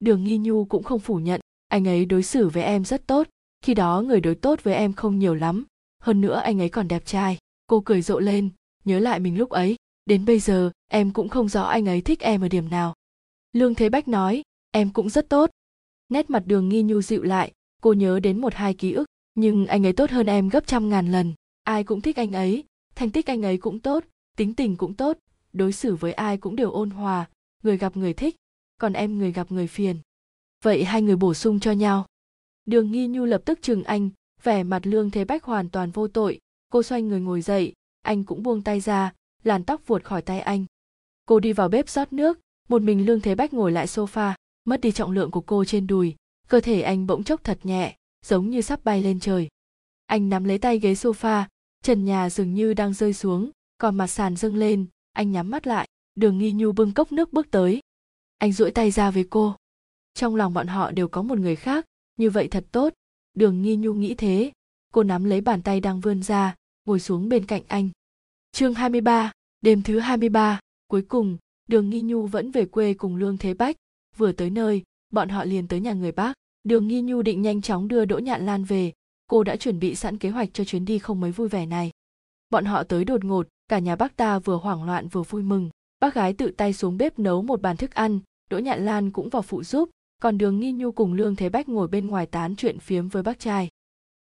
Đường 0.00 0.24
nghi 0.24 0.38
nhu 0.38 0.64
cũng 0.64 0.82
không 0.82 1.00
phủ 1.00 1.16
nhận, 1.16 1.40
anh 1.68 1.88
ấy 1.88 2.04
đối 2.04 2.22
xử 2.22 2.48
với 2.48 2.62
em 2.62 2.84
rất 2.84 3.06
tốt. 3.06 3.28
Khi 3.64 3.74
đó 3.74 4.00
người 4.00 4.20
đối 4.20 4.34
tốt 4.34 4.62
với 4.62 4.74
em 4.74 4.92
không 4.92 5.18
nhiều 5.18 5.34
lắm. 5.34 5.64
Hơn 6.02 6.20
nữa 6.20 6.40
anh 6.44 6.60
ấy 6.60 6.68
còn 6.68 6.88
đẹp 6.88 7.06
trai. 7.06 7.38
Cô 7.66 7.80
cười 7.80 8.02
rộ 8.02 8.18
lên, 8.18 8.50
nhớ 8.84 8.98
lại 8.98 9.20
mình 9.20 9.38
lúc 9.38 9.50
ấy. 9.50 9.76
Đến 10.06 10.24
bây 10.24 10.38
giờ, 10.38 10.70
em 10.88 11.12
cũng 11.12 11.28
không 11.28 11.48
rõ 11.48 11.62
anh 11.62 11.88
ấy 11.88 12.00
thích 12.00 12.20
em 12.20 12.40
ở 12.40 12.48
điểm 12.48 12.70
nào. 12.70 12.94
Lương 13.52 13.74
thế 13.74 13.88
bách 13.88 14.08
nói, 14.08 14.42
em 14.70 14.90
cũng 14.90 15.10
rất 15.10 15.28
tốt. 15.28 15.50
Nét 16.08 16.30
mặt 16.30 16.42
đường 16.46 16.68
nghi 16.68 16.82
nhu 16.82 17.02
dịu 17.02 17.22
lại 17.22 17.52
cô 17.82 17.92
nhớ 17.92 18.20
đến 18.20 18.40
một 18.40 18.54
hai 18.54 18.74
ký 18.74 18.92
ức, 18.92 19.04
nhưng 19.34 19.66
anh 19.66 19.86
ấy 19.86 19.92
tốt 19.92 20.10
hơn 20.10 20.26
em 20.26 20.48
gấp 20.48 20.66
trăm 20.66 20.88
ngàn 20.88 21.12
lần. 21.12 21.34
Ai 21.64 21.84
cũng 21.84 22.00
thích 22.00 22.16
anh 22.16 22.32
ấy, 22.32 22.64
thành 22.94 23.10
tích 23.10 23.26
anh 23.26 23.42
ấy 23.42 23.58
cũng 23.58 23.80
tốt, 23.80 24.04
tính 24.36 24.54
tình 24.54 24.76
cũng 24.76 24.94
tốt, 24.94 25.18
đối 25.52 25.72
xử 25.72 25.96
với 25.96 26.12
ai 26.12 26.36
cũng 26.36 26.56
đều 26.56 26.70
ôn 26.70 26.90
hòa, 26.90 27.28
người 27.62 27.78
gặp 27.78 27.96
người 27.96 28.14
thích, 28.14 28.36
còn 28.80 28.92
em 28.92 29.18
người 29.18 29.32
gặp 29.32 29.52
người 29.52 29.66
phiền. 29.66 29.96
Vậy 30.62 30.84
hai 30.84 31.02
người 31.02 31.16
bổ 31.16 31.34
sung 31.34 31.60
cho 31.60 31.72
nhau. 31.72 32.06
Đường 32.66 32.92
nghi 32.92 33.06
nhu 33.06 33.24
lập 33.24 33.42
tức 33.44 33.58
chừng 33.62 33.84
anh, 33.84 34.10
vẻ 34.42 34.62
mặt 34.62 34.86
lương 34.86 35.10
thế 35.10 35.24
bách 35.24 35.44
hoàn 35.44 35.68
toàn 35.68 35.90
vô 35.90 36.08
tội. 36.08 36.38
Cô 36.70 36.82
xoay 36.82 37.02
người 37.02 37.20
ngồi 37.20 37.42
dậy, 37.42 37.72
anh 38.02 38.24
cũng 38.24 38.42
buông 38.42 38.62
tay 38.62 38.80
ra, 38.80 39.12
làn 39.44 39.64
tóc 39.64 39.86
vuột 39.86 40.04
khỏi 40.04 40.22
tay 40.22 40.40
anh. 40.40 40.64
Cô 41.26 41.40
đi 41.40 41.52
vào 41.52 41.68
bếp 41.68 41.88
rót 41.88 42.12
nước, 42.12 42.38
một 42.68 42.82
mình 42.82 43.06
lương 43.06 43.20
thế 43.20 43.34
bách 43.34 43.54
ngồi 43.54 43.72
lại 43.72 43.86
sofa, 43.86 44.34
mất 44.64 44.80
đi 44.80 44.92
trọng 44.92 45.10
lượng 45.10 45.30
của 45.30 45.40
cô 45.40 45.64
trên 45.64 45.86
đùi 45.86 46.14
cơ 46.48 46.60
thể 46.60 46.82
anh 46.82 47.06
bỗng 47.06 47.24
chốc 47.24 47.44
thật 47.44 47.58
nhẹ 47.62 47.96
giống 48.26 48.50
như 48.50 48.60
sắp 48.60 48.84
bay 48.84 49.02
lên 49.02 49.20
trời. 49.20 49.48
Anh 50.06 50.28
nắm 50.28 50.44
lấy 50.44 50.58
tay 50.58 50.78
ghế 50.78 50.92
sofa 50.92 51.44
trần 51.82 52.04
nhà 52.04 52.30
dường 52.30 52.54
như 52.54 52.74
đang 52.74 52.94
rơi 52.94 53.12
xuống 53.12 53.50
còn 53.78 53.96
mặt 53.96 54.06
sàn 54.06 54.36
dâng 54.36 54.56
lên 54.56 54.86
anh 55.12 55.32
nhắm 55.32 55.50
mắt 55.50 55.66
lại 55.66 55.88
đường 56.14 56.38
nghi 56.38 56.52
nhu 56.52 56.72
bưng 56.72 56.94
cốc 56.94 57.12
nước 57.12 57.32
bước 57.32 57.50
tới. 57.50 57.80
Anh 58.38 58.52
duỗi 58.52 58.70
tay 58.70 58.90
ra 58.90 59.10
với 59.10 59.26
cô. 59.30 59.56
Trong 60.14 60.36
lòng 60.36 60.54
bọn 60.54 60.66
họ 60.66 60.90
đều 60.90 61.08
có 61.08 61.22
một 61.22 61.38
người 61.38 61.56
khác 61.56 61.86
như 62.16 62.30
vậy 62.30 62.48
thật 62.48 62.64
tốt 62.72 62.92
đường 63.34 63.62
nghi 63.62 63.76
nhu 63.76 63.94
nghĩ 63.94 64.14
thế. 64.14 64.52
Cô 64.92 65.02
nắm 65.02 65.24
lấy 65.24 65.40
bàn 65.40 65.62
tay 65.62 65.80
đang 65.80 66.00
vươn 66.00 66.22
ra 66.22 66.54
ngồi 66.84 67.00
xuống 67.00 67.28
bên 67.28 67.46
cạnh 67.46 67.62
anh. 67.68 67.88
Chương 68.52 68.74
23, 68.74 69.32
đêm 69.60 69.82
thứ 69.82 69.98
23, 69.98 70.60
cuối 70.86 71.02
cùng 71.02 71.38
đường 71.68 71.90
nghi 71.90 72.00
nhu 72.00 72.26
vẫn 72.26 72.50
về 72.50 72.64
quê 72.64 72.94
cùng 72.94 73.16
lương 73.16 73.38
thế 73.38 73.54
bách 73.54 73.76
vừa 74.16 74.32
tới 74.32 74.50
nơi 74.50 74.82
bọn 75.12 75.28
họ 75.28 75.44
liền 75.44 75.68
tới 75.68 75.80
nhà 75.80 75.92
người 75.92 76.12
bác. 76.12 76.32
Đường 76.64 76.88
nghi 76.88 77.02
nhu 77.02 77.22
định 77.22 77.42
nhanh 77.42 77.62
chóng 77.62 77.88
đưa 77.88 78.04
đỗ 78.04 78.18
nhạn 78.18 78.46
lan 78.46 78.64
về. 78.64 78.92
Cô 79.26 79.44
đã 79.44 79.56
chuẩn 79.56 79.78
bị 79.78 79.94
sẵn 79.94 80.18
kế 80.18 80.30
hoạch 80.30 80.48
cho 80.52 80.64
chuyến 80.64 80.84
đi 80.84 80.98
không 80.98 81.20
mấy 81.20 81.32
vui 81.32 81.48
vẻ 81.48 81.66
này. 81.66 81.90
Bọn 82.50 82.64
họ 82.64 82.82
tới 82.82 83.04
đột 83.04 83.24
ngột, 83.24 83.48
cả 83.68 83.78
nhà 83.78 83.96
bác 83.96 84.16
ta 84.16 84.38
vừa 84.38 84.56
hoảng 84.56 84.84
loạn 84.84 85.08
vừa 85.08 85.22
vui 85.22 85.42
mừng. 85.42 85.70
Bác 86.00 86.14
gái 86.14 86.32
tự 86.32 86.50
tay 86.56 86.72
xuống 86.72 86.96
bếp 86.96 87.18
nấu 87.18 87.42
một 87.42 87.62
bàn 87.62 87.76
thức 87.76 87.94
ăn, 87.94 88.20
đỗ 88.50 88.58
nhạn 88.58 88.84
lan 88.84 89.10
cũng 89.10 89.28
vào 89.28 89.42
phụ 89.42 89.62
giúp, 89.62 89.90
còn 90.22 90.38
đường 90.38 90.60
nghi 90.60 90.72
nhu 90.72 90.92
cùng 90.92 91.12
lương 91.12 91.36
thế 91.36 91.48
bách 91.48 91.68
ngồi 91.68 91.88
bên 91.88 92.06
ngoài 92.06 92.26
tán 92.26 92.56
chuyện 92.56 92.78
phiếm 92.78 93.08
với 93.08 93.22
bác 93.22 93.38
trai. 93.38 93.68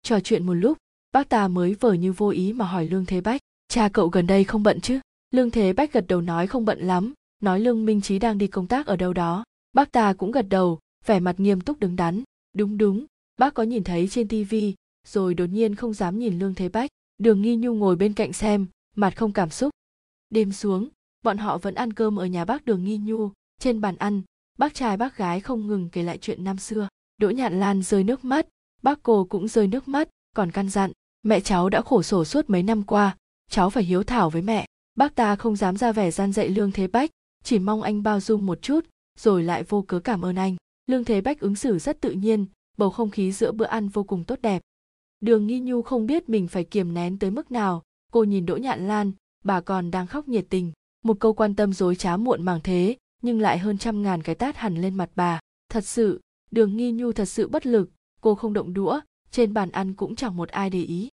Trò 0.03 0.19
chuyện 0.19 0.45
một 0.45 0.53
lúc, 0.53 0.77
bác 1.11 1.29
ta 1.29 1.47
mới 1.47 1.73
vờ 1.73 1.93
như 1.93 2.13
vô 2.13 2.29
ý 2.29 2.53
mà 2.53 2.65
hỏi 2.65 2.87
lương 2.87 3.05
thế 3.05 3.21
bách, 3.21 3.41
cha 3.67 3.89
cậu 3.93 4.07
gần 4.07 4.27
đây 4.27 4.43
không 4.43 4.63
bận 4.63 4.81
chứ? 4.81 4.99
Lương 5.31 5.51
thế 5.51 5.73
bách 5.73 5.93
gật 5.93 6.05
đầu 6.07 6.21
nói, 6.21 6.47
không 6.47 6.65
bận 6.65 6.79
lắm, 6.79 7.13
nói 7.41 7.59
lương 7.59 7.85
minh 7.85 8.01
trí 8.01 8.19
đang 8.19 8.37
đi 8.37 8.47
công 8.47 8.67
tác 8.67 8.85
ở 8.87 8.95
đâu 8.95 9.13
đó 9.13 9.43
bác 9.73 9.91
ta 9.91 10.13
cũng 10.13 10.31
gật 10.31 10.45
đầu, 10.49 10.79
vẻ 11.05 11.19
mặt 11.19 11.39
nghiêm 11.39 11.61
túc 11.61 11.79
đứng 11.79 11.95
đắn. 11.95 12.23
Đúng 12.53 12.77
đúng, 12.77 13.05
bác 13.37 13.53
có 13.53 13.63
nhìn 13.63 13.83
thấy 13.83 14.07
trên 14.07 14.27
tivi 14.27 14.75
rồi 15.07 15.33
đột 15.33 15.45
nhiên 15.45 15.75
không 15.75 15.93
dám 15.93 16.19
nhìn 16.19 16.39
lương 16.39 16.55
thế 16.55 16.69
bách. 16.69 16.89
Đường 17.17 17.41
nghi 17.41 17.55
nhu 17.55 17.73
ngồi 17.73 17.95
bên 17.95 18.13
cạnh 18.13 18.33
xem, 18.33 18.67
mặt 18.95 19.17
không 19.17 19.33
cảm 19.33 19.49
xúc. 19.49 19.69
Đêm 20.29 20.51
xuống, 20.51 20.89
bọn 21.23 21.37
họ 21.37 21.57
vẫn 21.57 21.75
ăn 21.75 21.93
cơm 21.93 22.15
ở 22.15 22.25
nhà 22.25 22.45
bác 22.45 22.65
đường 22.65 22.83
nghi 22.83 22.97
nhu. 22.97 23.31
Trên 23.59 23.81
bàn 23.81 23.95
ăn, 23.97 24.21
bác 24.57 24.73
trai 24.73 24.97
bác 24.97 25.17
gái 25.17 25.39
không 25.39 25.67
ngừng 25.67 25.89
kể 25.89 26.03
lại 26.03 26.17
chuyện 26.17 26.43
năm 26.43 26.57
xưa. 26.57 26.87
Đỗ 27.17 27.29
nhạn 27.29 27.59
lan 27.59 27.83
rơi 27.83 28.03
nước 28.03 28.25
mắt, 28.25 28.47
bác 28.81 29.03
cô 29.03 29.25
cũng 29.29 29.47
rơi 29.47 29.67
nước 29.67 29.87
mắt, 29.87 30.09
còn 30.35 30.51
căn 30.51 30.69
dặn, 30.69 30.91
mẹ 31.23 31.39
cháu 31.39 31.69
đã 31.69 31.81
khổ 31.81 32.03
sở 32.03 32.23
suốt 32.23 32.49
mấy 32.49 32.63
năm 32.63 32.83
qua, 32.83 33.17
cháu 33.49 33.69
phải 33.69 33.83
hiếu 33.83 34.03
thảo 34.03 34.29
với 34.29 34.41
mẹ. 34.41 34.65
Bác 34.95 35.15
ta 35.15 35.35
không 35.35 35.55
dám 35.55 35.77
ra 35.77 35.91
vẻ 35.91 36.11
gian 36.11 36.33
dạy 36.33 36.49
lương 36.49 36.71
thế 36.71 36.87
bách, 36.87 37.11
chỉ 37.43 37.59
mong 37.59 37.81
anh 37.81 38.03
bao 38.03 38.19
dung 38.19 38.45
một 38.45 38.61
chút 38.61 38.85
rồi 39.19 39.43
lại 39.43 39.63
vô 39.63 39.81
cớ 39.81 39.99
cảm 39.99 40.25
ơn 40.25 40.35
anh. 40.35 40.55
Lương 40.87 41.05
thế 41.05 41.21
bách 41.21 41.39
ứng 41.39 41.55
xử 41.55 41.79
rất 41.79 42.01
tự 42.01 42.11
nhiên, 42.11 42.45
bầu 42.77 42.89
không 42.89 43.09
khí 43.09 43.31
giữa 43.31 43.51
bữa 43.51 43.65
ăn 43.65 43.89
vô 43.89 44.03
cùng 44.03 44.23
tốt 44.23 44.39
đẹp. 44.41 44.61
Đường 45.19 45.47
nghi 45.47 45.59
nhu 45.59 45.81
không 45.81 46.05
biết 46.05 46.29
mình 46.29 46.47
phải 46.47 46.63
kiềm 46.63 46.93
nén 46.93 47.19
tới 47.19 47.31
mức 47.31 47.51
nào, 47.51 47.83
cô 48.11 48.23
nhìn 48.23 48.45
đỗ 48.45 48.57
nhạn 48.57 48.87
lan, 48.87 49.11
bà 49.43 49.61
còn 49.61 49.91
đang 49.91 50.07
khóc 50.07 50.27
nhiệt 50.27 50.45
tình. 50.49 50.71
Một 51.03 51.19
câu 51.19 51.33
quan 51.33 51.55
tâm 51.55 51.73
dối 51.73 51.95
trá 51.95 52.17
muộn 52.17 52.43
màng 52.43 52.59
thế, 52.63 52.97
nhưng 53.21 53.41
lại 53.41 53.57
hơn 53.57 53.77
trăm 53.77 54.03
ngàn 54.03 54.23
cái 54.23 54.35
tát 54.35 54.57
hẳn 54.57 54.81
lên 54.81 54.95
mặt 54.95 55.09
bà. 55.15 55.39
Thật 55.69 55.85
sự, 55.85 56.21
đường 56.51 56.77
nghi 56.77 56.91
nhu 56.91 57.11
thật 57.11 57.25
sự 57.25 57.47
bất 57.47 57.65
lực, 57.65 57.89
cô 58.21 58.35
không 58.35 58.53
động 58.53 58.73
đũa, 58.73 58.99
trên 59.31 59.53
bàn 59.53 59.71
ăn 59.71 59.93
cũng 59.93 60.15
chẳng 60.15 60.37
một 60.37 60.49
ai 60.49 60.69
để 60.69 60.83
ý. 60.83 61.09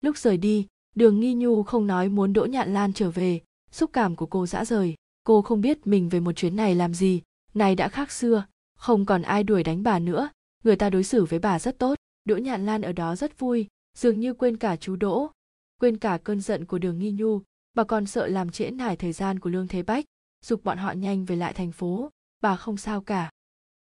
Lúc 0.00 0.18
rời 0.18 0.36
đi, 0.36 0.66
đường 0.94 1.20
nghi 1.20 1.34
nhu 1.34 1.62
không 1.62 1.86
nói 1.86 2.08
muốn 2.08 2.32
đỗ 2.32 2.44
nhạn 2.44 2.74
lan 2.74 2.92
trở 2.92 3.10
về, 3.10 3.40
xúc 3.70 3.90
cảm 3.92 4.16
của 4.16 4.26
cô 4.26 4.46
dã 4.46 4.64
rời. 4.64 4.94
Cô 5.24 5.42
không 5.42 5.60
biết 5.60 5.86
mình 5.86 6.08
về 6.08 6.20
một 6.20 6.32
chuyến 6.32 6.56
này 6.56 6.74
làm 6.74 6.94
gì 6.94 7.20
này 7.54 7.74
đã 7.74 7.88
khác 7.88 8.12
xưa, 8.12 8.46
không 8.76 9.06
còn 9.06 9.22
ai 9.22 9.44
đuổi 9.44 9.62
đánh 9.62 9.82
bà 9.82 9.98
nữa. 9.98 10.30
Người 10.64 10.76
ta 10.76 10.90
đối 10.90 11.04
xử 11.04 11.24
với 11.24 11.38
bà 11.38 11.58
rất 11.58 11.78
tốt. 11.78 11.94
Đỗ 12.24 12.36
nhạn 12.36 12.66
lan 12.66 12.82
ở 12.82 12.92
đó 12.92 13.16
rất 13.16 13.38
vui, 13.38 13.66
dường 13.96 14.20
như 14.20 14.34
quên 14.34 14.56
cả 14.56 14.76
chú 14.76 14.96
đỗ, 14.96 15.30
quên 15.80 15.96
cả 15.96 16.18
cơn 16.24 16.40
giận 16.40 16.64
của 16.64 16.78
đường 16.78 16.98
nghi 16.98 17.10
nhu. 17.10 17.40
Bà 17.74 17.84
còn 17.84 18.06
sợ 18.06 18.26
làm 18.26 18.50
trễ 18.50 18.70
nải 18.70 18.96
thời 18.96 19.12
gian 19.12 19.38
của 19.38 19.50
lương 19.50 19.68
thế 19.68 19.82
bách 19.82 20.04
dục 20.44 20.64
bọn 20.64 20.78
họ 20.78 20.92
nhanh 20.92 21.24
về 21.24 21.36
lại 21.36 21.52
thành 21.52 21.72
phố. 21.72 22.10
Bà 22.40 22.56
không 22.56 22.76
sao 22.76 23.00
cả. 23.00 23.30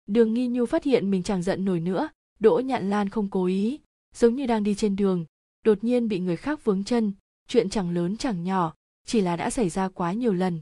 Đường 0.07 0.35
nghi 0.35 0.49
nhu 0.49 0.66
phát 0.66 0.85
hiện 0.85 1.11
mình 1.11 1.23
chẳng 1.23 1.43
giận 1.43 1.65
nổi 1.65 1.81
nữa. 1.81 2.09
Đỗ 2.40 2.59
nhạn 2.65 2.90
lan 2.90 3.09
không 3.09 3.31
cố 3.31 3.45
ý, 3.45 3.81
giống 4.15 4.35
như 4.35 4.47
đang 4.47 4.62
đi 4.62 4.74
trên 4.74 4.97
đường, 4.97 5.24
đột 5.65 5.85
nhiên 5.85 6.09
bị 6.09 6.19
người 6.19 6.36
khác 6.36 6.65
vướng 6.65 6.85
chân. 6.85 7.12
Chuyện 7.49 7.70
chẳng 7.70 7.90
lớn 7.90 8.16
chẳng 8.16 8.45
nhỏ, 8.45 8.74
chỉ 9.07 9.20
là 9.20 9.36
đã 9.36 9.51
xảy 9.51 9.69
ra 9.69 9.89
quá 9.89 10.12
nhiều 10.12 10.32
lần. 10.32 10.61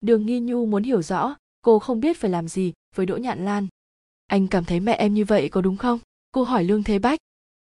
Đường 0.00 0.26
nghi 0.26 0.40
nhu 0.40 0.66
muốn 0.66 0.82
hiểu 0.82 1.02
rõ 1.02 1.36
cô 1.66 1.78
không 1.78 2.00
biết 2.00 2.16
phải 2.16 2.30
làm 2.30 2.48
gì 2.48 2.72
với 2.94 3.06
đỗ 3.06 3.16
nhạn 3.16 3.44
lan. 3.44 3.66
Anh 4.26 4.48
cảm 4.48 4.64
thấy 4.64 4.80
mẹ 4.80 4.92
em 4.92 5.14
như 5.14 5.24
vậy 5.24 5.48
có 5.48 5.60
đúng 5.60 5.76
không? 5.76 5.98
Cô 6.32 6.42
hỏi 6.42 6.64
lương 6.64 6.82
thế 6.82 6.98
bách. 6.98 7.18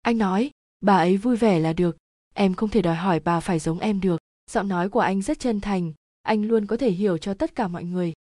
Anh 0.02 0.18
nói, 0.18 0.50
bà 0.80 0.96
ấy 0.96 1.16
vui 1.16 1.36
vẻ 1.36 1.60
là 1.60 1.72
được. 1.72 1.96
Em 2.34 2.54
không 2.54 2.68
thể 2.68 2.82
đòi 2.82 2.96
hỏi 2.96 3.20
bà 3.20 3.40
phải 3.40 3.58
giống 3.58 3.78
em 3.78 4.00
được. 4.00 4.20
Giọng 4.50 4.68
nói 4.68 4.88
của 4.88 5.00
anh 5.00 5.22
rất 5.22 5.38
chân 5.38 5.60
thành. 5.60 5.92
Anh 6.22 6.44
luôn 6.44 6.66
có 6.66 6.76
thể 6.76 6.90
hiểu 6.90 7.18
cho 7.18 7.34
tất 7.34 7.54
cả 7.54 7.68
mọi 7.68 7.84
người. 7.84 8.12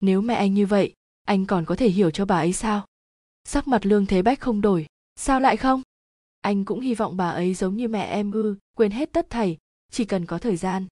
Nếu 0.00 0.20
mẹ 0.20 0.34
anh 0.34 0.54
như 0.54 0.66
vậy, 0.66 0.94
anh 1.24 1.46
còn 1.46 1.64
có 1.64 1.76
thể 1.76 1.88
hiểu 1.88 2.10
cho 2.10 2.24
bà 2.24 2.36
ấy 2.38 2.52
sao? 2.52 2.86
Sắc 3.44 3.68
mặt 3.68 3.86
lương 3.86 4.06
thế 4.06 4.22
bách 4.22 4.40
không 4.40 4.60
đổi. 4.60 4.86
Sao 5.16 5.40
lại 5.40 5.56
không? 5.56 5.82
Anh 6.40 6.64
cũng 6.64 6.80
hy 6.80 6.94
vọng 6.94 7.16
bà 7.16 7.30
ấy 7.30 7.54
giống 7.54 7.76
như 7.76 7.88
mẹ 7.88 8.02
em 8.02 8.32
ư, 8.32 8.56
quên 8.76 8.90
hết 8.90 9.12
tất 9.12 9.30
thảy, 9.30 9.58
chỉ 9.90 10.04
cần 10.04 10.26
có 10.26 10.38
thời 10.38 10.56
gian. 10.56 10.86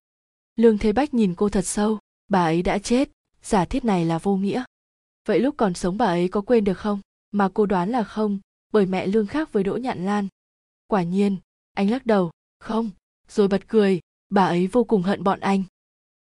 Lương 0.57 0.79
thế 0.79 0.93
bách 0.93 1.15
nhìn 1.15 1.35
cô 1.35 1.49
thật 1.49 1.67
sâu. 1.67 1.99
Bà 2.29 2.45
ấy 2.45 2.63
đã 2.63 2.79
chết 2.79 3.11
giả 3.43 3.65
thiết 3.65 3.85
này 3.85 4.05
là 4.05 4.19
vô 4.19 4.37
nghĩa. 4.37 4.65
Vậy 5.27 5.41
lúc 5.41 5.55
còn 5.57 5.75
sống 5.75 5.99
bà 5.99 6.07
ấy 6.07 6.29
có 6.29 6.41
quên 6.41 6.65
được 6.65 6.79
không? 6.79 7.01
Mà 7.31 7.49
cô 7.55 7.67
đoán 7.67 7.91
là 7.91 8.05
không, 8.05 8.39
bởi 8.73 8.87
mẹ 8.87 9.07
lương 9.07 9.27
khác 9.27 9.53
với 9.53 9.65
đỗ 9.65 9.77
nhạn 9.77 10.05
lan. 10.05 10.29
Quả 10.87 11.03
nhiên, 11.03 11.37
anh 11.73 11.91
lắc 11.91 12.07
đầu, 12.07 12.31
không, 12.59 12.91
rồi 13.29 13.49
bật 13.49 13.69
cười, 13.69 14.01
bà 14.31 14.47
ấy 14.47 14.67
vô 14.67 14.85
cùng 14.85 15.03
hận 15.03 15.25
bọn 15.25 15.41
anh. 15.41 15.63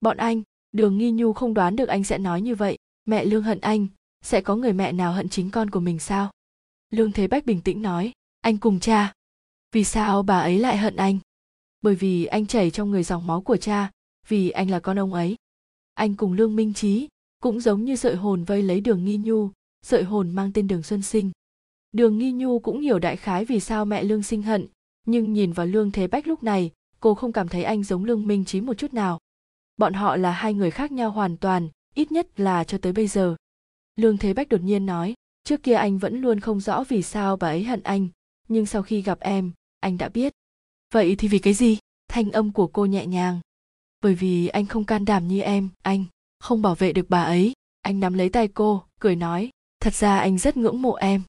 Bọn 0.01 0.17
anh, 0.17 0.41
đường 0.71 0.97
nghi 0.97 1.11
nhu 1.11 1.33
không 1.33 1.53
đoán 1.53 1.75
được 1.75 1.89
anh 1.89 2.03
sẽ 2.03 2.17
nói 2.17 2.41
như 2.41 2.55
vậy, 2.55 2.77
mẹ 3.05 3.25
lương 3.25 3.43
hận 3.43 3.61
anh, 3.61 3.87
sẽ 4.21 4.41
có 4.41 4.55
người 4.55 4.73
mẹ 4.73 4.91
nào 4.91 5.13
hận 5.13 5.29
chính 5.29 5.51
con 5.51 5.69
của 5.69 5.79
mình 5.79 5.99
sao? 5.99 6.31
Lương 6.89 7.11
thế 7.11 7.27
bách 7.27 7.45
bình 7.45 7.61
tĩnh 7.61 7.81
nói, 7.81 8.11
anh 8.41 8.57
cùng 8.57 8.79
cha. 8.79 9.13
Vì 9.71 9.83
sao 9.83 10.23
bà 10.23 10.39
ấy 10.39 10.59
lại 10.59 10.77
hận 10.77 10.95
anh? 10.95 11.19
Bởi 11.81 11.95
vì 11.95 12.25
anh 12.25 12.47
chảy 12.47 12.71
trong 12.71 12.91
người 12.91 13.03
dòng 13.03 13.27
máu 13.27 13.41
của 13.41 13.57
cha, 13.57 13.91
vì 14.27 14.49
anh 14.49 14.69
là 14.69 14.79
con 14.79 14.99
ông 14.99 15.13
ấy 15.13 15.35
anh 15.93 16.15
cùng 16.15 16.33
lương 16.33 16.55
minh 16.55 16.73
trí 16.73 17.07
cũng 17.41 17.59
giống 17.59 17.85
như 17.85 17.95
sợi 17.95 18.15
hồn 18.15 18.43
vây 18.43 18.61
lấy 18.63 18.81
đường 18.81 19.05
nghi 19.05 19.17
nhu, 19.17 19.49
sợi 19.81 20.03
hồn 20.03 20.31
mang 20.31 20.51
tên 20.53 20.67
đường 20.67 20.83
xuân 20.83 21.01
sinh. 21.01 21.31
Đường 21.91 22.17
nghi 22.17 22.31
nhu 22.31 22.59
cũng 22.59 22.79
hiểu 22.79 22.99
đại 22.99 23.17
khái 23.17 23.45
vì 23.45 23.59
sao 23.59 23.85
mẹ 23.85 24.03
lương 24.03 24.23
sinh 24.23 24.43
hận, 24.43 24.67
nhưng 25.07 25.33
nhìn 25.33 25.51
vào 25.51 25.65
lương 25.65 25.91
thế 25.91 26.07
bách 26.07 26.27
lúc 26.27 26.43
này, 26.43 26.71
cô 26.99 27.15
không 27.15 27.31
cảm 27.31 27.47
thấy 27.47 27.63
anh 27.63 27.83
giống 27.83 28.05
lương 28.05 28.27
minh 28.27 28.45
trí 28.45 28.61
một 28.61 28.73
chút 28.73 28.93
nào. 28.93 29.19
Bọn 29.77 29.93
họ 29.93 30.15
là 30.15 30.31
hai 30.31 30.53
người 30.53 30.71
khác 30.71 30.91
nhau 30.91 31.11
hoàn 31.11 31.37
toàn, 31.37 31.69
ít 31.95 32.11
nhất 32.11 32.39
là 32.39 32.63
cho 32.63 32.77
tới 32.77 32.93
bây 32.93 33.07
giờ. 33.07 33.35
Lương 33.95 34.17
thế 34.17 34.33
bách 34.33 34.49
đột 34.49 34.61
nhiên 34.61 34.85
nói, 34.85 35.13
trước 35.43 35.63
kia 35.63 35.73
anh 35.73 35.97
vẫn 35.97 36.21
luôn 36.21 36.39
không 36.39 36.59
rõ 36.59 36.83
vì 36.83 37.01
sao 37.01 37.37
bà 37.37 37.47
ấy 37.47 37.63
hận 37.63 37.83
anh, 37.83 38.07
nhưng 38.47 38.65
sau 38.65 38.83
khi 38.83 39.01
gặp 39.01 39.19
em, 39.19 39.51
anh 39.79 39.97
đã 39.97 40.09
biết. 40.09 40.33
Vậy 40.93 41.15
thì 41.15 41.27
vì 41.27 41.39
cái 41.39 41.53
gì? 41.53 41.77
Thanh 42.07 42.31
âm 42.31 42.51
của 42.51 42.67
cô 42.67 42.85
nhẹ 42.85 43.05
nhàng 43.05 43.39
bởi 44.01 44.15
vì 44.15 44.47
anh 44.47 44.65
không 44.65 44.85
can 44.85 45.05
đảm 45.05 45.27
như 45.27 45.41
em, 45.41 45.69
anh 45.81 46.05
không 46.39 46.61
bảo 46.61 46.75
vệ 46.75 46.93
được 46.93 47.09
bà 47.09 47.23
ấy. 47.23 47.53
Anh 47.81 47.99
nắm 47.99 48.13
lấy 48.13 48.29
tay 48.29 48.47
cô, 48.47 48.83
cười 48.99 49.15
nói, 49.15 49.49
thật 49.79 49.93
ra 49.93 50.17
anh 50.19 50.37
rất 50.37 50.57
ngưỡng 50.57 50.81
mộ 50.81 50.93
em. 50.93 51.21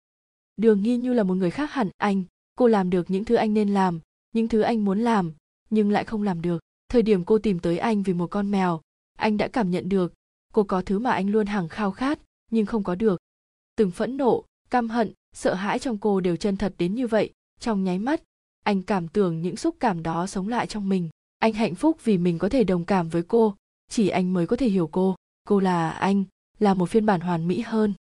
Đường 0.57 0.82
nghi 0.82 0.97
như 0.97 1.12
là 1.12 1.23
một 1.23 1.35
người 1.35 1.51
khác 1.51 1.73
hẳn 1.73 1.90
anh. 1.97 2.24
Cô 2.57 2.66
làm 2.66 2.90
được 2.90 3.11
những 3.11 3.24
thứ 3.24 3.35
anh 3.35 3.55
nên 3.55 3.74
làm, 3.74 4.01
những 4.32 4.49
thứ 4.49 4.61
anh 4.61 4.85
muốn 4.85 5.01
làm, 5.01 5.32
nhưng 5.70 5.90
lại 5.90 6.05
không 6.05 6.23
làm 6.23 6.43
được. 6.43 6.62
Thời 6.89 7.03
điểm 7.03 7.24
cô 7.24 7.39
tìm 7.39 7.59
tới 7.59 7.78
anh 7.78 8.03
vì 8.03 8.12
một 8.12 8.27
con 8.27 8.51
mèo, 8.51 8.81
anh 9.19 9.36
đã 9.36 9.49
cảm 9.49 9.70
nhận 9.70 9.89
được 9.89 10.12
cô 10.53 10.65
có 10.65 10.82
thứ 10.82 10.99
mà 10.99 11.12
anh 11.12 11.31
luôn 11.31 11.47
hằng 11.47 11.69
khao 11.69 11.90
khát, 11.90 12.19
nhưng 12.51 12.66
không 12.66 12.85
có 12.85 12.94
được. 12.94 13.20
Từng 13.77 13.90
phẫn 13.90 14.16
nộ, 14.16 14.44
căm 14.70 14.89
hận, 14.89 15.12
sợ 15.35 15.55
hãi 15.55 15.78
trong 15.78 15.99
cô 15.99 16.20
đều 16.20 16.36
chân 16.36 16.57
thật 16.57 16.74
đến 16.78 16.94
như 16.94 17.07
vậy. 17.07 17.31
Trong 17.61 17.85
nháy 17.85 17.99
mắt, 17.99 18.23
anh 18.62 18.82
cảm 18.82 19.09
tưởng 19.09 19.43
những 19.43 19.57
xúc 19.57 19.77
cảm 19.81 20.03
đó 20.03 20.27
sống 20.27 20.49
lại 20.49 20.66
trong 20.66 20.89
mình 20.89 21.09
anh 21.43 21.52
hạnh 21.52 21.74
phúc 21.74 22.05
vì 22.05 22.19
mình 22.19 22.39
có 22.39 22.48
thể 22.48 22.64
đồng 22.64 22.85
cảm 22.85 23.09
với 23.09 23.23
cô, 23.23 23.56
chỉ 23.89 24.09
anh 24.09 24.32
mới 24.32 24.47
có 24.47 24.56
thể 24.56 24.69
hiểu 24.69 24.89
cô. 24.93 25.16
Cô 25.48 25.60
là 25.60 25.90
anh, 25.90 26.24
là 26.59 26.74
một 26.74 26.90
phiên 26.90 27.06
bản 27.06 27.20
hoàn 27.20 27.48
mỹ 27.48 27.60
hơn. 27.60 27.94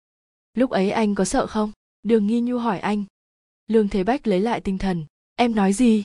Lúc 0.54 0.70
ấy 0.70 0.92
anh 0.92 1.16
có 1.16 1.26
sợ 1.26 1.48
không? 1.48 1.72
Đường 2.04 2.28
nghi 2.28 2.42
nhu 2.42 2.58
hỏi 2.58 2.80
anh. 2.80 3.04
Lương 3.68 3.90
thế 3.90 4.04
bách 4.04 4.28
lấy 4.28 4.40
lại 4.40 4.62
tinh 4.62 4.78
thần. 4.78 5.06
Em 5.36 5.56
nói 5.56 5.74
gì? 5.74 6.04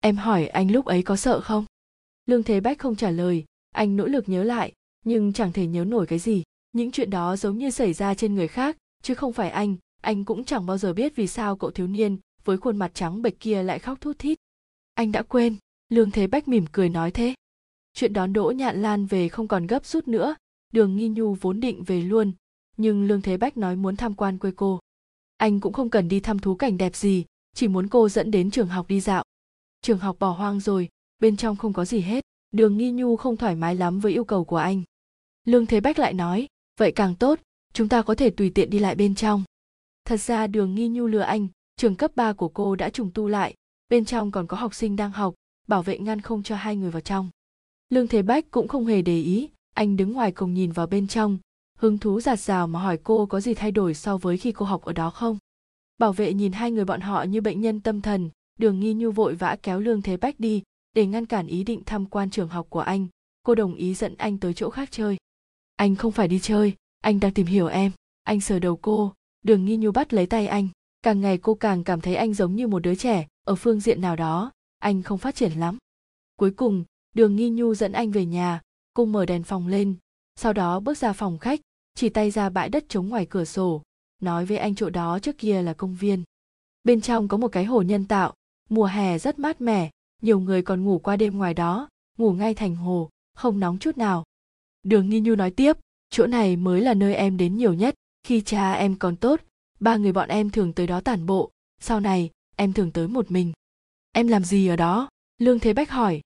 Em 0.00 0.16
hỏi 0.16 0.46
anh 0.46 0.70
lúc 0.70 0.84
ấy 0.84 1.02
có 1.02 1.16
sợ 1.16 1.40
không? 1.40 1.64
Lương 2.26 2.42
thế 2.42 2.60
bách 2.60 2.78
không 2.78 2.96
trả 2.96 3.10
lời. 3.10 3.44
Anh 3.70 3.96
nỗ 3.96 4.06
lực 4.06 4.28
nhớ 4.28 4.42
lại, 4.42 4.72
nhưng 5.04 5.32
chẳng 5.32 5.52
thể 5.52 5.66
nhớ 5.66 5.84
nổi 5.84 6.06
cái 6.06 6.18
gì. 6.18 6.42
Những 6.72 6.90
chuyện 6.90 7.10
đó 7.10 7.36
giống 7.36 7.58
như 7.58 7.70
xảy 7.70 7.92
ra 7.92 8.14
trên 8.14 8.34
người 8.34 8.48
khác, 8.48 8.76
chứ 9.02 9.14
không 9.14 9.32
phải 9.32 9.50
anh. 9.50 9.76
Anh 10.00 10.24
cũng 10.24 10.44
chẳng 10.44 10.66
bao 10.66 10.78
giờ 10.78 10.92
biết 10.92 11.16
vì 11.16 11.26
sao 11.26 11.56
cậu 11.56 11.70
thiếu 11.70 11.86
niên 11.86 12.18
với 12.44 12.56
khuôn 12.56 12.76
mặt 12.76 12.90
trắng 12.94 13.22
bệch 13.22 13.40
kia 13.40 13.62
lại 13.62 13.78
khóc 13.78 14.00
thút 14.00 14.18
thít. 14.18 14.38
Anh 14.94 15.12
đã 15.12 15.22
quên 15.22 15.56
lương 15.94 16.10
thế 16.10 16.26
bách 16.26 16.48
mỉm 16.48 16.64
cười 16.72 16.88
nói 16.88 17.10
thế. 17.10 17.34
Chuyện 17.92 18.12
đón 18.12 18.32
đỗ 18.32 18.50
nhạn 18.50 18.82
lan 18.82 19.06
về 19.06 19.28
không 19.28 19.48
còn 19.48 19.66
gấp 19.66 19.86
rút 19.86 20.08
nữa, 20.08 20.34
đường 20.72 20.96
nghi 20.96 21.08
nhu 21.08 21.34
vốn 21.34 21.60
định 21.60 21.82
về 21.84 22.02
luôn, 22.02 22.32
nhưng 22.76 23.06
lương 23.06 23.22
thế 23.22 23.36
bách 23.36 23.56
nói 23.56 23.76
muốn 23.76 23.96
tham 23.96 24.14
quan 24.14 24.38
quê 24.38 24.50
cô. 24.56 24.80
Anh 25.36 25.60
cũng 25.60 25.72
không 25.72 25.90
cần 25.90 26.08
đi 26.08 26.20
thăm 26.20 26.38
thú 26.38 26.54
cảnh 26.54 26.78
đẹp 26.78 26.96
gì, 26.96 27.24
chỉ 27.54 27.68
muốn 27.68 27.88
cô 27.88 28.08
dẫn 28.08 28.30
đến 28.30 28.50
trường 28.50 28.68
học 28.68 28.88
đi 28.88 29.00
dạo. 29.00 29.24
Trường 29.82 29.98
học 29.98 30.16
bỏ 30.18 30.30
hoang 30.30 30.60
rồi, 30.60 30.88
bên 31.18 31.36
trong 31.36 31.56
không 31.56 31.72
có 31.72 31.84
gì 31.84 32.00
hết, 32.00 32.24
đường 32.52 32.76
nghi 32.76 32.90
nhu 32.90 33.16
không 33.16 33.36
thoải 33.36 33.56
mái 33.56 33.74
lắm 33.76 34.00
với 34.00 34.12
yêu 34.12 34.24
cầu 34.24 34.44
của 34.44 34.56
anh. 34.56 34.82
Lương 35.44 35.66
thế 35.66 35.80
bách 35.80 35.98
lại 35.98 36.12
nói, 36.12 36.46
vậy 36.78 36.92
càng 36.92 37.14
tốt, 37.14 37.40
chúng 37.72 37.88
ta 37.88 38.02
có 38.02 38.14
thể 38.14 38.30
tùy 38.30 38.50
tiện 38.50 38.70
đi 38.70 38.78
lại 38.78 38.94
bên 38.94 39.14
trong. 39.14 39.44
Thật 40.04 40.20
ra 40.20 40.46
đường 40.46 40.74
nghi 40.74 40.88
nhu 40.88 41.06
lừa 41.06 41.20
anh, 41.20 41.48
trường 41.76 41.96
cấp 41.96 42.10
3 42.16 42.32
của 42.32 42.48
cô 42.48 42.76
đã 42.76 42.90
trùng 42.90 43.10
tu 43.14 43.28
lại, 43.28 43.54
bên 43.88 44.04
trong 44.04 44.30
còn 44.30 44.46
có 44.46 44.56
học 44.56 44.74
sinh 44.74 44.96
đang 44.96 45.10
học 45.10 45.34
bảo 45.66 45.82
vệ 45.82 45.98
ngăn 45.98 46.20
không 46.20 46.42
cho 46.42 46.56
hai 46.56 46.76
người 46.76 46.90
vào 46.90 47.00
trong. 47.00 47.30
Lương 47.88 48.08
thế 48.08 48.22
bách 48.22 48.50
cũng 48.50 48.68
không 48.68 48.86
hề 48.86 49.02
để 49.02 49.20
ý, 49.20 49.48
anh 49.74 49.96
đứng 49.96 50.12
ngoài 50.12 50.32
cổng 50.32 50.54
nhìn 50.54 50.72
vào 50.72 50.86
bên 50.86 51.06
trong, 51.06 51.38
hứng 51.78 51.98
thú 51.98 52.20
giạt 52.20 52.40
rào 52.40 52.66
mà 52.66 52.80
hỏi 52.80 52.98
cô 53.04 53.26
có 53.26 53.40
gì 53.40 53.54
thay 53.54 53.70
đổi 53.70 53.94
so 53.94 54.16
với 54.16 54.36
khi 54.36 54.52
cô 54.52 54.66
học 54.66 54.82
ở 54.84 54.92
đó 54.92 55.10
không? 55.10 55.38
Bảo 55.98 56.12
vệ 56.12 56.34
nhìn 56.34 56.52
hai 56.52 56.70
người 56.70 56.84
bọn 56.84 57.00
họ 57.00 57.22
như 57.22 57.40
bệnh 57.40 57.60
nhân 57.60 57.80
tâm 57.80 58.00
thần, 58.00 58.30
đường 58.58 58.80
nghi 58.80 58.94
nhu 58.94 59.10
vội 59.10 59.34
vã 59.34 59.56
kéo 59.62 59.80
lương 59.80 60.02
thế 60.02 60.16
bách 60.16 60.40
đi, 60.40 60.62
để 60.94 61.06
ngăn 61.06 61.26
cản 61.26 61.46
ý 61.46 61.64
định 61.64 61.82
tham 61.86 62.06
quan 62.06 62.30
trường 62.30 62.48
học 62.48 62.66
của 62.70 62.80
anh. 62.80 63.06
Cô 63.42 63.54
đồng 63.54 63.74
ý 63.74 63.94
dẫn 63.94 64.14
anh 64.14 64.38
tới 64.38 64.54
chỗ 64.54 64.70
khác 64.70 64.88
chơi. 64.92 65.16
Anh 65.76 65.96
không 65.96 66.12
phải 66.12 66.28
đi 66.28 66.38
chơi, 66.38 66.74
anh 67.00 67.20
đang 67.20 67.32
tìm 67.32 67.46
hiểu 67.46 67.66
em. 67.66 67.92
Anh 68.22 68.40
sờ 68.40 68.58
đầu 68.58 68.76
cô, 68.76 69.12
đường 69.42 69.64
nghi 69.64 69.76
nhu 69.76 69.92
bắt 69.92 70.14
lấy 70.14 70.26
tay 70.26 70.46
anh. 70.46 70.68
Càng 71.02 71.20
ngày 71.20 71.38
cô 71.38 71.54
càng 71.54 71.84
cảm 71.84 72.00
thấy 72.00 72.14
anh 72.14 72.34
giống 72.34 72.56
như 72.56 72.66
một 72.66 72.78
đứa 72.78 72.94
trẻ, 72.94 73.26
ở 73.44 73.54
phương 73.54 73.80
diện 73.80 74.00
nào 74.00 74.16
đó 74.16 74.52
anh 74.84 75.02
không 75.02 75.18
phát 75.18 75.34
triển 75.34 75.52
lắm. 75.52 75.78
Cuối 76.36 76.50
cùng, 76.50 76.84
đường 77.14 77.36
nghi 77.36 77.50
nhu 77.50 77.74
dẫn 77.74 77.92
anh 77.92 78.10
về 78.10 78.26
nhà 78.26 78.60
cô 78.94 79.04
mở 79.04 79.26
đèn 79.26 79.42
phòng 79.42 79.66
lên. 79.66 79.94
Sau 80.36 80.52
đó 80.52 80.80
bước 80.80 80.98
ra 80.98 81.12
phòng 81.12 81.38
khách, 81.38 81.60
chỉ 81.94 82.08
tay 82.08 82.30
ra 82.30 82.50
bãi 82.50 82.68
đất 82.68 82.84
trống 82.88 83.08
ngoài 83.08 83.26
cửa 83.26 83.44
sổ, 83.44 83.82
nói 84.22 84.44
với 84.44 84.58
anh 84.58 84.74
chỗ 84.74 84.90
đó 84.90 85.18
trước 85.18 85.38
kia 85.38 85.62
là 85.62 85.72
công 85.72 85.94
viên. 85.94 86.22
Bên 86.84 87.00
trong 87.00 87.28
có 87.28 87.36
một 87.36 87.48
cái 87.48 87.64
hồ 87.64 87.82
nhân 87.82 88.04
tạo, 88.04 88.34
mùa 88.68 88.84
hè 88.86 89.18
rất 89.18 89.38
mát 89.38 89.60
mẻ, 89.60 89.90
nhiều 90.22 90.40
người 90.40 90.62
còn 90.62 90.84
ngủ 90.84 90.98
qua 90.98 91.16
đêm 91.16 91.38
ngoài 91.38 91.54
đó, 91.54 91.88
ngủ 92.18 92.32
ngay 92.32 92.54
thành 92.54 92.76
hồ, 92.76 93.10
không 93.34 93.60
nóng 93.60 93.78
chút 93.78 93.98
nào. 93.98 94.24
Đường 94.82 95.08
nghi 95.08 95.20
nhu 95.20 95.34
nói 95.34 95.50
tiếp, 95.50 95.76
chỗ 96.10 96.26
này 96.26 96.56
mới 96.56 96.80
là 96.80 96.94
nơi 96.94 97.14
em 97.14 97.36
đến 97.36 97.56
nhiều 97.56 97.74
nhất, 97.74 97.94
khi 98.22 98.40
cha 98.40 98.72
em 98.72 98.98
còn 98.98 99.16
tốt, 99.16 99.40
ba 99.80 99.96
người 99.96 100.12
bọn 100.12 100.28
em 100.28 100.50
thường 100.50 100.72
tới 100.72 100.86
đó 100.86 101.00
tản 101.00 101.26
bộ, 101.26 101.50
sau 101.80 102.00
này, 102.00 102.30
em 102.56 102.72
thường 102.72 102.92
tới 102.92 103.08
một 103.08 103.30
mình 103.30 103.52
em 104.14 104.28
làm 104.28 104.44
gì 104.44 104.66
ở 104.66 104.76
đó? 104.76 105.08
Lương 105.38 105.58
thế 105.58 105.72
bách 105.72 105.90
hỏi. 105.90 106.20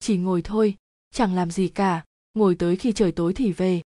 Chỉ 0.00 0.16
ngồi 0.16 0.42
thôi, 0.42 0.74
chẳng 1.14 1.34
làm 1.34 1.50
gì 1.50 1.68
cả, 1.68 2.04
ngồi 2.34 2.54
tới 2.54 2.76
khi 2.76 2.92
trời 2.92 3.12
tối 3.12 3.32
thì 3.34 3.52
về. 3.52 3.82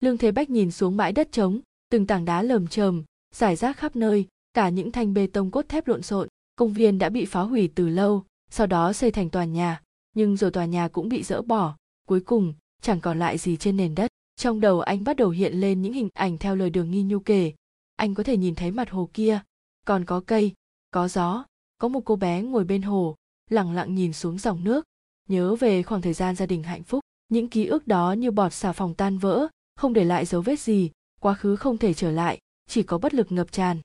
Lương 0.00 0.18
thế 0.18 0.32
bách 0.32 0.50
nhìn 0.50 0.70
xuống 0.70 0.96
bãi 0.96 1.12
đất 1.12 1.32
trống, 1.32 1.60
từng 1.90 2.06
tảng 2.06 2.24
đá 2.24 2.42
lởm 2.42 2.66
chởm, 2.66 3.04
rải 3.34 3.56
rác 3.56 3.76
khắp 3.76 3.96
nơi, 3.96 4.26
cả 4.52 4.68
những 4.68 4.92
thanh 4.92 5.14
bê 5.14 5.26
tông 5.26 5.50
cốt 5.50 5.68
thép 5.68 5.88
lộn 5.88 6.02
xộn. 6.02 6.28
Công 6.56 6.72
viên 6.72 6.98
đã 6.98 7.08
bị 7.08 7.24
phá 7.24 7.40
hủy 7.40 7.70
từ 7.74 7.88
lâu, 7.88 8.24
sau 8.50 8.66
đó 8.66 8.92
xây 8.92 9.10
thành 9.10 9.30
tòa 9.30 9.44
nhà, 9.44 9.82
nhưng 10.14 10.36
rồi 10.36 10.50
tòa 10.50 10.64
nhà 10.64 10.88
cũng 10.88 11.08
bị 11.08 11.22
dỡ 11.22 11.42
bỏ. 11.42 11.76
Cuối 12.06 12.20
cùng, 12.20 12.54
chẳng 12.82 13.00
còn 13.00 13.18
lại 13.18 13.38
gì 13.38 13.56
trên 13.56 13.76
nền 13.76 13.94
đất. 13.94 14.10
Trong 14.36 14.60
đầu 14.60 14.80
anh 14.80 15.04
bắt 15.04 15.16
đầu 15.16 15.30
hiện 15.30 15.54
lên 15.54 15.82
những 15.82 15.92
hình 15.92 16.08
ảnh 16.14 16.38
theo 16.38 16.56
lời 16.56 16.70
đường 16.70 16.90
nghi 16.90 17.02
nhu 17.02 17.18
kể. 17.18 17.52
Anh 17.96 18.14
có 18.14 18.22
thể 18.22 18.36
nhìn 18.36 18.54
thấy 18.54 18.70
mặt 18.70 18.90
hồ 18.90 19.10
kia. 19.14 19.40
Còn 19.86 20.04
có 20.04 20.20
cây, 20.20 20.52
có 20.90 21.08
gió 21.08 21.44
có 21.78 21.88
một 21.88 22.00
cô 22.04 22.16
bé 22.16 22.42
ngồi 22.42 22.64
bên 22.64 22.82
hồ 22.82 23.16
lẳng 23.50 23.72
lặng 23.72 23.94
nhìn 23.94 24.12
xuống 24.12 24.38
dòng 24.38 24.64
nước, 24.64 24.84
nhớ 25.28 25.54
về 25.54 25.82
khoảng 25.82 26.02
thời 26.02 26.12
gian 26.12 26.36
gia 26.36 26.46
đình 26.46 26.62
hạnh 26.62 26.82
phúc. 26.82 27.00
Những 27.28 27.48
ký 27.48 27.66
ức 27.66 27.86
đó 27.86 28.12
như 28.12 28.30
bọt 28.30 28.52
xà 28.52 28.72
phòng 28.72 28.94
tan 28.94 29.18
vỡ, 29.18 29.48
không 29.76 29.92
để 29.92 30.04
lại 30.04 30.24
dấu 30.24 30.42
vết 30.42 30.60
gì, 30.60 30.90
quá 31.20 31.34
khứ 31.34 31.56
không 31.56 31.78
thể 31.78 31.94
trở 31.94 32.10
lại, 32.10 32.38
chỉ 32.68 32.82
có 32.82 32.98
bất 32.98 33.14
lực 33.14 33.32
ngập 33.32 33.52
tràn. 33.52 33.80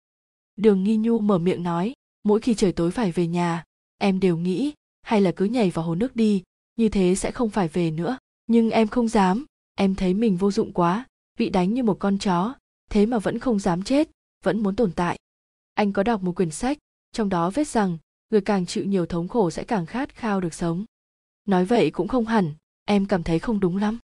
Đường 0.56 0.84
nghi 0.84 0.98
nhu 0.98 1.20
mở 1.20 1.38
miệng 1.38 1.64
nói, 1.64 1.94
mỗi 2.24 2.40
khi 2.40 2.54
trời 2.54 2.72
tối 2.72 2.92
phải 2.92 3.12
về 3.12 3.28
nhà, 3.28 3.64
em 3.98 4.20
đều 4.20 4.38
nghĩ, 4.38 4.74
hay 5.02 5.22
là 5.22 5.32
cứ 5.32 5.46
nhảy 5.46 5.70
vào 5.70 5.86
hồ 5.86 5.96
nước 5.96 6.16
đi, 6.16 6.44
như 6.76 6.90
thế 6.90 7.16
sẽ 7.16 7.32
không 7.32 7.50
phải 7.50 7.68
về 7.68 7.92
nữa. 7.92 8.18
Nhưng 8.48 8.70
em 8.70 8.88
không 8.88 9.08
dám, 9.08 9.46
em 9.76 9.96
thấy 9.96 10.14
mình 10.14 10.38
vô 10.38 10.52
dụng 10.52 10.74
quá, 10.74 11.06
bị 11.40 11.50
đánh 11.50 11.74
như 11.74 11.84
một 11.84 11.98
con 12.00 12.18
chó, 12.18 12.56
thế 12.90 13.06
mà 13.06 13.20
vẫn 13.20 13.40
không 13.40 13.60
dám 13.60 13.84
chết, 13.84 14.10
vẫn 14.44 14.64
muốn 14.64 14.76
tồn 14.76 14.92
tại. 14.92 15.18
Anh 15.74 15.94
có 15.94 16.04
đọc 16.04 16.24
một 16.24 16.36
quyển 16.36 16.52
sách 16.52 16.78
trong 17.12 17.30
đó 17.30 17.50
viết 17.50 17.68
rằng, 17.68 17.98
người 18.30 18.42
càng 18.42 18.66
chịu 18.66 18.86
nhiều 18.86 19.06
thống 19.06 19.28
khổ 19.28 19.50
sẽ 19.50 19.64
càng 19.64 19.86
khát 19.86 20.16
khao 20.16 20.42
được 20.42 20.54
sống. 20.54 20.86
Nói 21.46 21.66
vậy 21.66 21.92
cũng 21.92 22.08
không 22.08 22.26
hẳn, 22.26 22.54
em 22.86 23.06
cảm 23.06 23.24
thấy 23.24 23.40
không 23.40 23.60
đúng 23.60 23.78
lắm. 23.78 24.00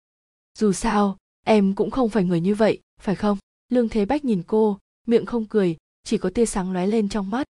Dù 0.57 0.73
sao, 0.73 1.17
em 1.45 1.75
cũng 1.75 1.91
không 1.91 2.09
phải 2.09 2.23
người 2.23 2.41
như 2.41 2.55
vậy, 2.55 2.79
phải 3.01 3.15
không? 3.15 3.37
Lương 3.69 3.89
thế 3.89 4.05
bách 4.05 4.25
nhìn 4.25 4.43
cô, 4.47 4.79
miệng 5.07 5.25
không 5.25 5.45
cười, 5.45 5.77
chỉ 6.03 6.17
có 6.17 6.29
tia 6.29 6.45
sáng 6.45 6.71
lóe 6.71 6.87
lên 6.87 7.09
trong 7.09 7.29
mắt. 7.29 7.47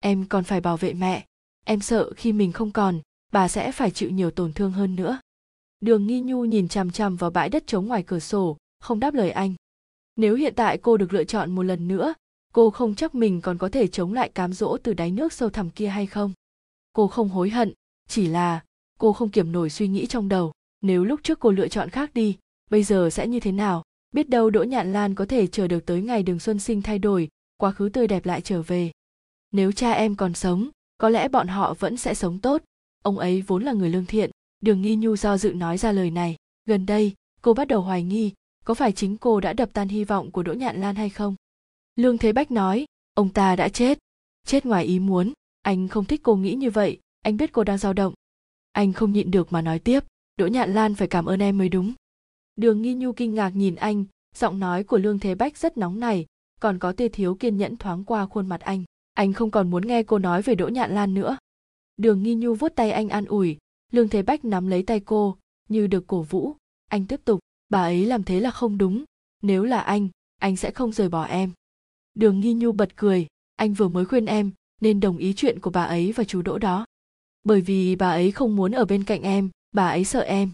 Em 0.00 0.26
còn 0.28 0.44
phải 0.44 0.60
bảo 0.60 0.76
vệ 0.76 0.94
mẹ. 0.94 1.26
Em 1.64 1.80
sợ 1.80 2.12
khi 2.16 2.32
mình 2.32 2.52
không 2.52 2.70
còn, 2.70 3.00
bà 3.32 3.48
sẽ 3.48 3.72
phải 3.72 3.90
chịu 3.90 4.10
nhiều 4.10 4.30
tổn 4.30 4.52
thương 4.52 4.72
hơn 4.72 4.96
nữa. 4.96 5.20
Đường 5.80 6.06
nghi 6.06 6.20
nhu 6.20 6.44
nhìn 6.44 6.68
chằm 6.68 6.90
chằm 6.90 7.16
vào 7.16 7.30
bãi 7.30 7.48
đất 7.48 7.66
trống 7.66 7.86
ngoài 7.86 8.02
cửa 8.02 8.18
sổ, 8.18 8.56
không 8.80 9.00
đáp 9.00 9.14
lời 9.14 9.30
anh. 9.30 9.54
Nếu 10.16 10.34
hiện 10.34 10.54
tại 10.56 10.78
cô 10.78 10.96
được 10.96 11.12
lựa 11.12 11.24
chọn 11.24 11.54
một 11.54 11.62
lần 11.62 11.88
nữa 11.88 12.14
cô 12.52 12.70
không 12.70 12.94
chắc 12.94 13.14
mình 13.14 13.40
còn 13.40 13.58
có 13.58 13.68
thể 13.68 13.86
chống 13.86 14.12
lại 14.12 14.28
cám 14.28 14.52
dỗ 14.52 14.76
từ 14.82 14.94
đáy 14.94 15.10
nước 15.10 15.32
sâu 15.32 15.50
thẳm 15.50 15.70
kia 15.70 15.86
hay 15.88 16.06
không. 16.06 16.32
Cô 16.92 17.08
không 17.08 17.28
hối 17.28 17.50
hận, 17.50 17.72
chỉ 18.08 18.26
là 18.26 18.64
cô 18.98 19.12
không 19.12 19.30
kiểm 19.30 19.52
nổi 19.52 19.70
suy 19.70 19.88
nghĩ 19.88 20.06
trong 20.06 20.28
đầu. 20.28 20.52
Nếu 20.80 21.04
lúc 21.04 21.20
trước 21.22 21.40
cô 21.40 21.50
lựa 21.50 21.68
chọn 21.68 21.90
khác 21.90 22.14
đi, 22.14 22.36
bây 22.70 22.82
giờ 22.82 23.10
sẽ 23.12 23.26
như 23.26 23.40
thế 23.40 23.52
nào? 23.52 23.82
Biết 24.12 24.28
đâu 24.28 24.50
đỗ 24.50 24.62
nhạn 24.62 24.92
lan 24.92 25.14
có 25.14 25.26
thể 25.26 25.46
chờ 25.46 25.68
được 25.68 25.86
tới 25.86 26.02
ngày 26.02 26.22
đường 26.22 26.38
xuân 26.38 26.58
sinh 26.58 26.82
thay 26.82 26.98
đổi, 26.98 27.28
quá 27.56 27.70
khứ 27.70 27.88
tươi 27.88 28.06
đẹp 28.06 28.26
lại 28.26 28.40
trở 28.40 28.62
về. 28.62 28.90
Nếu 29.52 29.72
cha 29.72 29.92
em 29.92 30.14
còn 30.14 30.34
sống, 30.34 30.68
có 30.98 31.08
lẽ 31.08 31.28
bọn 31.28 31.48
họ 31.48 31.74
vẫn 31.74 31.96
sẽ 31.96 32.14
sống 32.14 32.38
tốt. 32.38 32.62
Ông 33.02 33.18
ấy 33.18 33.42
vốn 33.46 33.62
là 33.62 33.72
người 33.72 33.90
lương 33.90 34.06
thiện, 34.06 34.30
đường 34.60 34.82
nghi 34.82 34.96
nhu 34.96 35.16
do 35.16 35.38
dự 35.38 35.52
nói 35.52 35.78
ra 35.78 35.92
lời 35.92 36.10
này. 36.10 36.36
Gần 36.66 36.86
đây, 36.86 37.12
cô 37.42 37.54
bắt 37.54 37.68
đầu 37.68 37.80
hoài 37.80 38.02
nghi, 38.02 38.32
có 38.64 38.74
phải 38.74 38.92
chính 38.92 39.16
cô 39.16 39.40
đã 39.40 39.52
đập 39.52 39.70
tan 39.72 39.88
hy 39.88 40.04
vọng 40.04 40.30
của 40.30 40.42
đỗ 40.42 40.52
nhạn 40.52 40.80
lan 40.80 40.94
hay 40.94 41.10
không? 41.10 41.34
Lương 41.96 42.18
thế 42.18 42.32
bách 42.32 42.50
nói, 42.50 42.84
ông 43.14 43.28
ta 43.28 43.56
đã 43.56 43.68
chết. 43.68 43.98
Chết 44.46 44.66
ngoài 44.66 44.84
ý 44.84 44.98
muốn. 44.98 45.32
Anh 45.62 45.88
không 45.88 46.04
thích 46.04 46.20
cô 46.22 46.36
nghĩ 46.36 46.54
như 46.54 46.70
vậy. 46.70 46.98
Anh 47.22 47.36
biết 47.36 47.52
cô 47.52 47.64
đang 47.64 47.78
dao 47.78 47.92
động. 47.92 48.14
Anh 48.72 48.92
không 48.92 49.12
nhịn 49.12 49.30
được 49.30 49.52
mà 49.52 49.62
nói 49.62 49.78
tiếp, 49.78 50.04
đỗ 50.36 50.46
nhạn 50.46 50.74
lan 50.74 50.94
phải 50.94 51.08
cảm 51.08 51.26
ơn 51.26 51.42
em 51.42 51.58
mới 51.58 51.68
đúng. 51.68 51.92
Đường 52.56 52.82
nghi 52.82 52.94
nhu 52.94 53.12
kinh 53.12 53.34
ngạc 53.34 53.50
nhìn 53.50 53.74
anh, 53.74 54.04
giọng 54.34 54.58
nói 54.58 54.84
của 54.84 54.98
lương 54.98 55.18
thế 55.18 55.34
bách 55.34 55.56
rất 55.56 55.78
nóng 55.78 56.00
này 56.00 56.26
còn 56.62 56.78
có 56.78 56.92
tia 56.92 57.08
thiếu 57.08 57.34
kiên 57.34 57.56
nhẫn 57.56 57.76
thoáng 57.76 58.04
qua 58.04 58.26
khuôn 58.26 58.46
mặt 58.46 58.60
anh. 58.60 58.84
Anh 59.14 59.32
không 59.32 59.50
còn 59.50 59.70
muốn 59.70 59.86
nghe 59.86 60.02
cô 60.02 60.18
nói 60.18 60.42
về 60.42 60.54
đỗ 60.54 60.68
nhạn 60.68 60.94
lan 60.94 61.14
nữa. 61.14 61.36
Đường 61.96 62.22
nghi 62.22 62.34
nhu 62.34 62.54
vuốt 62.54 62.72
tay 62.76 62.90
anh 62.90 63.08
an 63.08 63.24
ủi, 63.24 63.58
lương 63.92 64.08
thế 64.08 64.22
bách 64.22 64.44
nắm 64.44 64.68
lấy 64.68 64.82
tay 64.82 65.00
cô, 65.00 65.36
như 65.68 65.86
được 65.86 66.06
cổ 66.06 66.22
vũ. 66.22 66.56
Anh 66.88 67.06
tiếp 67.06 67.20
tục, 67.24 67.40
bà 67.68 67.82
ấy 67.82 68.06
làm 68.06 68.24
thế 68.24 68.40
là 68.40 68.50
không 68.50 68.78
đúng. 68.78 69.04
Nếu 69.42 69.64
là 69.64 69.80
anh 69.80 70.08
anh 70.40 70.56
sẽ 70.56 70.70
không 70.70 70.92
rời 70.92 71.08
bỏ 71.08 71.24
em 71.24 71.50
đường 72.14 72.40
nghi 72.40 72.54
nhu 72.54 72.72
bật 72.72 72.96
cười, 72.96 73.26
anh 73.56 73.74
vừa 73.74 73.88
mới 73.88 74.04
khuyên 74.04 74.26
em, 74.26 74.50
nên 74.80 75.00
đồng 75.00 75.16
ý 75.16 75.32
chuyện 75.36 75.60
của 75.60 75.70
bà 75.70 75.84
ấy 75.84 76.12
và 76.12 76.24
chú 76.24 76.42
đỗ 76.42 76.58
đó. 76.58 76.84
Bởi 77.44 77.60
vì 77.60 77.96
bà 77.96 78.10
ấy 78.10 78.32
không 78.32 78.56
muốn 78.56 78.72
ở 78.72 78.84
bên 78.84 79.04
cạnh 79.04 79.22
em, 79.22 79.50
bà 79.72 79.88
ấy 79.88 80.04
sợ 80.04 80.20
em. 80.20 80.50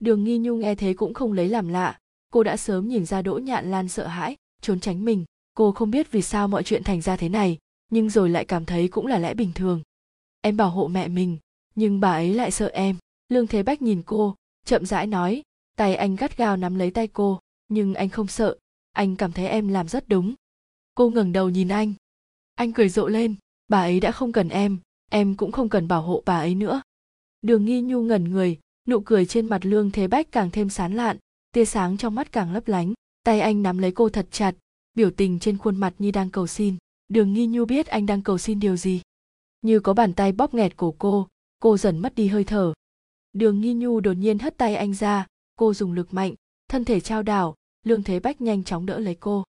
Đường 0.00 0.24
nghi 0.24 0.38
nhu 0.38 0.56
nghe 0.56 0.74
thế 0.74 0.94
cũng 0.94 1.14
không 1.14 1.32
lấy 1.32 1.48
làm 1.48 1.68
lạ. 1.68 1.98
Cô 2.32 2.42
đã 2.42 2.56
sớm 2.56 2.88
nhìn 2.88 3.06
ra 3.06 3.22
đỗ 3.22 3.38
nhạn 3.38 3.70
lan 3.70 3.88
sợ 3.88 4.06
hãi, 4.06 4.36
trốn 4.62 4.80
tránh 4.80 5.04
mình. 5.04 5.24
Cô 5.54 5.72
không 5.72 5.90
biết 5.90 6.12
vì 6.12 6.22
sao 6.22 6.48
mọi 6.48 6.62
chuyện 6.62 6.84
thành 6.84 7.00
ra 7.00 7.16
thế 7.16 7.28
này, 7.28 7.58
nhưng 7.90 8.10
rồi 8.10 8.30
lại 8.30 8.44
cảm 8.44 8.64
thấy 8.64 8.88
cũng 8.88 9.06
là 9.06 9.18
lẽ 9.18 9.34
bình 9.34 9.52
thường. 9.54 9.82
Em 10.40 10.56
bảo 10.56 10.70
hộ 10.70 10.88
mẹ 10.88 11.08
mình, 11.08 11.38
nhưng 11.74 12.00
bà 12.00 12.12
ấy 12.12 12.34
lại 12.34 12.50
sợ 12.50 12.66
em. 12.66 12.96
Lương 13.28 13.46
thế 13.46 13.62
bách 13.62 13.82
nhìn 13.82 14.02
cô, 14.06 14.34
chậm 14.66 14.86
rãi 14.86 15.06
nói, 15.06 15.42
tay 15.76 15.94
anh 15.94 16.16
gắt 16.16 16.36
gao 16.36 16.56
nắm 16.56 16.74
lấy 16.74 16.90
tay 16.90 17.06
cô, 17.06 17.40
nhưng 17.68 17.94
anh 17.94 18.08
không 18.08 18.26
sợ. 18.26 18.56
Anh 18.92 19.16
cảm 19.16 19.32
thấy 19.32 19.46
em 19.46 19.68
làm 19.68 19.88
rất 19.88 20.08
đúng 20.08 20.34
cô 20.98 21.10
ngẩng 21.10 21.32
đầu 21.32 21.48
nhìn 21.48 21.68
anh. 21.68 21.94
Anh 22.54 22.72
cười 22.72 22.88
rộ 22.88 23.08
lên. 23.08 23.34
Bà 23.68 23.80
ấy 23.80 24.00
đã 24.00 24.12
không 24.12 24.32
cần 24.32 24.48
em. 24.48 24.78
Em 25.10 25.34
cũng 25.34 25.52
không 25.52 25.68
cần 25.68 25.88
bảo 25.88 26.02
hộ 26.02 26.22
bà 26.26 26.38
ấy 26.38 26.54
nữa. 26.54 26.82
Đường 27.42 27.64
nghi 27.64 27.80
nhu 27.80 28.02
ngẩn 28.02 28.24
người. 28.24 28.58
Nụ 28.88 29.00
cười 29.00 29.26
trên 29.26 29.48
mặt 29.48 29.66
lương 29.66 29.90
thế 29.90 30.08
bách 30.08 30.32
càng 30.32 30.50
thêm 30.50 30.70
sán 30.70 30.94
lạn. 30.94 31.16
Tia 31.52 31.64
sáng 31.64 31.96
trong 31.96 32.14
mắt 32.14 32.32
càng 32.32 32.52
lấp 32.52 32.68
lánh. 32.68 32.92
Tay 33.24 33.40
anh 33.40 33.62
nắm 33.62 33.78
lấy 33.78 33.92
cô 33.92 34.08
thật 34.08 34.26
chặt. 34.30 34.54
Biểu 34.94 35.10
tình 35.10 35.38
trên 35.38 35.58
khuôn 35.58 35.76
mặt 35.76 35.94
như 35.98 36.10
đang 36.10 36.30
cầu 36.30 36.46
xin. 36.46 36.76
Đường 37.08 37.32
nghi 37.32 37.46
nhu 37.46 37.64
biết 37.64 37.86
anh 37.86 38.06
đang 38.06 38.22
cầu 38.22 38.38
xin 38.38 38.60
điều 38.60 38.76
gì. 38.76 39.00
Như 39.62 39.80
có 39.80 39.94
bàn 39.94 40.14
tay 40.14 40.32
bóp 40.32 40.54
nghẹt 40.54 40.76
cổ 40.76 40.94
cô 40.98 41.28
cô 41.58 41.76
dần 41.76 41.98
mất 41.98 42.14
đi 42.14 42.26
hơi 42.26 42.44
thở. 42.44 42.72
Đường 43.32 43.60
nghi 43.60 43.74
nhu 43.74 44.00
đột 44.00 44.12
nhiên 44.14 44.38
hất 44.38 44.56
tay 44.56 44.74
anh 44.74 44.94
ra. 44.94 45.26
Cô 45.56 45.74
dùng 45.74 45.92
lực 45.92 46.14
mạnh, 46.14 46.34
thân 46.68 46.84
thể 46.84 47.00
trao 47.00 47.22
đảo. 47.22 47.54
Lương 47.84 48.02
thế 48.02 48.20
bách 48.20 48.40
nhanh 48.40 48.64
chóng 48.64 48.86
đỡ 48.86 48.98
lấy 48.98 49.14
cô 49.14 49.44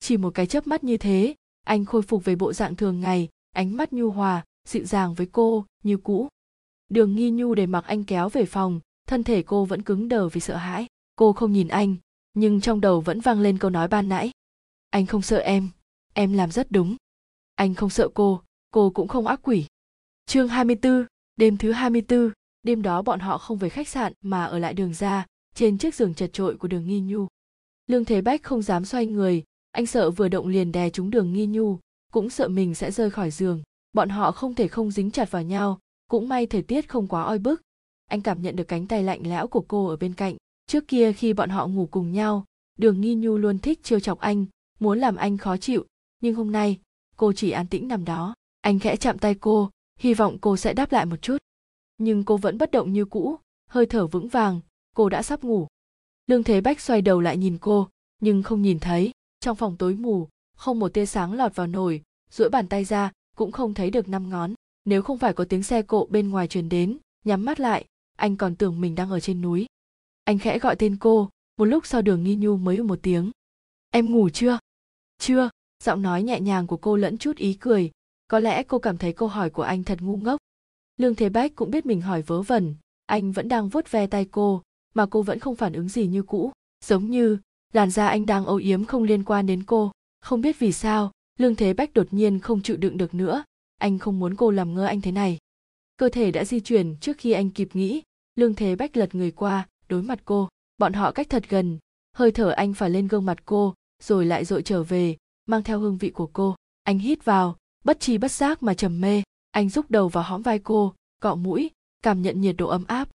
chỉ 0.00 0.16
một 0.16 0.30
cái 0.34 0.46
chớp 0.46 0.66
mắt 0.66 0.84
như 0.84 0.96
thế 0.96 1.34
anh 1.64 1.84
khôi 1.84 2.02
phục 2.02 2.24
về 2.24 2.36
bộ 2.36 2.52
dạng 2.52 2.76
thường 2.76 3.00
ngày 3.00 3.28
ánh 3.52 3.76
mắt 3.76 3.92
nhu 3.92 4.10
hòa 4.10 4.44
dịu 4.68 4.84
dàng 4.84 5.14
với 5.14 5.28
cô 5.32 5.64
như 5.82 5.96
cũ. 5.96 6.28
Đường 6.88 7.14
nghi 7.14 7.30
nhu 7.30 7.54
để 7.54 7.66
mặc 7.66 7.84
anh 7.86 8.04
kéo 8.04 8.28
về 8.28 8.44
phòng 8.44 8.80
thân 9.06 9.24
thể 9.24 9.42
cô 9.42 9.64
vẫn 9.64 9.82
cứng 9.82 10.08
đờ 10.08 10.28
vì 10.28 10.40
sợ 10.40 10.56
hãi. 10.56 10.86
Cô 11.16 11.32
không 11.32 11.52
nhìn 11.52 11.68
anh 11.68 11.96
nhưng 12.34 12.60
trong 12.60 12.80
đầu 12.80 13.00
vẫn 13.00 13.20
vang 13.20 13.40
lên 13.40 13.58
câu 13.58 13.70
nói 13.70 13.88
ban 13.88 14.08
nãy. 14.08 14.30
Anh 14.90 15.06
không 15.06 15.22
sợ 15.22 15.38
em 15.38 15.68
em 16.14 16.32
làm 16.32 16.50
rất 16.50 16.70
đúng. 16.70 16.96
Anh 17.54 17.74
không 17.74 17.90
sợ 17.90 18.08
cô 18.14 18.42
cô 18.70 18.90
cũng 18.90 19.08
không 19.08 19.26
ác 19.26 19.40
quỷ. 19.42 19.66
Chương 20.26 20.48
24, 20.48 21.06
đêm 21.36 21.56
thứ 21.56 21.72
24, 21.72 22.30
đêm 22.62 22.82
đó 22.82 23.02
bọn 23.02 23.20
họ 23.20 23.38
không 23.38 23.58
về 23.58 23.68
khách 23.68 23.88
sạn 23.88 24.12
mà 24.20 24.44
ở 24.44 24.58
lại 24.58 24.74
đường 24.74 24.94
ra 24.94 25.26
trên 25.54 25.78
chiếc 25.78 25.94
giường 25.94 26.14
chật 26.14 26.30
trội 26.32 26.56
của 26.56 26.68
đường 26.68 26.86
nghi 26.86 27.00
nhu. 27.00 27.26
Lương 27.86 28.04
thế 28.04 28.20
bách 28.20 28.42
không 28.42 28.62
dám 28.62 28.84
xoay 28.84 29.06
người 29.06 29.44
anh 29.76 29.86
sợ 29.86 30.10
vừa 30.10 30.28
động 30.28 30.46
liền 30.46 30.72
đè 30.72 30.90
trúng 30.90 31.10
đường 31.10 31.32
nghi 31.32 31.46
nhu, 31.46 31.78
cũng 32.12 32.30
sợ 32.30 32.48
mình 32.48 32.74
sẽ 32.74 32.90
rơi 32.90 33.10
khỏi 33.10 33.30
giường. 33.30 33.62
Bọn 33.92 34.08
họ 34.08 34.32
không 34.32 34.54
thể 34.54 34.68
không 34.68 34.90
dính 34.90 35.10
chặt 35.10 35.30
vào 35.30 35.42
nhau, 35.42 35.78
cũng 36.10 36.28
may 36.28 36.46
thời 36.46 36.62
tiết 36.62 36.88
không 36.88 37.06
quá 37.06 37.22
oi 37.22 37.38
bức. 37.38 37.62
Anh 38.06 38.22
cảm 38.22 38.42
nhận 38.42 38.56
được 38.56 38.68
cánh 38.68 38.86
tay 38.86 39.02
lạnh 39.02 39.20
lẽo 39.24 39.46
của 39.46 39.64
cô 39.68 39.86
ở 39.86 39.96
bên 39.96 40.14
cạnh. 40.14 40.36
Trước 40.66 40.88
kia 40.88 41.12
khi 41.12 41.32
bọn 41.32 41.50
họ 41.50 41.66
ngủ 41.66 41.88
cùng 41.90 42.12
nhau, 42.12 42.44
đường 42.78 43.00
nghi 43.00 43.14
nhu 43.14 43.38
luôn 43.38 43.58
thích 43.58 43.82
trêu 43.82 44.00
chọc 44.00 44.20
anh, 44.20 44.46
muốn 44.78 44.98
làm 44.98 45.16
anh 45.16 45.38
khó 45.38 45.56
chịu. 45.56 45.84
Nhưng 46.20 46.34
hôm 46.34 46.52
nay, 46.52 46.78
cô 47.16 47.32
chỉ 47.32 47.50
an 47.50 47.66
tĩnh 47.66 47.88
nằm 47.88 48.04
đó. 48.04 48.34
Anh 48.60 48.78
khẽ 48.78 48.96
chạm 48.96 49.18
tay 49.18 49.34
cô, 49.34 49.70
hy 49.98 50.14
vọng 50.14 50.38
cô 50.40 50.56
sẽ 50.56 50.74
đáp 50.74 50.92
lại 50.92 51.06
một 51.06 51.22
chút. 51.22 51.36
Nhưng 51.98 52.24
cô 52.24 52.36
vẫn 52.36 52.58
bất 52.58 52.70
động 52.70 52.92
như 52.92 53.04
cũ, 53.04 53.36
hơi 53.68 53.86
thở 53.86 54.06
vững 54.06 54.28
vàng, 54.28 54.60
cô 54.94 55.08
đã 55.08 55.22
sắp 55.22 55.44
ngủ. 55.44 55.66
Lương 56.26 56.42
thế 56.42 56.60
bách 56.60 56.80
xoay 56.80 57.02
đầu 57.02 57.20
lại 57.20 57.36
nhìn 57.36 57.58
cô, 57.58 57.88
nhưng 58.20 58.42
không 58.42 58.62
nhìn 58.62 58.78
thấy 58.78 59.12
trong 59.46 59.56
phòng 59.56 59.76
tối 59.76 59.94
mù, 59.94 60.28
không 60.56 60.78
một 60.78 60.94
tia 60.94 61.06
sáng 61.06 61.32
lọt 61.32 61.54
vào 61.54 61.66
nồi, 61.66 62.02
duỗi 62.30 62.48
bàn 62.50 62.68
tay 62.68 62.84
ra, 62.84 63.12
cũng 63.36 63.52
không 63.52 63.74
thấy 63.74 63.90
được 63.90 64.08
năm 64.08 64.30
ngón. 64.30 64.54
Nếu 64.84 65.02
không 65.02 65.18
phải 65.18 65.32
có 65.32 65.44
tiếng 65.44 65.62
xe 65.62 65.82
cộ 65.82 66.06
bên 66.10 66.30
ngoài 66.30 66.48
truyền 66.48 66.68
đến, 66.68 66.98
nhắm 67.24 67.44
mắt 67.44 67.60
lại, 67.60 67.84
anh 68.16 68.36
còn 68.36 68.56
tưởng 68.56 68.80
mình 68.80 68.94
đang 68.94 69.10
ở 69.10 69.20
trên 69.20 69.42
núi. 69.42 69.66
Anh 70.24 70.38
khẽ 70.38 70.58
gọi 70.58 70.76
tên 70.76 70.96
cô, 70.96 71.30
một 71.56 71.64
lúc 71.64 71.86
sau 71.86 72.02
đường 72.02 72.24
nghi 72.24 72.36
nhu 72.36 72.56
mới 72.56 72.82
một 72.82 72.98
tiếng. 73.02 73.30
Em 73.90 74.12
ngủ 74.12 74.28
chưa? 74.28 74.58
Chưa. 75.18 75.50
Giọng 75.84 76.02
nói 76.02 76.22
nhẹ 76.22 76.40
nhàng 76.40 76.66
của 76.66 76.76
cô 76.76 76.96
lẫn 76.96 77.18
chút 77.18 77.36
ý 77.36 77.54
cười. 77.54 77.90
Có 78.28 78.38
lẽ 78.38 78.62
cô 78.62 78.78
cảm 78.78 78.98
thấy 78.98 79.12
câu 79.12 79.28
hỏi 79.28 79.50
của 79.50 79.62
anh 79.62 79.84
thật 79.84 79.98
ngu 80.02 80.16
ngốc. 80.16 80.40
Lương 80.96 81.14
thế 81.14 81.28
bách 81.28 81.54
cũng 81.54 81.70
biết 81.70 81.86
mình 81.86 82.00
hỏi 82.00 82.22
vớ 82.22 82.42
vẩn. 82.42 82.74
Anh 83.06 83.32
vẫn 83.32 83.48
đang 83.48 83.68
vuốt 83.68 83.90
ve 83.90 84.06
tay 84.06 84.26
cô, 84.30 84.62
mà 84.94 85.06
cô 85.06 85.22
vẫn 85.22 85.38
không 85.38 85.56
phản 85.56 85.72
ứng 85.72 85.88
gì 85.88 86.06
như 86.06 86.22
cũ. 86.22 86.52
Giống 86.84 87.10
như 87.10 87.38
làn 87.76 87.90
da 87.90 88.08
anh 88.08 88.26
đang 88.26 88.46
âu 88.46 88.56
yếm 88.56 88.84
không 88.84 89.02
liên 89.02 89.24
quan 89.24 89.46
đến 89.46 89.62
cô. 89.62 89.92
Không 90.20 90.40
biết 90.40 90.58
vì 90.58 90.72
sao, 90.72 91.12
lương 91.38 91.54
thế 91.54 91.74
bách 91.74 91.94
đột 91.94 92.06
nhiên 92.10 92.38
không 92.38 92.62
chịu 92.62 92.76
đựng 92.76 92.96
được 92.96 93.14
nữa. 93.14 93.44
Anh 93.78 93.98
không 93.98 94.18
muốn 94.18 94.34
cô 94.36 94.50
làm 94.50 94.74
ngơ 94.74 94.84
anh 94.84 95.00
thế 95.00 95.12
này. 95.12 95.38
Cơ 95.96 96.08
thể 96.08 96.30
đã 96.30 96.44
di 96.44 96.60
chuyển 96.60 96.96
trước 97.00 97.18
khi 97.18 97.32
anh 97.32 97.50
kịp 97.50 97.68
nghĩ. 97.72 98.02
Lương 98.34 98.54
thế 98.54 98.76
bách 98.76 98.96
lật 98.96 99.14
người 99.14 99.30
qua, 99.30 99.68
đối 99.88 100.02
mặt 100.02 100.18
cô. 100.24 100.48
Bọn 100.78 100.92
họ 100.92 101.12
cách 101.12 101.30
thật 101.30 101.44
gần. 101.48 101.78
Hơi 102.12 102.30
thở 102.30 102.50
anh 102.50 102.74
phải 102.74 102.90
lên 102.90 103.08
gương 103.08 103.24
mặt 103.24 103.38
cô, 103.44 103.74
rồi 104.02 104.26
lại 104.26 104.44
dội 104.44 104.62
trở 104.62 104.82
về, 104.82 105.16
mang 105.46 105.62
theo 105.62 105.80
hương 105.80 105.98
vị 105.98 106.10
của 106.10 106.30
cô. 106.32 106.54
Anh 106.82 106.98
hít 106.98 107.24
vào, 107.24 107.56
bất 107.84 108.00
chi 108.00 108.18
bất 108.18 108.32
giác 108.32 108.62
mà 108.62 108.74
trầm 108.74 109.00
mê. 109.00 109.22
Anh 109.50 109.68
rúc 109.68 109.90
đầu 109.90 110.08
vào 110.08 110.24
hõm 110.24 110.42
vai 110.42 110.58
cô, 110.58 110.94
cọ 111.22 111.34
mũi, 111.34 111.70
cảm 112.02 112.22
nhận 112.22 112.40
nhiệt 112.40 112.56
độ 112.58 112.68
ấm 112.68 112.84
áp. 112.86 113.08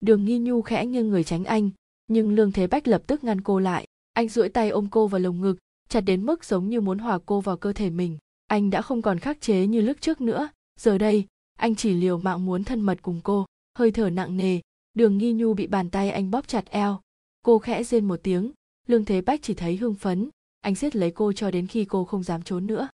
Đường 0.00 0.24
nghi 0.24 0.38
nhu 0.38 0.62
khẽ 0.62 0.86
nghiêng 0.86 1.08
người 1.08 1.24
tránh 1.24 1.44
anh, 1.44 1.70
nhưng 2.06 2.34
lương 2.34 2.52
thế 2.52 2.66
bách 2.66 2.88
lập 2.88 3.02
tức 3.06 3.24
ngăn 3.24 3.40
cô 3.40 3.58
lại 3.58 3.86
anh 4.16 4.28
duỗi 4.28 4.48
tay 4.48 4.70
ôm 4.70 4.88
cô 4.90 5.06
vào 5.06 5.20
lồng 5.20 5.40
ngực, 5.40 5.56
chặt 5.88 6.00
đến 6.00 6.26
mức 6.26 6.44
giống 6.44 6.68
như 6.68 6.80
muốn 6.80 6.98
hòa 6.98 7.18
cô 7.26 7.40
vào 7.40 7.56
cơ 7.56 7.72
thể 7.72 7.90
mình. 7.90 8.18
Anh 8.46 8.70
đã 8.70 8.82
không 8.82 9.02
còn 9.02 9.18
khắc 9.18 9.40
chế 9.40 9.66
như 9.66 9.80
lúc 9.80 9.96
trước 10.00 10.20
nữa. 10.20 10.48
Giờ 10.80 10.98
đây, 10.98 11.26
anh 11.58 11.74
chỉ 11.74 11.94
liều 11.94 12.18
mạng 12.18 12.46
muốn 12.46 12.64
thân 12.64 12.80
mật 12.80 12.98
cùng 13.02 13.20
cô. 13.24 13.46
Hơi 13.78 13.90
thở 13.90 14.10
nặng 14.10 14.36
nề, 14.36 14.60
đường 14.94 15.18
nghi 15.18 15.32
nhu 15.32 15.54
bị 15.54 15.66
bàn 15.66 15.90
tay 15.90 16.10
anh 16.10 16.30
bóp 16.30 16.48
chặt 16.48 16.70
eo. 16.70 17.00
Cô 17.42 17.58
khẽ 17.58 17.84
rên 17.84 18.08
một 18.08 18.20
tiếng, 18.22 18.52
lương 18.86 19.04
thế 19.04 19.20
bách 19.20 19.42
chỉ 19.42 19.54
thấy 19.54 19.76
hưng 19.76 19.94
phấn. 19.94 20.28
Anh 20.60 20.74
siết 20.74 20.96
lấy 20.96 21.10
cô 21.10 21.32
cho 21.32 21.50
đến 21.50 21.66
khi 21.66 21.84
cô 21.84 22.04
không 22.04 22.22
dám 22.22 22.42
trốn 22.42 22.66
nữa. 22.66 22.88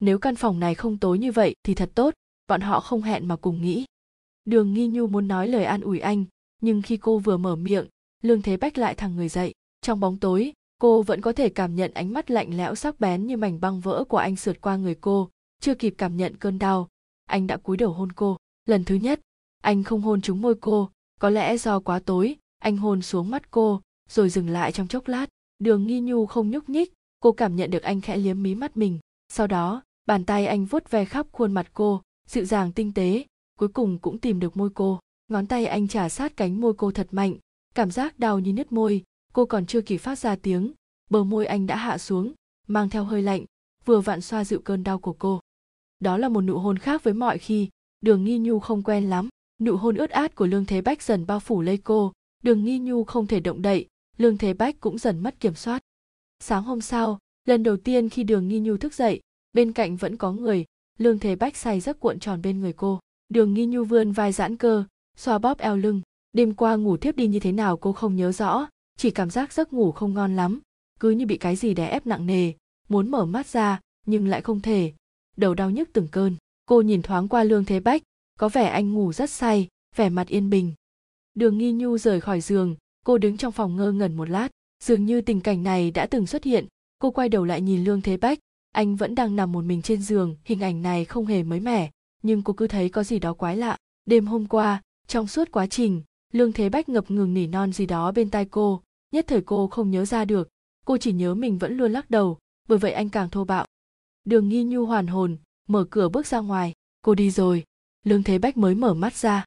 Nếu 0.00 0.18
căn 0.18 0.36
phòng 0.36 0.60
này 0.60 0.74
không 0.74 0.98
tối 0.98 1.18
như 1.18 1.32
vậy 1.32 1.54
thì 1.62 1.74
thật 1.74 1.90
tốt, 1.94 2.14
bọn 2.46 2.60
họ 2.60 2.80
không 2.80 3.02
hẹn 3.02 3.28
mà 3.28 3.36
cùng 3.36 3.62
nghĩ. 3.62 3.84
Đường 4.44 4.72
nghi 4.72 4.88
nhu 4.88 5.06
muốn 5.06 5.28
nói 5.28 5.48
lời 5.48 5.64
an 5.64 5.80
ủi 5.80 5.98
anh, 5.98 6.24
nhưng 6.62 6.82
khi 6.82 6.96
cô 6.96 7.18
vừa 7.18 7.36
mở 7.36 7.56
miệng, 7.56 7.86
lương 8.22 8.42
thế 8.42 8.56
bách 8.56 8.78
lại 8.78 8.94
thẳng 8.94 9.16
người 9.16 9.28
dậy. 9.28 9.54
Trong 9.82 10.00
bóng 10.00 10.16
tối 10.16 10.52
cô 10.78 11.02
vẫn 11.02 11.20
có 11.20 11.32
thể 11.32 11.48
cảm 11.48 11.74
nhận 11.74 11.94
ánh 11.94 12.12
mắt 12.12 12.30
lạnh 12.30 12.56
lẽo 12.56 12.74
sắc 12.74 13.00
bén 13.00 13.26
như 13.26 13.36
mảnh 13.36 13.60
băng 13.60 13.80
vỡ 13.80 14.04
của 14.08 14.16
anh 14.16 14.36
sượt 14.36 14.60
qua 14.60 14.76
người 14.76 14.94
cô, 14.94 15.30
chưa 15.60 15.74
kịp 15.74 15.94
cảm 15.98 16.16
nhận 16.16 16.36
cơn 16.36 16.58
đau. 16.58 16.88
Anh 17.26 17.46
đã 17.46 17.56
cúi 17.56 17.76
đầu 17.76 17.92
hôn 17.92 18.12
cô. 18.12 18.36
Lần 18.66 18.84
thứ 18.84 18.94
nhất, 18.94 19.20
anh 19.62 19.82
không 19.82 20.00
hôn 20.00 20.20
trúng 20.20 20.42
môi 20.42 20.54
cô. 20.60 20.90
Có 21.20 21.30
lẽ 21.30 21.56
do 21.56 21.80
quá 21.80 21.98
tối, 21.98 22.36
anh 22.58 22.76
hôn 22.76 23.02
xuống 23.02 23.30
mắt 23.30 23.50
cô, 23.50 23.80
rồi 24.08 24.28
dừng 24.28 24.48
lại 24.48 24.72
trong 24.72 24.88
chốc 24.88 25.08
lát. 25.08 25.26
Đường 25.58 25.86
nghi 25.86 26.00
nhu 26.00 26.26
không 26.26 26.50
nhúc 26.50 26.68
nhích, 26.68 26.92
cô 27.20 27.32
cảm 27.32 27.56
nhận 27.56 27.70
được 27.70 27.82
anh 27.82 28.00
khẽ 28.00 28.16
liếm 28.16 28.42
mí 28.42 28.54
mắt 28.54 28.76
mình. 28.76 28.98
Sau 29.28 29.46
đó, 29.46 29.82
bàn 30.06 30.24
tay 30.24 30.46
anh 30.46 30.64
vuốt 30.64 30.90
ve 30.90 31.04
khắp 31.04 31.26
khuôn 31.32 31.52
mặt 31.52 31.66
cô, 31.74 32.02
dịu 32.28 32.44
dàng 32.44 32.72
tinh 32.72 32.94
tế, 32.94 33.24
cuối 33.58 33.68
cùng 33.68 33.98
cũng 33.98 34.18
tìm 34.18 34.40
được 34.40 34.56
môi 34.56 34.70
cô. 34.74 35.00
Ngón 35.28 35.46
tay 35.46 35.66
anh 35.66 35.88
trả 35.88 36.08
sát 36.08 36.36
cánh 36.36 36.60
môi 36.60 36.74
cô 36.76 36.90
thật 36.90 37.08
mạnh, 37.10 37.34
cảm 37.74 37.90
giác 37.90 38.18
đau 38.18 38.38
như 38.38 38.52
nứt 38.52 38.72
môi 38.72 39.02
cô 39.36 39.46
còn 39.46 39.66
chưa 39.66 39.80
kịp 39.80 39.98
phát 39.98 40.18
ra 40.18 40.36
tiếng, 40.36 40.72
bờ 41.10 41.24
môi 41.24 41.46
anh 41.46 41.66
đã 41.66 41.76
hạ 41.76 41.98
xuống, 41.98 42.32
mang 42.66 42.88
theo 42.88 43.04
hơi 43.04 43.22
lạnh, 43.22 43.44
vừa 43.84 44.00
vặn 44.00 44.20
xoa 44.20 44.44
dịu 44.44 44.60
cơn 44.60 44.84
đau 44.84 44.98
của 44.98 45.12
cô. 45.12 45.40
Đó 46.00 46.18
là 46.18 46.28
một 46.28 46.40
nụ 46.40 46.58
hôn 46.58 46.78
khác 46.78 47.04
với 47.04 47.14
mọi 47.14 47.38
khi, 47.38 47.68
đường 48.00 48.24
nghi 48.24 48.38
nhu 48.38 48.58
không 48.58 48.82
quen 48.82 49.10
lắm. 49.10 49.28
Nụ 49.60 49.76
hôn 49.76 49.96
ướt 49.96 50.10
át 50.10 50.34
của 50.34 50.46
lương 50.46 50.64
thế 50.64 50.80
bách 50.80 51.02
dần 51.02 51.26
bao 51.26 51.40
phủ 51.40 51.62
lấy 51.62 51.76
cô. 51.76 52.12
Đường 52.42 52.64
nghi 52.64 52.78
nhu 52.78 53.04
không 53.04 53.26
thể 53.26 53.40
động 53.40 53.62
đậy, 53.62 53.86
lương 54.16 54.38
thế 54.38 54.54
bách 54.54 54.80
cũng 54.80 54.98
dần 54.98 55.18
mất 55.18 55.40
kiểm 55.40 55.54
soát. 55.54 55.82
Sáng 56.40 56.62
hôm 56.62 56.80
sau, 56.80 57.18
lần 57.44 57.62
đầu 57.62 57.76
tiên 57.76 58.08
khi 58.08 58.24
đường 58.24 58.48
nghi 58.48 58.60
nhu 58.60 58.76
thức 58.76 58.94
dậy, 58.94 59.20
bên 59.52 59.72
cạnh 59.72 59.96
vẫn 59.96 60.16
có 60.16 60.32
người, 60.32 60.64
lương 60.98 61.18
thế 61.18 61.36
bách 61.36 61.56
say 61.56 61.80
giấc 61.80 62.00
cuộn 62.00 62.18
tròn 62.18 62.42
bên 62.42 62.60
người 62.60 62.72
cô. 62.72 63.00
Đường 63.28 63.54
nghi 63.54 63.66
nhu 63.66 63.84
vươn 63.84 64.12
vai 64.12 64.32
giãn 64.32 64.56
cơ, 64.56 64.84
xoa 65.16 65.38
bóp 65.38 65.58
eo 65.58 65.76
lưng. 65.76 66.00
Đêm 66.32 66.54
qua 66.54 66.76
ngủ 66.76 66.96
thiếp 66.96 67.16
đi 67.16 67.26
như 67.26 67.40
thế 67.40 67.52
nào 67.52 67.76
cô 67.76 67.92
không 67.92 68.16
nhớ 68.16 68.32
rõ 68.32 68.68
chỉ 68.96 69.10
cảm 69.10 69.30
giác 69.30 69.52
giấc 69.52 69.72
ngủ 69.72 69.92
không 69.92 70.14
ngon 70.14 70.36
lắm, 70.36 70.60
cứ 71.00 71.10
như 71.10 71.26
bị 71.26 71.36
cái 71.36 71.56
gì 71.56 71.74
đè 71.74 71.88
ép 71.88 72.06
nặng 72.06 72.26
nề, 72.26 72.52
muốn 72.88 73.10
mở 73.10 73.26
mắt 73.26 73.46
ra, 73.46 73.80
nhưng 74.06 74.28
lại 74.28 74.40
không 74.40 74.60
thể. 74.60 74.92
Đầu 75.36 75.54
đau 75.54 75.70
nhức 75.70 75.88
từng 75.92 76.08
cơn, 76.08 76.36
cô 76.66 76.82
nhìn 76.82 77.02
thoáng 77.02 77.28
qua 77.28 77.44
lương 77.44 77.64
thế 77.64 77.80
bách, 77.80 78.02
có 78.38 78.48
vẻ 78.48 78.68
anh 78.68 78.92
ngủ 78.92 79.12
rất 79.12 79.30
say, 79.30 79.68
vẻ 79.96 80.08
mặt 80.08 80.28
yên 80.28 80.50
bình. 80.50 80.72
Đường 81.34 81.58
nghi 81.58 81.72
nhu 81.72 81.98
rời 81.98 82.20
khỏi 82.20 82.40
giường, 82.40 82.76
cô 83.04 83.18
đứng 83.18 83.36
trong 83.36 83.52
phòng 83.52 83.76
ngơ 83.76 83.92
ngẩn 83.92 84.16
một 84.16 84.28
lát, 84.28 84.48
dường 84.84 85.06
như 85.06 85.20
tình 85.20 85.40
cảnh 85.40 85.62
này 85.62 85.90
đã 85.90 86.06
từng 86.06 86.26
xuất 86.26 86.44
hiện. 86.44 86.66
Cô 86.98 87.10
quay 87.10 87.28
đầu 87.28 87.44
lại 87.44 87.60
nhìn 87.60 87.84
lương 87.84 88.02
thế 88.02 88.16
bách, 88.16 88.38
anh 88.72 88.96
vẫn 88.96 89.14
đang 89.14 89.36
nằm 89.36 89.52
một 89.52 89.64
mình 89.64 89.82
trên 89.82 90.02
giường, 90.02 90.36
hình 90.44 90.60
ảnh 90.60 90.82
này 90.82 91.04
không 91.04 91.26
hề 91.26 91.42
mới 91.42 91.60
mẻ, 91.60 91.90
nhưng 92.22 92.42
cô 92.42 92.52
cứ 92.52 92.66
thấy 92.66 92.88
có 92.88 93.04
gì 93.04 93.18
đó 93.18 93.32
quái 93.34 93.56
lạ. 93.56 93.76
Đêm 94.06 94.26
hôm 94.26 94.46
qua, 94.46 94.82
trong 95.06 95.26
suốt 95.26 95.50
quá 95.52 95.66
trình, 95.66 96.02
lương 96.32 96.52
thế 96.52 96.68
bách 96.68 96.88
ngập 96.88 97.10
ngừng 97.10 97.34
nỉ 97.34 97.46
non 97.46 97.72
gì 97.72 97.86
đó 97.86 98.12
bên 98.12 98.30
tai 98.30 98.44
cô 98.44 98.82
nhất 99.16 99.24
thời 99.28 99.40
cô 99.40 99.66
không 99.66 99.90
nhớ 99.90 100.04
ra 100.04 100.24
được, 100.24 100.48
cô 100.84 100.96
chỉ 100.98 101.12
nhớ 101.12 101.34
mình 101.34 101.58
vẫn 101.58 101.76
luôn 101.76 101.92
lắc 101.92 102.10
đầu, 102.10 102.38
bởi 102.68 102.78
vậy 102.78 102.92
anh 102.92 103.08
càng 103.08 103.30
thô 103.30 103.44
bạo. 103.44 103.66
Đường 104.24 104.48
nghi 104.48 104.64
nhu 104.64 104.86
hoàn 104.86 105.06
hồn, 105.06 105.36
mở 105.68 105.84
cửa 105.90 106.08
bước 106.08 106.26
ra 106.26 106.40
ngoài, 106.40 106.72
cô 107.02 107.14
đi 107.14 107.30
rồi. 107.30 107.64
Lương 108.04 108.22
thế 108.22 108.38
bách 108.38 108.56
mới 108.56 108.74
mở 108.74 108.94
mắt 108.94 109.14
ra. 109.14 109.44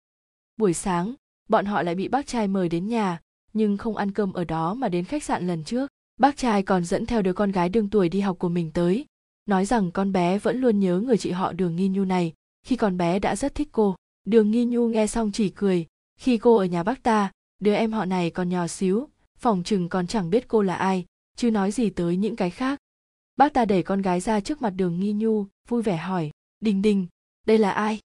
Buổi 0.57 0.73
sáng, 0.73 1.15
bọn 1.49 1.65
họ 1.65 1.81
lại 1.83 1.95
bị 1.95 2.07
bác 2.07 2.27
trai 2.27 2.47
mời 2.47 2.69
đến 2.69 2.87
nhà, 2.87 3.19
nhưng 3.53 3.77
không 3.77 3.97
ăn 3.97 4.11
cơm 4.11 4.33
ở 4.33 4.43
đó 4.43 4.73
mà 4.73 4.89
đến 4.89 5.05
khách 5.05 5.23
sạn 5.23 5.47
lần 5.47 5.63
trước. 5.63 5.87
Bác 6.17 6.37
trai 6.37 6.63
còn 6.63 6.85
dẫn 6.85 7.05
theo 7.05 7.21
đứa 7.21 7.33
con 7.33 7.51
gái 7.51 7.69
đương 7.69 7.89
tuổi 7.89 8.09
đi 8.09 8.19
học 8.19 8.39
của 8.39 8.49
mình 8.49 8.71
tới. 8.71 9.05
Nói 9.45 9.65
rằng 9.65 9.91
con 9.91 10.11
bé 10.11 10.39
vẫn 10.39 10.61
luôn 10.61 10.79
nhớ 10.79 10.99
người 10.99 11.17
chị 11.17 11.31
họ 11.31 11.53
đường 11.53 11.75
nghi 11.75 11.87
nhu 11.87 12.05
này, 12.05 12.33
khi 12.65 12.75
con 12.75 12.97
bé 12.97 13.19
đã 13.19 13.35
rất 13.35 13.55
thích 13.55 13.69
cô. 13.71 13.95
Đường 14.25 14.51
nghi 14.51 14.65
nhu 14.65 14.87
nghe 14.87 15.07
xong 15.07 15.31
chỉ 15.31 15.49
cười, 15.49 15.87
khi 16.19 16.37
cô 16.37 16.55
ở 16.55 16.65
nhà 16.65 16.83
bác 16.83 17.03
ta, 17.03 17.31
đứa 17.59 17.73
em 17.73 17.91
họ 17.91 18.05
này 18.05 18.29
còn 18.29 18.49
nhỏ 18.49 18.67
xíu 18.67 19.07
phòng 19.39 19.63
chừng 19.63 19.89
còn 19.89 20.07
chẳng 20.07 20.29
biết 20.29 20.47
cô 20.47 20.61
là 20.61 20.75
ai, 20.75 21.05
chứ 21.35 21.51
nói 21.51 21.71
gì 21.71 21.89
tới 21.89 22.17
những 22.17 22.35
cái 22.35 22.49
khác. 22.49 22.79
Bác 23.35 23.53
ta 23.53 23.65
đẩy 23.65 23.83
con 23.83 24.01
gái 24.01 24.19
ra 24.19 24.39
trước 24.39 24.61
mặt 24.61 24.69
đường 24.69 24.99
nghi 24.99 25.13
nhu, 25.13 25.45
vui 25.67 25.81
vẻ 25.81 25.97
hỏi, 25.97 26.31
đình 26.59 26.81
đình, 26.81 27.07
đây 27.45 27.57
là 27.57 27.71
ai? 27.71 27.99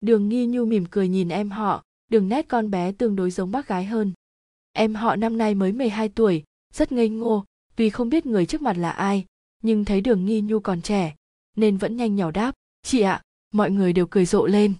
Đường 0.00 0.28
nghi 0.28 0.46
nhu 0.46 0.64
mỉm 0.64 0.86
cười 0.90 1.08
nhìn 1.08 1.28
em 1.28 1.50
họ, 1.50 1.84
đường 2.08 2.28
nét 2.28 2.48
con 2.48 2.70
bé 2.70 2.92
tương 2.92 3.16
đối 3.16 3.30
giống 3.30 3.50
bác 3.50 3.68
gái 3.68 3.84
hơn. 3.84 4.12
Em 4.72 4.94
họ 4.94 5.16
năm 5.16 5.38
nay 5.38 5.54
mới 5.54 5.72
12 5.72 6.08
tuổi, 6.08 6.44
rất 6.74 6.92
ngây 6.92 7.08
ngô 7.08 7.44
vì 7.80 7.90
không 7.90 8.08
biết 8.08 8.26
người 8.26 8.46
trước 8.46 8.62
mặt 8.62 8.76
là 8.76 8.90
ai, 8.90 9.26
nhưng 9.62 9.84
thấy 9.84 10.00
đường 10.00 10.24
nghi 10.24 10.40
nhu 10.40 10.60
còn 10.60 10.82
trẻ, 10.82 11.14
nên 11.56 11.76
vẫn 11.76 11.96
nhanh 11.96 12.16
nhỏ 12.16 12.30
đáp, 12.30 12.54
chị 12.82 13.00
ạ, 13.00 13.22
mọi 13.52 13.70
người 13.70 13.92
đều 13.92 14.06
cười 14.06 14.26
rộ 14.26 14.46
lên. 14.46 14.74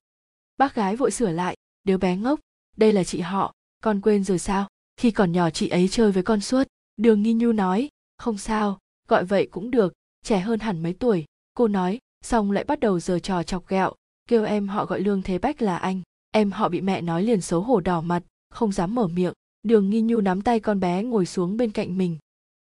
Bác 0.56 0.74
gái 0.74 0.96
vội 0.96 1.10
sửa 1.10 1.30
lại, 1.30 1.56
đứa 1.84 1.96
bé 1.98 2.16
ngốc, 2.16 2.40
đây 2.76 2.92
là 2.92 3.04
chị 3.04 3.20
họ, 3.20 3.54
con 3.82 4.00
quên 4.00 4.24
rồi 4.24 4.38
sao? 4.38 4.68
Khi 5.00 5.10
còn 5.10 5.32
nhỏ 5.32 5.50
chị 5.50 5.68
ấy 5.68 5.88
chơi 5.88 6.12
với 6.12 6.22
con 6.22 6.40
suốt. 6.40 6.66
Đường 6.96 7.22
nghi 7.22 7.32
nhu 7.32 7.52
nói, 7.52 7.88
không 8.18 8.38
sao, 8.38 8.78
gọi 9.08 9.24
vậy 9.24 9.48
cũng 9.50 9.70
được, 9.70 9.92
trẻ 10.24 10.40
hơn 10.40 10.60
hẳn 10.60 10.82
mấy 10.82 10.92
tuổi. 10.92 11.24
Cô 11.54 11.68
nói, 11.68 11.98
xong 12.24 12.50
lại 12.50 12.64
bắt 12.64 12.80
đầu 12.80 13.00
giờ 13.00 13.18
trò 13.18 13.42
chọc 13.42 13.68
ghẹo, 13.68 13.92
kêu 14.28 14.44
em 14.44 14.68
họ 14.68 14.86
gọi 14.86 15.00
lương 15.00 15.22
thế 15.22 15.38
bách 15.38 15.62
là 15.62 15.76
anh. 15.76 16.00
Em 16.30 16.50
họ 16.50 16.68
bị 16.68 16.80
mẹ 16.80 17.00
nói 17.00 17.22
liền 17.22 17.40
xấu 17.40 17.60
hổ 17.60 17.80
đỏ 17.80 18.00
mặt, 18.00 18.22
không 18.50 18.72
dám 18.72 18.94
mở 18.94 19.08
miệng. 19.08 19.32
Đường 19.62 19.90
nghi 19.90 20.00
nhu 20.00 20.20
nắm 20.20 20.42
tay 20.42 20.60
con 20.60 20.80
bé 20.80 21.02
ngồi 21.02 21.26
xuống 21.26 21.56
bên 21.56 21.70
cạnh 21.70 21.98
mình. 21.98 22.18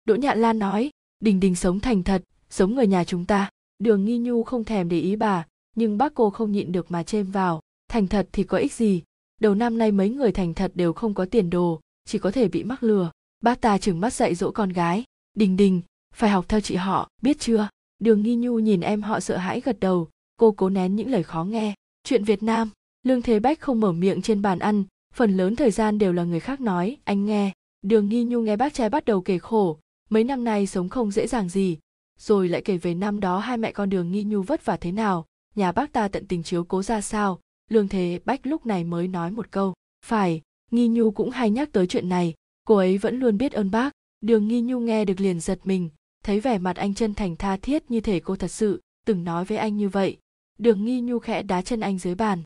Đỗ 0.04 0.14
nhạn 0.14 0.40
lan 0.40 0.58
nói, 0.58 0.90
đình 1.20 1.40
đình 1.40 1.54
sống 1.54 1.80
thành 1.80 2.02
thật, 2.02 2.22
giống 2.50 2.74
người 2.74 2.86
nhà 2.86 3.04
chúng 3.04 3.24
ta. 3.24 3.50
Đường 3.78 4.04
nghi 4.04 4.18
nhu 4.18 4.42
không 4.42 4.64
thèm 4.64 4.88
để 4.88 5.00
ý 5.00 5.16
bà, 5.16 5.46
nhưng 5.76 5.98
bác 5.98 6.14
cô 6.14 6.30
không 6.30 6.52
nhịn 6.52 6.72
được 6.72 6.90
mà 6.90 7.02
chêm 7.02 7.30
vào. 7.30 7.60
Thành 7.88 8.06
thật 8.06 8.28
thì 8.32 8.44
có 8.44 8.58
ích 8.58 8.72
gì? 8.72 9.02
Đầu 9.40 9.54
năm 9.54 9.78
nay 9.78 9.92
mấy 9.92 10.10
người 10.10 10.32
thành 10.32 10.54
thật 10.54 10.72
đều 10.74 10.92
không 10.92 11.14
có 11.14 11.24
tiền 11.24 11.50
đồ 11.50 11.80
chỉ 12.06 12.18
có 12.18 12.30
thể 12.30 12.48
bị 12.48 12.64
mắc 12.64 12.82
lừa. 12.82 13.10
Bác 13.40 13.60
ta 13.60 13.78
chừng 13.78 14.00
mắt 14.00 14.12
dạy 14.12 14.34
dỗ 14.34 14.50
con 14.50 14.68
gái. 14.68 15.04
Đình 15.34 15.56
đình, 15.56 15.82
phải 16.14 16.30
học 16.30 16.44
theo 16.48 16.60
chị 16.60 16.74
họ, 16.74 17.08
biết 17.22 17.40
chưa? 17.40 17.68
Đường 17.98 18.22
nghi 18.22 18.36
nhu 18.36 18.58
nhìn 18.58 18.80
em 18.80 19.02
họ 19.02 19.20
sợ 19.20 19.36
hãi 19.36 19.60
gật 19.60 19.80
đầu. 19.80 20.08
Cô 20.36 20.52
cố 20.52 20.68
nén 20.68 20.96
những 20.96 21.10
lời 21.10 21.22
khó 21.22 21.44
nghe. 21.44 21.74
Chuyện 22.04 22.24
việt 22.24 22.42
nam. 22.42 22.70
Lương 23.02 23.22
thế 23.22 23.40
bách 23.40 23.60
không 23.60 23.80
mở 23.80 23.92
miệng 23.92 24.22
trên 24.22 24.42
bàn 24.42 24.58
ăn. 24.58 24.84
Phần 25.14 25.36
lớn 25.36 25.56
thời 25.56 25.70
gian 25.70 25.98
đều 25.98 26.12
là 26.12 26.24
người 26.24 26.40
khác 26.40 26.60
nói, 26.60 26.96
anh 27.04 27.24
nghe. 27.24 27.52
Đường 27.82 28.08
nghi 28.08 28.24
nhu 28.24 28.40
nghe 28.40 28.56
bác 28.56 28.74
trai 28.74 28.88
bắt 28.88 29.04
đầu 29.04 29.20
kể 29.20 29.38
khổ. 29.38 29.78
Mấy 30.10 30.24
năm 30.24 30.44
nay 30.44 30.66
sống 30.66 30.88
không 30.88 31.10
dễ 31.10 31.26
dàng 31.26 31.48
gì. 31.48 31.78
Rồi 32.18 32.48
lại 32.48 32.62
kể 32.64 32.76
về 32.76 32.94
năm 32.94 33.20
đó 33.20 33.38
hai 33.38 33.56
mẹ 33.56 33.72
con 33.72 33.90
đường 33.90 34.12
nghi 34.12 34.24
nhu 34.24 34.42
vất 34.42 34.64
vả 34.64 34.76
thế 34.76 34.92
nào. 34.92 35.26
Nhà 35.54 35.72
bác 35.72 35.92
ta 35.92 36.08
tận 36.08 36.26
tình 36.26 36.42
chiếu 36.42 36.64
cố 36.64 36.82
ra 36.82 37.00
sao. 37.00 37.40
Lương 37.70 37.88
thế 37.88 38.20
bách 38.24 38.46
lúc 38.46 38.66
này 38.66 38.84
mới 38.84 39.08
nói 39.08 39.30
một 39.30 39.50
câu. 39.50 39.74
Phải 40.04 40.42
nghi 40.70 40.88
nhu 40.88 41.10
cũng 41.10 41.30
hay 41.30 41.50
nhắc 41.50 41.68
tới 41.72 41.86
chuyện 41.86 42.08
này. 42.08 42.34
Cô 42.64 42.76
ấy 42.76 42.98
vẫn 42.98 43.20
luôn 43.20 43.38
biết 43.38 43.52
ơn 43.52 43.70
bác. 43.70 43.92
Đường 44.20 44.48
nghi 44.48 44.60
nhu 44.60 44.80
nghe 44.80 45.04
được 45.04 45.20
liền 45.20 45.40
giật 45.40 45.58
mình. 45.64 45.90
Thấy 46.24 46.40
vẻ 46.40 46.58
mặt 46.58 46.76
anh 46.76 46.94
chân 46.94 47.14
thành 47.14 47.36
tha 47.36 47.56
thiết 47.56 47.90
như 47.90 48.00
thể 48.00 48.20
cô 48.20 48.36
thật 48.36 48.50
sự 48.50 48.80
từng 49.06 49.24
nói 49.24 49.44
với 49.44 49.58
anh 49.58 49.76
như 49.76 49.88
vậy. 49.88 50.16
Đường 50.58 50.84
nghi 50.84 51.00
nhu 51.00 51.18
khẽ 51.18 51.42
đá 51.42 51.62
chân 51.62 51.80
anh 51.80 51.98
dưới 51.98 52.14
bàn. 52.14 52.42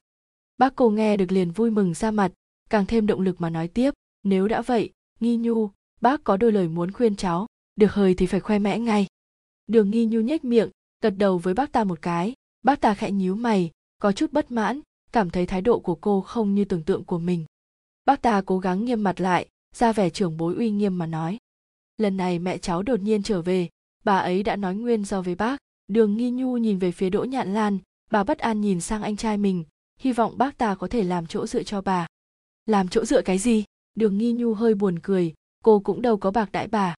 Bác 0.59 0.76
cô 0.76 0.90
nghe 0.90 1.16
được 1.16 1.32
liền 1.32 1.51
vui 1.51 1.70
mừng 1.70 1.94
ra 1.94 2.10
mặt, 2.10 2.32
càng 2.70 2.86
thêm 2.86 3.06
động 3.06 3.20
lực 3.20 3.40
mà 3.40 3.51
nói 3.51 3.68
tiếp. 3.68 3.94
Nếu 4.22 4.48
đã 4.48 4.62
vậy, 4.62 4.90
nghi 5.20 5.36
nhu, 5.36 5.70
bác 6.01 6.24
có 6.24 6.36
đôi 6.36 6.52
lời 6.52 6.68
muốn 6.68 6.92
khuyên 6.92 7.16
cháu. 7.16 7.47
Được 7.76 7.92
hời 7.92 8.14
thì 8.14 8.26
phải 8.26 8.40
khoe 8.40 8.59
mẽ 8.59 8.78
ngay. 8.78 9.06
Đường 9.66 9.90
nghi 9.90 10.06
nhu 10.06 10.20
nhếch 10.20 10.44
miệng, 10.44 10.70
gật 11.02 11.10
đầu 11.10 11.38
với 11.38 11.55
bác 11.55 11.72
ta 11.72 11.84
một 11.84 12.02
cái. 12.02 12.34
Bác 12.62 12.80
ta 12.80 12.94
khẽ 12.94 13.10
nhíu 13.10 13.34
mày, 13.34 13.70
có 13.98 14.12
chút 14.12 14.32
bất 14.32 14.51
mãn, 14.51 14.80
cảm 15.12 15.30
thấy 15.30 15.47
thái 15.47 15.60
độ 15.60 15.78
của 15.78 15.94
cô 15.94 16.20
không 16.20 16.55
như 16.55 16.64
tưởng 16.64 16.82
tượng 16.82 17.05
của 17.05 17.18
mình 17.18 17.44
bác 18.05 18.22
ta 18.22 18.43
cố 18.47 18.59
gắng 18.59 18.85
nghiêm 18.85 19.02
mặt 19.02 19.20
lại, 19.20 19.48
ra 19.74 19.93
vẻ 19.93 20.10
trưởng 20.10 20.36
bối 20.36 20.55
uy 20.55 20.70
nghiêm 20.70 20.98
mà 20.98 21.06
nói. 21.06 21.39
Lần 21.98 22.16
này 22.16 22.39
mẹ 22.39 22.59
cháu 22.59 22.82
đột 22.82 23.01
nhiên 23.01 23.22
trở 23.22 23.43
về, 23.43 23.68
bà 24.05 24.18
ấy 24.18 24.43
đã 24.43 24.56
nói 24.56 24.74
nguyên 24.74 25.05
do 25.05 25.22
với 25.22 25.35
bác. 25.35 25.60
Đường 25.89 26.16
nghi 26.16 26.31
nhu 26.31 26.56
nhìn 26.56 26.78
về 26.78 26.93
phía 26.93 27.10
đỗ 27.10 27.24
nhạn 27.24 27.55
lan, 27.55 27.78
bà 28.10 28.24
bất 28.24 28.39
an 28.39 28.60
nhìn 28.60 28.81
sang 28.81 29.02
anh 29.02 29.16
trai 29.16 29.39
mình, 29.39 29.64
hy 30.01 30.12
vọng 30.12 30.39
bác 30.39 30.59
ta 30.59 30.74
có 30.74 30.89
thể 30.89 31.02
làm 31.02 31.27
chỗ 31.27 31.47
dựa 31.47 31.62
cho 31.62 31.81
bà. 31.81 32.06
Làm 32.66 32.89
chỗ 32.89 33.05
dựa 33.05 33.22
cái 33.22 33.39
gì? 33.39 33.64
Đường 33.94 34.18
nghi 34.18 34.32
nhu 34.32 34.55
hơi 34.55 34.74
buồn 34.74 34.98
cười, 34.98 35.35
cô 35.64 35.81
cũng 35.81 36.02
đâu 36.02 36.16
có 36.16 36.31
bạc 36.31 36.52
đãi 36.52 36.68
bà. 36.68 36.94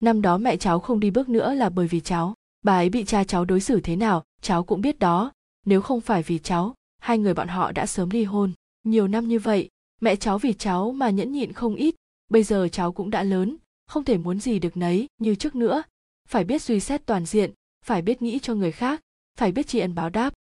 Năm 0.00 0.22
đó 0.22 0.38
mẹ 0.38 0.56
cháu 0.56 0.80
không 0.80 1.00
đi 1.00 1.10
bước 1.10 1.28
nữa 1.28 1.54
là 1.54 1.68
bởi 1.68 1.88
vì 1.88 2.00
cháu. 2.00 2.34
Bà 2.62 2.76
ấy 2.76 2.88
bị 2.88 3.04
cha 3.04 3.24
cháu 3.24 3.44
đối 3.44 3.60
xử 3.60 3.80
thế 3.80 3.96
nào, 3.96 4.24
cháu 4.42 4.64
cũng 4.64 4.80
biết 4.80 4.98
đó. 4.98 5.32
Nếu 5.64 5.80
không 5.82 6.00
phải 6.00 6.22
vì 6.22 6.38
cháu, 6.38 6.74
hai 6.98 7.18
người 7.18 7.34
bọn 7.34 7.48
họ 7.48 7.72
đã 7.72 7.86
sớm 7.86 8.10
ly 8.10 8.24
hôn. 8.24 8.52
Nhiều 8.84 9.08
năm 9.08 9.28
như 9.28 9.38
vậy 9.38 9.68
mẹ 10.00 10.16
cháu 10.16 10.38
vì 10.38 10.52
cháu 10.52 10.92
mà 10.92 11.10
nhẫn 11.10 11.32
nhịn 11.32 11.52
không 11.52 11.74
ít, 11.74 11.94
bây 12.28 12.42
giờ 12.42 12.68
cháu 12.72 12.92
cũng 12.92 13.10
đã 13.10 13.22
lớn, 13.22 13.56
không 13.86 14.04
thể 14.04 14.18
muốn 14.18 14.40
gì 14.40 14.58
được 14.58 14.76
nấy 14.76 15.06
như 15.18 15.34
trước 15.34 15.54
nữa. 15.54 15.82
Phải 16.28 16.44
biết 16.44 16.62
suy 16.62 16.80
xét 16.80 17.06
toàn 17.06 17.26
diện, 17.26 17.52
phải 17.84 18.02
biết 18.02 18.22
nghĩ 18.22 18.38
cho 18.38 18.54
người 18.54 18.72
khác, 18.72 19.00
phải 19.38 19.52
biết 19.52 19.66
tri 19.66 19.78
ân 19.78 19.94
báo 19.94 20.10
đáp. 20.10 20.34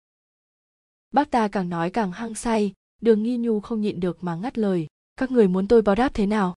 Bác 1.11 1.31
ta 1.31 1.47
càng 1.47 1.69
nói 1.69 1.89
càng 1.89 2.11
hăng 2.11 2.35
say, 2.35 2.73
đường 3.01 3.23
nghi 3.23 3.37
nhu 3.37 3.59
không 3.59 3.81
nhịn 3.81 3.99
được 3.99 4.23
mà 4.23 4.35
ngắt 4.35 4.57
lời. 4.57 4.87
Các 5.15 5.31
người 5.31 5.47
muốn 5.47 5.67
tôi 5.67 5.81
báo 5.81 5.95
đáp 5.95 6.13
thế 6.13 6.25
nào? 6.25 6.55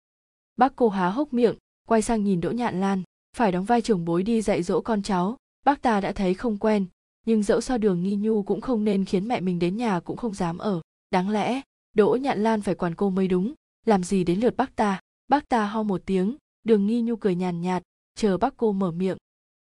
Bác 0.57 0.77
cô 0.77 0.89
há 0.89 1.09
hốc 1.09 1.33
miệng, 1.33 1.57
quay 1.89 2.03
sang 2.03 2.25
nhìn 2.25 2.41
đỗ 2.41 2.51
nhạn 2.51 2.81
lan. 2.81 3.03
Phải 3.37 3.53
đóng 3.53 3.65
vai 3.65 3.81
trưởng 3.81 4.05
bối 4.05 4.23
đi 4.23 4.43
dạy 4.43 4.63
dỗ 4.63 4.81
con 4.81 5.03
cháu. 5.03 5.37
Bác 5.65 5.83
ta 5.83 6.01
đã 6.01 6.13
thấy 6.13 6.35
không 6.35 6.59
quen, 6.59 6.87
nhưng 7.27 7.43
dẫu 7.43 7.61
sao 7.61 7.79
đường 7.79 8.03
nghi 8.03 8.17
nhu 8.17 8.43
cũng 8.43 8.61
không 8.61 8.85
nên 8.85 9.05
khiến 9.05 9.29
mẹ 9.29 9.41
mình 9.41 9.59
đến 9.59 9.77
nhà 9.77 10.01
cũng 10.01 10.17
không 10.17 10.35
dám 10.35 10.59
ở. 10.59 10.81
Đáng 11.11 11.31
lẽ 11.31 11.61
đỗ 11.99 12.17
nhạn 12.21 12.43
lan 12.43 12.63
phải 12.63 12.75
quản 12.75 12.95
cô 12.95 13.11
mới 13.11 13.29
đúng. 13.29 13.55
Làm 13.87 14.05
gì 14.05 14.25
đến 14.25 14.41
lượt 14.41 14.57
bác 14.57 14.77
ta? 14.77 15.01
Bác 15.29 15.49
ta 15.49 15.67
ho 15.67 15.83
một 15.83 16.03
tiếng, 16.07 16.37
đường 16.65 16.87
nghi 16.87 17.03
nhu 17.03 17.17
cười 17.17 17.35
nhàn 17.35 17.61
nhạt, 17.61 17.83
chờ 18.15 18.39
bác 18.39 18.57
cô 18.57 18.73
mở 18.73 18.91
miệng. 18.91 19.17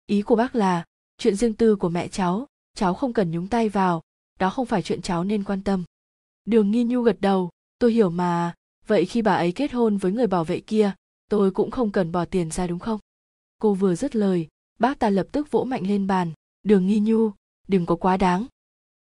Ý 0.06 0.22
của 0.22 0.36
bác 0.36 0.54
là, 0.54 0.84
chuyện 1.18 1.36
riêng 1.36 1.54
tư 1.54 1.76
của 1.76 1.88
mẹ 1.88 2.08
cháu 2.08 2.46
cháu 2.74 2.94
không 2.94 3.12
cần 3.12 3.30
nhúng 3.30 3.48
tay 3.48 3.68
vào, 3.68 4.02
đó 4.38 4.50
không 4.50 4.66
phải 4.66 4.82
chuyện 4.82 5.02
cháu 5.02 5.24
nên 5.24 5.44
quan 5.44 5.62
tâm. 5.62 5.84
Đường 6.44 6.70
nghi 6.70 6.84
nhu 6.84 7.02
gật 7.02 7.20
đầu, 7.20 7.50
tôi 7.78 7.92
hiểu 7.92 8.10
mà, 8.10 8.54
vậy 8.86 9.04
khi 9.04 9.22
bà 9.22 9.34
ấy 9.34 9.52
kết 9.52 9.72
hôn 9.72 9.96
với 9.96 10.12
người 10.12 10.26
bảo 10.26 10.44
vệ 10.44 10.60
kia, 10.60 10.92
tôi 11.30 11.50
cũng 11.50 11.70
không 11.70 11.92
cần 11.92 12.12
bỏ 12.12 12.24
tiền 12.24 12.50
ra 12.50 12.66
đúng 12.66 12.78
không? 12.78 13.00
Cô 13.58 13.74
vừa 13.74 13.94
dứt 13.94 14.16
lời, 14.16 14.48
bác 14.78 14.98
ta 14.98 15.10
lập 15.10 15.26
tức 15.32 15.50
vỗ 15.50 15.64
mạnh 15.64 15.86
lên 15.86 16.06
bàn, 16.06 16.32
đường 16.62 16.86
nghi 16.86 17.00
nhu, 17.00 17.30
đừng 17.68 17.86
có 17.86 17.96
quá 17.96 18.16
đáng. 18.16 18.46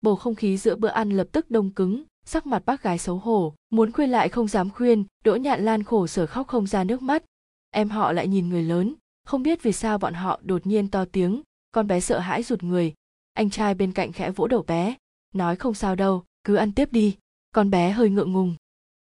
Bầu 0.00 0.16
không 0.16 0.34
khí 0.34 0.56
giữa 0.56 0.76
bữa 0.76 0.88
ăn 0.88 1.10
lập 1.10 1.28
tức 1.32 1.50
đông 1.50 1.70
cứng 1.70 2.04
sắc 2.30 2.46
mặt 2.46 2.62
bác 2.66 2.82
gái 2.82 2.98
xấu 2.98 3.16
hổ, 3.16 3.54
muốn 3.70 3.92
khuyên 3.92 4.10
lại 4.10 4.28
không 4.28 4.48
dám 4.48 4.70
khuyên, 4.70 5.04
đỗ 5.24 5.36
nhạn 5.36 5.64
lan 5.64 5.82
khổ 5.82 6.06
sở 6.06 6.26
khóc 6.26 6.46
không 6.46 6.66
ra 6.66 6.84
nước 6.84 7.02
mắt. 7.02 7.24
Em 7.70 7.88
họ 7.88 8.12
lại 8.12 8.28
nhìn 8.28 8.48
người 8.48 8.62
lớn, 8.62 8.94
không 9.24 9.42
biết 9.42 9.62
vì 9.62 9.72
sao 9.72 9.98
bọn 9.98 10.14
họ 10.14 10.40
đột 10.42 10.66
nhiên 10.66 10.88
to 10.88 11.04
tiếng, 11.04 11.42
con 11.72 11.86
bé 11.86 12.00
sợ 12.00 12.18
hãi 12.18 12.42
rụt 12.42 12.62
người. 12.62 12.94
Anh 13.32 13.50
trai 13.50 13.74
bên 13.74 13.92
cạnh 13.92 14.12
khẽ 14.12 14.30
vỗ 14.30 14.46
đầu 14.46 14.62
bé, 14.62 14.94
nói 15.34 15.56
không 15.56 15.74
sao 15.74 15.94
đâu, 15.96 16.24
cứ 16.44 16.54
ăn 16.54 16.72
tiếp 16.72 16.92
đi, 16.92 17.16
con 17.54 17.70
bé 17.70 17.90
hơi 17.90 18.10
ngượng 18.10 18.32
ngùng. 18.32 18.54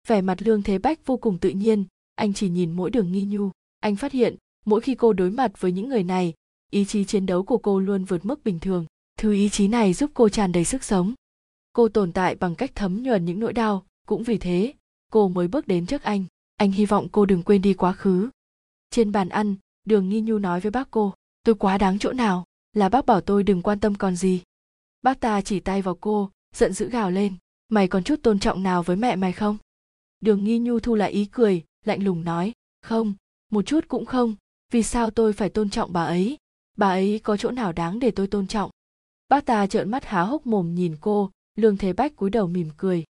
Vẻ 0.06 0.20
mặt 0.20 0.42
lương 0.42 0.62
thế 0.62 0.78
bách 0.78 1.06
vô 1.06 1.16
cùng 1.16 1.38
tự 1.38 1.50
nhiên, 1.50 1.84
anh 2.14 2.32
chỉ 2.32 2.48
nhìn 2.48 2.72
mỗi 2.72 2.90
đường 2.90 3.12
nghi 3.12 3.22
nhu. 3.22 3.50
Anh 3.80 3.96
phát 3.96 4.12
hiện, 4.12 4.36
mỗi 4.64 4.80
khi 4.80 4.94
cô 4.94 5.12
đối 5.12 5.30
mặt 5.30 5.60
với 5.60 5.72
những 5.72 5.88
người 5.88 6.02
này, 6.02 6.34
ý 6.70 6.84
chí 6.84 7.04
chiến 7.04 7.26
đấu 7.26 7.42
của 7.42 7.58
cô 7.58 7.80
luôn 7.80 8.04
vượt 8.04 8.26
mức 8.26 8.44
bình 8.44 8.58
thường. 8.58 8.86
Thứ 9.18 9.32
ý 9.32 9.48
chí 9.48 9.68
này 9.68 9.92
giúp 9.92 10.10
cô 10.14 10.28
tràn 10.28 10.52
đầy 10.52 10.64
sức 10.64 10.84
sống 10.84 11.14
cô 11.78 11.88
tồn 11.88 12.12
tại 12.12 12.34
bằng 12.34 12.54
cách 12.54 12.70
thấm 12.74 13.02
nhuần 13.02 13.24
những 13.24 13.40
nỗi 13.40 13.52
đau. 13.52 13.86
Cũng 14.06 14.22
vì 14.22 14.38
thế, 14.38 14.74
cô 15.12 15.28
mới 15.28 15.48
bước 15.48 15.66
đến 15.66 15.86
trước 15.86 16.02
anh. 16.02 16.24
Anh 16.56 16.70
hy 16.70 16.86
vọng 16.86 17.08
cô 17.12 17.26
đừng 17.26 17.42
quên 17.42 17.62
đi 17.62 17.74
quá 17.74 17.92
khứ. 17.92 18.28
Trên 18.90 19.12
bàn 19.12 19.28
ăn, 19.28 19.56
đường 19.84 20.08
nghi 20.08 20.20
nhu 20.20 20.38
nói 20.38 20.60
với 20.60 20.70
bác 20.70 20.90
cô, 20.90 21.14
tôi 21.44 21.54
quá 21.54 21.78
đáng 21.78 21.98
chỗ 21.98 22.12
nào, 22.12 22.44
là 22.72 22.88
bác 22.88 23.06
bảo 23.06 23.20
tôi 23.20 23.42
đừng 23.42 23.62
quan 23.62 23.80
tâm 23.80 23.94
còn 23.94 24.16
gì. 24.16 24.42
Bác 25.02 25.20
ta 25.20 25.40
chỉ 25.40 25.60
tay 25.60 25.82
vào 25.82 25.94
cô, 25.94 26.30
giận 26.54 26.72
dữ 26.72 26.90
gào 26.90 27.10
lên, 27.10 27.34
mày 27.68 27.88
còn 27.88 28.04
chút 28.04 28.22
tôn 28.22 28.38
trọng 28.38 28.62
nào 28.62 28.82
với 28.82 28.96
mẹ 28.96 29.16
mày 29.16 29.32
không? 29.32 29.56
Đường 30.20 30.44
nghi 30.44 30.58
nhu 30.58 30.80
thu 30.80 30.94
lại 30.94 31.10
ý 31.10 31.24
cười, 31.24 31.64
lạnh 31.84 32.02
lùng 32.02 32.24
nói, 32.24 32.52
không, 32.82 33.14
một 33.50 33.62
chút 33.62 33.88
cũng 33.88 34.06
không, 34.06 34.34
vì 34.72 34.82
sao 34.82 35.10
tôi 35.10 35.32
phải 35.32 35.48
tôn 35.48 35.70
trọng 35.70 35.92
bà 35.92 36.04
ấy? 36.04 36.38
Bà 36.76 36.88
ấy 36.88 37.20
có 37.22 37.36
chỗ 37.36 37.50
nào 37.50 37.72
đáng 37.72 37.98
để 37.98 38.10
tôi 38.10 38.26
tôn 38.26 38.46
trọng? 38.46 38.70
Bác 39.28 39.46
ta 39.46 39.66
trợn 39.66 39.90
mắt 39.90 40.04
há 40.04 40.22
hốc 40.22 40.46
mồm 40.46 40.74
nhìn 40.74 40.96
cô 41.00 41.30
lương 41.58 41.76
thế 41.76 41.92
bách 41.92 42.16
cúi 42.16 42.30
đầu 42.30 42.46
mỉm 42.46 42.68
cười. 42.76 43.04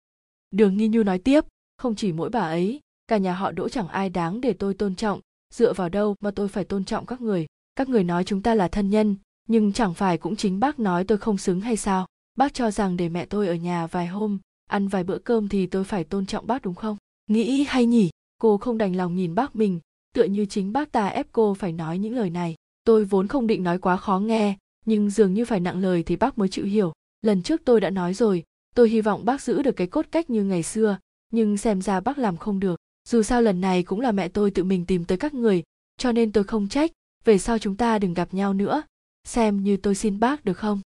Đường 0.52 0.78
nghi 0.78 0.88
nhu 0.88 1.04
nói 1.04 1.20
tiếp, 1.20 1.46
không 1.78 1.96
chỉ 1.96 2.12
mỗi 2.12 2.30
bà 2.30 2.40
ấy, 2.40 2.80
cả 3.08 3.18
nhà 3.18 3.34
họ 3.34 3.52
đỗ 3.52 3.70
chẳng 3.70 3.88
ai 3.88 4.10
đáng 4.10 4.42
để 4.42 4.54
tôi 4.54 4.74
tôn 4.74 4.96
trọng. 4.96 5.20
Dựa 5.54 5.74
vào 5.74 5.90
đâu 5.90 6.16
mà 6.20 6.32
tôi 6.32 6.48
phải 6.48 6.64
tôn 6.64 6.86
trọng 6.86 7.06
các 7.06 7.22
người? 7.22 7.46
Các 7.76 7.90
người 7.90 8.04
nói 8.04 8.24
chúng 8.24 8.42
ta 8.42 8.56
là 8.56 8.68
thân 8.68 8.90
nhân, 8.90 9.16
nhưng 9.48 9.74
chẳng 9.74 9.94
phải 9.94 10.18
cũng 10.18 10.36
chính 10.36 10.60
bác 10.60 10.80
nói 10.80 11.04
tôi 11.04 11.18
không 11.18 11.38
xứng 11.38 11.62
hay 11.62 11.78
sao? 11.78 12.08
Bác 12.38 12.54
cho 12.54 12.72
rằng 12.72 12.98
để 12.98 13.10
mẹ 13.10 13.26
tôi 13.26 13.48
ở 13.48 13.56
nhà 13.56 13.88
vài 13.88 14.08
hôm, 14.08 14.40
ăn 14.70 14.88
vài 14.88 15.04
bữa 15.04 15.18
cơm 15.18 15.48
thì 15.48 15.68
tôi 15.68 15.84
phải 15.84 16.04
tôn 16.04 16.26
trọng 16.26 16.48
bác 16.48 16.62
đúng 16.62 16.76
không? 16.76 16.98
Nghĩ 17.28 17.64
hay 17.64 17.86
nhỉ? 17.86 18.10
Cô 18.42 18.58
không 18.58 18.78
đành 18.78 18.96
lòng 18.96 19.16
nhìn 19.16 19.36
bác 19.36 19.56
mình, 19.56 19.80
tựa 20.14 20.24
như 20.24 20.46
chính 20.46 20.74
bác 20.74 20.92
ta 20.92 21.08
ép 21.08 21.28
cô 21.32 21.54
phải 21.54 21.72
nói 21.72 21.98
những 21.98 22.16
lời 22.16 22.30
này. 22.30 22.56
Tôi 22.84 23.06
vốn 23.06 23.28
không 23.28 23.48
định 23.48 23.64
nói 23.64 23.78
quá 23.80 23.98
khó 23.98 24.20
nghe, 24.20 24.58
nhưng 24.86 25.10
dường 25.10 25.34
như 25.34 25.46
phải 25.46 25.60
nặng 25.60 25.80
lời 25.80 26.04
thì 26.04 26.16
bác 26.16 26.38
mới 26.38 26.50
chịu 26.50 26.66
hiểu 26.66 26.94
lần 27.26 27.42
trước 27.42 27.62
tôi 27.66 27.82
đã 27.82 27.90
nói 27.90 28.14
rồi, 28.14 28.44
tôi 28.76 28.90
hy 28.90 29.02
vọng 29.02 29.26
bác 29.26 29.42
giữ 29.42 29.62
được 29.62 29.72
cái 29.72 29.88
cốt 29.88 30.06
cách 30.12 30.30
như 30.30 30.44
ngày 30.44 30.64
xưa, 30.64 30.98
nhưng 31.32 31.58
xem 31.58 31.82
ra 31.82 32.00
bác 32.00 32.18
làm 32.18 32.38
không 32.38 32.60
được. 32.60 32.80
Dù 33.08 33.24
sao 33.24 33.42
lần 33.42 33.62
này 33.62 33.84
cũng 33.84 34.00
là 34.00 34.12
mẹ 34.12 34.28
tôi 34.28 34.52
tự 34.52 34.64
mình 34.64 34.86
tìm 34.86 35.06
tới 35.06 35.18
các 35.18 35.34
người, 35.34 35.64
cho 35.98 36.12
nên 36.12 36.32
tôi 36.32 36.44
không 36.44 36.68
trách, 36.68 36.92
về 37.24 37.38
sau 37.38 37.60
chúng 37.60 37.76
ta 37.76 38.00
đừng 38.00 38.14
gặp 38.14 38.34
nhau 38.34 38.54
nữa. 38.54 38.84
Xem 39.24 39.64
như 39.64 39.78
tôi 39.78 39.96
xin 39.96 40.20
bác 40.20 40.46
được 40.46 40.58
không? 40.58 40.82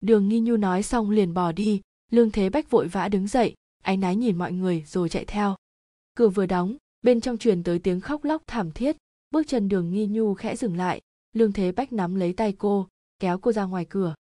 Đường 0.00 0.28
nghi 0.28 0.40
nhu 0.40 0.56
nói 0.56 0.82
xong 0.82 1.10
liền 1.10 1.34
bỏ 1.34 1.52
đi, 1.52 1.80
lương 2.10 2.30
thế 2.30 2.50
bách 2.50 2.70
vội 2.70 2.88
vã 2.88 3.08
đứng 3.08 3.26
dậy, 3.26 3.54
áy 3.82 3.96
náy 3.96 4.16
nhìn 4.16 4.38
mọi 4.38 4.52
người 4.52 4.84
rồi 4.86 5.08
chạy 5.08 5.24
theo. 5.24 5.56
Cửa 6.14 6.28
vừa 6.28 6.46
đóng, 6.46 6.76
bên 7.02 7.20
trong 7.20 7.38
truyền 7.38 7.62
tới 7.62 7.78
tiếng 7.78 8.00
khóc 8.00 8.24
lóc 8.24 8.42
thảm 8.46 8.70
thiết. 8.70 8.96
Bước 9.30 9.42
chân 9.46 9.68
đường 9.68 9.90
nghi 9.90 10.06
nhu 10.06 10.34
khẽ 10.34 10.56
dừng 10.56 10.76
lại, 10.76 11.00
lương 11.32 11.52
thế 11.52 11.72
bách 11.72 11.92
nắm 11.92 12.14
lấy 12.14 12.32
tay 12.32 12.52
cô, 12.58 12.88
kéo 13.18 13.38
cô 13.38 13.52
ra 13.52 13.64
ngoài 13.64 13.84
cửa 13.84 14.14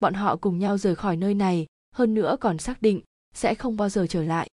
bọn 0.00 0.14
họ 0.14 0.36
cùng 0.36 0.58
nhau 0.58 0.78
rời 0.78 0.94
khỏi 0.94 1.16
nơi 1.16 1.34
này, 1.34 1.66
hơn 1.94 2.14
nữa 2.14 2.36
còn 2.40 2.58
xác 2.58 2.82
định 2.82 3.00
sẽ 3.34 3.54
không 3.54 3.76
bao 3.76 3.88
giờ 3.88 4.06
trở 4.08 4.22
lại. 4.22 4.48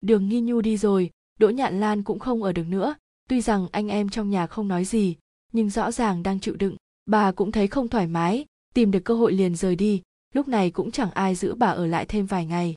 Đường 0.00 0.28
nghi 0.28 0.40
nhu 0.40 0.60
đi 0.60 0.76
rồi, 0.76 1.10
đỗ 1.38 1.50
nhạn 1.50 1.80
lan 1.80 2.02
cũng 2.02 2.18
không 2.18 2.42
ở 2.42 2.52
được 2.52 2.66
nữa. 2.68 2.94
Tuy 3.28 3.40
rằng 3.40 3.68
anh 3.72 3.88
em 3.88 4.08
trong 4.08 4.30
nhà 4.30 4.46
không 4.46 4.68
nói 4.68 4.84
gì, 4.84 5.16
nhưng 5.52 5.70
rõ 5.70 5.90
ràng 5.90 6.22
đang 6.22 6.40
chịu 6.40 6.56
đựng. 6.56 6.76
Bà 7.06 7.32
cũng 7.32 7.52
thấy 7.52 7.66
không 7.66 7.88
thoải 7.88 8.06
mái, 8.06 8.44
tìm 8.74 8.90
được 8.90 9.00
cơ 9.04 9.14
hội 9.14 9.32
liền 9.32 9.56
rời 9.56 9.76
đi. 9.76 10.02
Lúc 10.34 10.48
này 10.48 10.70
cũng 10.70 10.90
chẳng 10.90 11.10
ai 11.10 11.34
giữ 11.34 11.54
bà 11.54 11.66
ở 11.66 11.86
lại 11.86 12.06
thêm 12.06 12.26
vài 12.26 12.46
ngày. 12.46 12.74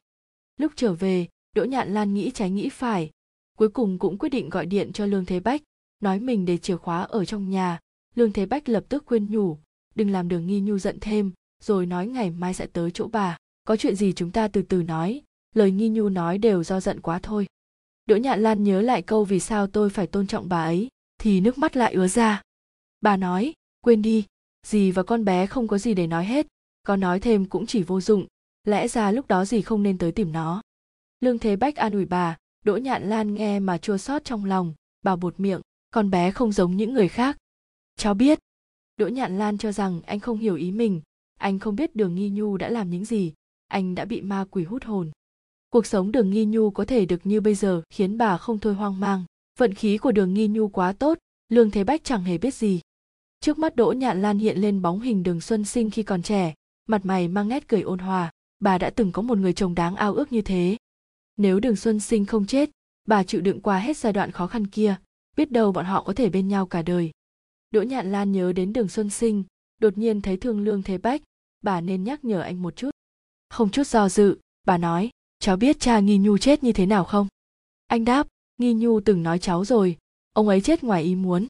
Lúc 0.57 0.72
trở 0.76 0.94
về, 0.94 1.27
đỗ 1.56 1.64
nhạn 1.64 1.94
lan 1.94 2.14
nghĩ 2.14 2.31
trái 2.31 2.52
nghĩ 2.52 2.69
phải. 2.69 3.10
Cuối 3.57 3.69
cùng 3.69 3.99
cũng 3.99 4.18
quyết 4.18 4.30
định 4.30 4.49
gọi 4.49 4.65
điện 4.65 4.94
cho 4.94 5.06
lương 5.06 5.26
thế 5.26 5.39
bách, 5.39 5.61
nói 5.99 6.19
mình 6.19 6.45
để 6.45 6.57
chìa 6.57 6.77
khóa 6.77 7.02
ở 7.02 7.26
trong 7.26 7.49
nhà. 7.49 7.80
Lương 8.15 8.34
thế 8.34 8.45
bách 8.45 8.69
lập 8.69 8.84
tức 8.89 9.03
khuyên 9.06 9.31
nhủ, 9.31 9.57
đừng 9.95 10.11
làm 10.11 10.27
đường 10.27 10.48
nghi 10.48 10.60
nhu 10.60 10.77
giận 10.77 10.98
thêm 11.02 11.31
rồi 11.64 11.86
nói 11.86 12.08
ngày 12.08 12.32
mai 12.32 12.54
sẽ 12.54 12.68
tới 12.74 12.92
chỗ 12.92 13.08
bà. 13.08 13.38
Có 13.64 13.76
chuyện 13.76 13.96
gì 13.96 14.14
chúng 14.14 14.32
ta 14.32 14.48
từ 14.48 14.62
từ 14.62 14.84
nói. 14.84 15.22
Lời 15.56 15.72
nghi 15.72 15.90
nhu 15.90 16.10
nói 16.10 16.38
đều 16.38 16.64
do 16.64 16.80
giận 16.80 17.02
quá 17.02 17.20
thôi. 17.24 17.48
Đỗ 18.06 18.16
nhạn 18.16 18.44
lan 18.44 18.64
nhớ 18.64 18.82
lại 18.82 19.02
câu 19.02 19.24
vì 19.24 19.40
sao 19.40 19.68
tôi 19.68 19.90
phải 19.90 20.08
tôn 20.08 20.28
trọng 20.28 20.50
bà 20.50 20.64
ấy, 20.64 20.88
thì 21.18 21.42
nước 21.42 21.58
mắt 21.58 21.78
lại 21.78 21.94
ứa 21.94 22.08
ra. 22.08 22.42
Bà 23.02 23.18
nói, 23.18 23.54
quên 23.82 24.02
đi, 24.02 24.26
dì 24.68 24.92
và 24.92 25.04
con 25.04 25.26
bé 25.26 25.46
không 25.46 25.68
có 25.68 25.78
gì 25.78 25.94
để 25.94 26.08
nói 26.08 26.26
hết, 26.26 26.48
có 26.84 26.96
nói 26.96 27.20
thêm 27.20 27.46
cũng 27.46 27.66
chỉ 27.66 27.84
vô 27.84 28.02
dụng, 28.02 28.26
lẽ 28.64 28.88
ra 28.88 29.12
lúc 29.12 29.28
đó 29.28 29.46
dì 29.46 29.62
không 29.62 29.84
nên 29.84 29.98
tới 29.98 30.12
tìm 30.12 30.32
nó. 30.32 30.62
Lương 31.20 31.40
thế 31.40 31.56
bách 31.56 31.76
an 31.76 31.94
ủi 31.94 32.06
bà, 32.06 32.38
đỗ 32.66 32.78
nhạn 32.78 33.10
lan 33.10 33.34
nghe 33.34 33.60
mà 33.60 33.78
chua 33.78 33.98
xót 33.98 34.26
trong 34.26 34.46
lòng, 34.46 34.74
bà 35.02 35.16
bột 35.16 35.40
miệng, 35.40 35.62
con 35.92 36.10
bé 36.10 36.32
không 36.32 36.52
giống 36.52 36.78
những 36.78 36.94
người 36.94 37.08
khác. 37.08 37.38
Cháu 37.96 38.14
biết. 38.14 38.40
Đỗ 38.98 39.08
nhạn 39.08 39.38
lan 39.38 39.58
cho 39.58 39.72
rằng 39.72 40.02
anh 40.06 40.20
không 40.20 40.38
hiểu 40.38 40.56
ý 40.56 40.72
mình 40.72 41.02
anh 41.38 41.60
không 41.60 41.76
biết 41.76 41.96
đường 41.96 42.16
nghi 42.16 42.30
nhu 42.30 42.58
đã 42.58 42.70
làm 42.70 42.90
những 42.90 43.06
gì. 43.06 43.34
Anh 43.68 43.96
đã 43.96 44.06
bị 44.06 44.22
ma 44.22 44.46
quỷ 44.52 44.64
hút 44.64 44.84
hồn. 44.84 45.12
Cuộc 45.70 45.86
sống 45.86 46.12
đường 46.12 46.30
nghi 46.30 46.46
nhu 46.46 46.70
có 46.70 46.86
thể 46.86 47.06
được 47.06 47.26
như 47.26 47.42
bây 47.42 47.56
giờ 47.56 47.82
khiến 47.90 48.18
bà 48.18 48.38
không 48.38 48.60
thôi 48.60 48.74
hoang 48.74 49.00
mang. 49.00 49.24
Vận 49.60 49.74
khí 49.74 49.98
của 49.98 50.12
đường 50.12 50.34
nghi 50.34 50.48
nhu 50.48 50.68
quá 50.68 50.94
tốt, 50.94 51.18
lương 51.50 51.72
thế 51.72 51.84
bách 51.84 52.04
chẳng 52.04 52.24
hề 52.24 52.38
biết 52.38 52.54
gì. 52.54 52.82
Trước 53.40 53.60
mắt 53.60 53.76
đỗ 53.76 53.92
nhạn 53.92 54.22
lan 54.22 54.40
hiện 54.40 54.58
lên 54.58 54.82
bóng 54.82 55.02
hình 55.02 55.24
đường 55.24 55.42
xuân 55.42 55.66
sinh 55.66 55.90
khi 55.90 56.04
còn 56.04 56.22
trẻ, 56.22 56.54
mặt 56.88 57.06
mày 57.06 57.28
mang 57.28 57.48
nét 57.48 57.68
cười 57.68 57.82
ôn 57.82 58.00
hòa. 58.00 58.32
Bà 58.60 58.78
đã 58.78 58.90
từng 58.90 59.12
có 59.12 59.22
một 59.22 59.38
người 59.38 59.54
chồng 59.54 59.76
đáng 59.76 59.96
ao 59.96 60.14
ước 60.14 60.32
như 60.32 60.42
thế. 60.42 60.78
Nếu 61.38 61.60
đường 61.60 61.76
xuân 61.76 62.00
sinh 62.00 62.26
không 62.26 62.46
chết, 62.46 62.70
bà 63.08 63.24
chịu 63.24 63.42
đựng 63.42 63.62
qua 63.62 63.80
hết 63.80 63.98
giai 63.98 64.14
đoạn 64.14 64.32
khó 64.32 64.48
khăn 64.48 64.68
kia, 64.68 64.96
biết 65.38 65.52
đâu 65.52 65.72
bọn 65.72 65.86
họ 65.86 66.04
có 66.04 66.14
thể 66.14 66.30
bên 66.30 66.48
nhau 66.48 66.66
cả 66.66 66.82
đời. 66.82 67.12
Đỗ 67.72 67.82
nhạn 67.82 68.12
lan 68.12 68.32
nhớ 68.32 68.54
đến 68.54 68.74
đường 68.74 68.88
xuân 68.88 69.10
sinh 69.10 69.44
đột 69.78 69.98
nhiên 69.98 70.22
thấy 70.22 70.38
thương 70.38 70.64
lương 70.64 70.84
thế 70.84 70.98
bách, 70.98 71.22
bà 71.62 71.82
nên 71.82 72.04
nhắc 72.04 72.26
nhở 72.26 72.41
anh 72.41 72.62
một 72.62 72.76
chút. 72.76 72.90
Không 73.49 73.70
chút 73.70 73.88
do 73.88 74.10
dự, 74.10 74.40
bà 74.66 74.78
nói, 74.78 75.10
cháu 75.40 75.58
biết 75.58 75.80
cha 75.80 75.99
nghi 75.99 76.18
nhu 76.18 76.38
chết 76.38 76.64
như 76.64 76.72
thế 76.72 76.86
nào 76.86 77.04
không? 77.04 77.28
Anh 77.88 78.06
đáp, 78.06 78.28
nghi 78.58 78.74
nhu 78.74 78.99
từng 78.99 79.24
nói 79.24 79.40
cháu 79.40 79.66
rồi, 79.66 79.98
ông 80.34 80.48
ấy 80.48 80.62
chết 80.62 80.84
ngoài 80.84 81.04
ý 81.04 81.16
muốn. 81.16 81.48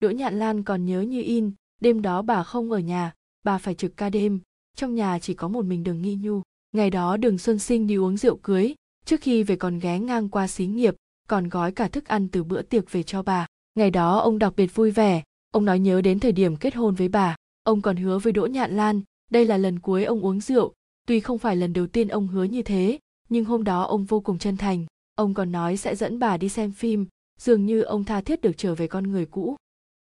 Đỗ 0.00 0.10
nhạn 0.10 0.38
lan 0.38 0.62
còn 0.62 0.86
nhớ 0.86 1.00
như 1.00 1.22
in, 1.22 1.52
đêm 1.80 2.02
đó 2.02 2.22
bà 2.22 2.42
không 2.42 2.72
ở 2.72 2.78
nhà, 2.78 3.14
bà 3.42 3.58
phải 3.58 3.74
trực 3.74 3.96
ca 3.96 4.10
đêm, 4.10 4.40
trong 4.76 4.94
nhà 4.94 5.18
chỉ 5.18 5.34
có 5.34 5.48
một 5.48 5.64
mình 5.64 5.84
đường 5.84 6.02
nghi 6.02 6.14
nhu. 6.14 6.42
Ngày 6.72 6.90
đó 6.90 7.16
đường 7.16 7.38
xuân 7.38 7.58
sinh 7.58 7.86
đi 7.86 7.94
uống 7.94 8.16
rượu 8.16 8.36
cưới, 8.36 8.74
trước 9.04 9.20
khi 9.20 9.42
về 9.42 9.56
còn 9.56 9.78
ghé 9.78 9.98
ngang 9.98 10.28
qua 10.28 10.48
xí 10.48 10.66
nghiệp, 10.66 10.96
còn 11.28 11.48
gói 11.48 11.72
cả 11.72 11.88
thức 11.88 12.08
ăn 12.08 12.28
từ 12.28 12.44
bữa 12.44 12.62
tiệc 12.62 12.92
về 12.92 13.02
cho 13.02 13.22
bà. 13.22 13.46
Ngày 13.74 13.90
đó 13.90 14.18
ông 14.18 14.38
đặc 14.38 14.52
biệt 14.56 14.74
vui 14.74 14.90
vẻ, 14.90 15.22
ông 15.52 15.64
nói 15.64 15.78
nhớ 15.78 16.00
đến 16.00 16.20
thời 16.20 16.32
điểm 16.32 16.56
kết 16.56 16.74
hôn 16.74 16.94
với 16.94 17.08
bà 17.08 17.36
ông 17.70 17.82
còn 17.82 17.96
hứa 17.96 18.18
với 18.18 18.32
đỗ 18.32 18.46
nhạn 18.46 18.76
lan, 18.76 19.00
đây 19.30 19.46
là 19.46 19.56
lần 19.56 19.78
cuối 19.78 20.04
ông 20.04 20.20
uống 20.20 20.40
rượu. 20.40 20.72
Tuy 21.06 21.20
không 21.20 21.38
phải 21.38 21.56
lần 21.56 21.72
đầu 21.72 21.86
tiên 21.86 22.08
ông 22.08 22.28
hứa 22.28 22.44
như 22.44 22.62
thế, 22.62 22.98
nhưng 23.28 23.44
hôm 23.44 23.64
đó 23.64 23.82
ông 23.82 24.04
vô 24.04 24.20
cùng 24.20 24.38
chân 24.38 24.56
thành. 24.56 24.86
Ông 25.14 25.34
còn 25.34 25.52
nói 25.52 25.76
sẽ 25.76 25.96
dẫn 25.96 26.18
bà 26.18 26.36
đi 26.36 26.48
xem 26.48 26.72
phim, 26.72 27.06
dường 27.40 27.66
như 27.66 27.82
ông 27.82 28.04
tha 28.04 28.20
thiết 28.20 28.40
được 28.40 28.52
trở 28.56 28.74
về 28.74 28.86
con 28.86 29.10
người 29.10 29.26
cũ. 29.26 29.56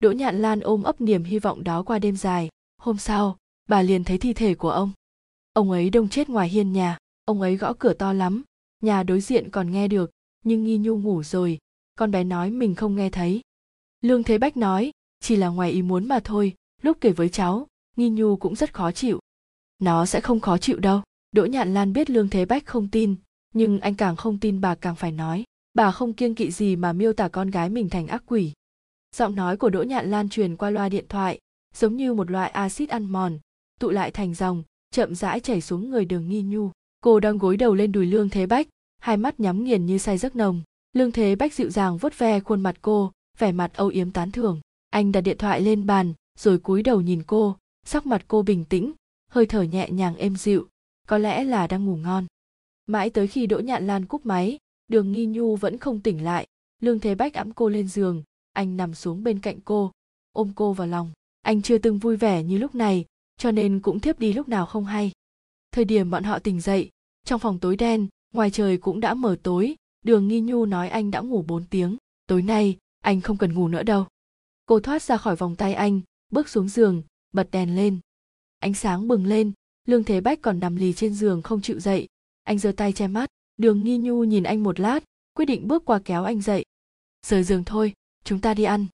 Đỗ 0.01 0.13
nhạn 0.13 0.43
lan 0.43 0.61
ôm 0.61 0.83
ấp 0.83 1.01
niềm 1.01 1.25
hy 1.25 1.39
vọng 1.39 1.65
đó 1.65 1.83
qua 1.83 1.99
đêm 1.99 2.17
dài. 2.17 2.49
Hôm 2.79 2.99
sau, 2.99 3.37
bà 3.69 3.83
liền 3.83 4.05
thấy 4.05 4.19
thi 4.19 4.33
thể 4.33 4.55
của 4.55 4.71
ông. 4.71 4.93
Ông 5.53 5.71
ấy 5.71 5.91
đông 5.91 6.09
chết 6.09 6.29
ngoài 6.29 6.49
hiên 6.49 6.73
nhà. 6.73 6.99
Ông 7.25 7.41
ấy 7.41 7.57
gõ 7.57 7.73
cửa 7.79 7.93
to 7.93 8.13
lắm. 8.13 8.43
Nhà 8.83 9.03
đối 9.03 9.21
diện 9.21 9.51
còn 9.51 9.71
nghe 9.71 9.89
được, 9.89 10.11
nhưng 10.45 10.65
nghi 10.65 10.79
nhu 10.79 10.97
ngủ 10.97 11.23
rồi. 11.23 11.59
Con 11.95 12.11
bé 12.11 12.25
nói 12.25 12.51
mình 12.51 12.75
không 12.75 12.97
nghe 12.97 13.11
thấy. 13.11 13.41
Lương 14.01 14.23
thế 14.23 14.39
bách 14.39 14.57
nói, 14.57 14.93
chỉ 15.21 15.37
là 15.37 15.49
ngoài 15.49 15.71
ý 15.71 15.83
muốn 15.83 16.09
mà 16.09 16.21
thôi 16.25 16.55
lúc 16.85 16.97
kể 17.01 17.13
với 17.13 17.29
cháu, 17.29 17.67
nghi 17.97 18.09
nhu 18.09 18.37
cũng 18.37 18.55
rất 18.55 18.75
khó 18.75 18.93
chịu. 18.93 19.19
Nó 19.79 20.07
sẽ 20.07 20.21
không 20.21 20.41
khó 20.41 20.59
chịu 20.59 20.79
đâu. 20.79 21.03
Đỗ 21.33 21.45
nhạn 21.45 21.75
lan 21.75 21.93
biết 21.93 22.11
lương 22.11 22.29
thế 22.29 22.45
bách 22.45 22.67
không 22.67 22.89
tin, 22.89 23.15
nhưng 23.55 23.81
anh 23.81 23.95
càng 23.95 24.17
không 24.17 24.39
tin 24.39 24.61
bà 24.61 24.75
càng 24.75 24.97
phải 24.97 25.13
nói, 25.13 25.45
bà 25.75 25.91
không 25.91 26.13
kiêng 26.13 26.35
kỵ 26.35 26.51
gì 26.51 26.77
mà 26.77 26.93
miêu 26.93 27.13
tả 27.13 27.29
con 27.29 27.51
gái 27.51 27.71
mình 27.71 27.89
thành 27.89 28.07
ác 28.07 28.23
quỷ. 28.27 28.53
Giọng 29.17 29.35
nói 29.35 29.57
của 29.57 29.71
đỗ 29.71 29.83
nhạn 29.83 30.11
lan 30.11 30.29
truyền 30.29 30.57
qua 30.57 30.71
loa 30.71 30.89
điện 30.89 31.05
thoại, 31.09 31.39
giống 31.75 31.97
như 31.97 32.15
một 32.15 32.31
loại 32.31 32.51
axit 32.51 32.89
ăn 32.89 33.07
mòn, 33.07 33.39
tụ 33.81 33.91
lại 33.91 34.11
thành 34.11 34.35
dòng, 34.35 34.63
chậm 34.91 35.15
rãi 35.15 35.41
chảy 35.41 35.61
xuống 35.61 35.91
người 35.91 36.05
đường 36.05 36.29
nghi 36.29 36.43
nhu. 36.43 36.71
Cô 37.01 37.21
đang 37.21 37.39
gối 37.39 37.57
đầu 37.57 37.75
lên 37.75 37.93
đùi 37.93 38.07
lương 38.07 38.31
thế 38.31 38.47
bách, 38.47 38.69
hai 38.99 39.17
mắt 39.17 39.41
nhắm 39.41 39.65
nghiền 39.65 39.87
như 39.87 39.99
say 39.99 40.19
giấc 40.19 40.37
nồng. 40.37 40.63
Lương 40.93 41.13
thế 41.13 41.37
bách 41.37 41.55
dịu 41.55 41.71
dàng 41.71 41.99
vuốt 41.99 42.19
ve 42.19 42.41
khuôn 42.41 42.61
mặt 42.61 42.77
cô, 42.83 43.13
vẻ 43.39 43.53
mặt 43.53 43.75
âu 43.75 43.89
yếm 43.89 44.11
tán 44.11 44.31
thưởng. 44.31 44.61
Anh 44.91 45.13
đặt 45.13 45.21
điện 45.21 45.39
thoại 45.39 45.61
lên 45.61 45.87
bàn 45.87 46.15
rồi 46.39 46.59
cúi 46.59 46.83
đầu 46.83 47.01
nhìn 47.01 47.23
cô, 47.27 47.57
sắc 47.87 48.07
mặt 48.07 48.25
cô 48.29 48.43
bình 48.43 48.65
tĩnh, 48.65 48.93
hơi 49.31 49.47
thở 49.47 49.63
nhẹ 49.63 49.91
nhàng 49.91 50.17
êm 50.17 50.37
dịu, 50.37 50.69
có 51.07 51.19
lẽ 51.19 51.45
là 51.45 51.67
đang 51.67 51.85
ngủ 51.85 51.97
ngon. 51.97 52.27
Mãi 52.87 53.11
tới 53.11 53.27
khi 53.27 53.47
đỗ 53.47 53.59
nhạn 53.59 53.87
lan 53.87 54.07
cúp 54.07 54.27
máy, 54.27 54.59
đường 54.89 55.13
nghi 55.13 55.27
nhu 55.27 55.57
vẫn 55.57 55.79
không 55.79 56.01
tỉnh 56.01 56.25
lại, 56.25 56.47
lương 56.81 57.01
thế 57.01 57.15
bách 57.15 57.35
ẵm 57.35 57.53
cô 57.53 57.69
lên 57.69 57.89
giường, 57.89 58.23
anh 58.53 58.77
nằm 58.77 58.95
xuống 58.95 59.25
bên 59.25 59.41
cạnh 59.41 59.61
cô, 59.65 59.93
ôm 60.33 60.53
cô 60.55 60.73
vào 60.73 60.87
lòng. 60.87 61.13
Anh 61.43 61.63
chưa 61.63 61.79
từng 61.79 61.99
vui 61.99 62.17
vẻ 62.17 62.43
như 62.43 62.59
lúc 62.59 62.75
này, 62.75 63.05
cho 63.37 63.51
nên 63.51 63.81
cũng 63.81 64.01
thiếp 64.01 64.19
đi 64.19 64.33
lúc 64.33 64.49
nào 64.49 64.67
không 64.67 64.85
hay. 64.85 65.13
Thời 65.73 65.85
điểm 65.85 66.11
bọn 66.11 66.25
họ 66.25 66.39
tỉnh 66.39 66.61
dậy, 66.61 66.91
trong 67.25 67.41
phòng 67.41 67.59
tối 67.59 67.77
đen, 67.77 68.09
ngoài 68.33 68.51
trời 68.51 68.77
cũng 68.77 69.01
đã 69.01 69.15
mở 69.15 69.37
tối, 69.43 69.77
đường 70.05 70.29
nghi 70.29 70.41
nhu 70.41 70.67
nói 70.67 70.89
anh 70.89 71.11
đã 71.11 71.21
ngủ 71.21 71.43
4 71.43 71.65
tiếng, 71.65 71.97
tối 72.27 72.43
nay, 72.43 72.79
anh 73.01 73.21
không 73.21 73.37
cần 73.37 73.53
ngủ 73.53 73.69
nữa 73.69 73.83
đâu. 73.83 74.07
Cô 74.67 74.81
thoát 74.81 75.03
ra 75.03 75.17
khỏi 75.17 75.37
vòng 75.37 75.57
tay 75.57 75.75
anh 75.75 76.01
bước 76.35 76.49
xuống 76.49 76.69
giường, 76.69 77.03
bật 77.33 77.49
đèn 77.51 77.77
lên. 77.77 77.99
Ánh 78.59 78.75
sáng 78.75 79.09
bừng 79.09 79.27
lên, 79.27 79.53
lương 79.89 80.05
thế 80.05 80.21
bách 80.21 80.43
còn 80.43 80.61
nằm 80.61 80.77
lì 80.77 80.93
trên 80.93 81.15
giường 81.15 81.43
không 81.43 81.61
chịu 81.61 81.81
dậy. 81.81 82.07
Anh 82.43 82.59
giơ 82.59 82.73
tay 82.73 82.93
che 82.93 83.07
mắt, 83.07 83.29
đường 83.57 83.85
nghi 83.85 83.99
nhu 83.99 84.25
nhìn 84.25 84.43
anh 84.43 84.63
một 84.63 84.81
lát, 84.81 85.05
quyết 85.35 85.45
định 85.45 85.69
bước 85.69 85.85
qua 85.85 86.01
kéo 86.05 86.25
anh 86.25 86.41
dậy. 86.41 86.65
Rời 87.27 87.45
giường 87.45 87.65
thôi, 87.65 87.93
chúng 88.25 88.41
ta 88.41 88.55
đi 88.55 88.65
ăn. 88.65 88.87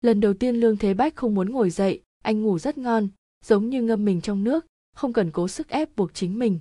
Lần 0.00 0.20
đầu 0.20 0.34
tiên 0.34 0.56
lương 0.56 0.76
thế 0.76 0.94
bách 0.94 1.16
không 1.16 1.34
muốn 1.34 1.50
ngồi 1.50 1.70
dậy, 1.70 2.02
anh 2.22 2.42
ngủ 2.42 2.58
rất 2.58 2.78
ngon, 2.78 3.08
giống 3.44 3.70
như 3.70 3.82
ngâm 3.82 4.04
mình 4.04 4.20
trong 4.20 4.44
nước, 4.44 4.66
không 4.94 5.12
cần 5.12 5.30
cố 5.30 5.48
sức 5.48 5.68
ép 5.68 5.96
buộc 5.96 6.14
chính 6.14 6.38
mình. 6.38 6.58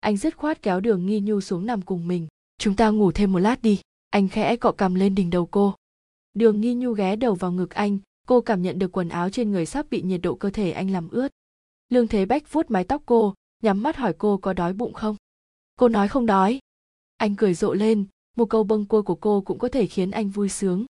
Anh 0.00 0.16
dứt 0.16 0.36
khoát 0.36 0.62
kéo 0.62 0.80
đường 0.80 1.06
nghi 1.06 1.20
nhu 1.20 1.40
xuống 1.40 1.66
nằm 1.66 1.82
cùng 1.82 2.08
mình. 2.08 2.26
Chúng 2.58 2.76
ta 2.76 2.90
ngủ 2.90 3.12
thêm 3.12 3.32
một 3.32 3.38
lát 3.38 3.62
đi, 3.62 3.80
anh 4.10 4.28
khẽ 4.28 4.56
cọ 4.56 4.72
cằm 4.72 4.94
lên 4.94 5.14
đỉnh 5.14 5.30
đầu 5.30 5.46
cô. 5.46 5.74
Đường 6.34 6.60
nghi 6.60 6.74
nhu 6.74 6.92
ghé 6.92 7.16
đầu 7.16 7.34
vào 7.34 7.52
ngực 7.52 7.70
anh 7.70 7.98
cô 8.28 8.40
cảm 8.40 8.62
nhận 8.62 8.78
được 8.78 8.92
quần 8.92 9.08
áo 9.08 9.30
trên 9.30 9.50
người 9.50 9.66
sắp 9.66 9.86
bị 9.90 10.02
nhiệt 10.02 10.20
độ 10.22 10.34
cơ 10.34 10.50
thể 10.50 10.70
anh 10.70 10.90
làm 10.90 11.08
ướt. 11.08 11.28
Lương 11.88 12.08
thế 12.08 12.26
bách 12.26 12.52
vuốt 12.52 12.70
mái 12.70 12.84
tóc 12.84 13.02
cô, 13.06 13.34
nhắm 13.62 13.82
mắt 13.82 13.96
hỏi 13.96 14.14
cô 14.18 14.38
có 14.38 14.52
đói 14.52 14.72
bụng 14.72 14.92
không? 14.92 15.16
Cô 15.78 15.88
nói 15.88 16.08
không 16.08 16.26
đói. 16.26 16.58
Anh 17.16 17.36
cười 17.36 17.54
rộ 17.54 17.74
lên, 17.74 18.06
một 18.36 18.44
câu 18.50 18.64
bâng 18.64 18.86
quơ 18.86 19.02
của 19.02 19.14
cô 19.14 19.40
cũng 19.40 19.58
có 19.58 19.68
thể 19.68 19.86
khiến 19.86 20.10
anh 20.10 20.28
vui 20.30 20.48
sướng. 20.48 20.84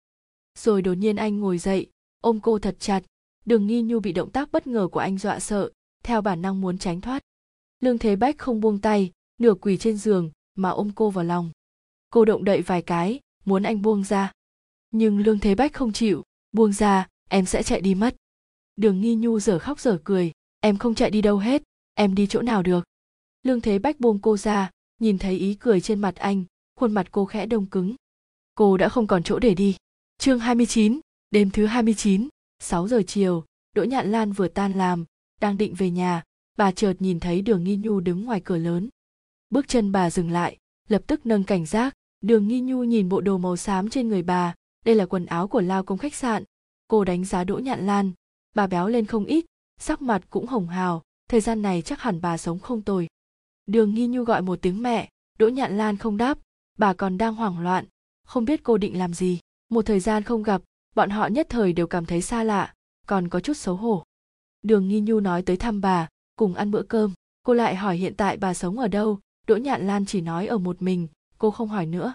Rồi 0.57 0.81
đột 0.81 0.93
nhiên 0.93 1.15
anh 1.15 1.39
ngồi 1.39 1.57
dậy, 1.57 1.88
ôm 2.22 2.39
cô 2.39 2.59
thật 2.59 2.76
chặt. 2.80 3.03
Đường 3.45 3.68
nghi 3.68 3.81
nhu 3.81 3.99
bị 3.99 4.11
động 4.11 4.31
tác 4.31 4.51
bất 4.51 4.68
ngờ 4.68 4.88
của 4.91 4.99
anh 4.99 5.18
dọa 5.18 5.39
sợ, 5.39 5.69
theo 6.03 6.22
bản 6.22 6.41
năng 6.41 6.61
muốn 6.61 6.77
tránh 6.77 7.01
thoát. 7.01 7.23
Lương 7.80 7.97
thế 7.97 8.15
bách 8.15 8.38
không 8.38 8.61
buông 8.61 8.81
tay, 8.81 9.11
nửa 9.39 9.53
quỳ 9.53 9.77
trên 9.77 9.97
giường 9.97 10.31
mà 10.55 10.69
ôm 10.69 10.91
cô 10.95 11.09
vào 11.09 11.26
lòng. 11.26 11.51
Cô 12.09 12.26
động 12.26 12.43
đậy 12.43 12.61
vài 12.61 12.81
cái, 12.81 13.19
muốn 13.45 13.64
anh 13.64 13.81
buông 13.81 14.03
ra. 14.03 14.31
Nhưng 14.91 15.19
lương 15.19 15.39
thế 15.39 15.55
bách 15.55 15.73
không 15.73 15.93
chịu, 15.93 16.23
buông 16.51 16.73
ra 16.73 17.07
em 17.28 17.45
sẽ 17.45 17.64
chạy 17.64 17.82
đi 17.82 17.95
mất. 17.95 18.16
Đường 18.76 19.02
nghi 19.02 19.16
nhu 19.16 19.40
dở 19.40 19.60
khóc 19.60 19.80
dở 19.80 19.98
cười 20.04 20.32
em 20.60 20.78
không 20.78 20.95
chạy 20.95 21.12
đi 21.12 21.22
đâu 21.22 21.38
hết 21.38 21.64
em 21.94 22.16
đi 22.16 22.28
chỗ 22.28 22.41
nào 22.41 22.64
được? 22.64 22.84
Lương 23.44 23.62
thế 23.62 23.80
bách 23.80 23.99
buông 23.99 24.20
cô 24.20 24.38
ra 24.38 24.72
nhìn 24.99 25.18
thấy 25.18 25.38
ý 25.38 25.54
cười 25.54 25.82
trên 25.82 25.99
mặt 25.99 26.16
anh 26.16 26.44
khuôn 26.76 26.91
mặt 26.91 27.08
cô 27.12 27.26
khẽ 27.26 27.45
đông 27.45 27.66
cứng. 27.66 27.95
Cô 28.56 28.78
đã 28.78 28.90
không 28.90 29.08
còn 29.08 29.24
chỗ 29.24 29.40
để 29.40 29.54
đi. 29.54 29.76
Chương 30.18 30.40
29, 30.40 30.99
đêm 31.32 31.49
thứ 31.49 31.66
29, 31.66 32.28
6 32.60 32.88
giờ 32.88 33.02
chiều 33.08 33.44
đỗ 33.76 33.84
nhạn 33.84 34.12
lan 34.12 34.32
vừa 34.32 34.48
tan 34.48 34.72
làm 34.72 35.06
đang 35.41 35.58
định 35.58 35.74
về 35.76 35.90
nhà 35.90 36.24
bà 36.58 36.72
chợt 36.72 36.94
nhìn 36.99 37.20
thấy 37.20 37.41
đường 37.41 37.64
nghi 37.64 37.76
nhu 37.76 37.99
đứng 37.99 38.26
ngoài 38.26 38.41
cửa 38.44 38.58
lớn. 38.58 38.90
Bước 39.49 39.68
chân 39.68 39.91
bà 39.91 40.10
dừng 40.10 40.32
lại 40.32 40.58
lập 40.88 41.02
tức 41.08 41.26
nâng 41.26 41.44
cảnh 41.44 41.66
giác. 41.66 41.94
Đường 42.22 42.48
nghi 42.48 42.60
nhu 42.60 42.84
nhìn 42.84 43.10
bộ 43.10 43.22
đồ 43.22 43.38
màu 43.38 43.58
xám 43.58 43.90
trên 43.90 44.08
người 44.08 44.24
bà 44.24 44.56
đây 44.86 44.95
là 44.95 45.06
quần 45.06 45.26
áo 45.26 45.48
của 45.48 45.62
lao 45.62 45.84
công 45.84 45.98
khách 45.98 46.16
sạn 46.16 46.44
cô 46.88 47.03
đánh 47.03 47.26
giá 47.26 47.43
đỗ 47.43 47.57
nhạn 47.57 47.85
lan. 47.85 48.11
Bà 48.55 48.68
béo 48.68 48.88
lên 48.88 49.05
không 49.05 49.26
ít, 49.26 49.45
sắc 49.80 50.01
mặt 50.01 50.22
cũng 50.30 50.47
hồng 50.47 50.68
hào. 50.68 51.01
Thời 51.30 51.41
gian 51.41 51.61
này 51.61 51.81
chắc 51.81 52.01
hẳn 52.01 52.22
bà 52.22 52.38
sống 52.38 52.59
không 52.59 52.81
tồi. 52.81 53.07
Đường 53.65 53.93
nghi 53.93 54.07
nhu 54.07 54.23
gọi 54.23 54.41
một 54.41 54.59
tiếng 54.61 54.84
mẹ, 54.84 55.09
đỗ 55.39 55.47
nhạn 55.47 55.77
lan 55.77 55.97
không 55.97 56.18
đáp. 56.18 56.38
Bà 56.77 56.93
còn 56.93 57.18
đang 57.18 57.35
hoảng 57.35 57.59
loạn. 57.59 57.85
Không 58.23 58.45
biết 58.45 58.64
cô 58.64 58.77
định 58.77 58.97
làm 58.97 59.14
gì. 59.14 59.39
Một 59.69 59.85
thời 59.85 59.99
gian 59.99 60.23
không 60.23 60.43
gặp, 60.43 60.61
bọn 60.95 61.09
họ 61.09 61.27
nhất 61.27 61.47
thời 61.49 61.73
đều 61.73 61.88
cảm 61.88 62.05
thấy 62.05 62.22
xa 62.22 62.43
lạ, 62.43 62.73
còn 63.07 63.27
có 63.27 63.39
chút 63.39 63.57
xấu 63.57 63.76
hổ. 63.76 64.03
Đường 64.61 64.88
nghi 64.88 64.99
nhu 64.99 65.19
nói 65.19 65.41
tới 65.41 65.57
thăm 65.57 65.81
bà, 65.81 66.07
cùng 66.35 66.55
ăn 66.55 66.72
bữa 66.72 66.84
cơm. 66.84 67.14
Cô 67.43 67.53
lại 67.53 67.76
hỏi 67.76 67.97
hiện 67.97 68.15
tại 68.15 68.38
bà 68.38 68.53
sống 68.53 68.80
ở 68.80 68.88
đâu? 68.88 69.19
Đỗ 69.47 69.55
nhạn 69.55 69.88
lan 69.88 70.05
chỉ 70.05 70.22
nói 70.22 70.47
ở 70.47 70.57
một 70.57 70.81
mình, 70.81 71.07
cô 71.38 71.51
không 71.51 71.69
hỏi 71.69 71.85
nữa. 71.85 72.14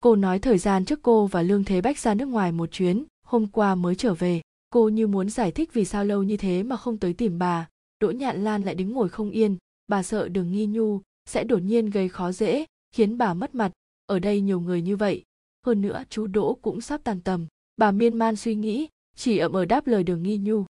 Cô 0.00 0.16
nói 0.16 0.38
thời 0.38 0.58
gian 0.58 0.84
trước 0.84 1.02
cô 1.02 1.26
và 1.26 1.42
lương 1.42 1.64
thế 1.64 1.80
bách 1.80 1.98
ra 1.98 2.14
nước 2.14 2.28
ngoài 2.28 2.52
một 2.52 2.72
chuyến 2.72 3.04
hôm 3.34 3.46
qua 3.46 3.74
mới 3.74 3.94
trở 3.94 4.14
về, 4.14 4.40
cô 4.70 4.88
như 4.88 5.06
muốn 5.06 5.30
giải 5.30 5.52
thích 5.52 5.70
vì 5.72 5.84
sao 5.84 6.04
lâu 6.04 6.22
như 6.22 6.36
thế 6.36 6.62
mà 6.62 6.76
không 6.76 6.98
tới 6.98 7.12
tìm 7.12 7.38
bà. 7.38 7.68
Đỗ 8.00 8.10
nhạn 8.10 8.44
lan 8.44 8.62
lại 8.62 8.74
đứng 8.74 8.92
ngồi 8.92 9.08
không 9.08 9.30
yên, 9.30 9.56
bà 9.88 10.02
sợ 10.02 10.28
đường 10.28 10.52
nghi 10.52 10.66
nhu, 10.66 11.00
sẽ 11.26 11.44
đột 11.44 11.58
nhiên 11.58 11.90
gây 11.90 12.08
khó 12.08 12.32
dễ, 12.32 12.64
khiến 12.92 13.18
bà 13.18 13.34
mất 13.34 13.54
mặt. 13.54 13.72
Ở 14.06 14.18
đây 14.18 14.40
nhiều 14.40 14.60
người 14.60 14.82
như 14.82 14.96
vậy. 14.96 15.22
Hơn 15.66 15.80
nữa, 15.80 16.04
chú 16.10 16.26
đỗ 16.26 16.58
cũng 16.62 16.80
sắp 16.80 17.00
tàn 17.04 17.20
tầm. 17.20 17.46
Bà 17.76 17.90
miên 17.90 18.18
man 18.18 18.36
suy 18.36 18.54
nghĩ, 18.54 18.88
chỉ 19.16 19.38
ậm 19.38 19.52
ở 19.52 19.64
đáp 19.64 19.86
lời 19.86 20.02
đường 20.02 20.22
nghi 20.22 20.38
nhu. 20.38 20.64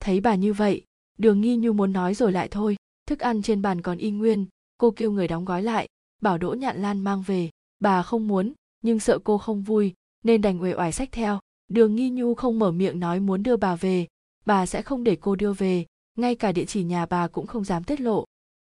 Thấy 0.00 0.20
bà 0.20 0.34
như 0.34 0.52
vậy, 0.52 0.84
đường 1.18 1.40
nghi 1.40 1.56
nhu 1.56 1.72
muốn 1.72 1.92
nói 1.92 2.14
rồi 2.14 2.32
lại 2.32 2.48
thôi. 2.50 2.76
Thức 3.06 3.18
ăn 3.18 3.42
trên 3.42 3.62
bàn 3.62 3.82
còn 3.82 3.98
y 3.98 4.10
nguyên, 4.10 4.46
cô 4.78 4.90
kêu 4.90 5.12
người 5.12 5.28
đóng 5.28 5.44
gói 5.44 5.62
lại, 5.62 5.88
bảo 6.22 6.38
đỗ 6.38 6.54
nhạn 6.54 6.82
lan 6.82 7.00
mang 7.00 7.22
về. 7.26 7.50
Bà 7.80 8.02
không 8.02 8.28
muốn, 8.28 8.52
nhưng 8.82 9.00
sợ 9.00 9.18
cô 9.24 9.38
không 9.38 9.62
vui, 9.62 9.94
nên 10.24 10.42
đành 10.42 10.62
uể 10.62 10.74
oải 10.74 10.92
sách 10.92 11.08
theo 11.12 11.38
đường 11.68 11.94
nghi 11.94 12.10
nhu 12.10 12.34
không 12.34 12.58
mở 12.58 12.70
miệng 12.70 13.00
nói 13.00 13.20
muốn 13.20 13.42
đưa 13.42 13.56
bà 13.56 13.76
về, 13.76 14.06
bà 14.46 14.66
sẽ 14.66 14.82
không 14.82 15.04
để 15.04 15.16
cô 15.20 15.36
đưa 15.36 15.52
về, 15.52 15.86
ngay 16.16 16.34
cả 16.34 16.52
địa 16.52 16.64
chỉ 16.64 16.82
nhà 16.82 17.06
bà 17.06 17.28
cũng 17.28 17.46
không 17.46 17.64
dám 17.64 17.84
tiết 17.84 18.00
lộ. 18.00 18.24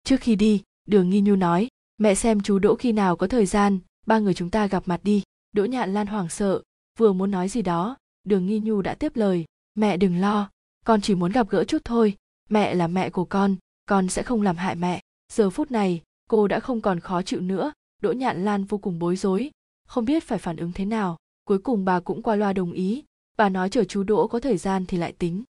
Trước 0.04 0.20
khi 0.20 0.36
đi, 0.36 0.62
đường 0.86 1.10
nghi 1.10 1.20
nhu 1.20 1.36
nói, 1.36 1.68
mẹ 1.98 2.14
xem 2.14 2.40
chú 2.40 2.58
đỗ 2.58 2.74
khi 2.74 2.92
nào 2.92 3.16
có 3.16 3.26
thời 3.26 3.46
gian, 3.46 3.78
ba 4.06 4.18
người 4.18 4.34
chúng 4.34 4.50
ta 4.50 4.66
gặp 4.66 4.82
mặt 4.86 5.00
đi. 5.02 5.22
Đỗ 5.52 5.64
nhạn 5.64 5.94
lan 5.94 6.06
hoảng 6.06 6.28
sợ, 6.28 6.62
vừa 6.98 7.12
muốn 7.12 7.30
nói 7.30 7.48
gì 7.48 7.62
đó, 7.62 7.96
đường 8.24 8.46
nghi 8.46 8.60
nhu 8.60 8.82
đã 8.82 8.94
tiếp 8.94 9.16
lời, 9.16 9.44
mẹ 9.74 9.96
đừng 9.96 10.20
lo, 10.20 10.50
con 10.84 11.00
chỉ 11.00 11.14
muốn 11.14 11.32
gặp 11.32 11.48
gỡ 11.50 11.64
chút 11.64 11.82
thôi, 11.84 12.16
mẹ 12.48 12.74
là 12.74 12.86
mẹ 12.86 13.10
của 13.10 13.24
con 13.24 13.56
con 13.88 14.08
sẽ 14.08 14.22
không 14.22 14.42
làm 14.42 14.56
hại 14.56 14.74
mẹ. 14.74 15.00
Giờ 15.32 15.50
phút 15.50 15.70
này, 15.70 16.02
cô 16.28 16.48
đã 16.48 16.60
không 16.60 16.80
còn 16.80 17.00
khó 17.00 17.22
chịu 17.22 17.40
nữa, 17.40 17.72
đỗ 18.02 18.12
nhạn 18.12 18.44
lan 18.44 18.64
vô 18.64 18.78
cùng 18.78 18.98
bối 18.98 19.16
rối, 19.16 19.50
không 19.86 20.04
biết 20.04 20.24
phải 20.24 20.38
phản 20.38 20.56
ứng 20.56 20.72
thế 20.72 20.84
nào 20.84 21.16
cuối 21.48 21.58
cùng 21.58 21.84
bà 21.84 22.00
cũng 22.00 22.22
qua 22.22 22.36
loa 22.36 22.52
đồng 22.52 22.72
ý. 22.72 23.04
Bà 23.36 23.48
nói 23.48 23.70
chờ 23.70 23.84
chú 23.84 24.02
đỗ 24.02 24.26
có 24.26 24.40
thời 24.40 24.56
gian 24.56 24.86
thì 24.86 24.98
lại 24.98 25.12
tính. 25.12 25.44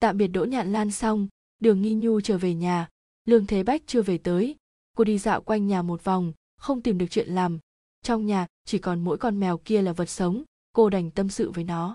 Tạm 0.00 0.16
biệt 0.16 0.26
đỗ 0.26 0.44
nhạn 0.44 0.72
lan 0.72 0.90
xong, 0.90 1.28
đường 1.60 1.82
nghi 1.82 1.94
nhu 1.94 2.20
trở 2.20 2.38
về 2.38 2.54
nhà. 2.54 2.88
Lương 3.24 3.46
thế 3.46 3.62
bách 3.62 3.82
chưa 3.86 4.02
về 4.02 4.18
tới. 4.18 4.56
Cô 4.96 5.04
đi 5.04 5.18
dạo 5.18 5.40
quanh 5.40 5.66
nhà 5.66 5.82
một 5.82 6.04
vòng, 6.04 6.32
không 6.56 6.82
tìm 6.82 6.98
được 6.98 7.06
chuyện 7.10 7.28
làm. 7.28 7.58
Trong 8.02 8.26
nhà, 8.26 8.46
chỉ 8.64 8.78
còn 8.78 9.00
mỗi 9.00 9.16
con 9.16 9.40
mèo 9.40 9.58
kia 9.58 9.82
là 9.82 9.92
vật 9.92 10.08
sống. 10.08 10.42
Cô 10.72 10.90
đành 10.90 11.10
tâm 11.10 11.28
sự 11.28 11.50
với 11.50 11.64
nó. 11.64 11.94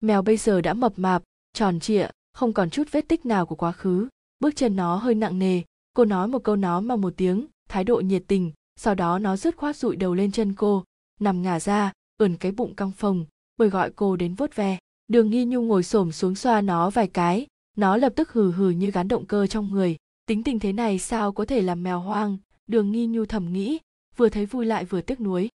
Mèo 0.00 0.22
bây 0.22 0.36
giờ 0.36 0.60
đã 0.60 0.74
mập 0.74 0.92
mạp, 0.96 1.22
tròn 1.52 1.80
trịa, 1.80 2.08
không 2.32 2.52
còn 2.52 2.70
chút 2.70 2.88
vết 2.90 3.08
tích 3.08 3.26
nào 3.26 3.46
của 3.46 3.56
quá 3.56 3.72
khứ. 3.72 4.08
Bước 4.40 4.56
chân 4.56 4.76
nó 4.76 4.96
hơi 4.96 5.14
nặng 5.14 5.38
nề. 5.38 5.62
Cô 5.94 6.04
nói 6.04 6.28
một 6.28 6.44
câu 6.44 6.56
nó 6.56 6.80
mà 6.80 6.96
một 6.96 7.14
tiếng, 7.16 7.46
thái 7.68 7.84
độ 7.84 8.00
nhiệt 8.00 8.22
tình. 8.28 8.52
Sau 8.76 8.94
đó 8.94 9.18
nó 9.18 9.36
dứt 9.36 9.56
khoát 9.56 9.76
rụi 9.76 9.96
đầu 9.96 10.14
lên 10.14 10.32
chân 10.32 10.54
cô, 10.54 10.84
nằm 11.20 11.42
ngả 11.42 11.60
ra 11.60 11.92
ườn 12.22 12.36
cái 12.36 12.52
bụng 12.52 12.74
căng 12.74 12.92
phồng, 12.92 13.24
bởi 13.56 13.68
gọi 13.68 13.90
cô 13.90 14.16
đến 14.16 14.34
vuốt 14.34 14.56
ve. 14.56 14.78
Đường 15.08 15.30
nghi 15.30 15.44
nhung 15.44 15.68
ngồi 15.68 15.82
xổm 15.82 16.12
xuống 16.12 16.34
xoa 16.34 16.60
nó 16.60 16.90
vài 16.90 17.08
cái. 17.08 17.46
Nó 17.76 17.96
lập 17.96 18.12
tức 18.16 18.32
hừ 18.32 18.52
hừ 18.52 18.70
như 18.70 18.90
gắn 18.90 19.08
động 19.08 19.26
cơ 19.26 19.46
trong 19.46 19.70
người. 19.70 19.96
Tính 20.26 20.42
tình 20.42 20.58
thế 20.58 20.72
này 20.72 20.98
sao 20.98 21.32
có 21.32 21.44
thể 21.44 21.60
làm 21.62 21.82
mèo 21.82 22.00
hoang? 22.00 22.36
Đường 22.66 22.92
nghi 22.92 23.06
nhu 23.06 23.24
thầm 23.24 23.52
nghĩ, 23.52 23.78
vừa 24.16 24.28
thấy 24.28 24.46
vui 24.46 24.66
lại 24.66 24.84
vừa 24.84 25.00
tiếc 25.00 25.20
nuối. 25.20 25.48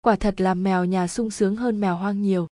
Quả 0.00 0.16
thật 0.16 0.40
làm 0.40 0.62
mèo 0.62 0.84
nhà 0.84 1.06
sung 1.06 1.30
sướng 1.30 1.56
hơn 1.56 1.80
mèo 1.80 1.96
hoang 1.96 2.22
nhiều. 2.22 2.46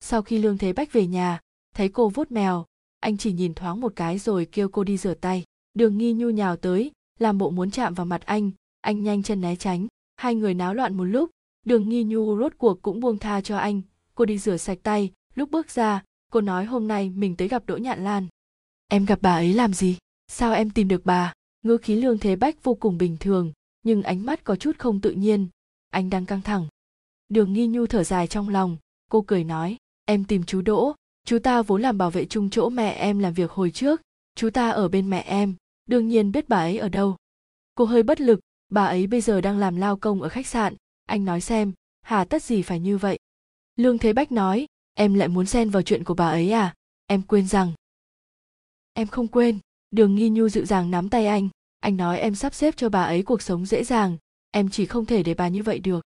Sau 0.00 0.22
khi 0.22 0.38
lương 0.38 0.58
thế 0.58 0.72
bách 0.72 0.92
về 0.92 1.06
nhà, 1.06 1.40
thấy 1.74 1.88
cô 1.88 2.08
vuốt 2.08 2.32
mèo, 2.32 2.66
anh 3.00 3.16
chỉ 3.16 3.32
nhìn 3.32 3.54
thoáng 3.54 3.80
một 3.80 3.92
cái 3.96 4.18
rồi 4.18 4.46
kêu 4.52 4.68
cô 4.68 4.84
đi 4.84 4.96
rửa 4.96 5.14
tay. 5.14 5.44
Đường 5.74 5.98
nghi 5.98 6.12
nhu 6.12 6.30
nhào 6.30 6.56
tới, 6.56 6.90
làm 7.18 7.38
bộ 7.38 7.50
muốn 7.50 7.70
chạm 7.70 7.94
vào 7.94 8.06
mặt 8.06 8.22
anh. 8.26 8.50
Anh 8.80 9.02
nhanh 9.02 9.22
chân 9.22 9.40
né 9.40 9.56
tránh. 9.56 9.86
Hai 10.16 10.34
người 10.34 10.54
náo 10.54 10.74
loạn 10.74 10.96
một 10.96 11.04
lúc 11.04 11.30
đường 11.66 11.88
nghi 11.88 12.04
nhu 12.04 12.38
rốt 12.38 12.52
cuộc 12.58 12.82
cũng 12.82 13.00
buông 13.00 13.18
tha 13.18 13.40
cho 13.40 13.56
anh. 13.56 13.82
Cô 14.14 14.24
đi 14.24 14.38
rửa 14.38 14.56
sạch 14.56 14.78
tay. 14.82 15.12
Lúc 15.34 15.50
bước 15.50 15.70
ra 15.70 16.02
cô 16.32 16.40
nói 16.40 16.64
hôm 16.64 16.88
nay 16.88 17.10
mình 17.10 17.36
tới 17.36 17.48
gặp 17.48 17.62
đỗ 17.66 17.76
nhạn 17.76 18.04
lan. 18.04 18.26
Em 18.88 19.04
gặp 19.04 19.18
bà 19.22 19.34
ấy 19.34 19.54
làm 19.54 19.74
gì? 19.74 19.98
Sao 20.28 20.52
em 20.52 20.70
tìm 20.70 20.88
được 20.88 21.04
bà? 21.04 21.32
Ngữ 21.62 21.76
khí 21.76 21.96
lương 21.96 22.18
thế 22.18 22.36
bách 22.36 22.64
vô 22.64 22.74
cùng 22.74 22.98
bình 22.98 23.16
thường 23.20 23.52
nhưng 23.82 24.02
ánh 24.02 24.26
mắt 24.26 24.44
có 24.44 24.56
chút 24.56 24.78
không 24.78 25.00
tự 25.00 25.10
nhiên. 25.10 25.48
Anh 25.90 26.10
đang 26.10 26.26
căng 26.26 26.42
thẳng. 26.42 26.66
Đường 27.28 27.52
nghi 27.52 27.66
nhu 27.66 27.86
thở 27.86 28.04
dài 28.04 28.26
trong 28.26 28.48
lòng. 28.48 28.76
Cô 29.10 29.24
cười 29.26 29.44
nói 29.44 29.76
em 30.04 30.24
tìm 30.24 30.44
chú 30.44 30.62
đỗ. 30.62 30.94
Chú 31.24 31.38
ta 31.38 31.62
vốn 31.62 31.82
làm 31.82 31.98
bảo 31.98 32.10
vệ 32.10 32.24
chung 32.24 32.50
chỗ 32.50 32.68
mẹ 32.68 32.90
em 32.90 33.18
làm 33.18 33.34
việc 33.34 33.50
hồi 33.50 33.70
trước. 33.70 34.02
Chú 34.34 34.50
ta 34.50 34.70
ở 34.70 34.88
bên 34.88 35.10
mẹ 35.10 35.20
em. 35.20 35.54
Đương 35.86 36.08
nhiên 36.08 36.32
biết 36.32 36.48
bà 36.48 36.56
ấy 36.56 36.78
ở 36.78 36.88
đâu. 36.88 37.16
Cô 37.74 37.84
hơi 37.84 38.02
bất 38.02 38.20
lực 38.20 38.40
bà 38.70 38.84
ấy 38.84 39.06
bây 39.06 39.20
giờ 39.20 39.40
đang 39.40 39.58
làm 39.58 39.76
lao 39.76 39.96
công 39.96 40.22
ở 40.22 40.28
khách 40.28 40.46
sạn 40.46 40.74
anh 41.10 41.24
nói 41.24 41.40
xem, 41.40 41.72
hà 42.02 42.24
tất 42.24 42.42
gì 42.42 42.62
phải 42.62 42.80
như 42.80 42.98
vậy? 42.98 43.18
Lương 43.76 43.98
thế 43.98 44.12
bách 44.12 44.32
nói, 44.32 44.66
em 44.94 45.14
lại 45.14 45.28
muốn 45.28 45.46
xen 45.46 45.70
vào 45.70 45.82
chuyện 45.82 46.04
của 46.04 46.14
bà 46.14 46.28
ấy 46.28 46.50
à? 46.50 46.74
Em 47.06 47.22
quên 47.22 47.46
rằng. 47.46 47.72
Em 48.92 49.08
không 49.08 49.28
quên, 49.28 49.58
đường 49.90 50.14
nghi 50.14 50.28
nhu 50.28 50.48
dịu 50.48 50.64
dàng 50.64 50.90
nắm 50.90 51.08
tay 51.08 51.26
anh. 51.26 51.48
Anh 51.80 51.96
nói 51.96 52.18
em 52.18 52.34
sắp 52.34 52.54
xếp 52.54 52.74
cho 52.76 52.88
bà 52.88 53.02
ấy 53.02 53.22
cuộc 53.22 53.42
sống 53.42 53.66
dễ 53.66 53.84
dàng, 53.84 54.16
em 54.50 54.68
chỉ 54.68 54.86
không 54.86 55.06
thể 55.06 55.22
để 55.22 55.34
bà 55.34 55.48
như 55.48 55.62
vậy 55.62 55.78
được. 55.78 56.04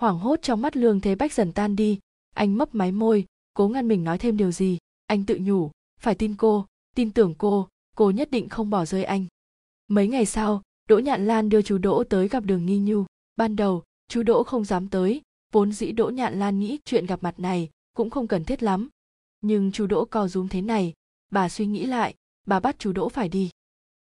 Hoảng 0.00 0.18
hốt 0.18 0.38
trong 0.42 0.62
mắt 0.62 0.76
lương 0.76 1.00
thế 1.00 1.14
bách 1.14 1.32
dần 1.32 1.52
tan 1.52 1.76
đi, 1.76 1.98
anh 2.34 2.58
mấp 2.58 2.74
máy 2.74 2.92
môi, 2.92 3.26
cố 3.54 3.68
ngăn 3.68 3.88
mình 3.88 4.04
nói 4.04 4.18
thêm 4.18 4.36
điều 4.36 4.52
gì. 4.52 4.78
Anh 5.06 5.24
tự 5.24 5.38
nhủ, 5.40 5.70
phải 6.00 6.14
tin 6.14 6.34
cô, 6.36 6.66
tin 6.94 7.10
tưởng 7.10 7.34
cô 7.38 7.68
cô 7.96 8.10
nhất 8.10 8.30
định 8.30 8.48
không 8.48 8.70
bỏ 8.70 8.84
rơi 8.84 9.04
anh. 9.04 9.26
Mấy 9.88 10.08
ngày 10.08 10.26
sau, 10.26 10.62
đỗ 10.88 10.98
nhạn 10.98 11.26
lan 11.26 11.48
đưa 11.48 11.62
chú 11.62 11.78
đỗ 11.78 12.04
tới 12.04 12.28
gặp 12.28 12.44
đường 12.44 12.66
nghi 12.66 12.78
nhu. 12.78 13.04
Ban 13.36 13.56
đầu 13.56 13.82
chú 14.08 14.22
đỗ 14.22 14.42
không 14.42 14.64
dám 14.64 14.88
tới, 14.88 15.22
vốn 15.52 15.72
dĩ 15.72 15.92
đỗ 15.92 16.10
nhạn 16.10 16.38
lan 16.38 16.58
nghĩ 16.58 16.78
chuyện 16.84 17.06
gặp 17.06 17.22
mặt 17.22 17.40
này 17.40 17.70
cũng 17.94 18.10
không 18.10 18.26
cần 18.26 18.44
thiết 18.44 18.62
lắm. 18.62 18.88
Nhưng 19.40 19.72
chú 19.72 19.86
đỗ 19.86 20.04
co 20.04 20.28
rúm 20.28 20.48
thế 20.48 20.62
này, 20.62 20.92
bà 21.30 21.48
suy 21.48 21.66
nghĩ 21.66 21.86
lại, 21.86 22.14
bà 22.46 22.60
bắt 22.60 22.76
chú 22.78 22.92
đỗ 22.92 23.08
phải 23.08 23.28
đi. 23.28 23.50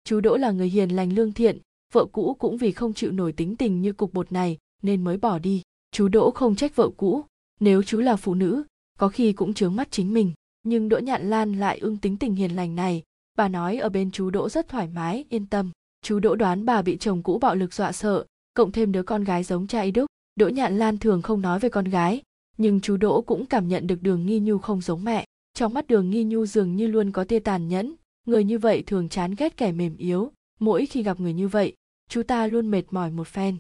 Chú 0.04 0.20
đỗ 0.20 0.38
là 0.38 0.52
người 0.52 0.70
hiền 0.70 0.90
lành 0.90 1.14
lương 1.14 1.34
thiện, 1.34 1.58
vợ 1.94 2.06
cũ 2.06 2.36
cũng 2.40 2.58
vì 2.58 2.72
không 2.72 2.94
chịu 2.94 3.12
nổi 3.12 3.32
tính 3.32 3.56
tình 3.56 3.82
như 3.82 3.94
cục 3.94 4.14
bột 4.14 4.32
này 4.32 4.58
nên 4.82 5.04
mới 5.04 5.18
bỏ 5.18 5.40
đi. 5.40 5.62
Chú 5.92 6.08
đỗ 6.08 6.32
không 6.32 6.56
trách 6.56 6.76
vợ 6.76 6.90
cũ, 6.98 7.26
nếu 7.60 7.84
chú 7.84 8.00
là 8.00 8.16
phụ 8.16 8.34
nữ, 8.34 8.64
có 8.98 9.10
khi 9.10 9.34
cũng 9.34 9.54
chướng 9.54 9.76
mắt 9.76 9.88
chính 9.92 10.14
mình. 10.14 10.32
Nhưng 10.64 10.90
đỗ 10.90 10.98
nhạn 10.98 11.30
lan 11.30 11.60
lại 11.60 11.80
ưng 11.80 11.98
tính 11.98 12.18
tình 12.18 12.36
hiền 12.36 12.56
lành 12.56 12.76
này, 12.76 13.04
bà 13.38 13.48
nói 13.48 13.78
ở 13.78 13.90
bên 13.90 14.12
chú 14.12 14.30
đỗ 14.30 14.50
rất 14.50 14.68
thoải 14.68 14.88
mái, 14.88 15.26
yên 15.30 15.46
tâm. 15.46 15.72
Chú 16.02 16.20
đỗ 16.20 16.36
đoán 16.36 16.66
bà 16.66 16.82
bị 16.82 16.98
chồng 16.98 17.24
cũ 17.24 17.40
bạo 17.40 17.56
lực 17.56 17.74
dọa 17.74 17.92
sợ 17.92 18.26
cộng 18.54 18.72
thêm 18.72 18.92
đứa 18.92 19.04
con 19.04 19.24
gái 19.24 19.44
giống 19.44 19.68
cha 19.68 19.82
y 19.82 19.92
đúc 19.92 20.06
đỗ 20.36 20.50
nhạn 20.50 20.78
lan 20.78 20.98
thường 20.98 21.22
không 21.22 21.42
nói 21.42 21.60
về 21.60 21.70
con 21.70 21.86
gái, 21.86 22.22
nhưng 22.58 22.82
chú 22.82 22.98
đỗ 22.98 23.22
cũng 23.22 23.46
cảm 23.46 23.68
nhận 23.68 23.88
được 23.88 24.02
đường 24.02 24.26
nghi 24.26 24.40
nhu 24.40 24.58
không 24.58 24.82
giống 24.82 25.04
mẹ. 25.04 25.26
Trong 25.54 25.74
mắt 25.74 25.88
đường 25.88 26.10
nghi 26.10 26.24
nhu 26.24 26.46
dường 26.46 26.76
như 26.76 26.88
luôn 26.88 27.12
có 27.12 27.24
tia 27.24 27.40
tàn 27.40 27.68
nhẫn, 27.68 27.96
người 28.26 28.44
như 28.44 28.60
vậy 28.60 28.84
thường 28.88 29.10
chán 29.10 29.36
ghét 29.38 29.58
kẻ 29.58 29.72
mềm 29.72 29.98
yếu. 29.98 30.32
Mỗi 30.60 30.86
khi 30.86 31.04
gặp 31.04 31.20
người 31.20 31.34
như 31.34 31.48
vậy, 31.48 31.74
chú 32.10 32.24
ta 32.24 32.48
luôn 32.48 32.72
mệt 32.72 32.84
mỏi 32.92 33.12
một 33.12 33.28
phen. 33.28 33.58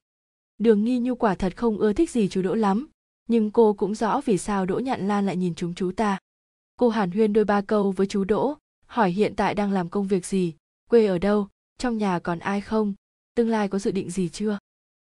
Đường 0.57 0.83
nghi 0.83 0.99
nhu 0.99 1.15
quả 1.15 1.35
thật 1.35 1.57
không 1.57 1.77
ưa 1.77 1.93
thích 1.93 2.09
gì 2.09 2.27
chú 2.27 2.41
đỗ 2.41 2.55
lắm, 2.55 2.87
nhưng 3.27 3.51
cô 3.51 3.73
cũng 3.73 3.95
rõ 3.95 4.21
vì 4.25 4.37
sao 4.37 4.65
đỗ 4.65 4.79
nhạn 4.79 5.07
lan 5.07 5.25
lại 5.25 5.37
nhìn 5.37 5.55
chúng 5.55 5.73
chú 5.73 5.91
ta. 5.91 6.19
Cô 6.79 6.89
hàn 6.89 7.11
huyên 7.11 7.33
đôi 7.33 7.45
ba 7.45 7.61
câu 7.61 7.91
với 7.91 8.07
chú 8.07 8.23
đỗ, 8.23 8.57
hỏi 8.85 9.11
hiện 9.11 9.33
tại 9.35 9.55
đang 9.55 9.71
làm 9.71 9.89
công 9.89 10.07
việc 10.07 10.25
gì, 10.25 10.53
quê 10.89 11.05
ở 11.05 11.17
đâu, 11.17 11.47
trong 11.77 11.97
nhà 11.97 12.19
còn 12.19 12.39
ai 12.39 12.61
không, 12.61 12.93
tương 13.35 13.49
lai 13.49 13.67
có 13.67 13.79
dự 13.79 13.91
định 13.91 14.09
gì 14.09 14.29
chưa? 14.29 14.57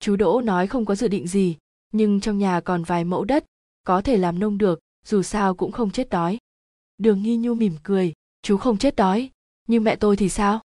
Chú 0.01 0.17
đỗ 0.17 0.41
nói 0.41 0.67
không 0.67 0.85
có 0.85 0.95
dự 0.95 1.09
định 1.09 1.27
gì, 1.27 1.57
nhưng 1.93 2.21
trong 2.21 2.39
nhà 2.39 2.61
còn 2.61 2.83
vài 2.83 3.05
mẫu 3.05 3.25
đất, 3.25 3.45
có 3.85 4.03
thể 4.03 4.17
làm 4.17 4.39
nông 4.39 4.59
được, 4.59 4.81
dù 5.07 5.23
sao 5.23 5.55
cũng 5.55 5.73
không 5.73 5.91
chết 5.91 6.09
đói. 6.11 6.39
Đường 6.99 7.23
nghi 7.23 7.37
nhu 7.37 7.55
mỉm 7.55 7.77
cười, 7.83 8.13
chú 8.43 8.57
không 8.57 8.79
chết 8.79 8.97
đói, 8.97 9.31
nhưng 9.69 9.85
mẹ 9.85 9.97
tôi 9.97 10.17
thì 10.17 10.29
sao? 10.29 10.61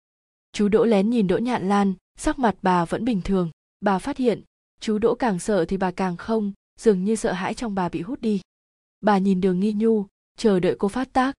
Chú 0.53 0.69
đỗ 0.69 0.85
lén 0.85 1.11
nhìn 1.11 1.27
đỗ 1.27 1.39
nhạn 1.39 1.69
lan, 1.69 1.95
sắc 2.17 2.39
mặt 2.39 2.57
bà 2.63 2.85
vẫn 2.85 3.05
bình 3.05 3.21
thường. 3.25 3.51
Bà 3.81 3.99
phát 3.99 4.17
hiện, 4.17 4.43
chú 4.81 4.99
đỗ 4.99 5.15
càng 5.15 5.39
sợ 5.39 5.65
thì 5.65 5.77
bà 5.77 5.91
càng 5.91 6.17
không, 6.17 6.53
dường 6.81 7.05
như 7.05 7.17
sợ 7.17 7.33
hãi 7.33 7.55
trong 7.55 7.75
bà 7.75 7.89
bị 7.89 8.01
hút 8.01 8.21
đi. 8.21 8.41
Bà 9.01 9.19
nhìn 9.19 9.41
đường 9.41 9.61
nghi 9.61 9.73
nhu, 9.73 10.07
chờ 10.37 10.61
đợi 10.61 10.77
cô 10.79 10.89
phát 10.89 11.13
tác. 11.13 11.35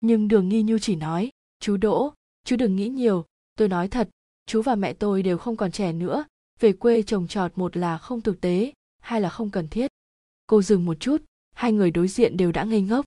Nhưng 0.00 0.28
đường 0.28 0.48
nghi 0.48 0.62
nhu 0.62 0.78
chỉ 0.78 0.96
nói, 0.96 1.30
chú 1.60 1.76
đỗ, 1.76 2.12
chú 2.44 2.56
đừng 2.56 2.76
nghĩ 2.76 2.88
nhiều, 2.88 3.24
tôi 3.56 3.68
nói 3.68 3.88
thật, 3.88 4.08
chú 4.46 4.62
và 4.62 4.74
mẹ 4.74 4.92
tôi 4.92 5.22
đều 5.22 5.38
không 5.38 5.56
còn 5.56 5.72
trẻ 5.72 5.92
nữa 5.92 6.24
về 6.60 6.72
quê 6.72 7.02
trồng 7.02 7.26
trọt 7.26 7.52
một 7.58 7.76
là 7.76 7.98
không 7.98 8.20
thực 8.20 8.40
tế, 8.40 8.72
hai 9.00 9.20
là 9.20 9.28
không 9.28 9.50
cần 9.50 9.68
thiết. 9.68 9.90
Cô 10.46 10.62
dừng 10.62 10.84
một 10.84 11.00
chút, 11.00 11.22
hai 11.54 11.72
người 11.72 11.90
đối 11.90 12.08
diện 12.08 12.36
đều 12.36 12.52
đã 12.52 12.64
ngây 12.64 12.80
ngốc. 12.80 13.04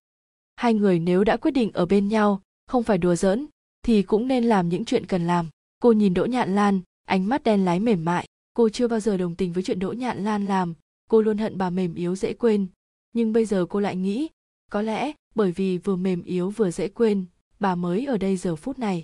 Hai 0.55 0.73
người 0.73 0.99
nếu 0.99 1.23
đã 1.23 1.37
quyết 1.37 1.51
định 1.51 1.71
ở 1.73 1.85
bên 1.85 2.07
nhau, 2.07 2.41
không 2.67 2.83
phải 2.83 2.97
đùa 2.97 3.15
giỡn, 3.15 3.47
thì 3.83 4.01
cũng 4.01 4.27
nên 4.27 4.43
làm 4.43 4.69
những 4.69 4.85
chuyện 4.85 5.05
cần 5.05 5.27
làm. 5.27 5.49
Cô 5.79 5.91
nhìn 5.91 6.13
đỗ 6.13 6.25
nhạn 6.25 6.55
lan, 6.55 6.81
ánh 7.05 7.29
mắt 7.29 7.43
đen 7.43 7.65
lái 7.65 7.79
mềm 7.79 8.05
mại. 8.05 8.27
Cô 8.53 8.69
chưa 8.69 8.87
bao 8.87 8.99
giờ 8.99 9.17
đồng 9.17 9.35
tình 9.35 9.53
với 9.53 9.63
chuyện 9.63 9.79
đỗ 9.79 9.91
nhạn 9.91 10.23
lan 10.23 10.45
làm. 10.45 10.73
Cô 11.09 11.21
luôn 11.21 11.37
hận 11.37 11.57
bà 11.57 11.69
mềm 11.69 11.95
yếu 11.95 12.15
dễ 12.15 12.33
quên. 12.33 12.67
Nhưng 13.13 13.33
bây 13.33 13.45
giờ 13.45 13.65
cô 13.69 13.79
lại 13.79 13.95
nghĩ, 13.95 14.27
có 14.71 14.81
lẽ 14.81 15.11
bởi 15.35 15.51
vì 15.51 15.77
vừa 15.77 15.95
mềm 15.95 16.23
yếu 16.23 16.49
vừa 16.49 16.71
dễ 16.71 16.87
quên, 16.87 17.25
bà 17.59 17.75
mới 17.75 18.05
ở 18.05 18.17
đây 18.17 18.37
giờ 18.37 18.55
phút 18.55 18.79
này. 18.79 19.03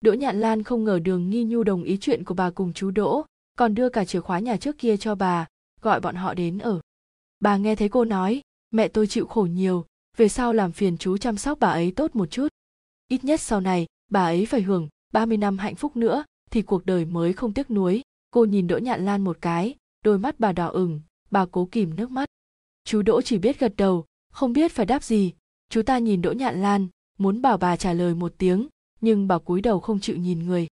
Đỗ 0.00 0.12
nhạn 0.12 0.40
lan 0.40 0.62
không 0.62 0.84
ngờ 0.84 0.98
đường 0.98 1.30
nghi 1.30 1.44
nhu 1.44 1.62
đồng 1.62 1.82
ý 1.82 1.96
chuyện 2.00 2.24
của 2.24 2.34
bà 2.34 2.50
cùng 2.50 2.72
chú 2.72 2.90
đỗ 2.90 3.24
còn 3.58 3.74
đưa 3.74 3.88
cả 3.88 4.04
chìa 4.04 4.20
khóa 4.20 4.38
nhà 4.38 4.56
trước 4.56 4.78
kia 4.78 4.96
cho 4.96 5.14
bà, 5.14 5.46
gọi 5.80 6.00
bọn 6.00 6.14
họ 6.14 6.34
đến 6.34 6.58
ở. 6.58 6.80
Bà 7.40 7.56
nghe 7.56 7.76
thấy 7.76 7.88
cô 7.88 8.04
nói, 8.04 8.40
mẹ 8.70 8.88
tôi 8.88 9.06
chịu 9.06 9.26
khổ 9.26 9.42
nhiều, 9.42 9.86
về 10.16 10.28
sau 10.28 10.52
làm 10.52 10.72
phiền 10.72 10.98
chú 10.98 11.16
chăm 11.16 11.36
sóc 11.36 11.58
bà 11.60 11.68
ấy 11.68 11.92
tốt 11.96 12.16
một 12.16 12.26
chút. 12.30 12.48
Ít 13.08 13.24
nhất 13.24 13.40
sau 13.40 13.60
này, 13.60 13.86
bà 14.10 14.24
ấy 14.24 14.46
phải 14.46 14.62
hưởng 14.62 14.88
30 15.12 15.36
năm 15.36 15.58
hạnh 15.58 15.74
phúc 15.74 15.96
nữa, 15.96 16.24
thì 16.50 16.62
cuộc 16.62 16.86
đời 16.86 17.04
mới 17.04 17.32
không 17.32 17.52
tiếc 17.52 17.70
nuối. 17.70 18.02
Cô 18.30 18.44
nhìn 18.44 18.66
đỗ 18.66 18.78
nhạn 18.78 19.04
lan 19.04 19.24
một 19.24 19.38
cái, 19.40 19.74
đôi 20.04 20.18
mắt 20.18 20.40
bà 20.40 20.52
đỏ 20.52 20.68
ửng, 20.68 21.00
bà 21.30 21.46
cố 21.46 21.68
kìm 21.72 21.96
nước 21.96 22.10
mắt. 22.10 22.28
Chú 22.84 23.02
đỗ 23.02 23.22
chỉ 23.22 23.38
biết 23.38 23.58
gật 23.58 23.72
đầu, 23.76 24.04
không 24.32 24.52
biết 24.52 24.72
phải 24.72 24.86
đáp 24.86 25.04
gì. 25.04 25.32
Chú 25.70 25.82
ta 25.82 25.98
nhìn 25.98 26.22
đỗ 26.22 26.32
nhạn 26.32 26.62
lan, 26.62 26.88
muốn 27.18 27.42
bảo 27.42 27.56
bà 27.56 27.76
trả 27.76 27.92
lời 27.92 28.14
một 28.14 28.34
tiếng, 28.38 28.68
nhưng 29.00 29.28
bà 29.28 29.38
cúi 29.38 29.60
đầu 29.60 29.80
không 29.80 30.00
chịu 30.00 30.16
nhìn 30.16 30.46
người. 30.46 30.66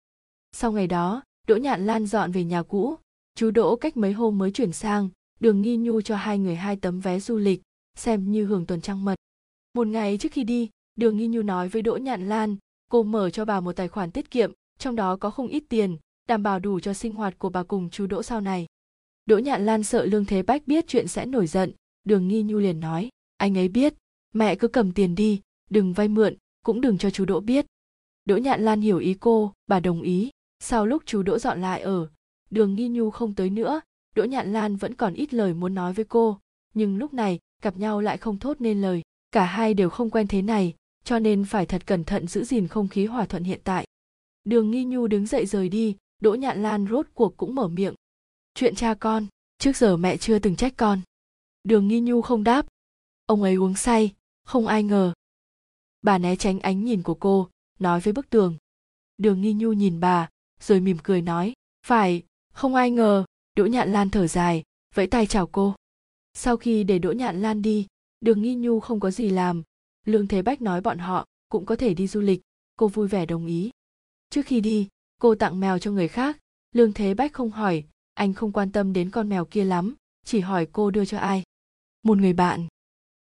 Sau 0.52 0.72
ngày 0.72 0.86
đó 0.86 1.22
đỗ 1.48 1.56
nhạn 1.56 1.86
lan 1.86 2.06
dọn 2.06 2.32
về 2.32 2.44
nhà 2.44 2.62
cũ, 2.62 2.96
chú 3.34 3.50
đỗ 3.50 3.76
cách 3.76 3.96
mấy 3.96 4.12
hôm 4.12 4.38
mới 4.38 4.50
chuyển 4.50 4.72
sang, 4.72 5.08
đường 5.40 5.62
nghi 5.62 5.76
nhu 5.76 6.00
cho 6.00 6.16
hai 6.16 6.38
người 6.38 6.54
hai 6.56 6.76
tấm 6.76 7.00
vé 7.00 7.20
du 7.20 7.36
lịch, 7.36 7.62
xem 7.96 8.32
như 8.32 8.44
hưởng 8.44 8.66
tuần 8.66 8.80
trăng 8.80 9.04
mật. 9.04 9.14
Một 9.74 9.86
ngày 9.86 10.18
trước 10.18 10.32
khi 10.32 10.44
đi, 10.44 10.70
đường 10.96 11.16
nghi 11.16 11.26
nhu 11.26 11.42
nói 11.42 11.68
với 11.68 11.82
đỗ 11.82 11.96
nhạn 11.96 12.28
lan, 12.28 12.56
cô 12.90 13.02
mở 13.02 13.30
cho 13.30 13.44
bà 13.44 13.60
một 13.60 13.76
tài 13.76 13.88
khoản 13.88 14.10
tiết 14.10 14.30
kiệm, 14.30 14.52
trong 14.78 14.96
đó 14.96 15.16
có 15.16 15.30
không 15.30 15.48
ít 15.48 15.62
tiền, 15.68 15.96
đảm 16.28 16.42
bảo 16.42 16.58
đủ 16.58 16.80
cho 16.80 16.94
sinh 16.94 17.12
hoạt 17.12 17.38
của 17.38 17.48
bà 17.48 17.62
cùng 17.62 17.90
chú 17.90 18.06
đỗ 18.06 18.22
sau 18.22 18.40
này. 18.40 18.66
Đỗ 19.26 19.38
nhạn 19.38 19.66
lan 19.66 19.82
sợ 19.82 20.04
lương 20.04 20.24
thế 20.24 20.42
bách 20.42 20.66
biết 20.66 20.84
chuyện 20.88 21.08
sẽ 21.08 21.26
nổi 21.26 21.46
giận, 21.46 21.72
đường 22.04 22.28
nghi 22.28 22.42
nhu 22.42 22.58
liền 22.58 22.80
nói, 22.80 23.08
anh 23.36 23.58
ấy 23.58 23.68
biết, 23.68 23.94
mẹ 24.32 24.54
cứ 24.54 24.68
cầm 24.68 24.92
tiền 24.92 25.14
đi, 25.14 25.40
đừng 25.70 25.92
vay 25.92 26.08
mượn, 26.08 26.36
cũng 26.64 26.80
đừng 26.80 26.98
cho 26.98 27.10
chú 27.10 27.24
đỗ 27.24 27.40
biết. 27.40 27.66
Đỗ 28.24 28.36
nhạn 28.36 28.64
lan 28.64 28.80
hiểu 28.80 28.98
ý 28.98 29.14
cô, 29.20 29.52
bà 29.66 29.80
đồng 29.80 30.02
ý 30.02 30.30
sau 30.64 30.86
lúc 30.86 31.02
chú 31.06 31.22
đỗ 31.22 31.38
dọn 31.38 31.60
lại 31.60 31.80
ở, 31.80 32.08
đường 32.50 32.74
nghi 32.74 32.88
nhu 32.88 33.10
không 33.10 33.34
tới 33.34 33.50
nữa, 33.50 33.80
đỗ 34.14 34.24
nhạn 34.24 34.52
lan 34.52 34.76
vẫn 34.76 34.94
còn 34.94 35.14
ít 35.14 35.34
lời 35.34 35.54
muốn 35.54 35.74
nói 35.74 35.92
với 35.92 36.04
cô. 36.04 36.38
Nhưng 36.74 36.96
lúc 36.98 37.14
này, 37.14 37.38
gặp 37.62 37.76
nhau 37.76 38.00
lại 38.00 38.18
không 38.18 38.38
thốt 38.38 38.60
nên 38.60 38.82
lời. 38.82 39.02
Cả 39.32 39.44
hai 39.44 39.74
đều 39.74 39.90
không 39.90 40.10
quen 40.10 40.26
thế 40.26 40.42
này, 40.42 40.74
cho 41.04 41.18
nên 41.18 41.44
phải 41.44 41.66
thật 41.66 41.86
cẩn 41.86 42.04
thận 42.04 42.26
giữ 42.26 42.44
gìn 42.44 42.68
không 42.68 42.88
khí 42.88 43.06
hòa 43.06 43.26
thuận 43.26 43.44
hiện 43.44 43.60
tại. 43.64 43.86
Đường 44.44 44.70
nghi 44.70 44.84
nhu 44.84 45.06
đứng 45.06 45.26
dậy 45.26 45.46
rời 45.46 45.68
đi, 45.68 45.96
đỗ 46.20 46.34
nhạn 46.34 46.62
lan 46.62 46.86
rốt 46.90 47.06
cuộc 47.14 47.36
cũng 47.36 47.54
mở 47.54 47.68
miệng. 47.68 47.94
Chuyện 48.54 48.74
cha 48.74 48.94
con, 48.94 49.26
trước 49.58 49.76
giờ 49.76 49.96
mẹ 49.96 50.16
chưa 50.16 50.38
từng 50.38 50.56
trách 50.56 50.72
con. 50.76 51.00
Đường 51.64 51.88
nghi 51.88 52.00
nhu 52.00 52.22
không 52.22 52.44
đáp. 52.44 52.66
Ông 53.26 53.42
ấy 53.42 53.54
uống 53.54 53.74
say, 53.74 54.12
không 54.44 54.66
ai 54.66 54.82
ngờ. 54.82 55.12
Bà 56.02 56.18
né 56.18 56.36
tránh 56.36 56.60
ánh 56.60 56.84
nhìn 56.84 57.02
của 57.02 57.14
cô, 57.14 57.48
nói 57.78 58.00
với 58.00 58.12
bức 58.12 58.30
tường. 58.30 58.56
Đường 59.18 59.40
nghi 59.40 59.52
nhu 59.52 59.72
nhìn 59.72 60.00
bà 60.00 60.28
rồi 60.60 60.80
mỉm 60.80 60.96
cười 61.02 61.22
nói, 61.22 61.52
phải, 61.86 62.22
không 62.52 62.74
ai 62.74 62.90
ngờ, 62.90 63.24
đỗ 63.56 63.66
nhạn 63.66 63.92
lan 63.92 64.10
thở 64.10 64.26
dài, 64.26 64.62
vẫy 64.94 65.06
tay 65.06 65.26
chào 65.26 65.46
cô. 65.46 65.74
Sau 66.34 66.56
khi 66.56 66.84
để 66.84 66.98
đỗ 66.98 67.12
nhạn 67.12 67.42
lan 67.42 67.62
đi, 67.62 67.86
đường 68.20 68.42
nghi 68.42 68.54
nhu 68.54 68.80
không 68.80 69.00
có 69.00 69.10
gì 69.10 69.30
làm. 69.30 69.62
Lương 70.04 70.26
thế 70.26 70.42
bách 70.42 70.62
nói 70.62 70.80
bọn 70.80 70.98
họ 70.98 71.26
cũng 71.48 71.66
có 71.66 71.76
thể 71.76 71.94
đi 71.94 72.06
du 72.06 72.20
lịch, 72.20 72.40
cô 72.76 72.88
vui 72.88 73.08
vẻ 73.08 73.26
đồng 73.26 73.46
ý. 73.46 73.70
Trước 74.30 74.46
khi 74.46 74.60
đi, 74.60 74.88
cô 75.20 75.34
tặng 75.34 75.60
mèo 75.60 75.78
cho 75.78 75.90
người 75.90 76.08
khác. 76.08 76.38
Lương 76.72 76.92
thế 76.92 77.14
bách 77.14 77.32
không 77.32 77.50
hỏi, 77.50 77.84
anh 78.14 78.34
không 78.34 78.52
quan 78.52 78.72
tâm 78.72 78.92
đến 78.92 79.10
con 79.10 79.28
mèo 79.28 79.44
kia 79.44 79.64
lắm, 79.64 79.94
chỉ 80.24 80.40
hỏi 80.40 80.66
cô 80.72 80.90
đưa 80.90 81.04
cho 81.04 81.18
ai. 81.18 81.42
Một 82.02 82.18
người 82.18 82.32
bạn. 82.32 82.66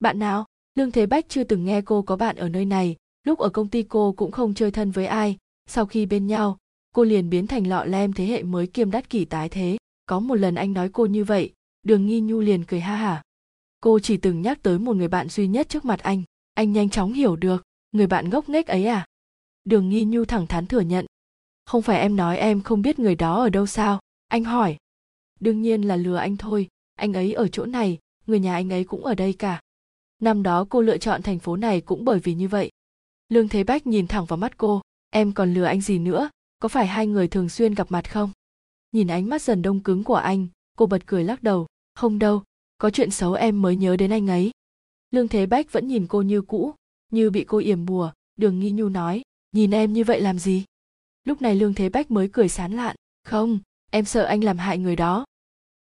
Bạn 0.01 0.19
nào? 0.19 0.44
Lương 0.74 0.93
thế 0.93 1.07
bách 1.07 1.28
chưa 1.28 1.44
từng 1.44 1.65
nghe 1.65 1.82
cô 1.82 2.03
có 2.03 2.16
bạn 2.16 2.36
ở 2.36 2.48
nơi 2.48 2.65
này. 2.65 2.97
Lúc 3.24 3.39
ở 3.39 3.48
công 3.48 3.69
ty 3.69 3.82
cô 3.82 4.12
cũng 4.12 4.32
không 4.32 4.55
chơi 4.55 4.70
thân 4.70 4.90
với 4.90 5.07
ai. 5.07 5.36
Sau 5.66 5.86
khi 5.86 6.07
bên 6.07 6.27
nhau 6.27 6.59
cô 6.97 7.05
liền 7.05 7.31
biến 7.31 7.47
thành 7.47 7.66
lọ 7.66 7.85
lem 7.85 8.12
thế 8.12 8.27
hệ 8.27 8.43
mới 8.43 8.66
kiêm 8.66 8.90
đắt 8.90 9.10
kỷ 9.10 9.24
tái 9.24 9.48
thế. 9.48 9.77
Có 10.06 10.20
một 10.20 10.35
lần 10.35 10.55
anh 10.55 10.73
nói 10.73 10.89
cô 10.93 11.06
như 11.06 11.24
vậy, 11.24 11.52
đường 11.82 12.06
nghi 12.06 12.20
nhu 12.20 12.40
liền 12.40 12.64
cười 12.64 12.81
ha 12.81 12.97
hả. 12.97 13.23
Cô 13.81 13.98
chỉ 13.98 14.16
từng 14.16 14.43
nhắc 14.43 14.62
tới 14.62 14.78
một 14.78 14.97
người 14.97 15.09
bạn 15.09 15.28
duy 15.28 15.47
nhất 15.47 15.68
trước 15.68 15.85
mặt 15.85 16.01
anh. 16.02 16.23
Anh 16.55 16.73
nhanh 16.73 16.90
chóng 16.90 17.12
hiểu 17.12 17.36
được, 17.36 17.62
người 17.93 18.06
bạn 18.06 18.31
ngốc 18.31 18.48
nghếch 18.48 18.66
ấy 18.66 18.86
à? 18.86 19.06
Đường 19.64 19.89
nghi 19.89 20.05
nhu 20.05 20.24
thẳng 20.24 20.47
thắn 20.47 20.66
thừa 20.66 20.81
nhận. 20.81 21.06
Không 21.66 21.82
phải 21.82 22.01
em 22.01 22.16
nói 22.16 22.39
em 22.39 22.62
không 22.62 22.82
biết 22.82 22.98
người 22.98 23.14
đó 23.14 23.43
ở 23.43 23.48
đâu 23.48 23.66
sao? 23.66 24.01
Anh 24.28 24.44
hỏi. 24.44 24.77
Đương 25.40 25.62
nhiên 25.62 25.82
là 25.82 25.97
lừa 25.97 26.16
anh 26.16 26.36
thôi, 26.36 26.68
anh 26.94 27.12
ấy 27.12 27.32
ở 27.32 27.48
chỗ 27.48 27.66
này, 27.66 27.98
người 28.27 28.40
nhà 28.40 28.55
anh 28.55 28.73
ấy 28.73 28.85
cũng 28.85 29.05
ở 29.05 29.14
đây 29.14 29.32
cả. 29.32 29.60
Năm 30.23 30.43
đó 30.43 30.66
cô 30.68 30.81
lựa 30.81 30.98
chọn 30.98 31.23
thành 31.23 31.39
phố 31.39 31.56
này 31.56 31.81
cũng 31.81 32.05
bởi 32.05 32.18
vì 32.18 32.35
như 32.35 32.48
vậy. 32.48 32.70
Lương 33.28 33.48
thế 33.48 33.64
bách 33.64 33.86
nhìn 33.86 34.06
thẳng 34.06 34.24
vào 34.24 34.36
mắt 34.36 34.59
cô. 34.59 34.81
Em 35.10 35.32
còn 35.32 35.55
lừa 35.55 35.64
anh 35.64 35.81
gì 35.81 35.98
nữa? 35.98 36.28
Có 36.59 36.69
phải 36.69 36.87
hai 36.87 37.07
người 37.07 37.28
thường 37.28 37.49
xuyên 37.49 37.74
gặp 37.74 37.87
mặt 37.91 38.11
không? 38.12 38.31
Nhìn 38.93 39.07
ánh 39.07 39.28
mắt 39.28 39.43
dần 39.43 39.62
đông 39.62 39.81
cứng 39.81 40.05
của 40.05 40.15
anh, 40.15 40.47
cô 40.77 40.87
bật 40.87 41.07
cười 41.07 41.24
lắc 41.24 41.43
đầu. 41.43 41.66
Không 41.95 42.19
đâu, 42.19 42.43
có 42.78 42.91
chuyện 42.91 43.11
xấu 43.11 43.33
em 43.33 43.62
mới 43.62 43.77
nhớ 43.77 43.97
đến 43.97 44.11
anh 44.11 44.27
ấy. 44.27 44.51
Lương 45.11 45.28
thế 45.28 45.47
bách 45.47 45.73
vẫn 45.73 45.89
nhìn 45.89 46.07
cô 46.07 46.23
như 46.23 46.43
cũ, 46.43 46.74
như 47.12 47.31
bị 47.31 47.45
cô 47.45 47.59
yểm 47.59 47.87
bùa. 47.87 48.12
Đường 48.37 48.61
nghi 48.61 48.70
nhu 48.70 48.89
nói, 48.89 49.23
nhìn 49.53 49.70
em 49.70 49.93
như 49.93 50.05
vậy 50.05 50.20
làm 50.20 50.39
gì? 50.39 50.65
Lúc 51.24 51.43
này 51.43 51.55
lương 51.55 51.74
thế 51.74 51.89
bách 51.89 52.11
mới 52.11 52.28
cười 52.33 52.49
sán 52.49 52.73
lạn. 52.73 52.97
Không, 53.24 53.59
em 53.91 54.05
sợ 54.05 54.24
anh 54.24 54.45
làm 54.45 54.59
hại 54.59 54.78
người 54.78 54.97
đó. 54.97 55.24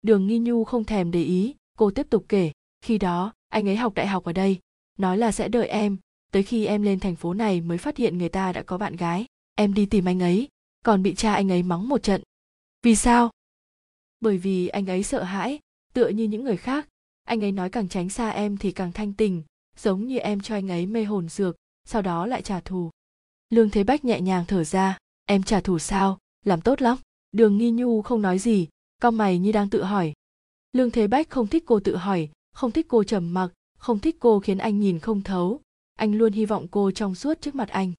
Đường 0.02 0.26
nghi 0.26 0.38
nhu 0.38 0.64
không 0.64 0.84
thèm 0.84 1.10
để 1.10 1.22
ý, 1.22 1.54
cô 1.78 1.90
tiếp 1.90 2.06
tục 2.10 2.24
kể. 2.28 2.52
Khi 2.80 2.98
đó, 2.98 3.32
anh 3.48 3.68
ấy 3.68 3.76
học 3.76 3.94
đại 3.94 4.06
học 4.06 4.24
ở 4.24 4.32
đây, 4.32 4.58
nói 4.98 5.18
là 5.18 5.32
sẽ 5.32 5.48
đợi 5.48 5.68
em. 5.68 5.96
Tới 6.32 6.42
khi 6.42 6.66
em 6.66 6.82
lên 6.82 7.00
thành 7.00 7.16
phố 7.16 7.34
này 7.34 7.60
mới 7.60 7.78
phát 7.78 7.96
hiện 7.96 8.18
người 8.18 8.28
ta 8.28 8.52
đã 8.52 8.62
có 8.62 8.78
bạn 8.78 8.96
gái, 8.96 9.26
em 9.54 9.74
đi 9.74 9.86
tìm 9.86 10.04
anh 10.04 10.20
ấy 10.20 10.48
còn 10.84 11.02
bị 11.02 11.14
cha 11.14 11.34
anh 11.34 11.52
ấy 11.52 11.62
mắng 11.62 11.88
một 11.88 12.02
trận. 12.02 12.22
Vì 12.82 12.96
sao? 12.96 13.30
Bởi 14.20 14.38
vì 14.38 14.68
anh 14.68 14.86
ấy 14.86 15.02
sợ 15.02 15.22
hãi, 15.22 15.58
tựa 15.92 16.08
như 16.08 16.24
những 16.24 16.44
người 16.44 16.56
khác. 16.56 16.88
Anh 17.24 17.44
ấy 17.44 17.52
nói 17.52 17.70
càng 17.70 17.88
tránh 17.88 18.08
xa 18.08 18.30
em 18.30 18.56
thì 18.56 18.72
càng 18.72 18.92
thanh 18.92 19.12
tình, 19.12 19.42
giống 19.76 20.06
như 20.06 20.18
em 20.18 20.40
cho 20.40 20.54
anh 20.54 20.70
ấy 20.70 20.86
mê 20.86 21.04
hồn 21.04 21.28
dược, 21.28 21.56
sau 21.84 22.02
đó 22.02 22.26
lại 22.26 22.42
trả 22.42 22.60
thù. 22.60 22.90
Lương 23.50 23.70
thế 23.70 23.84
bách 23.84 24.04
nhẹ 24.04 24.20
nhàng 24.20 24.44
thở 24.48 24.64
ra, 24.64 24.98
em 25.24 25.42
trả 25.42 25.60
thù 25.60 25.78
sao? 25.78 26.18
Làm 26.44 26.60
tốt 26.60 26.82
lắm. 26.82 26.98
Đường 27.32 27.58
nghi 27.58 27.70
nhu 27.70 28.02
không 28.02 28.22
nói 28.22 28.38
gì 28.38 28.68
con 29.04 29.14
mày 29.14 29.38
như 29.38 29.52
đang 29.52 29.70
tự 29.70 29.84
hỏi. 29.84 30.12
Lương 30.72 30.90
thế 30.90 31.06
bách 31.06 31.30
không 31.30 31.46
thích 31.46 31.62
cô 31.66 31.80
tự 31.80 31.96
hỏi, 31.96 32.28
không 32.52 32.70
thích 32.70 32.86
cô 32.88 33.04
trầm 33.04 33.34
mặc, 33.34 33.52
không 33.78 33.98
thích 33.98 34.16
cô 34.20 34.40
khiến 34.40 34.58
anh 34.58 34.80
nhìn 34.80 34.98
không 34.98 35.22
thấu. 35.22 35.60
Anh 35.94 36.14
luôn 36.14 36.32
hy 36.32 36.46
vọng 36.46 36.66
cô 36.70 36.90
trong 36.90 37.14
suốt 37.14 37.40
trước 37.40 37.54
mặt 37.54 37.68
anh. 37.68 37.92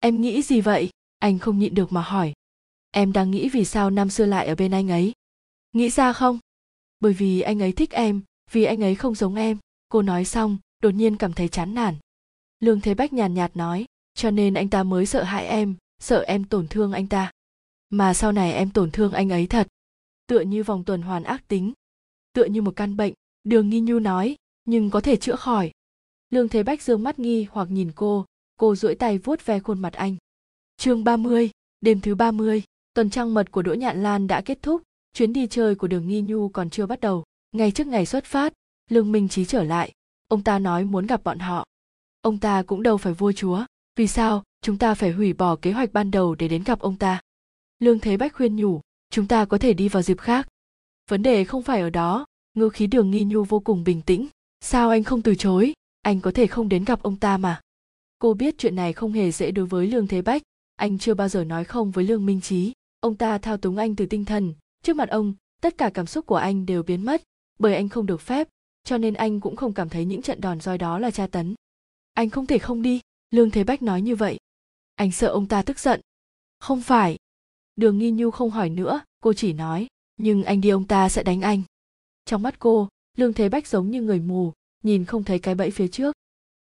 Em 0.00 0.20
nghĩ 0.20 0.42
gì 0.42 0.60
vậy? 0.60 0.90
Anh 1.20 1.38
không 1.38 1.58
nhịn 1.58 1.74
được 1.74 1.92
mà 1.92 2.02
hỏi, 2.02 2.32
em 2.90 3.12
đang 3.12 3.30
nghĩ 3.30 3.48
vì 3.48 3.64
sao 3.64 3.90
năm 3.90 4.10
xưa 4.10 4.26
lại 4.26 4.46
ở 4.46 4.54
bên 4.54 4.70
anh 4.70 4.88
ấy? 4.88 5.12
Nghĩ 5.72 5.90
ra 5.90 6.12
không? 6.12 6.38
Bởi 7.00 7.12
vì 7.12 7.40
anh 7.40 7.62
ấy 7.62 7.72
thích 7.72 7.90
em, 7.90 8.22
vì 8.50 8.64
anh 8.64 8.82
ấy 8.82 8.94
không 8.94 9.14
giống 9.14 9.34
em. 9.34 9.58
Cô 9.88 10.02
nói 10.02 10.24
xong, 10.24 10.58
đột 10.82 10.90
nhiên 10.90 11.16
cảm 11.16 11.32
thấy 11.32 11.48
chán 11.48 11.74
nản. 11.74 11.94
Lương 12.60 12.80
thế 12.80 12.94
bách 12.94 13.12
nhàn 13.12 13.34
nhạt 13.34 13.56
nói, 13.56 13.84
cho 14.14 14.30
nên 14.30 14.54
anh 14.54 14.68
ta 14.68 14.82
mới 14.82 15.06
sợ 15.06 15.22
hãi 15.22 15.46
em, 15.46 15.74
sợ 15.98 16.24
em 16.26 16.44
tổn 16.44 16.68
thương 16.68 16.92
anh 16.92 17.06
ta. 17.06 17.32
Mà 17.90 18.14
sau 18.14 18.32
này 18.32 18.52
em 18.52 18.70
tổn 18.70 18.90
thương 18.90 19.12
anh 19.12 19.30
ấy 19.30 19.46
thật, 19.46 19.68
tựa 20.26 20.40
như 20.40 20.62
vòng 20.62 20.84
tuần 20.84 21.02
hoàn 21.02 21.22
ác 21.22 21.48
tính, 21.48 21.72
tựa 22.32 22.44
như 22.44 22.62
một 22.62 22.76
căn 22.76 22.96
bệnh. 22.96 23.14
Đường 23.44 23.68
nghi 23.68 23.80
nhu 23.80 23.98
nói, 23.98 24.36
nhưng 24.64 24.90
có 24.90 25.00
thể 25.00 25.16
chữa 25.16 25.36
khỏi. 25.36 25.70
Lương 26.30 26.48
thế 26.48 26.62
bách 26.62 26.82
dương 26.82 27.02
mắt 27.02 27.18
nghi 27.18 27.46
hoặc 27.50 27.70
nhìn 27.70 27.92
cô 27.94 28.26
cô 28.56 28.76
duỗi 28.76 28.94
tay 28.94 29.18
vuốt 29.18 29.46
ve 29.46 29.60
khuôn 29.60 29.82
mặt 29.82 29.92
anh 29.92 30.16
chương 30.80 31.04
30, 31.04 31.50
đêm 31.80 32.00
thứ 32.00 32.14
30, 32.14 32.62
tuần 32.94 33.10
trăng 33.10 33.34
mật 33.34 33.50
của 33.50 33.62
Đỗ 33.62 33.74
Nhạn 33.74 34.02
Lan 34.02 34.26
đã 34.26 34.40
kết 34.40 34.58
thúc, 34.62 34.82
chuyến 35.12 35.32
đi 35.32 35.46
chơi 35.46 35.74
của 35.74 35.86
Đường 35.86 36.08
Nghi 36.08 36.20
Nhu 36.20 36.48
còn 36.48 36.70
chưa 36.70 36.86
bắt 36.86 37.00
đầu. 37.00 37.24
ngày 37.52 37.70
trước 37.70 37.86
ngày 37.86 38.06
xuất 38.06 38.24
phát, 38.24 38.52
Lương 38.90 39.12
Minh 39.12 39.28
Trí 39.28 39.44
trở 39.44 39.62
lại, 39.62 39.92
ông 40.28 40.42
ta 40.42 40.58
nói 40.58 40.84
muốn 40.84 41.06
gặp 41.06 41.24
bọn 41.24 41.38
họ. 41.38 41.66
Ông 42.22 42.38
ta 42.38 42.62
cũng 42.62 42.82
đâu 42.82 42.96
phải 42.96 43.12
vua 43.12 43.32
chúa, 43.32 43.64
vì 43.96 44.06
sao 44.06 44.44
chúng 44.62 44.78
ta 44.78 44.94
phải 44.94 45.12
hủy 45.12 45.32
bỏ 45.32 45.56
kế 45.56 45.72
hoạch 45.72 45.92
ban 45.92 46.10
đầu 46.10 46.34
để 46.34 46.48
đến 46.48 46.64
gặp 46.64 46.80
ông 46.80 46.96
ta? 46.96 47.20
Lương 47.78 47.98
Thế 47.98 48.16
Bách 48.16 48.34
khuyên 48.34 48.56
nhủ, 48.56 48.80
chúng 49.10 49.26
ta 49.26 49.44
có 49.44 49.58
thể 49.58 49.74
đi 49.74 49.88
vào 49.88 50.02
dịp 50.02 50.20
khác. 50.20 50.48
Vấn 51.10 51.22
đề 51.22 51.44
không 51.44 51.62
phải 51.62 51.80
ở 51.80 51.90
đó, 51.90 52.26
ngư 52.54 52.68
khí 52.68 52.86
Đường 52.86 53.10
Nghi 53.10 53.24
Nhu 53.24 53.44
vô 53.44 53.60
cùng 53.60 53.84
bình 53.84 54.02
tĩnh. 54.02 54.28
Sao 54.60 54.90
anh 54.90 55.04
không 55.04 55.22
từ 55.22 55.34
chối? 55.34 55.72
Anh 56.02 56.20
có 56.20 56.30
thể 56.34 56.46
không 56.46 56.68
đến 56.68 56.84
gặp 56.84 57.02
ông 57.02 57.16
ta 57.16 57.36
mà. 57.36 57.60
Cô 58.18 58.34
biết 58.34 58.54
chuyện 58.58 58.76
này 58.76 58.92
không 58.92 59.12
hề 59.12 59.30
dễ 59.30 59.50
đối 59.50 59.66
với 59.66 59.86
Lương 59.86 60.06
Thế 60.06 60.22
Bách, 60.22 60.42
anh 60.80 60.98
chưa 60.98 61.14
bao 61.14 61.28
giờ 61.28 61.44
nói 61.44 61.64
không 61.64 61.90
với 61.90 62.04
lương 62.04 62.26
minh 62.26 62.40
trí 62.40 62.72
ông 63.00 63.16
ta 63.16 63.38
thao 63.38 63.56
túng 63.56 63.76
anh 63.76 63.96
từ 63.96 64.06
tinh 64.06 64.24
thần. 64.24 64.54
Trước 64.82 64.96
mặt 64.96 65.08
ông, 65.08 65.34
tất 65.60 65.78
cả 65.78 65.90
cảm 65.94 66.06
xúc 66.06 66.26
của 66.26 66.36
anh 66.36 66.66
đều 66.66 66.82
biến 66.82 67.04
mất, 67.04 67.22
bởi 67.58 67.74
anh 67.74 67.88
không 67.88 68.06
được 68.06 68.20
phép, 68.20 68.48
cho 68.84 68.98
nên 68.98 69.14
anh 69.14 69.40
cũng 69.40 69.56
không 69.56 69.72
cảm 69.72 69.88
thấy 69.88 70.04
những 70.04 70.22
trận 70.22 70.40
đòn 70.40 70.60
roi 70.60 70.78
đó 70.78 70.98
là 70.98 71.10
tra 71.10 71.26
tấn. 71.26 71.54
Anh 72.12 72.30
không 72.30 72.46
thể 72.46 72.58
không 72.58 72.82
đi, 72.82 73.00
lương 73.30 73.50
thế 73.50 73.64
bách 73.64 73.82
nói 73.82 74.02
như 74.02 74.16
vậy. 74.16 74.38
Anh 74.94 75.12
sợ 75.12 75.26
ông 75.26 75.46
ta 75.46 75.62
tức 75.62 75.78
giận. 75.78 76.00
Không 76.58 76.82
phải. 76.82 77.16
Đường 77.76 77.98
nghi 77.98 78.10
nhu 78.10 78.30
không 78.30 78.50
hỏi 78.50 78.70
nữa, 78.70 79.00
cô 79.20 79.32
chỉ 79.32 79.52
nói, 79.52 79.86
nhưng 80.16 80.44
anh 80.44 80.60
đi 80.60 80.68
ông 80.68 80.86
ta 80.86 81.08
sẽ 81.08 81.22
đánh 81.22 81.40
anh. 81.40 81.62
Trong 82.24 82.42
mắt 82.42 82.58
cô, 82.58 82.88
lương 83.16 83.32
thế 83.32 83.48
bách 83.48 83.66
giống 83.66 83.90
như 83.90 84.02
người 84.02 84.20
mù, 84.20 84.52
nhìn 84.82 85.04
không 85.04 85.24
thấy 85.24 85.38
cái 85.38 85.54
bẫy 85.54 85.70
phía 85.70 85.88
trước. 85.88 86.14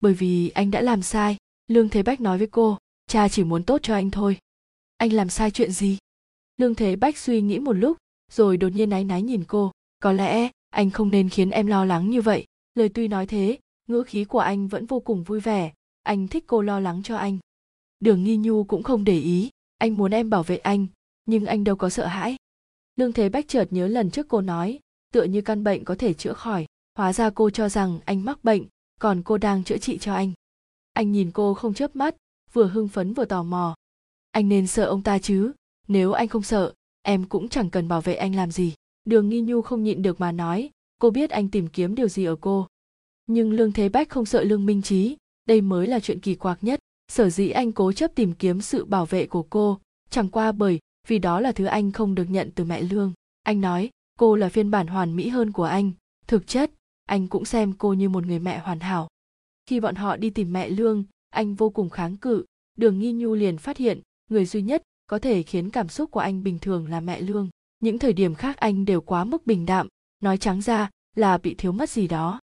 Bởi 0.00 0.14
vì 0.14 0.48
anh 0.48 0.70
đã 0.70 0.80
làm 0.80 1.02
sai, 1.02 1.36
lương 1.66 1.88
thế 1.88 2.02
bách 2.02 2.20
nói 2.20 2.38
với 2.38 2.46
cô 2.46 2.78
cha 3.08 3.28
chỉ 3.28 3.44
muốn 3.44 3.64
tốt 3.64 3.80
cho 3.82 3.94
anh 3.94 4.10
thôi. 4.10 4.38
Anh 4.96 5.12
làm 5.12 5.28
sai 5.28 5.50
chuyện 5.50 5.72
gì? 5.72 5.98
Lương 6.56 6.74
thế 6.74 6.96
bách 6.96 7.18
suy 7.18 7.40
nghĩ 7.40 7.58
một 7.58 7.72
lúc, 7.72 7.96
rồi 8.32 8.56
đột 8.56 8.68
nhiên 8.68 8.90
náy 8.90 9.04
náy 9.04 9.22
nhìn 9.22 9.44
cô. 9.44 9.72
Có 9.98 10.12
lẽ, 10.12 10.48
anh 10.70 10.90
không 10.90 11.10
nên 11.10 11.28
khiến 11.28 11.50
em 11.50 11.66
lo 11.66 11.84
lắng 11.84 12.10
như 12.10 12.22
vậy. 12.22 12.44
Lời 12.74 12.88
tuy 12.88 13.08
nói 13.08 13.26
thế, 13.26 13.58
ngữ 13.86 14.02
khí 14.02 14.24
của 14.24 14.38
anh 14.38 14.68
vẫn 14.68 14.86
vô 14.86 15.00
cùng 15.00 15.22
vui 15.22 15.40
vẻ. 15.40 15.72
Anh 16.02 16.28
thích 16.28 16.44
cô 16.46 16.62
lo 16.62 16.80
lắng 16.80 17.02
cho 17.02 17.16
anh. 17.16 17.38
Đường 18.00 18.24
nghi 18.24 18.36
nhu 18.36 18.64
cũng 18.64 18.82
không 18.82 19.04
để 19.04 19.18
ý. 19.18 19.50
Anh 19.78 19.94
muốn 19.96 20.10
em 20.10 20.30
bảo 20.30 20.42
vệ 20.42 20.56
anh, 20.56 20.86
nhưng 21.26 21.46
anh 21.46 21.64
đâu 21.64 21.76
có 21.76 21.90
sợ 21.90 22.06
hãi. 22.06 22.36
Lương 22.96 23.12
thế 23.12 23.28
bách 23.28 23.48
chợt 23.48 23.66
nhớ 23.70 23.86
lần 23.86 24.10
trước 24.10 24.28
cô 24.28 24.40
nói, 24.40 24.78
tựa 25.12 25.22
như 25.22 25.40
căn 25.40 25.64
bệnh 25.64 25.84
có 25.84 25.94
thể 25.98 26.14
chữa 26.14 26.32
khỏi. 26.32 26.66
Hóa 26.94 27.12
ra 27.12 27.30
cô 27.30 27.50
cho 27.50 27.68
rằng 27.68 27.98
anh 28.04 28.24
mắc 28.24 28.44
bệnh, 28.44 28.62
còn 29.00 29.22
cô 29.22 29.38
đang 29.38 29.64
chữa 29.64 29.78
trị 29.78 29.98
cho 29.98 30.14
anh. 30.14 30.32
Anh 30.92 31.12
nhìn 31.12 31.30
cô 31.30 31.54
không 31.54 31.74
chớp 31.74 31.96
mắt 31.96 32.14
vừa 32.52 32.66
hưng 32.66 32.88
phấn 32.88 33.14
vừa 33.14 33.24
tò 33.24 33.42
mò. 33.42 33.74
Anh 34.30 34.48
nên 34.48 34.66
sợ 34.66 34.84
ông 34.84 35.02
ta 35.02 35.18
chứ? 35.18 35.52
Nếu 35.88 36.12
anh 36.12 36.28
không 36.28 36.42
sợ, 36.42 36.72
em 37.02 37.24
cũng 37.24 37.48
chẳng 37.48 37.70
cần 37.70 37.88
bảo 37.88 38.00
vệ 38.00 38.14
anh 38.14 38.34
làm 38.34 38.50
gì. 38.50 38.74
Đường 39.04 39.28
nghi 39.28 39.40
nhu 39.40 39.62
không 39.62 39.84
nhịn 39.84 40.02
được 40.02 40.20
mà 40.20 40.32
nói, 40.32 40.70
cô 40.98 41.10
biết 41.10 41.30
anh 41.30 41.48
tìm 41.48 41.68
kiếm 41.68 41.94
điều 41.94 42.08
gì 42.08 42.24
ở 42.24 42.36
cô. 42.40 42.66
Nhưng 43.26 43.52
lương 43.52 43.72
thế 43.72 43.88
bách 43.88 44.08
không 44.08 44.26
sợ 44.26 44.44
lương 44.44 44.66
minh 44.66 44.82
trí 44.82 45.16
đây 45.48 45.60
mới 45.60 45.86
là 45.86 46.00
chuyện 46.00 46.20
kỳ 46.20 46.34
quặc 46.34 46.64
nhất. 46.64 46.80
Sở 47.12 47.30
dĩ 47.30 47.50
anh 47.50 47.72
cố 47.72 47.92
chấp 47.92 48.14
tìm 48.14 48.34
kiếm 48.34 48.60
sự 48.60 48.84
bảo 48.84 49.06
vệ 49.06 49.26
của 49.26 49.42
cô, 49.42 49.78
chẳng 50.10 50.28
qua 50.28 50.52
bởi 50.52 50.78
vì 51.06 51.18
đó 51.18 51.40
là 51.40 51.52
thứ 51.52 51.64
anh 51.64 51.92
không 51.92 52.14
được 52.14 52.30
nhận 52.30 52.50
từ 52.54 52.64
mẹ 52.64 52.82
lương. 52.82 53.12
Anh 53.42 53.60
nói, 53.60 53.90
cô 54.18 54.36
là 54.36 54.48
phiên 54.48 54.70
bản 54.70 54.86
hoàn 54.86 55.16
mỹ 55.16 55.28
hơn 55.28 55.52
của 55.52 55.64
anh. 55.64 55.92
Thực 56.26 56.46
chất, 56.46 56.70
anh 57.06 57.28
cũng 57.28 57.44
xem 57.44 57.72
cô 57.78 57.92
như 57.92 58.08
một 58.08 58.26
người 58.26 58.38
mẹ 58.38 58.58
hoàn 58.58 58.80
hảo. 58.80 59.08
Khi 59.66 59.80
bọn 59.80 59.94
họ 59.94 60.16
đi 60.16 60.30
tìm 60.30 60.52
mẹ 60.52 60.68
lương 60.68 61.04
anh 61.30 61.54
vô 61.54 61.70
cùng 61.70 61.90
kháng 61.90 62.16
cự. 62.16 62.44
Đường 62.76 62.98
nghi 62.98 63.12
nhu 63.12 63.34
liền 63.34 63.58
phát 63.58 63.76
hiện, 63.76 64.00
người 64.30 64.46
duy 64.46 64.62
nhất 64.62 64.82
có 65.06 65.18
thể 65.18 65.42
khiến 65.42 65.70
cảm 65.70 65.88
xúc 65.88 66.10
của 66.10 66.20
anh 66.20 66.42
bình 66.42 66.58
thường 66.58 66.86
là 66.88 67.00
mẹ 67.00 67.20
lương. 67.20 67.48
Những 67.80 67.98
thời 67.98 68.12
điểm 68.12 68.34
khác 68.34 68.56
anh 68.56 68.84
đều 68.84 69.00
quá 69.00 69.24
mức 69.24 69.46
bình 69.46 69.66
đạm, 69.66 69.88
nói 70.20 70.38
trắng 70.38 70.60
ra 70.62 70.90
là 71.16 71.38
bị 71.38 71.54
thiếu 71.54 71.72
mất 71.72 71.90
gì 71.90 72.08
đó. 72.08 72.40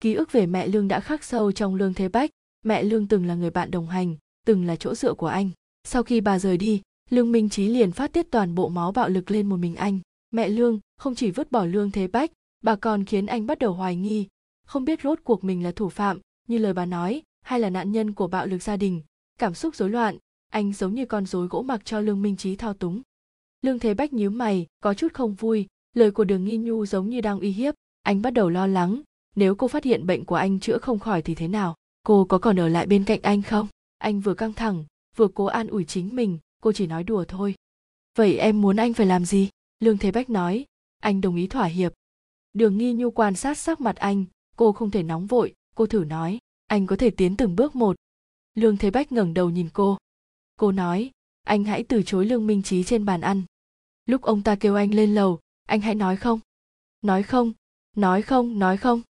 Ký 0.00 0.14
ức 0.14 0.32
về 0.32 0.46
mẹ 0.46 0.68
lương 0.68 0.88
đã 0.88 1.00
khắc 1.00 1.24
sâu 1.24 1.52
trong 1.52 1.74
lương 1.74 1.94
thế 1.94 2.08
bách. 2.08 2.30
Mẹ 2.62 2.82
lương 2.82 3.08
từng 3.08 3.26
là 3.26 3.34
người 3.34 3.50
bạn 3.50 3.70
đồng 3.70 3.86
hành, 3.86 4.16
từng 4.46 4.64
là 4.64 4.76
chỗ 4.76 4.94
dựa 4.94 5.14
của 5.14 5.26
anh. 5.26 5.50
Sau 5.84 6.02
khi 6.02 6.20
bà 6.20 6.38
rời 6.38 6.56
đi, 6.56 6.82
lương 7.10 7.32
minh 7.32 7.48
trí 7.48 7.68
liền 7.68 7.92
phát 7.92 8.12
tiết 8.12 8.30
toàn 8.30 8.54
bộ 8.54 8.68
máu 8.68 8.92
bạo 8.92 9.08
lực 9.08 9.30
lên 9.30 9.48
một 9.48 9.56
mình 9.56 9.76
anh. 9.76 9.98
Mẹ 10.30 10.48
lương 10.48 10.80
không 10.96 11.14
chỉ 11.14 11.30
vứt 11.30 11.52
bỏ 11.52 11.64
lương 11.64 11.90
thế 11.90 12.06
bách, 12.06 12.30
bà 12.64 12.76
còn 12.76 13.04
khiến 13.04 13.26
anh 13.26 13.46
bắt 13.46 13.58
đầu 13.58 13.72
hoài 13.72 13.96
nghi. 13.96 14.26
Không 14.66 14.84
biết 14.84 15.02
rốt 15.02 15.18
cuộc 15.24 15.44
mình 15.44 15.64
là 15.64 15.72
thủ 15.72 15.88
phạm, 15.88 16.18
như 16.48 16.58
lời 16.58 16.72
bà 16.72 16.86
nói 16.86 17.22
hay 17.50 17.60
là 17.60 17.70
nạn 17.70 17.92
nhân 17.92 18.12
của 18.12 18.26
bạo 18.26 18.46
lực 18.46 18.62
gia 18.62 18.76
đình, 18.76 19.02
cảm 19.38 19.54
xúc 19.54 19.76
rối 19.76 19.90
loạn, 19.90 20.18
anh 20.48 20.72
giống 20.72 20.94
như 20.94 21.06
con 21.06 21.26
rối 21.26 21.46
gỗ 21.46 21.62
mặc 21.62 21.80
cho 21.84 22.00
lương 22.00 22.22
minh 22.22 22.36
trí 22.36 22.56
thao 22.56 22.74
túng. 22.74 23.02
Lương 23.62 23.78
thế 23.78 23.94
bách 23.94 24.12
nhíu 24.12 24.30
mày, 24.30 24.66
có 24.80 24.94
chút 24.94 25.14
không 25.14 25.34
vui, 25.34 25.66
lời 25.94 26.10
của 26.10 26.24
đường 26.24 26.44
nghi 26.44 26.56
nhu 26.56 26.86
giống 26.86 27.10
như 27.10 27.20
đang 27.20 27.40
uy 27.40 27.50
hiếp, 27.50 27.74
anh 28.02 28.22
bắt 28.22 28.30
đầu 28.30 28.50
lo 28.50 28.66
lắng, 28.66 29.02
nếu 29.36 29.54
cô 29.54 29.68
phát 29.68 29.84
hiện 29.84 30.06
bệnh 30.06 30.24
của 30.24 30.34
anh 30.34 30.60
chữa 30.60 30.78
không 30.78 30.98
khỏi 30.98 31.22
thì 31.22 31.34
thế 31.34 31.48
nào, 31.48 31.74
cô 32.02 32.24
có 32.24 32.38
còn 32.38 32.60
ở 32.60 32.68
lại 32.68 32.86
bên 32.86 33.04
cạnh 33.04 33.20
anh 33.22 33.42
không? 33.42 33.68
Anh 33.98 34.20
vừa 34.20 34.34
căng 34.34 34.52
thẳng, 34.52 34.84
vừa 35.16 35.28
cố 35.28 35.44
an 35.44 35.66
ủi 35.66 35.84
chính 35.84 36.16
mình, 36.16 36.38
cô 36.62 36.72
chỉ 36.72 36.86
nói 36.86 37.04
đùa 37.04 37.24
thôi. 37.28 37.54
Vậy 38.16 38.38
em 38.38 38.60
muốn 38.60 38.76
anh 38.76 38.94
phải 38.94 39.06
làm 39.06 39.24
gì? 39.24 39.48
Lương 39.80 39.98
thế 39.98 40.10
bách 40.10 40.30
nói, 40.30 40.64
anh 41.00 41.20
đồng 41.20 41.36
ý 41.36 41.46
thỏa 41.46 41.66
hiệp. 41.66 41.92
Đường 42.52 42.78
nghi 42.78 42.92
nhu 42.92 43.10
quan 43.10 43.34
sát 43.34 43.58
sắc 43.58 43.80
mặt 43.80 43.96
anh, 43.96 44.24
cô 44.56 44.72
không 44.72 44.90
thể 44.90 45.02
nóng 45.02 45.26
vội, 45.26 45.54
cô 45.74 45.86
thử 45.86 46.04
nói 46.04 46.38
anh 46.70 46.86
có 46.86 46.96
thể 46.96 47.10
tiến 47.10 47.36
từng 47.36 47.56
bước 47.56 47.76
một. 47.76 47.96
Lương 48.54 48.76
thế 48.76 48.90
bách 48.90 49.12
ngẩng 49.12 49.34
đầu 49.34 49.50
nhìn 49.50 49.68
cô. 49.72 49.98
Cô 50.56 50.72
nói, 50.72 51.10
anh 51.44 51.64
hãy 51.64 51.84
từ 51.84 52.02
chối 52.02 52.26
lương 52.26 52.46
minh 52.46 52.62
trí 52.62 52.84
trên 52.84 53.04
bàn 53.04 53.20
ăn. 53.20 53.42
Lúc 54.06 54.22
ông 54.22 54.42
ta 54.42 54.56
kêu 54.56 54.74
anh 54.74 54.94
lên 54.94 55.14
lầu, 55.14 55.38
anh 55.66 55.80
hãy 55.80 55.94
nói 55.94 56.16
không. 56.16 56.40
Nói 57.02 57.22
không 57.22 57.52
nói 57.96 58.22
không 58.22 58.58
nói 58.58 58.76
không. 58.76 59.02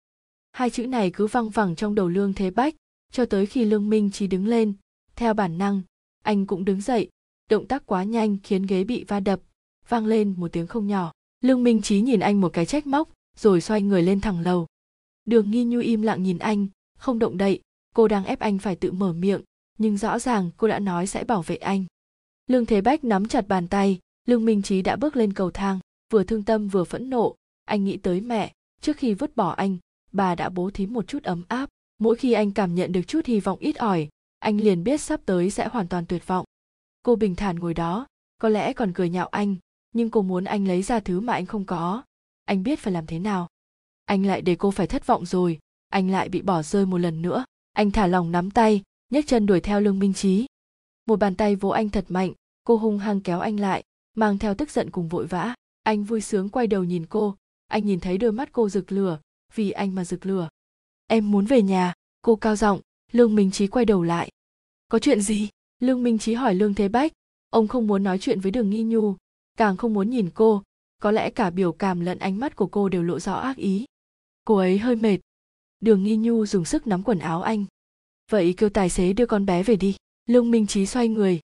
Hai 0.51 0.69
chữ 0.69 0.87
này 0.87 1.11
cứ 1.11 1.27
văng 1.27 1.49
vẳng 1.49 1.75
trong 1.75 1.95
đầu 1.95 2.07
lương 2.07 2.33
thế 2.33 2.51
bách, 2.51 2.75
cho 3.11 3.25
tới 3.25 3.45
khi 3.45 3.65
lương 3.65 3.89
minh 3.89 4.11
trí 4.11 4.27
đứng 4.27 4.47
lên. 4.47 4.73
Theo 5.15 5.33
bản 5.33 5.57
năng, 5.57 5.81
anh 6.23 6.45
cũng 6.45 6.65
đứng 6.65 6.81
dậy. 6.81 7.09
Động 7.49 7.67
tác 7.67 7.85
quá 7.85 8.03
nhanh 8.03 8.37
khiến 8.43 8.65
ghế 8.65 8.83
bị 8.83 9.03
va 9.03 9.19
đập, 9.19 9.41
vang 9.87 10.05
lên 10.05 10.33
một 10.37 10.51
tiếng 10.51 10.67
không 10.67 10.87
nhỏ. 10.87 11.11
Lương 11.41 11.63
minh 11.63 11.81
trí 11.81 12.01
nhìn 12.01 12.19
anh 12.19 12.41
một 12.41 12.53
cái 12.53 12.65
trách 12.65 12.87
móc, 12.87 13.09
rồi 13.37 13.61
xoay 13.61 13.81
người 13.81 14.03
lên 14.03 14.21
thẳng 14.21 14.39
lầu. 14.39 14.67
Đường 15.25 15.51
nghi 15.51 15.63
nhu 15.63 15.79
im 15.79 16.01
lặng 16.01 16.23
nhìn 16.23 16.37
anh 16.37 16.67
không 16.99 17.19
động 17.19 17.37
đậy, 17.37 17.61
cô 17.95 18.07
đang 18.07 18.25
ép 18.25 18.39
anh 18.39 18.59
phải 18.59 18.75
tự 18.75 18.91
mở 18.91 19.13
miệng, 19.13 19.41
nhưng 19.77 19.97
rõ 19.97 20.19
ràng 20.19 20.49
cô 20.57 20.67
đã 20.67 20.79
nói 20.79 21.07
sẽ 21.07 21.23
bảo 21.23 21.41
vệ 21.41 21.55
anh. 21.55 21.85
Lương 22.47 22.65
thế 22.65 22.81
bách 22.81 23.03
nắm 23.03 23.27
chặt 23.27 23.47
bàn 23.47 23.67
tay, 23.67 23.99
lương 24.25 24.45
minh 24.45 24.61
trí 24.61 24.81
đã 24.81 24.95
bước 24.95 25.15
lên 25.15 25.33
cầu 25.33 25.51
thang, 25.51 25.79
vừa 26.11 26.23
thương 26.23 26.43
tâm 26.43 26.67
vừa 26.67 26.83
phẫn 26.83 27.09
nộ. 27.09 27.35
Anh 27.65 27.83
nghĩ 27.83 27.97
tới 27.97 28.21
mẹ, 28.21 28.53
trước 28.81 28.97
khi 28.97 29.13
vứt 29.13 29.35
bỏ 29.35 29.49
anh, 29.49 29.77
bà 30.11 30.35
đã 30.35 30.49
bố 30.49 30.69
thí 30.69 30.85
một 30.85 31.07
chút 31.07 31.23
ấm 31.23 31.43
áp. 31.47 31.69
Mỗi 31.99 32.15
khi 32.15 32.33
anh 32.33 32.51
cảm 32.51 32.75
nhận 32.75 32.91
được 32.91 33.01
chút 33.07 33.25
hy 33.25 33.39
vọng 33.39 33.59
ít 33.59 33.75
ỏi, 33.75 34.09
anh 34.39 34.57
liền 34.57 34.83
biết 34.83 35.01
sắp 35.01 35.21
tới 35.25 35.49
sẽ 35.49 35.67
hoàn 35.67 35.87
toàn 35.87 36.05
tuyệt 36.05 36.27
vọng. 36.27 36.45
Cô 37.03 37.15
bình 37.15 37.35
thản 37.35 37.59
ngồi 37.59 37.73
đó, 37.73 38.07
có 38.41 38.49
lẽ 38.49 38.73
còn 38.73 38.93
cười 38.93 39.09
nhạo 39.09 39.27
anh, 39.27 39.55
nhưng 39.91 40.09
cô 40.09 40.21
muốn 40.21 40.43
anh 40.43 40.67
lấy 40.67 40.81
ra 40.81 40.99
thứ 40.99 41.19
mà 41.19 41.33
anh 41.33 41.45
không 41.45 41.65
có. 41.65 42.03
Anh 42.45 42.63
biết 42.63 42.79
phải 42.79 42.93
làm 42.93 43.05
thế 43.05 43.19
nào. 43.19 43.47
Anh 44.05 44.25
lại 44.25 44.41
để 44.41 44.55
cô 44.55 44.71
phải 44.71 44.87
thất 44.87 45.07
vọng 45.07 45.25
rồi 45.25 45.59
anh 45.89 46.09
lại 46.11 46.29
bị 46.29 46.41
bỏ 46.41 46.61
rơi 46.61 46.85
một 46.85 46.97
lần 46.97 47.21
nữa. 47.21 47.45
Anh 47.73 47.91
thả 47.91 48.07
lòng 48.07 48.31
nắm 48.31 48.51
tay, 48.51 48.83
nhấc 49.09 49.27
chân 49.27 49.45
đuổi 49.45 49.59
theo 49.61 49.81
lương 49.81 49.99
minh 49.99 50.13
trí 50.13 50.47
một 51.09 51.19
bàn 51.19 51.35
tay 51.35 51.55
vỗ 51.55 51.69
anh 51.69 51.89
thật 51.89 52.05
mạnh, 52.09 52.33
cô 52.63 52.77
hung 52.77 52.97
hăng 52.97 53.21
kéo 53.21 53.39
anh 53.39 53.59
lại, 53.59 53.83
mang 54.15 54.37
theo 54.37 54.55
tức 54.55 54.71
giận 54.71 54.91
cùng 54.91 55.07
vội 55.07 55.27
vã. 55.27 55.55
Anh 55.83 56.03
vui 56.03 56.21
sướng 56.21 56.49
quay 56.49 56.67
đầu 56.67 56.83
nhìn 56.83 57.05
cô. 57.05 57.35
Anh 57.67 57.85
nhìn 57.85 57.99
thấy 57.99 58.17
đôi 58.17 58.31
mắt 58.31 58.49
cô 58.51 58.69
rực 58.69 58.91
lửa, 58.91 59.19
vì 59.55 59.71
anh 59.71 59.95
mà 59.95 60.05
rực 60.05 60.25
lửa. 60.25 60.49
Em 61.07 61.31
muốn 61.31 61.45
về 61.45 61.61
nhà. 61.61 61.93
Cô 62.21 62.35
cao 62.35 62.55
giọng, 62.55 62.81
lương 63.11 63.35
minh 63.35 63.51
trí 63.51 63.67
quay 63.67 63.85
đầu 63.85 64.03
lại. 64.03 64.29
Có 64.89 64.99
chuyện 64.99 65.21
gì? 65.21 65.49
Lương 65.79 66.03
minh 66.03 66.17
trí 66.17 66.33
hỏi 66.33 66.55
lương 66.55 66.73
thế 66.73 66.87
bách. 66.87 67.11
Ông 67.49 67.67
không 67.67 67.87
muốn 67.87 68.03
nói 68.03 68.17
chuyện 68.19 68.39
với 68.39 68.51
đường 68.51 68.69
nghi 68.69 68.83
nhu, 68.83 69.15
càng 69.57 69.77
không 69.77 69.93
muốn 69.93 70.09
nhìn 70.09 70.29
cô. 70.33 70.63
Có 71.01 71.11
lẽ 71.11 71.29
cả 71.29 71.49
biểu 71.49 71.71
cảm 71.71 71.99
lẫn 71.99 72.19
ánh 72.19 72.39
mắt 72.39 72.55
của 72.55 72.67
cô 72.67 72.89
đều 72.89 73.03
lộ 73.03 73.19
rõ 73.19 73.33
ác 73.33 73.57
ý. 73.57 73.85
Cô 74.45 74.55
ấy 74.55 74.77
hơi 74.77 74.95
mệt 74.95 75.17
đường 75.79 76.03
nghi 76.03 76.15
nhu 76.15 76.45
dùng 76.45 76.65
sức 76.65 76.87
nắm 76.87 77.03
quần 77.03 77.19
áo 77.19 77.41
anh. 77.41 77.65
Vậy 78.31 78.53
kêu 78.57 78.69
tài 78.69 78.89
xế 78.89 79.13
đưa 79.13 79.25
con 79.25 79.45
bé 79.45 79.63
về 79.63 79.75
đi. 79.75 79.95
Lương 80.25 80.51
minh 80.51 80.67
trí 80.67 80.85
xoay 80.85 81.07
người. 81.07 81.39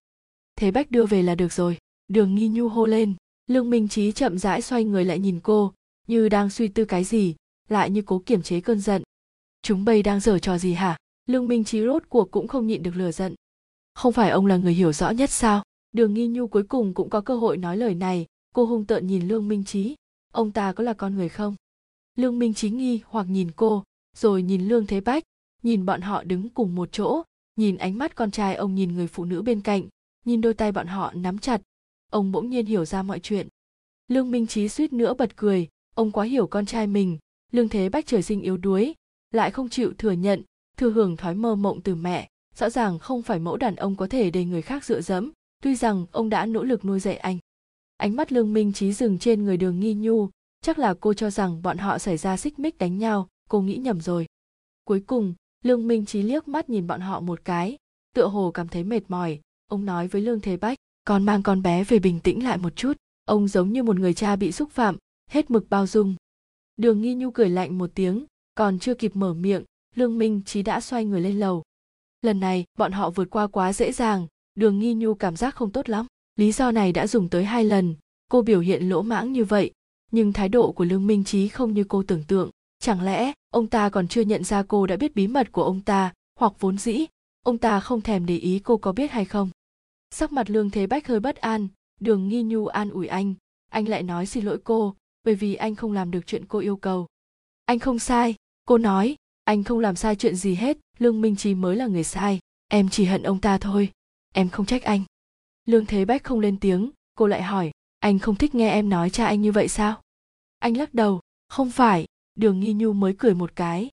Thế 0.55 0.71
bách 0.71 0.91
đưa 0.91 1.05
về 1.05 1.21
là 1.23 1.35
được 1.35 1.53
rồi. 1.53 1.77
Đường 2.07 2.35
nghi 2.35 2.47
nhu 2.47 2.69
hô 2.69 2.85
lên. 2.85 3.13
Lương 3.47 3.69
minh 3.69 3.87
trí 3.87 4.11
chậm 4.11 4.37
rãi 4.37 4.61
xoay 4.61 4.83
người 4.83 5.05
lại 5.05 5.19
nhìn 5.19 5.39
cô, 5.43 5.73
như 6.07 6.29
đang 6.29 6.49
suy 6.49 6.67
tư 6.67 6.85
cái 6.85 7.03
gì, 7.03 7.35
lại 7.69 7.89
như 7.89 8.01
cố 8.01 8.21
kiểm 8.25 8.41
chế 8.41 8.61
cơn 8.61 8.79
giận. 8.79 9.03
Chúng 9.61 9.85
bây 9.85 10.03
đang 10.03 10.19
giở 10.19 10.39
trò 10.39 10.57
gì 10.57 10.73
hả? 10.73 10.97
Lương 11.25 11.47
minh 11.47 11.63
trí 11.63 11.81
rốt 11.85 12.03
cuộc 12.09 12.31
cũng 12.31 12.47
không 12.47 12.67
nhịn 12.67 12.83
được 12.83 12.95
lừa 12.95 13.11
giận. 13.11 13.35
Không 13.93 14.13
phải 14.13 14.29
ông 14.29 14.45
là 14.45 14.57
người 14.57 14.73
hiểu 14.73 14.93
rõ 14.93 15.09
nhất 15.09 15.29
sao? 15.29 15.63
Đường 15.91 16.13
nghi 16.13 16.27
nhu 16.27 16.47
cuối 16.47 16.63
cùng 16.63 16.93
cũng 16.93 17.09
có 17.09 17.21
cơ 17.21 17.35
hội 17.35 17.57
nói 17.57 17.77
lời 17.77 17.95
này. 17.95 18.25
Cô 18.53 18.65
hung 18.65 18.85
tợn 18.85 19.07
nhìn 19.07 19.27
lương 19.27 19.47
minh 19.47 19.63
trí 19.63 19.95
ông 20.33 20.51
ta 20.51 20.73
có 20.73 20.83
là 20.83 20.93
con 20.93 21.15
người 21.15 21.29
không? 21.29 21.55
Lương 22.15 22.39
minh 22.39 22.53
trí 22.53 22.69
nghi 22.69 23.01
hoặc 23.05 23.27
nhìn 23.29 23.51
cô 23.55 23.83
rồi 24.15 24.43
nhìn 24.43 24.67
lương 24.67 24.85
thế 24.85 25.01
bách, 25.01 25.23
nhìn 25.63 25.85
bọn 25.85 26.01
họ 26.01 26.23
đứng 26.23 26.49
cùng 26.49 26.75
một 26.75 26.89
chỗ, 26.91 27.23
nhìn 27.55 27.77
ánh 27.77 27.97
mắt 27.97 28.15
con 28.15 28.31
trai 28.31 28.55
ông 28.55 28.75
nhìn 28.75 28.93
người 28.93 29.07
phụ 29.07 29.25
nữ 29.25 29.41
bên 29.41 29.61
cạnh, 29.61 29.87
nhìn 30.25 30.41
đôi 30.41 30.53
tay 30.53 30.71
bọn 30.71 30.87
họ 30.87 31.13
nắm 31.15 31.37
chặt. 31.37 31.61
Ông 32.11 32.31
bỗng 32.31 32.49
nhiên 32.49 32.65
hiểu 32.65 32.85
ra 32.85 33.03
mọi 33.03 33.19
chuyện. 33.19 33.47
Lương 34.07 34.31
minh 34.31 34.47
trí 34.47 34.69
suýt 34.69 34.93
nữa 34.93 35.13
bật 35.13 35.35
cười, 35.35 35.67
ông 35.95 36.11
quá 36.11 36.25
hiểu 36.25 36.47
con 36.47 36.65
trai 36.65 36.87
mình, 36.87 37.17
lương 37.51 37.69
thế 37.69 37.89
bách 37.89 38.05
trời 38.05 38.21
sinh 38.21 38.41
yếu 38.41 38.57
đuối, 38.57 38.95
lại 39.31 39.51
không 39.51 39.69
chịu 39.69 39.93
thừa 39.97 40.11
nhận, 40.11 40.41
thừa 40.77 40.89
hưởng 40.89 41.17
thói 41.17 41.35
mơ 41.35 41.55
mộng 41.55 41.81
từ 41.81 41.95
mẹ, 41.95 42.29
rõ 42.55 42.69
ràng 42.69 42.99
không 42.99 43.21
phải 43.21 43.39
mẫu 43.39 43.57
đàn 43.57 43.75
ông 43.75 43.95
có 43.95 44.07
thể 44.07 44.31
để 44.31 44.45
người 44.45 44.61
khác 44.61 44.85
dựa 44.85 45.01
dẫm, 45.01 45.31
tuy 45.63 45.75
rằng 45.75 46.05
ông 46.11 46.29
đã 46.29 46.45
nỗ 46.45 46.63
lực 46.63 46.85
nuôi 46.85 46.99
dạy 46.99 47.17
anh. 47.17 47.37
Ánh 47.97 48.15
mắt 48.15 48.31
lương 48.31 48.53
minh 48.53 48.73
trí 48.73 48.93
dừng 48.93 49.19
trên 49.19 49.43
người 49.43 49.57
đường 49.57 49.79
nghi 49.79 49.93
nhu, 49.93 50.29
chắc 50.61 50.79
là 50.79 50.93
cô 50.93 51.13
cho 51.13 51.29
rằng 51.29 51.61
bọn 51.61 51.77
họ 51.77 51.97
xảy 51.97 52.17
ra 52.17 52.37
xích 52.37 52.59
mích 52.59 52.77
đánh 52.77 52.97
nhau 52.97 53.27
cô 53.49 53.61
nghĩ 53.61 53.77
nhầm 53.77 54.01
rồi. 54.01 54.25
Cuối 54.83 55.03
cùng, 55.07 55.33
lương 55.63 55.87
minh 55.87 56.05
trí 56.05 56.21
liếc 56.21 56.47
mắt 56.47 56.69
nhìn 56.69 56.87
bọn 56.87 57.01
họ 57.01 57.19
một 57.19 57.45
cái, 57.45 57.77
tựa 58.13 58.27
hồ 58.27 58.51
cảm 58.51 58.67
thấy 58.67 58.83
mệt 58.83 59.01
mỏi. 59.07 59.39
Ông 59.67 59.85
nói 59.85 60.07
với 60.07 60.21
lương 60.21 60.41
thế 60.41 60.57
bách, 60.57 60.77
con 61.05 61.23
mang 61.23 61.43
con 61.43 61.61
bé 61.61 61.83
về 61.83 61.99
bình 61.99 62.19
tĩnh 62.19 62.43
lại 62.43 62.57
một 62.57 62.75
chút. 62.75 62.93
Ông 63.25 63.47
giống 63.47 63.73
như 63.73 63.83
một 63.83 63.99
người 63.99 64.13
cha 64.13 64.35
bị 64.35 64.51
xúc 64.51 64.71
phạm, 64.71 64.97
hết 65.29 65.51
mực 65.51 65.69
bao 65.69 65.87
dung. 65.87 66.15
Đường 66.77 67.01
nghi 67.01 67.15
nhu 67.15 67.31
cười 67.31 67.49
lạnh 67.49 67.77
một 67.77 67.91
tiếng, 67.95 68.25
còn 68.55 68.79
chưa 68.79 68.93
kịp 68.93 69.15
mở 69.15 69.33
miệng, 69.33 69.63
lương 69.95 70.17
minh 70.17 70.41
trí 70.45 70.61
đã 70.61 70.81
xoay 70.81 71.05
người 71.05 71.21
lên 71.21 71.39
lầu. 71.39 71.63
Lần 72.21 72.39
này, 72.39 72.65
bọn 72.77 72.91
họ 72.91 73.09
vượt 73.09 73.29
qua 73.29 73.47
quá 73.47 73.73
dễ 73.73 73.91
dàng, 73.91 74.27
đường 74.55 74.79
nghi 74.79 74.93
nhu 74.93 75.13
cảm 75.13 75.35
giác 75.35 75.55
không 75.55 75.71
tốt 75.71 75.89
lắm. 75.89 76.05
Lý 76.35 76.51
do 76.51 76.71
này 76.71 76.91
đã 76.91 77.07
dùng 77.07 77.29
tới 77.29 77.45
hai 77.45 77.63
lần. 77.63 77.95
Cô 78.29 78.41
biểu 78.41 78.59
hiện 78.59 78.89
lỗ 78.89 79.01
mãng 79.01 79.31
như 79.31 79.45
vậy, 79.45 79.71
nhưng 80.11 80.33
thái 80.33 80.49
độ 80.49 80.71
của 80.71 80.85
lương 80.85 81.07
minh 81.07 81.23
trí 81.23 81.47
không 81.47 81.73
như 81.73 81.83
cô 81.83 82.03
tưởng 82.03 82.23
tượng 82.23 82.49
chẳng 82.79 83.01
lẽ, 83.01 83.33
ông 83.49 83.67
ta 83.67 83.89
còn 83.89 84.07
chưa 84.07 84.21
nhận 84.21 84.43
ra 84.43 84.63
cô 84.63 84.87
đã 84.87 84.95
biết 84.95 85.15
bí 85.15 85.27
mật 85.27 85.51
của 85.51 85.63
ông 85.63 85.81
ta, 85.81 86.13
hoặc 86.39 86.53
vốn 86.59 86.77
dĩ, 86.77 87.05
ông 87.43 87.57
ta 87.57 87.79
không 87.79 88.01
thèm 88.01 88.25
để 88.25 88.37
ý 88.37 88.59
cô 88.63 88.77
có 88.77 88.91
biết 88.91 89.11
hay 89.11 89.25
không? 89.25 89.49
Sắc 90.11 90.31
mặt 90.31 90.49
lương 90.49 90.69
thế 90.69 90.87
bách 90.87 91.07
hơi 91.07 91.19
bất 91.19 91.35
an, 91.35 91.67
đường 91.99 92.27
nghi 92.27 92.43
nhu 92.43 92.67
an 92.67 92.89
ủi 92.89 93.07
anh. 93.07 93.33
Anh 93.71 93.89
lại 93.89 94.03
nói 94.03 94.25
xin 94.25 94.45
lỗi 94.45 94.57
cô, 94.63 94.95
bởi 95.23 95.35
vì 95.35 95.55
anh 95.55 95.75
không 95.75 95.91
làm 95.91 96.11
được 96.11 96.27
chuyện 96.27 96.45
cô 96.45 96.59
yêu 96.59 96.77
cầu. 96.77 97.07
Anh 97.65 97.79
không 97.79 97.99
sai, 97.99 98.35
cô 98.65 98.77
nói, 98.77 99.15
anh 99.43 99.63
không 99.63 99.79
làm 99.79 99.95
sai 99.95 100.15
chuyện 100.15 100.35
gì 100.35 100.55
hết, 100.55 100.77
lương 100.97 101.21
minh 101.21 101.35
trí 101.35 101.55
mới 101.55 101.75
là 101.75 101.87
người 101.87 102.03
sai. 102.03 102.39
Em 102.67 102.89
chỉ 102.89 103.05
hận 103.05 103.23
ông 103.23 103.41
ta 103.41 103.57
thôi, 103.57 103.89
em 104.33 104.49
không 104.49 104.65
trách 104.65 104.83
anh. 104.83 105.03
Lương 105.65 105.85
thế 105.85 106.05
bách 106.05 106.23
không 106.23 106.39
lên 106.39 106.59
tiếng, 106.59 106.91
cô 107.15 107.27
lại 107.27 107.43
hỏi, 107.43 107.71
anh 107.99 108.19
không 108.19 108.35
thích 108.35 108.55
nghe 108.55 108.69
em 108.69 108.89
nói 108.89 109.09
cha 109.09 109.25
anh 109.25 109.41
như 109.41 109.51
vậy 109.51 109.67
sao? 109.67 110.01
Anh 110.59 110.77
lắc 110.77 110.93
đầu, 110.93 111.21
không 111.47 111.71
phải 111.71 112.05
đường 112.35 112.59
nghi 112.59 112.73
nhu 112.73 112.93
mới 112.93 113.15
cười 113.17 113.33
một 113.33 113.55
cái. 113.55 113.89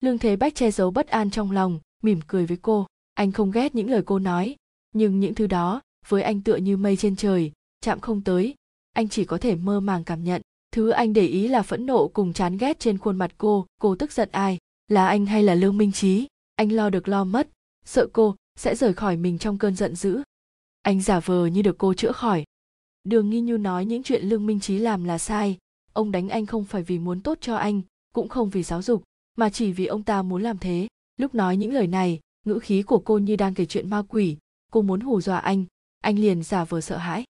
Lương 0.00 0.18
thế 0.18 0.36
bách 0.36 0.54
che 0.54 0.70
giấu 0.70 0.90
bất 0.90 1.08
an 1.08 1.30
trong 1.30 1.50
lòng, 1.50 1.80
mỉm 2.02 2.20
cười 2.26 2.46
với 2.46 2.56
cô. 2.62 2.86
Anh 3.14 3.32
không 3.32 3.50
ghét 3.50 3.74
những 3.74 3.90
lời 3.90 4.02
cô 4.06 4.18
nói. 4.18 4.56
Nhưng 4.92 5.20
những 5.20 5.34
thứ 5.34 5.46
đó, 5.46 5.80
với 6.08 6.22
anh 6.22 6.42
tựa 6.42 6.56
như 6.56 6.76
mây 6.76 6.96
trên 6.96 7.16
trời, 7.16 7.52
chạm 7.80 8.00
không 8.00 8.20
tới. 8.20 8.54
Anh 8.92 9.08
chỉ 9.08 9.24
có 9.24 9.38
thể 9.38 9.54
mơ 9.54 9.80
màng 9.80 10.04
cảm 10.04 10.24
nhận. 10.24 10.42
Thứ 10.72 10.90
anh 10.90 11.12
để 11.12 11.26
ý 11.26 11.48
là 11.48 11.62
phẫn 11.62 11.86
nộ 11.86 12.08
cùng 12.08 12.32
chán 12.32 12.56
ghét 12.56 12.80
trên 12.80 12.98
khuôn 12.98 13.16
mặt 13.16 13.30
cô. 13.38 13.66
Cô 13.80 13.96
tức 13.96 14.12
giận 14.12 14.28
ai? 14.32 14.58
Là 14.88 15.06
anh 15.06 15.26
hay 15.26 15.42
là 15.42 15.54
lương 15.54 15.78
minh 15.78 15.92
trí? 15.92 16.26
Anh 16.56 16.72
lo 16.72 16.90
được 16.90 17.08
lo 17.08 17.24
mất. 17.24 17.48
Sợ 17.84 18.06
cô 18.12 18.36
sẽ 18.56 18.74
rời 18.74 18.94
khỏi 18.94 19.16
mình 19.16 19.38
trong 19.38 19.58
cơn 19.58 19.76
giận 19.76 19.94
dữ. 19.94 20.22
Anh 20.82 21.00
giả 21.00 21.20
vờ 21.20 21.46
như 21.46 21.62
được 21.62 21.78
cô 21.78 21.94
chữa 21.94 22.12
khỏi. 22.12 22.44
Đường 23.04 23.30
nghi 23.30 23.40
nhu 23.40 23.56
nói 23.56 23.84
những 23.84 24.02
chuyện 24.02 24.24
lương 24.24 24.46
minh 24.46 24.60
trí 24.60 24.78
làm 24.78 25.04
là 25.04 25.18
sai 25.18 25.58
ông 25.96 26.12
đánh 26.12 26.28
anh 26.28 26.46
không 26.46 26.64
phải 26.64 26.82
vì 26.82 26.98
muốn 26.98 27.20
tốt 27.20 27.38
cho 27.40 27.56
anh, 27.56 27.80
cũng 28.14 28.28
không 28.28 28.50
vì 28.50 28.62
giáo 28.62 28.82
dục, 28.82 29.02
mà 29.36 29.50
chỉ 29.50 29.72
vì 29.72 29.86
ông 29.86 30.02
ta 30.02 30.22
muốn 30.22 30.42
làm 30.42 30.58
thế. 30.58 30.88
Lúc 31.16 31.34
nói 31.34 31.56
những 31.56 31.72
lời 31.72 31.86
này, 31.86 32.20
ngữ 32.44 32.58
khí 32.58 32.82
của 32.82 32.98
cô 32.98 33.18
như 33.18 33.36
đang 33.36 33.54
kể 33.54 33.66
chuyện 33.66 33.90
ma 33.90 34.02
quỷ. 34.08 34.36
Cô 34.72 34.82
muốn 34.82 35.00
hù 35.00 35.20
dọa 35.20 35.38
anh 35.38 35.64
anh 36.00 36.18
liền 36.18 36.42
giả 36.42 36.64
vờ 36.64 36.80
sợ 36.80 36.96
hãi. 36.96 37.24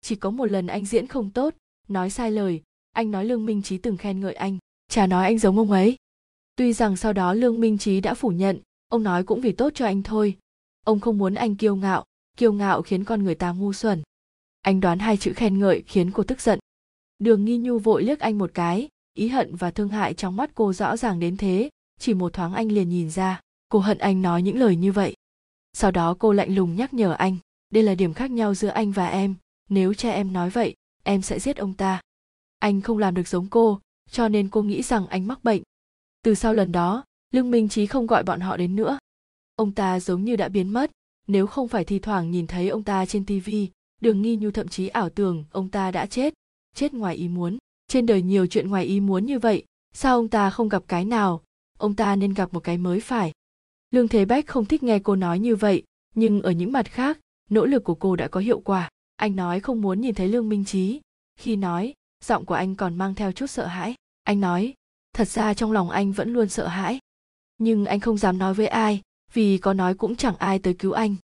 Chỉ 0.00 0.16
có 0.16 0.30
một 0.30 0.50
lần 0.50 0.66
anh 0.66 0.84
diễn 0.84 1.06
không 1.06 1.30
tốt, 1.30 1.54
nói 1.88 2.10
sai 2.10 2.30
lời, 2.30 2.62
anh 2.92 3.10
nói 3.10 3.24
lương 3.24 3.46
minh 3.46 3.62
trí 3.62 3.78
từng 3.78 3.96
khen 3.96 4.20
ngợi 4.20 4.34
anh. 4.34 4.58
Chả 4.88 5.06
nói 5.06 5.24
anh 5.24 5.38
giống 5.38 5.58
ông 5.58 5.70
ấy. 5.70 5.96
Tuy 6.56 6.72
rằng 6.72 6.96
sau 6.96 7.12
đó 7.12 7.34
lương 7.34 7.60
minh 7.60 7.78
trí 7.78 8.00
đã 8.00 8.14
phủ 8.14 8.28
nhận, 8.28 8.60
ông 8.88 9.02
nói 9.02 9.24
cũng 9.24 9.40
vì 9.40 9.52
tốt 9.52 9.70
cho 9.74 9.86
anh 9.86 10.02
thôi. 10.02 10.36
Ông 10.84 11.00
không 11.00 11.18
muốn 11.18 11.34
anh 11.34 11.56
kiêu 11.56 11.76
ngạo 11.76 12.04
kiêu 12.36 12.52
ngạo 12.52 12.82
khiến 12.82 13.04
con 13.04 13.22
người 13.22 13.34
ta 13.34 13.52
ngu 13.52 13.72
xuẩn. 13.72 14.02
Anh 14.62 14.80
đoán 14.80 14.98
hai 14.98 15.16
chữ 15.16 15.32
khen 15.36 15.58
ngợi 15.58 15.82
khiến 15.86 16.10
cô 16.10 16.22
tức 16.22 16.40
giận 16.40 16.58
đường 17.18 17.44
nghi 17.44 17.58
nhu 17.58 17.78
vội 17.78 18.02
liếc 18.02 18.20
anh 18.20 18.38
một 18.38 18.50
cái, 18.54 18.88
ý 19.14 19.28
hận 19.28 19.56
và 19.56 19.70
thương 19.70 19.88
hại 19.88 20.14
trong 20.14 20.36
mắt 20.36 20.50
cô 20.54 20.72
rõ 20.72 20.96
ràng 20.96 21.20
đến 21.20 21.36
thế, 21.36 21.70
chỉ 21.98 22.14
một 22.14 22.32
thoáng 22.32 22.54
anh 22.54 22.72
liền 22.72 22.88
nhìn 22.88 23.10
ra, 23.10 23.40
cô 23.68 23.78
hận 23.78 23.98
anh 23.98 24.22
nói 24.22 24.42
những 24.42 24.58
lời 24.58 24.76
như 24.76 24.92
vậy. 24.92 25.14
Sau 25.72 25.90
đó 25.90 26.16
cô 26.18 26.32
lạnh 26.32 26.54
lùng 26.54 26.76
nhắc 26.76 26.94
nhở 26.94 27.12
anh, 27.12 27.36
đây 27.70 27.82
là 27.82 27.94
điểm 27.94 28.14
khác 28.14 28.30
nhau 28.30 28.54
giữa 28.54 28.68
anh 28.68 28.92
và 28.92 29.08
em, 29.08 29.34
nếu 29.68 29.94
cha 29.94 30.10
em 30.10 30.32
nói 30.32 30.50
vậy, 30.50 30.74
em 31.02 31.22
sẽ 31.22 31.38
giết 31.38 31.56
ông 31.56 31.74
ta. 31.74 32.00
Anh 32.58 32.80
không 32.80 32.98
làm 32.98 33.14
được 33.14 33.28
giống 33.28 33.46
cô, 33.46 33.80
cho 34.10 34.28
nên 34.28 34.48
cô 34.48 34.62
nghĩ 34.62 34.82
rằng 34.82 35.06
anh 35.06 35.26
mắc 35.26 35.44
bệnh. 35.44 35.62
Từ 36.22 36.34
sau 36.34 36.54
lần 36.54 36.72
đó, 36.72 37.04
lương 37.32 37.50
minh 37.50 37.68
Chí 37.68 37.86
không 37.86 38.06
gọi 38.06 38.22
bọn 38.22 38.40
họ 38.40 38.56
đến 38.56 38.76
nữa. 38.76 38.98
Ông 39.56 39.72
ta 39.72 40.00
giống 40.00 40.24
như 40.24 40.36
đã 40.36 40.48
biến 40.48 40.68
mất, 40.68 40.90
nếu 41.26 41.46
không 41.46 41.68
phải 41.68 41.84
thi 41.84 41.98
thoảng 41.98 42.30
nhìn 42.30 42.46
thấy 42.46 42.68
ông 42.68 42.82
ta 42.82 43.06
trên 43.06 43.26
tivi 43.26 43.68
đường 44.04 44.22
nghi 44.22 44.36
nhu 44.36 44.50
thậm 44.50 44.68
chí 44.68 44.88
ảo 44.88 45.10
tưởng 45.10 45.44
ông 45.50 45.68
ta 45.68 45.90
đã 45.90 46.06
chết 46.06 46.34
chết 46.74 46.94
ngoài 46.94 47.16
ý 47.16 47.28
muốn. 47.28 47.58
Trên 47.88 48.06
đời 48.06 48.22
nhiều 48.22 48.46
chuyện 48.46 48.68
ngoài 48.68 48.84
ý 48.84 49.00
muốn 49.00 49.26
như 49.26 49.38
vậy, 49.38 49.64
sao 49.92 50.16
ông 50.16 50.28
ta 50.28 50.50
không 50.50 50.68
gặp 50.68 50.82
cái 50.88 51.04
nào? 51.04 51.42
Ông 51.78 51.94
ta 51.94 52.16
nên 52.16 52.34
gặp 52.34 52.54
một 52.54 52.60
cái 52.60 52.78
mới 52.78 53.00
phải. 53.00 53.32
Lương 53.90 54.08
thế 54.08 54.24
bách 54.24 54.46
không 54.46 54.64
thích 54.64 54.82
nghe 54.82 54.98
cô 54.98 55.16
nói 55.16 55.38
như 55.38 55.56
vậy, 55.56 55.82
nhưng 56.14 56.42
ở 56.42 56.50
những 56.50 56.72
mặt 56.72 56.90
khác, 56.90 57.18
nỗ 57.50 57.66
lực 57.66 57.84
của 57.84 57.94
cô 57.94 58.16
đã 58.16 58.28
có 58.28 58.40
hiệu 58.40 58.60
quả. 58.60 58.88
Anh 59.16 59.36
nói 59.36 59.60
không 59.60 59.80
muốn 59.80 60.00
nhìn 60.00 60.14
thấy 60.14 60.28
lương 60.28 60.48
minh 60.48 60.64
trí 60.64 61.00
khi 61.36 61.56
nói, 61.56 61.94
giọng 62.24 62.44
của 62.44 62.54
anh 62.54 62.74
còn 62.74 62.98
mang 62.98 63.14
theo 63.14 63.32
chút 63.32 63.46
sợ 63.46 63.66
hãi. 63.66 63.94
Anh 64.22 64.40
nói, 64.40 64.74
thật 65.12 65.28
ra 65.28 65.54
trong 65.54 65.72
lòng 65.72 65.90
anh 65.90 66.12
vẫn 66.12 66.32
luôn 66.32 66.48
sợ 66.48 66.66
hãi. 66.66 66.98
Nhưng 67.58 67.84
anh 67.84 68.00
không 68.00 68.18
dám 68.18 68.38
nói 68.38 68.54
với 68.54 68.66
ai, 68.66 69.02
vì 69.32 69.58
có 69.58 69.72
nói 69.72 69.94
cũng 69.94 70.16
chẳng 70.16 70.36
ai 70.36 70.58
tới 70.58 70.74
cứu 70.74 70.92
anh. 70.92 71.16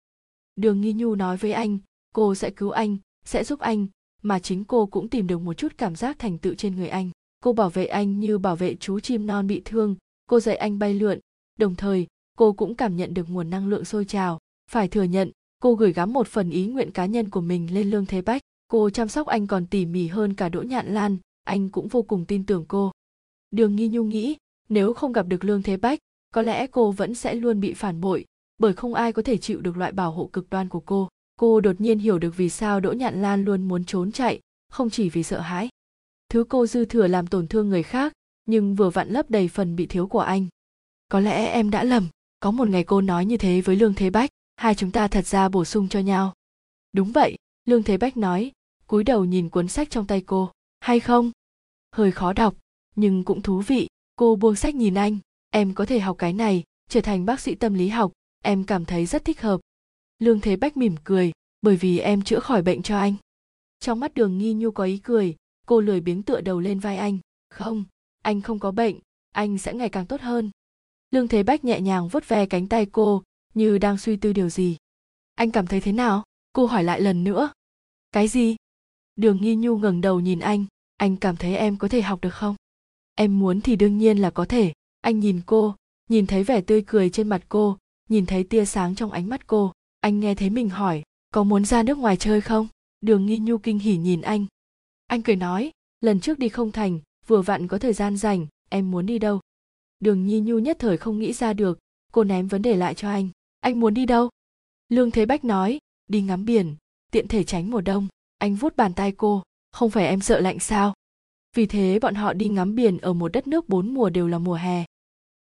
Đường 0.56 0.80
nghi 0.80 0.92
nhu 0.92 1.14
nói 1.14 1.36
với 1.36 1.52
anh, 1.52 1.78
cô 2.14 2.34
sẽ 2.34 2.50
cứu 2.50 2.70
anh, 2.70 2.96
sẽ 3.24 3.44
giúp 3.44 3.60
anh 3.60 3.86
mà 4.22 4.38
chính 4.38 4.64
cô 4.64 4.86
cũng 4.86 5.08
tìm 5.08 5.26
được 5.26 5.38
một 5.38 5.54
chút 5.54 5.72
cảm 5.78 5.96
giác 5.96 6.18
thành 6.18 6.38
tựu 6.38 6.54
trên 6.54 6.76
người 6.76 6.88
anh. 6.88 7.10
Cô 7.40 7.52
bảo 7.52 7.70
vệ 7.70 7.86
anh 7.86 8.20
như 8.20 8.38
bảo 8.38 8.56
vệ 8.56 8.74
chú 8.74 9.00
chim 9.00 9.26
non 9.26 9.46
bị 9.46 9.62
thương, 9.64 9.96
cô 10.26 10.40
dạy 10.40 10.56
anh 10.56 10.78
bay 10.78 10.94
lượn. 10.94 11.18
Đồng 11.58 11.74
thời, 11.74 12.06
cô 12.38 12.52
cũng 12.52 12.74
cảm 12.74 12.96
nhận 12.96 13.14
được 13.14 13.30
nguồn 13.30 13.50
năng 13.50 13.68
lượng 13.68 13.84
sôi 13.84 14.04
trào. 14.04 14.38
Phải 14.70 14.88
thừa 14.88 15.02
nhận, 15.02 15.30
cô 15.62 15.74
gửi 15.74 15.92
gắm 15.92 16.12
một 16.12 16.28
phần 16.28 16.50
ý 16.50 16.66
nguyện 16.66 16.90
cá 16.90 17.06
nhân 17.06 17.30
của 17.30 17.40
mình 17.40 17.74
lên 17.74 17.90
lương 17.90 18.06
thế 18.06 18.22
bách. 18.22 18.42
Cô 18.68 18.90
chăm 18.90 19.08
sóc 19.08 19.26
anh 19.26 19.46
còn 19.46 19.66
tỉ 19.66 19.86
mỉ 19.86 20.06
hơn 20.06 20.34
cả 20.34 20.48
đỗ 20.48 20.62
nhạn 20.62 20.94
lan, 20.94 21.16
anh 21.44 21.68
cũng 21.68 21.88
vô 21.88 22.02
cùng 22.02 22.24
tin 22.24 22.46
tưởng 22.46 22.64
cô. 22.68 22.92
Đường 23.50 23.76
nghi 23.76 23.88
nhu 23.88 24.04
nghĩ, 24.04 24.36
nếu 24.68 24.92
không 24.92 25.12
gặp 25.12 25.26
được 25.26 25.44
lương 25.44 25.62
thế 25.62 25.76
bách, 25.76 25.98
có 26.34 26.42
lẽ 26.42 26.66
cô 26.66 26.92
vẫn 26.92 27.14
sẽ 27.14 27.34
luôn 27.34 27.60
bị 27.60 27.74
phản 27.74 28.00
bội, 28.00 28.24
bởi 28.58 28.72
không 28.72 28.94
ai 28.94 29.12
có 29.12 29.22
thể 29.22 29.36
chịu 29.36 29.60
được 29.60 29.76
loại 29.76 29.92
bảo 29.92 30.12
hộ 30.12 30.30
cực 30.32 30.50
đoan 30.50 30.68
của 30.68 30.80
cô 30.80 31.08
cô 31.40 31.60
đột 31.60 31.80
nhiên 31.80 31.98
hiểu 31.98 32.18
được 32.18 32.36
vì 32.36 32.48
sao 32.48 32.80
đỗ 32.80 32.92
nhạn 32.92 33.22
lan 33.22 33.44
luôn 33.44 33.68
muốn 33.68 33.84
trốn 33.84 34.12
chạy, 34.12 34.40
không 34.68 34.90
chỉ 34.90 35.08
vì 35.08 35.22
sợ 35.22 35.40
hãi. 35.40 35.68
Thứ 36.28 36.44
cô 36.48 36.66
dư 36.66 36.84
thừa 36.84 37.06
làm 37.06 37.26
tổn 37.26 37.48
thương 37.48 37.68
người 37.68 37.82
khác, 37.82 38.12
nhưng 38.46 38.74
vừa 38.74 38.90
vặn 38.90 39.08
lấp 39.08 39.30
đầy 39.30 39.48
phần 39.48 39.76
bị 39.76 39.86
thiếu 39.86 40.06
của 40.06 40.20
anh. 40.20 40.46
Có 41.08 41.20
lẽ 41.20 41.46
em 41.46 41.70
đã 41.70 41.84
lầm, 41.84 42.08
có 42.40 42.50
một 42.50 42.68
ngày 42.68 42.84
cô 42.84 43.00
nói 43.00 43.24
như 43.24 43.36
thế 43.36 43.60
với 43.60 43.76
lương 43.76 43.94
thế 43.94 44.10
bách, 44.10 44.30
hai 44.56 44.74
chúng 44.74 44.90
ta 44.90 45.08
thật 45.08 45.26
ra 45.26 45.48
bổ 45.48 45.64
sung 45.64 45.88
cho 45.88 46.00
nhau. 46.00 46.34
Đúng 46.92 47.12
vậy, 47.12 47.36
lương 47.64 47.82
thế 47.82 47.96
bách 47.96 48.16
nói, 48.16 48.52
cúi 48.86 49.04
đầu 49.04 49.24
nhìn 49.24 49.48
cuốn 49.48 49.68
sách 49.68 49.90
trong 49.90 50.06
tay 50.06 50.22
cô, 50.26 50.50
hay 50.80 51.00
không? 51.00 51.30
Hơi 51.92 52.12
khó 52.12 52.32
đọc, 52.32 52.54
nhưng 52.96 53.24
cũng 53.24 53.42
thú 53.42 53.60
vị, 53.60 53.88
cô 54.16 54.36
buông 54.36 54.56
sách 54.56 54.74
nhìn 54.74 54.94
anh, 54.94 55.18
em 55.50 55.74
có 55.74 55.86
thể 55.86 56.00
học 56.00 56.18
cái 56.18 56.32
này, 56.32 56.64
trở 56.88 57.00
thành 57.00 57.24
bác 57.24 57.40
sĩ 57.40 57.54
tâm 57.54 57.74
lý 57.74 57.88
học, 57.88 58.12
em 58.44 58.64
cảm 58.64 58.84
thấy 58.84 59.06
rất 59.06 59.24
thích 59.24 59.40
hợp 59.40 59.60
lương 60.22 60.40
thế 60.40 60.56
bách 60.56 60.76
mỉm 60.76 60.94
cười, 61.04 61.32
bởi 61.62 61.76
vì 61.76 61.98
em 61.98 62.22
chữa 62.22 62.40
khỏi 62.40 62.62
bệnh 62.62 62.82
cho 62.82 62.98
anh. 62.98 63.14
Trong 63.80 64.00
mắt 64.00 64.14
đường 64.14 64.38
nghi 64.38 64.54
nhu 64.54 64.70
có 64.70 64.84
ý 64.84 64.98
cười, 64.98 65.36
cô 65.66 65.80
lười 65.80 66.00
biếng 66.00 66.22
tựa 66.22 66.40
đầu 66.40 66.60
lên 66.60 66.78
vai 66.78 66.96
anh, 66.96 67.18
không 67.50 67.84
anh 68.22 68.40
không 68.40 68.58
có 68.58 68.70
bệnh, 68.70 68.96
anh 69.32 69.58
sẽ 69.58 69.74
ngày 69.74 69.88
càng 69.88 70.06
tốt 70.06 70.20
hơn. 70.20 70.50
Lương 71.10 71.28
thế 71.28 71.42
bách 71.42 71.64
nhẹ 71.64 71.80
nhàng 71.80 72.08
vuốt 72.08 72.28
ve 72.28 72.46
cánh 72.46 72.68
tay 72.68 72.86
cô, 72.86 73.22
như 73.54 73.78
đang 73.78 73.98
suy 73.98 74.16
tư 74.16 74.32
điều 74.32 74.48
gì? 74.48 74.76
Anh 75.34 75.50
cảm 75.50 75.66
thấy 75.66 75.80
thế 75.80 75.92
nào? 75.92 76.22
Cô 76.52 76.66
hỏi 76.66 76.84
lại 76.84 77.00
lần 77.00 77.24
nữa. 77.24 77.52
Cái 78.12 78.28
gì? 78.28 78.56
Đường 79.16 79.38
nghi 79.42 79.54
nhu 79.54 79.78
ngẩng 79.78 80.00
đầu 80.00 80.20
nhìn 80.20 80.40
anh 80.40 80.66
anh 81.00 81.16
cảm 81.16 81.36
thấy 81.36 81.56
em 81.56 81.76
có 81.76 81.88
thể 81.88 82.02
học 82.02 82.20
được 82.20 82.34
không? 82.34 82.56
Em 83.14 83.38
muốn 83.38 83.60
thì 83.60 83.76
đương 83.76 83.98
nhiên 83.98 84.18
là 84.18 84.30
có 84.30 84.44
thể. 84.44 84.72
Anh 85.00 85.20
nhìn 85.20 85.40
cô, 85.46 85.74
nhìn 86.08 86.26
thấy 86.26 86.44
vẻ 86.44 86.60
tươi 86.60 86.84
cười 86.86 87.10
trên 87.10 87.28
mặt 87.28 87.42
cô, 87.48 87.78
nhìn 88.08 88.26
thấy 88.26 88.44
tia 88.44 88.64
sáng 88.64 88.94
trong 88.94 89.10
ánh 89.10 89.28
mắt 89.28 89.46
cô 89.46 89.72
anh 90.00 90.20
nghe 90.20 90.34
thấy 90.34 90.50
mình 90.50 90.68
hỏi, 90.68 91.02
có 91.30 91.44
muốn 91.44 91.64
ra 91.64 91.82
nước 91.82 91.98
ngoài 91.98 92.16
chơi 92.16 92.40
không? 92.40 92.68
Đường 93.00 93.26
nghi 93.26 93.38
nhu 93.38 93.58
kinh 93.58 93.78
hỉ 93.78 93.96
nhìn 93.96 94.20
anh. 94.20 94.46
Anh 95.06 95.22
cười 95.22 95.36
nói, 95.36 95.70
lần 96.00 96.20
trước 96.20 96.38
đi 96.38 96.48
không 96.48 96.72
thành, 96.72 97.00
vừa 97.26 97.42
vặn 97.42 97.68
có 97.68 97.78
thời 97.78 97.92
gian 97.92 98.16
rảnh, 98.16 98.46
em 98.68 98.90
muốn 98.90 99.06
đi 99.06 99.18
đâu? 99.18 99.40
Đường 100.00 100.26
nhi 100.26 100.40
nhu 100.40 100.58
nhất 100.58 100.76
thời 100.80 100.96
không 100.96 101.18
nghĩ 101.18 101.32
ra 101.32 101.52
được, 101.52 101.78
cô 102.12 102.24
ném 102.24 102.48
vấn 102.48 102.62
đề 102.62 102.76
lại 102.76 102.94
cho 102.94 103.10
anh 103.10 103.28
anh 103.60 103.80
muốn 103.80 103.94
đi 103.94 104.06
đâu? 104.06 104.28
Lương 104.88 105.10
thế 105.10 105.26
bách 105.26 105.44
nói, 105.44 105.78
đi 106.08 106.22
ngắm 106.22 106.44
biển, 106.44 106.76
tiện 107.12 107.28
thể 107.28 107.44
tránh 107.44 107.70
mùa 107.70 107.80
đông. 107.80 108.08
Anh 108.38 108.54
vuốt 108.54 108.76
bàn 108.76 108.94
tay 108.94 109.12
cô, 109.12 109.42
không 109.72 109.90
phải 109.90 110.06
em 110.06 110.20
sợ 110.20 110.40
lạnh 110.40 110.58
sao? 110.58 110.94
Vì 111.56 111.66
thế 111.66 111.98
bọn 111.98 112.14
họ 112.14 112.32
đi 112.32 112.48
ngắm 112.48 112.74
biển 112.74 112.98
ở 112.98 113.12
một 113.12 113.32
đất 113.32 113.46
nước 113.46 113.68
bốn 113.68 113.94
mùa 113.94 114.10
đều 114.10 114.28
là 114.28 114.38
mùa 114.38 114.54
hè. 114.54 114.84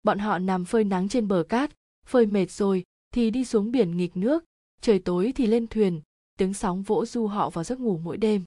Bọn 0.04 0.20
họ 0.20 0.40
nằm 0.40 0.66
phơi 0.66 0.84
nắng 0.84 1.10
trên 1.10 1.28
bờ 1.28 1.44
cát, 1.50 1.72
phơi 2.06 2.26
mệt 2.26 2.52
rồi 2.52 2.84
thì 3.14 3.32
đi 3.32 3.46
xuống 3.46 3.72
biển 3.72 3.98
nghịch 3.98 4.18
nước 4.18 4.46
trời 4.82 5.00
tối 5.00 5.32
thì 5.36 5.48
lên 5.48 5.68
thuyền, 5.68 6.02
tiếng 6.38 6.54
sóng 6.54 6.84
vỗ 6.84 7.06
du 7.06 7.28
họ 7.28 7.50
vào 7.50 7.64
giấc 7.64 7.80
ngủ 7.80 8.00
mỗi 8.04 8.18
đêm. 8.18 8.44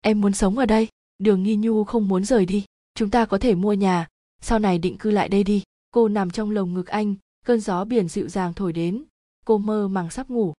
Em 0.00 0.20
muốn 0.20 0.32
sống 0.32 0.58
ở 0.58 0.66
đây, 0.66 0.88
đường 1.18 1.42
nghi 1.42 1.56
nhu 1.56 1.84
không 1.84 2.08
muốn 2.08 2.24
rời 2.24 2.46
đi, 2.46 2.64
chúng 2.94 3.10
ta 3.10 3.24
có 3.24 3.38
thể 3.38 3.54
mua 3.54 3.72
nhà, 3.72 4.08
sau 4.40 4.58
này 4.58 4.78
định 4.78 4.98
cư 4.98 5.10
lại 5.10 5.28
đây 5.28 5.44
đi. 5.44 5.62
Cô 5.90 6.08
nằm 6.08 6.30
trong 6.30 6.50
lồng 6.50 6.74
ngực 6.74 6.86
anh, 6.86 7.14
cơn 7.46 7.60
gió 7.60 7.84
biển 7.84 8.08
dịu 8.08 8.28
dàng 8.28 8.54
thổi 8.54 8.72
đến, 8.72 9.04
cô 9.44 9.58
mơ 9.58 9.88
màng 9.88 10.10
sắp 10.10 10.30
ngủ. 10.30 10.54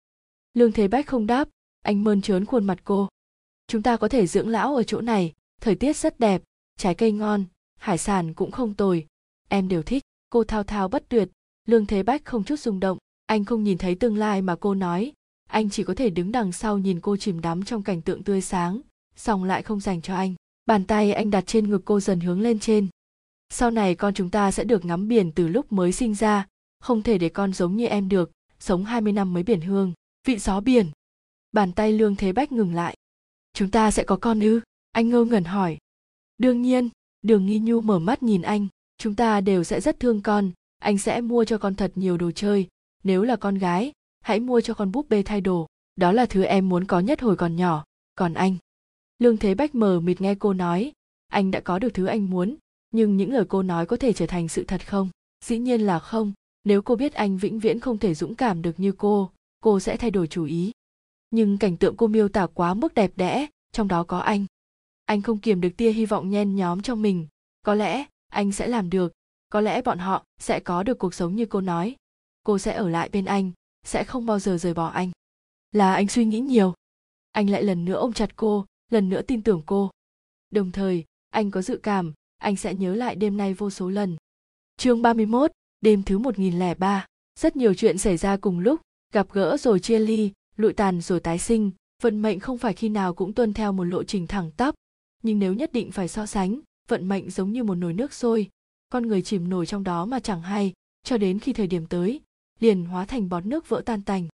Lương 0.53 0.71
thế 0.71 0.87
bách 0.87 1.07
không 1.07 1.27
đáp, 1.27 1.49
anh 1.81 2.03
mơn 2.03 2.21
trớn 2.21 2.45
khuôn 2.45 2.65
mặt 2.65 2.79
cô. 2.83 3.07
Chúng 3.67 3.83
ta 3.83 3.97
có 3.97 4.07
thể 4.07 4.27
dưỡng 4.27 4.49
lão 4.49 4.75
ở 4.75 4.83
chỗ 4.83 5.01
này, 5.01 5.33
thời 5.61 5.75
tiết 5.75 5.97
rất 5.97 6.19
đẹp, 6.19 6.41
trái 6.77 6.95
cây 6.95 7.11
ngon, 7.11 7.45
hải 7.75 7.97
sản 7.97 8.33
cũng 8.33 8.51
không 8.51 8.73
tồi, 8.73 9.07
em 9.49 9.67
đều 9.67 9.83
thích. 9.83 10.03
Cô 10.29 10.43
thao 10.43 10.63
thao 10.63 10.87
bất 10.87 11.09
tuyệt, 11.09 11.29
lương 11.65 11.85
thế 11.85 12.03
bách 12.03 12.25
không 12.25 12.43
chút 12.43 12.59
rung 12.59 12.79
động 12.79 12.97
anh 13.27 13.45
không 13.45 13.63
nhìn 13.63 13.77
thấy 13.77 13.95
tương 13.95 14.17
lai 14.17 14.41
mà 14.41 14.55
cô 14.55 14.73
nói. 14.73 15.11
Anh 15.49 15.69
chỉ 15.69 15.83
có 15.83 15.93
thể 15.93 16.09
đứng 16.09 16.31
đằng 16.31 16.51
sau 16.51 16.77
nhìn 16.77 16.99
cô 16.99 17.17
chìm 17.17 17.41
đắm 17.41 17.63
trong 17.63 17.83
cảnh 17.83 18.01
tượng 18.01 18.23
tươi 18.23 18.41
sáng, 18.41 18.81
song 19.15 19.43
lại 19.43 19.63
không 19.63 19.79
dành 19.79 20.01
cho 20.01 20.15
anh. 20.15 20.35
Bàn 20.65 20.85
tay 20.85 21.13
anh 21.13 21.31
đặt 21.31 21.43
trên 21.47 21.69
ngực 21.69 21.81
cô 21.85 21.99
dần 21.99 22.19
hướng 22.19 22.41
lên 22.41 22.59
trên. 22.59 22.87
Sau 23.49 23.71
này 23.71 23.95
con 23.95 24.13
chúng 24.13 24.29
ta 24.29 24.51
sẽ 24.51 24.63
được 24.63 24.85
ngắm 24.85 25.07
biển 25.07 25.31
từ 25.31 25.47
lúc 25.47 25.71
mới 25.71 25.91
sinh 25.91 26.15
ra, 26.15 26.47
không 26.79 27.03
thể 27.03 27.17
để 27.17 27.29
con 27.29 27.53
giống 27.53 27.75
như 27.75 27.85
em 27.85 28.09
được, 28.09 28.31
sống 28.59 28.85
20 28.85 29.13
năm 29.13 29.33
mới 29.33 29.43
biển 29.43 29.61
hương, 29.61 29.93
vị 30.27 30.37
gió 30.37 30.59
biển. 30.59 30.91
Bàn 31.51 31.71
tay 31.71 31.91
lương 31.91 32.15
thế 32.15 32.31
bách 32.31 32.51
ngừng 32.51 32.73
lại. 32.73 32.97
Chúng 33.53 33.71
ta 33.71 33.91
sẽ 33.91 34.03
có 34.03 34.17
con 34.17 34.39
ư? 34.39 34.61
Anh 34.91 35.09
ngơ 35.09 35.25
ngẩn 35.25 35.43
hỏi. 35.43 35.77
Đương 36.37 36.61
nhiên, 36.61 36.89
đường 37.21 37.45
nghi 37.45 37.59
nhu 37.59 37.81
mở 37.81 37.99
mắt 37.99 38.23
nhìn 38.23 38.41
anh. 38.41 38.67
Chúng 38.97 39.15
ta 39.15 39.41
đều 39.41 39.63
sẽ 39.63 39.81
rất 39.81 39.99
thương 39.99 40.21
con, 40.21 40.51
anh 40.79 40.97
sẽ 40.97 41.21
mua 41.21 41.45
cho 41.45 41.57
con 41.57 41.75
thật 41.75 41.91
nhiều 41.95 42.17
đồ 42.17 42.31
chơi 42.31 42.67
nếu 43.07 43.23
là 43.23 43.35
con 43.35 43.55
gái, 43.55 43.91
hãy 44.21 44.39
mua 44.39 44.61
cho 44.61 44.73
con 44.73 44.91
búp 44.91 45.09
bê 45.09 45.23
thay 45.23 45.41
đồ. 45.41 45.67
Đó 45.95 46.11
là 46.11 46.25
thứ 46.25 46.43
em 46.43 46.69
muốn 46.69 46.85
có 46.85 46.99
nhất 46.99 47.21
hồi 47.21 47.35
còn 47.35 47.55
nhỏ. 47.55 47.85
Còn 48.15 48.33
anh? 48.33 48.55
Lương 49.19 49.37
thế 49.37 49.55
bách 49.55 49.75
mờ 49.75 49.99
mịt 49.99 50.21
nghe 50.21 50.35
cô 50.35 50.53
nói. 50.53 50.91
Anh 51.27 51.51
đã 51.51 51.59
có 51.59 51.79
được 51.79 51.93
thứ 51.93 52.05
anh 52.05 52.29
muốn, 52.29 52.55
nhưng 52.91 53.17
những 53.17 53.31
lời 53.33 53.45
cô 53.49 53.63
nói 53.63 53.85
có 53.85 53.97
thể 53.97 54.13
trở 54.13 54.25
thành 54.25 54.47
sự 54.47 54.63
thật 54.63 54.87
không? 54.87 55.09
Dĩ 55.45 55.57
nhiên 55.57 55.81
là 55.81 55.99
không. 55.99 56.33
Nếu 56.63 56.81
cô 56.81 56.95
biết 56.95 57.13
anh 57.13 57.37
vĩnh 57.37 57.59
viễn 57.59 57.79
không 57.79 57.97
thể 57.97 58.13
dũng 58.13 58.35
cảm 58.35 58.61
được 58.61 58.79
như 58.79 58.91
cô 58.91 59.31
cô 59.59 59.79
sẽ 59.79 59.97
thay 59.97 60.11
đổi 60.11 60.27
chủ 60.27 60.43
ý. 60.43 60.71
Nhưng 61.31 61.57
cảnh 61.57 61.77
tượng 61.77 61.95
cô 61.97 62.07
miêu 62.07 62.29
tả 62.29 62.47
quá 62.53 62.73
mức 62.73 62.93
đẹp 62.93 63.11
đẽ, 63.15 63.47
trong 63.71 63.87
đó 63.87 64.03
có 64.03 64.19
anh. 64.19 64.45
Anh 65.05 65.21
không 65.21 65.37
kiềm 65.37 65.61
được 65.61 65.69
tia 65.77 65.91
hy 65.91 66.05
vọng 66.05 66.29
nhen 66.29 66.55
nhóm 66.55 66.81
trong 66.81 67.01
mình. 67.01 67.27
Có 67.61 67.73
lẽ, 67.73 68.05
anh 68.27 68.51
sẽ 68.51 68.67
làm 68.67 68.89
được. 68.89 69.13
Có 69.49 69.61
lẽ 69.61 69.81
bọn 69.81 69.97
họ 69.97 70.23
sẽ 70.39 70.59
có 70.59 70.83
được 70.83 70.99
cuộc 70.99 71.13
sống 71.13 71.35
như 71.35 71.45
cô 71.45 71.61
nói 71.61 71.95
cô 72.47 72.57
sẽ 72.57 72.73
ở 72.73 72.89
lại 72.89 73.09
bên 73.09 73.25
anh 73.25 73.51
sẽ 73.83 74.03
không 74.03 74.25
bao 74.25 74.39
giờ 74.39 74.57
rời 74.57 74.73
bỏ 74.73 74.87
anh. 74.87 75.11
Là 75.71 75.93
anh 75.93 76.07
suy 76.07 76.25
nghĩ 76.25 76.39
nhiều. 76.39 76.73
Anh 77.31 77.49
lại 77.49 77.63
lần 77.63 77.85
nữa 77.85 77.93
ôm 77.93 78.13
chặt 78.13 78.35
cô 78.35 78.65
lần 78.91 79.09
nữa 79.09 79.21
tin 79.21 79.41
tưởng 79.41 79.61
cô. 79.65 79.91
Đồng 80.49 80.71
thời 80.71 81.05
anh 81.29 81.51
có 81.51 81.61
dự 81.61 81.79
cảm 81.83 82.13
anh 82.37 82.55
sẽ 82.55 82.73
nhớ 82.73 82.95
lại 82.95 83.15
đêm 83.15 83.37
nay 83.37 83.53
vô 83.53 83.69
số 83.69 83.89
lần. 83.89 84.17
Chương 84.77 85.01
31, 85.01 85.51
đêm 85.81 86.03
thứ 86.03 86.17
1003, 86.17 87.05
rất 87.39 87.55
nhiều 87.55 87.73
chuyện 87.73 87.97
xảy 87.97 88.17
ra 88.17 88.37
cùng 88.37 88.59
lúc 88.59 88.81
gặp 89.13 89.27
gỡ 89.31 89.57
rồi 89.57 89.79
chia 89.79 89.99
ly 89.99 90.31
lụi 90.55 90.73
tàn 90.73 91.01
rồi 91.01 91.19
tái 91.19 91.39
sinh. 91.39 91.71
Vận 92.01 92.21
mệnh 92.21 92.39
không 92.39 92.57
phải 92.57 92.73
khi 92.73 92.89
nào 92.89 93.13
cũng 93.13 93.33
tuân 93.33 93.53
theo 93.53 93.71
một 93.71 93.83
lộ 93.83 94.03
trình 94.03 94.27
thẳng 94.27 94.51
tắp. 94.51 94.75
Nhưng 95.23 95.39
nếu 95.39 95.53
nhất 95.53 95.73
định 95.73 95.91
phải 95.91 96.07
so 96.07 96.25
sánh 96.25 96.59
vận 96.87 97.07
mệnh 97.07 97.29
giống 97.29 97.51
như 97.51 97.63
một 97.63 97.75
nồi 97.75 97.93
nước 97.93 98.13
sôi. 98.13 98.49
Con 98.89 99.07
người 99.07 99.21
chìm 99.21 99.49
nổi 99.49 99.65
trong 99.65 99.83
đó 99.83 100.05
mà 100.05 100.19
chẳng 100.19 100.41
hay 100.41 100.73
cho 101.03 101.17
đến 101.17 101.39
khi 101.39 101.53
thời 101.53 101.67
điểm 101.67 101.85
tới 101.85 102.21
liền 102.59 102.85
hóa 102.85 103.05
thành 103.05 103.29
bọt 103.29 103.45
nước 103.45 103.69
vỡ 103.69 103.81
tan 103.85 104.01
tành. 104.01 104.27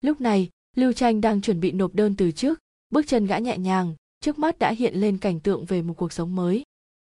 Lúc 0.00 0.20
này, 0.20 0.48
lưu 0.76 0.92
tranh 0.92 1.20
đang 1.20 1.40
chuẩn 1.40 1.60
bị 1.60 1.72
nộp 1.72 1.94
đơn 1.94 2.16
từ 2.16 2.32
trước, 2.32 2.58
bước 2.90 3.06
chân 3.06 3.26
gã 3.26 3.38
nhẹ 3.38 3.58
nhàng, 3.58 3.94
trước 4.20 4.38
mắt 4.38 4.58
đã 4.58 4.72
hiện 4.72 4.94
lên 4.94 5.18
cảnh 5.18 5.40
tượng 5.40 5.64
về 5.64 5.82
một 5.82 5.94
cuộc 5.94 6.12
sống 6.12 6.34
mới. 6.34 6.62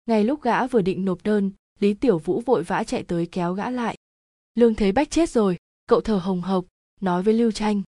Ngay 0.06 0.24
lúc 0.24 0.42
gã 0.42 0.68
vừa 0.68 0.82
định 0.82 1.06
nộp 1.06 1.24
đơn, 1.24 1.52
lý 1.80 1.94
tiểu 1.94 2.20
vũ 2.20 2.42
vội 2.42 2.64
vã 2.64 2.84
chạy 2.84 3.04
tới 3.04 3.26
kéo 3.26 3.54
gã 3.54 3.70
lại. 3.70 3.98
Lương 4.56 4.76
thế 4.76 4.92
bách 4.92 5.12
chết 5.12 5.30
rồi, 5.30 5.58
cậu 5.88 6.02
thở 6.02 6.18
hồng 6.18 6.42
hộc, 6.42 6.66
nói 7.02 7.24
với 7.24 7.34
lưu 7.34 7.52
tranh. 7.52 7.82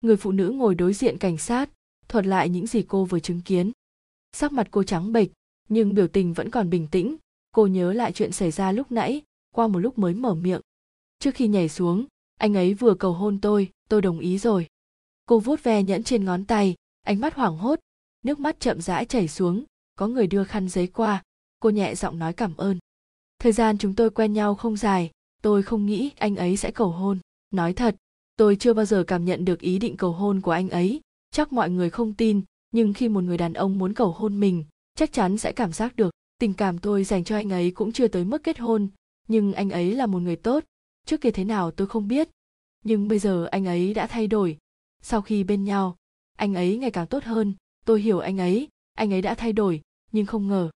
Người 0.00 0.16
phụ 0.16 0.32
nữ 0.32 0.50
ngồi 0.50 0.74
đối 0.74 0.92
diện 0.92 1.18
cảnh 1.18 1.38
sát, 1.38 1.70
thuật 2.08 2.26
lại 2.26 2.48
những 2.48 2.66
gì 2.66 2.82
cô 2.88 3.04
vừa 3.04 3.20
chứng 3.20 3.40
kiến. 3.40 3.72
Sắc 4.32 4.52
mặt 4.52 4.68
cô 4.70 4.82
trắng 4.82 5.12
bệch, 5.12 5.28
nhưng 5.68 5.94
biểu 5.94 6.08
tình 6.08 6.32
vẫn 6.32 6.50
còn 6.50 6.70
bình 6.70 6.88
tĩnh, 6.90 7.16
cô 7.52 7.66
nhớ 7.66 7.92
lại 7.92 8.12
chuyện 8.12 8.32
xảy 8.32 8.50
ra 8.50 8.72
lúc 8.72 8.92
nãy, 8.92 9.22
qua 9.54 9.68
một 9.68 9.78
lúc 9.78 9.98
mới 9.98 10.14
mở 10.14 10.34
miệng 10.34 10.60
trước 11.20 11.34
khi 11.34 11.48
nhảy 11.48 11.68
xuống, 11.68 12.04
anh 12.36 12.54
ấy 12.54 12.74
vừa 12.74 12.94
cầu 12.94 13.12
hôn 13.12 13.38
tôi 13.40 13.70
tôi 13.88 14.02
đồng 14.02 14.18
ý 14.18 14.38
rồi. 14.38 14.66
Cô 15.26 15.38
vuốt 15.38 15.62
ve 15.62 15.82
nhẫn 15.82 16.02
trên 16.02 16.24
ngón 16.24 16.44
tay, 16.44 16.74
ánh 17.02 17.20
mắt 17.20 17.34
hoảng 17.34 17.56
hốt, 17.56 17.80
nước 18.24 18.40
mắt 18.40 18.60
chậm 18.60 18.80
rãi 18.80 19.04
chảy 19.04 19.28
xuống, 19.28 19.64
có 19.96 20.06
người 20.06 20.26
đưa 20.26 20.44
khăn 20.44 20.68
giấy 20.68 20.86
qua, 20.86 21.22
cô 21.60 21.70
nhẹ 21.70 21.94
giọng 21.94 22.18
nói 22.18 22.32
cảm 22.32 22.56
ơn. 22.56 22.78
Thời 23.38 23.52
gian 23.52 23.78
chúng 23.78 23.94
tôi 23.94 24.10
quen 24.10 24.32
nhau 24.32 24.54
không 24.54 24.76
dài, 24.76 25.10
tôi 25.42 25.62
không 25.62 25.86
nghĩ 25.86 26.10
anh 26.18 26.36
ấy 26.36 26.56
sẽ 26.56 26.70
cầu 26.70 26.90
hôn. 26.90 27.18
Nói 27.50 27.72
thật, 27.72 27.96
tôi 28.36 28.56
chưa 28.56 28.74
bao 28.74 28.84
giờ 28.84 29.04
cảm 29.06 29.24
nhận 29.24 29.44
được 29.44 29.60
ý 29.60 29.78
định 29.78 29.96
cầu 29.96 30.12
hôn 30.12 30.40
của 30.40 30.50
anh 30.50 30.68
ấy. 30.68 31.00
Chắc 31.30 31.52
mọi 31.52 31.70
người 31.70 31.90
không 31.90 32.14
tin, 32.14 32.40
nhưng 32.70 32.92
khi 32.92 33.08
một 33.08 33.24
người 33.24 33.38
đàn 33.38 33.52
ông 33.52 33.78
muốn 33.78 33.94
cầu 33.94 34.12
hôn 34.12 34.40
mình, 34.40 34.64
chắc 34.94 35.12
chắn 35.12 35.38
sẽ 35.38 35.52
cảm 35.52 35.72
giác 35.72 35.96
được. 35.96 36.10
Tình 36.38 36.54
cảm 36.54 36.78
tôi 36.78 37.04
dành 37.04 37.24
cho 37.24 37.36
anh 37.36 37.50
ấy 37.50 37.70
cũng 37.70 37.92
chưa 37.92 38.08
tới 38.08 38.24
mức 38.24 38.42
kết 38.42 38.58
hôn, 38.58 38.88
nhưng 39.28 39.52
anh 39.52 39.70
ấy 39.70 39.94
là 39.94 40.06
một 40.06 40.18
người 40.18 40.36
tốt 40.36 40.64
trước 41.10 41.20
kia 41.20 41.30
thế 41.30 41.44
nào 41.44 41.70
tôi 41.70 41.86
không 41.86 42.08
biết, 42.08 42.28
nhưng 42.84 43.08
bây 43.08 43.18
giờ 43.18 43.44
anh 43.50 43.64
ấy 43.64 43.94
đã 43.94 44.06
thay 44.06 44.26
đổi. 44.26 44.58
Sau 45.02 45.22
khi 45.22 45.44
bên 45.44 45.64
nhau, 45.64 45.96
anh 46.36 46.54
ấy 46.54 46.76
ngày 46.78 46.90
càng 46.90 47.06
tốt 47.06 47.24
hơn. 47.24 47.54
Tôi 47.84 48.00
hiểu 48.00 48.18
anh 48.18 48.38
ấy 48.38 48.68
anh 48.94 49.12
ấy 49.12 49.22
đã 49.22 49.34
thay 49.34 49.52
đổi, 49.52 49.80
nhưng 50.12 50.26
không 50.26 50.48
ngờ. 50.48 50.70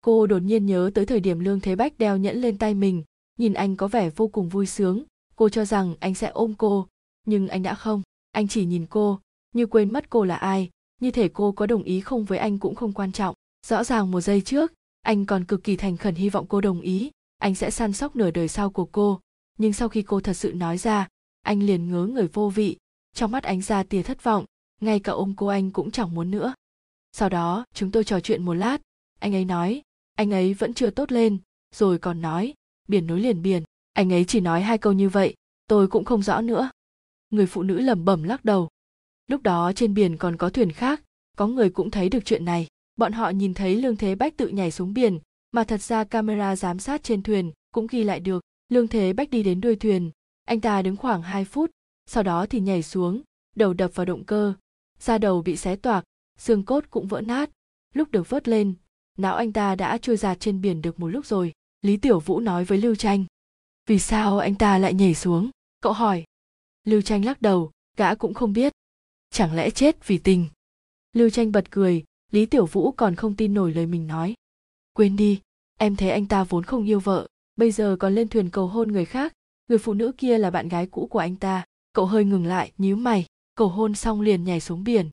Cô 0.00 0.26
đột 0.26 0.38
nhiên 0.38 0.66
nhớ 0.66 0.90
tới 0.94 1.06
thời 1.06 1.20
điểm 1.20 1.38
lương 1.38 1.60
thế 1.60 1.76
bách 1.76 1.98
đeo 1.98 2.16
nhẫn 2.16 2.36
lên 2.36 2.58
tay 2.58 2.74
mình. 2.74 3.04
Nhìn 3.38 3.54
anh 3.54 3.76
có 3.76 3.88
vẻ 3.88 4.10
vô 4.10 4.28
cùng 4.28 4.48
vui 4.48 4.66
sướng. 4.66 5.04
Cô 5.36 5.48
cho 5.48 5.64
rằng 5.64 5.94
anh 6.00 6.14
sẽ 6.14 6.28
ôm 6.28 6.54
cô, 6.58 6.88
nhưng 7.26 7.48
anh 7.48 7.62
đã 7.62 7.74
không. 7.74 8.02
Anh 8.32 8.48
chỉ 8.48 8.64
nhìn 8.64 8.86
cô, 8.86 9.20
như 9.54 9.66
quên 9.66 9.92
mất 9.92 10.10
cô 10.10 10.24
là 10.24 10.36
ai. 10.36 10.70
Như 11.00 11.10
thể 11.10 11.28
cô 11.28 11.52
có 11.52 11.66
đồng 11.66 11.82
ý 11.82 12.00
không 12.00 12.24
với 12.24 12.38
anh 12.38 12.58
cũng 12.58 12.74
không 12.74 12.92
quan 12.92 13.12
trọng. 13.12 13.34
Rõ 13.66 13.84
ràng 13.84 14.10
một 14.10 14.20
giây 14.20 14.40
trước, 14.40 14.72
anh 15.02 15.26
còn 15.26 15.44
cực 15.44 15.64
kỳ 15.64 15.76
thành 15.76 15.96
khẩn 15.96 16.14
hy 16.14 16.28
vọng 16.28 16.46
cô 16.48 16.60
đồng 16.60 16.80
ý 16.80 17.10
anh 17.42 17.54
sẽ 17.54 17.70
săn 17.70 17.92
sóc 17.92 18.16
nửa 18.16 18.30
đời 18.30 18.48
sau 18.48 18.70
của 18.70 18.84
cô. 18.84 19.20
Nhưng 19.58 19.72
sau 19.72 19.88
khi 19.88 20.02
cô 20.02 20.20
thật 20.20 20.32
sự 20.32 20.52
nói 20.52 20.78
ra, 20.78 21.08
anh 21.40 21.62
liền 21.62 21.90
ngớ 21.90 22.06
người 22.06 22.28
vô 22.28 22.48
vị. 22.48 22.76
Trong 23.14 23.30
mắt 23.30 23.42
anh 23.42 23.62
ra 23.62 23.82
tia 23.82 24.02
thất 24.02 24.24
vọng, 24.24 24.44
ngay 24.80 25.00
cả 25.00 25.12
ôm 25.12 25.34
cô 25.36 25.46
anh 25.46 25.70
cũng 25.70 25.90
chẳng 25.90 26.14
muốn 26.14 26.30
nữa. 26.30 26.54
Sau 27.12 27.28
đó, 27.28 27.64
chúng 27.74 27.90
tôi 27.90 28.04
trò 28.04 28.20
chuyện 28.20 28.42
một 28.42 28.54
lát. 28.54 28.78
Anh 29.20 29.34
ấy 29.34 29.44
nói, 29.44 29.82
anh 30.14 30.30
ấy 30.30 30.54
vẫn 30.54 30.74
chưa 30.74 30.90
tốt 30.90 31.12
lên. 31.12 31.38
Rồi 31.74 31.98
còn 31.98 32.20
nói, 32.20 32.54
biển 32.88 33.06
nối 33.06 33.20
liền 33.20 33.42
biển. 33.42 33.62
Anh 33.92 34.12
ấy 34.12 34.24
chỉ 34.24 34.40
nói 34.40 34.62
hai 34.62 34.78
câu 34.78 34.92
như 34.92 35.08
vậy, 35.08 35.34
tôi 35.66 35.88
cũng 35.88 36.04
không 36.04 36.22
rõ 36.22 36.40
nữa. 36.40 36.70
Người 37.30 37.46
phụ 37.46 37.62
nữ 37.62 37.80
lẩm 37.80 38.04
bẩm 38.04 38.22
lắc 38.22 38.44
đầu. 38.44 38.68
Lúc 39.26 39.42
đó 39.42 39.72
trên 39.76 39.94
biển 39.94 40.16
còn 40.16 40.36
có 40.36 40.50
thuyền 40.50 40.72
khác, 40.72 41.02
có 41.36 41.46
người 41.46 41.70
cũng 41.70 41.90
thấy 41.90 42.08
được 42.08 42.24
chuyện 42.24 42.44
này. 42.44 42.66
Bọn 42.96 43.12
họ 43.12 43.30
nhìn 43.30 43.54
thấy 43.54 43.76
lương 43.76 43.96
thế 43.96 44.14
bách 44.14 44.36
tự 44.36 44.48
nhảy 44.48 44.70
xuống 44.70 44.94
biển 44.94 45.18
mà 45.52 45.64
thật 45.64 45.82
ra 45.82 46.04
camera 46.04 46.56
giám 46.56 46.78
sát 46.78 47.02
trên 47.02 47.22
thuyền 47.22 47.52
cũng 47.72 47.86
ghi 47.86 48.04
lại 48.04 48.20
được, 48.20 48.42
lương 48.68 48.88
thế 48.88 49.12
bách 49.12 49.30
đi 49.30 49.42
đến 49.42 49.60
đuôi 49.60 49.76
thuyền, 49.76 50.10
anh 50.44 50.60
ta 50.60 50.82
đứng 50.82 50.96
khoảng 50.96 51.22
2 51.22 51.44
phút, 51.44 51.70
sau 52.06 52.22
đó 52.22 52.46
thì 52.46 52.60
nhảy 52.60 52.82
xuống, 52.82 53.22
đầu 53.56 53.74
đập 53.74 53.90
vào 53.94 54.06
động 54.06 54.24
cơ, 54.24 54.54
da 54.98 55.18
đầu 55.18 55.42
bị 55.42 55.56
xé 55.56 55.76
toạc, 55.76 56.04
xương 56.38 56.64
cốt 56.64 56.84
cũng 56.90 57.06
vỡ 57.06 57.20
nát. 57.20 57.50
Lúc 57.94 58.10
được 58.10 58.30
vớt 58.30 58.48
lên, 58.48 58.74
não 59.18 59.36
anh 59.36 59.52
ta 59.52 59.74
đã 59.74 59.98
trôi 59.98 60.16
giạt 60.16 60.40
trên 60.40 60.60
biển 60.60 60.82
được 60.82 61.00
một 61.00 61.08
lúc 61.08 61.26
rồi, 61.26 61.52
lý 61.82 61.96
tiểu 61.96 62.20
vũ 62.20 62.40
nói 62.40 62.64
với 62.64 62.78
lưu 62.78 62.94
tranh 62.94 63.24
vì 63.86 63.98
sao 63.98 64.38
anh 64.38 64.54
ta 64.54 64.78
lại 64.78 64.94
nhảy 64.94 65.14
xuống? 65.14 65.50
Cậu 65.80 65.92
hỏi. 65.92 66.24
Lưu 66.84 67.02
tranh 67.02 67.24
lắc 67.24 67.42
đầu, 67.42 67.70
gã 67.96 68.14
cũng 68.14 68.34
không 68.34 68.52
biết. 68.52 68.72
Chẳng 69.30 69.54
lẽ 69.54 69.70
chết 69.70 70.06
vì 70.06 70.18
tình? 70.18 70.48
Lưu 71.12 71.30
tranh 71.30 71.52
bật 71.52 71.70
cười, 71.70 72.04
lý 72.30 72.46
tiểu 72.46 72.66
vũ 72.66 72.92
còn 72.92 73.14
không 73.14 73.36
tin 73.36 73.54
nổi 73.54 73.72
lời 73.72 73.86
mình 73.86 74.06
nói 74.06 74.34
quên 74.92 75.16
đi, 75.16 75.40
em 75.78 75.96
thấy 75.96 76.10
anh 76.10 76.26
ta 76.26 76.44
vốn 76.44 76.64
không 76.64 76.84
yêu 76.84 77.00
vợ, 77.00 77.26
bây 77.56 77.72
giờ 77.72 77.96
còn 78.00 78.14
lên 78.14 78.28
thuyền 78.28 78.50
cầu 78.50 78.66
hôn 78.66 78.92
người 78.92 79.04
khác. 79.04 79.32
Người 79.68 79.78
phụ 79.78 79.94
nữ 79.94 80.12
kia 80.18 80.38
là 80.38 80.50
bạn 80.50 80.68
gái 80.68 80.86
cũ 80.86 81.06
của 81.10 81.18
anh 81.18 81.36
ta. 81.36 81.64
Cậu 81.92 82.06
hơi 82.06 82.24
ngừng 82.24 82.46
lại, 82.46 82.72
nhíu 82.78 82.96
mày, 82.96 83.26
cầu 83.54 83.68
hôn 83.68 83.94
xong 83.94 84.20
liền 84.20 84.44
nhảy 84.44 84.60
xuống 84.60 84.84
biển. 84.84 85.10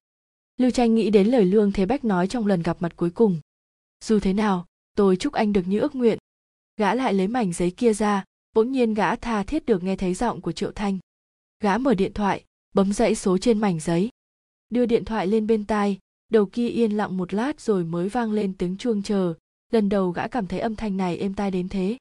Lưu 0.57 0.71
tranh 0.71 0.95
nghĩ 0.95 1.09
đến 1.09 1.27
lời 1.27 1.45
lương 1.45 1.71
thế 1.71 1.85
bách 1.85 2.05
nói 2.05 2.27
trong 2.27 2.47
lần 2.47 2.61
gặp 2.61 2.77
mặt 2.79 2.93
cuối 2.95 3.09
cùng. 3.09 3.39
Dù 4.03 4.19
thế 4.19 4.33
nào, 4.33 4.65
tôi 4.95 5.15
chúc 5.15 5.33
anh 5.33 5.53
được 5.53 5.67
như 5.67 5.79
ước 5.79 5.95
nguyện. 5.95 6.17
Gã 6.77 6.93
lại 6.93 7.13
lấy 7.13 7.27
mảnh 7.27 7.53
giấy 7.53 7.71
kia 7.71 7.93
ra, 7.93 8.23
bỗng 8.53 8.71
nhiên 8.71 8.93
gã 8.93 9.15
tha 9.15 9.43
thiết 9.43 9.65
được 9.65 9.83
nghe 9.83 9.95
thấy 9.95 10.13
giọng 10.13 10.41
của 10.41 10.51
triệu 10.51 10.71
thanh. 10.71 10.97
Gã 11.59 11.77
mở 11.77 11.93
điện 11.93 12.13
thoại, 12.13 12.43
bấm 12.73 12.93
dãy 12.93 13.15
số 13.15 13.37
trên 13.37 13.59
mảnh 13.59 13.79
giấy. 13.79 14.09
Đưa 14.69 14.85
điện 14.85 15.05
thoại 15.05 15.27
lên 15.27 15.47
bên 15.47 15.65
tai, 15.65 15.99
đầu 16.31 16.45
kia 16.45 16.67
yên 16.67 16.91
lặng 16.97 17.17
một 17.17 17.33
lát 17.33 17.61
rồi 17.61 17.83
mới 17.83 18.09
vang 18.09 18.31
lên 18.31 18.53
tiếng 18.57 18.77
chuông 18.77 19.03
chờ 19.03 19.33
lần 19.71 19.89
đầu 19.89 20.11
gã 20.11 20.27
cảm 20.27 20.47
thấy 20.47 20.59
âm 20.59 20.75
thanh 20.75 20.97
này 20.97 21.17
êm 21.17 21.33
tai 21.33 21.51
đến 21.51 21.69
thế. 21.69 21.97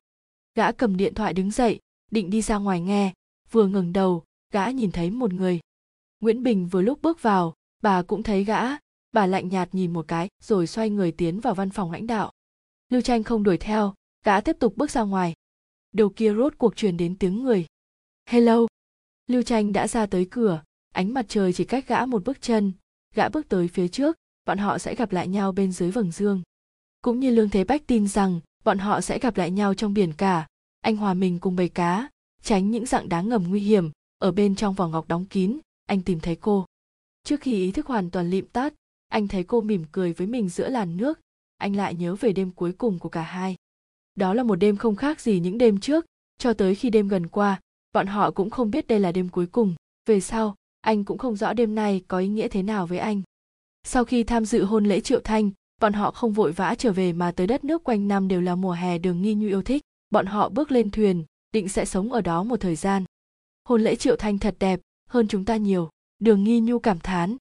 Gã 0.55 0.73
cầm 0.73 0.97
điện 0.97 1.15
thoại 1.15 1.35
đứng 1.35 1.51
dậy, 1.51 1.81
định 2.11 2.31
đi 2.31 2.43
ra 2.43 2.57
ngoài 2.57 2.81
nghe. 2.81 3.13
Vừa 3.51 3.67
ngừng 3.67 3.93
đầu, 3.93 4.25
gã 4.53 4.71
nhìn 4.71 4.91
thấy 4.91 5.11
một 5.11 5.33
người. 5.33 5.61
Nguyễn 6.21 6.43
bình 6.43 6.69
vừa 6.69 6.83
lúc 6.83 7.03
bước 7.03 7.23
vào, 7.23 7.55
bà 7.83 8.03
cũng 8.03 8.23
thấy 8.23 8.45
gã. 8.45 8.63
Bà 9.13 9.27
lạnh 9.27 9.49
nhạt 9.49 9.69
nhìn 9.75 9.93
một 9.93 10.09
cái, 10.09 10.29
rồi 10.43 10.67
xoay 10.67 10.91
người 10.91 11.13
tiến 11.13 11.41
vào 11.41 11.55
văn 11.55 11.71
phòng 11.71 11.93
lãnh 11.93 12.07
đạo. 12.07 12.33
Lưu 12.89 13.01
tranh 13.01 13.23
không 13.23 13.43
đuổi 13.43 13.59
theo, 13.59 13.95
gã 14.25 14.41
tiếp 14.41 14.57
tục 14.61 14.77
bước 14.77 14.91
ra 14.91 15.03
ngoài. 15.03 15.35
Đầu 15.93 16.09
kia 16.09 16.35
rốt 16.35 16.55
cuộc 16.59 16.77
truyền 16.77 16.97
đến 16.97 17.19
tiếng 17.19 17.43
người. 17.43 17.67
Hello. 18.27 18.67
Lưu 19.27 19.43
tranh 19.43 19.73
đã 19.73 19.89
ra 19.89 20.07
tới 20.07 20.27
cửa, 20.31 20.63
ánh 20.95 21.15
mặt 21.15 21.27
trời 21.29 21.53
chỉ 21.53 21.65
cách 21.65 21.89
gã 21.89 22.07
một 22.07 22.25
bước 22.25 22.41
chân. 22.41 22.73
Gã 23.15 23.29
bước 23.29 23.49
tới 23.49 23.69
phía 23.69 23.89
trước, 23.89 24.17
bọn 24.47 24.59
họ 24.59 24.79
sẽ 24.79 24.95
gặp 24.95 25.13
lại 25.13 25.29
nhau 25.29 25.53
bên 25.53 25.73
dưới 25.73 25.91
vầng 25.91 26.13
dương 26.13 26.43
cũng 27.03 27.21
như 27.21 27.31
lương 27.31 27.51
thế 27.51 27.65
bách 27.65 27.87
tin 27.87 28.09
rằng 28.09 28.41
bọn 28.65 28.79
họ 28.79 29.01
sẽ 29.01 29.19
gặp 29.19 29.37
lại 29.37 29.51
nhau 29.51 29.75
trong 29.75 29.95
biển 29.95 30.13
cả, 30.13 30.47
anh 30.81 30.97
hòa 30.97 31.15
mình 31.15 31.39
cùng 31.39 31.57
bầy 31.57 31.69
cá, 31.69 32.09
tránh 32.43 32.71
những 32.71 32.87
dạng 32.87 33.09
đá 33.09 33.21
ngầm 33.21 33.45
nguy 33.49 33.61
hiểm 33.61 33.91
ở 34.19 34.33
bên 34.33 34.55
trong 34.55 34.75
vỏ 34.75 34.89
ngọc 34.89 35.09
đóng 35.09 35.25
kín, 35.25 35.59
anh 35.87 36.03
tìm 36.03 36.21
thấy 36.21 36.37
cô. 36.37 36.67
Trước 37.25 37.41
khi 37.41 37.53
ý 37.53 37.73
thức 37.73 37.87
hoàn 37.87 38.11
toàn 38.11 38.31
lịm 38.31 38.47
tắt 38.47 38.75
anh 39.09 39.29
thấy 39.29 39.45
cô 39.45 39.61
mỉm 39.61 39.85
cười 39.93 40.13
với 40.13 40.27
mình 40.27 40.49
giữa 40.49 40.69
làn 40.69 40.97
nước, 40.97 41.21
anh 41.57 41.77
lại 41.77 41.95
nhớ 41.95 42.15
về 42.15 42.33
đêm 42.33 42.51
cuối 42.51 42.73
cùng 42.73 42.99
của 42.99 43.09
cả 43.09 43.23
hai. 43.23 43.57
Đó 44.15 44.35
là 44.35 44.43
một 44.43 44.57
đêm 44.57 44.77
không 44.77 44.97
khác 44.97 45.21
gì 45.21 45.41
những 45.41 45.59
đêm 45.59 45.81
trước, 45.81 46.07
cho 46.39 46.53
tới 46.53 46.75
khi 46.75 46.91
đêm 46.91 47.09
gần 47.09 47.27
qua, 47.27 47.61
bọn 47.93 48.07
họ 48.07 48.31
cũng 48.31 48.51
không 48.51 48.71
biết 48.71 48.87
đây 48.87 49.01
là 49.01 49.13
đêm 49.13 49.29
cuối 49.29 49.47
cùng, 49.47 49.75
về 50.07 50.21
sau, 50.21 50.55
anh 50.81 51.05
cũng 51.05 51.19
không 51.19 51.37
rõ 51.37 51.53
đêm 51.53 51.75
nay 51.75 52.05
có 52.09 52.19
ý 52.19 52.29
nghĩa 52.29 52.49
thế 52.49 52.63
nào 52.63 52.87
với 52.87 52.99
anh. 52.99 53.23
Sau 53.85 54.05
khi 54.05 54.25
tham 54.25 54.45
dự 54.45 54.65
hôn 54.65 54.85
lễ 54.85 55.01
triệu 55.01 55.21
thanh 55.25 55.51
bọn 55.81 55.93
họ 55.93 56.11
không 56.11 56.33
vội 56.33 56.53
vã 56.53 56.75
trở 56.79 56.93
về 56.93 57.13
mà 57.13 57.33
tới 57.33 57.47
đất 57.47 57.65
nước 57.65 57.85
quanh 57.85 58.09
năm 58.09 58.29
đều 58.29 58.41
là 58.41 58.55
mùa 58.55 58.73
hè 58.73 58.99
đường 58.99 59.23
nghi 59.23 59.35
như 59.35 59.49
yêu 59.49 59.63
thích. 59.63 59.83
Bọn 60.11 60.27
họ 60.27 60.49
bước 60.49 60.73
lên 60.73 60.91
thuyền, 60.91 61.25
định 61.53 61.69
sẽ 61.69 61.85
sống 61.85 62.13
ở 62.13 62.21
đó 62.21 62.43
một 62.43 62.61
thời 62.61 62.77
gian. 62.77 63.05
Hôn 63.65 63.83
lễ 63.83 63.97
triệu 63.97 64.17
thanh 64.17 64.39
thật 64.39 64.57
đẹp, 64.59 64.81
hơn 65.09 65.29
chúng 65.29 65.45
ta 65.45 65.57
nhiều. 65.57 65.91
Đường 66.19 66.45
nghi 66.45 66.61
nhu 66.61 66.79
cảm 66.79 66.99
thán. 66.99 67.37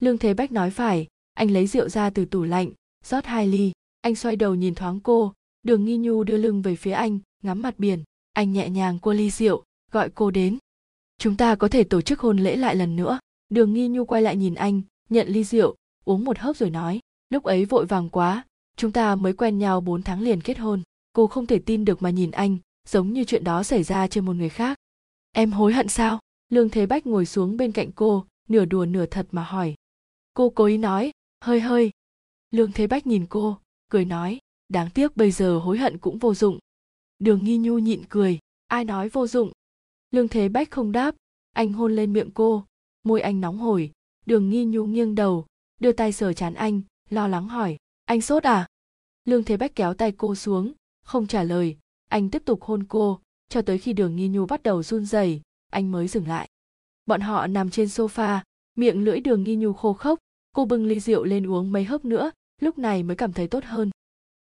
Lương 0.00 0.18
thế 0.18 0.34
bách 0.34 0.52
nói 0.52 0.70
phải, 0.70 1.06
anh 1.34 1.50
lấy 1.50 1.66
rượu 1.66 1.88
ra 1.88 2.10
từ 2.10 2.24
tủ 2.24 2.42
lạnh, 2.42 2.70
rót 3.04 3.24
hai 3.24 3.46
ly. 3.46 3.72
Anh 4.00 4.14
xoay 4.14 4.36
đầu 4.36 4.54
nhìn 4.54 4.74
thoáng 4.74 5.00
cô, 5.00 5.32
đường 5.62 5.84
nghi 5.84 5.96
nhu 5.96 6.24
đưa 6.24 6.36
lưng 6.36 6.62
về 6.62 6.76
phía 6.76 6.92
anh, 6.92 7.18
ngắm 7.42 7.62
mặt 7.62 7.78
biển. 7.78 8.02
Anh 8.32 8.52
nhẹ 8.52 8.68
nhàng 8.68 8.98
qua 8.98 9.14
ly 9.14 9.30
rượu, 9.30 9.64
gọi 9.92 10.10
cô 10.14 10.30
đến. 10.30 10.58
Chúng 11.18 11.36
ta 11.36 11.54
có 11.54 11.68
thể 11.68 11.84
tổ 11.84 12.00
chức 12.00 12.20
hôn 12.20 12.38
lễ 12.38 12.56
lại 12.56 12.76
lần 12.76 12.96
nữa. 12.96 13.18
Đường 13.48 13.72
nghi 13.72 13.88
nhu 13.88 14.04
quay 14.04 14.22
lại 14.22 14.36
nhìn 14.36 14.54
anh, 14.54 14.82
nhận 15.08 15.28
ly 15.28 15.44
rượu, 15.44 15.76
uống 16.04 16.24
một 16.24 16.38
hớp 16.38 16.56
rồi 16.56 16.70
nói 16.70 17.00
lúc 17.30 17.44
ấy 17.44 17.64
vội 17.64 17.86
vàng 17.86 18.08
quá, 18.08 18.44
chúng 18.76 18.92
ta 18.92 19.14
mới 19.14 19.32
quen 19.32 19.58
nhau 19.58 19.80
bốn 19.80 20.02
tháng 20.02 20.20
liền 20.20 20.40
kết 20.40 20.58
hôn. 20.58 20.82
Cô 21.12 21.26
không 21.26 21.46
thể 21.46 21.58
tin 21.58 21.84
được 21.84 22.02
mà 22.02 22.10
nhìn 22.10 22.30
anh, 22.30 22.58
giống 22.88 23.12
như 23.12 23.24
chuyện 23.24 23.44
đó 23.44 23.62
xảy 23.62 23.82
ra 23.82 24.06
trên 24.06 24.24
một 24.24 24.32
người 24.32 24.48
khác. 24.48 24.78
Em 25.32 25.52
hối 25.52 25.72
hận 25.72 25.88
sao? 25.88 26.18
Lương 26.48 26.68
thế 26.68 26.86
bách 26.86 27.06
ngồi 27.06 27.26
xuống 27.26 27.56
bên 27.56 27.72
cạnh 27.72 27.92
cô, 27.92 28.26
nửa 28.48 28.64
đùa 28.64 28.86
nửa 28.86 29.06
thật 29.06 29.26
mà 29.30 29.42
hỏi. 29.42 29.74
Cô 30.34 30.50
cố 30.50 30.64
ý 30.64 30.78
nói, 30.78 31.12
hơi 31.44 31.60
hơi. 31.60 31.90
Lương 32.50 32.72
thế 32.72 32.86
bách 32.86 33.06
nhìn 33.06 33.26
cô, 33.26 33.58
cười 33.90 34.04
nói, 34.04 34.38
đáng 34.68 34.90
tiếc 34.94 35.16
bây 35.16 35.30
giờ 35.30 35.58
hối 35.58 35.78
hận 35.78 35.98
cũng 35.98 36.18
vô 36.18 36.34
dụng. 36.34 36.58
Đường 37.18 37.44
nghi 37.44 37.58
nhu 37.58 37.78
nhịn 37.78 38.02
cười, 38.08 38.38
ai 38.66 38.84
nói 38.84 39.08
vô 39.08 39.26
dụng? 39.26 39.52
Lương 40.10 40.28
thế 40.28 40.48
bách 40.48 40.70
không 40.70 40.92
đáp, 40.92 41.14
anh 41.52 41.72
hôn 41.72 41.96
lên 41.96 42.12
miệng 42.12 42.30
cô, 42.30 42.64
môi 43.02 43.20
anh 43.20 43.40
nóng 43.40 43.58
hổi. 43.58 43.90
Đường 44.26 44.50
nghi 44.50 44.64
nhu 44.64 44.86
nghiêng 44.86 45.14
đầu, 45.14 45.46
đưa 45.80 45.92
tay 45.92 46.12
sờ 46.12 46.32
chán 46.32 46.54
anh 46.54 46.82
lo 47.12 47.28
lắng 47.28 47.48
hỏi, 47.48 47.76
anh 48.04 48.20
sốt 48.20 48.42
à? 48.42 48.66
Lương 49.24 49.44
thế 49.44 49.56
bách 49.56 49.74
kéo 49.74 49.94
tay 49.94 50.12
cô 50.12 50.34
xuống, 50.34 50.72
không 51.04 51.26
trả 51.26 51.42
lời. 51.42 51.76
Anh 52.08 52.30
tiếp 52.30 52.42
tục 52.44 52.62
hôn 52.62 52.84
cô, 52.88 53.20
cho 53.48 53.62
tới 53.62 53.78
khi 53.78 53.92
đường 53.92 54.16
nghi 54.16 54.28
nhu 54.28 54.46
bắt 54.46 54.62
đầu 54.62 54.82
run 54.82 55.04
rẩy, 55.04 55.40
anh 55.70 55.92
mới 55.92 56.08
dừng 56.08 56.28
lại. 56.28 56.48
Bọn 57.06 57.20
họ 57.20 57.46
nằm 57.46 57.70
trên 57.70 57.86
sofa, 57.86 58.40
miệng 58.76 59.04
lưỡi 59.04 59.20
đường 59.20 59.42
nghi 59.42 59.56
nhu 59.56 59.72
khô 59.72 59.92
khốc, 59.92 60.18
cô 60.52 60.64
bưng 60.64 60.86
ly 60.86 61.00
rượu 61.00 61.24
lên 61.24 61.46
uống 61.46 61.72
mấy 61.72 61.84
hớp 61.84 62.04
nữa, 62.04 62.30
lúc 62.60 62.78
này 62.78 63.02
mới 63.02 63.16
cảm 63.16 63.32
thấy 63.32 63.48
tốt 63.48 63.64
hơn. 63.64 63.90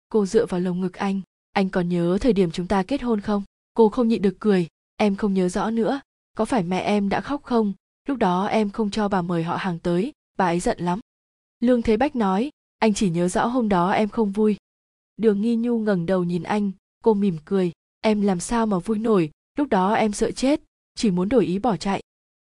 Cô 0.10 0.26
dựa 0.26 0.46
vào 0.46 0.60
lồng 0.60 0.82
ngực 0.82 0.94
anh 0.94 1.22
anh 1.60 1.70
còn 1.70 1.90
nhớ 1.90 2.18
thời 2.22 2.34
điểm 2.34 2.52
chúng 2.52 2.68
ta 2.68 2.84
kết 2.84 3.02
hôn 3.02 3.22
không? 3.22 3.44
Cô 3.74 3.90
không 3.90 4.08
nhịn 4.08 4.22
được 4.22 4.36
cười, 4.40 4.68
em 4.98 5.16
không 5.16 5.34
nhớ 5.34 5.50
rõ 5.50 5.70
nữa, 5.70 6.02
có 6.38 6.46
phải 6.46 6.64
mẹ 6.64 6.80
em 6.80 7.10
đã 7.10 7.22
khóc 7.22 7.44
không? 7.44 7.74
Lúc 8.08 8.18
đó 8.18 8.46
em 8.46 8.70
không 8.70 8.90
cho 8.90 9.08
bà 9.08 9.22
mời 9.22 9.44
họ 9.44 9.56
hàng 9.56 9.80
tới, 9.80 10.14
bà 10.38 10.46
ấy 10.46 10.60
giận 10.60 10.80
lắm. 10.80 11.00
Lương 11.60 11.82
thế 11.82 11.98
bách 11.98 12.16
nói 12.16 12.50
anh 12.80 12.94
chỉ 12.94 13.10
nhớ 13.10 13.28
rõ 13.28 13.46
hôm 13.46 13.70
đó 13.70 13.92
em 13.92 14.10
không 14.10 14.32
vui. 14.32 14.56
Đường 15.18 15.42
nghi 15.42 15.56
nhu 15.56 15.80
ngẩng 15.80 16.06
đầu 16.06 16.24
nhìn 16.24 16.44
anh, 16.44 16.72
cô 17.04 17.14
mỉm 17.14 17.38
cười, 17.46 17.72
em 18.02 18.22
làm 18.22 18.40
sao 18.40 18.66
mà 18.66 18.80
vui 18.80 19.00
nổi, 19.00 19.32
lúc 19.58 19.70
đó 19.70 19.94
em 19.94 20.12
sợ 20.12 20.32
chết, 20.32 20.62
chỉ 20.96 21.12
muốn 21.12 21.30
đổi 21.30 21.46
ý 21.46 21.60
bỏ 21.60 21.78
chạy. 21.78 22.02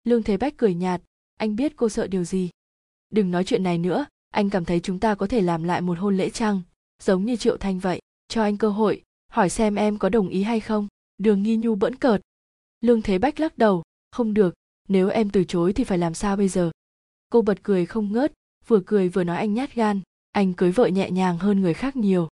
Lương 0.04 0.24
thế 0.24 0.38
bách 0.38 0.58
cười 0.58 0.74
nhạt, 0.74 1.02
anh 1.38 1.56
biết 1.56 1.74
cô 1.76 1.90
sợ 1.90 2.08
điều 2.08 2.24
gì? 2.24 2.50
Đừng 3.10 3.32
nói 3.32 3.44
chuyện 3.44 3.64
này 3.64 3.78
nữa, 3.78 4.06
anh 4.30 4.50
cảm 4.50 4.66
thấy 4.66 4.80
chúng 4.80 5.00
ta 5.00 5.16
có 5.16 5.28
thể 5.28 5.42
làm 5.42 5.64
lại 5.64 5.82
một 5.82 5.98
hôn 6.00 6.18
lễ 6.18 6.30
trăng 6.30 6.62
giống 7.04 7.26
như 7.26 7.36
triệu 7.36 7.58
thanh 7.58 7.80
vậy, 7.80 8.00
cho 8.28 8.44
anh 8.44 8.58
cơ 8.58 8.70
hội, 8.70 9.04
hỏi 9.28 9.50
xem 9.50 9.76
em 9.76 9.98
có 9.98 10.10
đồng 10.10 10.30
ý 10.30 10.44
hay 10.44 10.60
không. 10.60 10.88
Đường 11.18 11.44
nghi 11.44 11.58
nhu 11.58 11.76
bỡn 11.76 11.96
cợt. 11.96 12.22
Lương 12.82 13.02
thế 13.02 13.18
bách 13.18 13.40
lắc 13.40 13.58
đầu, 13.58 13.84
không 14.12 14.34
được, 14.34 14.54
nếu 14.88 15.10
em 15.10 15.30
từ 15.30 15.44
chối 15.44 15.74
thì 15.74 15.84
phải 15.84 15.98
làm 15.98 16.14
sao 16.14 16.36
bây 16.36 16.48
giờ? 16.48 16.72
Cô 17.30 17.42
bật 17.42 17.64
cười 17.64 17.86
không 17.86 18.12
ngớt, 18.12 18.34
vừa 18.68 18.80
cười 18.86 19.10
vừa 19.10 19.24
nói 19.24 19.38
anh 19.38 19.54
nhát 19.54 19.76
gan 19.76 20.02
anh 20.34 20.54
cưới 20.54 20.72
vợ 20.72 20.88
nhẹ 20.88 21.12
nhàng 21.12 21.38
hơn 21.38 21.62
người 21.62 21.74
khác 21.74 21.96
nhiều. 21.96 22.28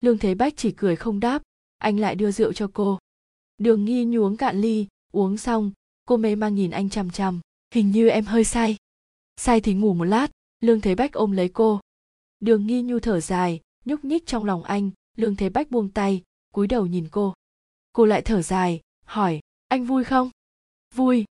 Lương 0.00 0.18
thế 0.18 0.34
bách 0.34 0.56
chỉ 0.56 0.72
cười 0.72 0.96
không 0.96 1.20
đáp, 1.20 1.42
anh 1.78 2.00
lại 2.00 2.14
đưa 2.14 2.30
rượu 2.30 2.52
cho 2.52 2.70
cô. 2.74 2.98
Đường 3.58 3.84
nghi 3.84 4.04
nhu 4.04 4.22
uống 4.22 4.36
cạn 4.36 4.60
ly, 4.60 4.86
uống 5.12 5.36
xong, 5.36 5.72
cô 6.06 6.16
mê 6.16 6.34
mang 6.34 6.54
nhìn 6.54 6.70
anh 6.70 6.90
chằm 6.90 7.10
chằm. 7.10 7.40
Hình 7.74 7.90
như 7.90 8.08
em 8.08 8.24
hơi 8.24 8.44
say. 8.44 8.76
Say 9.36 9.60
thì 9.60 9.74
ngủ 9.74 9.94
một 9.94 10.04
lát, 10.04 10.30
lương 10.60 10.80
thế 10.80 10.94
bách 10.94 11.12
ôm 11.12 11.32
lấy 11.32 11.48
cô. 11.48 11.80
Đường 12.40 12.66
nghi 12.66 12.82
nhu 12.82 12.98
thở 12.98 13.20
dài, 13.20 13.60
nhúc 13.84 14.04
nhích 14.04 14.26
trong 14.26 14.44
lòng 14.44 14.62
anh, 14.62 14.90
lương 15.16 15.36
thế 15.36 15.48
bách 15.48 15.70
buông 15.70 15.88
tay, 15.88 16.22
cúi 16.52 16.66
đầu 16.66 16.86
nhìn 16.86 17.08
cô. 17.10 17.34
Cô 17.92 18.04
lại 18.04 18.22
thở 18.22 18.42
dài, 18.42 18.80
hỏi, 19.04 19.40
anh 19.68 19.84
vui 19.84 20.04
không? 20.04 20.30
Vui. 20.94 21.24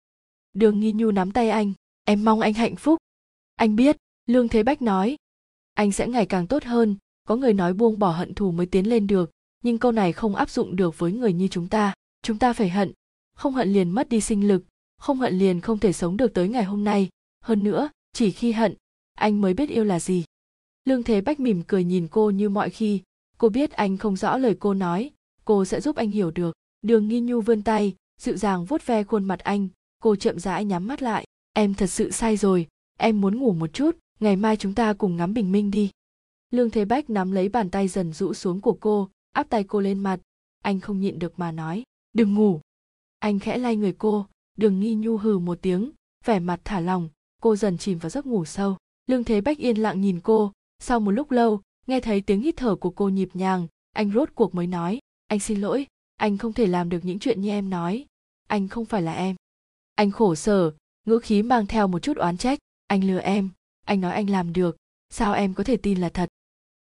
Đường 0.54 0.80
nghi 0.80 0.92
nhu 0.92 1.12
nắm 1.12 1.32
tay 1.32 1.50
anh, 1.50 1.74
em 2.04 2.26
mong 2.26 2.40
anh 2.40 2.54
hạnh 2.54 2.76
phúc. 2.76 3.00
Anh 3.56 3.76
biết, 3.76 3.98
lương 4.26 4.48
thế 4.48 4.64
bách 4.64 4.82
nói 4.82 5.16
anh 5.76 5.92
sẽ 5.92 6.08
ngày 6.08 6.26
càng 6.26 6.48
tốt 6.48 6.64
hơn. 6.64 6.96
Có 7.28 7.36
người 7.36 7.54
nói 7.54 7.74
buông 7.74 8.00
bỏ 8.00 8.12
hận 8.12 8.34
thù 8.34 8.52
mới 8.52 8.66
tiến 8.66 8.90
lên 8.90 9.08
được, 9.08 9.32
nhưng 9.64 9.78
câu 9.78 9.92
này 9.92 10.14
không 10.14 10.36
áp 10.36 10.50
dụng 10.50 10.76
được 10.76 11.00
với 11.00 11.12
người 11.12 11.34
như 11.34 11.48
chúng 11.48 11.68
ta. 11.68 11.94
Chúng 12.22 12.38
ta 12.40 12.54
phải 12.54 12.70
hận. 12.70 12.92
Không 13.36 13.54
hận 13.54 13.74
liền 13.74 13.90
mất 13.90 14.10
đi 14.10 14.22
sinh 14.22 14.48
lực. 14.48 14.64
Không 14.98 15.20
hận 15.20 15.38
liền 15.38 15.62
không 15.62 15.80
thể 15.80 15.94
sống 15.94 16.18
được 16.18 16.34
tới 16.34 16.48
ngày 16.48 16.64
hôm 16.64 16.84
nay. 16.84 17.10
Hơn 17.42 17.64
nữa, 17.64 17.90
chỉ 18.14 18.32
khi 18.32 18.52
hận, 18.52 18.76
anh 19.16 19.42
mới 19.42 19.54
biết 19.54 19.70
yêu 19.70 19.84
là 19.84 20.00
gì. 20.00 20.24
Lương 20.86 21.04
thế 21.04 21.22
bách 21.22 21.40
mỉm 21.40 21.64
cười 21.68 21.84
nhìn 21.84 22.08
cô 22.08 22.30
như 22.30 22.50
mọi 22.50 22.70
khi. 22.70 23.02
Cô 23.38 23.50
biết 23.50 23.72
anh 23.72 23.98
không 23.98 24.16
rõ 24.16 24.38
lời 24.38 24.56
cô 24.60 24.74
nói. 24.74 25.12
Cô 25.46 25.66
sẽ 25.66 25.82
giúp 25.82 25.96
anh 25.96 26.12
hiểu 26.12 26.32
được. 26.32 26.56
Đường 26.82 27.08
nghi 27.08 27.20
nhu 27.20 27.42
vươn 27.42 27.62
tay, 27.62 27.96
dịu 28.22 28.38
dàng 28.38 28.66
vuốt 28.66 28.86
ve 28.86 29.04
khuôn 29.04 29.26
mặt 29.26 29.40
anh. 29.40 29.68
Cô 30.02 30.16
chậm 30.16 30.40
rãi 30.40 30.66
nhắm 30.66 30.88
mắt 30.88 31.02
lại. 31.02 31.26
Em 31.54 31.74
thật 31.74 31.88
sự 31.88 32.12
sai 32.12 32.38
rồi. 32.38 32.68
Em 32.98 33.22
muốn 33.22 33.40
ngủ 33.40 33.54
một 33.54 33.74
chút 33.74 33.98
ngày 34.20 34.36
mai 34.36 34.58
chúng 34.58 34.74
ta 34.74 34.94
cùng 34.94 35.16
ngắm 35.16 35.34
bình 35.34 35.52
minh 35.52 35.72
đi. 35.72 35.92
Lương 36.52 36.70
thế 36.70 36.86
bách 36.86 37.10
nắm 37.10 37.32
lấy 37.32 37.50
bàn 37.50 37.70
tay 37.70 37.88
dần 37.88 38.14
rũ 38.14 38.34
xuống 38.34 38.62
của 38.62 38.78
cô, 38.80 39.10
áp 39.32 39.50
tay 39.50 39.64
cô 39.64 39.82
lên 39.82 40.00
mặt. 40.00 40.20
Anh 40.64 40.80
không 40.80 41.00
nhịn 41.00 41.20
được 41.20 41.40
mà 41.40 41.52
nói, 41.52 41.84
đừng 42.14 42.34
ngủ. 42.34 42.62
Anh 43.20 43.40
khẽ 43.40 43.58
lay 43.58 43.76
người 43.76 43.94
cô, 43.98 44.26
đường 44.58 44.80
nghi 44.80 44.96
nhu 44.96 45.18
hừ 45.18 45.40
một 45.40 45.58
tiếng, 45.62 45.92
vẻ 46.26 46.40
mặt 46.40 46.62
thả 46.64 46.80
lòng 46.80 47.10
cô 47.46 47.56
dần 47.56 47.78
chìm 47.78 47.98
vào 47.98 48.10
giấc 48.10 48.26
ngủ 48.26 48.46
sâu. 48.46 48.78
Lương 49.08 49.24
thế 49.24 49.42
bách 49.42 49.58
yên 49.58 49.78
lặng 49.78 50.02
nhìn 50.02 50.20
cô. 50.24 50.52
Sau 50.80 51.00
một 51.00 51.12
lúc 51.12 51.32
lâu, 51.32 51.62
nghe 51.88 52.00
thấy 52.00 52.22
tiếng 52.22 52.42
hít 52.42 52.58
thở 52.58 52.76
của 52.76 52.90
cô 52.90 53.10
nhịp 53.10 53.30
nhàng, 53.34 53.68
anh 53.94 54.12
rốt 54.12 54.30
cuộc 54.36 54.56
mới 54.56 54.68
nói, 54.68 55.00
anh 55.28 55.40
xin 55.40 55.62
lỗi, 55.62 55.88
anh 56.16 56.38
không 56.38 56.54
thể 56.54 56.68
làm 56.68 56.90
được 56.90 57.00
những 57.04 57.20
chuyện 57.20 57.42
như 57.42 57.50
em 57.50 57.70
nói. 57.70 58.06
Anh 58.48 58.68
không 58.68 58.86
phải 58.86 59.02
là 59.02 59.14
em. 59.14 59.36
Anh 59.96 60.12
khổ 60.12 60.36
sở, 60.36 60.72
ngữ 61.06 61.20
khí 61.20 61.42
mang 61.42 61.66
theo 61.66 61.88
một 61.88 62.00
chút 62.00 62.18
oán 62.18 62.38
trách. 62.38 62.60
Anh 62.88 63.04
lừa 63.04 63.20
em 63.20 63.50
anh 63.86 64.02
nói 64.02 64.14
anh 64.14 64.30
làm 64.30 64.54
được, 64.54 64.78
sao 65.10 65.34
em 65.34 65.54
có 65.54 65.64
thể 65.64 65.78
tin 65.78 66.02
là 66.02 66.10
thật? 66.10 66.30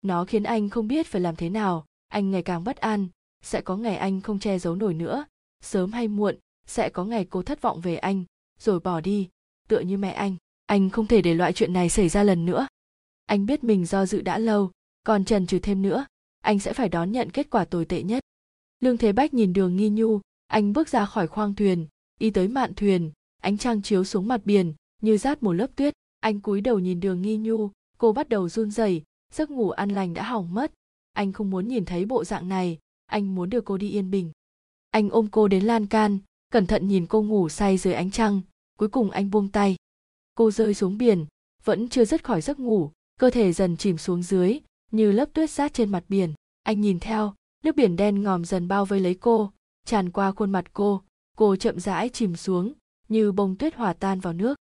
Nó 0.03 0.25
khiến 0.25 0.43
anh 0.43 0.69
không 0.69 0.89
biết 0.89 1.07
phải 1.07 1.21
làm 1.21 1.37
thế 1.37 1.49
nào, 1.49 1.87
anh 2.09 2.31
ngày 2.31 2.43
càng 2.43 2.65
bất 2.65 2.77
an, 2.77 3.09
sẽ 3.43 3.61
có 3.61 3.77
ngày 3.77 3.97
anh 3.97 4.21
không 4.21 4.39
che 4.39 4.59
giấu 4.59 4.75
nổi 4.75 4.95
nữa. 4.95 5.25
Sớm 5.61 5.93
hay 5.93 6.09
muộn, 6.09 6.37
sẽ 6.67 6.89
có 6.89 7.05
ngày 7.05 7.27
cô 7.31 7.43
thất 7.43 7.63
vọng 7.63 7.81
về 7.81 7.97
anh, 7.97 8.25
rồi 8.59 8.81
bỏ 8.81 9.01
đi. 9.01 9.29
Tựa 9.69 9.81
như 9.81 9.99
mẹ 9.99 10.13
anh 10.13 10.37
anh 10.71 10.91
không 10.91 11.07
thể 11.07 11.23
để 11.23 11.35
loại 11.35 11.53
chuyện 11.53 11.73
này 11.73 11.89
xảy 11.89 12.09
ra 12.09 12.23
lần 12.23 12.47
nữa. 12.47 12.67
Anh 13.27 13.47
biết 13.47 13.65
mình 13.65 13.85
do 13.85 14.07
dự 14.07 14.21
đã 14.21 14.39
lâu, 14.39 14.71
còn 15.05 15.25
trần 15.25 15.47
trừ 15.47 15.59
thêm 15.59 15.83
nữa, 15.83 16.07
anh 16.41 16.59
sẽ 16.59 16.73
phải 16.73 16.89
đón 16.89 17.13
nhận 17.13 17.31
kết 17.31 17.51
quả 17.51 17.65
tồi 17.65 17.85
tệ 17.85 18.03
nhất. 18.03 18.23
Lương 18.81 18.97
thế 18.97 19.13
bách 19.13 19.35
nhìn 19.35 19.53
đường 19.53 19.77
nghi 19.77 19.89
nhu, 19.89 20.21
anh 20.47 20.73
bước 20.73 20.89
ra 20.89 21.07
khỏi 21.07 21.27
khoang 21.27 21.55
thuyền, 21.55 21.87
đi 22.21 22.31
tới 22.31 22.49
mạn 22.49 22.75
thuyền, 22.75 23.13
ánh 23.43 23.59
trăng 23.59 23.83
chiếu 23.83 24.05
xuống 24.05 24.29
mặt 24.29 24.41
biển, 24.45 24.75
như 25.03 25.19
rát 25.19 25.43
một 25.43 25.53
lớp 25.53 25.67
tuyết 25.77 25.95
anh 26.21 26.41
cúi 26.41 26.61
đầu 26.61 26.79
nhìn 26.79 27.01
đường 27.01 27.23
nghi 27.23 27.37
nhu, 27.37 27.71
cô 27.99 28.13
bắt 28.13 28.29
đầu 28.29 28.49
run 28.49 28.71
rẩy, 28.71 29.03
giấc 29.33 29.51
ngủ 29.51 29.71
an 29.71 29.91
lành 29.91 30.15
đã 30.15 30.23
hỏng 30.23 30.55
mất. 30.55 30.73
Anh 31.13 31.33
không 31.33 31.51
muốn 31.51 31.69
nhìn 31.69 31.85
thấy 31.85 32.05
bộ 32.05 32.25
dạng 32.25 32.49
này, 32.49 32.79
anh 33.07 33.35
muốn 33.35 33.51
đưa 33.51 33.61
cô 33.61 33.77
đi 33.77 33.91
yên 33.91 34.11
bình. 34.11 34.33
Anh 34.91 35.11
ôm 35.11 35.29
cô 35.31 35.49
đến 35.49 35.65
lan 35.65 35.87
can, 35.87 36.19
cẩn 36.53 36.67
thận 36.67 36.89
nhìn 36.89 37.07
cô 37.07 37.23
ngủ 37.23 37.49
say 37.49 37.79
dưới 37.79 37.95
ánh 37.95 38.11
trăng, 38.11 38.41
cuối 38.79 38.89
cùng 38.89 39.11
anh 39.11 39.31
buông 39.31 39.49
tay. 39.49 39.77
Cô 40.35 40.51
rơi 40.51 40.75
xuống 40.75 40.99
biển, 40.99 41.27
vẫn 41.65 41.89
chưa 41.89 42.05
dứt 42.05 42.25
khỏi 42.25 42.41
giấc 42.41 42.59
ngủ, 42.59 42.91
cơ 43.21 43.31
thể 43.31 43.53
dần 43.53 43.77
chìm 43.77 43.99
xuống 43.99 44.23
dưới, 44.23 44.61
như 44.91 45.13
lớp 45.13 45.29
tuyết 45.33 45.51
sát 45.51 45.75
trên 45.75 45.91
mặt 45.91 46.05
biển. 46.09 46.35
Anh 46.63 46.81
nhìn 46.81 47.01
theo, 47.01 47.35
nước 47.65 47.77
biển 47.77 47.97
đen 47.97 48.23
ngòm 48.23 48.45
dần 48.45 48.69
bao 48.69 48.85
vây 48.85 49.01
lấy 49.01 49.15
cô, 49.15 49.53
tràn 49.87 50.11
qua 50.11 50.33
khuôn 50.33 50.51
mặt 50.51 50.65
cô. 50.73 51.03
Cô 51.37 51.57
chậm 51.57 51.81
rãi 51.81 52.09
chìm 52.09 52.37
xuống, 52.37 52.73
như 53.09 53.33
bông 53.33 53.57
tuyết 53.57 53.75
hòa 53.75 53.93
tan 53.93 54.21
vào 54.21 54.33
nước 54.33 54.59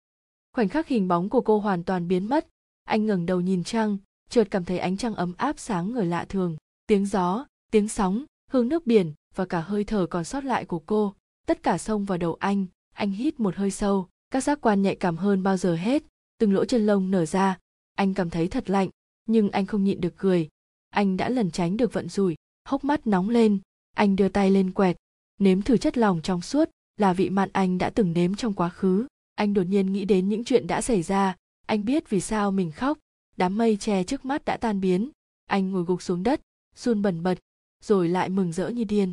khoảnh 0.59 0.69
khắc 0.69 0.87
hình 0.87 1.07
bóng 1.07 1.29
của 1.29 1.41
cô 1.41 1.59
hoàn 1.59 1.83
toàn 1.83 2.07
biến 2.07 2.29
mất. 2.29 2.47
Anh 2.83 3.05
ngẩng 3.05 3.25
đầu 3.25 3.41
nhìn 3.41 3.63
trăng, 3.63 3.97
chợt 4.29 4.47
cảm 4.51 4.65
thấy 4.65 4.79
ánh 4.79 4.97
trăng 4.97 5.15
ấm 5.15 5.33
áp 5.37 5.59
sáng 5.59 5.91
người 5.91 6.05
lạ 6.05 6.25
thường. 6.29 6.57
Tiếng 6.87 7.05
gió, 7.05 7.45
tiếng 7.71 7.87
sóng, 7.87 8.25
hương 8.51 8.69
nước 8.69 8.87
biển 8.87 9.13
và 9.35 9.45
cả 9.45 9.61
hơi 9.61 9.83
thở 9.83 10.05
còn 10.05 10.23
sót 10.23 10.43
lại 10.43 10.65
của 10.65 10.79
cô. 10.79 11.13
Tất 11.47 11.63
cả 11.63 11.77
xông 11.77 12.05
vào 12.05 12.17
đầu 12.17 12.33
anh 12.39 12.65
anh 12.93 13.11
hít 13.11 13.39
một 13.39 13.55
hơi 13.55 13.71
sâu. 13.71 14.07
Các 14.31 14.43
giác 14.43 14.61
quan 14.61 14.81
nhạy 14.81 14.95
cảm 14.95 15.17
hơn 15.17 15.43
bao 15.43 15.57
giờ 15.57 15.75
hết. 15.75 16.03
Từng 16.37 16.53
lỗ 16.53 16.65
chân 16.65 16.85
lông 16.85 17.11
nở 17.11 17.25
ra. 17.25 17.57
Anh 17.95 18.13
cảm 18.13 18.29
thấy 18.29 18.47
thật 18.47 18.69
lạnh, 18.69 18.89
nhưng 19.25 19.49
anh 19.49 19.65
không 19.65 19.83
nhịn 19.83 20.01
được 20.01 20.13
cười. 20.17 20.49
Anh 20.89 21.17
đã 21.17 21.29
lần 21.29 21.51
tránh 21.51 21.77
được 21.77 21.93
vận 21.93 22.09
rủi, 22.09 22.35
hốc 22.65 22.83
mắt 22.83 23.07
nóng 23.07 23.29
lên. 23.29 23.59
Anh 23.95 24.15
đưa 24.15 24.29
tay 24.29 24.51
lên 24.51 24.71
quẹt, 24.71 24.97
nếm 25.37 25.61
thử 25.61 25.77
chất 25.77 25.97
lòng 25.97 26.21
trong 26.23 26.41
suốt 26.41 26.69
là 26.97 27.13
vị 27.13 27.29
mặn 27.29 27.49
anh 27.53 27.77
đã 27.77 27.89
từng 27.89 28.13
nếm 28.13 28.35
trong 28.35 28.53
quá 28.53 28.69
khứ 28.69 29.07
anh 29.39 29.53
đột 29.53 29.63
nhiên 29.63 29.93
nghĩ 29.93 30.05
đến 30.05 30.29
những 30.29 30.43
chuyện 30.43 30.67
đã 30.67 30.81
xảy 30.81 31.01
ra. 31.01 31.35
Anh 31.65 31.85
biết 31.85 32.09
vì 32.09 32.19
sao 32.19 32.51
mình 32.51 32.71
khóc. 32.71 32.97
Đám 33.37 33.57
mây 33.57 33.77
che 33.77 34.03
trước 34.03 34.25
mắt 34.25 34.45
đã 34.45 34.57
tan 34.57 34.81
biến. 34.81 35.09
Anh 35.45 35.71
ngồi 35.71 35.83
gục 35.83 36.01
xuống 36.01 36.23
đất, 36.23 36.41
run 36.75 37.01
bần 37.01 37.23
bật, 37.23 37.37
rồi 37.83 38.09
lại 38.09 38.29
mừng 38.29 38.53
rỡ 38.53 38.69
như 38.69 38.83
điên. 38.83 39.11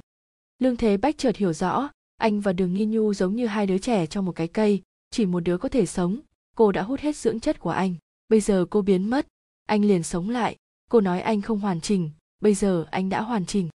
Lương 0.58 0.76
thế 0.76 0.96
bách 0.96 1.18
chợt 1.18 1.36
hiểu 1.36 1.52
rõ, 1.52 1.88
anh 2.16 2.40
và 2.40 2.52
đường 2.52 2.74
nghi 2.74 2.84
nhu 2.84 3.14
giống 3.14 3.36
như 3.36 3.46
hai 3.46 3.66
đứa 3.66 3.78
trẻ 3.78 4.06
trong 4.06 4.24
một 4.24 4.32
cái 4.32 4.48
cây, 4.48 4.82
chỉ 5.10 5.26
một 5.26 5.40
đứa 5.40 5.58
có 5.58 5.68
thể 5.68 5.86
sống. 5.86 6.20
Cô 6.56 6.72
đã 6.72 6.82
hút 6.82 7.00
hết 7.00 7.16
dưỡng 7.16 7.40
chất 7.40 7.60
của 7.60 7.70
anh. 7.70 7.94
Bây 8.28 8.40
giờ 8.40 8.66
cô 8.70 8.82
biến 8.82 9.10
mất. 9.10 9.26
Anh 9.66 9.84
liền 9.84 10.02
sống 10.02 10.30
lại. 10.30 10.56
Cô 10.90 11.00
nói 11.00 11.20
anh 11.20 11.42
không 11.42 11.60
hoàn 11.60 11.80
chỉnh. 11.80 12.10
Bây 12.40 12.55
giờ 12.55 12.86
anh 12.90 13.08
đã 13.08 13.22
hoàn 13.22 13.46
chỉnh. 13.46 13.68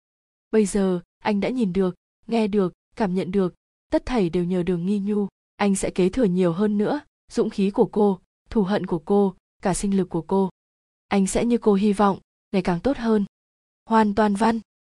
Bây 0.51 0.67
giờ 0.67 1.01
anh 1.19 1.41
đã 1.41 1.49
nhìn 1.49 1.73
được, 1.73 1.95
nghe 2.27 2.47
được, 2.47 2.73
cảm 2.97 3.15
nhận 3.15 3.31
được. 3.31 3.55
Tất 3.91 4.07
thảy 4.07 4.31
đều 4.31 4.45
nhờ 4.45 4.63
đường 4.63 4.87
nghi 4.87 4.99
nhu 4.99 5.29
anh 5.59 5.75
sẽ 5.75 5.91
kế 5.91 6.09
thừa 6.09 6.25
nhiều 6.25 6.53
hơn 6.53 6.79
nữa 6.79 7.01
dũng 7.33 7.51
khí 7.51 7.71
của 7.71 7.89
cô, 7.93 8.21
thù 8.51 8.63
hận 8.63 8.87
của 8.87 8.99
cô, 8.99 9.35
cả 9.63 9.75
sinh 9.75 9.97
lực 9.97 10.09
của 10.09 10.23
cô. 10.23 10.51
Anh 11.09 11.27
sẽ 11.27 11.45
như 11.45 11.59
cô 11.59 11.75
hy 11.75 11.93
vọng, 11.93 12.19
ngày 12.53 12.63
càng 12.63 12.81
tốt 12.81 12.97
hơn. 12.97 13.25
Hoàn 13.87 14.15
toàn 14.15 14.35
văn. 14.35 14.61